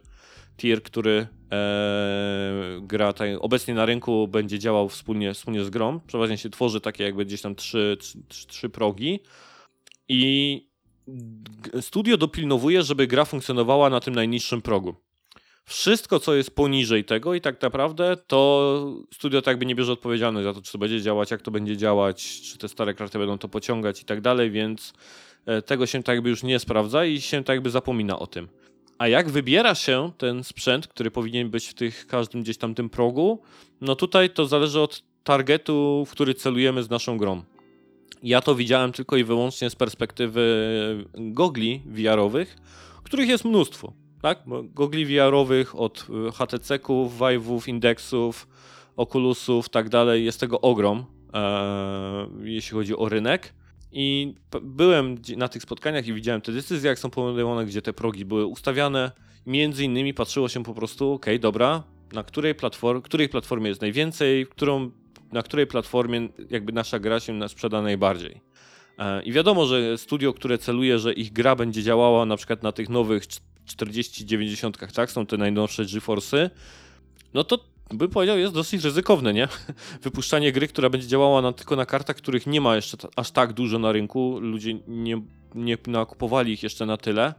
tier, 0.56 0.82
który 0.82 1.26
e, 1.52 2.80
gra 2.82 3.14
obecnie 3.40 3.74
na 3.74 3.86
rynku 3.86 4.28
będzie 4.28 4.58
działał 4.58 4.88
wspólnie, 4.88 5.34
wspólnie 5.34 5.64
z 5.64 5.70
grą. 5.70 6.00
Przeważnie 6.06 6.38
się 6.38 6.50
tworzy 6.50 6.80
takie 6.80 7.04
jakby 7.04 7.24
gdzieś 7.24 7.42
tam 7.42 7.54
trzy, 7.54 7.96
trzy, 8.28 8.46
trzy 8.46 8.68
progi 8.68 9.20
i 10.08 10.70
studio 11.80 12.16
dopilnowuje, 12.16 12.82
żeby 12.82 13.06
gra 13.06 13.24
funkcjonowała 13.24 13.90
na 13.90 14.00
tym 14.00 14.14
najniższym 14.14 14.62
progu. 14.62 14.94
Wszystko, 15.70 16.20
co 16.20 16.34
jest 16.34 16.54
poniżej 16.54 17.04
tego 17.04 17.34
i 17.34 17.40
tak 17.40 17.62
naprawdę, 17.62 18.16
to 18.26 19.02
studio 19.14 19.42
tak 19.42 19.52
jakby 19.52 19.66
nie 19.66 19.74
bierze 19.74 19.92
odpowiedzialności 19.92 20.44
za 20.44 20.54
to, 20.54 20.62
czy 20.62 20.72
to 20.72 20.78
będzie 20.78 21.02
działać, 21.02 21.30
jak 21.30 21.42
to 21.42 21.50
będzie 21.50 21.76
działać, 21.76 22.40
czy 22.40 22.58
te 22.58 22.68
stare 22.68 22.94
karty 22.94 23.18
będą 23.18 23.38
to 23.38 23.48
pociągać 23.48 24.02
i 24.02 24.04
tak 24.04 24.20
dalej, 24.20 24.50
więc 24.50 24.92
e, 25.46 25.62
tego 25.62 25.86
się 25.86 26.02
tak 26.02 26.14
jakby 26.14 26.30
już 26.30 26.42
nie 26.42 26.58
sprawdza 26.58 27.04
i 27.04 27.20
się 27.20 27.44
tak 27.44 27.54
jakby 27.54 27.70
zapomina 27.70 28.18
o 28.18 28.26
tym. 28.26 28.48
A 28.98 29.08
jak 29.08 29.30
wybiera 29.30 29.74
się 29.74 30.12
ten 30.18 30.44
sprzęt, 30.44 30.86
który 30.86 31.10
powinien 31.10 31.50
być 31.50 31.66
w 31.66 31.74
tych 31.74 32.06
każdym 32.06 32.42
gdzieś 32.42 32.58
tam 32.58 32.74
tym 32.74 32.90
progu, 32.90 33.42
no 33.80 33.96
tutaj 33.96 34.30
to 34.30 34.46
zależy 34.46 34.80
od 34.80 35.02
targetu, 35.24 36.04
w 36.08 36.10
który 36.10 36.34
celujemy 36.34 36.82
z 36.82 36.90
naszą 36.90 37.18
grą. 37.18 37.42
Ja 38.22 38.40
to 38.40 38.54
widziałem 38.54 38.92
tylko 38.92 39.16
i 39.16 39.24
wyłącznie 39.24 39.70
z 39.70 39.76
perspektywy 39.76 41.04
gogli 41.14 41.82
VR-owych, 41.86 42.56
których 43.04 43.28
jest 43.28 43.44
mnóstwo. 43.44 43.99
Tak? 44.22 44.42
Gogli 44.64 45.06
VR-owych 45.06 45.78
od 45.78 46.06
y, 46.28 46.32
HTC-ków, 46.32 47.18
Vive'ów, 47.18 47.68
Indexów, 47.68 48.48
Oculusów, 48.96 49.68
tak 49.68 49.88
dalej. 49.88 50.24
Jest 50.24 50.40
tego 50.40 50.60
ogrom, 50.60 51.04
e, 51.34 52.26
jeśli 52.42 52.72
chodzi 52.72 52.96
o 52.96 53.08
rynek. 53.08 53.54
I 53.92 54.34
byłem 54.62 55.16
na 55.36 55.48
tych 55.48 55.62
spotkaniach 55.62 56.06
i 56.06 56.12
widziałem 56.12 56.40
te 56.40 56.52
decyzje, 56.52 56.88
jak 56.88 56.98
są 56.98 57.10
podejmowane, 57.10 57.66
gdzie 57.66 57.82
te 57.82 57.92
progi 57.92 58.24
były 58.24 58.46
ustawiane. 58.46 59.12
Między 59.46 59.84
innymi 59.84 60.14
patrzyło 60.14 60.48
się 60.48 60.62
po 60.62 60.74
prostu, 60.74 61.12
ok, 61.12 61.26
dobra, 61.40 61.82
na 62.12 62.22
której, 62.22 62.54
platform, 62.54 63.02
której 63.02 63.28
platformie 63.28 63.68
jest 63.68 63.80
najwięcej, 63.80 64.46
którą, 64.46 64.90
na 65.32 65.42
której 65.42 65.66
platformie 65.66 66.28
jakby 66.50 66.72
nasza 66.72 66.98
gra 66.98 67.20
się 67.20 67.48
sprzeda 67.48 67.82
najbardziej. 67.82 68.40
E, 68.98 69.22
I 69.22 69.32
wiadomo, 69.32 69.66
że 69.66 69.98
studio, 69.98 70.32
które 70.32 70.58
celuje, 70.58 70.98
że 70.98 71.12
ich 71.12 71.32
gra 71.32 71.56
będzie 71.56 71.82
działała 71.82 72.26
na 72.26 72.36
przykład 72.36 72.62
na 72.62 72.72
tych 72.72 72.88
nowych 72.88 73.26
40-90, 73.76 74.92
tak, 74.92 75.10
są 75.10 75.26
te 75.26 75.36
najnowsze 75.36 75.84
GeForce'y, 75.84 76.50
no 77.34 77.44
to 77.44 77.70
by 77.94 78.08
powiedział, 78.08 78.38
jest 78.38 78.54
dosyć 78.54 78.84
ryzykowne, 78.84 79.32
nie? 79.32 79.48
Wypuszczanie 80.02 80.52
gry, 80.52 80.68
która 80.68 80.90
będzie 80.90 81.06
działała 81.06 81.42
na, 81.42 81.52
tylko 81.52 81.76
na 81.76 81.86
kartach, 81.86 82.16
których 82.16 82.46
nie 82.46 82.60
ma 82.60 82.76
jeszcze 82.76 82.96
aż 83.16 83.30
tak 83.30 83.52
dużo 83.52 83.78
na 83.78 83.92
rynku. 83.92 84.38
Ludzie 84.40 84.74
nie, 84.88 85.22
nie 85.54 85.78
nakupowali 85.86 86.52
ich 86.52 86.62
jeszcze 86.62 86.86
na 86.86 86.96
tyle, 86.96 87.34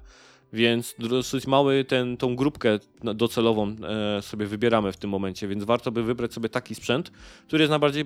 więc 0.54 0.96
dosyć 1.00 1.48
mały 1.48 1.86
ten, 1.86 2.18
tą 2.18 2.36
grupkę 2.36 2.80
docelową 3.04 3.76
e, 4.18 4.22
sobie 4.22 4.46
wybieramy 4.46 4.92
w 4.92 4.98
tym 4.98 5.10
momencie, 5.10 5.48
więc 5.48 5.64
warto 5.64 5.92
by 5.92 6.04
wybrać 6.04 6.34
sobie 6.34 6.50
taki 6.50 6.76
sprzęt, 6.76 7.12
który 7.48 7.62
jest 7.62 7.70
najbardziej 7.70 8.06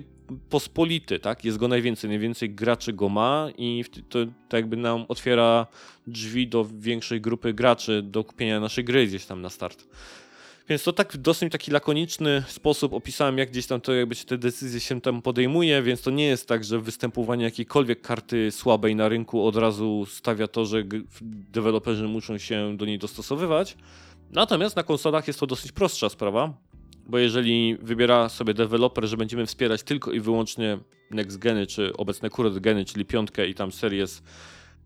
pospolity, 0.50 1.18
tak? 1.18 1.44
Jest 1.44 1.58
go 1.58 1.68
najwięcej, 1.68 2.10
najwięcej 2.10 2.50
graczy 2.50 2.92
go 2.92 3.08
ma 3.08 3.48
i 3.58 3.84
to, 4.08 4.18
to 4.48 4.56
jakby 4.56 4.76
nam 4.76 5.04
otwiera 5.08 5.66
drzwi 6.06 6.48
do 6.48 6.66
większej 6.78 7.20
grupy 7.20 7.54
graczy 7.54 8.02
do 8.02 8.24
kupienia 8.24 8.60
naszej 8.60 8.84
gry 8.84 9.06
gdzieś 9.06 9.26
tam 9.26 9.42
na 9.42 9.50
start. 9.50 9.86
Więc 10.68 10.82
to 10.82 10.92
tak 10.92 11.12
w 11.12 11.16
dosyć 11.16 11.52
taki 11.52 11.70
lakoniczny 11.70 12.44
sposób 12.48 12.92
opisałem, 12.92 13.38
jak 13.38 13.50
gdzieś 13.50 13.66
tam 13.66 13.80
to 13.80 13.94
jakby 13.94 14.14
się 14.14 14.24
te 14.24 14.38
decyzje 14.38 14.80
się 14.80 15.00
tam 15.00 15.22
podejmuje, 15.22 15.82
więc 15.82 16.02
to 16.02 16.10
nie 16.10 16.26
jest 16.26 16.48
tak, 16.48 16.64
że 16.64 16.80
występowanie 16.80 17.44
jakiejkolwiek 17.44 18.00
karty 18.00 18.50
słabej 18.50 18.96
na 18.96 19.08
rynku 19.08 19.46
od 19.46 19.56
razu 19.56 20.06
stawia 20.06 20.48
to, 20.48 20.64
że 20.64 20.82
deweloperzy 21.22 22.08
muszą 22.08 22.38
się 22.38 22.76
do 22.76 22.86
niej 22.86 22.98
dostosowywać. 22.98 23.76
Natomiast 24.30 24.76
na 24.76 24.82
konsolach 24.82 25.26
jest 25.26 25.40
to 25.40 25.46
dosyć 25.46 25.72
prostsza 25.72 26.08
sprawa, 26.08 26.54
bo 27.06 27.18
jeżeli 27.18 27.76
wybiera 27.82 28.28
sobie 28.28 28.54
deweloper, 28.54 29.06
że 29.06 29.16
będziemy 29.16 29.46
wspierać 29.46 29.82
tylko 29.82 30.12
i 30.12 30.20
wyłącznie 30.20 30.78
next 31.10 31.38
geny, 31.38 31.66
czy 31.66 31.96
obecne 31.96 32.30
current 32.30 32.58
geny, 32.58 32.84
czyli 32.84 33.04
piątkę 33.04 33.48
i 33.48 33.54
tam 33.54 33.72
Series 33.72 34.22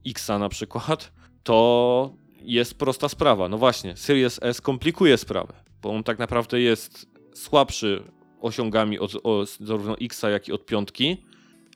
X 0.07 0.29
na 0.29 0.49
przykład, 0.49 1.13
to 1.43 2.15
jest 2.43 2.79
prosta 2.79 3.09
sprawa. 3.09 3.49
No 3.49 3.59
właśnie, 3.59 3.97
Series 3.97 4.39
S 4.43 4.61
komplikuje 4.61 5.17
sprawę 5.17 5.70
bo 5.83 5.91
on 5.91 6.03
tak 6.03 6.19
naprawdę 6.19 6.61
jest 6.61 7.07
słabszy 7.35 8.03
osiągami 8.41 8.99
od, 8.99 9.13
od 9.23 9.59
zarówno 9.61 9.99
X, 9.99 10.23
jak 10.23 10.49
i 10.49 10.53
od 10.53 10.67
piątki, 10.67 11.17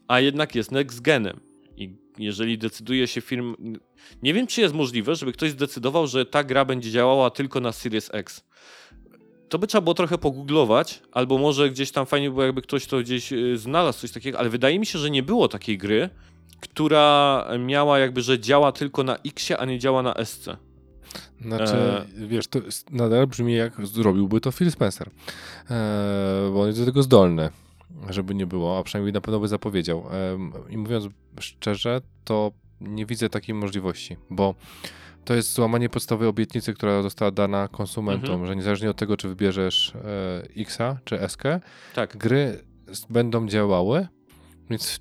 a 0.09 0.21
jednak 0.21 0.55
jest 0.55 0.73
next 0.73 1.01
genem. 1.01 1.41
I 1.77 1.97
jeżeli 2.19 2.59
decyduje 2.59 3.07
się 3.07 3.21
firm. 3.21 3.57
Nie 4.23 4.35
wiem, 4.35 4.47
czy 4.47 4.61
jest 4.61 4.75
możliwe, 4.75 5.15
żeby 5.15 5.33
ktoś 5.33 5.51
zdecydował, 5.51 6.07
że 6.07 6.27
ta 6.27 6.45
gra 6.45 6.65
będzie 6.65 6.91
działała 6.91 7.31
tylko 7.31 7.61
na 7.61 7.73
Series 7.73 8.11
X. 8.13 8.45
To 9.49 9.59
by 9.59 9.67
trzeba 9.67 9.83
było 9.83 9.95
trochę 9.95 10.19
pogooglować, 10.19 11.03
albo 11.13 11.39
może 11.39 11.71
gdzieś 11.71 11.91
tam 11.91 12.07
fajnie 12.07 12.31
było, 12.31 12.43
jakby 12.43 12.63
ktoś 12.63 12.87
to 12.87 12.99
gdzieś 12.99 13.33
y, 13.33 13.59
znalazł, 13.59 14.01
coś 14.01 14.13
takiego, 14.13 14.39
ale 14.39 14.49
wydaje 14.49 14.79
mi 14.79 14.87
się, 14.87 14.99
że 14.99 15.11
nie 15.11 15.23
było 15.23 15.49
takiej 15.49 15.79
gry, 15.79 16.11
która 16.61 17.47
miała 17.59 17.99
jakby, 17.99 18.23
że 18.23 18.39
działa 18.39 18.73
tylko 18.73 19.03
na 19.03 19.17
X, 19.17 19.51
a 19.59 19.65
nie 19.65 19.79
działa 19.79 20.03
na 20.03 20.25
SC. 20.25 20.49
Znaczy, 21.41 21.77
e... 21.77 22.07
wiesz, 22.27 22.47
to 22.47 22.61
nadal 22.91 23.27
brzmi 23.27 23.55
jak 23.55 23.87
zrobiłby 23.87 24.41
to 24.41 24.53
Phil 24.53 24.71
Spencer, 24.71 25.11
e, 25.71 26.51
bo 26.53 26.61
on 26.61 26.67
jest 26.67 26.79
do 26.79 26.87
tego 26.87 27.03
zdolny, 27.03 27.51
żeby 28.11 28.35
nie 28.35 28.47
było, 28.47 28.79
a 28.79 28.83
przynajmniej 28.83 29.13
na 29.13 29.21
pewno 29.21 29.41
by 29.41 29.49
zapowiedział. 29.49 30.07
E, 30.13 30.39
I 30.71 30.79
mówiąc 30.79 31.05
szczerze, 31.41 32.01
to 32.25 32.53
nie 32.81 33.07
widzę 33.07 33.29
takiej 33.29 33.55
możliwości, 33.55 34.17
bo 34.31 34.55
to 35.25 35.35
jest 35.35 35.53
złamanie 35.53 35.89
podstawowej 35.89 36.29
obietnicy, 36.29 36.75
która 36.75 37.03
została 37.03 37.31
dana 37.31 37.69
konsumentom, 37.69 38.31
mhm. 38.31 38.47
że 38.47 38.57
niezależnie 38.57 38.91
od 38.91 38.97
tego, 38.97 39.17
czy 39.17 39.29
wybierzesz 39.29 39.93
e, 39.95 40.61
Xa 40.61 40.99
czy 41.05 41.19
SK, 41.29 41.43
tak. 41.95 42.17
gry 42.17 42.65
będą 43.11 43.49
działały, 43.49 44.09
więc 44.71 45.01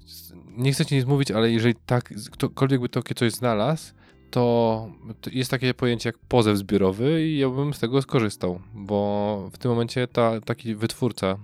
nie 0.58 0.74
chcę 0.74 0.86
ci 0.86 0.96
nic 0.96 1.06
mówić, 1.06 1.32
ale 1.32 1.52
jeżeli 1.52 1.76
tak, 1.86 2.14
ktokolwiek 2.32 2.82
by 2.82 2.90
takie 2.90 3.16
coś 3.16 3.32
znalazł, 3.32 3.94
to 4.34 4.90
jest 5.32 5.52
takie 5.52 5.74
pojęcie 5.74 6.10
jak 6.10 6.18
pozew 6.18 6.58
zbiorowy 6.58 7.28
i 7.28 7.38
ja 7.38 7.50
bym 7.50 7.74
z 7.74 7.80
tego 7.80 8.02
skorzystał, 8.02 8.60
bo 8.74 9.50
w 9.54 9.58
tym 9.58 9.72
momencie 9.72 10.08
ta, 10.08 10.42
taki 10.42 10.76
wytwórca 10.76 11.38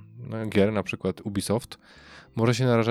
gier, 0.49 0.73
na 0.73 0.83
przykład 0.83 1.21
Ubisoft, 1.21 1.77
może 2.35 2.55
się 2.55 2.81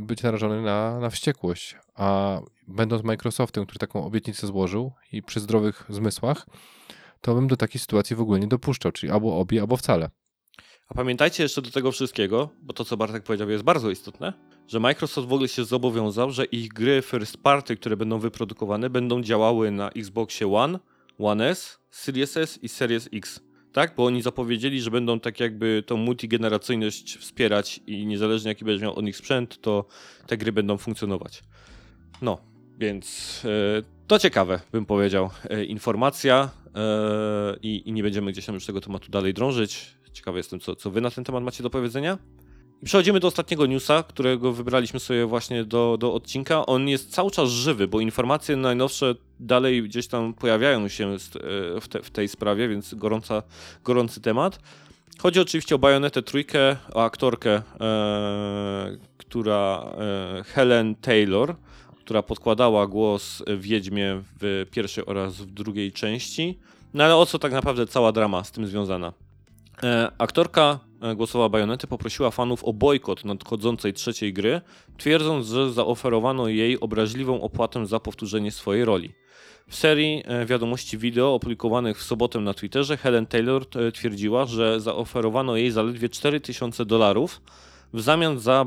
być 0.00 0.22
narażony 0.22 0.62
na, 0.62 1.00
na 1.00 1.10
wściekłość, 1.10 1.76
a 1.94 2.40
będąc 2.68 3.04
Microsoftem, 3.04 3.64
który 3.64 3.78
taką 3.78 4.04
obietnicę 4.04 4.46
złożył 4.46 4.92
i 5.12 5.22
przy 5.22 5.40
zdrowych 5.40 5.84
zmysłach, 5.88 6.46
to 7.20 7.34
bym 7.34 7.48
do 7.48 7.56
takiej 7.56 7.80
sytuacji 7.80 8.16
w 8.16 8.20
ogóle 8.20 8.40
nie 8.40 8.48
dopuszczał, 8.48 8.92
czyli 8.92 9.12
albo 9.12 9.38
obie, 9.38 9.60
albo 9.60 9.76
wcale. 9.76 10.10
A 10.88 10.94
pamiętajcie 10.94 11.42
jeszcze 11.42 11.62
do 11.62 11.70
tego 11.70 11.92
wszystkiego, 11.92 12.48
bo 12.62 12.72
to 12.72 12.84
co 12.84 12.96
Bartek 12.96 13.22
powiedział 13.22 13.50
jest 13.50 13.64
bardzo 13.64 13.90
istotne, 13.90 14.32
że 14.68 14.80
Microsoft 14.80 15.28
w 15.28 15.32
ogóle 15.32 15.48
się 15.48 15.64
zobowiązał, 15.64 16.30
że 16.30 16.44
ich 16.44 16.68
gry 16.68 17.02
first 17.02 17.36
party, 17.36 17.76
które 17.76 17.96
będą 17.96 18.18
wyprodukowane, 18.18 18.90
będą 18.90 19.22
działały 19.22 19.70
na 19.70 19.90
Xboxie 19.90 20.54
One, 20.54 20.78
One 21.18 21.48
S, 21.48 21.78
Series 21.90 22.36
S 22.36 22.58
i 22.62 22.68
Series 22.68 23.08
X. 23.12 23.40
Tak? 23.72 23.94
Bo 23.96 24.04
oni 24.04 24.22
zapowiedzieli, 24.22 24.80
że 24.80 24.90
będą 24.90 25.20
tak 25.20 25.40
jakby 25.40 25.82
tą 25.86 25.96
multigeneracyjność 25.96 27.16
wspierać 27.16 27.80
i 27.86 28.06
niezależnie 28.06 28.48
jaki 28.48 28.64
będzie 28.64 28.84
miał 28.84 28.98
on 28.98 29.08
ich 29.08 29.16
sprzęt, 29.16 29.60
to 29.60 29.84
te 30.26 30.36
gry 30.36 30.52
będą 30.52 30.78
funkcjonować. 30.78 31.42
No, 32.22 32.38
więc 32.78 33.42
e, 33.44 33.82
to 34.06 34.18
ciekawe, 34.18 34.60
bym 34.72 34.86
powiedział, 34.86 35.30
e, 35.50 35.64
informacja 35.64 36.50
i, 37.62 37.88
i 37.88 37.92
nie 37.92 38.02
będziemy 38.02 38.32
gdzieś 38.32 38.46
tam 38.46 38.54
już 38.54 38.66
tego 38.66 38.80
tematu 38.80 39.10
dalej 39.10 39.34
drążyć. 39.34 39.94
Ciekawy 40.12 40.38
jestem, 40.38 40.60
co, 40.60 40.76
co 40.76 40.90
wy 40.90 41.00
na 41.00 41.10
ten 41.10 41.24
temat 41.24 41.44
macie 41.44 41.62
do 41.62 41.70
powiedzenia. 41.70 42.18
Przechodzimy 42.84 43.20
do 43.20 43.28
ostatniego 43.28 43.66
newsa, 43.66 44.02
którego 44.02 44.52
wybraliśmy 44.52 45.00
sobie 45.00 45.26
właśnie 45.26 45.64
do, 45.64 45.96
do 46.00 46.14
odcinka. 46.14 46.66
On 46.66 46.88
jest 46.88 47.10
cały 47.10 47.30
czas 47.30 47.48
żywy, 47.48 47.88
bo 47.88 48.00
informacje 48.00 48.56
najnowsze 48.56 49.14
dalej 49.40 49.82
gdzieś 49.82 50.06
tam 50.06 50.34
pojawiają 50.34 50.88
się 50.88 51.08
e, 51.08 51.16
w, 51.80 51.88
te, 51.88 52.02
w 52.02 52.10
tej 52.10 52.28
sprawie, 52.28 52.68
więc 52.68 52.94
gorąca, 52.94 53.42
gorący 53.84 54.20
temat. 54.20 54.60
Chodzi 55.18 55.40
oczywiście 55.40 55.74
o 55.74 55.78
Bajonetę 55.78 56.22
Trójkę, 56.22 56.76
o 56.94 57.04
aktorkę, 57.04 57.62
e, 57.80 58.96
która 59.16 59.92
e, 59.98 60.44
Helen 60.44 60.94
Taylor, 60.94 61.56
która 62.00 62.22
podkładała 62.22 62.86
głos 62.86 63.42
Wiedźmie 63.56 64.22
w 64.40 64.66
pierwszej 64.70 65.06
oraz 65.06 65.36
w 65.36 65.46
drugiej 65.46 65.92
części. 65.92 66.58
No 66.94 67.04
ale 67.04 67.16
o 67.16 67.26
co 67.26 67.38
tak 67.38 67.52
naprawdę 67.52 67.86
cała 67.86 68.12
drama 68.12 68.44
z 68.44 68.52
tym 68.52 68.66
związana? 68.66 69.12
E, 69.82 70.10
aktorka 70.18 70.78
e, 71.02 71.14
głosowa 71.14 71.48
Bajonety 71.48 71.86
poprosiła 71.86 72.30
fanów 72.30 72.64
o 72.64 72.72
bojkot 72.72 73.24
nadchodzącej 73.24 73.92
trzeciej 73.92 74.32
gry, 74.32 74.60
twierdząc, 74.96 75.46
że 75.46 75.72
zaoferowano 75.72 76.48
jej 76.48 76.80
obraźliwą 76.80 77.40
opłatę 77.40 77.86
za 77.86 78.00
powtórzenie 78.00 78.50
swojej 78.50 78.84
roli. 78.84 79.12
W 79.68 79.76
serii 79.76 80.22
e, 80.26 80.46
wiadomości 80.46 80.98
wideo 80.98 81.34
opublikowanych 81.34 81.98
w 81.98 82.02
sobotę 82.02 82.40
na 82.40 82.54
Twitterze 82.54 82.96
Helen 82.96 83.26
Taylor 83.26 83.66
twierdziła, 83.94 84.46
że 84.46 84.80
zaoferowano 84.80 85.56
jej 85.56 85.70
zaledwie 85.70 86.08
4000 86.08 86.84
dolarów 86.84 87.42
w 87.92 88.00
zamian 88.00 88.38
za 88.38 88.66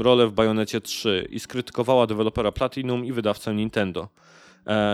rolę 0.00 0.26
w 0.26 0.32
Bajonecie 0.32 0.80
3 0.80 1.28
i 1.30 1.40
skrytykowała 1.40 2.06
dewelopera 2.06 2.52
Platinum 2.52 3.04
i 3.04 3.12
wydawcę 3.12 3.54
Nintendo. 3.54 4.08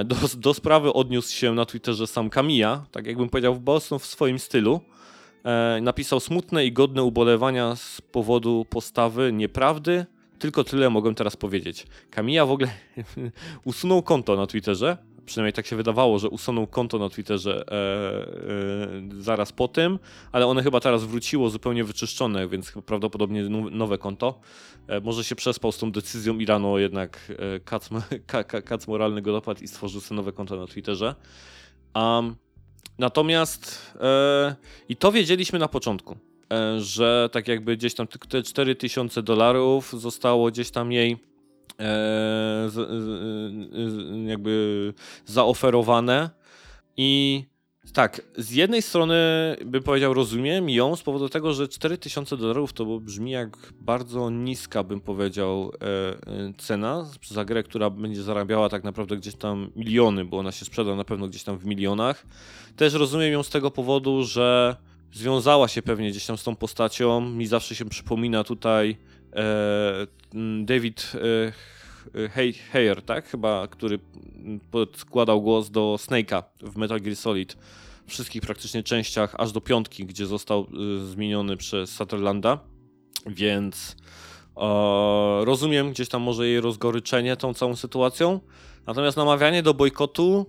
Do, 0.05 0.17
do 0.37 0.55
sprawy 0.55 0.93
odniósł 0.93 1.33
się 1.37 1.55
na 1.55 1.67
Twitterze 1.67 2.07
sam 2.07 2.31
Kamiya, 2.31 2.87
tak 2.91 3.07
jakbym 3.07 3.29
powiedział, 3.29 3.63
mocno 3.67 3.99
w 3.99 4.07
swoim 4.07 4.39
stylu. 4.39 4.81
E, 5.45 5.81
napisał 5.83 6.21
smutne 6.21 6.67
i 6.67 6.73
godne 6.73 7.03
ubolewania 7.03 7.77
z 7.77 8.01
powodu 8.01 8.67
postawy 8.71 9.33
nieprawdy. 9.33 10.07
Tylko 10.39 10.65
tyle 10.65 10.91
mogę 10.91 11.15
teraz 11.15 11.37
powiedzieć. 11.37 11.87
Kamija 12.11 12.47
w 12.47 12.51
ogóle 12.51 12.71
usunął 13.65 14.03
konto 14.03 14.37
na 14.37 14.47
Twitterze, 14.47 14.99
przynajmniej 15.27 15.53
tak 15.53 15.67
się 15.67 15.77
wydawało, 15.77 16.19
że 16.19 16.29
usunął 16.29 16.67
konto 16.67 16.99
na 16.99 17.09
Twitterze 17.09 17.65
e, 17.69 17.73
e, 17.73 19.23
zaraz 19.23 19.53
po 19.53 19.69
tym, 19.69 19.99
ale 20.33 20.47
one 20.47 20.63
chyba 20.63 20.81
teraz 20.81 21.05
wróciło 21.05 21.51
zupełnie 21.51 21.85
wyczyszczone, 21.85 22.49
więc 22.49 22.73
prawdopodobnie 22.87 23.49
nowe 23.71 23.99
konto. 23.99 24.41
E, 24.87 25.01
może 25.01 25.25
się 25.25 25.37
przespał 25.37 25.73
z 25.73 25.79
tą 25.79 25.93
decyzją 25.93 26.39
Iranu, 26.39 26.79
jednak 26.79 27.33
e, 27.57 27.61
kac, 27.61 27.89
ka, 28.27 28.45
kac 28.45 28.89
moralny 28.89 29.23
go 29.23 29.33
dopadł 29.33 29.63
i 29.63 29.69
stworzył 29.69 30.01
sobie 30.01 30.17
nowe 30.17 30.33
konto 30.33 30.57
na 30.57 30.67
Twitterze. 30.67 31.15
Um, 31.95 32.37
natomiast 32.99 33.93
e, 34.01 34.55
i 34.89 34.97
to 34.97 35.13
wiedzieliśmy 35.13 35.59
na 35.59 35.69
początku, 35.69 36.17
e, 36.53 36.81
że 36.81 37.29
tak 37.33 37.49
jakby 37.49 37.77
gdzieś 37.77 37.95
tam 37.95 38.07
te 38.07 38.43
4000 38.43 39.23
dolarów 39.23 39.93
zostało 40.01 40.51
gdzieś 40.51 40.71
tam 40.71 40.93
jej 40.93 41.19
E, 41.81 42.71
jakby 44.27 44.95
zaoferowane. 45.27 46.31
I 46.97 47.45
tak, 47.95 48.23
z 48.37 48.51
jednej 48.51 48.83
strony 48.83 49.17
bym 49.65 49.83
powiedział, 49.83 50.15
rozumiem 50.15 50.71
ją 50.71 50.97
z 50.97 51.03
powodu 51.03 51.29
tego, 51.29 51.55
że 51.55 51.69
4000 51.69 52.37
dolarów 52.37 52.73
to 52.73 53.01
brzmi 53.01 53.31
jak 53.31 53.57
bardzo 53.81 54.31
niska, 54.31 54.83
bym 54.83 55.01
powiedział, 55.01 55.73
e, 55.83 56.53
cena 56.59 57.07
za 57.29 57.45
grę, 57.45 57.63
która 57.63 57.91
będzie 57.91 58.23
zarabiała 58.23 58.69
tak 58.69 58.85
naprawdę 58.85 59.17
gdzieś 59.17 59.35
tam 59.35 59.71
miliony, 59.77 60.25
bo 60.25 60.39
ona 60.39 60.53
się 60.53 60.65
sprzeda 60.65 60.97
na 60.97 61.05
pewno 61.05 61.29
gdzieś 61.29 61.43
tam 61.43 61.59
w 61.59 61.67
milionach. 61.67 62.27
Też 62.77 62.95
rozumiem 62.95 63.33
ją 63.33 63.43
z 63.43 63.51
tego 63.51 63.71
powodu, 63.71 64.25
że 64.25 64.77
związała 65.13 65.69
się 65.69 65.83
pewnie 65.83 66.11
gdzieś 66.11 66.27
tam 66.27 66.39
z 66.39 66.45
tą 66.45 66.57
postacią. 66.57 67.21
Mi 67.21 67.47
zawsze 67.47 67.75
się 67.75 67.85
przypomina 67.85 68.45
tutaj 68.45 68.97
E, 69.37 70.07
David 70.65 71.13
e, 71.15 71.53
Heyer, 72.73 73.03
tak? 73.03 73.29
Chyba, 73.29 73.69
który 73.69 73.99
podkładał 74.71 75.43
głos 75.43 75.71
do 75.71 75.97
Snake'a 75.99 76.43
w 76.63 76.77
Metal 76.77 77.01
Gear 77.01 77.17
Solid. 77.17 77.57
Wszystkich 78.07 78.43
praktycznie 78.43 78.83
częściach, 78.83 79.35
aż 79.39 79.53
do 79.53 79.61
piątki, 79.61 80.07
gdzie 80.07 80.27
został 80.27 80.61
e, 80.61 81.07
zmieniony 81.07 81.57
przez 81.57 81.91
Sutherlanda. 81.91 82.59
Więc 83.27 83.97
rozumiem 85.41 85.91
gdzieś 85.91 86.09
tam 86.09 86.23
może 86.23 86.47
jej 86.47 86.61
rozgoryczenie 86.61 87.37
tą 87.37 87.55
całą 87.55 87.77
sytuacją. 87.77 88.41
Natomiast 88.87 89.17
namawianie 89.17 89.63
do 89.63 89.75
bojkotu 89.75 90.47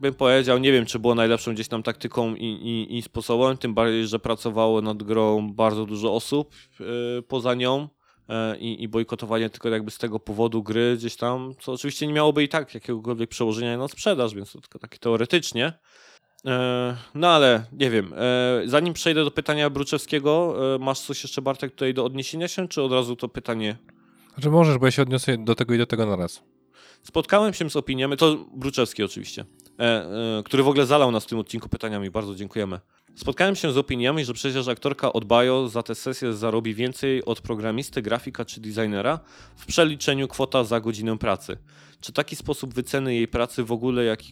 bym 0.00 0.14
powiedział, 0.14 0.58
nie 0.58 0.72
wiem, 0.72 0.86
czy 0.86 0.98
było 0.98 1.14
najlepszą 1.14 1.54
gdzieś 1.54 1.68
tam 1.68 1.82
taktyką 1.82 2.34
i, 2.34 2.44
i, 2.44 2.96
i 2.96 3.02
sposobem, 3.02 3.56
tym 3.56 3.74
bardziej, 3.74 4.06
że 4.06 4.18
pracowało 4.18 4.82
nad 4.82 5.02
grą 5.02 5.52
bardzo 5.52 5.86
dużo 5.86 6.14
osób 6.14 6.54
yy, 6.80 6.86
poza 7.28 7.54
nią 7.54 7.88
yy, 8.28 8.56
i 8.58 8.88
bojkotowanie 8.88 9.50
tylko 9.50 9.68
jakby 9.68 9.90
z 9.90 9.98
tego 9.98 10.20
powodu 10.20 10.62
gry 10.62 10.96
gdzieś 10.96 11.16
tam, 11.16 11.54
co 11.60 11.72
oczywiście 11.72 12.06
nie 12.06 12.12
miałoby 12.12 12.42
i 12.42 12.48
tak 12.48 12.74
jakiegokolwiek 12.74 13.30
przełożenia 13.30 13.78
na 13.78 13.88
sprzedaż, 13.88 14.34
więc 14.34 14.52
to 14.52 14.60
tylko 14.60 14.78
takie 14.78 14.98
teoretycznie. 14.98 15.72
Yy, 16.44 16.50
no 17.14 17.28
ale 17.28 17.64
nie 17.72 17.90
wiem, 17.90 18.14
zanim 18.64 18.94
przejdę 18.94 19.24
do 19.24 19.30
pytania 19.30 19.70
Bruczewskiego, 19.70 20.56
masz 20.80 21.00
coś 21.00 21.22
jeszcze 21.22 21.42
Bartek 21.42 21.70
tutaj 21.70 21.94
do 21.94 22.04
odniesienia 22.04 22.48
się, 22.48 22.68
czy 22.68 22.82
od 22.82 22.92
razu 22.92 23.16
to 23.16 23.28
pytanie? 23.28 23.76
Znaczy 24.34 24.50
możesz, 24.50 24.78
bo 24.78 24.86
ja 24.86 24.90
się 24.90 25.02
odniosę 25.02 25.38
do 25.38 25.54
tego 25.54 25.74
i 25.74 25.78
do 25.78 25.86
tego 25.86 26.06
na 26.06 26.16
raz. 26.16 26.42
Spotkałem 27.02 27.54
się 27.54 27.70
z 27.70 27.76
opiniami, 27.76 28.16
to 28.16 28.46
Bruczewski 28.54 29.02
oczywiście, 29.02 29.44
e, 29.78 29.82
e, 29.82 30.42
który 30.44 30.62
w 30.62 30.68
ogóle 30.68 30.86
zalał 30.86 31.10
nas 31.10 31.24
w 31.24 31.26
tym 31.26 31.38
odcinku 31.38 31.68
pytaniami, 31.68 32.10
bardzo 32.10 32.34
dziękujemy. 32.34 32.80
Spotkałem 33.16 33.56
się 33.56 33.72
z 33.72 33.76
opiniami, 33.76 34.24
że 34.24 34.34
przecież 34.34 34.68
aktorka 34.68 35.12
od 35.12 35.24
Bio 35.24 35.68
za 35.68 35.82
tę 35.82 35.94
sesję 35.94 36.32
zarobi 36.32 36.74
więcej 36.74 37.24
od 37.24 37.40
programisty, 37.40 38.02
grafika 38.02 38.44
czy 38.44 38.60
designera 38.60 39.20
w 39.56 39.66
przeliczeniu 39.66 40.28
kwota 40.28 40.64
za 40.64 40.80
godzinę 40.80 41.18
pracy. 41.18 41.56
Czy 42.00 42.12
taki 42.12 42.36
sposób 42.36 42.74
wyceny 42.74 43.14
jej 43.14 43.28
pracy 43.28 43.64
w 43.64 43.72
ogóle, 43.72 44.04
jak, 44.04 44.20
e, 44.20 44.24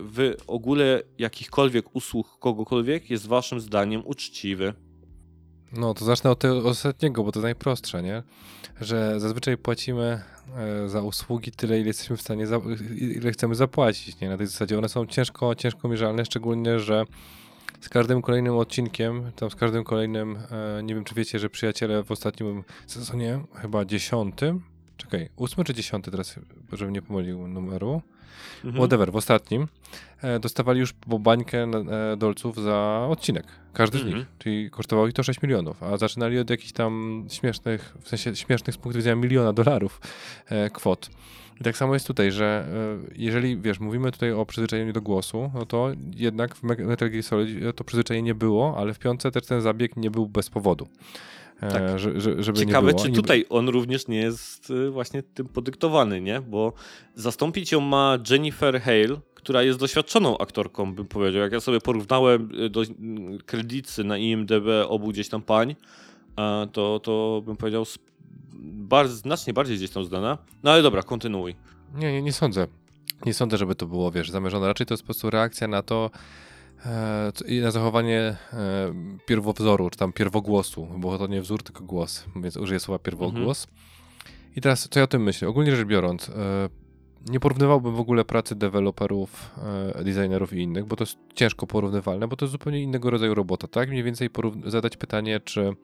w 0.00 0.34
ogóle 0.46 1.02
jakichkolwiek 1.18 1.96
usług 1.96 2.38
kogokolwiek 2.38 3.10
jest 3.10 3.26
waszym 3.26 3.60
zdaniem 3.60 4.02
uczciwy? 4.06 4.74
No 5.72 5.94
to 5.94 6.04
zacznę 6.04 6.30
od 6.30 6.38
tego 6.38 6.68
ostatniego, 6.68 7.24
bo 7.24 7.32
to 7.32 7.40
najprostsze, 7.40 8.02
nie? 8.02 8.22
Że 8.80 9.20
zazwyczaj 9.20 9.58
płacimy 9.58 10.22
e, 10.56 10.88
za 10.88 11.02
usługi 11.02 11.52
tyle, 11.52 11.78
ile 11.78 11.86
jesteśmy 11.86 12.16
w 12.16 12.20
stanie, 12.20 12.46
ile 12.98 13.32
chcemy 13.32 13.54
zapłacić, 13.54 14.20
nie? 14.20 14.28
Na 14.28 14.36
tej 14.36 14.46
zasadzie 14.46 14.78
one 14.78 14.88
są 14.88 15.06
ciężko, 15.06 15.54
ciężko 15.54 15.88
mierzalne, 15.88 16.24
szczególnie, 16.24 16.80
że 16.80 17.04
z 17.80 17.88
każdym 17.88 18.22
kolejnym 18.22 18.56
odcinkiem, 18.56 19.32
tam 19.36 19.50
z 19.50 19.54
każdym 19.54 19.84
kolejnym, 19.84 20.38
e, 20.78 20.82
nie 20.82 20.94
wiem 20.94 21.04
czy 21.04 21.14
wiecie, 21.14 21.38
że 21.38 21.50
przyjaciele 21.50 22.04
w 22.04 22.10
ostatnim 22.10 22.64
sezonie, 22.86 23.40
chyba 23.54 23.84
dziesiątym, 23.84 24.60
czekaj, 24.96 25.28
ósmy 25.36 25.64
czy 25.64 25.74
dziesiąty 25.74 26.10
teraz, 26.10 26.34
żebym 26.72 26.94
nie 26.94 27.02
pomylił 27.02 27.48
numeru, 27.48 28.02
mhm. 28.64 28.74
whatever, 28.74 29.12
w 29.12 29.16
ostatnim, 29.16 29.68
e, 30.22 30.40
dostawali 30.40 30.80
już 30.80 30.92
po 30.92 31.18
bańkę 31.18 31.62
e, 31.62 32.16
dolców 32.16 32.56
za 32.62 33.06
odcinek. 33.10 33.46
Każdy 33.72 33.98
mhm. 33.98 34.14
z 34.14 34.16
nich. 34.16 34.26
Czyli 34.38 34.70
kosztowało 34.70 35.08
ich 35.08 35.14
to 35.14 35.22
6 35.22 35.42
milionów, 35.42 35.82
a 35.82 35.96
zaczynali 35.96 36.38
od 36.38 36.50
jakichś 36.50 36.72
tam 36.72 37.24
śmiesznych, 37.30 37.96
w 38.00 38.08
sensie 38.08 38.36
śmiesznych 38.36 38.74
z 38.74 38.78
punktu 38.78 38.98
widzenia 38.98 39.16
miliona 39.16 39.52
dolarów 39.52 40.00
kwot. 40.72 41.10
I 41.60 41.64
tak 41.64 41.76
samo 41.76 41.94
jest 41.94 42.06
tutaj, 42.06 42.32
że 42.32 42.66
jeżeli, 43.16 43.58
wiesz, 43.58 43.80
mówimy 43.80 44.12
tutaj 44.12 44.32
o 44.32 44.46
przyzwyczajeniu 44.46 44.92
do 44.92 45.02
głosu, 45.02 45.50
no 45.54 45.66
to 45.66 45.92
jednak 46.16 46.54
w 46.54 46.62
Metal 46.62 47.10
Gear 47.10 47.22
Solid 47.22 47.76
to 47.76 47.84
przyzwyczajenie 47.84 48.34
było, 48.34 48.74
ale 48.78 48.94
w 48.94 48.98
piątce 48.98 49.30
też 49.30 49.46
ten 49.46 49.60
zabieg 49.60 49.96
nie 49.96 50.10
był 50.10 50.26
bez 50.26 50.50
powodu. 50.50 50.88
E, 51.60 51.70
tak. 51.70 51.98
że, 51.98 52.42
żeby 52.42 52.58
Ciekawe, 52.58 52.94
czy 52.94 53.12
tutaj 53.12 53.44
on 53.48 53.68
również 53.68 54.08
nie 54.08 54.18
jest 54.18 54.72
właśnie 54.90 55.22
tym 55.22 55.48
podyktowany, 55.48 56.20
nie? 56.20 56.40
Bo 56.40 56.72
zastąpić 57.14 57.72
ją 57.72 57.80
ma 57.80 58.18
Jennifer 58.30 58.80
Hale, 58.80 59.20
która 59.34 59.62
jest 59.62 59.78
doświadczoną 59.78 60.38
aktorką, 60.38 60.94
bym 60.94 61.06
powiedział. 61.06 61.42
Jak 61.42 61.52
ja 61.52 61.60
sobie 61.60 61.80
porównałem 61.80 62.50
do 62.70 62.82
mm, 62.82 63.38
kredycy 63.38 64.04
na 64.04 64.18
IMDB 64.18 64.66
obu 64.88 65.08
gdzieś 65.08 65.28
tam 65.28 65.42
pań, 65.42 65.76
to, 66.72 67.00
to 67.00 67.42
bym 67.46 67.56
powiedział 67.56 67.84
bardzo, 68.62 69.16
znacznie 69.16 69.52
bardziej 69.52 69.76
gdzieś 69.76 69.90
tam 69.90 70.04
zdana. 70.04 70.38
No 70.62 70.70
ale 70.70 70.82
dobra, 70.82 71.02
kontynuuj. 71.02 71.56
Nie, 71.94 72.12
nie, 72.12 72.22
nie 72.22 72.32
sądzę. 72.32 72.66
Nie 73.26 73.34
sądzę, 73.34 73.56
żeby 73.56 73.74
to 73.74 73.86
było, 73.86 74.10
wiesz, 74.10 74.30
zamierzone. 74.30 74.66
Raczej 74.66 74.86
to 74.86 74.94
jest 74.94 75.02
po 75.02 75.06
prostu 75.06 75.30
reakcja 75.30 75.68
na 75.68 75.82
to, 75.82 76.10
E, 76.86 77.32
i 77.48 77.60
na 77.60 77.70
zachowanie 77.70 78.20
e, 78.20 78.36
pierwowzoru, 79.26 79.90
czy 79.90 79.98
tam 79.98 80.12
pierwogłosu, 80.12 80.88
bo 80.96 81.18
to 81.18 81.26
nie 81.26 81.40
wzór, 81.40 81.62
tylko 81.62 81.84
głos, 81.84 82.24
więc 82.36 82.56
użyję 82.56 82.80
słowa 82.80 82.98
pierwogłos. 82.98 83.64
Mhm. 83.64 83.86
I 84.56 84.60
teraz, 84.60 84.88
co 84.88 85.00
ja 85.00 85.04
o 85.04 85.06
tym 85.06 85.22
myślę? 85.22 85.48
Ogólnie 85.48 85.76
rzecz 85.76 85.86
biorąc, 85.86 86.28
e, 86.28 86.32
nie 87.28 87.40
porównywałbym 87.40 87.94
w 87.94 88.00
ogóle 88.00 88.24
pracy 88.24 88.54
deweloperów, 88.54 89.54
designerów 90.04 90.52
i 90.52 90.58
innych, 90.58 90.84
bo 90.84 90.96
to 90.96 91.02
jest 91.04 91.18
ciężko 91.34 91.66
porównywalne, 91.66 92.28
bo 92.28 92.36
to 92.36 92.44
jest 92.44 92.52
zupełnie 92.52 92.82
innego 92.82 93.10
rodzaju 93.10 93.34
robota, 93.34 93.68
tak? 93.68 93.88
Mniej 93.88 94.02
więcej 94.02 94.30
zadać 94.66 94.96
pytanie, 94.96 95.40
czy 95.40 95.76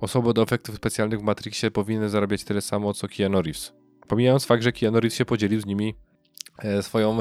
osoby 0.00 0.34
do 0.34 0.42
efektów 0.42 0.74
specjalnych 0.76 1.20
w 1.20 1.22
Matrixie 1.22 1.70
powinny 1.70 2.08
zarabiać 2.08 2.44
tyle 2.44 2.60
samo, 2.60 2.94
co 2.94 3.08
Keanu 3.08 3.42
Reeves. 3.42 3.72
Pomijając 4.08 4.44
fakt, 4.44 4.62
że 4.62 4.72
Keanu 4.72 5.00
Reeves 5.00 5.18
się 5.18 5.24
podzielił 5.24 5.60
z 5.60 5.66
nimi 5.66 5.94
E, 6.58 6.82
swoją 6.82 7.18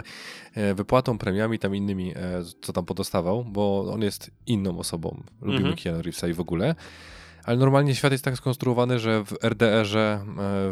e, 0.53 0.73
wypłatą, 0.73 1.17
premiami, 1.17 1.59
tam 1.59 1.75
innymi, 1.75 2.11
e, 2.15 2.43
co 2.61 2.73
tam 2.73 2.85
podostawał, 2.85 3.45
bo 3.45 3.93
on 3.93 4.01
jest 4.01 4.31
inną 4.47 4.79
osobą. 4.79 5.23
Lubimy 5.41 5.57
mhm. 5.57 5.75
Keanu 5.75 6.01
Reevesa 6.01 6.27
i 6.27 6.33
w 6.33 6.39
ogóle. 6.39 6.75
Ale 7.43 7.57
normalnie 7.57 7.95
świat 7.95 8.11
jest 8.11 8.23
tak 8.23 8.37
skonstruowany, 8.37 8.99
że 8.99 9.25
w 9.25 9.33
RDR-ze, 9.43 10.25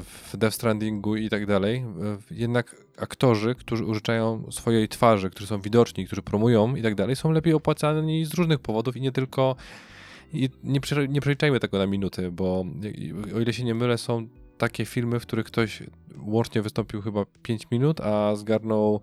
w 0.03 0.37
Death 0.37 0.55
Strandingu 0.55 1.15
i 1.15 1.29
tak 1.29 1.45
dalej, 1.45 1.85
jednak 2.31 2.75
aktorzy, 2.97 3.55
którzy 3.55 3.85
użyczają 3.85 4.51
swojej 4.51 4.87
twarzy, 4.87 5.29
którzy 5.29 5.47
są 5.47 5.61
widoczni, 5.61 6.05
którzy 6.05 6.21
promują 6.21 6.75
i 6.75 6.81
tak 6.81 6.95
dalej, 6.95 7.15
są 7.15 7.31
lepiej 7.31 7.53
opłacani 7.53 8.25
z 8.25 8.33
różnych 8.33 8.59
powodów 8.59 8.97
i 8.97 9.01
nie 9.01 9.11
tylko. 9.11 9.55
I 10.33 10.49
nie, 10.63 10.79
nie 11.07 11.21
przeliczajmy 11.21 11.59
tego 11.59 11.77
na 11.77 11.87
minuty, 11.87 12.31
bo 12.31 12.65
o 13.35 13.39
ile 13.39 13.53
się 13.53 13.63
nie 13.63 13.75
mylę, 13.75 13.97
są 13.97 14.27
takie 14.57 14.85
filmy, 14.85 15.19
w 15.19 15.23
których 15.23 15.45
ktoś 15.45 15.83
łącznie 16.25 16.61
wystąpił 16.61 17.01
chyba 17.01 17.25
5 17.43 17.67
minut, 17.71 18.01
a 18.01 18.35
zgarnął 18.35 19.01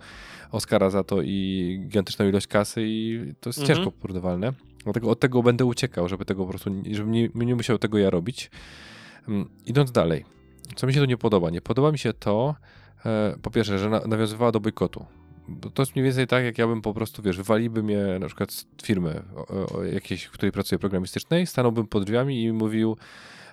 Oscara 0.52 0.90
za 0.90 1.04
to 1.04 1.22
i 1.22 1.78
gigantyczną 1.82 2.28
ilość 2.28 2.46
kasy 2.46 2.82
i 2.84 3.32
to 3.40 3.48
jest 3.48 3.58
mhm. 3.58 3.76
ciężko 3.76 3.92
porównywalne. 3.92 4.52
Dlatego 4.84 5.10
od 5.10 5.20
tego 5.20 5.42
będę 5.42 5.64
uciekał, 5.64 6.08
żeby 6.08 6.24
tego 6.24 6.44
po 6.44 6.50
prostu, 6.50 6.70
żebym 6.90 7.12
nie, 7.12 7.28
nie 7.34 7.54
musiał 7.54 7.78
tego 7.78 7.98
ja 7.98 8.10
robić. 8.10 8.50
Um, 9.28 9.48
idąc 9.66 9.92
dalej, 9.92 10.24
co 10.76 10.86
mi 10.86 10.94
się 10.94 11.00
tu 11.00 11.06
nie 11.06 11.16
podoba? 11.16 11.50
Nie 11.50 11.60
podoba 11.60 11.92
mi 11.92 11.98
się 11.98 12.12
to, 12.12 12.54
e, 13.04 13.36
po 13.42 13.50
pierwsze, 13.50 13.78
że 13.78 13.90
na, 13.90 14.00
nawiązywała 14.00 14.52
do 14.52 14.60
bojkotu. 14.60 15.06
To 15.74 15.82
jest 15.82 15.96
mniej 15.96 16.04
więcej 16.04 16.26
tak, 16.26 16.44
jak 16.44 16.58
ja 16.58 16.66
bym 16.66 16.82
po 16.82 16.94
prostu, 16.94 17.22
wiesz, 17.22 17.36
wywaliłby 17.36 17.82
mnie 17.82 18.18
na 18.20 18.26
przykład 18.26 18.52
z 18.52 18.66
firmy 18.82 19.22
o, 19.36 19.78
o 19.78 19.84
jakiejś, 19.84 20.24
w 20.24 20.30
której 20.30 20.52
pracuję 20.52 20.78
programistycznej, 20.78 21.46
stanąłbym 21.46 21.86
pod 21.86 22.04
drzwiami 22.04 22.42
i 22.42 22.52
mówił, 22.52 22.96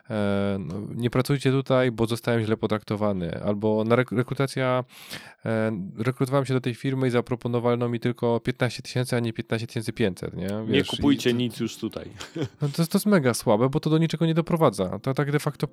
E, 0.10 0.58
no, 0.60 0.76
nie 0.96 1.10
pracujcie 1.10 1.52
tutaj, 1.52 1.92
bo 1.92 2.06
zostałem 2.06 2.44
źle 2.44 2.58
potraktowany, 2.58 3.44
albo 3.44 3.84
na 3.84 3.96
rekrutacja, 3.96 4.84
e, 5.46 5.72
rekrutowałem 5.98 6.46
się 6.46 6.54
do 6.54 6.62
tej 6.62 6.76
firmy 6.76 7.08
i 7.08 7.10
zaproponowano 7.10 7.90
mi 7.90 8.00
tylko 8.00 8.40
15 8.40 8.82
tysięcy, 8.82 9.16
a 9.16 9.20
nie 9.20 9.34
15 9.34 9.94
500, 9.94 10.34
nie? 10.34 10.48
Wiesz, 10.48 10.70
nie 10.70 10.84
kupujcie 10.84 11.30
i, 11.30 11.34
nic 11.34 11.60
już 11.60 11.78
tutaj. 11.78 12.10
No 12.62 12.68
to, 12.68 12.88
to 12.88 12.98
jest 12.98 13.06
mega 13.06 13.34
słabe, 13.34 13.70
bo 13.70 13.80
to 13.80 13.90
do 13.90 13.98
niczego 13.98 14.26
nie 14.26 14.34
doprowadza. 14.34 15.00
To 15.00 15.14
tak 15.14 15.32
de 15.32 15.40
facto 15.40 15.68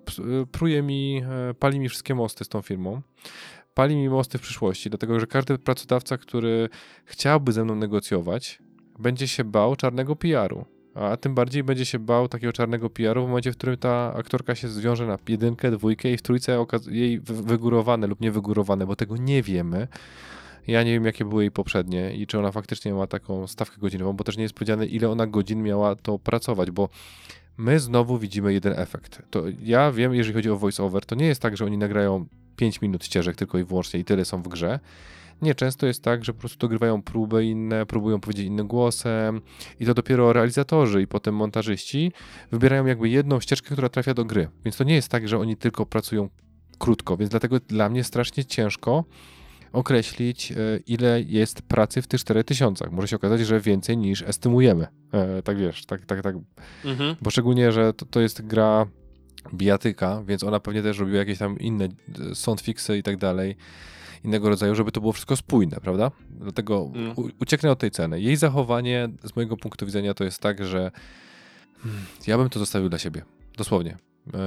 pruje 0.52 0.82
mi, 0.82 1.22
e, 1.50 1.54
pali 1.54 1.80
mi 1.80 1.88
wszystkie 1.88 2.14
mosty 2.14 2.44
z 2.44 2.48
tą 2.48 2.62
firmą. 2.62 3.02
Pali 3.74 3.96
mi 3.96 4.08
mosty 4.08 4.38
w 4.38 4.40
przyszłości, 4.40 4.90
dlatego 4.90 5.20
że 5.20 5.26
każdy 5.26 5.58
pracodawca, 5.58 6.18
który 6.18 6.68
chciałby 7.04 7.52
ze 7.52 7.64
mną 7.64 7.74
negocjować, 7.74 8.58
będzie 8.98 9.28
się 9.28 9.44
bał 9.44 9.76
czarnego 9.76 10.16
PR-u. 10.16 10.64
A 10.94 11.16
tym 11.16 11.34
bardziej 11.34 11.64
będzie 11.64 11.84
się 11.84 11.98
bał 11.98 12.28
takiego 12.28 12.52
czarnego 12.52 12.90
PR-u 12.90 13.24
w 13.24 13.28
momencie, 13.28 13.52
w 13.52 13.56
którym 13.56 13.76
ta 13.76 14.14
aktorka 14.14 14.54
się 14.54 14.68
zwiąże 14.68 15.06
na 15.06 15.18
jedynkę, 15.28 15.70
dwójkę 15.70 16.12
i 16.12 16.16
w 16.16 16.22
trójce 16.22 16.66
jej 16.90 17.20
wy- 17.20 17.42
wygórowane 17.42 18.06
lub 18.06 18.20
niewygórowane, 18.20 18.86
bo 18.86 18.96
tego 18.96 19.16
nie 19.16 19.42
wiemy. 19.42 19.88
Ja 20.66 20.82
nie 20.82 20.92
wiem, 20.92 21.04
jakie 21.04 21.24
były 21.24 21.42
jej 21.42 21.50
poprzednie 21.50 22.14
i 22.14 22.26
czy 22.26 22.38
ona 22.38 22.52
faktycznie 22.52 22.94
ma 22.94 23.06
taką 23.06 23.46
stawkę 23.46 23.80
godzinową, 23.80 24.12
bo 24.12 24.24
też 24.24 24.36
nie 24.36 24.42
jest 24.42 24.54
powiedziane, 24.54 24.86
ile 24.86 25.10
ona 25.10 25.26
godzin 25.26 25.62
miała 25.62 25.96
to 25.96 26.18
pracować, 26.18 26.70
bo 26.70 26.88
my 27.56 27.80
znowu 27.80 28.18
widzimy 28.18 28.52
jeden 28.52 28.72
efekt. 28.72 29.22
To 29.30 29.42
ja 29.62 29.92
wiem, 29.92 30.14
jeżeli 30.14 30.34
chodzi 30.34 30.50
o 30.50 30.56
voice-over, 30.56 31.00
to 31.06 31.14
nie 31.14 31.26
jest 31.26 31.40
tak, 31.42 31.56
że 31.56 31.64
oni 31.64 31.78
nagrają 31.78 32.26
5 32.57 32.83
minut 32.83 33.05
ścieżek 33.05 33.36
tylko 33.36 33.58
i 33.58 33.65
wyłącznie 33.65 34.00
i 34.00 34.05
tyle 34.05 34.24
są 34.24 34.42
w 34.42 34.49
grze. 34.49 34.81
Nie, 35.42 35.55
często 35.55 35.86
jest 35.86 36.02
tak, 36.02 36.24
że 36.24 36.33
po 36.33 36.41
prostu 36.41 36.58
dogrywają 36.58 37.02
próby 37.02 37.44
inne, 37.44 37.86
próbują 37.86 38.20
powiedzieć 38.20 38.47
innym 38.47 38.66
głosem 38.66 39.41
i 39.81 39.86
to 39.86 39.94
dopiero 39.94 40.33
realizatorzy 40.33 41.02
i 41.02 41.07
potem 41.07 41.34
montażyści 41.34 42.12
wybierają 42.52 42.86
jakby 42.86 43.08
jedną 43.08 43.41
ścieżkę, 43.41 43.70
która 43.70 43.89
trafia 43.89 44.15
do 44.15 44.24
gry. 44.24 44.49
Więc 44.65 44.76
to 44.76 44.84
nie 44.84 44.94
jest 44.94 45.08
tak, 45.08 45.28
że 45.28 45.39
oni 45.39 45.57
tylko 45.57 45.86
pracują 45.86 46.28
krótko, 46.78 47.16
więc 47.16 47.31
dlatego 47.31 47.60
dla 47.60 47.89
mnie 47.89 48.05
strasznie 48.05 48.44
ciężko 48.44 49.05
określić, 49.73 50.52
e, 50.52 50.57
ile 50.86 51.23
jest 51.23 51.62
pracy 51.62 52.02
w 52.02 52.07
tych 52.07 52.20
4000. 52.20 52.89
Może 52.91 53.08
się 53.08 53.16
okazać, 53.16 53.41
że 53.41 53.60
więcej 53.60 53.97
niż 53.97 54.23
estymujemy. 54.23 54.86
E, 55.12 55.42
tak 55.42 55.58
wiesz, 55.58 55.86
tak, 55.86 56.07
tak, 56.07 56.23
tak. 56.23 56.36
Mhm. 56.84 57.16
Bo 57.23 57.31
szczególnie, 57.31 57.73
że 57.73 57.92
to, 57.92 58.07
to 58.07 58.20
jest 58.20 58.47
gra 58.47 58.86
bijatyka, 59.55 60.23
więc 60.26 60.44
ona 60.44 60.60
pewnie 60.60 60.82
też 60.82 60.98
robiła 60.98 61.18
jakieś 61.18 61.39
tam 61.39 61.58
inne 61.58 61.84
e, 61.84 62.34
soundfixy 62.34 62.98
i 62.98 63.02
tak 63.02 63.16
dalej, 63.16 63.56
innego 64.24 64.48
rodzaju, 64.48 64.74
żeby 64.74 64.92
to 64.92 65.00
było 65.00 65.12
wszystko 65.12 65.36
spójne, 65.36 65.76
prawda? 65.82 66.10
Dlatego 66.31 66.90
Mm. 66.94 67.14
ucieknę 67.40 67.70
od 67.70 67.78
tej 67.78 67.90
ceny. 67.90 68.20
Jej 68.20 68.36
zachowanie 68.36 69.08
z 69.24 69.36
mojego 69.36 69.56
punktu 69.56 69.86
widzenia 69.86 70.14
to 70.14 70.24
jest 70.24 70.39
tak, 70.39 70.66
że 70.66 70.90
hmm, 71.82 72.02
ja 72.26 72.39
bym 72.39 72.48
to 72.48 72.58
zostawił 72.58 72.89
dla 72.89 72.98
siebie. 72.98 73.23
Dosłownie. 73.56 73.97
E, 74.34 74.39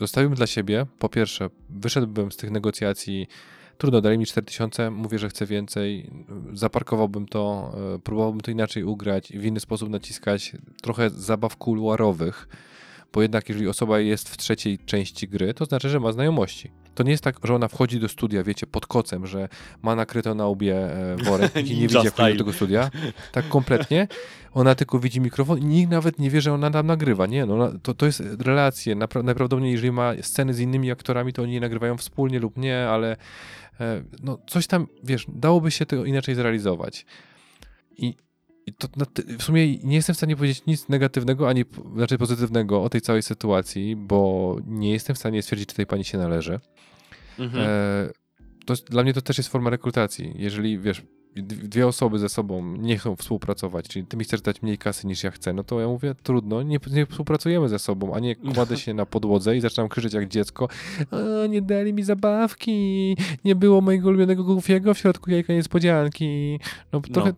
zostawiłbym 0.00 0.36
dla 0.36 0.46
siebie, 0.46 0.86
po 0.98 1.08
pierwsze, 1.08 1.50
wyszedłbym 1.70 2.32
z 2.32 2.36
tych 2.36 2.50
negocjacji 2.50 3.26
Trudno, 3.78 4.00
dali 4.00 4.18
mi 4.18 4.26
4000, 4.26 4.90
mówię, 4.90 5.18
że 5.18 5.28
chcę 5.28 5.46
więcej. 5.46 6.10
Zaparkowałbym 6.52 7.26
to, 7.26 7.74
e, 7.94 7.98
próbowałbym 7.98 8.40
to 8.40 8.50
inaczej 8.50 8.84
ugrać, 8.84 9.32
w 9.32 9.44
inny 9.44 9.60
sposób 9.60 9.90
naciskać. 9.90 10.52
Trochę 10.82 11.10
zabaw 11.10 11.56
kuluarowych, 11.56 12.48
bo 13.14 13.22
jednak 13.22 13.48
jeżeli 13.48 13.68
osoba 13.68 14.00
jest 14.00 14.28
w 14.28 14.36
trzeciej 14.36 14.78
części 14.78 15.28
gry, 15.28 15.54
to 15.54 15.64
znaczy, 15.64 15.88
że 15.88 16.00
ma 16.00 16.12
znajomości. 16.12 16.70
To 16.94 17.02
nie 17.02 17.10
jest 17.10 17.24
tak, 17.24 17.36
że 17.44 17.54
ona 17.54 17.68
wchodzi 17.68 18.00
do 18.00 18.08
studia, 18.08 18.42
wiecie, 18.42 18.66
pod 18.66 18.86
kocem, 18.86 19.26
że 19.26 19.48
ma 19.82 19.96
nakryto 19.96 20.34
na 20.34 20.46
łbie 20.46 20.76
e, 20.76 21.16
worek 21.16 21.56
i 21.70 21.74
nie 21.74 21.88
widzi, 21.88 21.96
jak 21.96 22.32
do 22.32 22.38
tego 22.38 22.52
studia. 22.52 22.90
Tak 23.32 23.48
kompletnie. 23.48 24.08
Ona 24.52 24.74
tylko 24.74 24.98
widzi 24.98 25.20
mikrofon 25.20 25.58
i 25.58 25.64
nikt 25.64 25.90
nawet 25.90 26.18
nie 26.18 26.30
wie, 26.30 26.40
że 26.40 26.52
ona 26.52 26.70
tam 26.70 26.86
nagrywa. 26.86 27.26
Nie, 27.26 27.46
no, 27.46 27.72
to, 27.82 27.94
to 27.94 28.06
jest 28.06 28.22
relacje. 28.38 28.96
Napra- 28.96 29.24
najprawdopodobniej, 29.24 29.72
jeżeli 29.72 29.92
ma 29.92 30.12
sceny 30.22 30.54
z 30.54 30.60
innymi 30.60 30.90
aktorami, 30.90 31.32
to 31.32 31.42
oni 31.42 31.54
je 31.54 31.60
nagrywają 31.60 31.96
wspólnie 31.96 32.38
lub 32.38 32.56
nie, 32.56 32.88
ale 32.88 33.16
e, 33.80 34.02
no, 34.22 34.38
coś 34.46 34.66
tam, 34.66 34.86
wiesz, 35.04 35.26
dałoby 35.28 35.70
się 35.70 35.86
tego 35.86 36.04
inaczej 36.04 36.34
zrealizować. 36.34 37.06
I, 37.96 38.14
i 38.66 38.72
to 38.72 38.88
w 39.38 39.42
sumie 39.42 39.76
nie 39.76 39.96
jestem 39.96 40.14
w 40.14 40.18
stanie 40.18 40.36
powiedzieć 40.36 40.66
nic 40.66 40.88
negatywnego, 40.88 41.48
ani 41.48 41.64
znaczy 41.96 42.18
pozytywnego 42.18 42.82
o 42.82 42.88
tej 42.88 43.00
całej 43.00 43.22
sytuacji, 43.22 43.96
bo 43.96 44.56
nie 44.66 44.92
jestem 44.92 45.16
w 45.16 45.18
stanie 45.18 45.42
stwierdzić, 45.42 45.68
czy 45.68 45.74
tej 45.74 45.86
pani 45.86 46.04
się 46.04 46.18
należy. 46.18 46.60
Mhm. 47.38 47.64
E, 47.66 48.08
to 48.66 48.74
dla 48.74 49.02
mnie 49.02 49.12
to 49.12 49.22
też 49.22 49.38
jest 49.38 49.50
forma 49.50 49.70
rekrutacji. 49.70 50.32
Jeżeli, 50.36 50.78
wiesz, 50.78 51.02
dwie 51.42 51.86
osoby 51.86 52.18
ze 52.18 52.28
sobą 52.28 52.76
nie 52.76 52.98
chcą 52.98 53.16
współpracować, 53.16 53.88
czyli 53.88 54.06
ty 54.06 54.16
mi 54.16 54.24
chcesz 54.24 54.40
dać 54.40 54.62
mniej 54.62 54.78
kasy 54.78 55.06
niż 55.06 55.24
ja 55.24 55.30
chcę, 55.30 55.52
no 55.52 55.64
to 55.64 55.80
ja 55.80 55.88
mówię, 55.88 56.14
trudno, 56.22 56.62
nie, 56.62 56.78
nie 56.90 57.06
współpracujemy 57.06 57.68
ze 57.68 57.78
sobą, 57.78 58.14
a 58.14 58.20
nie 58.20 58.36
kładę 58.36 58.76
się 58.76 58.94
na 58.94 59.06
podłodze 59.06 59.56
i 59.56 59.60
zaczynam 59.60 59.88
krzyczeć 59.88 60.14
jak 60.14 60.28
dziecko, 60.28 60.68
nie 61.48 61.62
dali 61.62 61.92
mi 61.92 62.02
zabawki, 62.02 63.16
nie 63.44 63.54
było 63.54 63.80
mojego 63.80 64.08
ulubionego 64.08 64.44
Goofiego 64.44 64.94
w 64.94 64.98
środku 64.98 65.30
jajka 65.30 65.52
niespodzianki. 65.52 66.60
No 66.92 67.00
trochę, 67.00 67.30
no, 67.30 67.36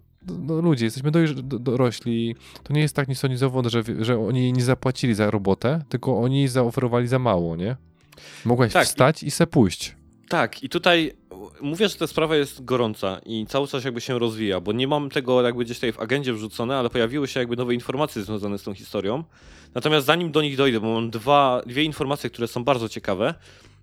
ludzie, 0.62 0.84
jesteśmy 0.84 1.10
dorośli, 1.42 2.36
to 2.62 2.72
nie 2.72 2.80
jest 2.80 2.96
tak 2.96 3.08
nisonizowo, 3.08 3.68
że, 3.68 3.82
że 4.00 4.18
oni 4.18 4.52
nie 4.52 4.62
zapłacili 4.64 5.14
za 5.14 5.30
robotę, 5.30 5.84
tylko 5.88 6.18
oni 6.18 6.48
zaoferowali 6.48 7.06
za 7.08 7.18
mało, 7.18 7.56
nie? 7.56 7.76
Mogłaś 8.44 8.72
Tak, 8.72 8.82
i- 8.82 8.86
wstać 8.86 9.22
i 9.22 9.30
se 9.30 9.46
pójść. 9.46 9.96
Tak, 10.28 10.62
i 10.62 10.68
tutaj 10.68 11.12
mówię, 11.60 11.88
że 11.88 11.96
ta 11.96 12.06
sprawa 12.06 12.36
jest 12.36 12.64
gorąca 12.64 13.20
i 13.26 13.46
cały 13.48 13.68
czas 13.68 13.84
jakby 13.84 14.00
się 14.00 14.18
rozwija, 14.18 14.60
bo 14.60 14.72
nie 14.72 14.88
mam 14.88 15.10
tego 15.10 15.42
jakby 15.42 15.64
gdzieś 15.64 15.76
tutaj 15.76 15.92
w 15.92 16.00
agendzie 16.00 16.32
wrzucone, 16.32 16.76
ale 16.76 16.90
pojawiły 16.90 17.28
się 17.28 17.40
jakby 17.40 17.56
nowe 17.56 17.74
informacje 17.74 18.22
związane 18.22 18.58
z 18.58 18.62
tą 18.62 18.74
historią. 18.74 19.24
Natomiast 19.74 20.06
zanim 20.06 20.32
do 20.32 20.42
nich 20.42 20.56
dojdę, 20.56 20.80
bo 20.80 20.94
mam 20.94 21.10
dwa, 21.10 21.62
dwie 21.66 21.82
informacje, 21.84 22.30
które 22.30 22.48
są 22.48 22.64
bardzo 22.64 22.88
ciekawe, 22.88 23.34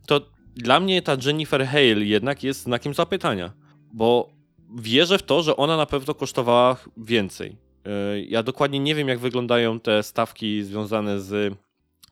to 0.05 0.21
dla 0.55 0.79
mnie 0.79 1.01
ta 1.01 1.17
Jennifer 1.25 1.65
Hale 1.65 2.05
jednak 2.05 2.43
jest 2.43 2.61
znakiem 2.63 2.93
zapytania, 2.93 3.51
bo 3.93 4.29
wierzę 4.73 5.17
w 5.17 5.23
to, 5.23 5.43
że 5.43 5.55
ona 5.57 5.77
na 5.77 5.85
pewno 5.85 6.13
kosztowała 6.13 6.77
więcej. 6.97 7.55
Yy, 7.85 8.25
Ja 8.25 8.43
dokładnie 8.43 8.79
nie 8.79 8.95
wiem, 8.95 9.07
jak 9.07 9.19
wyglądają 9.19 9.79
te 9.79 10.03
stawki 10.03 10.63
związane 10.63 11.19
z 11.19 11.53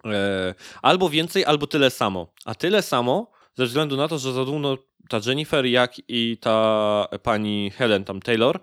e, 0.05 0.55
albo 0.81 1.09
więcej, 1.09 1.45
albo 1.45 1.67
tyle 1.67 1.89
samo. 1.89 2.27
A 2.45 2.55
tyle 2.55 2.81
samo 2.81 3.31
ze 3.55 3.65
względu 3.65 3.97
na 3.97 4.07
to, 4.07 4.17
że 4.17 4.33
zarówno 4.33 4.77
ta 5.09 5.19
Jennifer, 5.25 5.65
jak 5.65 5.95
i 6.07 6.37
ta 6.41 7.07
pani 7.23 7.71
Helen, 7.71 8.03
tam 8.03 8.21
Taylor, 8.21 8.59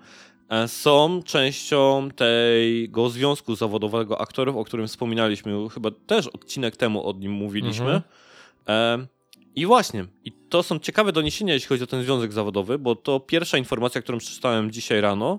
e, 0.48 0.68
są 0.68 1.22
częścią 1.22 2.08
tego 2.16 3.08
związku 3.10 3.54
zawodowego 3.54 4.20
aktorów, 4.20 4.56
o 4.56 4.64
którym 4.64 4.86
wspominaliśmy, 4.86 5.68
chyba 5.74 5.90
też 6.06 6.26
odcinek 6.26 6.76
temu 6.76 7.08
o 7.08 7.12
nim 7.12 7.32
mówiliśmy. 7.32 8.02
Mhm. 8.66 9.06
I 9.58 9.66
właśnie, 9.66 10.06
i 10.24 10.32
to 10.32 10.62
są 10.62 10.78
ciekawe 10.78 11.12
doniesienia, 11.12 11.54
jeśli 11.54 11.68
chodzi 11.68 11.84
o 11.84 11.86
ten 11.86 12.02
związek 12.02 12.32
zawodowy, 12.32 12.78
bo 12.78 12.96
to 12.96 13.20
pierwsza 13.20 13.58
informacja, 13.58 14.02
którą 14.02 14.18
przeczytałem 14.18 14.70
dzisiaj 14.70 15.00
rano, 15.00 15.38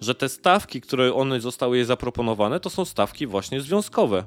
że 0.00 0.14
te 0.14 0.28
stawki, 0.28 0.80
które 0.80 1.14
one 1.14 1.40
zostały 1.40 1.76
jej 1.76 1.86
zaproponowane, 1.86 2.60
to 2.60 2.70
są 2.70 2.84
stawki 2.84 3.26
właśnie 3.26 3.60
związkowe. 3.60 4.24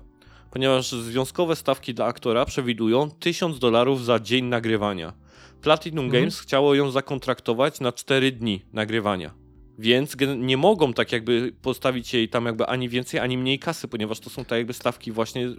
Ponieważ 0.52 0.92
związkowe 0.92 1.56
stawki 1.56 1.94
dla 1.94 2.06
aktora 2.06 2.46
przewidują 2.46 3.12
1000 3.12 3.60
dolarów 3.60 4.06
za 4.06 4.20
dzień 4.20 4.46
nagrywania. 4.46 5.14
Platinum 5.62 6.06
Mhm. 6.06 6.24
Games 6.24 6.40
chciało 6.40 6.76
ją 6.76 6.92
zakontraktować 6.92 7.80
na 7.80 7.92
4 7.92 8.32
dni 8.32 8.62
nagrywania. 8.74 9.34
Więc 9.80 10.16
nie 10.38 10.58
mogą 10.58 10.94
tak 10.94 11.12
jakby 11.12 11.54
postawić 11.62 12.14
jej 12.14 12.30
tam 12.30 12.46
jakby 12.46 12.66
ani 12.66 12.90
więcej, 12.90 13.20
ani 13.20 13.38
mniej 13.38 13.60
kasy, 13.60 13.88
ponieważ 13.88 14.20
to 14.20 14.30
są 14.30 14.46
tak 14.46 14.58
jakby 14.58 14.74
stawki 14.74 15.12
właśnie 15.12 15.42
yy, 15.42 15.58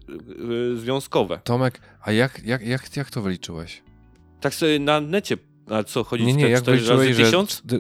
yy, 0.49 0.77
związkowe. 0.77 1.41
Tomek, 1.45 1.81
a 2.03 2.13
jak, 2.13 2.41
jak, 2.45 2.67
jak, 2.67 2.97
jak 2.97 3.11
to 3.11 3.23
wyliczyłeś? 3.23 3.83
Tak 4.41 4.55
sobie 4.55 4.79
na 4.79 5.01
necie, 5.01 5.37
a 5.71 5.85
co, 5.85 6.05
chodzi 6.05 6.25
Nie, 6.25 6.35
nie, 6.35 6.45
te 6.45 6.51
jak 6.51 6.63
4 6.63 6.77
razy 6.79 6.87
wyliczyłeś, 6.97 7.17
że... 7.17 7.25
1000? 7.25 7.63
d- 7.65 7.79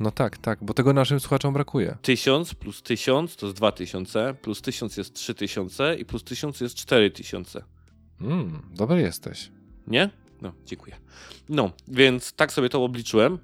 No 0.00 0.10
tak, 0.10 0.38
tak, 0.38 0.58
bo 0.64 0.74
tego 0.74 0.92
naszym 0.92 1.20
słuchaczom 1.20 1.54
brakuje. 1.54 1.96
1000 2.02 2.54
plus 2.54 2.82
1000 2.82 3.36
to 3.36 3.46
jest 3.46 3.56
2000, 3.56 4.34
plus 4.42 4.62
1000 4.62 4.96
jest 4.96 5.14
3000 5.14 5.94
i 5.94 6.04
plus 6.04 6.24
1000 6.24 6.60
jest 6.60 6.74
4000. 6.74 7.62
Mm, 8.20 8.62
dobry 8.74 9.00
jesteś. 9.00 9.50
Nie? 9.86 10.10
No, 10.42 10.52
dziękuję. 10.66 10.96
No, 11.48 11.70
więc 11.88 12.32
tak 12.32 12.52
sobie 12.52 12.68
to 12.68 12.84
obliczyłem, 12.84 13.38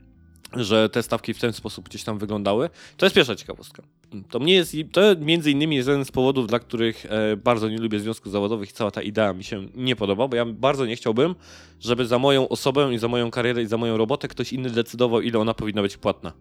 że 0.55 0.89
te 0.89 1.02
stawki 1.02 1.34
w 1.34 1.39
ten 1.39 1.52
sposób 1.52 1.89
gdzieś 1.89 2.05
tam 2.05 2.18
wyglądały. 2.18 2.70
To 2.97 3.07
jest 3.07 3.16
pierwsza 3.16 3.36
ciekawostka. 3.36 3.83
To 4.31 4.39
mnie 4.39 4.55
jest, 4.55 4.76
to 4.92 5.00
między 5.20 5.50
innymi 5.50 5.76
jest 5.76 5.89
jeden 5.89 6.05
z 6.05 6.10
powodów, 6.10 6.47
dla 6.47 6.58
których 6.58 7.07
e, 7.07 7.36
bardzo 7.36 7.68
nie 7.68 7.78
lubię 7.78 8.00
związków 8.00 8.33
zawodowych 8.33 8.70
i 8.70 8.73
cała 8.73 8.91
ta 8.91 9.02
idea 9.02 9.33
mi 9.33 9.44
się 9.44 9.68
nie 9.75 9.97
podoba, 9.97 10.28
bo 10.28 10.36
ja 10.36 10.44
bardzo 10.44 10.86
nie 10.86 10.97
chciałbym, 10.97 11.34
żeby 11.81 12.07
za 12.07 12.18
moją 12.18 12.49
osobę 12.49 12.94
i 12.94 12.99
za 12.99 13.08
moją 13.08 13.31
karierę 13.31 13.62
i 13.62 13.66
za 13.66 13.76
moją 13.76 13.97
robotę 13.97 14.28
ktoś 14.28 14.52
inny 14.52 14.70
decydował, 14.70 15.20
ile 15.20 15.39
ona 15.39 15.55
powinna 15.55 15.83
być 15.83 15.97
płatna. 15.97 16.33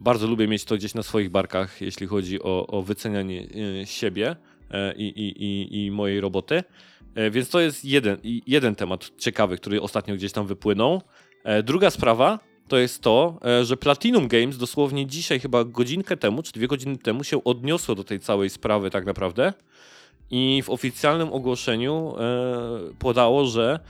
Bardzo 0.00 0.26
lubię 0.26 0.48
mieć 0.48 0.64
to 0.64 0.76
gdzieś 0.76 0.94
na 0.94 1.02
swoich 1.02 1.30
barkach, 1.30 1.80
jeśli 1.80 2.06
chodzi 2.06 2.42
o, 2.42 2.66
o 2.66 2.82
wycenianie 2.82 3.46
e, 3.82 3.86
siebie 3.86 4.36
e, 4.70 4.94
i, 4.94 5.06
i, 5.06 5.44
i, 5.44 5.84
i 5.84 5.90
mojej 5.90 6.20
roboty. 6.20 6.62
Więc 7.30 7.48
to 7.48 7.60
jest 7.60 7.84
jeden, 7.84 8.18
jeden 8.46 8.74
temat 8.74 9.10
ciekawy, 9.18 9.56
który 9.56 9.82
ostatnio 9.82 10.14
gdzieś 10.14 10.32
tam 10.32 10.46
wypłynął. 10.46 11.02
Druga 11.62 11.90
sprawa 11.90 12.38
to 12.72 12.78
jest 12.78 13.02
to, 13.02 13.38
e, 13.44 13.64
że 13.64 13.76
Platinum 13.76 14.28
Games 14.28 14.58
dosłownie 14.58 15.06
dzisiaj, 15.06 15.40
chyba 15.40 15.64
godzinkę 15.64 16.16
temu, 16.16 16.42
czy 16.42 16.52
dwie 16.52 16.68
godziny 16.68 16.98
temu, 16.98 17.24
się 17.24 17.44
odniosło 17.44 17.94
do 17.94 18.04
tej 18.04 18.20
całej 18.20 18.50
sprawy 18.50 18.90
tak 18.90 19.06
naprawdę 19.06 19.52
i 20.30 20.62
w 20.64 20.70
oficjalnym 20.70 21.32
ogłoszeniu 21.32 22.14
e, 22.18 22.94
podało, 22.98 23.44
że 23.44 23.80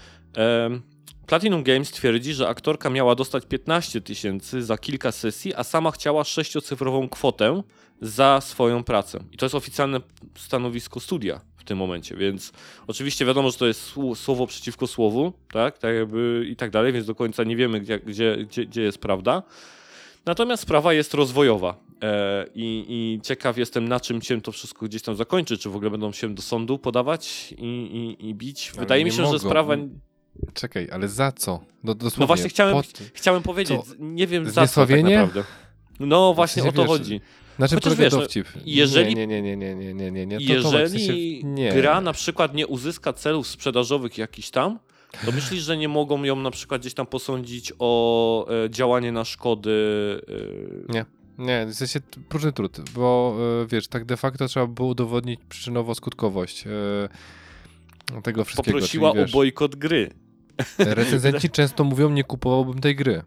Platinum 1.27 1.63
Games 1.63 1.91
twierdzi, 1.91 2.35
że 2.35 2.49
aktorka 2.49 2.91
miała 2.91 3.15
dostać 3.15 3.47
15 3.47 4.01
tysięcy 4.01 4.63
za 4.63 4.79
kilka 4.79 5.13
sesji, 5.13 5.55
a 5.55 5.65
sama 5.65 5.91
chciała 5.91 6.25
sześciocyfrową 6.25 7.09
kwotę 7.09 7.63
za 8.01 8.41
swoją 8.41 8.85
pracę. 8.85 9.19
I 9.33 9.37
to 9.37 9.47
jest 9.47 9.55
oficjalne 9.55 10.01
stanowisko 10.37 11.01
studia 11.01 11.41
w 11.57 11.65
tym 11.65 11.79
momencie, 11.79 12.17
więc 12.17 12.53
oczywiście 12.87 13.25
wiadomo, 13.25 13.51
że 13.51 13.59
to 13.59 13.67
jest 13.67 13.95
słowo 14.15 14.47
przeciwko 14.47 14.87
słowu, 14.87 15.33
tak, 15.53 15.79
tak 15.79 15.95
jakby 15.95 16.47
i 16.49 16.57
tak 16.57 16.71
dalej, 16.71 16.93
więc 16.93 17.07
do 17.07 17.15
końca 17.15 17.45
nie 17.45 17.57
wiemy, 17.57 17.81
gdzie, 17.81 17.99
gdzie, 17.99 18.37
gdzie, 18.67 18.83
jest 18.83 18.99
prawda. 18.99 19.43
Natomiast 20.27 20.63
sprawa 20.63 20.93
jest 20.93 21.15
rozwojowa 21.15 21.77
e, 22.03 22.47
i, 22.55 22.85
i, 22.89 23.21
ciekaw 23.23 23.59
jestem, 23.59 23.89
na 23.89 24.01
czym 24.01 24.23
się 24.23 24.41
to 24.41 24.53
wszystko 24.53 24.87
gdzieś 24.87 25.03
tam 25.03 25.17
zakończy. 25.17 25.59
Czy 25.59 25.71
w 25.71 25.77
ogóle 25.77 25.91
będą 25.91 26.13
się 26.13 26.35
do 26.35 26.43
sądu 26.43 26.79
podawać 26.79 27.55
i, 27.59 27.65
i, 27.65 28.29
i 28.29 28.35
bić? 28.35 28.73
Wydaje 28.79 29.05
mi 29.05 29.13
się, 29.13 29.23
mogą. 29.23 29.33
że 29.33 29.39
sprawa. 29.39 29.77
Czekaj, 30.55 30.89
ale 30.93 31.09
za 31.09 31.33
co? 31.33 31.61
No, 31.85 31.95
dosłownie, 31.95 32.21
no 32.21 32.27
właśnie 32.27 32.49
chciałem, 32.49 32.75
pod... 32.75 32.87
chciałem 33.15 33.43
powiedzieć, 33.43 33.81
co? 33.87 33.95
nie 33.99 34.27
wiem 34.27 34.51
za 34.51 34.67
co 34.67 34.87
tak 34.87 35.03
naprawdę. 35.03 35.45
No 36.01 36.35
właśnie 36.35 36.63
o 36.63 36.73
to 36.73 36.83
wiesz, 36.83 36.89
chodzi. 36.89 37.21
Na 37.59 37.69
czym 37.69 37.77
Chociaż 37.77 37.95
wiesz, 37.95 38.13
no, 38.13 38.19
dowcip? 38.19 38.49
Jeżeli, 38.65 39.15
nie, 39.15 39.27
nie, 39.27 39.43
nie, 39.43 39.57
nie, 39.57 39.75
nie, 39.75 39.95
nie, 39.95 40.11
nie, 40.11 40.27
nie. 40.27 40.39
To, 40.63 40.79
jeżeli 40.79 41.41
to, 41.41 41.47
nie. 41.47 41.73
gra 41.73 42.01
na 42.01 42.13
przykład 42.13 42.55
nie 42.55 42.67
uzyska 42.67 43.13
celów 43.13 43.47
sprzedażowych 43.47 44.19
jakiś 44.19 44.51
tam, 44.51 44.79
to 45.25 45.33
myślisz, 45.33 45.63
że 45.63 45.77
nie 45.77 45.89
mogą 45.89 46.25
ją 46.25 46.37
na 46.37 46.51
przykład 46.51 46.81
gdzieś 46.81 46.95
tam 46.95 47.07
posądzić 47.07 47.73
o 47.79 48.47
e, 48.65 48.71
działanie 48.71 49.13
na 49.13 49.25
szkody? 49.25 49.71
E... 50.89 50.93
Nie. 50.93 51.05
Nie, 51.39 51.67
w 51.67 51.75
sensie 51.75 52.01
próżny 52.29 52.53
trud, 52.53 52.91
bo 52.91 53.37
e, 53.63 53.67
wiesz, 53.67 53.89
tak 53.89 54.05
de 54.05 54.17
facto 54.17 54.49
trzeba 54.49 54.67
było 54.67 54.89
udowodnić 54.89 55.41
przyczynowo-skutkowość 55.51 56.67
e, 56.67 58.23
tego 58.23 58.45
wszystkiego. 58.45 58.79
Poprosiła 58.79 59.11
czyli, 59.13 59.23
wiesz, 59.23 59.35
o 59.35 59.37
bojkot 59.37 59.77
gry. 59.77 60.11
Recenzenci 60.79 61.51
często 61.61 61.85
mówią, 61.85 62.11
nie 62.11 62.25
kupowałbym 62.25 62.81
tej 62.81 62.97
gry. 62.97 63.23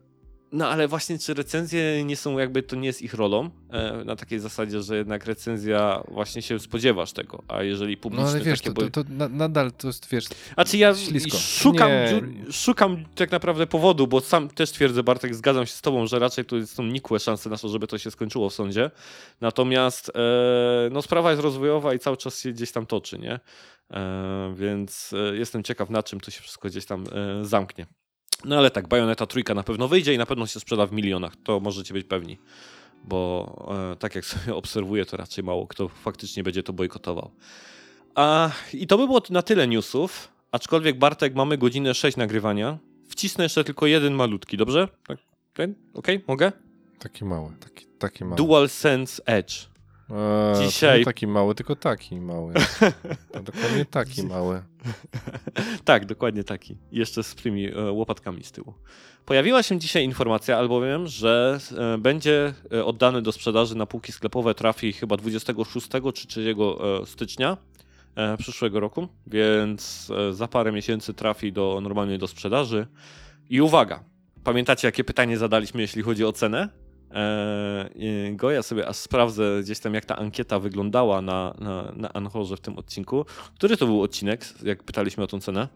No 0.55 0.69
ale 0.69 0.87
właśnie, 0.87 1.19
czy 1.19 1.33
recenzje 1.33 2.03
nie 2.05 2.15
są 2.15 2.37
jakby, 2.37 2.63
to 2.63 2.75
nie 2.75 2.87
jest 2.87 3.01
ich 3.01 3.13
rolą, 3.13 3.49
e, 3.69 4.03
na 4.05 4.15
takiej 4.15 4.39
zasadzie, 4.39 4.81
że 4.81 4.97
jednak 4.97 5.25
recenzja 5.25 6.03
właśnie 6.07 6.41
się 6.41 6.59
spodziewasz 6.59 7.13
tego, 7.13 7.43
a 7.47 7.63
jeżeli 7.63 7.97
publicznie... 7.97 8.25
No 8.25 8.31
ale 8.31 8.41
wiesz, 8.41 8.61
takie 8.61 8.75
to, 8.75 8.89
to, 8.89 9.03
to 9.03 9.29
nadal 9.29 9.71
to 9.71 9.87
jest, 9.87 10.09
wiesz, 10.09 10.25
A 10.55 10.65
czy 10.65 10.77
ja 10.77 10.95
ślisko. 10.95 11.37
szukam, 11.37 11.89
szukam 12.51 13.05
tak 13.15 13.31
naprawdę 13.31 13.67
powodu, 13.67 14.07
bo 14.07 14.21
sam 14.21 14.49
też 14.49 14.71
twierdzę, 14.71 15.03
Bartek, 15.03 15.35
zgadzam 15.35 15.65
się 15.65 15.73
z 15.73 15.81
tobą, 15.81 16.07
że 16.07 16.19
raczej 16.19 16.45
to 16.45 16.67
są 16.67 16.83
nikłe 16.83 17.19
szanse 17.19 17.49
na 17.49 17.57
to, 17.57 17.69
żeby 17.69 17.87
to 17.87 17.97
się 17.97 18.11
skończyło 18.11 18.49
w 18.49 18.53
sądzie, 18.53 18.91
natomiast 19.41 20.11
e, 20.15 20.89
no 20.91 21.01
sprawa 21.01 21.31
jest 21.31 21.43
rozwojowa 21.43 21.93
i 21.93 21.99
cały 21.99 22.17
czas 22.17 22.41
się 22.41 22.51
gdzieś 22.51 22.71
tam 22.71 22.85
toczy, 22.85 23.19
nie? 23.19 23.39
E, 23.91 24.53
więc 24.57 25.13
e, 25.13 25.35
jestem 25.35 25.63
ciekaw, 25.63 25.89
na 25.89 26.03
czym 26.03 26.19
to 26.19 26.31
się 26.31 26.41
wszystko 26.41 26.67
gdzieś 26.69 26.85
tam 26.85 27.03
e, 27.11 27.45
zamknie. 27.45 27.85
No 28.45 28.57
ale 28.57 28.71
tak, 28.71 28.87
Bayonetta 28.87 29.25
trójka 29.25 29.53
na 29.53 29.63
pewno 29.63 29.87
wyjdzie 29.87 30.13
i 30.13 30.17
na 30.17 30.25
pewno 30.25 30.47
się 30.47 30.59
sprzeda 30.59 30.85
w 30.85 30.91
milionach, 30.91 31.35
to 31.43 31.59
możecie 31.59 31.93
być 31.93 32.07
pewni. 32.07 32.37
Bo 33.03 33.91
e, 33.93 33.95
tak 33.95 34.15
jak 34.15 34.25
sobie 34.35 34.55
obserwuję, 34.55 35.05
to 35.05 35.17
raczej 35.17 35.43
mało 35.43 35.67
kto 35.67 35.87
faktycznie 35.87 36.43
będzie 36.43 36.63
to 36.63 36.73
bojkotował. 36.73 37.31
A, 38.15 38.51
I 38.73 38.87
to 38.87 38.97
by 38.97 39.07
było 39.07 39.21
na 39.29 39.41
tyle 39.41 39.67
newsów, 39.67 40.31
aczkolwiek 40.51 40.97
Bartek, 40.99 41.35
mamy 41.35 41.57
godzinę 41.57 41.93
6 41.93 42.17
nagrywania. 42.17 42.77
Wcisnę 43.09 43.43
jeszcze 43.43 43.63
tylko 43.63 43.87
jeden 43.87 44.13
malutki, 44.13 44.57
dobrze? 44.57 44.87
Tak, 45.07 45.17
ten? 45.53 45.75
Okej, 45.93 46.15
okay? 46.15 46.25
mogę? 46.27 46.51
Taki 46.99 47.25
mały, 47.25 47.51
taki, 47.59 47.85
taki 47.85 48.25
mały. 48.25 48.37
DualSense 48.37 49.25
Edge. 49.25 49.74
Eee, 50.09 50.65
Dzisiaj. 50.65 50.99
Nie 50.99 51.05
taki 51.05 51.27
mały, 51.27 51.55
tylko 51.55 51.75
taki 51.75 52.21
mały. 52.21 52.53
To 53.31 53.39
dokładnie 53.39 53.85
taki 54.01 54.23
mały. 54.23 54.61
tak, 55.85 56.05
dokładnie 56.05 56.43
taki. 56.43 56.77
Jeszcze 56.91 57.23
z 57.23 57.35
tymi 57.35 57.65
e, 57.65 57.91
łopatkami 57.91 58.43
z 58.43 58.51
tyłu. 58.51 58.73
Pojawiła 59.25 59.63
się 59.63 59.79
dzisiaj 59.79 60.03
informacja, 60.03 60.57
albowiem, 60.57 61.07
że 61.07 61.59
e, 61.77 61.97
będzie 61.97 62.53
e, 62.73 62.85
oddany 62.85 63.21
do 63.21 63.31
sprzedaży 63.31 63.75
na 63.75 63.85
półki 63.85 64.11
sklepowe, 64.11 64.55
trafi 64.55 64.93
chyba 64.93 65.17
26 65.17 65.87
czy 66.13 66.27
3 66.27 66.55
stycznia 67.05 67.57
przyszłego 68.37 68.79
roku, 68.79 69.07
więc 69.27 70.11
za 70.31 70.47
parę 70.47 70.71
miesięcy 70.71 71.13
trafi 71.13 71.53
do 71.53 71.79
normalnie 71.81 72.17
do 72.17 72.27
sprzedaży. 72.27 72.87
I 73.49 73.61
uwaga, 73.61 74.03
pamiętacie 74.43 74.87
jakie 74.87 75.03
pytanie 75.03 75.37
zadaliśmy, 75.37 75.81
jeśli 75.81 76.01
chodzi 76.01 76.25
o 76.25 76.31
cenę? 76.31 76.69
Eee, 77.11 78.35
go. 78.35 78.51
Ja 78.51 78.63
sobie 78.63 78.87
aż 78.87 78.95
sprawdzę 78.95 79.59
gdzieś 79.63 79.79
tam, 79.79 79.93
jak 79.93 80.05
ta 80.05 80.15
ankieta 80.15 80.59
wyglądała 80.59 81.21
na, 81.21 81.55
na, 81.59 81.91
na 81.95 82.13
Anchorze 82.13 82.57
w 82.57 82.61
tym 82.61 82.77
odcinku. 82.77 83.25
Który 83.55 83.77
to 83.77 83.85
był 83.85 84.01
odcinek, 84.01 84.45
jak 84.63 84.83
pytaliśmy 84.83 85.23
o 85.23 85.27
tą 85.27 85.39
cenę? 85.39 85.67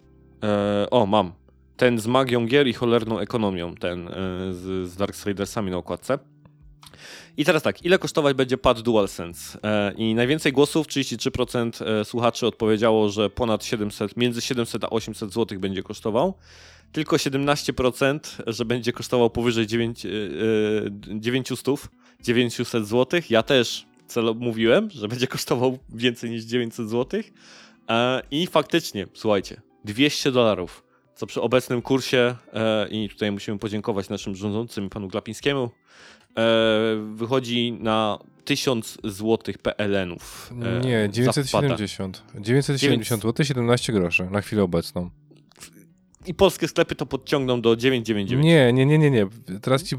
Eee, 0.42 0.90
o, 0.92 1.06
mam. 1.06 1.34
Ten 1.78 2.00
z 2.00 2.08
magią 2.08 2.46
gier 2.46 2.68
i 2.68 2.74
cholerną 2.74 3.20
ekonomią, 3.20 3.76
ten 3.76 4.08
e, 4.08 4.12
z, 4.54 4.90
z 4.90 4.96
Darksidersami 4.96 5.72
na 5.72 5.78
okładce. 5.78 6.20
I 7.38 7.46
teraz 7.46 7.64
tak, 7.64 7.86
ile 7.86 8.00
kosztować 8.00 8.36
będzie 8.36 8.58
pad 8.58 8.82
DualSense? 8.82 9.60
E, 9.64 9.94
I 9.98 10.16
najwięcej 10.16 10.54
głosów, 10.54 10.88
33% 10.88 11.86
e, 11.86 12.06
słuchaczy 12.06 12.48
odpowiedziało, 12.48 13.10
że 13.10 13.30
ponad 13.30 13.66
700, 13.66 14.18
między 14.18 14.42
700 14.42 14.84
a 14.84 14.90
800 14.90 15.34
zł 15.34 15.60
będzie 15.60 15.84
kosztował 15.84 16.34
tylko 16.92 17.16
17%, 17.16 18.20
że 18.48 18.66
będzie 18.66 18.94
kosztował 18.94 19.30
powyżej 19.30 19.68
9, 19.68 20.08
900, 21.10 21.60
900 22.22 22.88
zł. 22.88 23.22
Ja 23.30 23.44
też 23.44 23.86
celo 24.08 24.34
mówiłem, 24.34 24.90
że 24.92 25.08
będzie 25.08 25.28
kosztował 25.28 25.78
więcej 25.90 26.30
niż 26.30 26.44
900 26.44 26.90
zł. 26.90 27.22
E, 27.90 28.22
I 28.32 28.48
faktycznie, 28.48 29.08
słuchajcie, 29.14 29.62
200 29.86 30.32
dolarów, 30.32 30.84
co 31.16 31.26
przy 31.26 31.42
obecnym 31.42 31.82
kursie, 31.82 32.36
e, 32.54 32.88
i 32.90 33.10
tutaj 33.10 33.32
musimy 33.32 33.60
podziękować 33.60 34.10
naszym 34.10 34.36
rządzącym, 34.36 34.90
panu 34.90 35.08
Glapińskiemu, 35.08 35.70
e, 36.38 36.50
wychodzi 37.14 37.72
na 37.72 38.20
1000 38.46 38.98
zł 39.04 39.54
PLN-ów. 39.64 40.54
Nie, 40.84 41.10
970. 41.12 42.24
970 42.40 43.24
zł, 43.24 43.46
17 43.46 43.94
groszy 43.94 44.28
na 44.32 44.42
chwilę 44.42 44.64
obecną 44.64 45.10
i 46.30 46.34
polskie 46.34 46.68
sklepy 46.68 46.96
to 46.96 47.06
podciągną 47.06 47.62
do 47.62 47.76
999. 47.76 48.46
Nie, 48.46 48.74
nie, 48.74 48.86
nie, 48.86 48.98
nie, 48.98 49.12
nie. 49.12 49.28
Teraz 49.62 49.84
ci, 49.84 49.96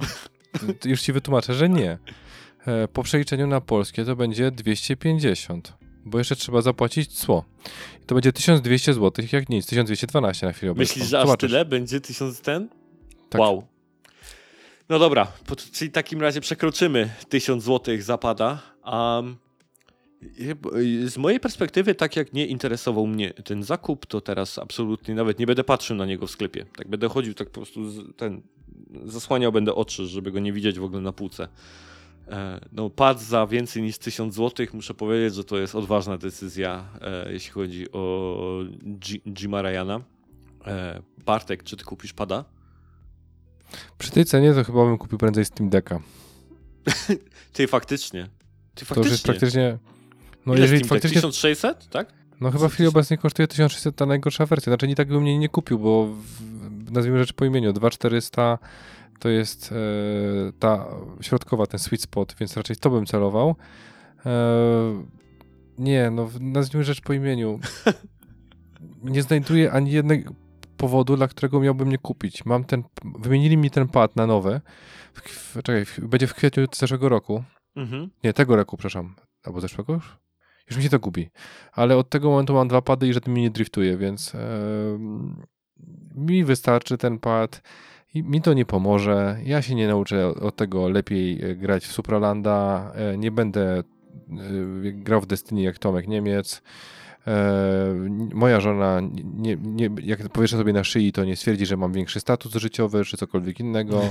już 0.84 1.02
ci 1.02 1.12
wytłumaczę, 1.12 1.54
że 1.54 1.68
nie. 1.68 1.98
E, 2.66 2.88
po 2.88 3.02
przeliczeniu 3.02 3.46
na 3.46 3.60
polskie 3.60 4.04
to 4.04 4.16
będzie 4.16 4.50
250, 4.50 5.72
bo 6.04 6.18
jeszcze 6.18 6.36
trzeba 6.36 6.62
zapłacić 6.62 7.12
cło. 7.12 7.44
To 8.06 8.14
będzie 8.14 8.32
1200 8.32 8.94
zł, 8.94 9.24
jak 9.32 9.48
nic, 9.48 9.66
1212 9.66 10.46
na 10.46 10.52
chwilę 10.52 10.72
obecną. 10.72 10.94
Myślisz, 10.94 11.08
że 11.08 11.20
aż 11.20 11.38
tyle 11.38 11.64
będzie 11.64 12.00
1000 12.00 12.40
ten? 12.40 12.68
Tak. 13.30 13.40
Wow. 13.40 13.64
No 14.88 14.98
dobra, 14.98 15.32
czyli 15.72 15.90
w 15.90 15.94
takim 15.94 16.20
razie 16.20 16.40
przekroczymy 16.40 17.10
1000 17.28 17.64
zł 17.64 17.96
zapada. 18.00 18.62
Um, 18.84 19.36
z 21.06 21.16
mojej 21.16 21.40
perspektywy, 21.40 21.94
tak 21.94 22.16
jak 22.16 22.32
nie 22.32 22.46
interesował 22.46 23.06
mnie 23.06 23.32
ten 23.32 23.62
zakup, 23.62 24.06
to 24.06 24.20
teraz 24.20 24.58
absolutnie 24.58 25.14
nawet 25.14 25.38
nie 25.38 25.46
będę 25.46 25.64
patrzył 25.64 25.96
na 25.96 26.06
niego 26.06 26.26
w 26.26 26.30
sklepie. 26.30 26.66
Tak 26.76 26.88
będę 26.88 27.08
chodził, 27.08 27.34
tak 27.34 27.48
po 27.50 27.60
prostu 27.60 28.12
ten, 28.12 28.42
zasłaniał 29.04 29.52
będę 29.52 29.74
oczy, 29.74 30.06
żeby 30.06 30.32
go 30.32 30.40
nie 30.40 30.52
widzieć 30.52 30.78
w 30.78 30.84
ogóle 30.84 31.00
na 31.02 31.12
półce. 31.12 31.48
E, 32.28 32.60
no, 32.72 32.90
pad 32.90 33.22
za 33.22 33.46
więcej 33.46 33.82
niż 33.82 33.98
1000 33.98 34.34
zł, 34.34 34.66
muszę 34.72 34.94
powiedzieć, 34.94 35.34
że 35.34 35.44
to 35.44 35.58
jest 35.58 35.74
odważna 35.74 36.18
decyzja, 36.18 36.84
e, 37.00 37.32
jeśli 37.32 37.50
chodzi 37.50 37.92
o 37.92 38.64
Jima 39.26 39.62
Ryana. 39.62 40.00
E, 40.66 41.02
Bartek, 41.26 41.62
czy 41.62 41.76
ty 41.76 41.84
kupisz 41.84 42.12
pada? 42.12 42.44
Przy 43.98 44.10
tej 44.10 44.24
cenie 44.24 44.54
to 44.54 44.64
chyba 44.64 44.84
bym 44.84 44.98
kupił 44.98 45.18
prędzej 45.18 45.44
Steam 45.44 45.70
Decka. 45.70 46.00
ty 47.52 47.66
faktycznie. 47.66 48.28
Ty 48.74 48.84
faktycznie. 48.84 48.94
To 48.94 49.00
już 49.00 49.10
jest 49.10 49.24
praktycznie 49.24 49.78
no 50.46 50.54
Ile 50.54 50.62
jeżeli 50.62 50.84
faktycznie... 50.84 51.20
1600, 51.20 51.88
tak? 51.88 52.12
No 52.40 52.50
chyba 52.50 52.68
w 52.68 52.72
chwili 52.72 52.88
obecnej 52.88 53.18
kosztuje 53.18 53.48
1600 53.48 53.96
ta 53.96 54.06
najgorsza 54.06 54.46
wersja. 54.46 54.70
Znaczy 54.70 54.88
nie 54.88 54.94
tak 54.94 55.08
bym 55.08 55.22
mnie 55.22 55.38
nie 55.38 55.48
kupił, 55.48 55.78
bo 55.78 56.06
w, 56.06 56.92
nazwijmy 56.92 57.18
rzecz 57.18 57.32
po 57.32 57.44
imieniu, 57.44 57.72
2400 57.72 58.58
to 59.18 59.28
jest 59.28 59.72
e, 59.72 59.76
ta 60.58 60.86
środkowa, 61.20 61.66
ten 61.66 61.80
sweet 61.80 62.02
spot, 62.02 62.34
więc 62.40 62.56
raczej 62.56 62.76
to 62.76 62.90
bym 62.90 63.06
celował. 63.06 63.56
E, 64.26 65.04
nie, 65.78 66.10
no 66.10 66.30
nazwijmy 66.40 66.84
rzecz 66.84 67.00
po 67.00 67.12
imieniu. 67.12 67.60
Nie 69.02 69.22
znajduję 69.22 69.72
ani 69.72 69.90
jednego 69.90 70.34
powodu, 70.76 71.16
dla 71.16 71.28
którego 71.28 71.60
miałbym 71.60 71.88
nie 71.88 71.98
kupić. 71.98 72.44
Mam 72.44 72.64
ten, 72.64 72.82
wymienili 73.18 73.56
mi 73.56 73.70
ten 73.70 73.88
pad 73.88 74.16
na 74.16 74.26
nowe. 74.26 74.60
W, 75.14 75.54
czekaj, 75.62 75.84
w, 75.84 76.00
będzie 76.00 76.26
w 76.26 76.34
kwietniu 76.34 76.66
zeszłego 76.74 77.08
roku. 77.08 77.44
Mhm. 77.76 78.10
Nie, 78.24 78.32
tego 78.32 78.56
roku, 78.56 78.76
przepraszam. 78.76 79.14
Albo 79.44 79.60
zeszłego 79.60 79.92
już? 79.92 80.19
Już 80.70 80.76
mi 80.76 80.82
się 80.82 80.90
to 80.90 80.98
gubi. 80.98 81.30
Ale 81.72 81.96
od 81.96 82.10
tego 82.10 82.30
momentu 82.30 82.54
mam 82.54 82.68
dwa 82.68 82.82
pady 82.82 83.08
i 83.08 83.12
żaden 83.12 83.34
mi 83.34 83.42
nie 83.42 83.50
driftuje, 83.50 83.96
więc 83.96 84.32
mi 86.14 86.44
wystarczy 86.44 86.98
ten 86.98 87.18
pad 87.18 87.62
i 88.14 88.22
mi 88.22 88.42
to 88.42 88.54
nie 88.54 88.64
pomoże. 88.64 89.36
Ja 89.44 89.62
się 89.62 89.74
nie 89.74 89.88
nauczę 89.88 90.28
od 90.28 90.56
tego 90.56 90.88
lepiej 90.88 91.44
e, 91.44 91.56
grać 91.56 91.86
w 91.86 91.92
Supralanda. 91.92 92.92
E, 92.94 93.18
nie 93.18 93.30
będę 93.30 93.78
e, 93.78 93.82
grał 94.92 95.20
w 95.20 95.26
Destiny 95.26 95.62
jak 95.62 95.78
Tomek 95.78 96.08
Niemiec. 96.08 96.62
E, 97.26 97.94
moja 98.34 98.60
żona, 98.60 99.00
nie, 99.24 99.56
nie, 99.56 99.90
jak 100.02 100.28
powieszę 100.28 100.56
sobie 100.56 100.72
na 100.72 100.84
szyi, 100.84 101.12
to 101.12 101.24
nie 101.24 101.36
stwierdzi, 101.36 101.66
że 101.66 101.76
mam 101.76 101.92
większy 101.92 102.20
status 102.20 102.54
życiowy, 102.54 103.04
czy 103.04 103.16
cokolwiek 103.16 103.60
innego. 103.60 104.02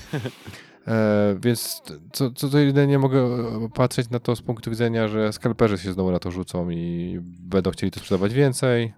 E, 0.88 1.36
więc 1.42 1.82
co, 2.12 2.32
co 2.32 2.50
to 2.50 2.60
jedynie 2.60 3.00
mogę 3.00 3.30
patrzeć 3.74 4.10
na 4.10 4.20
to 4.20 4.36
z 4.36 4.42
punktu 4.42 4.70
widzenia, 4.70 5.08
że 5.08 5.34
skalperzy 5.34 5.78
się 5.78 5.94
znowu 5.94 6.12
na 6.12 6.20
to 6.20 6.32
rzucą 6.32 6.70
i 6.70 7.18
będą 7.22 7.72
chcieli 7.72 7.92
to 7.92 8.00
sprzedawać 8.00 8.34
więcej. 8.34 8.94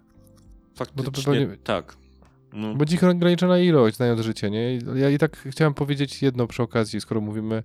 Faktycznie, 0.74 1.24
pewnie- 1.24 1.56
tak. 1.64 1.96
No. 2.52 2.74
Bo 2.74 2.84
ich 2.84 3.04
ograniczona 3.04 3.58
ilość, 3.58 3.96
znając 3.96 4.20
życie, 4.20 4.50
nie? 4.50 4.78
Ja 4.94 5.10
i 5.10 5.18
tak 5.18 5.36
chciałem 5.50 5.74
powiedzieć 5.74 6.22
jedno 6.22 6.46
przy 6.46 6.62
okazji, 6.62 7.00
skoro 7.00 7.20
mówimy, 7.20 7.62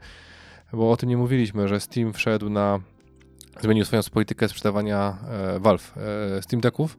bo 0.74 0.92
o 0.92 0.98
tym 0.98 1.09
nie 1.09 1.17
mówiliśmy, 1.17 1.67
że 1.67 1.80
Steam 1.80 2.14
wszedł 2.14 2.50
na, 2.50 2.80
zmienił 3.61 3.86
swoją 3.86 4.02
politykę 4.14 4.50
sprzedawania 4.50 5.18
e, 5.30 5.60
Valve 5.60 5.94
e, 6.38 6.42
Steam 6.42 6.61
Decków 6.61 6.98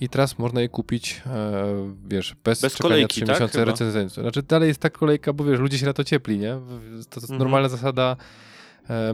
i 0.00 0.08
teraz 0.08 0.38
można 0.38 0.60
je 0.60 0.68
kupić, 0.68 1.22
e, 1.26 1.64
wiesz, 2.08 2.36
bez, 2.44 2.60
Bez 2.60 2.72
czekania 2.72 2.88
kolejki, 2.94 3.14
3 3.14 3.26
tak? 3.26 3.34
miesiące 3.36 3.64
recenzji. 3.64 4.22
Znaczy 4.22 4.42
dalej 4.42 4.68
jest 4.68 4.80
ta 4.80 4.90
kolejka, 4.90 5.32
bo 5.32 5.44
wiesz, 5.44 5.60
ludzie 5.60 5.78
się 5.78 5.86
na 5.86 5.92
to 5.92 6.04
ciepli, 6.04 6.38
nie? 6.38 6.50
To 6.90 6.96
jest 6.96 7.16
Mhm. 7.16 7.38
normalna 7.38 7.68
zasada 7.68 8.16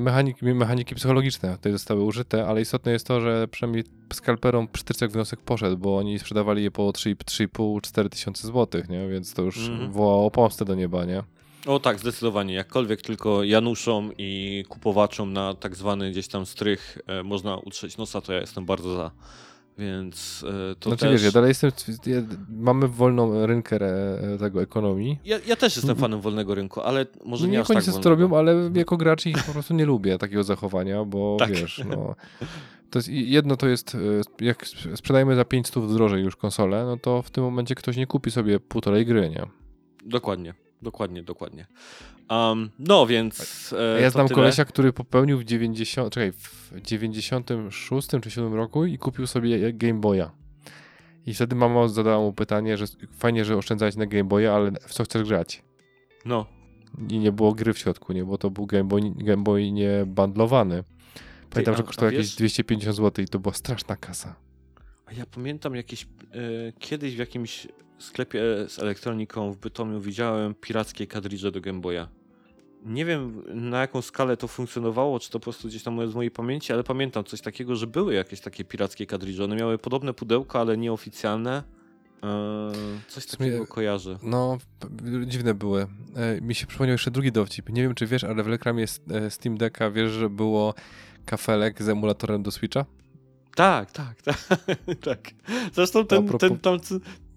mechaniki, 0.01 0.45
mechaniki 0.45 0.95
psychologiczne 0.95 1.51
tutaj 1.57 1.73
zostały 1.73 2.03
użyte, 2.03 2.47
ale 2.47 2.61
istotne 2.61 2.93
jest 2.93 3.07
to, 3.07 3.21
że 3.21 3.49
przynajmniej 3.49 3.85
skalperom 4.13 4.69
przytyczek 4.69 5.11
wniosek 5.11 5.41
poszedł, 5.41 5.77
bo 5.79 5.97
oni 5.99 6.19
sprzedawali 6.19 6.63
je 6.63 6.71
po 6.71 6.83
3,5-4 6.93 8.09
tysiące 8.09 8.47
złotych, 8.47 8.89
nie? 8.89 9.09
Więc 9.09 9.35
to 9.35 9.43
już 9.43 9.69
Mhm. 9.69 9.93
wołało 9.93 10.31
pomstę 10.31 10.65
do 10.65 10.75
nieba, 10.75 11.05
nie? 11.05 11.23
O 11.67 11.81
tak, 11.81 11.99
zdecydowanie. 11.99 12.55
Jakkolwiek 12.55 13.03
tylko 13.03 13.45
Januszom 13.45 14.13
i 14.19 14.65
kupowaczom 14.69 15.33
na 15.33 15.55
tak 15.55 15.77
zwany 15.77 16.11
gdzieś 16.11 16.29
tam 16.29 16.47
strych 16.47 16.99
e, 17.07 17.23
można 17.23 17.57
utrzeć 17.57 17.97
nosa, 17.97 18.21
to 18.21 18.33
ja 18.33 18.41
jestem 18.41 18.67
bardzo 18.67 18.95
za. 18.95 19.11
Więc 19.79 20.45
e, 20.71 20.75
to 20.75 20.91
znaczy 20.91 21.01
też... 21.01 21.13
wiesz, 21.13 21.23
ja 21.23 21.31
dalej 21.31 21.49
jestem, 21.49 21.71
ja, 22.07 22.17
mamy 22.49 22.89
wolną 22.89 23.47
rynkę 23.47 23.77
e, 23.77 24.39
tego 24.39 24.63
ekonomii. 24.63 25.19
Ja, 25.25 25.39
ja 25.47 25.57
też 25.57 25.77
jestem 25.77 25.97
fanem 25.97 26.21
wolnego 26.21 26.55
rynku, 26.55 26.81
ale 26.81 27.07
może 27.25 27.43
No 27.45 27.47
nie, 27.47 27.53
nie 27.53 27.61
aż 27.61 27.69
tak 27.69 27.83
co 27.83 27.93
to 27.93 27.99
wolnego. 28.03 28.11
robią, 28.23 28.39
ale 28.39 28.71
jako 28.75 28.97
gracz 28.97 29.27
ich 29.27 29.45
po 29.45 29.53
prostu 29.53 29.75
nie 29.75 29.85
lubię 29.87 30.19
takiego 30.19 30.45
zachowania, 30.45 31.05
bo 31.05 31.37
Tak. 31.39 31.51
wiesz, 31.51 31.83
no... 31.91 32.15
To 32.91 32.99
jest, 32.99 33.09
jedno 33.09 33.57
to 33.57 33.69
jest, 33.69 33.95
e, 33.95 33.99
jak 34.45 34.63
sp- 34.73 34.97
sprzedajemy 34.97 35.37
za 35.37 35.45
500 35.45 35.93
drożej 35.93 36.23
już 36.23 36.37
konsolę, 36.37 36.85
no 36.85 36.97
to 36.97 37.23
w 37.23 37.31
tym 37.31 37.45
momencie 37.45 37.75
ktoś 37.75 37.97
nie 37.97 38.07
kupi 38.07 38.31
sobie 38.31 38.61
półtorej 38.61 39.07
gry, 39.07 39.31
nie? 39.31 39.47
Dokładnie, 40.05 40.55
dokładnie, 40.83 41.23
dokładnie. 41.23 41.67
Um, 42.31 42.71
no 42.79 43.07
więc. 43.07 43.73
E, 43.73 43.97
A 43.97 44.01
ja 44.01 44.11
znam 44.11 44.29
tyle. 44.29 44.35
kolesia, 44.35 44.65
który 44.65 44.93
popełnił 44.93 45.39
w 45.39 45.45
90, 45.45 46.13
czekaj, 46.15 46.33
w 46.33 46.73
96 46.83 48.09
czy 48.23 48.31
7 48.31 48.55
roku 48.55 48.85
i 48.85 48.99
kupił 48.99 49.27
sobie 49.27 49.73
Game 49.73 50.01
Boya. 50.01 50.31
I 51.27 51.35
wtedy 51.35 51.57
mama 51.57 51.89
zadała 51.89 52.19
mu 52.19 52.33
pytanie, 52.33 52.77
że 52.77 52.85
fajnie, 53.19 53.45
że 53.45 53.57
oszczędzać 53.57 53.97
na 53.97 54.07
Game 54.07 54.25
Boya, 54.25 54.47
ale 54.47 54.71
w 54.73 54.93
co 54.95 55.05
chcesz 55.05 55.29
grać? 55.29 55.63
No, 56.25 56.47
I 57.09 57.19
nie 57.19 57.33
było 57.33 57.53
gry 57.55 57.73
w 57.73 57.79
środku, 57.79 58.13
nie? 58.13 58.25
Bo 58.25 58.39
to 58.39 58.51
był 58.51 58.67
Game 58.67 58.85
Boy, 58.85 59.01
Game 59.17 59.43
Boy 59.43 59.73
nie 59.73 60.05
bandlowany. 60.07 60.85
Pamiętam, 61.51 61.75
a- 61.75 61.77
że 61.77 61.83
kosztował 61.83 62.11
jakieś 62.13 62.27
wiesz- 62.27 62.37
250 62.37 62.97
zł 62.97 63.25
i 63.25 63.29
to 63.29 63.39
była 63.39 63.55
straszna 63.55 63.97
kasa. 63.97 64.37
a 65.07 65.13
ja 65.13 65.27
pamiętam 65.27 65.75
jakieś. 65.77 66.03
E, 66.05 66.09
kiedyś 66.79 67.15
w 67.17 67.19
jakimś 67.19 67.69
sklepie 67.99 68.41
z 68.69 68.79
elektroniką 68.79 69.53
w 69.53 69.57
Bytomiu 69.57 70.01
widziałem 70.01 70.55
pirackie 70.55 71.07
kadridże 71.07 71.53
do 71.53 71.61
Game 71.61 71.81
Boya. 71.81 72.07
Nie 72.85 73.05
wiem 73.05 73.43
na 73.55 73.81
jaką 73.81 74.03
skalę 74.03 74.37
to 74.37 74.49
funkcjonowało, 74.49 75.21
czy 75.21 75.31
to 75.31 75.39
po 75.41 75.43
prostu 75.45 75.69
gdzieś 75.69 75.83
tam 75.83 76.11
z 76.11 76.15
mojej 76.15 76.31
pamięci, 76.31 76.73
ale 76.73 76.85
pamiętam 76.85 77.25
coś 77.25 77.41
takiego, 77.41 77.77
że 77.77 77.87
były 77.87 78.15
jakieś 78.15 78.41
takie 78.41 78.65
pirackie 78.65 79.07
kadridże. 79.07 79.45
One 79.45 79.57
miały 79.57 79.79
podobne 79.79 80.15
pudełka, 80.15 80.61
ale 80.61 80.77
nieoficjalne. 80.77 81.63
E, 82.23 82.73
coś 83.09 83.25
sumie- 83.25 83.39
takiego 83.39 83.67
kojarzę. 83.67 84.19
No, 84.23 84.59
p- 84.81 84.89
dziwne 85.27 85.55
były. 85.55 85.87
E, 86.17 86.41
mi 86.41 86.55
się 86.55 86.67
przypomniał 86.67 86.93
jeszcze 86.95 87.11
drugi 87.11 87.33
dowcip. 87.33 87.69
Nie 87.69 87.83
wiem, 87.83 87.95
czy 87.95 88.07
wiesz, 88.07 88.25
ale 88.25 88.43
w 88.43 88.47
reklamie 88.49 88.85
e, 89.11 89.31
Steam 89.31 89.57
Decka 89.57 89.91
wiesz, 89.91 90.11
że 90.13 90.31
było 90.31 90.75
kafelek 91.25 91.83
z 91.83 91.89
emulatorem 91.89 92.43
do 92.43 92.51
Switcha? 92.51 92.85
Tak, 93.55 93.93
tak, 93.93 94.23
tak. 94.27 94.39
tak. 95.03 95.31
Zresztą 95.73 96.07
ten, 96.07 96.27
propos- 96.29 96.39
ten, 96.41 96.59
tam, 96.59 96.79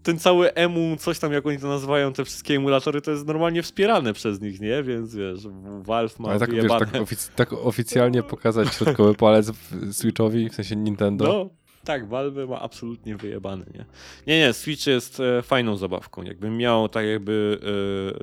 ten 0.03 0.19
cały 0.19 0.53
emu, 0.53 0.95
coś 0.98 1.19
tam 1.19 1.34
jak 1.34 1.45
oni 1.45 1.58
to 1.58 1.68
nazywają, 1.68 2.14
te 2.14 2.26
wszystkie 2.26 2.56
emulatory, 2.56 3.02
to 3.02 3.11
jest 3.11 3.28
normalnie 3.28 3.64
wspierane 3.64 4.14
przez 4.14 4.42
nich, 4.42 4.61
nie? 4.61 4.84
Więc 4.84 5.16
wiesz, 5.16 5.48
Valve 5.82 6.19
ma 6.19 6.30
Ale 6.30 6.40
tak, 6.40 6.53
wiesz, 6.53 6.68
tak, 6.69 6.92
ofic- 6.92 7.32
tak 7.36 7.53
oficjalnie 7.53 8.24
pokazać 8.24 8.74
środkowy 8.74 9.14
palec 9.16 9.52
Switchowi, 9.92 10.50
w 10.50 10.56
sensie 10.56 10.76
Nintendo. 10.76 11.26
No, 11.26 11.50
tak, 11.84 12.08
Valve 12.08 12.48
ma 12.50 12.61
absolutnie 12.61 13.16
wyjebane, 13.18 13.66
nie? 13.74 13.86
Nie, 14.28 14.40
nie, 14.40 14.53
Switch 14.53 14.88
jest 14.88 15.19
e, 15.19 15.42
fajną 15.42 15.78
zabawką. 15.78 16.24
Jakbym 16.24 16.58
miał 16.58 16.90
tak 16.90 17.06
jakby 17.06 17.60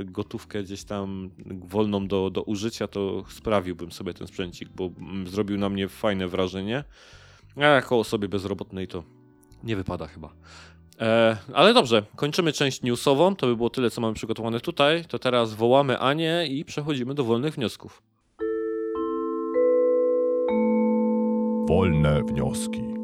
e, 0.00 0.04
gotówkę 0.04 0.62
gdzieś 0.62 0.84
tam 0.84 1.30
wolną 1.46 2.06
do, 2.06 2.30
do 2.30 2.42
użycia, 2.42 2.88
to 2.88 3.24
sprawiłbym 3.28 3.92
sobie 3.92 4.14
ten 4.14 4.26
sprzęcik, 4.26 4.68
bo 4.68 4.90
mm, 4.98 5.26
zrobił 5.26 5.58
na 5.58 5.68
mnie 5.68 5.88
fajne 5.88 6.28
wrażenie. 6.28 6.84
A 7.56 7.60
jako 7.60 7.98
osobie 7.98 8.28
bezrobotnej 8.28 8.88
to 8.88 9.04
nie 9.64 9.76
wypada 9.76 10.06
chyba. 10.06 10.34
E, 11.00 11.36
ale 11.54 11.74
dobrze, 11.74 12.02
kończymy 12.16 12.52
część 12.52 12.82
newsową. 12.82 13.36
To 13.36 13.46
by 13.46 13.56
było 13.56 13.70
tyle, 13.70 13.90
co 13.90 14.00
mamy 14.00 14.14
przygotowane 14.14 14.60
tutaj. 14.60 15.04
To 15.04 15.18
teraz 15.18 15.54
wołamy 15.54 15.98
Anię 15.98 16.46
i 16.46 16.64
przechodzimy 16.64 17.14
do 17.14 17.24
wolnych 17.24 17.54
wniosków. 17.54 18.02
Wolne 21.68 22.22
wnioski. 22.22 22.96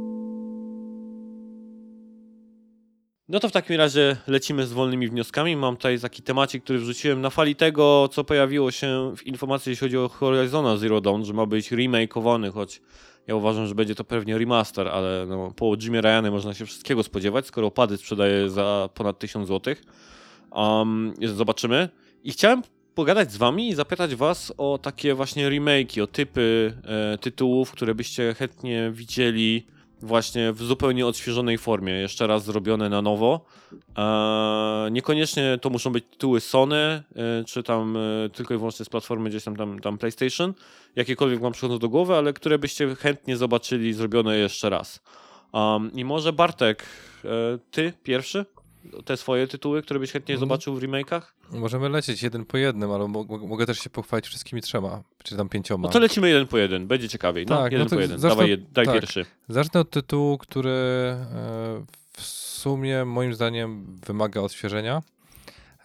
No 3.28 3.40
to 3.40 3.48
w 3.48 3.52
takim 3.52 3.76
razie 3.76 4.16
lecimy 4.26 4.66
z 4.66 4.72
wolnymi 4.72 5.08
wnioskami. 5.08 5.56
Mam 5.56 5.76
tutaj 5.76 6.00
taki 6.00 6.22
temacik, 6.22 6.64
który 6.64 6.78
wrzuciłem 6.78 7.20
na 7.20 7.30
fali 7.30 7.56
tego, 7.56 8.08
co 8.12 8.24
pojawiło 8.24 8.70
się 8.70 9.14
w 9.16 9.26
informacji, 9.26 9.70
jeśli 9.70 9.86
chodzi 9.86 9.98
o 9.98 10.08
Horizona 10.08 10.76
Zero 10.76 11.00
Dawn, 11.00 11.24
że 11.24 11.32
ma 11.32 11.46
być 11.46 11.72
remakeowany, 11.72 12.50
choć 12.50 12.80
ja 13.26 13.34
uważam, 13.34 13.66
że 13.66 13.74
będzie 13.74 13.94
to 13.94 14.04
pewnie 14.04 14.38
remaster, 14.38 14.88
ale 14.88 15.26
no, 15.28 15.52
po 15.56 15.76
Ryanie 15.92 16.30
można 16.30 16.54
się 16.54 16.66
wszystkiego 16.66 17.02
spodziewać, 17.02 17.46
skoro 17.46 17.66
opady 17.66 17.96
sprzedaje 17.96 18.50
za 18.50 18.88
ponad 18.94 19.18
1000 19.18 19.48
zł. 19.48 19.74
Um, 20.50 21.14
zobaczymy. 21.22 21.88
I 22.24 22.32
chciałem 22.32 22.62
pogadać 22.94 23.32
z 23.32 23.36
wami 23.36 23.68
i 23.68 23.74
zapytać 23.74 24.14
was 24.14 24.52
o 24.58 24.78
takie 24.78 25.14
właśnie 25.14 25.48
remake'i, 25.48 26.02
o 26.02 26.06
typy 26.06 26.74
e, 26.84 27.18
tytułów, 27.18 27.70
które 27.70 27.94
byście 27.94 28.34
chętnie 28.34 28.90
widzieli 28.94 29.66
właśnie 30.02 30.52
w 30.52 30.62
zupełnie 30.62 31.06
odświeżonej 31.06 31.58
formie, 31.58 31.92
jeszcze 31.92 32.26
raz 32.26 32.44
zrobione 32.44 32.88
na 32.88 33.02
nowo. 33.02 33.40
E, 33.98 34.88
niekoniecznie 34.90 35.58
to 35.60 35.70
muszą 35.70 35.92
być 35.92 36.04
tytuły 36.10 36.40
Sony, 36.40 36.76
e, 36.76 37.02
czy 37.46 37.62
tam 37.62 37.96
e, 37.96 38.28
tylko 38.28 38.54
i 38.54 38.56
wyłącznie 38.56 38.84
z 38.84 38.88
platformy 38.88 39.30
gdzieś 39.30 39.44
tam, 39.44 39.56
tam, 39.56 39.78
tam 39.78 39.98
PlayStation, 39.98 40.54
jakiekolwiek 40.96 41.40
wam 41.40 41.52
przychodzą 41.52 41.78
do 41.78 41.88
głowy, 41.88 42.14
ale 42.14 42.32
które 42.32 42.58
byście 42.58 42.94
chętnie 42.94 43.36
zobaczyli 43.36 43.94
zrobione 43.94 44.38
jeszcze 44.38 44.70
raz. 44.70 45.00
I 45.94 46.04
może 46.04 46.32
Bartek, 46.32 46.86
ty 47.70 47.92
pierwszy? 48.02 48.46
Te 49.04 49.16
swoje 49.16 49.46
tytuły, 49.46 49.82
które 49.82 50.00
byś 50.00 50.12
chętnie 50.12 50.34
Mhm. 50.34 50.48
zobaczył 50.48 50.74
w 50.74 50.80
remake'ach? 50.82 51.22
Możemy 51.50 51.88
lecieć 51.88 52.22
jeden 52.22 52.44
po 52.44 52.56
jednym, 52.56 52.90
ale 52.90 53.08
mo- 53.08 53.24
mo- 53.24 53.38
mogę 53.38 53.66
też 53.66 53.78
się 53.78 53.90
pochwalić 53.90 54.26
wszystkimi 54.26 54.62
trzema, 54.62 55.02
czy 55.22 55.36
tam 55.36 55.48
pięcioma. 55.48 55.88
No 55.88 55.92
to 55.92 55.98
lecimy 55.98 56.28
jeden 56.28 56.46
po 56.46 56.58
jeden, 56.58 56.86
będzie 56.86 57.08
ciekawiej. 57.08 57.46
No, 57.46 57.56
Tak, 57.56 57.72
jeden 57.72 57.86
no 57.90 57.96
po 57.96 58.00
jeden. 58.02 58.18
zacznę- 58.18 58.28
Dawaj, 58.28 58.50
jed- 58.56 58.72
daj 58.72 58.84
tak. 58.86 58.94
pierwszy. 58.94 59.26
Zacznę 59.48 59.80
od 59.80 59.90
tytułu, 59.90 60.38
który 60.38 60.70
e, 60.70 61.24
w 62.12 62.22
sumie 62.22 63.04
moim 63.04 63.34
zdaniem 63.34 63.96
wymaga 64.06 64.40
odświeżenia 64.40 65.02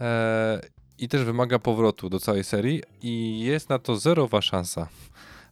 e, 0.01 0.61
i 0.99 1.07
też 1.07 1.23
wymaga 1.23 1.59
powrotu 1.59 2.09
do 2.09 2.19
całej 2.19 2.43
serii 2.43 2.83
i 3.01 3.39
jest 3.39 3.69
na 3.69 3.79
to 3.79 3.95
zerowa 3.95 4.41
szansa. 4.41 4.87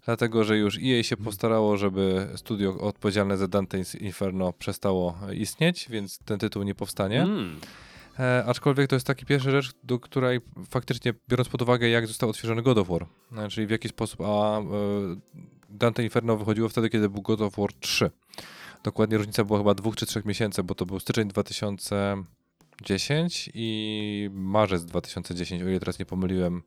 Dlatego, 0.06 0.44
że 0.44 0.58
już 0.58 0.78
EA 0.78 1.04
się 1.04 1.18
postarało, 1.18 1.78
żeby 1.78 2.28
studio 2.36 2.78
odpowiedzialne 2.80 3.38
za 3.38 3.46
Dante's 3.46 4.02
Inferno 4.02 4.54
przestało 4.54 5.18
istnieć, 5.34 5.88
więc 5.90 6.20
ten 6.20 6.40
tytuł 6.40 6.64
nie 6.64 6.76
powstanie. 6.76 7.22
Mm. 7.22 7.60
E, 8.20 8.44
aczkolwiek 8.48 8.90
to 8.90 8.96
jest 8.96 9.08
taki 9.08 9.26
pierwsza 9.26 9.52
rzecz, 9.52 9.72
do 9.84 10.00
której 10.00 10.40
faktycznie, 10.70 11.14
biorąc 11.30 11.50
pod 11.50 11.62
uwagę, 11.62 11.90
jak 11.90 12.08
został 12.08 12.30
odświeżony 12.30 12.62
God 12.62 12.78
of 12.78 12.88
War, 12.88 13.06
e, 13.38 13.50
czyli 13.50 13.68
w 13.68 13.70
jaki 13.70 13.90
sposób, 13.90 14.22
a 14.22 14.60
e, 14.60 14.64
Dante 15.70 16.04
Inferno 16.04 16.38
wychodziło 16.38 16.70
wtedy, 16.70 16.90
kiedy 16.90 17.10
był 17.10 17.22
God 17.22 17.42
of 17.42 17.56
War 17.56 17.74
3. 17.80 18.12
Dokładnie 18.84 19.18
różnica 19.18 19.44
była 19.44 19.60
chyba 19.60 19.74
dwóch 19.74 19.96
czy 19.96 20.06
trzech 20.06 20.26
miesięcy, 20.26 20.64
bo 20.64 20.76
to 20.76 20.86
był 20.86 21.00
styczeń 21.00 21.28
2010 21.28 23.50
i 23.54 24.30
marzec 24.34 24.86
2010, 24.86 25.64
o 25.64 25.68
ile 25.68 25.80
teraz 25.80 26.00
nie 26.00 26.06
pomyliłem 26.06 26.64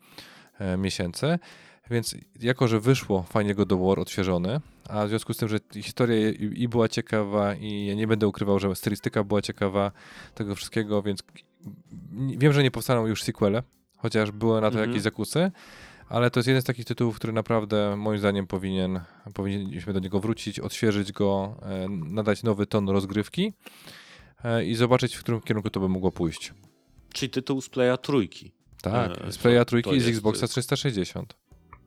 e, 0.58 0.76
miesięcy. 0.76 1.38
Więc 1.90 2.14
jako, 2.40 2.68
że 2.68 2.80
wyszło 2.80 3.22
fajnie 3.22 3.54
God 3.54 3.72
of 3.72 3.80
War 3.80 4.00
odświeżony, 4.00 4.60
a 4.88 5.06
w 5.06 5.08
związku 5.08 5.34
z 5.34 5.36
tym, 5.36 5.48
że 5.48 5.58
historia 5.74 6.30
i 6.30 6.68
była 6.68 6.88
ciekawa 6.88 7.54
i 7.54 7.86
ja 7.86 7.94
nie 7.94 8.06
będę 8.06 8.28
ukrywał, 8.28 8.58
że 8.58 8.74
stylistyka 8.76 9.24
była 9.24 9.42
ciekawa 9.42 9.92
tego 10.34 10.54
wszystkiego, 10.54 11.02
więc 11.02 11.22
wiem, 12.12 12.52
że 12.52 12.62
nie 12.62 12.70
powstaną 12.70 13.06
już 13.06 13.22
sequele, 13.22 13.62
chociaż 13.96 14.30
były 14.30 14.60
na 14.60 14.70
to 14.70 14.74
Mhm. 14.74 14.90
jakieś 14.90 15.02
zakusy, 15.02 15.50
ale 16.08 16.30
to 16.30 16.40
jest 16.40 16.46
jeden 16.48 16.62
z 16.62 16.64
takich 16.64 16.84
tytułów, 16.84 17.16
który 17.16 17.32
naprawdę 17.32 17.96
moim 17.96 18.18
zdaniem 18.18 18.46
powinien, 18.46 19.00
powinniśmy 19.34 19.92
do 19.92 20.00
niego 20.00 20.20
wrócić, 20.20 20.60
odświeżyć 20.60 21.12
go, 21.12 21.56
e, 21.62 21.88
nadać 21.88 22.42
nowy 22.42 22.66
ton 22.66 22.88
rozgrywki 22.88 23.52
e, 24.44 24.64
i 24.64 24.74
zobaczyć, 24.74 25.14
w 25.16 25.20
którym 25.22 25.40
kierunku 25.40 25.70
to 25.70 25.80
by 25.80 25.88
mogło 25.88 26.12
pójść. 26.12 26.54
Czyli 27.12 27.30
tytuł 27.30 27.60
z 27.60 27.68
Playa 27.68 27.96
trójki. 28.02 28.52
Tak, 28.82 29.18
E, 29.24 29.32
z 29.32 29.38
Playa 29.38 29.64
trójki 29.64 29.90
i 29.90 30.00
z 30.00 30.08
Xboxa 30.08 30.46
360. 30.48 31.34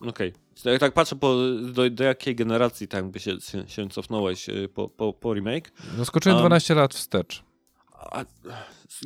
Okej. 0.08 0.34
Jak 0.66 0.80
tak 0.80 0.94
patrzę, 0.94 1.16
po, 1.16 1.36
do, 1.74 1.90
do 1.90 2.04
jakiej 2.04 2.36
generacji 2.36 2.88
tak 2.88 3.06
by 3.06 3.20
się, 3.20 3.42
się, 3.42 3.68
się 3.68 3.90
cofnąłeś 3.90 4.50
y, 4.50 4.70
po, 4.74 4.90
po, 4.90 5.14
po 5.14 5.34
remake? 5.34 5.72
No 5.98 6.06
skoczyłem 6.06 6.38
Um, 6.38 6.42
12 6.46 6.76
lat 6.76 6.94
wstecz. 6.94 7.44
A, 7.94 8.26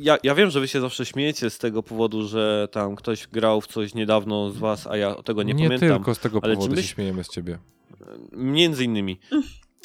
ja, 0.00 0.18
ja 0.22 0.34
wiem, 0.34 0.50
że 0.50 0.60
wy 0.60 0.68
się 0.68 0.80
zawsze 0.80 1.06
śmiejecie 1.06 1.50
z 1.50 1.58
tego 1.58 1.82
powodu, 1.82 2.28
że 2.28 2.68
tam 2.72 2.96
ktoś 2.96 3.26
grał 3.26 3.60
w 3.60 3.66
coś 3.66 3.94
niedawno 3.94 4.50
z 4.50 4.56
was, 4.56 4.86
a 4.86 4.96
ja 4.96 5.14
tego 5.14 5.42
nie, 5.42 5.54
pamiętam. 5.54 5.78
tylko 5.78 6.14
z 6.14 6.18
tego 6.18 6.40
ale 6.42 6.52
czy 6.54 6.56
powodu 6.56 6.76
się 6.76 6.82
myśl- 6.82 6.94
śmiejemy 6.94 7.24
z 7.24 7.28
ciebie. 7.28 7.58
Między 8.32 8.84
innymi. 8.84 9.18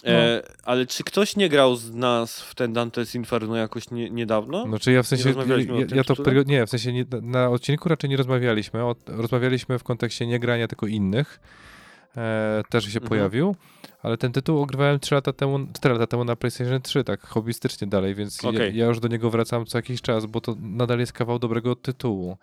E, 0.06 0.44
ale 0.64 0.86
czy 0.86 1.04
ktoś 1.04 1.36
nie 1.36 1.50
grał 1.50 1.76
z 1.76 1.94
nas 1.94 2.42
w 2.42 2.56
ten 2.56 2.74
Dante's 2.74 3.16
Inferno 3.16 3.56
jakoś 3.56 3.92
nie, 3.92 4.10
niedawno? 4.10 4.68
Znaczy 4.68 4.92
ja 4.92 5.04
w 5.04 5.08
sensie, 5.08 5.38
o 5.38 5.44
ja, 5.46 5.86
ja 5.96 6.04
to 6.04 6.32
nie, 6.46 6.66
w 6.66 6.70
sensie 6.70 6.94
nie, 6.94 7.06
na 7.22 7.50
odcinku 7.50 7.90
raczej 7.90 8.10
nie 8.10 8.18
rozmawialiśmy, 8.18 8.84
o, 8.84 8.96
rozmawialiśmy 9.08 9.80
w 9.80 9.84
kontekście 9.84 10.28
nie 10.28 10.40
grania, 10.40 10.68
tylko 10.68 10.88
innych. 10.88 11.40
E, 12.18 12.64
też 12.70 12.84
się 12.84 12.90
Mhm. 13.00 13.10
pojawił, 13.10 13.56
ale 14.04 14.18
ten 14.18 14.32
tytuł 14.32 14.62
ogrywałem 14.62 15.00
3 15.00 15.16
lata 15.16 15.34
temu, 15.34 15.60
4 15.74 15.94
lata 15.94 16.08
temu 16.08 16.24
na 16.24 16.36
PlayStation 16.36 16.82
3, 16.82 17.04
tak 17.04 17.22
hobbystycznie 17.28 17.88
dalej, 17.88 18.16
więc 18.16 18.44
ja, 18.44 18.50
Okej. 18.50 18.78
ja 18.78 18.86
już 18.86 19.00
do 19.00 19.08
niego 19.08 19.30
wracam 19.30 19.66
co 19.66 19.78
jakiś 19.78 20.02
czas, 20.02 20.26
bo 20.26 20.42
to 20.42 20.56
nadal 20.62 21.00
jest 21.00 21.14
kawał 21.14 21.40
dobrego 21.40 21.76
tytułu. 21.76 22.38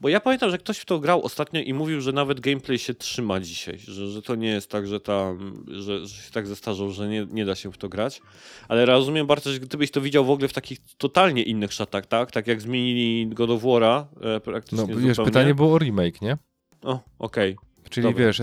Bo 0.00 0.08
ja 0.08 0.20
pamiętam, 0.20 0.50
że 0.50 0.58
ktoś 0.58 0.78
w 0.78 0.84
to 0.84 0.98
grał 1.00 1.22
ostatnio 1.24 1.60
i 1.60 1.74
mówił, 1.74 2.00
że 2.00 2.12
nawet 2.12 2.40
gameplay 2.40 2.78
się 2.78 2.94
trzyma 2.94 3.40
dzisiaj, 3.40 3.78
że, 3.78 4.08
że 4.08 4.22
to 4.22 4.34
nie 4.34 4.48
jest 4.48 4.70
tak, 4.70 4.86
że 4.86 5.00
tam, 5.00 5.64
że, 5.68 6.06
że 6.06 6.22
się 6.22 6.30
tak 6.32 6.46
zestarzał, 6.46 6.90
że 6.90 7.08
nie, 7.08 7.26
nie 7.30 7.44
da 7.44 7.54
się 7.54 7.72
w 7.72 7.78
to 7.78 7.88
grać. 7.88 8.22
Ale 8.68 8.86
rozumiem 8.86 9.26
bardzo, 9.26 9.52
że 9.52 9.60
gdybyś 9.60 9.90
to 9.90 10.00
widział 10.00 10.24
w 10.24 10.30
ogóle 10.30 10.48
w 10.48 10.52
takich 10.52 10.78
totalnie 10.98 11.42
innych 11.42 11.72
szatach, 11.72 12.06
tak? 12.06 12.30
Tak 12.30 12.46
jak 12.46 12.60
zmienili 12.60 13.26
God 13.26 13.50
of 13.50 13.62
War'a 13.62 14.04
e, 14.20 14.40
praktycznie 14.40 14.78
No 14.78 15.00
wiesz, 15.00 15.16
zupełnie. 15.16 15.30
pytanie 15.32 15.54
było 15.54 15.74
o 15.74 15.78
remake, 15.78 16.22
nie? 16.22 16.36
O, 16.82 17.00
okej. 17.18 17.56
Czyli 17.88 18.06
Dobra. 18.06 18.26
wiesz, 18.26 18.42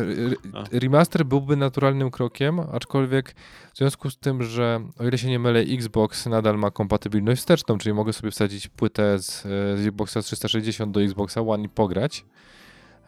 remaster 0.72 1.26
byłby 1.26 1.56
naturalnym 1.58 2.12
krokiem, 2.12 2.60
aczkolwiek 2.60 3.36
w 3.74 3.78
związku 3.78 4.10
z 4.10 4.18
tym, 4.18 4.44
że 4.44 4.82
o 5.00 5.08
ile 5.08 5.18
się 5.18 5.30
nie 5.30 5.40
mylę, 5.40 5.60
Xbox 5.60 6.26
nadal 6.26 6.58
ma 6.58 6.72
kompatybilność 6.72 7.42
wsteczną, 7.42 7.78
czyli 7.78 7.94
mogę 7.94 8.14
sobie 8.14 8.32
wsadzić 8.32 8.68
płytę 8.68 9.20
z, 9.20 9.46
e, 9.46 9.50
z 9.78 9.88
Xboxa 9.88 10.22
360 10.22 10.92
do 10.92 11.02
Xboxa 11.02 11.42
One 11.42 11.64
i 11.64 11.70
pograć, 11.70 12.26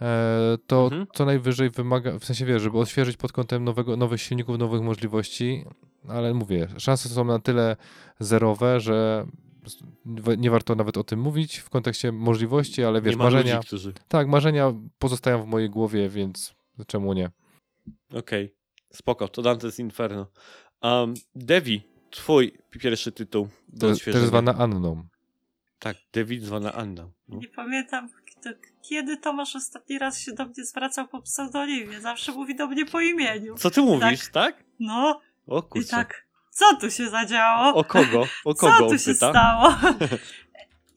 e, 0.02 0.58
to 0.68 0.84
Mhm. 0.84 1.08
co 1.14 1.26
najwyżej 1.26 1.70
wymaga, 1.70 2.20
w 2.20 2.26
sensie 2.26 2.46
wiesz, 2.46 2.62
żeby 2.62 2.78
odświeżyć 2.80 3.18
pod 3.18 3.32
kątem 3.32 3.64
nowego, 3.64 3.98
nowych 3.98 4.22
silników, 4.22 4.58
nowych 4.58 4.82
możliwości, 4.82 5.66
ale 6.08 6.34
mówię, 6.34 6.68
szanse 6.78 7.10
są 7.10 7.26
na 7.26 7.40
tyle 7.40 7.76
zerowe, 8.20 8.80
że 8.80 9.26
nie 10.38 10.52
warto 10.52 10.76
nawet 10.76 10.98
o 10.98 11.04
tym 11.04 11.20
mówić 11.20 11.58
w 11.58 11.70
kontekście 11.70 12.12
możliwości, 12.12 12.84
ale 12.84 13.02
wiesz, 13.02 13.14
nie 13.14 13.18
ma 13.18 13.24
marzenia, 13.24 13.56
ludzi, 13.56 13.68
którzy... 13.68 13.94
tak, 14.08 14.28
marzenia 14.28 14.74
pozostają 15.00 15.44
w 15.44 15.48
mojej 15.48 15.70
głowie, 15.70 16.10
więc 16.10 16.56
czemu 16.88 17.14
nie? 17.14 17.30
Okej, 18.14 18.56
spoko, 18.94 19.28
to 19.28 19.42
Dante's 19.42 19.80
Inferno. 19.80 20.28
Um, 20.82 21.14
Devi, 21.36 21.82
twój 22.12 22.58
pierwszy 22.82 23.12
tytuł 23.12 23.48
do 23.68 23.80
To, 23.80 23.88
też 23.88 23.96
odświeżenia. 23.98 24.28
zwana 24.28 24.56
Anną. 24.56 25.08
Tak, 25.80 25.98
Devi 26.14 26.40
zwana 26.40 26.74
Anna. 26.74 27.10
No. 27.28 27.38
Nie 27.38 27.48
pamiętam, 27.48 28.10
kto, 28.10 28.50
kiedy 28.90 29.18
Tomasz 29.18 29.56
ostatni 29.56 30.00
raz 30.00 30.20
się 30.20 30.34
do 30.34 30.46
mnie 30.46 30.66
zwracał 30.66 31.08
po 31.08 31.22
pseudonimie. 31.22 32.02
Zawsze 32.02 32.32
mówi 32.32 32.56
do 32.56 32.68
mnie 32.68 32.86
po 32.86 33.02
imieniu. 33.02 33.56
Co 33.56 33.70
ty 33.72 33.82
mówisz, 33.82 34.32
tak? 34.32 34.64
No 34.80 35.22
O 35.48 35.60
i 35.60 35.64
kurczę. 35.64 35.88
tak, 35.90 36.27
co 36.58 36.76
tu 36.78 36.92
się 36.92 37.10
zadziało? 37.10 37.74
O 37.76 37.84
kogo? 37.84 38.24
O 38.46 38.54
Co 38.54 38.60
kogo 38.68 38.78
tu 38.78 38.88
on 38.88 39.00
się 39.00 39.14
pyta? 39.14 39.30
stało? 39.32 39.74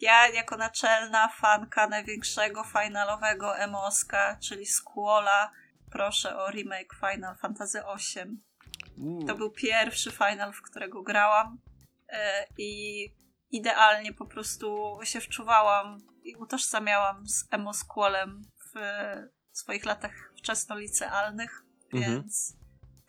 Ja 0.00 0.28
jako 0.28 0.56
naczelna 0.56 1.28
fanka 1.28 1.86
największego 1.88 2.64
finalowego 2.64 3.56
emoska, 3.58 4.36
czyli 4.42 4.66
Squalla, 4.66 5.50
proszę 5.90 6.36
o 6.36 6.50
remake 6.50 6.94
Final 7.00 7.36
Fantasy 7.36 7.82
VIII. 7.96 8.22
Mm, 8.98 9.26
To 9.26 9.34
był 9.34 9.50
pierwszy 9.50 10.10
final, 10.10 10.52
w 10.52 10.62
którego 10.62 11.02
grałam 11.02 11.58
e, 12.08 12.46
i 12.58 13.04
idealnie 13.50 14.12
po 14.12 14.26
prostu 14.26 14.98
się 15.02 15.20
wczuwałam 15.20 15.98
i 16.24 16.36
utożsamiałam 16.36 17.28
z 17.28 17.44
emo 17.50 17.72
Squallem 17.74 18.42
w 18.74 18.80
swoich 19.52 19.84
latach 19.84 20.12
wczesnolicealnych, 20.38 21.62
Mhm. 21.94 22.12
więc 22.12 22.56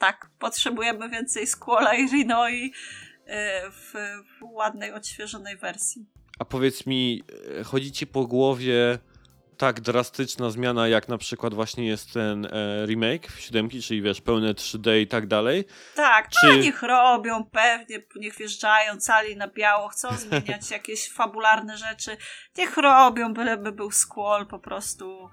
tak, 0.01 0.29
potrzebujemy 0.39 1.09
więcej 1.09 1.47
Squalla 1.47 1.93
i 1.93 2.07
Rinoi 2.07 2.73
e, 3.25 3.69
w, 3.71 3.93
w 4.39 4.43
ładnej, 4.43 4.93
odświeżonej 4.93 5.57
wersji. 5.57 6.05
A 6.39 6.45
powiedz 6.45 6.85
mi, 6.85 7.23
e, 7.59 7.63
chodzi 7.63 7.91
ci 7.91 8.07
po 8.07 8.25
głowie 8.27 8.99
tak 9.57 9.81
drastyczna 9.81 10.49
zmiana, 10.49 10.87
jak 10.87 11.07
na 11.07 11.17
przykład 11.17 11.53
właśnie 11.53 11.87
jest 11.87 12.13
ten 12.13 12.45
e, 12.45 12.85
remake 12.85 13.27
w 13.27 13.39
siódemki, 13.39 13.81
czyli 13.81 14.01
wiesz, 14.01 14.21
pełne 14.21 14.53
3D 14.53 14.99
i 14.99 15.07
tak 15.07 15.27
dalej? 15.27 15.65
Tak, 15.95 16.29
Czy- 16.29 16.47
no 16.47 16.53
niech 16.55 16.81
robią, 16.83 17.45
pewnie, 17.45 17.99
niech 18.15 18.35
wjeżdżają 18.35 18.97
cali 18.97 19.37
na 19.37 19.47
biało, 19.47 19.87
chcą 19.87 20.09
zmieniać 20.17 20.71
jakieś 20.71 21.09
fabularne 21.09 21.77
rzeczy, 21.77 22.17
niech 22.57 22.77
robią, 22.77 23.33
byleby 23.33 23.71
był 23.71 23.91
Squall 23.91 24.47
po 24.47 24.59
prostu 24.59 25.29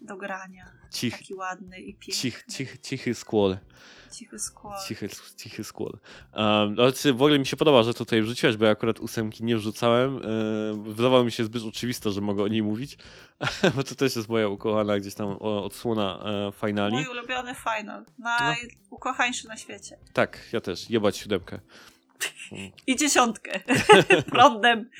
do 0.00 0.16
grania. 0.16 0.79
Cich, 0.90 1.18
Taki 1.18 1.34
ładny 1.34 1.80
i 1.80 1.94
piękny. 1.94 2.14
cich, 2.14 2.44
cich, 2.50 2.80
cichy 2.80 3.14
skłol. 3.14 3.56
Cichy 4.12 4.38
Squall. 4.38 4.78
Cichy, 4.88 5.08
cichy 5.36 5.64
skłol. 5.64 5.98
Um, 6.34 6.76
w 7.14 7.22
ogóle 7.22 7.38
mi 7.38 7.46
się 7.46 7.56
podoba, 7.56 7.82
że 7.82 7.94
tutaj 7.94 8.22
wrzuciłeś, 8.22 8.56
bo 8.56 8.64
ja 8.64 8.70
akurat 8.70 9.00
ósemki 9.00 9.44
nie 9.44 9.56
wrzucałem. 9.56 10.16
E, 10.16 10.92
wydawało 10.92 11.24
mi 11.24 11.32
się 11.32 11.44
zbyt 11.44 11.62
oczywiste, 11.62 12.10
że 12.10 12.20
mogę 12.20 12.42
o 12.42 12.48
niej 12.48 12.62
mówić, 12.62 12.98
bo 13.76 13.82
to 13.82 13.94
też 13.94 14.16
jest 14.16 14.28
moja 14.28 14.48
ukochana 14.48 14.98
gdzieś 14.98 15.14
tam 15.14 15.28
odsłona 15.40 16.22
e, 16.24 16.52
finali. 16.66 16.94
Mój 16.94 17.06
ulubiony 17.06 17.54
final. 17.54 18.04
Najukochańszy 18.18 19.48
na 19.48 19.56
świecie. 19.56 19.98
Tak, 20.12 20.48
ja 20.52 20.60
też. 20.60 20.90
Jebać 20.90 21.16
siódemkę. 21.16 21.60
I 22.86 22.96
dziesiątkę. 22.96 23.60
Prądem. 24.32 24.90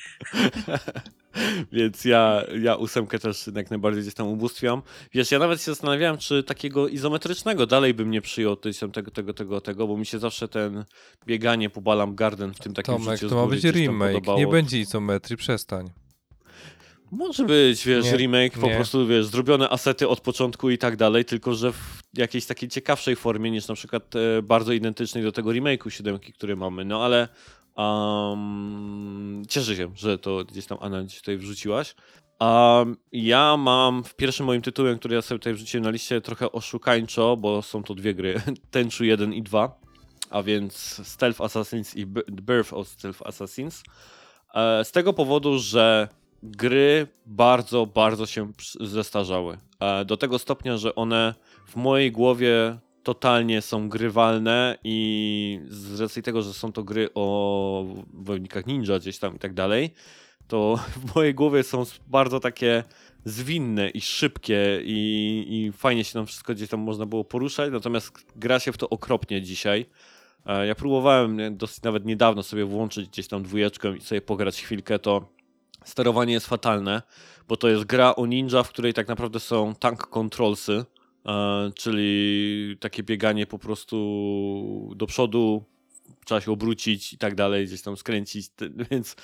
Więc 1.71 2.05
ja, 2.05 2.43
ja 2.61 2.75
ósemkę 2.75 3.19
też 3.19 3.49
jak 3.55 3.69
najbardziej 3.69 4.01
gdzieś 4.01 4.13
tam 4.13 4.27
ubóstwiam. 4.27 4.81
Wiesz, 5.13 5.31
ja 5.31 5.39
nawet 5.39 5.59
się 5.59 5.71
zastanawiałem, 5.71 6.17
czy 6.17 6.43
takiego 6.43 6.87
izometrycznego 6.87 7.65
dalej 7.65 7.93
bym 7.93 8.11
nie 8.11 8.21
przyjął 8.21 8.55
tam 8.55 8.91
tego, 8.91 9.11
tego, 9.11 9.33
tego, 9.33 9.61
tego, 9.61 9.87
bo 9.87 9.97
mi 9.97 10.05
się 10.05 10.19
zawsze 10.19 10.47
ten 10.47 10.85
bieganie 11.25 11.69
po 11.69 11.81
Balam 11.81 12.15
Garden 12.15 12.53
w 12.53 12.59
tym 12.59 12.73
takim 12.73 12.93
Tomek, 12.93 13.19
to 13.19 13.35
ma 13.35 13.47
być 13.47 13.63
remake, 13.63 14.27
nie 14.37 14.47
będzie 14.47 14.79
izometrii, 14.79 15.37
przestań. 15.37 15.91
Może 17.11 17.45
być, 17.45 17.85
wiesz, 17.85 18.05
Nie, 18.05 18.17
remake, 18.17 18.57
po 18.59 18.67
nie. 18.67 18.75
prostu, 18.75 19.07
wiesz, 19.07 19.25
zrobione 19.25 19.69
asety 19.69 20.07
od 20.07 20.21
początku 20.21 20.69
i 20.69 20.77
tak 20.77 20.95
dalej, 20.95 21.25
tylko 21.25 21.53
że 21.53 21.71
w 21.71 22.03
jakiejś 22.13 22.45
takiej 22.45 22.69
ciekawszej 22.69 23.15
formie 23.15 23.51
niż 23.51 23.67
na 23.67 23.75
przykład 23.75 24.15
e, 24.15 24.41
bardzo 24.41 24.73
identycznej 24.73 25.23
do 25.23 25.31
tego 25.31 25.49
remake'u 25.49 25.89
siódemki, 25.89 26.33
który 26.33 26.55
mamy, 26.55 26.85
no 26.85 27.05
ale 27.05 27.27
um, 27.81 29.43
cieszę 29.49 29.75
się, 29.75 29.91
że 29.95 30.17
to 30.17 30.45
gdzieś 30.45 30.65
tam 30.65 30.77
Anna 30.81 31.03
gdzieś 31.03 31.19
tutaj 31.19 31.37
wrzuciłaś. 31.37 31.95
Um, 32.39 32.97
ja 33.11 33.57
mam 33.57 34.03
w 34.03 34.15
pierwszym 34.15 34.45
moim 34.45 34.61
tytułem, 34.61 34.99
który 34.99 35.15
ja 35.15 35.21
sobie 35.21 35.39
tutaj 35.39 35.53
wrzuciłem 35.53 35.83
na 35.83 35.89
liście 35.89 36.21
trochę 36.21 36.51
oszukańczo, 36.51 37.37
bo 37.37 37.61
są 37.61 37.83
to 37.83 37.95
dwie 37.95 38.13
gry, 38.13 38.41
Tenchu 38.71 39.03
1 39.03 39.33
i 39.33 39.43
2, 39.43 39.79
a 40.29 40.43
więc 40.43 41.01
Stealth 41.07 41.41
Assassins 41.41 41.95
i 41.95 42.05
Birth 42.31 42.73
of 42.73 42.87
Stealth 42.87 43.21
Assassins. 43.25 43.83
E, 44.53 44.85
Z 44.85 44.91
tego 44.91 45.13
powodu, 45.13 45.59
że 45.59 46.07
gry 46.43 47.07
bardzo, 47.25 47.85
bardzo 47.85 48.25
się 48.25 48.51
zestarzały. 48.79 49.57
E, 49.79 50.05
Do 50.05 50.17
tego 50.17 50.39
stopnia, 50.39 50.77
że 50.77 50.95
one 50.95 51.33
w 51.67 51.75
mojej 51.75 52.11
głowie 52.11 52.77
totalnie 53.03 53.61
są 53.61 53.89
grywalne 53.89 54.77
i 54.83 55.59
z 55.67 56.01
racji 56.01 56.23
tego, 56.23 56.41
że 56.41 56.53
są 56.53 56.71
to 56.71 56.83
gry 56.83 57.09
o 57.15 57.85
wojownikach 58.13 58.65
ninja 58.67 58.99
gdzieś 58.99 59.19
tam 59.19 59.35
i 59.35 59.39
tak 59.39 59.53
dalej, 59.53 59.93
to 60.47 60.79
w 61.05 61.15
mojej 61.15 61.35
głowie 61.35 61.63
są 61.63 61.83
bardzo 62.07 62.39
takie 62.39 62.83
zwinne 63.25 63.89
i 63.89 64.01
szybkie 64.01 64.81
i, 64.83 65.45
i 65.49 65.71
fajnie 65.71 66.03
się 66.03 66.13
tam 66.13 66.25
wszystko 66.25 66.53
gdzieś 66.53 66.69
tam 66.69 66.79
można 66.79 67.05
było 67.05 67.23
poruszać, 67.23 67.71
natomiast 67.71 68.11
gra 68.35 68.59
się 68.59 68.71
w 68.71 68.77
to 68.77 68.89
okropnie 68.89 69.41
dzisiaj. 69.41 69.85
E, 70.45 70.67
Ja 70.67 70.75
próbowałem 70.75 71.57
dosyć 71.57 71.81
nawet 71.81 72.05
niedawno 72.05 72.43
sobie 72.43 72.65
włączyć 72.65 73.09
gdzieś 73.09 73.27
tam 73.27 73.43
dwójeczkę 73.43 73.97
i 73.97 74.01
sobie 74.01 74.21
pograć 74.21 74.61
chwilkę, 74.61 74.99
to 74.99 75.29
sterowanie 75.85 76.33
jest 76.33 76.47
fatalne, 76.47 77.01
bo 77.47 77.57
to 77.57 77.67
jest 77.67 77.83
gra 77.83 78.15
o 78.15 78.25
ninja, 78.25 78.63
w 78.63 78.69
której 78.69 78.93
tak 78.93 79.07
naprawdę 79.07 79.39
są 79.39 79.75
tank 79.75 80.07
controlsy, 80.07 80.85
czyli 81.75 82.77
takie 82.79 83.03
bieganie 83.03 83.47
po 83.47 83.59
prostu 83.59 84.93
do 84.95 85.05
przodu, 85.05 85.63
trzeba 86.25 86.41
się 86.41 86.51
obrócić 86.51 87.13
i 87.13 87.17
tak 87.17 87.35
dalej, 87.35 87.65
gdzieś 87.65 87.81
tam 87.81 87.97
skręcić, 87.97 88.47
więc 88.91 89.15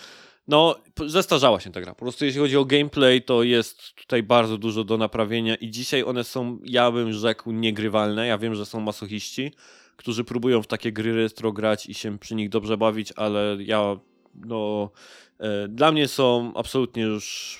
No, 0.47 0.75
zestarzała 1.05 1.59
się 1.59 1.71
ta 1.71 1.81
gra. 1.81 1.95
Po 1.95 2.05
prostu 2.05 2.25
jeśli 2.25 2.41
chodzi 2.41 2.57
o 2.57 2.65
gameplay, 2.65 3.21
to 3.21 3.43
jest 3.43 3.95
tutaj 3.95 4.23
bardzo 4.23 4.57
dużo 4.57 4.83
do 4.83 4.97
naprawienia 4.97 5.55
i 5.55 5.71
dzisiaj 5.71 6.03
one 6.03 6.23
są, 6.23 6.59
ja 6.63 6.91
bym 6.91 7.13
rzekł, 7.13 7.51
niegrywalne. 7.51 8.27
Ja 8.27 8.37
wiem, 8.37 8.55
że 8.55 8.65
są 8.65 8.79
masochiści, 8.79 9.51
którzy 9.95 10.23
próbują 10.23 10.61
w 10.61 10.67
takie 10.67 10.91
gry 10.91 11.13
retro 11.13 11.51
grać 11.51 11.85
i 11.85 11.93
się 11.93 12.19
przy 12.19 12.35
nich 12.35 12.49
dobrze 12.49 12.77
bawić, 12.77 13.13
ale 13.15 13.57
ja, 13.59 13.99
no, 14.35 14.91
e, 15.39 15.67
dla 15.67 15.91
mnie 15.91 16.07
są 16.07 16.51
absolutnie 16.55 17.03
już 17.03 17.57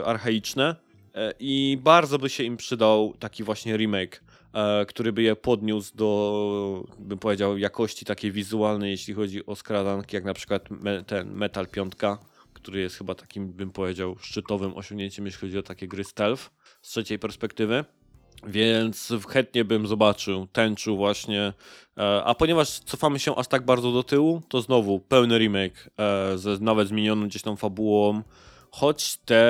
e, 0.00 0.06
archaiczne 0.06 0.64
e, 0.70 0.91
i 1.40 1.78
bardzo 1.82 2.18
by 2.18 2.30
się 2.30 2.42
im 2.42 2.56
przydał 2.56 3.14
taki 3.18 3.44
właśnie 3.44 3.76
remake, 3.76 4.22
e, 4.52 4.86
który 4.86 5.12
by 5.12 5.22
je 5.22 5.36
podniósł 5.36 5.96
do, 5.96 6.84
bym 6.98 7.18
powiedział, 7.18 7.58
jakości 7.58 8.04
takiej 8.04 8.32
wizualnej, 8.32 8.90
jeśli 8.90 9.14
chodzi 9.14 9.46
o 9.46 9.56
skradanki, 9.56 10.16
jak 10.16 10.24
na 10.24 10.34
przykład 10.34 10.68
ten 11.06 11.32
Metal 11.32 11.66
5, 11.66 11.92
który 12.52 12.80
jest 12.80 12.96
chyba 12.96 13.14
takim, 13.14 13.52
bym 13.52 13.70
powiedział, 13.70 14.16
szczytowym 14.20 14.76
osiągnięciem, 14.76 15.26
jeśli 15.26 15.40
chodzi 15.40 15.58
o 15.58 15.62
takie 15.62 15.88
gry 15.88 16.04
stealth 16.04 16.50
z 16.82 16.88
trzeciej 16.90 17.18
perspektywy. 17.18 17.84
Więc 18.46 19.12
chętnie 19.28 19.64
bym 19.64 19.86
zobaczył 19.86 20.46
tęczu 20.46 20.96
właśnie. 20.96 21.52
E, 21.98 22.24
A 22.24 22.34
ponieważ 22.34 22.78
cofamy 22.78 23.18
się 23.18 23.36
aż 23.36 23.48
tak 23.48 23.64
bardzo 23.64 23.92
do 23.92 24.02
tyłu, 24.02 24.42
to 24.48 24.60
znowu 24.60 25.00
pełny 25.00 25.38
remake 25.38 25.90
e, 25.98 26.38
ze 26.38 26.58
nawet 26.60 26.88
zmienioną 26.88 27.26
gdzieś 27.28 27.42
tam 27.42 27.56
fabułą. 27.56 28.22
Choć 28.74 29.16
te 29.16 29.42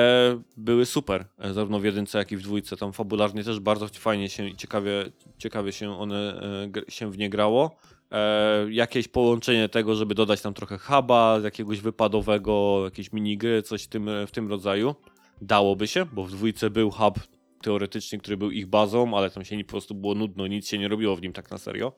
były 0.57 0.85
super, 0.85 1.25
e, 1.39 1.53
zarówno 1.53 1.79
w 1.79 1.83
jedynce, 1.83 2.17
jak 2.17 2.31
i 2.31 2.37
w 2.37 2.41
dwójce. 2.41 2.77
Tam 2.77 2.93
fabularnie 2.93 3.43
też 3.43 3.59
bardzo 3.59 3.87
fajnie 3.87 4.29
się 4.29 4.47
i 4.47 4.55
ciekawie, 4.55 5.05
ciekawie 5.37 5.71
się 5.71 5.99
one 5.99 6.41
e, 6.87 6.91
się 6.91 7.11
w 7.11 7.17
nie 7.17 7.29
grało. 7.29 7.75
E, 8.11 8.65
jakieś 8.69 9.07
połączenie 9.07 9.69
tego, 9.69 9.95
żeby 9.95 10.15
dodać 10.15 10.41
tam 10.41 10.53
trochę 10.53 10.77
huba, 10.77 11.39
jakiegoś 11.43 11.81
wypadowego, 11.81 12.81
jakieś 12.85 13.13
minigry, 13.13 13.63
coś 13.63 13.83
w 13.83 13.87
tym, 13.87 14.09
w 14.27 14.31
tym 14.31 14.49
rodzaju. 14.49 14.95
Dałoby 15.41 15.87
się, 15.87 16.05
bo 16.05 16.23
w 16.23 16.31
dwójce 16.31 16.69
był 16.69 16.91
hub 16.91 17.19
teoretycznie, 17.61 18.19
który 18.19 18.37
był 18.37 18.51
ich 18.51 18.67
bazą, 18.67 19.17
ale 19.17 19.29
tam 19.29 19.45
się 19.45 19.63
po 19.63 19.69
prostu 19.71 19.95
było 19.95 20.15
nudno, 20.15 20.47
nic 20.47 20.67
się 20.67 20.77
nie 20.77 20.87
robiło 20.87 21.15
w 21.15 21.21
nim 21.21 21.33
tak 21.33 21.51
na 21.51 21.57
serio. 21.57 21.93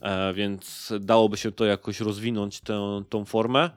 E, 0.00 0.34
więc 0.34 0.92
dałoby 1.00 1.36
się 1.36 1.52
to 1.52 1.64
jakoś 1.64 2.00
rozwinąć, 2.00 2.60
tę, 2.60 3.02
tą 3.08 3.24
formę. 3.24 3.70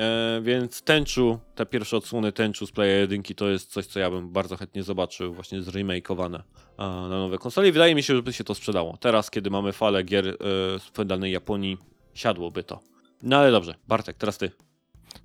E, 0.00 0.40
więc 0.42 0.82
tęczu, 0.82 1.38
te 1.54 1.66
pierwsze 1.66 1.96
odsłony 1.96 2.32
tęczu 2.32 2.66
z 2.66 2.72
Playa 2.72 3.00
1 3.00 3.22
to 3.22 3.48
jest 3.48 3.72
coś, 3.72 3.86
co 3.86 4.00
ja 4.00 4.10
bym 4.10 4.32
bardzo 4.32 4.56
chętnie 4.56 4.82
zobaczył, 4.82 5.34
właśnie 5.34 5.62
zremakeowane 5.62 6.38
e, 6.38 6.82
na 6.82 7.08
nowe 7.08 7.38
konsole. 7.38 7.68
I 7.68 7.72
wydaje 7.72 7.94
mi 7.94 8.02
się, 8.02 8.16
żeby 8.16 8.32
się 8.32 8.44
to 8.44 8.54
sprzedało. 8.54 8.96
Teraz, 8.96 9.30
kiedy 9.30 9.50
mamy 9.50 9.72
falę 9.72 10.02
gier 10.02 10.28
e, 10.28 10.34
z 10.78 10.82
feudalnej 10.94 11.32
Japonii, 11.32 11.78
siadłoby 12.14 12.62
to. 12.62 12.80
No 13.22 13.36
ale 13.36 13.50
dobrze, 13.50 13.74
Bartek, 13.88 14.16
teraz 14.16 14.38
ty. 14.38 14.50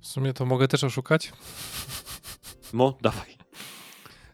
W 0.00 0.06
sumie 0.06 0.32
to 0.32 0.46
mogę 0.46 0.68
też 0.68 0.84
oszukać. 0.84 1.32
Mo, 2.72 2.98
dawaj. 3.02 3.36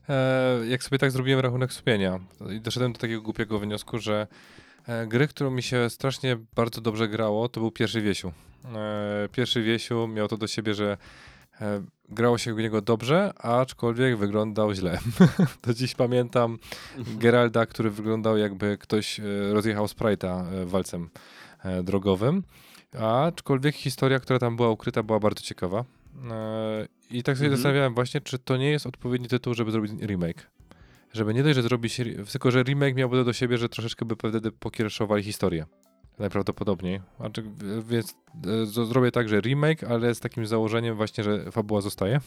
E, 0.08 0.66
jak 0.68 0.82
sobie 0.82 0.98
tak 0.98 1.10
zrobiłem 1.10 1.40
rachunek 1.40 1.72
sumienia 1.72 2.20
i 2.56 2.60
doszedłem 2.60 2.92
do 2.92 2.98
takiego 2.98 3.22
głupiego 3.22 3.58
wniosku, 3.58 3.98
że 3.98 4.26
e, 4.86 5.06
gry, 5.06 5.28
którą 5.28 5.50
mi 5.50 5.62
się 5.62 5.90
strasznie 5.90 6.36
bardzo 6.54 6.80
dobrze 6.80 7.08
grało, 7.08 7.48
to 7.48 7.60
był 7.60 7.70
pierwszy 7.70 8.00
Wiesiu. 8.00 8.32
E, 8.64 9.28
pierwszy 9.32 9.62
Wiesiu 9.62 10.08
miał 10.08 10.28
to 10.28 10.36
do 10.36 10.46
siebie, 10.46 10.74
że 10.74 10.96
e, 11.60 11.82
grało 12.08 12.38
się 12.38 12.54
w 12.54 12.58
niego 12.58 12.80
dobrze, 12.80 13.32
aczkolwiek 13.38 14.16
wyglądał 14.16 14.74
źle. 14.74 14.98
do 15.66 15.74
dziś 15.74 15.94
pamiętam 15.94 16.58
Geralda, 16.98 17.66
który 17.66 17.90
wyglądał 17.90 18.36
jakby 18.38 18.78
ktoś 18.78 19.20
e, 19.20 19.22
rozjechał 19.52 19.86
Sprite'a 19.86 20.44
walcem 20.66 21.10
drogowym, 21.82 22.42
aczkolwiek 23.00 23.74
historia, 23.74 24.20
która 24.20 24.38
tam 24.38 24.56
była 24.56 24.70
ukryta, 24.70 25.02
była 25.02 25.20
bardzo 25.20 25.42
ciekawa. 25.42 25.84
I 27.10 27.22
tak 27.22 27.36
sobie 27.36 27.46
Mhm. 27.46 27.56
zastanawiałem 27.56 27.94
właśnie, 27.94 28.20
czy 28.20 28.38
to 28.38 28.56
nie 28.56 28.70
jest 28.70 28.86
odpowiedni 28.86 29.28
tytuł, 29.28 29.54
żeby 29.54 29.70
zrobić 29.70 29.92
remake. 30.02 30.50
Żeby 31.12 31.34
nie 31.34 31.42
dość, 31.42 31.54
że 31.56 31.62
zrobić, 31.62 32.00
tylko 32.32 32.50
że 32.50 32.62
remake 32.62 32.94
miałby 32.94 33.24
do 33.24 33.32
siebie, 33.32 33.58
że 33.58 33.68
troszeczkę 33.68 34.04
by 34.04 34.14
wtedy 34.16 34.52
pokiereszowali 34.52 35.22
historię. 35.22 35.66
Najprawdopodobniej. 36.18 37.00
Znaczy, 37.20 37.44
więc 37.88 38.14
e, 38.46 38.66
zrobię 38.66 39.10
tak, 39.12 39.28
że 39.28 39.40
remake, 39.40 39.84
ale 39.84 40.14
z 40.14 40.20
takim 40.20 40.46
założeniem 40.46 40.96
właśnie, 40.96 41.24
że 41.24 41.50
fabuła 41.50 41.80
zostaje. 41.80 42.20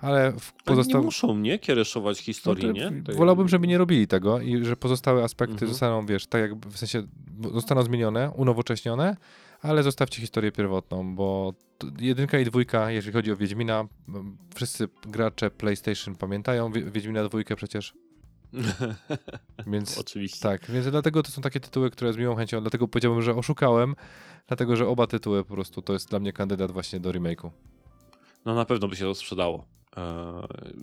Ale 0.00 0.32
w 0.32 0.52
nie 0.88 0.98
muszą, 0.98 1.38
nie? 1.38 1.58
Kiereszować 1.58 2.18
historii, 2.18 2.66
No 2.66 2.72
nie? 2.72 3.02
to 3.02 3.12
Wolałbym, 3.12 3.48
żeby 3.48 3.66
nie 3.66 3.78
robili 3.78 4.06
tego 4.06 4.40
i 4.40 4.64
że 4.64 4.76
pozostałe 4.76 5.24
aspekty 5.24 5.52
Mhm. 5.54 5.70
zostaną, 5.70 6.06
wiesz, 6.06 6.26
tak 6.26 6.40
jakby 6.40 6.70
w 6.70 6.78
sensie 6.78 7.02
zostaną 7.54 7.82
zmienione, 7.82 8.30
unowocześnione, 8.30 9.16
ale 9.62 9.82
zostawcie 9.82 10.20
historię 10.20 10.52
pierwotną, 10.52 11.14
bo 11.16 11.54
jedynka 12.00 12.38
i 12.38 12.44
dwójka, 12.44 12.90
jeżeli 12.90 13.12
chodzi 13.12 13.32
o 13.32 13.36
Wiedźmina, 13.36 13.84
wszyscy 14.54 14.88
gracze 15.06 15.50
PlayStation 15.50 16.14
pamiętają 16.14 16.72
Wie- 16.72 16.90
Wiedźmina 16.90 17.24
dwójkę 17.28 17.56
przecież, 17.56 17.94
więc 19.66 19.98
Oczywiście. 19.98 20.40
tak, 20.42 20.70
więc 20.70 20.86
dlatego 20.86 21.22
to 21.22 21.30
są 21.30 21.42
takie 21.42 21.60
tytuły, 21.60 21.90
które 21.90 22.12
z 22.12 22.16
miłą 22.16 22.36
chęcią, 22.36 22.60
dlatego 22.60 22.88
powiedziałbym, 22.88 23.22
że 23.22 23.34
oszukałem, 23.34 23.96
dlatego, 24.46 24.76
że 24.76 24.88
oba 24.88 25.06
tytuły 25.06 25.44
po 25.44 25.54
prostu 25.54 25.82
to 25.82 25.92
jest 25.92 26.10
dla 26.10 26.18
mnie 26.18 26.32
kandydat 26.32 26.72
właśnie 26.72 27.00
do 27.00 27.10
remake'u. 27.10 27.50
No 28.44 28.54
na 28.54 28.64
pewno 28.64 28.88
by 28.88 28.96
się 28.96 29.04
to 29.04 29.14
sprzedało. 29.14 29.64
E, 29.96 30.02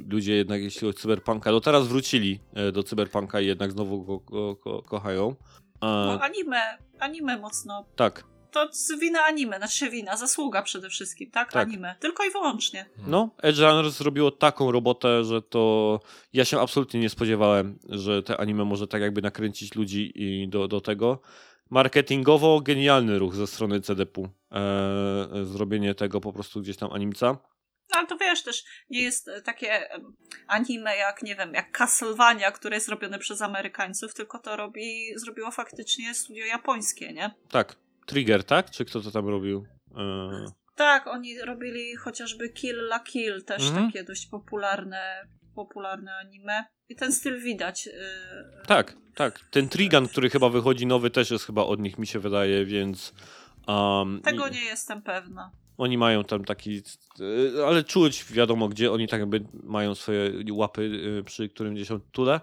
ludzie 0.08 0.36
jednak, 0.36 0.62
jeśli 0.62 0.80
chodzi 0.82 0.98
o 0.98 1.02
Cyberpunka, 1.02 1.52
no 1.52 1.60
teraz 1.62 1.88
wrócili 1.88 2.40
e, 2.54 2.72
do 2.72 2.84
Cyberpunka 2.84 3.42
i 3.42 3.46
jednak 3.46 3.72
znowu 3.72 4.04
go, 4.04 4.20
go, 4.20 4.56
go 4.56 4.82
kochają. 4.82 5.30
E, 5.30 5.36
No, 5.82 6.20
anime, 6.22 6.78
anime 7.00 7.38
mocno. 7.38 7.86
tak, 7.96 8.24
To 8.54 8.70
wina 9.00 9.24
anime, 9.24 9.58
znaczy 9.58 9.90
wina, 9.90 10.18
zasługa 10.18 10.62
przede 10.62 10.90
wszystkim, 10.90 11.32
tak? 11.32 11.52
Tak. 11.52 11.68
Anime. 11.68 11.96
Tylko 12.00 12.26
i 12.26 12.32
wyłącznie. 12.32 12.86
no, 13.08 13.30
Edge 13.42 13.60
Runners 13.60 13.98
zrobiło 13.98 14.32
taką 14.32 14.72
robotę, 14.72 15.24
że 15.24 15.42
to 15.42 16.00
ja 16.34 16.46
się 16.46 16.60
absolutnie 16.60 17.00
nie 17.00 17.10
spodziewałem, 17.10 17.80
że 17.90 18.24
te 18.24 18.38
anime 18.38 18.66
może 18.66 18.88
tak 18.88 19.02
jakby 19.02 19.22
nakręcić 19.22 19.76
ludzi 19.76 20.12
i 20.16 20.48
do, 20.48 20.68
do 20.68 20.82
tego. 20.82 21.22
Marketingowo 21.70 22.62
genialny 22.62 23.20
ruch 23.20 23.36
ze 23.36 23.48
strony 23.48 23.82
CDP-u. 23.82 24.30
E, 24.52 25.46
zrobienie 25.46 25.96
tego 25.96 26.22
po 26.22 26.34
prostu 26.34 26.62
gdzieś 26.62 26.78
tam 26.78 26.92
animca. 26.92 27.38
No, 27.92 28.00
ale 28.00 28.08
to 28.08 28.18
wiesz, 28.18 28.44
też 28.44 28.64
nie 28.90 29.02
jest 29.02 29.28
e, 29.28 29.42
takie 29.42 29.90
anime 30.48 30.98
jak, 30.98 31.24
nie 31.24 31.36
wiem, 31.36 31.54
jak 31.54 31.72
Castlevania, 31.72 32.52
które 32.52 32.76
jest 32.76 32.90
robione 32.90 33.20
przez 33.20 33.42
Amerykańców, 33.42 34.14
tylko 34.14 34.40
to 34.40 34.56
robi, 34.56 35.14
zrobiło 35.16 35.52
faktycznie 35.52 36.14
studio 36.14 36.46
japońskie, 36.46 37.14
nie? 37.14 37.32
Tak, 37.50 37.76
Trigger, 38.06 38.44
tak? 38.44 38.72
Czy 38.72 38.86
kto 38.86 39.02
to 39.02 39.12
tam 39.12 39.28
robił? 39.28 39.66
E, 39.98 40.46
Tak, 40.76 41.08
oni 41.08 41.40
robili 41.42 41.96
chociażby 41.96 42.50
Kill 42.50 42.76
la 42.78 43.00
Kill, 43.00 43.44
też 43.44 43.68
Mhm. 43.70 43.86
takie 43.86 44.04
dość 44.04 44.26
popularne, 44.28 45.28
popularne 45.56 46.16
anime. 46.16 46.66
I 46.90 46.96
ten 46.96 47.14
styl 47.14 47.42
widać. 47.42 47.86
Yy, 47.86 47.94
Tak, 48.68 48.96
tak. 49.16 49.40
Ten 49.52 49.70
Trigan, 49.70 50.08
który 50.08 50.30
chyba 50.30 50.50
wychodzi 50.50 50.86
nowy, 50.86 51.10
też 51.10 51.32
jest 51.32 51.46
chyba 51.46 51.64
od 51.64 51.80
nich, 51.80 51.98
mi 51.98 52.08
się 52.08 52.20
wydaje, 52.20 52.66
więc. 52.66 53.14
Um, 53.68 54.22
Tego 54.24 54.50
nie 54.50 54.64
jestem 54.64 55.02
pewna. 55.02 55.52
Oni 55.78 55.98
mają 55.98 56.24
tam 56.24 56.46
taki. 56.46 56.82
y, 57.20 57.66
Ale 57.66 57.84
czuć 57.84 58.26
wiadomo, 58.32 58.68
gdzie 58.68 58.92
oni 58.92 59.08
tak 59.08 59.20
jakby 59.20 59.46
mają 59.64 59.96
swoje 59.96 60.32
łapy 60.52 60.82
y, 61.20 61.24
przy 61.24 61.50
którym 61.50 61.74
gdzieś 61.76 61.88
tytule. 61.88 62.40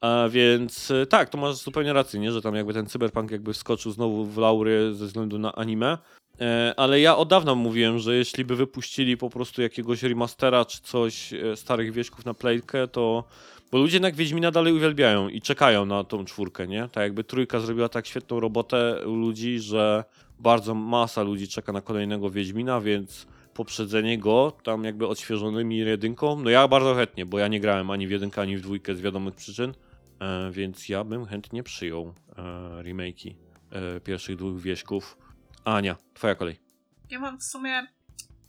A 0.00 0.28
więc 0.28 0.90
y, 0.90 1.06
tak, 1.06 1.28
to 1.28 1.38
masz 1.38 1.56
zupełnie 1.56 1.92
rację, 1.92 2.20
nie? 2.20 2.32
że 2.32 2.42
tam 2.42 2.54
jakby 2.54 2.74
ten 2.74 2.86
cyberpunk 2.86 3.30
jakby 3.30 3.52
wskoczył 3.52 3.92
znowu 3.92 4.24
w 4.24 4.38
laury 4.38 4.94
ze 4.94 5.06
względu 5.06 5.38
na 5.38 5.54
anime. 5.54 5.98
E, 6.40 6.74
Ale 6.76 7.00
ja 7.00 7.16
od 7.16 7.28
dawna 7.28 7.54
mówiłem, 7.54 7.98
że 7.98 8.16
jeśli 8.16 8.44
by 8.44 8.56
wypuścili 8.56 9.16
po 9.16 9.30
prostu 9.30 9.62
jakiegoś 9.62 10.02
remastera 10.02 10.64
czy 10.64 10.80
coś 10.82 11.32
e, 11.32 11.56
starych 11.56 11.92
wieśków 11.92 12.24
na 12.24 12.34
playkę, 12.34 12.88
to. 12.88 13.24
Bo 13.72 13.78
ludzie 13.78 13.96
jednak 13.96 14.14
Wiedźmina 14.14 14.50
dalej 14.50 14.72
uwielbiają 14.72 15.28
i 15.28 15.40
czekają 15.40 15.86
na 15.86 16.04
tą 16.04 16.24
czwórkę, 16.24 16.66
nie? 16.66 16.88
Tak 16.92 17.02
jakby 17.02 17.24
trójka 17.24 17.60
zrobiła 17.60 17.88
tak 17.88 18.06
świetną 18.06 18.40
robotę 18.40 19.06
u 19.06 19.14
ludzi, 19.14 19.58
że 19.58 20.04
bardzo 20.38 20.74
masa 20.74 21.22
ludzi 21.22 21.48
czeka 21.48 21.72
na 21.72 21.80
kolejnego 21.80 22.30
Wiedźmina, 22.30 22.80
więc 22.80 23.26
poprzedzenie 23.54 24.18
go 24.18 24.52
tam 24.62 24.84
jakby 24.84 25.06
odświeżonymi 25.06 25.78
jedynką, 25.78 26.40
no 26.40 26.50
ja 26.50 26.68
bardzo 26.68 26.94
chętnie, 26.94 27.26
bo 27.26 27.38
ja 27.38 27.48
nie 27.48 27.60
grałem 27.60 27.90
ani 27.90 28.06
w 28.06 28.10
jedynkę, 28.10 28.42
ani 28.42 28.56
w 28.56 28.60
dwójkę 28.60 28.94
z 28.94 29.00
wiadomych 29.00 29.34
przyczyn, 29.34 29.70
e, 29.70 29.74
więc 30.50 30.88
ja 30.88 31.04
bym 31.04 31.26
chętnie 31.26 31.62
przyjął 31.62 32.14
e, 32.28 32.42
remake'i 32.82 33.34
e, 33.70 34.00
pierwszych 34.00 34.36
dwóch 34.36 34.60
wieśków. 34.60 35.18
Ania, 35.64 35.96
twoja 36.14 36.34
kolej. 36.34 36.60
Ja 37.10 37.20
mam 37.20 37.38
w 37.38 37.44
sumie 37.44 37.86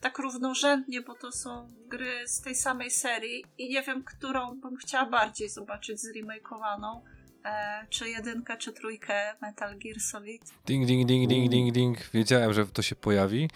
tak 0.01 0.19
równorzędnie, 0.19 1.01
bo 1.01 1.15
to 1.15 1.31
są 1.31 1.67
gry 1.87 2.27
z 2.27 2.41
tej 2.41 2.55
samej 2.55 2.91
serii 2.91 3.45
i 3.57 3.69
nie 3.69 3.81
wiem, 3.81 4.03
którą 4.03 4.59
bym 4.59 4.77
chciała 4.77 5.09
bardziej 5.09 5.49
zobaczyć 5.49 5.99
zremakeowaną. 5.99 7.03
E, 7.45 7.87
czy 7.89 8.09
jedynkę, 8.09 8.57
czy 8.57 8.73
trójkę 8.73 9.35
Metal 9.41 9.77
Gear 9.77 9.99
Solid. 9.99 10.41
Ding, 10.65 10.87
ding, 10.87 11.07
ding, 11.07 11.29
ding, 11.29 11.51
ding, 11.51 11.73
ding. 11.73 11.97
Wiedziałem, 12.13 12.53
że 12.53 12.65
to 12.65 12.81
się 12.81 12.95
pojawi. 12.95 13.49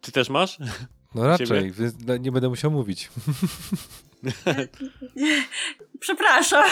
Ty 0.00 0.12
też 0.12 0.30
masz? 0.30 0.58
No 1.14 1.38
Ciebie? 1.38 1.54
raczej, 1.54 1.72
więc 1.72 1.94
nie 2.20 2.32
będę 2.32 2.48
musiał 2.48 2.70
mówić. 2.70 3.10
Przepraszam. 6.00 6.64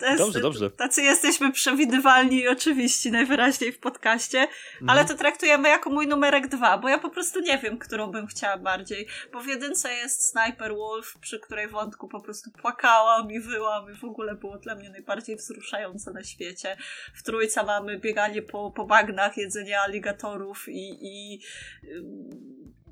Jest, 0.00 0.18
dobrze, 0.18 0.40
dobrze. 0.40 0.70
Tacy 0.70 1.02
jesteśmy 1.02 1.52
przewidywalni 1.52 2.36
i 2.36 2.48
oczywiści 2.48 3.10
najwyraźniej 3.10 3.72
w 3.72 3.78
podcaście, 3.78 4.38
Mhm. 4.38 4.90
ale 4.90 5.04
to 5.04 5.14
traktujemy 5.14 5.68
jako 5.68 5.90
mój 5.90 6.06
numerek 6.06 6.48
dwa, 6.48 6.78
bo 6.78 6.88
ja 6.88 6.98
po 6.98 7.10
prostu 7.10 7.40
nie 7.40 7.58
wiem, 7.58 7.78
którą 7.78 8.10
bym 8.10 8.26
chciała 8.26 8.56
bardziej. 8.58 9.06
Bo 9.32 9.40
w 9.40 9.46
jedynce 9.46 9.94
jest 9.94 10.30
Sniper 10.30 10.74
Wolf, 10.76 11.18
przy 11.20 11.40
której 11.40 11.68
wątku 11.68 12.08
po 12.08 12.20
prostu 12.20 12.50
płakałam 12.50 13.30
i 13.30 13.40
wyłam 13.40 13.92
i 13.92 13.94
w 13.94 14.04
ogóle 14.04 14.34
było 14.34 14.58
dla 14.58 14.74
mnie 14.74 14.90
najbardziej 14.90 15.36
wzruszające 15.36 16.12
na 16.12 16.24
świecie. 16.24 16.76
W 17.14 17.22
trójce 17.22 17.64
mamy 17.64 17.98
bieganie 17.98 18.42
po, 18.42 18.70
po 18.70 18.86
bagnach, 18.86 19.36
jedzenie 19.36 19.80
aligatorów 19.80 20.68
i, 20.68 20.98
i 21.02 21.40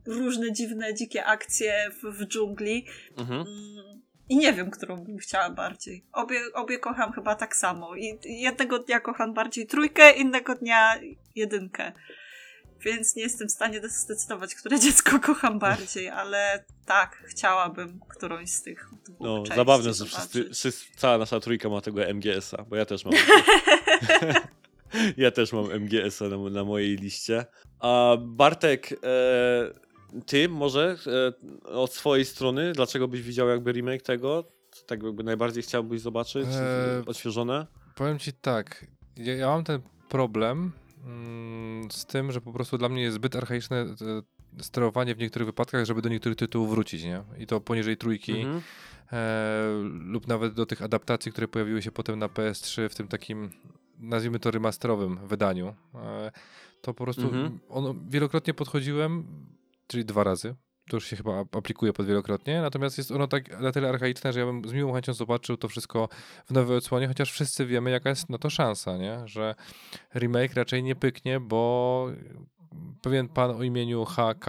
różne 0.06 0.52
dziwne, 0.52 0.94
dzikie 0.94 1.24
akcje 1.24 1.90
w, 1.90 2.18
w 2.18 2.26
dżungli. 2.26 2.86
Mhm. 3.18 3.40
Mm, 3.40 3.99
I 4.30 4.36
nie 4.36 4.52
wiem, 4.52 4.70
którą 4.70 4.96
bym 4.96 5.18
chciała 5.18 5.50
bardziej. 5.50 6.04
Obie, 6.12 6.40
obie 6.54 6.78
kocham 6.78 7.12
chyba 7.12 7.34
tak 7.34 7.56
samo. 7.56 7.96
I 7.96 8.18
jednego 8.24 8.78
dnia 8.78 9.00
kocham 9.00 9.34
bardziej 9.34 9.66
trójkę, 9.66 10.12
innego 10.12 10.54
dnia 10.54 11.00
jedynkę. 11.34 11.92
Więc 12.84 13.16
nie 13.16 13.22
jestem 13.22 13.48
w 13.48 13.52
stanie 13.52 13.80
zdecydować, 13.88 14.54
które 14.54 14.80
dziecko 14.84 15.20
kocham 15.20 15.58
bardziej, 15.58 16.08
ale 16.08 16.64
tak, 16.86 17.22
chciałabym 17.26 18.00
którąś 18.08 18.50
z 18.50 18.62
tych 18.62 18.88
dwóch 19.04 19.20
No, 19.20 19.46
zabawne, 19.56 19.92
że 19.94 20.04
wszyscy, 20.04 20.50
wszyscy, 20.54 20.86
cała 20.96 21.18
nasza 21.18 21.40
trójka 21.40 21.68
ma 21.68 21.80
tego 21.80 22.02
MGS-a, 22.14 22.62
bo 22.62 22.76
ja 22.76 22.84
też 22.84 23.04
mam. 23.04 23.14
ja 25.16 25.30
też 25.30 25.52
mam 25.52 25.64
MGS-a 25.72 26.28
na, 26.28 26.50
na 26.50 26.64
mojej 26.64 26.96
liście. 26.96 27.46
A 27.80 28.16
Bartek, 28.20 28.92
e, 28.92 29.89
ty 30.26 30.48
może 30.48 30.96
e, 31.66 31.66
od 31.72 31.92
swojej 31.92 32.24
strony, 32.24 32.72
dlaczego 32.72 33.08
byś 33.08 33.22
widział 33.22 33.48
jakby 33.48 33.72
remake 33.72 34.02
tego? 34.02 34.44
Co 34.70 34.84
tak 34.86 35.02
jakby 35.02 35.22
najbardziej 35.22 35.62
chciałbyś 35.62 36.00
zobaczyć? 36.00 36.46
Eee, 36.46 37.06
odświeżone? 37.06 37.66
Powiem 37.94 38.18
ci 38.18 38.32
tak, 38.32 38.86
ja, 39.16 39.34
ja 39.34 39.46
mam 39.46 39.64
ten 39.64 39.80
problem 40.08 40.72
mm, 41.06 41.90
z 41.90 42.06
tym, 42.06 42.32
że 42.32 42.40
po 42.40 42.52
prostu 42.52 42.78
dla 42.78 42.88
mnie 42.88 43.02
jest 43.02 43.14
zbyt 43.14 43.36
archaiczne 43.36 43.76
e, 43.76 43.94
sterowanie 44.62 45.14
w 45.14 45.18
niektórych 45.18 45.46
wypadkach, 45.48 45.84
żeby 45.84 46.02
do 46.02 46.08
niektórych 46.08 46.38
tytułów 46.38 46.70
wrócić, 46.70 47.02
nie? 47.04 47.22
I 47.38 47.46
to 47.46 47.60
poniżej 47.60 47.96
trójki. 47.96 48.40
Mhm. 48.40 48.62
e, 49.12 49.66
lub 50.04 50.26
nawet 50.28 50.54
do 50.54 50.66
tych 50.66 50.82
adaptacji, 50.82 51.32
które 51.32 51.48
pojawiły 51.48 51.82
się 51.82 51.92
potem 51.92 52.18
na 52.18 52.26
PS3 52.26 52.88
w 52.88 52.94
tym 52.94 53.08
takim, 53.08 53.50
nazwijmy 53.98 54.38
to 54.38 54.50
remasterowym 54.50 55.26
wydaniu. 55.26 55.74
E, 55.94 56.32
to 56.82 56.94
po 56.94 57.04
prostu 57.04 57.22
Mhm. 57.22 57.58
ono, 57.68 57.94
wielokrotnie 58.08 58.54
podchodziłem, 58.54 59.24
czyli 59.90 60.04
dwa 60.04 60.24
razy. 60.24 60.54
To 60.90 60.96
już 60.96 61.06
się 61.06 61.16
chyba 61.16 61.40
ap- 61.40 61.56
aplikuje 61.56 61.92
pod 61.92 62.06
wielokrotnie, 62.06 62.62
natomiast 62.62 62.98
jest 62.98 63.10
ono 63.10 63.26
tak 63.26 63.60
na 63.60 63.72
tyle 63.72 63.88
archaiczne, 63.88 64.32
że 64.32 64.40
ja 64.40 64.46
bym 64.46 64.68
z 64.68 64.72
miłą 64.72 64.92
chęcią 64.92 65.12
zobaczył 65.12 65.56
to 65.56 65.68
wszystko 65.68 66.08
w 66.46 66.50
nowej 66.50 66.76
odsłonie, 66.76 67.08
chociaż 67.08 67.32
wszyscy 67.32 67.66
wiemy, 67.66 67.90
jaka 67.90 68.08
jest 68.08 68.30
na 68.30 68.38
to 68.38 68.50
szansa, 68.50 68.96
nie? 68.96 69.18
że 69.24 69.54
remake 70.14 70.54
raczej 70.54 70.82
nie 70.82 70.96
pyknie, 70.96 71.40
bo 71.40 72.06
pewien 73.02 73.28
pan 73.28 73.50
o 73.50 73.62
imieniu 73.62 74.04
HK 74.04 74.48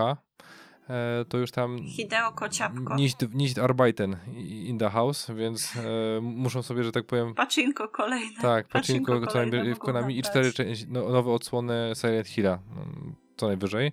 e, 0.89 1.25
to 1.29 1.37
już 1.37 1.51
tam 1.51 1.77
Hideo 1.87 2.31
Kociapko. 2.31 2.95
nicht, 2.95 3.33
nicht 3.33 3.59
arbeiten 3.59 4.17
in 4.43 4.77
the 4.77 4.89
house, 4.89 5.31
więc 5.35 5.73
e, 5.75 6.21
muszą 6.21 6.61
sobie, 6.61 6.83
że 6.83 6.91
tak 6.91 7.05
powiem, 7.05 7.33
Pacinko 7.33 7.87
kolejne. 7.89 8.41
tak, 8.41 8.67
Pacinko 8.67 9.11
pacinko 9.11 9.27
co 9.31 9.33
kolejne 9.33 9.75
w 9.75 9.79
Konami 9.79 10.17
i 10.19 10.21
cztery 10.21 10.53
części, 10.53 10.85
no, 10.89 11.09
nowe 11.09 11.31
odsłony 11.31 11.91
Silent 11.95 12.27
Hilla, 12.27 12.59
mm, 12.75 13.15
co 13.37 13.47
najwyżej. 13.47 13.91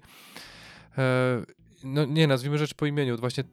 E, 0.98 1.42
no 1.84 2.04
nie, 2.04 2.26
nazwijmy 2.26 2.58
rzecz 2.58 2.74
po 2.74 2.86
imieniu, 2.86 3.16
właśnie 3.16 3.44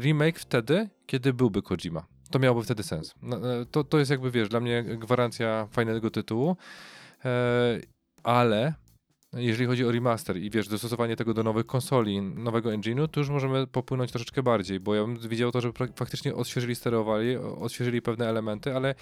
remake 0.00 0.38
wtedy, 0.38 0.88
kiedy 1.06 1.32
byłby 1.32 1.62
Kojima. 1.62 2.06
To 2.30 2.38
miałoby 2.38 2.64
wtedy 2.64 2.82
sens. 2.82 3.14
No, 3.22 3.60
e, 3.60 3.66
To, 3.66 3.84
to 3.84 3.98
jest 3.98 4.10
jakby, 4.10 4.30
wiesz, 4.30 4.48
dla 4.48 4.60
mnie 4.60 4.84
gwarancja 4.84 5.68
fajnego 5.72 6.10
tytułu, 6.10 6.56
e, 7.24 7.80
ale 8.22 8.74
jeżeli 9.32 9.66
chodzi 9.66 9.84
o 9.84 9.92
remaster 9.92 10.36
i 10.36 10.50
wiesz, 10.50 10.68
dostosowanie 10.68 11.16
tego 11.16 11.34
do 11.34 11.42
nowych 11.42 11.66
konsoli, 11.66 12.22
nowego 12.22 12.70
engine'u, 12.70 13.08
to 13.08 13.20
już 13.20 13.28
możemy 13.28 13.66
popłynąć 13.66 14.12
troszeczkę 14.12 14.42
bardziej, 14.42 14.80
bo 14.80 14.94
ja 14.94 15.04
bym 15.04 15.18
widział 15.18 15.52
to, 15.52 15.60
że 15.60 15.72
faktycznie 15.96 16.34
odświeżyli 16.34 16.74
sterowali, 16.74 17.36
odświeżyli 17.36 18.02
pewne 18.02 18.28
elementy, 18.28 18.76
ale 18.76 18.94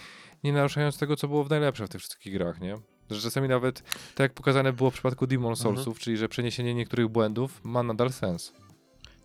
nie 0.44 0.52
naruszając 0.52 0.98
tego, 0.98 1.16
co 1.16 1.28
było 1.28 1.44
w 1.44 1.50
najlepsze 1.50 1.86
w 1.86 1.88
tych 1.88 2.00
wszystkich 2.00 2.32
grach, 2.32 2.60
nie? 2.60 2.74
Że 3.10 3.20
czasami 3.20 3.48
nawet, 3.48 3.82
tak 4.14 4.18
jak 4.18 4.32
pokazane 4.32 4.72
było 4.72 4.90
w 4.90 4.94
przypadku 4.94 5.26
Demon 5.26 5.56
Soulsów, 5.56 5.98
czyli 5.98 6.16
że 6.16 6.28
przeniesienie 6.28 6.74
niektórych 6.74 7.08
błędów 7.08 7.60
ma 7.64 7.82
nadal 7.82 8.12
sens. 8.12 8.52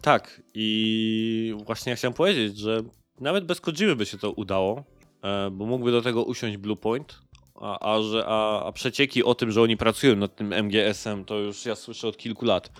Tak, 0.01 0.42
i 0.53 1.56
właśnie 1.66 1.90
ja 1.90 1.95
chciałem 1.95 2.14
powiedzieć, 2.14 2.58
że 2.58 2.84
nawet 3.19 3.45
bez 3.45 3.61
Kojimy 3.61 3.95
by 3.95 4.06
się 4.06 4.18
to 4.18 4.32
udało, 4.32 4.84
e, 5.24 5.51
bo 5.51 5.66
mógłby 5.66 5.92
do 5.92 6.01
tego 6.01 6.24
usiąść 6.24 6.58
Bluepoint, 6.58 7.19
a, 7.56 7.93
a, 7.93 8.01
że, 8.01 8.26
a, 8.27 8.64
a 8.66 8.72
przecieki 8.72 9.24
o 9.24 9.35
tym, 9.35 9.51
że 9.51 9.61
oni 9.61 9.77
pracują 9.77 10.16
nad 10.16 10.35
tym 10.35 10.53
MGS-em, 10.53 11.26
to 11.26 11.35
już 11.35 11.66
ja 11.66 11.76
słyszę 11.76 12.08
od 12.08 12.18
kilku 12.18 12.45
lat, 12.45 12.72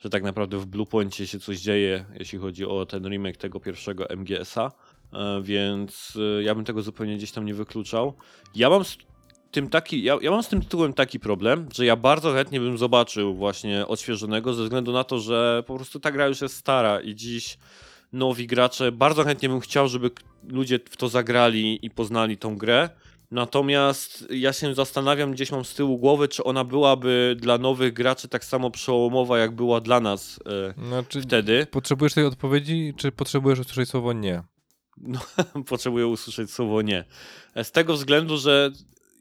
że 0.00 0.10
tak 0.10 0.22
naprawdę 0.22 0.58
w 0.58 0.66
Bluepoincie 0.66 1.26
się 1.26 1.40
coś 1.40 1.60
dzieje, 1.60 2.04
jeśli 2.18 2.38
chodzi 2.38 2.64
o 2.64 2.86
ten 2.86 3.08
remake 3.08 3.36
tego 3.36 3.60
pierwszego 3.60 4.06
MGS-a, 4.16 4.72
e, 5.12 5.42
więc 5.42 6.18
e, 6.38 6.42
ja 6.42 6.54
bym 6.54 6.64
tego 6.64 6.82
zupełnie 6.82 7.16
gdzieś 7.16 7.32
tam 7.32 7.44
nie 7.44 7.54
wykluczał. 7.54 8.14
Ja 8.54 8.70
mam 8.70 8.84
tym 9.50 9.70
taki, 9.70 10.02
ja, 10.02 10.18
ja 10.20 10.30
mam 10.30 10.42
z 10.42 10.48
tym 10.48 10.60
tytułem 10.62 10.92
taki 10.92 11.20
problem, 11.20 11.68
że 11.74 11.86
ja 11.86 11.96
bardzo 11.96 12.32
chętnie 12.32 12.60
bym 12.60 12.78
zobaczył 12.78 13.34
właśnie 13.34 13.86
odświeżonego 13.86 14.54
ze 14.54 14.62
względu 14.62 14.92
na 14.92 15.04
to, 15.04 15.18
że 15.18 15.62
po 15.66 15.76
prostu 15.76 16.00
ta 16.00 16.10
gra 16.10 16.26
już 16.26 16.40
jest 16.40 16.56
stara 16.56 17.00
i 17.00 17.14
dziś 17.14 17.58
nowi 18.12 18.46
gracze, 18.46 18.92
bardzo 18.92 19.24
chętnie 19.24 19.48
bym 19.48 19.60
chciał, 19.60 19.88
żeby 19.88 20.10
ludzie 20.48 20.78
w 20.90 20.96
to 20.96 21.08
zagrali 21.08 21.86
i 21.86 21.90
poznali 21.90 22.36
tą 22.36 22.56
grę. 22.56 22.90
Natomiast 23.30 24.26
ja 24.30 24.52
się 24.52 24.74
zastanawiam, 24.74 25.32
gdzieś 25.32 25.52
mam 25.52 25.64
z 25.64 25.74
tyłu 25.74 25.98
głowy, 25.98 26.28
czy 26.28 26.44
ona 26.44 26.64
byłaby 26.64 27.36
dla 27.40 27.58
nowych 27.58 27.92
graczy 27.92 28.28
tak 28.28 28.44
samo 28.44 28.70
przełomowa, 28.70 29.38
jak 29.38 29.54
była 29.54 29.80
dla 29.80 30.00
nas 30.00 30.40
e, 30.78 30.86
Znaczy, 30.88 31.22
wtedy. 31.22 31.66
potrzebujesz 31.70 32.14
tej 32.14 32.24
odpowiedzi, 32.24 32.94
czy 32.96 33.12
potrzebujesz 33.12 33.58
usłyszeć 33.58 33.88
słowo 33.88 34.12
nie? 34.12 34.42
potrzebuję 35.68 36.06
usłyszeć 36.06 36.50
słowo 36.50 36.82
nie. 36.82 37.04
Z 37.62 37.72
tego 37.72 37.94
względu, 37.94 38.38
że 38.38 38.70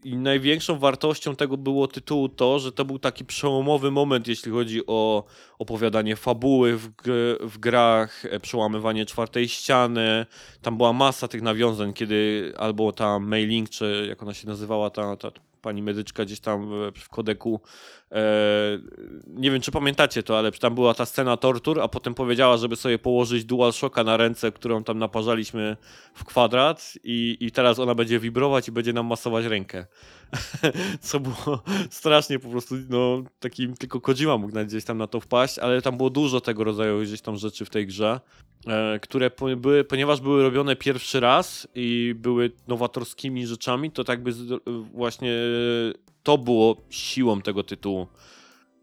i 0.04 0.16
największą 0.16 0.80
wartością 0.80 1.36
tego 1.36 1.58
było 1.58 1.88
tytułu 1.88 2.30
to, 2.30 2.60
że 2.60 2.72
to 2.72 2.86
był 2.86 3.00
taki 3.00 3.26
przełomowy 3.26 3.92
moment, 3.92 4.28
jeśli 4.28 4.52
chodzi 4.52 4.82
o 4.88 5.24
opowiadanie 5.60 6.16
fabuły 6.16 6.78
w, 6.78 6.90
w 7.42 7.58
grach, 7.58 8.26
e, 8.26 8.40
przełamywanie 8.40 9.06
czwartej 9.06 9.48
ściany. 9.48 10.26
Tam 10.62 10.78
była 10.78 10.94
masa 10.94 11.28
tych 11.28 11.42
nawiązań, 11.42 11.94
kiedy 11.94 12.54
albo 12.58 12.92
ta 12.92 13.20
mailing, 13.20 13.70
czy 13.70 14.06
jak 14.10 14.24
ona 14.24 14.34
się 14.34 14.48
nazywała, 14.48 14.90
ta, 14.90 15.16
ta 15.16 15.32
pani 15.62 15.82
medyczka 15.82 16.26
gdzieś 16.26 16.40
tam 16.40 16.70
w, 16.70 17.00
w 17.00 17.10
kodeku. 17.10 17.62
E, 18.12 18.80
nie 19.28 19.52
wiem, 19.52 19.62
czy 19.62 19.72
pamiętacie 19.72 20.24
to, 20.24 20.40
ale 20.40 20.52
tam 20.52 20.76
była 20.76 20.94
ta 20.94 21.06
scena 21.06 21.38
tortur, 21.38 21.82
a 21.82 21.88
potem 21.88 22.14
powiedziała, 22.14 22.58
żeby 22.58 22.76
sobie 22.76 23.00
położyć 23.00 23.46
DualShocka 23.46 24.04
na 24.04 24.18
ręce, 24.18 24.52
którą 24.52 24.84
tam 24.84 25.00
naparzaliśmy 25.00 25.78
w 26.14 26.24
kwadrat 26.24 26.94
i, 27.04 27.38
i 27.40 27.52
teraz 27.52 27.80
ona 27.80 27.96
będzie 27.96 28.20
wibrować 28.20 28.68
i 28.68 28.72
będzie 28.72 28.94
nam 28.94 29.06
masować 29.06 29.46
rękę. 29.46 29.86
Co 31.02 31.20
było 31.20 31.64
strasznie 31.90 32.40
po 32.40 32.50
prostu, 32.50 32.76
no 32.90 33.24
takim 33.40 33.78
tylko 33.78 34.02
Kojima 34.02 34.38
mógł 34.38 34.66
gdzieś 34.66 34.86
tam 34.86 34.98
na 34.98 35.08
to 35.08 35.20
wpaść, 35.20 35.60
ale 35.60 35.82
tam 35.82 35.98
było 35.98 36.10
dużo 36.10 36.42
tego 36.42 36.64
rodzaju 36.64 37.02
gdzieś 37.02 37.22
tam 37.22 37.38
rzeczy 37.38 37.66
w 37.66 37.70
tej 37.70 37.88
grze, 37.88 38.20
e, 38.68 39.00
które 39.00 39.32
były, 39.58 39.84
ponieważ 39.84 40.22
były 40.22 40.44
robione 40.44 40.76
pierwszy 40.76 41.20
raz 41.20 41.68
i 41.76 42.16
były 42.18 42.52
nowatorskimi 42.68 43.48
rzeczami, 43.48 43.92
to 43.92 44.04
tak 44.04 44.24
by 44.24 44.32
właśnie 44.94 45.34
to 46.28 46.38
było 46.38 46.76
siłą 46.90 47.42
tego 47.42 47.64
tytułu. 47.64 48.08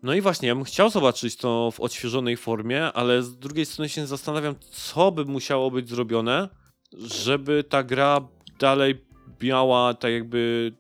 No 0.03 0.15
i 0.15 0.21
właśnie, 0.21 0.49
ja 0.49 0.55
bym 0.55 0.65
chciał 0.65 0.91
zobaczyć 0.91 1.37
to 1.37 1.71
w 1.71 1.81
odświeżonej 1.81 2.37
formie, 2.37 2.85
ale 2.85 3.23
z 3.23 3.39
drugiej 3.39 3.67
strony 3.67 3.89
się 3.89 4.07
zastanawiam, 4.07 4.55
co 4.71 5.13
by 5.13 5.25
musiało 5.25 5.71
być 5.71 5.89
zrobione, 5.89 6.49
żeby 6.93 7.65
ta 7.65 7.83
gra 7.83 8.29
dalej 8.59 9.05
miała 9.43 9.95
tak 9.95 10.13
jakby 10.13 10.73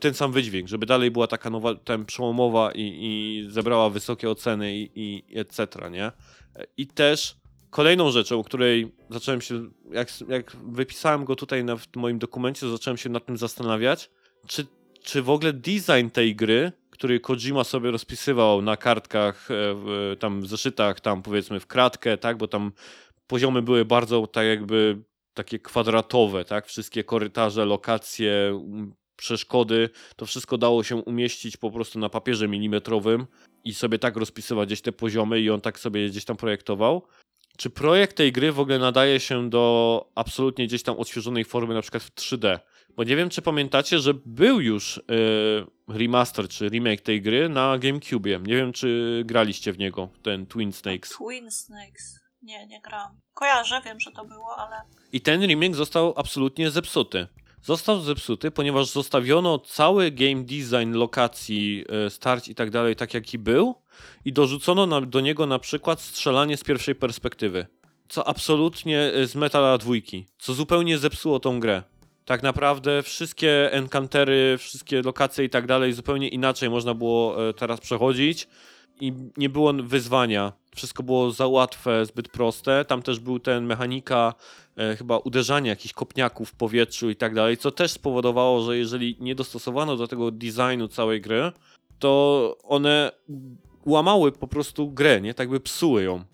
ten 0.00 0.14
sam 0.14 0.32
wydźwięk, 0.32 0.68
żeby 0.68 0.86
dalej 0.86 1.10
była 1.10 1.26
taka 1.26 1.50
nowa, 1.50 1.74
ten 1.74 2.04
przełomowa 2.04 2.72
i, 2.74 2.98
i 3.00 3.44
zebrała 3.50 3.90
wysokie 3.90 4.30
oceny 4.30 4.76
i, 4.76 4.90
i 4.94 5.38
etc., 5.38 5.66
nie? 5.90 6.12
I 6.76 6.86
też 6.86 7.36
kolejną 7.70 8.10
rzeczą, 8.10 8.40
o 8.40 8.44
której 8.44 8.92
zacząłem 9.10 9.40
się, 9.40 9.70
jak, 9.90 10.08
jak 10.28 10.56
wypisałem 10.56 11.24
go 11.24 11.36
tutaj 11.36 11.64
na, 11.64 11.76
w 11.76 11.86
moim 11.96 12.18
dokumencie, 12.18 12.68
zacząłem 12.68 12.96
się 12.96 13.08
nad 13.08 13.26
tym 13.26 13.36
zastanawiać, 13.36 14.10
czy, 14.46 14.66
czy 15.06 15.22
w 15.22 15.30
ogóle 15.30 15.52
design 15.52 16.08
tej 16.12 16.36
gry, 16.36 16.72
który 16.90 17.20
Kojima 17.20 17.64
sobie 17.64 17.90
rozpisywał 17.90 18.62
na 18.62 18.76
kartkach, 18.76 19.48
e, 19.50 20.16
tam 20.16 20.40
w 20.40 20.46
zeszytach, 20.46 21.00
tam 21.00 21.22
powiedzmy 21.22 21.60
w 21.60 21.66
kratkę, 21.66 22.18
tak, 22.18 22.36
bo 22.36 22.48
tam 22.48 22.72
poziomy 23.26 23.62
były 23.62 23.84
bardzo 23.84 24.26
tak 24.26 24.46
jakby 24.46 25.02
takie 25.34 25.58
kwadratowe, 25.58 26.44
tak, 26.44 26.66
wszystkie 26.66 27.04
korytarze, 27.04 27.64
lokacje, 27.64 28.62
przeszkody, 29.16 29.90
to 30.16 30.26
wszystko 30.26 30.58
dało 30.58 30.84
się 30.84 30.96
umieścić 30.96 31.56
po 31.56 31.70
prostu 31.70 31.98
na 31.98 32.08
papierze 32.08 32.48
milimetrowym 32.48 33.26
i 33.64 33.74
sobie 33.74 33.98
tak 33.98 34.16
rozpisywać 34.16 34.68
gdzieś 34.68 34.80
te 34.80 34.92
poziomy 34.92 35.40
i 35.40 35.50
on 35.50 35.60
tak 35.60 35.78
sobie 35.78 36.08
gdzieś 36.08 36.24
tam 36.24 36.36
projektował. 36.36 37.06
czy 37.58 37.70
projekt 37.70 38.16
tej 38.16 38.32
gry 38.32 38.52
w 38.52 38.60
ogóle 38.60 38.78
nadaje 38.78 39.20
się 39.20 39.50
do 39.50 40.06
absolutnie 40.14 40.66
gdzieś 40.66 40.82
tam 40.82 40.96
odświeżonej 40.96 41.44
formy, 41.44 41.74
na 41.74 41.82
przykład 41.82 42.02
w 42.02 42.14
3D. 42.14 42.58
Bo 42.96 43.04
nie 43.04 43.16
wiem, 43.16 43.30
czy 43.30 43.42
pamiętacie, 43.42 43.98
że 43.98 44.14
był 44.14 44.60
już 44.60 45.00
yy, 45.88 45.96
remaster 45.98 46.48
czy 46.48 46.68
remake 46.68 47.00
tej 47.00 47.22
gry 47.22 47.48
na 47.48 47.78
GameCube. 47.78 48.40
Nie 48.46 48.56
wiem, 48.56 48.72
czy 48.72 49.22
graliście 49.26 49.72
w 49.72 49.78
niego, 49.78 50.08
ten 50.22 50.46
Twin 50.46 50.72
Snakes. 50.72 51.10
Twin 51.10 51.50
Snakes. 51.50 52.20
Nie, 52.42 52.66
nie 52.66 52.80
gram. 52.80 53.20
Kojarzę, 53.34 53.80
wiem, 53.84 54.00
że 54.00 54.10
to 54.12 54.24
było, 54.24 54.56
ale... 54.58 54.76
I 55.12 55.20
ten 55.20 55.46
remake 55.46 55.74
został 55.74 56.14
absolutnie 56.16 56.70
zepsuty. 56.70 57.26
Został 57.62 58.00
zepsuty, 58.00 58.50
ponieważ 58.50 58.86
zostawiono 58.86 59.58
cały 59.58 60.10
game 60.10 60.44
design 60.44 60.92
lokacji, 60.92 61.84
e, 62.06 62.10
starć 62.10 62.48
i 62.48 62.54
tak 62.54 62.70
dalej, 62.70 62.96
tak 62.96 63.14
jaki 63.14 63.38
był, 63.38 63.74
i 64.24 64.32
dorzucono 64.32 64.86
na, 64.86 65.00
do 65.00 65.20
niego 65.20 65.46
na 65.46 65.58
przykład 65.58 66.00
strzelanie 66.00 66.56
z 66.56 66.64
pierwszej 66.64 66.94
perspektywy. 66.94 67.66
Co 68.08 68.28
absolutnie 68.28 69.00
e, 69.00 69.26
z 69.26 69.34
metala 69.34 69.78
dwójki, 69.78 70.26
co 70.38 70.54
zupełnie 70.54 70.98
zepsuło 70.98 71.40
tą 71.40 71.60
grę. 71.60 71.82
Tak 72.26 72.42
naprawdę 72.42 73.02
wszystkie 73.02 73.72
encantery, 73.72 74.56
wszystkie 74.58 75.02
lokacje 75.02 75.44
i 75.44 75.50
tak 75.50 75.66
dalej 75.66 75.92
zupełnie 75.92 76.28
inaczej 76.28 76.70
można 76.70 76.94
było 76.94 77.48
e, 77.48 77.54
teraz 77.54 77.80
przechodzić 77.80 78.48
i 79.00 79.12
nie 79.36 79.48
było 79.48 79.72
wyzwania. 79.72 80.52
Wszystko 80.74 81.02
było 81.02 81.30
za 81.30 81.46
łatwe, 81.46 82.06
zbyt 82.06 82.28
proste. 82.28 82.84
Tam 82.84 83.02
też 83.02 83.20
był 83.20 83.38
ten 83.38 83.66
mechanika 83.66 84.34
e, 84.76 84.96
chyba 84.96 85.18
uderzania 85.18 85.70
jakichś 85.70 85.94
kopniaków 85.94 86.50
w 86.50 86.54
powietrzu 86.54 87.10
i 87.10 87.16
tak 87.16 87.34
dalej, 87.34 87.56
co 87.56 87.70
też 87.70 87.90
spowodowało, 87.90 88.62
że 88.62 88.78
jeżeli 88.78 89.16
nie 89.20 89.34
dostosowano 89.34 89.96
do 89.96 90.08
tego 90.08 90.30
designu 90.30 90.88
całej 90.88 91.20
gry, 91.20 91.52
to 91.98 92.56
one 92.62 93.12
łamały 93.84 94.32
po 94.32 94.46
prostu 94.46 94.90
grę, 94.90 95.20
nie? 95.20 95.34
Tak 95.34 95.48
by 95.48 95.60
psuły 95.60 96.02
ją. 96.02 96.24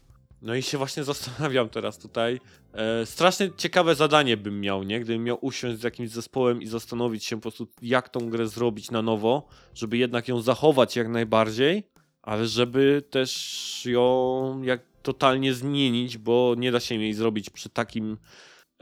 No 0.42 0.54
i 0.54 0.62
się 0.62 0.78
właśnie 0.78 1.04
zastanawiam 1.12 1.68
teraz 1.68 1.98
tutaj. 1.98 2.40
E, 2.72 3.06
strasznie 3.06 3.50
ciekawe 3.56 3.94
zadanie 3.94 4.36
bym 4.36 4.60
miał, 4.60 4.82
nie? 4.82 5.00
Gdybym 5.00 5.24
miał 5.24 5.38
usiąść 5.40 5.80
z 5.80 5.82
jakimś 5.82 6.10
zespołem 6.10 6.62
i 6.62 6.66
zastanowić 6.66 7.24
się 7.24 7.36
po 7.36 7.42
prostu, 7.42 7.66
jak 7.82 8.08
tą 8.08 8.30
grę 8.30 8.46
zrobić 8.46 8.90
na 8.90 9.02
nowo, 9.02 9.48
żeby 9.74 9.96
jednak 9.96 10.28
ją 10.28 10.40
zachować 10.40 10.96
jak 10.96 11.08
najbardziej, 11.08 11.88
ale 12.22 12.46
żeby 12.46 13.02
też 13.10 13.82
ją 13.86 14.62
jak 14.62 14.80
totalnie 15.02 15.54
zmienić, 15.54 16.18
bo 16.18 16.54
nie 16.58 16.72
da 16.72 16.80
się 16.80 16.94
jej 16.94 17.14
zrobić 17.14 17.50
przy 17.50 17.68
takim 17.68 18.16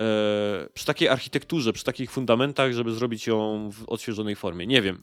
e, 0.00 0.68
przy 0.74 0.86
takiej 0.86 1.08
architekturze, 1.08 1.72
przy 1.72 1.84
takich 1.84 2.10
fundamentach, 2.10 2.72
żeby 2.72 2.92
zrobić 2.92 3.26
ją 3.26 3.70
w 3.72 3.88
odświeżonej 3.88 4.36
formie. 4.36 4.66
Nie 4.66 4.82
wiem. 4.82 5.02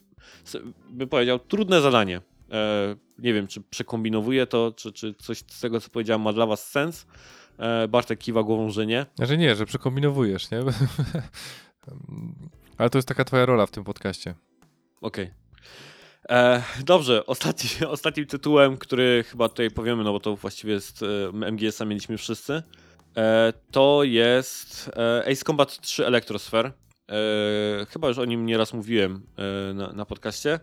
Bym 0.90 1.10
powiedział, 1.10 1.40
trudne 1.40 1.82
zadanie. 1.82 2.22
E, 2.52 2.96
nie 3.20 3.34
wiem, 3.34 3.48
czy 3.48 3.62
przekombinowuję 3.62 4.48
to, 4.48 4.74
czy, 4.76 4.92
czy 4.92 5.14
coś 5.14 5.38
z 5.38 5.60
tego, 5.60 5.82
co 5.82 5.90
powiedziałem, 5.90 6.22
ma 6.22 6.34
dla 6.34 6.46
was 6.46 6.70
sens. 6.70 7.06
E, 7.60 7.88
Bartek 7.88 8.20
kiwa 8.20 8.44
głową, 8.44 8.70
że 8.70 8.86
nie. 8.86 9.06
Znaczy 9.16 9.38
nie, 9.38 9.56
że 9.56 9.66
przekombinowujesz, 9.66 10.52
nie? 10.52 10.60
Ale 12.78 12.90
to 12.90 12.98
jest 12.98 13.08
taka 13.08 13.26
twoja 13.26 13.46
rola 13.46 13.66
w 13.66 13.72
tym 13.72 13.84
podcaście. 13.84 14.36
Okej. 15.02 15.32
E, 16.30 16.64
Dobrze, 16.86 17.26
ostatni, 17.26 17.70
ostatnim 17.88 18.26
tytułem, 18.26 18.78
który 18.78 19.24
chyba 19.28 19.50
tutaj 19.50 19.72
powiemy, 19.72 20.04
no 20.04 20.12
bo 20.12 20.20
to 20.20 20.36
właściwie 20.36 20.74
jest 20.74 21.04
e, 21.04 21.52
MGS-a 21.52 21.86
mieliśmy 21.86 22.18
wszyscy, 22.18 22.64
e, 23.18 23.54
to 23.72 24.04
jest 24.04 24.92
Ace 25.32 25.46
Combat 25.46 25.82
3 25.82 26.06
Electrosphere. 26.06 26.72
Chyba 27.90 28.08
już 28.08 28.18
o 28.18 28.26
nim 28.26 28.46
nieraz 28.46 28.74
mówiłem 28.74 29.22
na, 29.74 29.94
na 29.94 30.06
podcaście. 30.06 30.60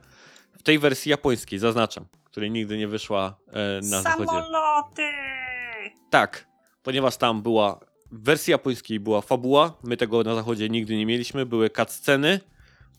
Tej 0.64 0.78
wersji 0.78 1.10
japońskiej, 1.10 1.58
zaznaczam, 1.58 2.04
której 2.24 2.50
nigdy 2.50 2.78
nie 2.78 2.88
wyszła 2.88 3.36
e, 3.48 3.80
na 3.82 4.02
zachodzie. 4.02 4.26
Samoloty! 4.26 5.02
Tak, 6.10 6.46
ponieważ 6.82 7.16
tam 7.16 7.42
była 7.42 7.80
w 8.12 8.24
wersji 8.24 8.50
japońskiej 8.50 9.00
była 9.00 9.20
fabuła, 9.20 9.72
my 9.82 9.96
tego 9.96 10.22
na 10.22 10.34
zachodzie 10.34 10.68
nigdy 10.68 10.96
nie 10.96 11.06
mieliśmy, 11.06 11.46
były 11.46 11.70
cutsceny, 11.70 12.40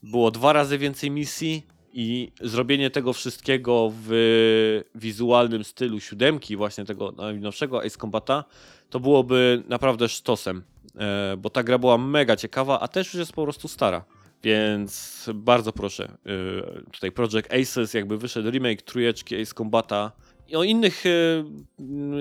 było 0.03 0.32
dwa 0.32 0.53
razy 0.53 0.77
więcej 0.77 1.11
misji 1.11 1.68
i 1.94 2.32
zrobienie 2.42 2.90
tego 2.90 3.14
wszystkiego 3.14 3.92
w 3.94 4.82
wizualnym 4.95 5.64
stylu 5.64 6.00
siódemki, 6.00 6.56
właśnie 6.56 6.85
tego 6.85 7.11
najnowszego 7.11 7.84
Ace 7.84 7.98
Combata, 7.98 8.44
to 8.90 9.00
byłoby 9.00 9.64
naprawdę 9.68 10.10
sztosem, 10.10 10.64
e, 10.95 11.38
bo 11.38 11.50
ta 11.50 11.64
gra 11.64 11.77
była 11.77 11.98
mega 11.98 12.35
ciekawa, 12.35 12.80
a 12.80 12.88
też 12.88 13.08
już 13.08 13.19
jest 13.19 13.34
po 13.34 13.44
prostu 13.44 13.68
stara. 13.68 14.06
Więc 14.46 15.26
bardzo 15.34 15.72
proszę, 15.72 16.18
e, 16.26 16.92
tutaj 16.92 17.12
Project 17.12 17.54
Aces, 17.54 17.94
jakby 17.94 18.18
wyszedł 18.18 18.50
remake 18.50 18.82
trójeczki 18.82 19.42
Ace 19.42 19.54
Combata, 19.54 20.12
i 20.48 20.56
o 20.56 20.64
innych 20.64 21.06
y, 21.06 21.44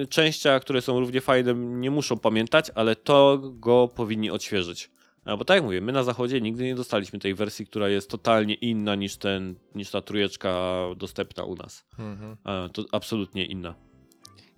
y, 0.02 0.06
częściach, 0.06 0.62
które 0.62 0.82
są 0.82 1.00
równie 1.00 1.20
fajne, 1.20 1.54
nie 1.54 1.90
muszą 1.90 2.18
pamiętać, 2.18 2.70
ale 2.74 2.96
to 2.96 3.38
go 3.38 3.88
powinni 3.88 4.30
odświeżyć. 4.30 4.90
Bo 5.38 5.44
tak 5.44 5.54
jak 5.54 5.64
mówię, 5.64 5.80
my 5.80 5.92
na 5.92 6.02
zachodzie 6.02 6.40
nigdy 6.40 6.64
nie 6.64 6.74
dostaliśmy 6.74 7.18
tej 7.18 7.34
wersji, 7.34 7.66
która 7.66 7.88
jest 7.88 8.10
totalnie 8.10 8.54
inna 8.54 8.94
niż, 8.94 9.16
ten, 9.16 9.54
niż 9.74 9.90
ta 9.90 10.00
trójeczka 10.00 10.80
dostępna 10.96 11.44
u 11.44 11.54
nas. 11.54 11.86
A, 12.44 12.68
to 12.72 12.84
absolutnie 12.92 13.46
inna. 13.46 13.74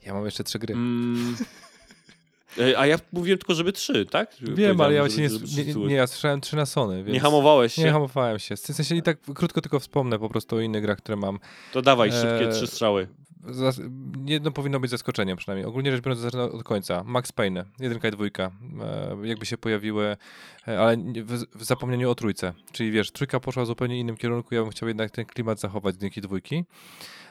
Ja 0.07 0.15
mam 0.15 0.25
jeszcze 0.25 0.45
trzy 0.45 0.59
gry. 0.59 0.75
Mm. 0.75 1.37
E, 2.59 2.79
A 2.79 2.87
ja 2.87 2.99
mówiłem 3.13 3.39
tylko, 3.39 3.55
żeby 3.55 3.73
trzy, 3.73 4.07
tak? 4.07 4.35
Wiem, 4.41 4.81
ale 4.81 4.95
ja 4.95 5.09
żeby- 5.09 5.23
nie, 5.57 5.65
nie, 5.65 5.75
nie, 5.75 5.95
ja 5.95 6.07
słyszałem 6.07 6.41
trzy 6.41 6.57
na 6.57 6.67
Sony. 6.67 7.05
Nie 7.07 7.21
hamowałeś 7.21 7.75
się? 7.75 7.83
Nie 7.85 7.93
hamowałem 7.93 8.39
się. 8.39 8.57
W 8.57 8.61
sensie 8.61 8.97
i 8.97 9.03
tak 9.03 9.19
krótko 9.35 9.61
tylko 9.61 9.81
wspomnę 9.81 10.19
po 10.19 10.29
prostu 10.29 10.57
o 10.57 10.61
innych 10.61 10.83
grach, 10.83 10.99
które 10.99 11.17
mam. 11.17 11.39
To 11.73 11.83
dawaj, 11.83 12.13
szybkie 12.13 12.47
Eee, 12.47 12.53
trzy 12.53 12.67
strzały. 12.67 13.09
Zas- 13.51 13.81
jedno 14.27 14.51
powinno 14.51 14.81
być 14.81 14.91
zaskoczeniem 14.91 15.37
przynajmniej. 15.37 15.67
Ogólnie 15.67 15.93
rzecz 15.93 16.01
biorąc, 16.05 16.21
zacznę 16.21 16.43
od 16.43 16.63
końca. 16.65 17.03
Max 17.05 17.33
Payne, 17.33 17.65
jedynka 17.81 18.09
i 18.09 18.11
dwójka, 18.11 18.51
e, 19.23 19.27
jakby 19.29 19.47
się 19.47 19.59
pojawiły, 19.59 20.17
e, 20.69 20.81
ale 20.81 20.97
w, 20.97 21.45
w 21.59 21.65
zapomnieniu 21.65 22.11
o 22.11 22.15
trójce. 22.15 22.53
Czyli 22.73 22.91
wiesz, 22.91 23.11
trójka 23.11 23.41
poszła 23.41 23.63
w 23.63 23.67
zupełnie 23.67 24.01
innym 24.01 24.17
kierunku, 24.17 24.55
ja 24.55 24.63
bym 24.63 24.71
chciał 24.71 24.89
jednak 24.89 25.11
ten 25.11 25.25
klimat 25.25 25.61
zachować 25.61 25.95
z 25.95 25.97
jedynki 25.97 26.21
dwójki. 26.21 26.65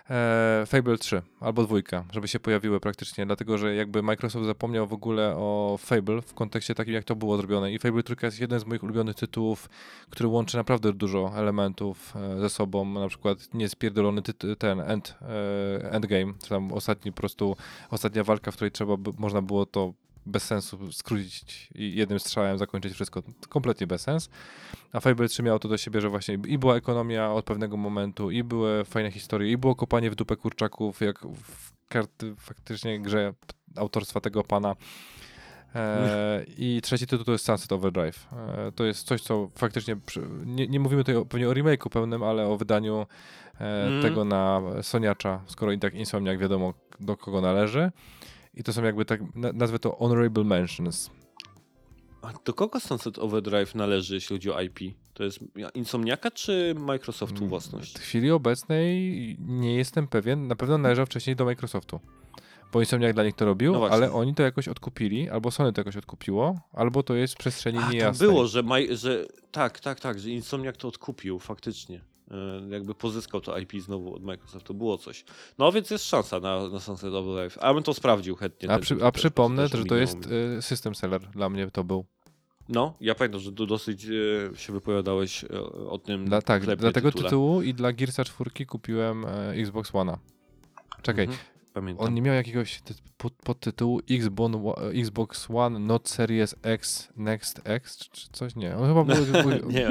E, 0.09 0.63
Fable 0.65 0.97
3 0.97 1.21
albo 1.39 1.63
dwójka, 1.63 2.05
żeby 2.11 2.27
się 2.27 2.39
pojawiły 2.39 2.79
praktycznie, 2.79 3.25
dlatego 3.25 3.57
że 3.57 3.75
jakby 3.75 4.03
Microsoft 4.03 4.45
zapomniał 4.45 4.87
w 4.87 4.93
ogóle 4.93 5.35
o 5.37 5.77
Fable 5.79 6.21
w 6.21 6.33
kontekście 6.33 6.75
takim, 6.75 6.93
jak 6.93 7.03
to 7.03 7.15
było 7.15 7.37
zrobione. 7.37 7.73
I 7.73 7.79
Fable 7.79 8.03
3 8.03 8.15
jest 8.21 8.39
jeden 8.39 8.59
z 8.59 8.65
moich 8.65 8.83
ulubionych 8.83 9.15
tytułów, 9.15 9.69
który 10.09 10.29
łączy 10.29 10.57
naprawdę 10.57 10.93
dużo 10.93 11.31
elementów 11.35 12.13
e, 12.15 12.39
ze 12.39 12.49
sobą, 12.49 12.85
na 12.85 13.07
przykład 13.07 13.53
niespierdolony 13.53 14.21
ten 14.57 14.79
end, 14.81 15.15
e, 15.21 15.91
endgame, 15.91 16.33
czy 16.43 16.49
tam 16.49 16.71
ostatni 16.71 17.11
po 17.11 17.17
prostu, 17.17 17.57
ostatnia 17.91 18.23
walka, 18.23 18.51
w 18.51 18.55
której 18.55 18.71
trzeba, 18.71 18.97
by, 18.97 19.11
można 19.17 19.41
było 19.41 19.65
to 19.65 19.93
bez 20.25 20.43
sensu 20.43 20.91
skrócić 20.91 21.69
i 21.75 21.95
jednym 21.95 22.19
strzałem 22.19 22.57
zakończyć 22.57 22.93
wszystko. 22.93 23.23
Kompletnie 23.49 23.87
bez 23.87 24.01
sens. 24.01 24.29
A 24.93 24.99
Fable 24.99 25.27
3 25.27 25.43
miało 25.43 25.59
to 25.59 25.67
do 25.67 25.77
siebie, 25.77 26.01
że 26.01 26.09
właśnie 26.09 26.37
i 26.47 26.57
była 26.57 26.75
ekonomia 26.75 27.31
od 27.31 27.45
pewnego 27.45 27.77
momentu, 27.77 28.31
i 28.31 28.43
były 28.43 28.85
fajne 28.85 29.11
historie, 29.11 29.51
i 29.51 29.57
było 29.57 29.75
kopanie 29.75 30.11
w 30.11 30.15
dupę 30.15 30.35
kurczaków, 30.35 31.01
jak 31.01 31.19
w 31.19 31.73
karty 31.87 32.35
faktycznie 32.37 32.99
grze 32.99 33.33
autorstwa 33.75 34.19
tego 34.21 34.43
pana. 34.43 34.75
E, 35.75 36.45
I 36.57 36.79
trzeci 36.83 37.07
tytuł 37.07 37.25
to 37.25 37.31
jest 37.31 37.45
Sunset 37.45 37.71
Overdrive. 37.71 38.27
E, 38.33 38.71
to 38.71 38.83
jest 38.85 39.07
coś, 39.07 39.21
co 39.21 39.49
faktycznie. 39.55 39.95
Przy, 39.95 40.21
nie, 40.45 40.67
nie 40.67 40.79
mówimy 40.79 41.03
tutaj 41.03 41.15
o, 41.15 41.25
pewnie 41.25 41.49
o 41.49 41.53
remake'u 41.53 41.89
pełnym, 41.89 42.23
ale 42.23 42.47
o 42.47 42.57
wydaniu 42.57 43.05
e, 43.59 43.85
Mm. 43.87 44.01
tego 44.01 44.25
na 44.25 44.61
Soniacza, 44.81 45.41
skoro 45.47 45.71
i 45.71 45.79
tak 45.79 45.93
Insomniac 45.93 46.39
wiadomo 46.39 46.73
do 46.99 47.17
kogo 47.17 47.41
należy. 47.41 47.91
I 48.55 48.63
to 48.63 48.73
są 48.73 48.83
jakby 48.83 49.05
tak, 49.05 49.35
na- 49.35 49.51
nazwę 49.53 49.79
to 49.79 49.95
honorable 49.99 50.43
mentions. 50.43 51.09
A 52.21 52.33
do 52.45 52.53
kogo 52.53 52.79
Sunset 52.79 53.19
Overdrive 53.19 53.75
należy, 53.75 54.15
jeśli 54.15 54.35
chodzi 54.35 54.51
o 54.51 54.61
IP? 54.61 54.79
To 55.13 55.23
jest 55.23 55.39
Insomniaka 55.73 56.31
czy 56.31 56.75
Microsoftu 56.79 57.37
Mm, 57.37 57.49
własność? 57.49 57.97
W 57.97 58.01
chwili 58.01 58.31
obecnej 58.31 59.37
nie 59.39 59.75
jestem 59.75 60.07
pewien. 60.07 60.47
Na 60.47 60.55
pewno 60.55 60.77
należał 60.77 61.05
wcześniej 61.05 61.35
do 61.35 61.45
Microsoftu. 61.45 61.99
Bo 62.73 62.79
Insomniac 62.79 63.13
dla 63.15 63.23
nich 63.23 63.35
to 63.35 63.45
robił, 63.45 63.73
No 63.73 63.87
ale 63.87 64.11
oni 64.13 64.35
to 64.35 64.43
jakoś 64.43 64.67
odkupili, 64.67 65.29
albo 65.29 65.51
Sony 65.51 65.73
to 65.73 65.81
jakoś 65.81 65.97
odkupiło, 65.97 66.59
albo 66.73 67.03
to 67.03 67.15
jest 67.15 67.33
w 67.33 67.37
przestrzeni 67.37 67.77
A, 67.79 67.91
niejasnej. 67.91 68.29
było, 68.29 68.47
że, 68.47 68.63
maj, 68.63 68.97
że 68.97 69.25
tak, 69.51 69.79
tak, 69.79 69.99
tak, 69.99 70.19
że 70.19 70.29
Insomniac 70.29 70.77
to 70.77 70.87
odkupił 70.87 71.39
faktycznie. 71.39 72.01
E, 72.31 72.35
Jakby 72.69 72.95
pozyskał 72.95 73.41
to 73.41 73.57
IP 73.57 73.73
znowu 73.81 74.15
od 74.15 74.23
Microsoftu, 74.23 74.73
było 74.73 74.97
coś. 74.97 75.25
No 75.57 75.71
więc 75.71 75.89
jest 75.89 76.05
szansa 76.05 76.39
na, 76.39 76.69
na 76.69 76.79
Sunset 76.79 77.13
Overdrive. 77.13 77.57
A 77.61 77.73
bym 77.73 77.83
to 77.83 77.93
sprawdził 77.93 78.35
chętnie. 78.35 78.69
A, 78.69 78.73
ten 78.73 78.81
przy, 78.81 78.97
a 79.05 79.11
przypomnę, 79.11 79.67
że 79.67 79.85
to 79.85 79.95
jest 79.95 80.25
mi. 80.27 80.33
y, 80.57 80.61
system 80.61 80.95
seller 80.95 81.21
dla 81.21 81.49
mnie 81.49 81.71
to 81.71 81.83
był. 81.83 82.05
No, 82.69 82.93
ja 83.01 83.15
pamiętam, 83.15 83.41
że 83.41 83.51
tu 83.51 83.65
dosyć 83.65 84.05
e, 84.05 84.09
się 84.57 84.73
wypowiadałeś 84.73 85.43
e, 85.43 85.47
o 85.89 85.97
tym 85.97 86.25
Dla, 86.25 86.41
tak, 86.41 86.65
dla 86.65 86.91
tego 86.91 87.11
tytule. 87.11 87.23
tytułu 87.29 87.61
i 87.61 87.73
dla 87.73 87.93
Gearsa 87.93 88.23
4 88.25 88.65
kupiłem 88.65 89.25
e, 89.25 89.49
Xbox 89.51 89.91
One'a. 89.91 90.17
Czekaj, 91.01 91.25
Mhm. 91.25 91.43
Pamiętam. 91.75 92.07
On 92.07 92.13
nie 92.13 92.21
miał 92.21 92.35
jakiegoś 92.35 92.81
ty- 92.81 92.93
pod, 93.17 93.33
podtytułu 93.33 94.01
Xbox, 94.95 95.47
One 95.53 95.79
Not 95.79 96.09
Series 96.09 96.55
X 96.63 97.09
Next 97.17 97.61
X 97.63 97.97
czy, 97.97 98.27
coś? 98.31 98.55
Nie, 98.55 98.75
on 98.77 98.87
chyba 98.87 99.03
był, 99.03 99.15
nie. 99.77 99.87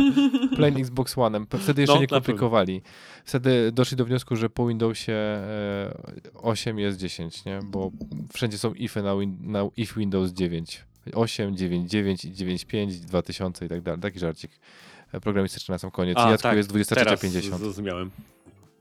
plain 0.57 0.77
Xbox 0.77 1.19
One. 1.19 1.41
Wtedy 1.59 1.83
jeszcze 1.83 1.95
No, 1.95 2.01
nie 2.01 2.07
komplikowali. 2.07 2.83
Wtedy 3.25 3.73
doszli 3.73 3.97
do 3.97 4.05
wniosku, 4.05 4.37
że 4.37 4.51
po 4.51 4.67
Windowsie 4.67 5.13
e, 5.13 5.95
8 6.35 6.79
jest 6.79 6.99
10, 6.99 7.45
nie? 7.45 7.61
Bo 7.65 7.91
wszędzie 8.33 8.59
są 8.59 8.75
ify 8.75 9.03
na, 9.03 9.17
win, 9.17 9.37
na 9.41 9.69
if 9.77 10.01
Windows 10.01 10.31
9. 10.33 10.85
8, 11.15 11.57
9, 11.57 11.91
9 11.91 12.25
i 12.25 12.33
9, 12.33 12.65
5, 12.65 13.01
2000 13.01 13.67
i 13.67 13.69
tak 13.69 13.81
dalej. 13.83 14.01
Taki 14.01 14.19
żarcik 14.19 14.51
e, 15.13 15.21
programistyczny 15.21 15.73
na 15.73 15.79
sam 15.79 15.91
koniec. 15.91 16.19
A, 16.19 16.31
Jacku 16.31 16.43
tak, 16.43 16.57
jest 16.57 16.89
Teraz 16.89 17.21
23.50. 17.21 17.59
zrozumiałem. 17.59 18.11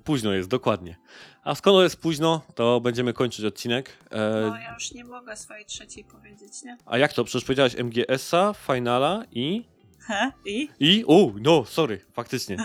Późno 0.04 0.34
jest, 0.34 0.50
dokładnie. 0.50 0.96
A 1.44 1.56
skoro 1.56 1.84
jest 1.84 1.98
późno, 1.98 2.42
to 2.56 2.82
będziemy 2.82 3.14
kończyć 3.14 3.46
odcinek. 3.46 3.98
E, 4.12 4.42
No 4.50 4.58
ja 4.58 4.74
już 4.74 4.92
nie 4.92 5.04
mogę 5.06 5.36
swojej 5.38 5.66
trzeciej 5.66 6.04
powiedzieć, 6.04 6.64
nie? 6.64 6.78
A 6.86 6.98
jak 6.98 7.14
to? 7.14 7.24
Przecież 7.24 7.46
powiedziałeś 7.46 7.76
MGS-a, 7.76 8.54
Finala 8.54 9.24
i... 9.32 9.66
He? 10.08 10.32
I? 10.46 10.70
I? 10.80 11.04
O, 11.08 11.32
no, 11.42 11.66
sorry, 11.66 12.06
faktycznie. 12.14 12.58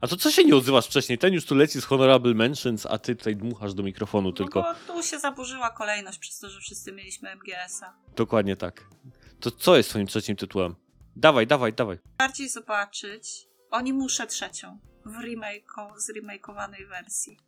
A 0.00 0.06
to 0.08 0.16
co 0.16 0.30
się 0.30 0.44
nie 0.44 0.56
odzywasz 0.56 0.86
wcześniej? 0.86 1.18
Ten 1.18 1.34
już 1.34 1.46
tu 1.46 1.54
leci 1.54 1.80
z 1.80 1.84
Honorable 1.84 2.34
Mentions, 2.34 2.86
a 2.86 2.98
ty 2.98 3.16
tutaj 3.16 3.36
dmuchasz 3.36 3.74
do 3.74 3.82
mikrofonu 3.82 4.32
tylko. 4.32 4.60
No 4.62 4.74
bo 4.88 4.94
tu 4.94 5.02
się 5.02 5.18
zaburzyła 5.18 5.70
kolejność 5.70 6.18
przez 6.18 6.38
to, 6.38 6.50
że 6.50 6.60
wszyscy 6.60 6.92
mieliśmy 6.92 7.36
MGS-a. 7.36 7.92
Dokładnie 8.16 8.56
tak. 8.56 8.84
To 9.40 9.50
co 9.50 9.76
jest 9.76 9.90
twoim 9.90 10.06
trzecim 10.06 10.36
tytułem? 10.36 10.74
Dawaj, 11.16 11.46
dawaj, 11.46 11.72
dawaj. 11.72 11.98
Bardziej 12.18 12.48
zobaczyć, 12.48 13.48
oni 13.70 13.92
muszę 13.92 14.26
trzecią 14.26 14.78
w 15.04 15.20
remake, 15.24 15.72
z 15.96 16.10
remakeowanej 16.10 16.86
wersji. 16.86 17.38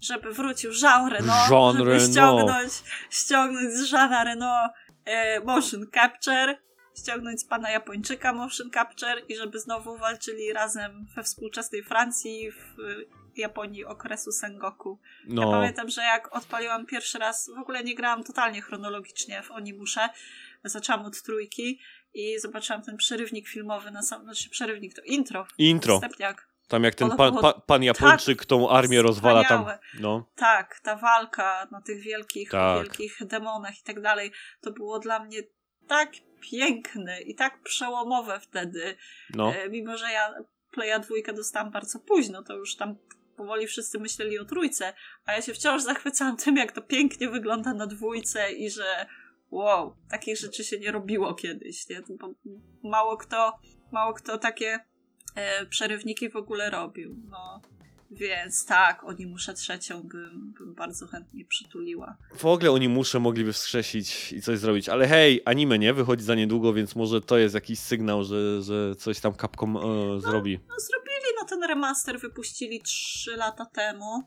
Żeby 0.00 0.32
wrócił 0.32 0.70
Jean 0.82 1.08
Reno, 1.08 1.34
Jean 1.50 1.76
żeby 1.76 1.90
Reno. 1.90 2.12
ściągnąć, 2.12 2.72
ściągnąć 3.10 3.72
z 3.72 3.92
Jeana 3.92 4.24
Reno 4.24 4.68
e, 5.04 5.40
motion 5.40 5.86
capture, 5.94 6.58
ściągnąć 6.98 7.40
z 7.40 7.44
pana 7.44 7.70
Japończyka 7.70 8.32
motion 8.32 8.70
capture 8.70 9.22
i 9.28 9.36
żeby 9.36 9.60
znowu 9.60 9.96
walczyli 9.96 10.52
razem 10.52 11.06
we 11.16 11.22
współczesnej 11.22 11.82
Francji 11.82 12.50
w 12.50 12.76
Japonii 13.36 13.84
okresu 13.84 14.32
Sengoku. 14.32 14.98
Ja 15.28 15.34
No, 15.34 15.50
pamiętam, 15.50 15.88
że 15.88 16.02
jak 16.02 16.36
odpaliłam 16.36 16.86
pierwszy 16.86 17.18
raz, 17.18 17.50
w 17.56 17.58
ogóle 17.58 17.84
nie 17.84 17.94
grałam 17.94 18.24
totalnie 18.24 18.62
chronologicznie 18.62 19.42
w 19.42 19.50
Onimusze, 19.50 20.08
zaczęłam 20.64 21.04
od 21.04 21.22
trójki 21.22 21.80
i 22.14 22.38
zobaczyłam 22.38 22.82
ten 22.82 22.96
przerywnik 22.96 23.48
filmowy 23.48 23.90
na 23.90 24.02
sam, 24.02 24.22
znaczy 24.22 24.50
przerywnik 24.50 24.94
to 24.94 25.02
intro. 25.02 25.46
intro. 25.58 25.94
Wstępniak. 25.94 26.51
Tam 26.72 26.84
jak 26.84 26.94
ten 26.94 27.10
pan, 27.10 27.38
pa, 27.38 27.52
pan 27.52 27.82
Japończyk 27.82 28.46
tą 28.46 28.70
armię 28.70 29.02
rozwala 29.02 29.44
tam. 29.44 29.66
No, 30.00 30.30
Tak, 30.36 30.80
ta 30.82 30.96
walka 30.96 31.68
na 31.70 31.80
tych 31.80 32.00
wielkich, 32.02 32.50
Tak. 32.50 32.82
wielkich 32.82 33.18
demonach 33.26 33.78
i 33.80 33.82
tak 33.82 34.00
dalej, 34.00 34.32
to 34.60 34.70
było 34.70 34.98
dla 34.98 35.24
mnie 35.24 35.38
tak 35.88 36.12
piękne 36.50 37.20
i 37.20 37.34
tak 37.34 37.62
przełomowe 37.62 38.40
wtedy. 38.40 38.96
no. 39.34 39.54
E, 39.54 39.68
mimo, 39.68 39.96
że 39.96 40.12
ja 40.12 40.34
Playa 40.70 41.00
dwójkę 41.00 41.32
dostałam 41.32 41.70
bardzo 41.70 41.98
późno, 41.98 42.42
to 42.42 42.56
już 42.56 42.76
tam 42.76 42.96
powoli 43.36 43.66
wszyscy 43.66 43.98
myśleli 43.98 44.38
o 44.38 44.44
trójce, 44.44 44.94
a 45.26 45.32
ja 45.32 45.42
się 45.42 45.54
wciąż 45.54 45.82
zachwycałam 45.82 46.36
tym, 46.36 46.56
jak 46.56 46.72
to 46.72 46.82
pięknie 46.82 47.28
wygląda 47.28 47.74
na 47.74 47.86
dwójce 47.86 48.52
i 48.52 48.70
że 48.70 49.06
wow, 49.50 49.96
takich 50.10 50.36
rzeczy 50.38 50.64
się 50.64 50.78
nie 50.78 50.92
robiło 50.92 51.34
kiedyś, 51.34 51.88
nie? 51.88 52.02
Bo 52.08 52.34
mało 52.82 53.16
kto, 53.16 53.58
mało 53.92 54.12
kto 54.12 54.38
takie 54.38 54.80
e, 55.34 55.66
przerywniki 55.66 56.30
w 56.30 56.36
ogóle 56.36 56.70
robił, 56.70 57.16
no. 57.30 57.60
Więc 58.10 58.66
tak, 58.66 59.04
oni 59.04 59.26
muszę 59.26 59.54
trzecią 59.54 60.02
bym, 60.02 60.54
bym 60.58 60.74
bardzo 60.74 61.06
chętnie 61.06 61.44
przytuliła. 61.44 62.16
W 62.34 62.46
ogóle 62.46 62.70
oni 62.70 62.88
muszę 62.88 63.20
mogliby 63.20 63.52
wskrzesić 63.52 64.32
i 64.32 64.42
coś 64.42 64.58
zrobić, 64.58 64.88
ale 64.88 65.08
hej, 65.08 65.42
anime 65.44 65.78
nie 65.78 65.94
wychodzi 65.94 66.24
za 66.24 66.34
niedługo, 66.34 66.72
więc 66.72 66.96
może 66.96 67.20
to 67.20 67.38
jest 67.38 67.54
jakiś 67.54 67.78
sygnał, 67.78 68.24
że, 68.24 68.62
że 68.62 68.96
coś 68.96 69.20
tam 69.20 69.34
Capcom 69.34 69.76
e, 69.76 69.80
zrobi. 70.20 70.58
No 70.68 70.74
zrobili, 70.78 71.36
no 71.40 71.46
ten 71.48 71.64
remaster 71.64 72.20
wypuścili 72.20 72.80
3 72.82 73.36
lata 73.36 73.66
temu 73.66 74.22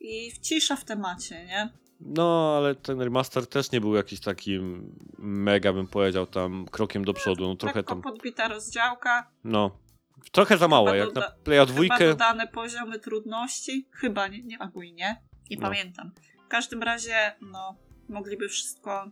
i 0.00 0.32
cisza 0.42 0.76
w 0.76 0.84
temacie, 0.84 1.44
nie? 1.44 1.70
No, 2.00 2.54
ale 2.58 2.74
ten 2.74 3.00
remaster 3.00 3.46
też 3.46 3.72
nie 3.72 3.80
był 3.80 3.94
jakiś 3.94 4.20
takim 4.20 4.92
mega, 5.18 5.72
bym 5.72 5.86
powiedział, 5.86 6.26
tam 6.26 6.66
krokiem 6.70 7.04
do 7.04 7.14
przodu. 7.14 7.48
No 7.48 7.56
trochę 7.56 7.78
Lekko 7.78 7.94
tam, 7.94 8.02
podbita 8.02 8.48
rozdziałka, 8.48 9.30
no, 9.44 9.78
trochę 10.32 10.58
za 10.58 10.68
małe, 10.68 10.96
jak 10.98 11.14
na 11.14 11.22
Playa 11.22 11.58
chyba 11.60 11.66
dwójkę. 11.66 12.08
dodane 12.08 12.48
poziomy 12.48 12.98
trudności, 13.00 13.88
chyba 13.92 14.28
nie, 14.28 14.42
nie 14.42 14.58
i 14.84 14.92
nie, 14.92 15.22
No. 15.50 15.60
pamiętam. 15.60 16.12
W 16.44 16.48
każdym 16.48 16.82
razie, 16.82 17.32
no, 17.40 17.76
mogliby 18.08 18.48
wszystko, 18.48 19.10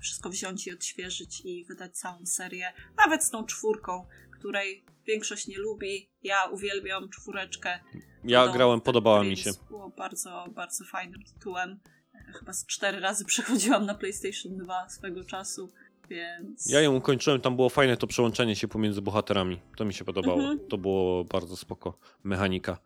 wszystko 0.00 0.30
wziąć 0.30 0.66
i 0.66 0.72
odświeżyć 0.72 1.40
i 1.44 1.64
wydać 1.64 1.98
całą 1.98 2.26
serię, 2.26 2.72
nawet 2.96 3.24
z 3.24 3.30
tą 3.30 3.46
czwórką, 3.46 4.06
której 4.38 4.84
większość 5.06 5.46
nie 5.46 5.58
lubi. 5.58 6.10
Ja 6.22 6.44
uwielbiam 6.44 7.08
czwóreczkę. 7.10 7.80
Ja 8.24 8.46
No, 8.46 8.52
grałem, 8.52 8.80
podobała 8.80 9.24
mi 9.24 9.36
się. 9.36 9.50
Było 9.68 9.90
bardzo, 9.90 10.46
bardzo 10.54 10.84
fajnym 10.84 11.22
tytułem. 11.24 11.80
Chyba 12.38 12.52
z 12.52 12.66
cztery 12.66 13.00
razy 13.00 13.24
przechodziłam 13.34 13.86
na 13.86 13.94
PlayStation 13.94 14.56
2 14.56 14.88
swego 14.88 15.24
czasu, 15.24 15.72
więc... 16.08 16.70
Ja 16.70 16.80
ją 16.80 16.94
ukończyłem, 16.94 17.40
tam 17.40 17.56
było 17.56 17.68
fajne 17.68 17.96
to 17.96 18.06
przełączenie 18.06 18.56
się 18.56 18.68
pomiędzy 18.68 19.02
bohaterami. 19.02 19.60
To 19.76 19.84
mi 19.84 19.94
się 19.94 20.04
podobało. 20.04 20.40
Mhm. 20.40 20.58
To 20.68 20.78
było 20.78 21.24
bardzo 21.24 21.56
spoko. 21.56 21.98
Mechanika. 22.24 22.78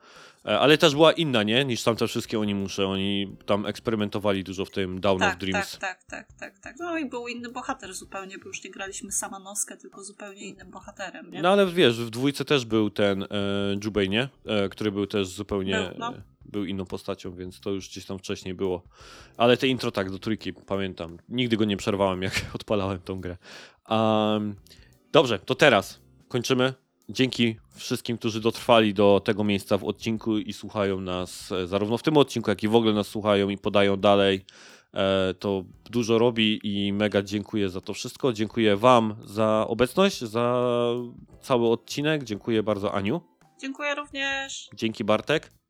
E, 0.47 0.59
Ale 0.61 0.79
też 0.79 0.95
była 0.95 1.13
inna, 1.13 1.43
nie? 1.43 1.65
Niż 1.65 1.83
tamte 1.83 2.07
wszystkie 2.09 2.41
oni 2.41 2.55
muszę. 2.55 2.87
Oni 2.87 3.37
tam 3.47 3.67
eksperymentowali 3.67 4.45
dużo 4.45 4.65
w 4.65 4.71
tym 4.71 5.01
Down 5.01 5.19
tak, 5.19 5.35
of 5.35 5.39
Dreams. 5.41 5.79
Tak, 5.79 6.05
tak, 6.05 6.29
tak, 6.29 6.33
tak, 6.41 6.59
tak. 6.59 6.77
No 6.79 6.99
i 6.99 7.07
był 7.07 7.29
inny 7.29 7.49
bohater 7.49 7.95
zupełnie, 7.95 8.39
bo 8.39 8.49
już 8.49 8.65
nie 8.65 8.71
graliśmy 8.71 9.13
sama 9.13 9.39
Noskę, 9.39 9.77
tylko 9.77 10.05
zupełnie 10.05 10.41
innym 10.41 10.71
bohaterem, 10.71 11.31
nie? 11.31 11.43
No 11.43 11.49
ale 11.49 11.67
wiesz, 11.67 12.01
w 12.01 12.11
dwójce 12.11 12.45
też 12.45 12.65
był 12.65 12.91
ten 12.91 13.23
e, 13.23 13.27
Jubei, 13.85 14.09
nie? 14.09 14.29
E, 14.47 14.69
który 14.69 14.93
był 14.93 15.07
też 15.07 15.27
zupełnie. 15.29 15.89
Był, 15.91 15.99
no. 15.99 16.13
Był 16.53 16.65
inną 16.65 16.85
postacią, 16.85 17.35
więc 17.35 17.61
to 17.61 17.71
już 17.71 17.89
gdzieś 17.89 18.07
tam 18.07 18.19
wcześniej 18.19 18.55
było. 18.55 18.83
Ale 19.37 19.57
te 19.57 19.69
intro 19.69 19.91
tak 19.91 20.11
do 20.11 20.19
trójki 20.19 20.53
pamiętam. 20.53 21.19
Nigdy 21.29 21.57
go 21.57 21.65
nie 21.65 21.77
przerwałem, 21.77 22.23
jak 22.23 22.45
odpalałem 22.55 22.99
tą 22.99 23.21
grę. 23.21 23.37
Um, 23.89 24.57
dobrze, 25.13 25.39
to 25.39 25.55
teraz 25.55 26.01
kończymy. 26.29 26.75
Dzięki 27.09 27.57
wszystkim, 27.75 28.19
którzy 28.19 28.41
dotrwali 28.41 28.95
do 28.95 29.21
tego 29.25 29.45
miejsca 29.45 29.79
w 29.79 29.85
odcinku 29.85 30.39
i 30.39 30.53
słuchają 30.53 31.01
nas 31.01 31.53
e, 31.53 31.67
zarówno 31.67 31.99
w 31.99 32.03
tym 32.03 32.17
odcinku, 32.17 32.51
jak 32.51 32.63
i 32.63 32.69
w 32.69 32.75
ogóle 32.75 32.93
nas 32.93 33.07
słuchają 33.07 33.49
i 33.49 33.59
podają 33.59 33.97
dalej. 33.97 34.45
E, 34.95 35.35
To 35.35 35.65
dużo 35.91 36.19
robi 36.19 36.61
i 36.63 36.93
mega 36.93 37.23
dziękuję 37.23 37.69
za 37.69 37.81
to 37.81 37.95
wszystko. 37.95 38.33
Dziękuję 38.33 38.77
Wam 38.77 39.17
za 39.25 39.67
obecność, 39.69 40.21
za 40.21 40.65
cały 41.41 41.69
odcinek. 41.69 42.25
Dziękuję 42.25 42.63
bardzo 42.63 42.95
Aniu. 42.95 43.21
Dziękuję 43.61 43.95
również. 43.95 44.71
Dzięki 44.75 45.05
Bartek. 45.05 45.62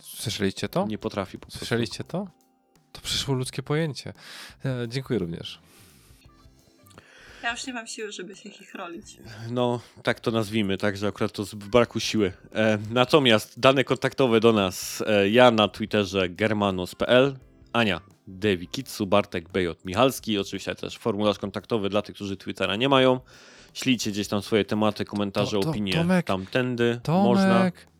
Słyszeliście 0.00 0.68
to? 0.68 0.86
Nie 0.86 0.98
potrafi 0.98 1.38
po 1.38 1.42
prostu. 1.46 1.58
Słyszeliście 1.58 2.04
to? 2.04 2.28
To 2.92 3.00
przyszło 3.00 3.34
ludzkie 3.34 3.62
pojęcie. 3.62 4.12
E, 4.64 4.88
dziękuję 4.88 5.18
również. 5.18 5.58
Ja 7.42 7.50
już 7.50 7.66
nie 7.66 7.72
mam 7.72 7.86
siły, 7.86 8.12
żeby 8.12 8.36
się 8.36 8.50
chichrolić. 8.50 9.16
No, 9.50 9.80
tak 10.02 10.20
to 10.20 10.30
nazwijmy, 10.30 10.78
także 10.78 11.06
akurat 11.08 11.32
to 11.32 11.44
z 11.44 11.54
braku 11.54 12.00
siły. 12.00 12.32
E, 12.54 12.78
natomiast 12.90 13.60
dane 13.60 13.84
kontaktowe 13.84 14.40
do 14.40 14.52
nas. 14.52 15.04
E, 15.06 15.28
ja 15.28 15.50
na 15.50 15.68
Twitterze 15.68 16.28
germanos.pl, 16.28 17.36
Ania 17.72 18.00
Devikitsu, 18.26 19.06
Bartek 19.06 19.48
BJ 19.48 19.66
Michalski, 19.84 20.38
oczywiście 20.38 20.74
też 20.74 20.98
formularz 20.98 21.38
kontaktowy 21.38 21.88
dla 21.88 22.02
tych, 22.02 22.14
którzy 22.14 22.36
Twittera 22.36 22.76
nie 22.76 22.88
mają. 22.88 23.20
Ślijcie 23.74 24.10
gdzieś 24.10 24.28
tam 24.28 24.42
swoje 24.42 24.64
tematy, 24.64 25.04
komentarze, 25.04 25.56
To- 25.56 25.62
to- 25.62 25.70
opinie 25.70 25.92
Tomek, 25.92 26.26
tamtędy. 26.26 27.00
Można. 27.08 27.58
Tomek! 27.58 27.74
D- 27.74 27.97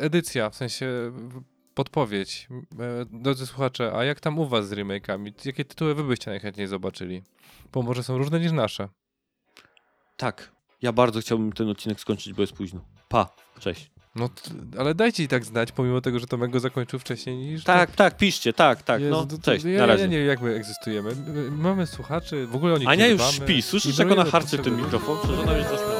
Edycja, 0.00 0.50
w 0.50 0.54
sensie 0.56 1.12
podpowiedź. 1.74 2.48
E, 2.80 3.04
Drodzy 3.22 3.46
słuchacze, 3.46 3.92
a 3.96 4.04
jak 4.04 4.20
tam 4.20 4.38
u 4.38 4.46
was 4.48 4.68
z 4.68 4.72
remake'ami? 4.72 5.32
Jakie 5.44 5.64
tytuły 5.64 5.94
wy 5.94 6.04
byście 6.04 6.30
najchętniej 6.30 6.66
zobaczyli? 6.66 7.22
Bo 7.72 7.82
może 7.82 8.02
są 8.02 8.18
różne 8.18 8.40
niż 8.40 8.52
nasze. 8.52 8.88
Tak. 10.16 10.52
Ja 10.82 10.92
bardzo 10.92 11.20
chciałbym 11.20 11.52
ten 11.52 11.68
odcinek 11.68 12.00
skończyć, 12.00 12.32
bo 12.32 12.42
jest 12.42 12.52
późno. 12.52 12.80
Pa, 13.08 13.34
cześć. 13.60 13.90
No, 14.16 14.28
ale 14.78 14.94
dajcie 14.94 15.22
i 15.24 15.28
tak 15.28 15.44
znać, 15.44 15.72
pomimo 15.72 16.00
tego, 16.00 16.18
że 16.18 16.26
Tomek 16.26 16.50
go 16.50 16.60
zakończył 16.60 16.98
wcześniej 16.98 17.36
niż... 17.36 17.64
Tak, 17.64 17.90
tak, 17.90 18.16
piszcie, 18.16 18.52
tak, 18.52 18.82
tak. 18.82 19.00
Jezu, 19.00 19.10
No, 19.16 19.26
to- 19.26 19.38
cześć, 19.38 19.64
ja, 19.64 19.78
na 19.78 19.86
razie. 19.86 20.02
Ja 20.02 20.08
nie 20.10 20.18
wiem, 20.18 20.26
jak 20.26 20.40
my 20.40 20.54
egzystujemy. 20.54 21.10
My- 21.26 21.50
Mamy 21.50 21.86
słuchaczy, 21.86 22.46
w 22.46 22.56
ogóle 22.56 22.74
o 22.74 22.78
nich 22.78 22.88
Ania 22.88 23.06
już 23.06 23.16
dbamy. 23.20 23.32
śpi, 23.32 23.62
słyszysz 23.62 23.98
jak 23.98 24.10
ona 24.12 24.24
harczy 24.24 24.58
ten 24.58 24.76
mikrofon? 24.76 25.18
Przecież 25.22 25.38
ona 25.38 25.56
już 25.58 25.66
zasnęła. 25.66 25.93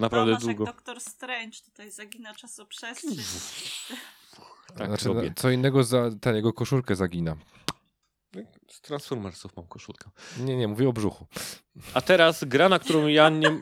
naprawdę 0.00 0.32
Tomasz, 0.32 0.44
długo. 0.44 0.64
Jak 0.64 0.74
doktor 0.74 1.00
Strange 1.00 1.58
tutaj 1.64 1.90
zagina 1.90 2.34
czasoprzestrzeń. 2.34 3.16
tak 4.76 4.88
znaczy, 4.88 5.08
no, 5.08 5.20
co 5.36 5.50
innego 5.50 5.84
za 5.84 6.10
ten 6.20 6.36
jego 6.36 6.52
koszulkę 6.52 6.96
zagina. 6.96 7.36
Z 8.70 8.80
Transformersów 8.80 9.56
mam 9.56 9.66
koszulkę. 9.66 10.10
Nie, 10.38 10.56
nie, 10.56 10.68
mówię 10.68 10.88
o 10.88 10.92
brzuchu. 10.92 11.26
A 11.94 12.00
teraz 12.00 12.44
gra, 12.44 12.68
na 12.68 12.78
którą 12.78 13.06
ja 13.06 13.28
nie... 13.28 13.60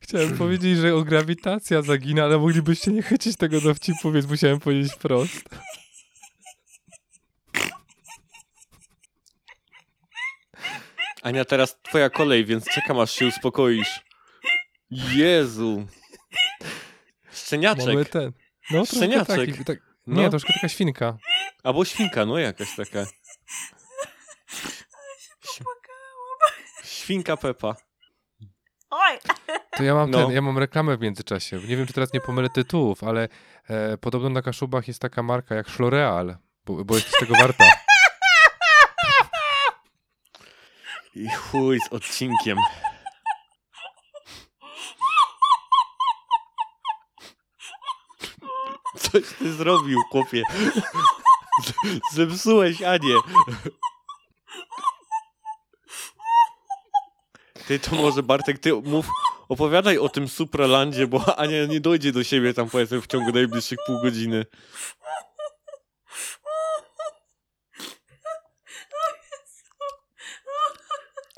Chciałem 0.00 0.38
powiedzieć, 0.38 0.78
że 0.78 0.94
o 0.94 1.02
grawitacja 1.02 1.82
zagina, 1.82 2.24
ale 2.24 2.38
moglibyście 2.38 2.92
nie 2.92 3.02
chycić 3.02 3.36
tego 3.36 3.60
dowcipu, 3.60 4.12
więc 4.12 4.26
musiałem 4.26 4.60
powiedzieć 4.60 4.94
prosto. 4.94 5.56
Ania, 11.22 11.44
teraz 11.44 11.78
twoja 11.82 12.10
kolej, 12.10 12.44
więc 12.44 12.64
czekam 12.64 13.00
aż 13.00 13.10
się 13.12 13.26
uspokoisz. 13.26 14.00
Jezu. 14.90 15.86
Szczeniaczek. 17.32 17.86
Mamy 17.86 18.04
ten. 18.04 18.32
No, 18.70 18.78
troszkę 18.78 18.96
Szczeniaczek. 18.96 19.36
taki, 19.50 19.64
tak, 19.64 19.78
No. 20.06 20.22
Nie, 20.22 20.30
troszkę 20.30 20.52
taka 20.52 20.68
świnka. 20.68 21.18
Albo 21.64 21.84
świnka, 21.84 22.26
no 22.26 22.38
jakaś 22.38 22.76
taka. 22.76 23.06
Świnka 26.84 27.36
Pepa. 27.36 27.76
Oj! 28.90 29.18
To 29.76 29.82
ja 29.82 29.94
mam 29.94 30.10
No. 30.10 30.18
ten, 30.26 30.30
ja 30.34 30.42
mam 30.42 30.58
reklamę 30.58 30.96
w 30.96 31.00
międzyczasie. 31.00 31.56
Nie 31.56 31.76
wiem, 31.76 31.86
czy 31.86 31.92
teraz 31.92 32.12
nie 32.12 32.20
pomylę 32.20 32.48
tytułów, 32.50 33.04
ale 33.04 33.28
e, 33.68 33.98
podobno 33.98 34.28
na 34.28 34.42
Kaszubach 34.42 34.88
jest 34.88 35.00
taka 35.00 35.22
marka 35.22 35.54
jak 35.54 35.68
Floreal, 35.68 36.36
bo, 36.64 36.84
bo 36.84 36.94
jest 36.94 37.18
tego 37.20 37.34
warta. 37.34 37.64
I 41.14 41.28
chuj 41.28 41.80
z 41.80 41.92
odcinkiem. 41.92 42.58
Coś 48.98 49.22
ty 49.38 49.52
zrobił, 49.52 50.02
chłopie. 50.10 50.42
Zepsułeś 52.12 52.82
Anię. 52.82 53.14
Ty 57.66 57.78
to 57.78 57.96
może 57.96 58.22
Bartek, 58.22 58.58
ty 58.58 58.72
mów, 58.74 59.08
opowiadaj 59.48 59.98
o 59.98 60.08
tym 60.08 60.28
Supralandzie, 60.28 61.06
bo 61.06 61.38
Ania 61.38 61.66
nie 61.66 61.80
dojdzie 61.80 62.12
do 62.12 62.24
siebie 62.24 62.54
tam 62.54 62.70
powiedzmy 62.70 63.00
w 63.00 63.06
ciągu 63.06 63.32
najbliższych 63.32 63.78
pół 63.86 64.00
godziny. 64.00 64.46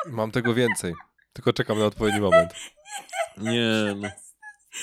Mam 0.07 0.31
tego 0.31 0.55
więcej. 0.55 0.95
Tylko 1.33 1.53
czekam 1.53 1.79
na 1.79 1.85
odpowiedni 1.85 2.21
moment. 2.21 2.53
Nie 3.37 3.95
no. 3.97 4.09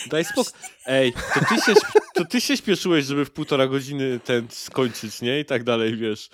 Daj 0.08 0.26
spokój. 0.26 0.54
Ej, 0.86 1.14
to 1.34 1.40
ty, 1.50 1.62
się, 1.62 1.74
to 2.14 2.26
ty 2.26 2.42
się 2.42 2.58
śpieszyłeś, 2.58 3.06
żeby 3.06 3.26
w 3.26 3.32
półtora 3.32 3.68
godziny 3.68 4.20
ten 4.20 4.48
skończyć, 4.50 5.22
nie? 5.22 5.40
I 5.40 5.46
tak 5.46 5.64
dalej, 5.64 5.98
wiesz. 5.98 6.30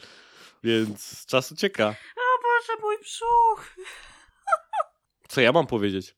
Więc 0.63 1.25
czas 1.25 1.51
ucieka. 1.51 1.95
O 2.17 2.43
Boże, 2.43 2.81
mój 2.81 2.97
brzuch! 2.97 3.75
Co 5.27 5.41
ja 5.41 5.51
mam 5.51 5.67
powiedzieć? 5.67 6.05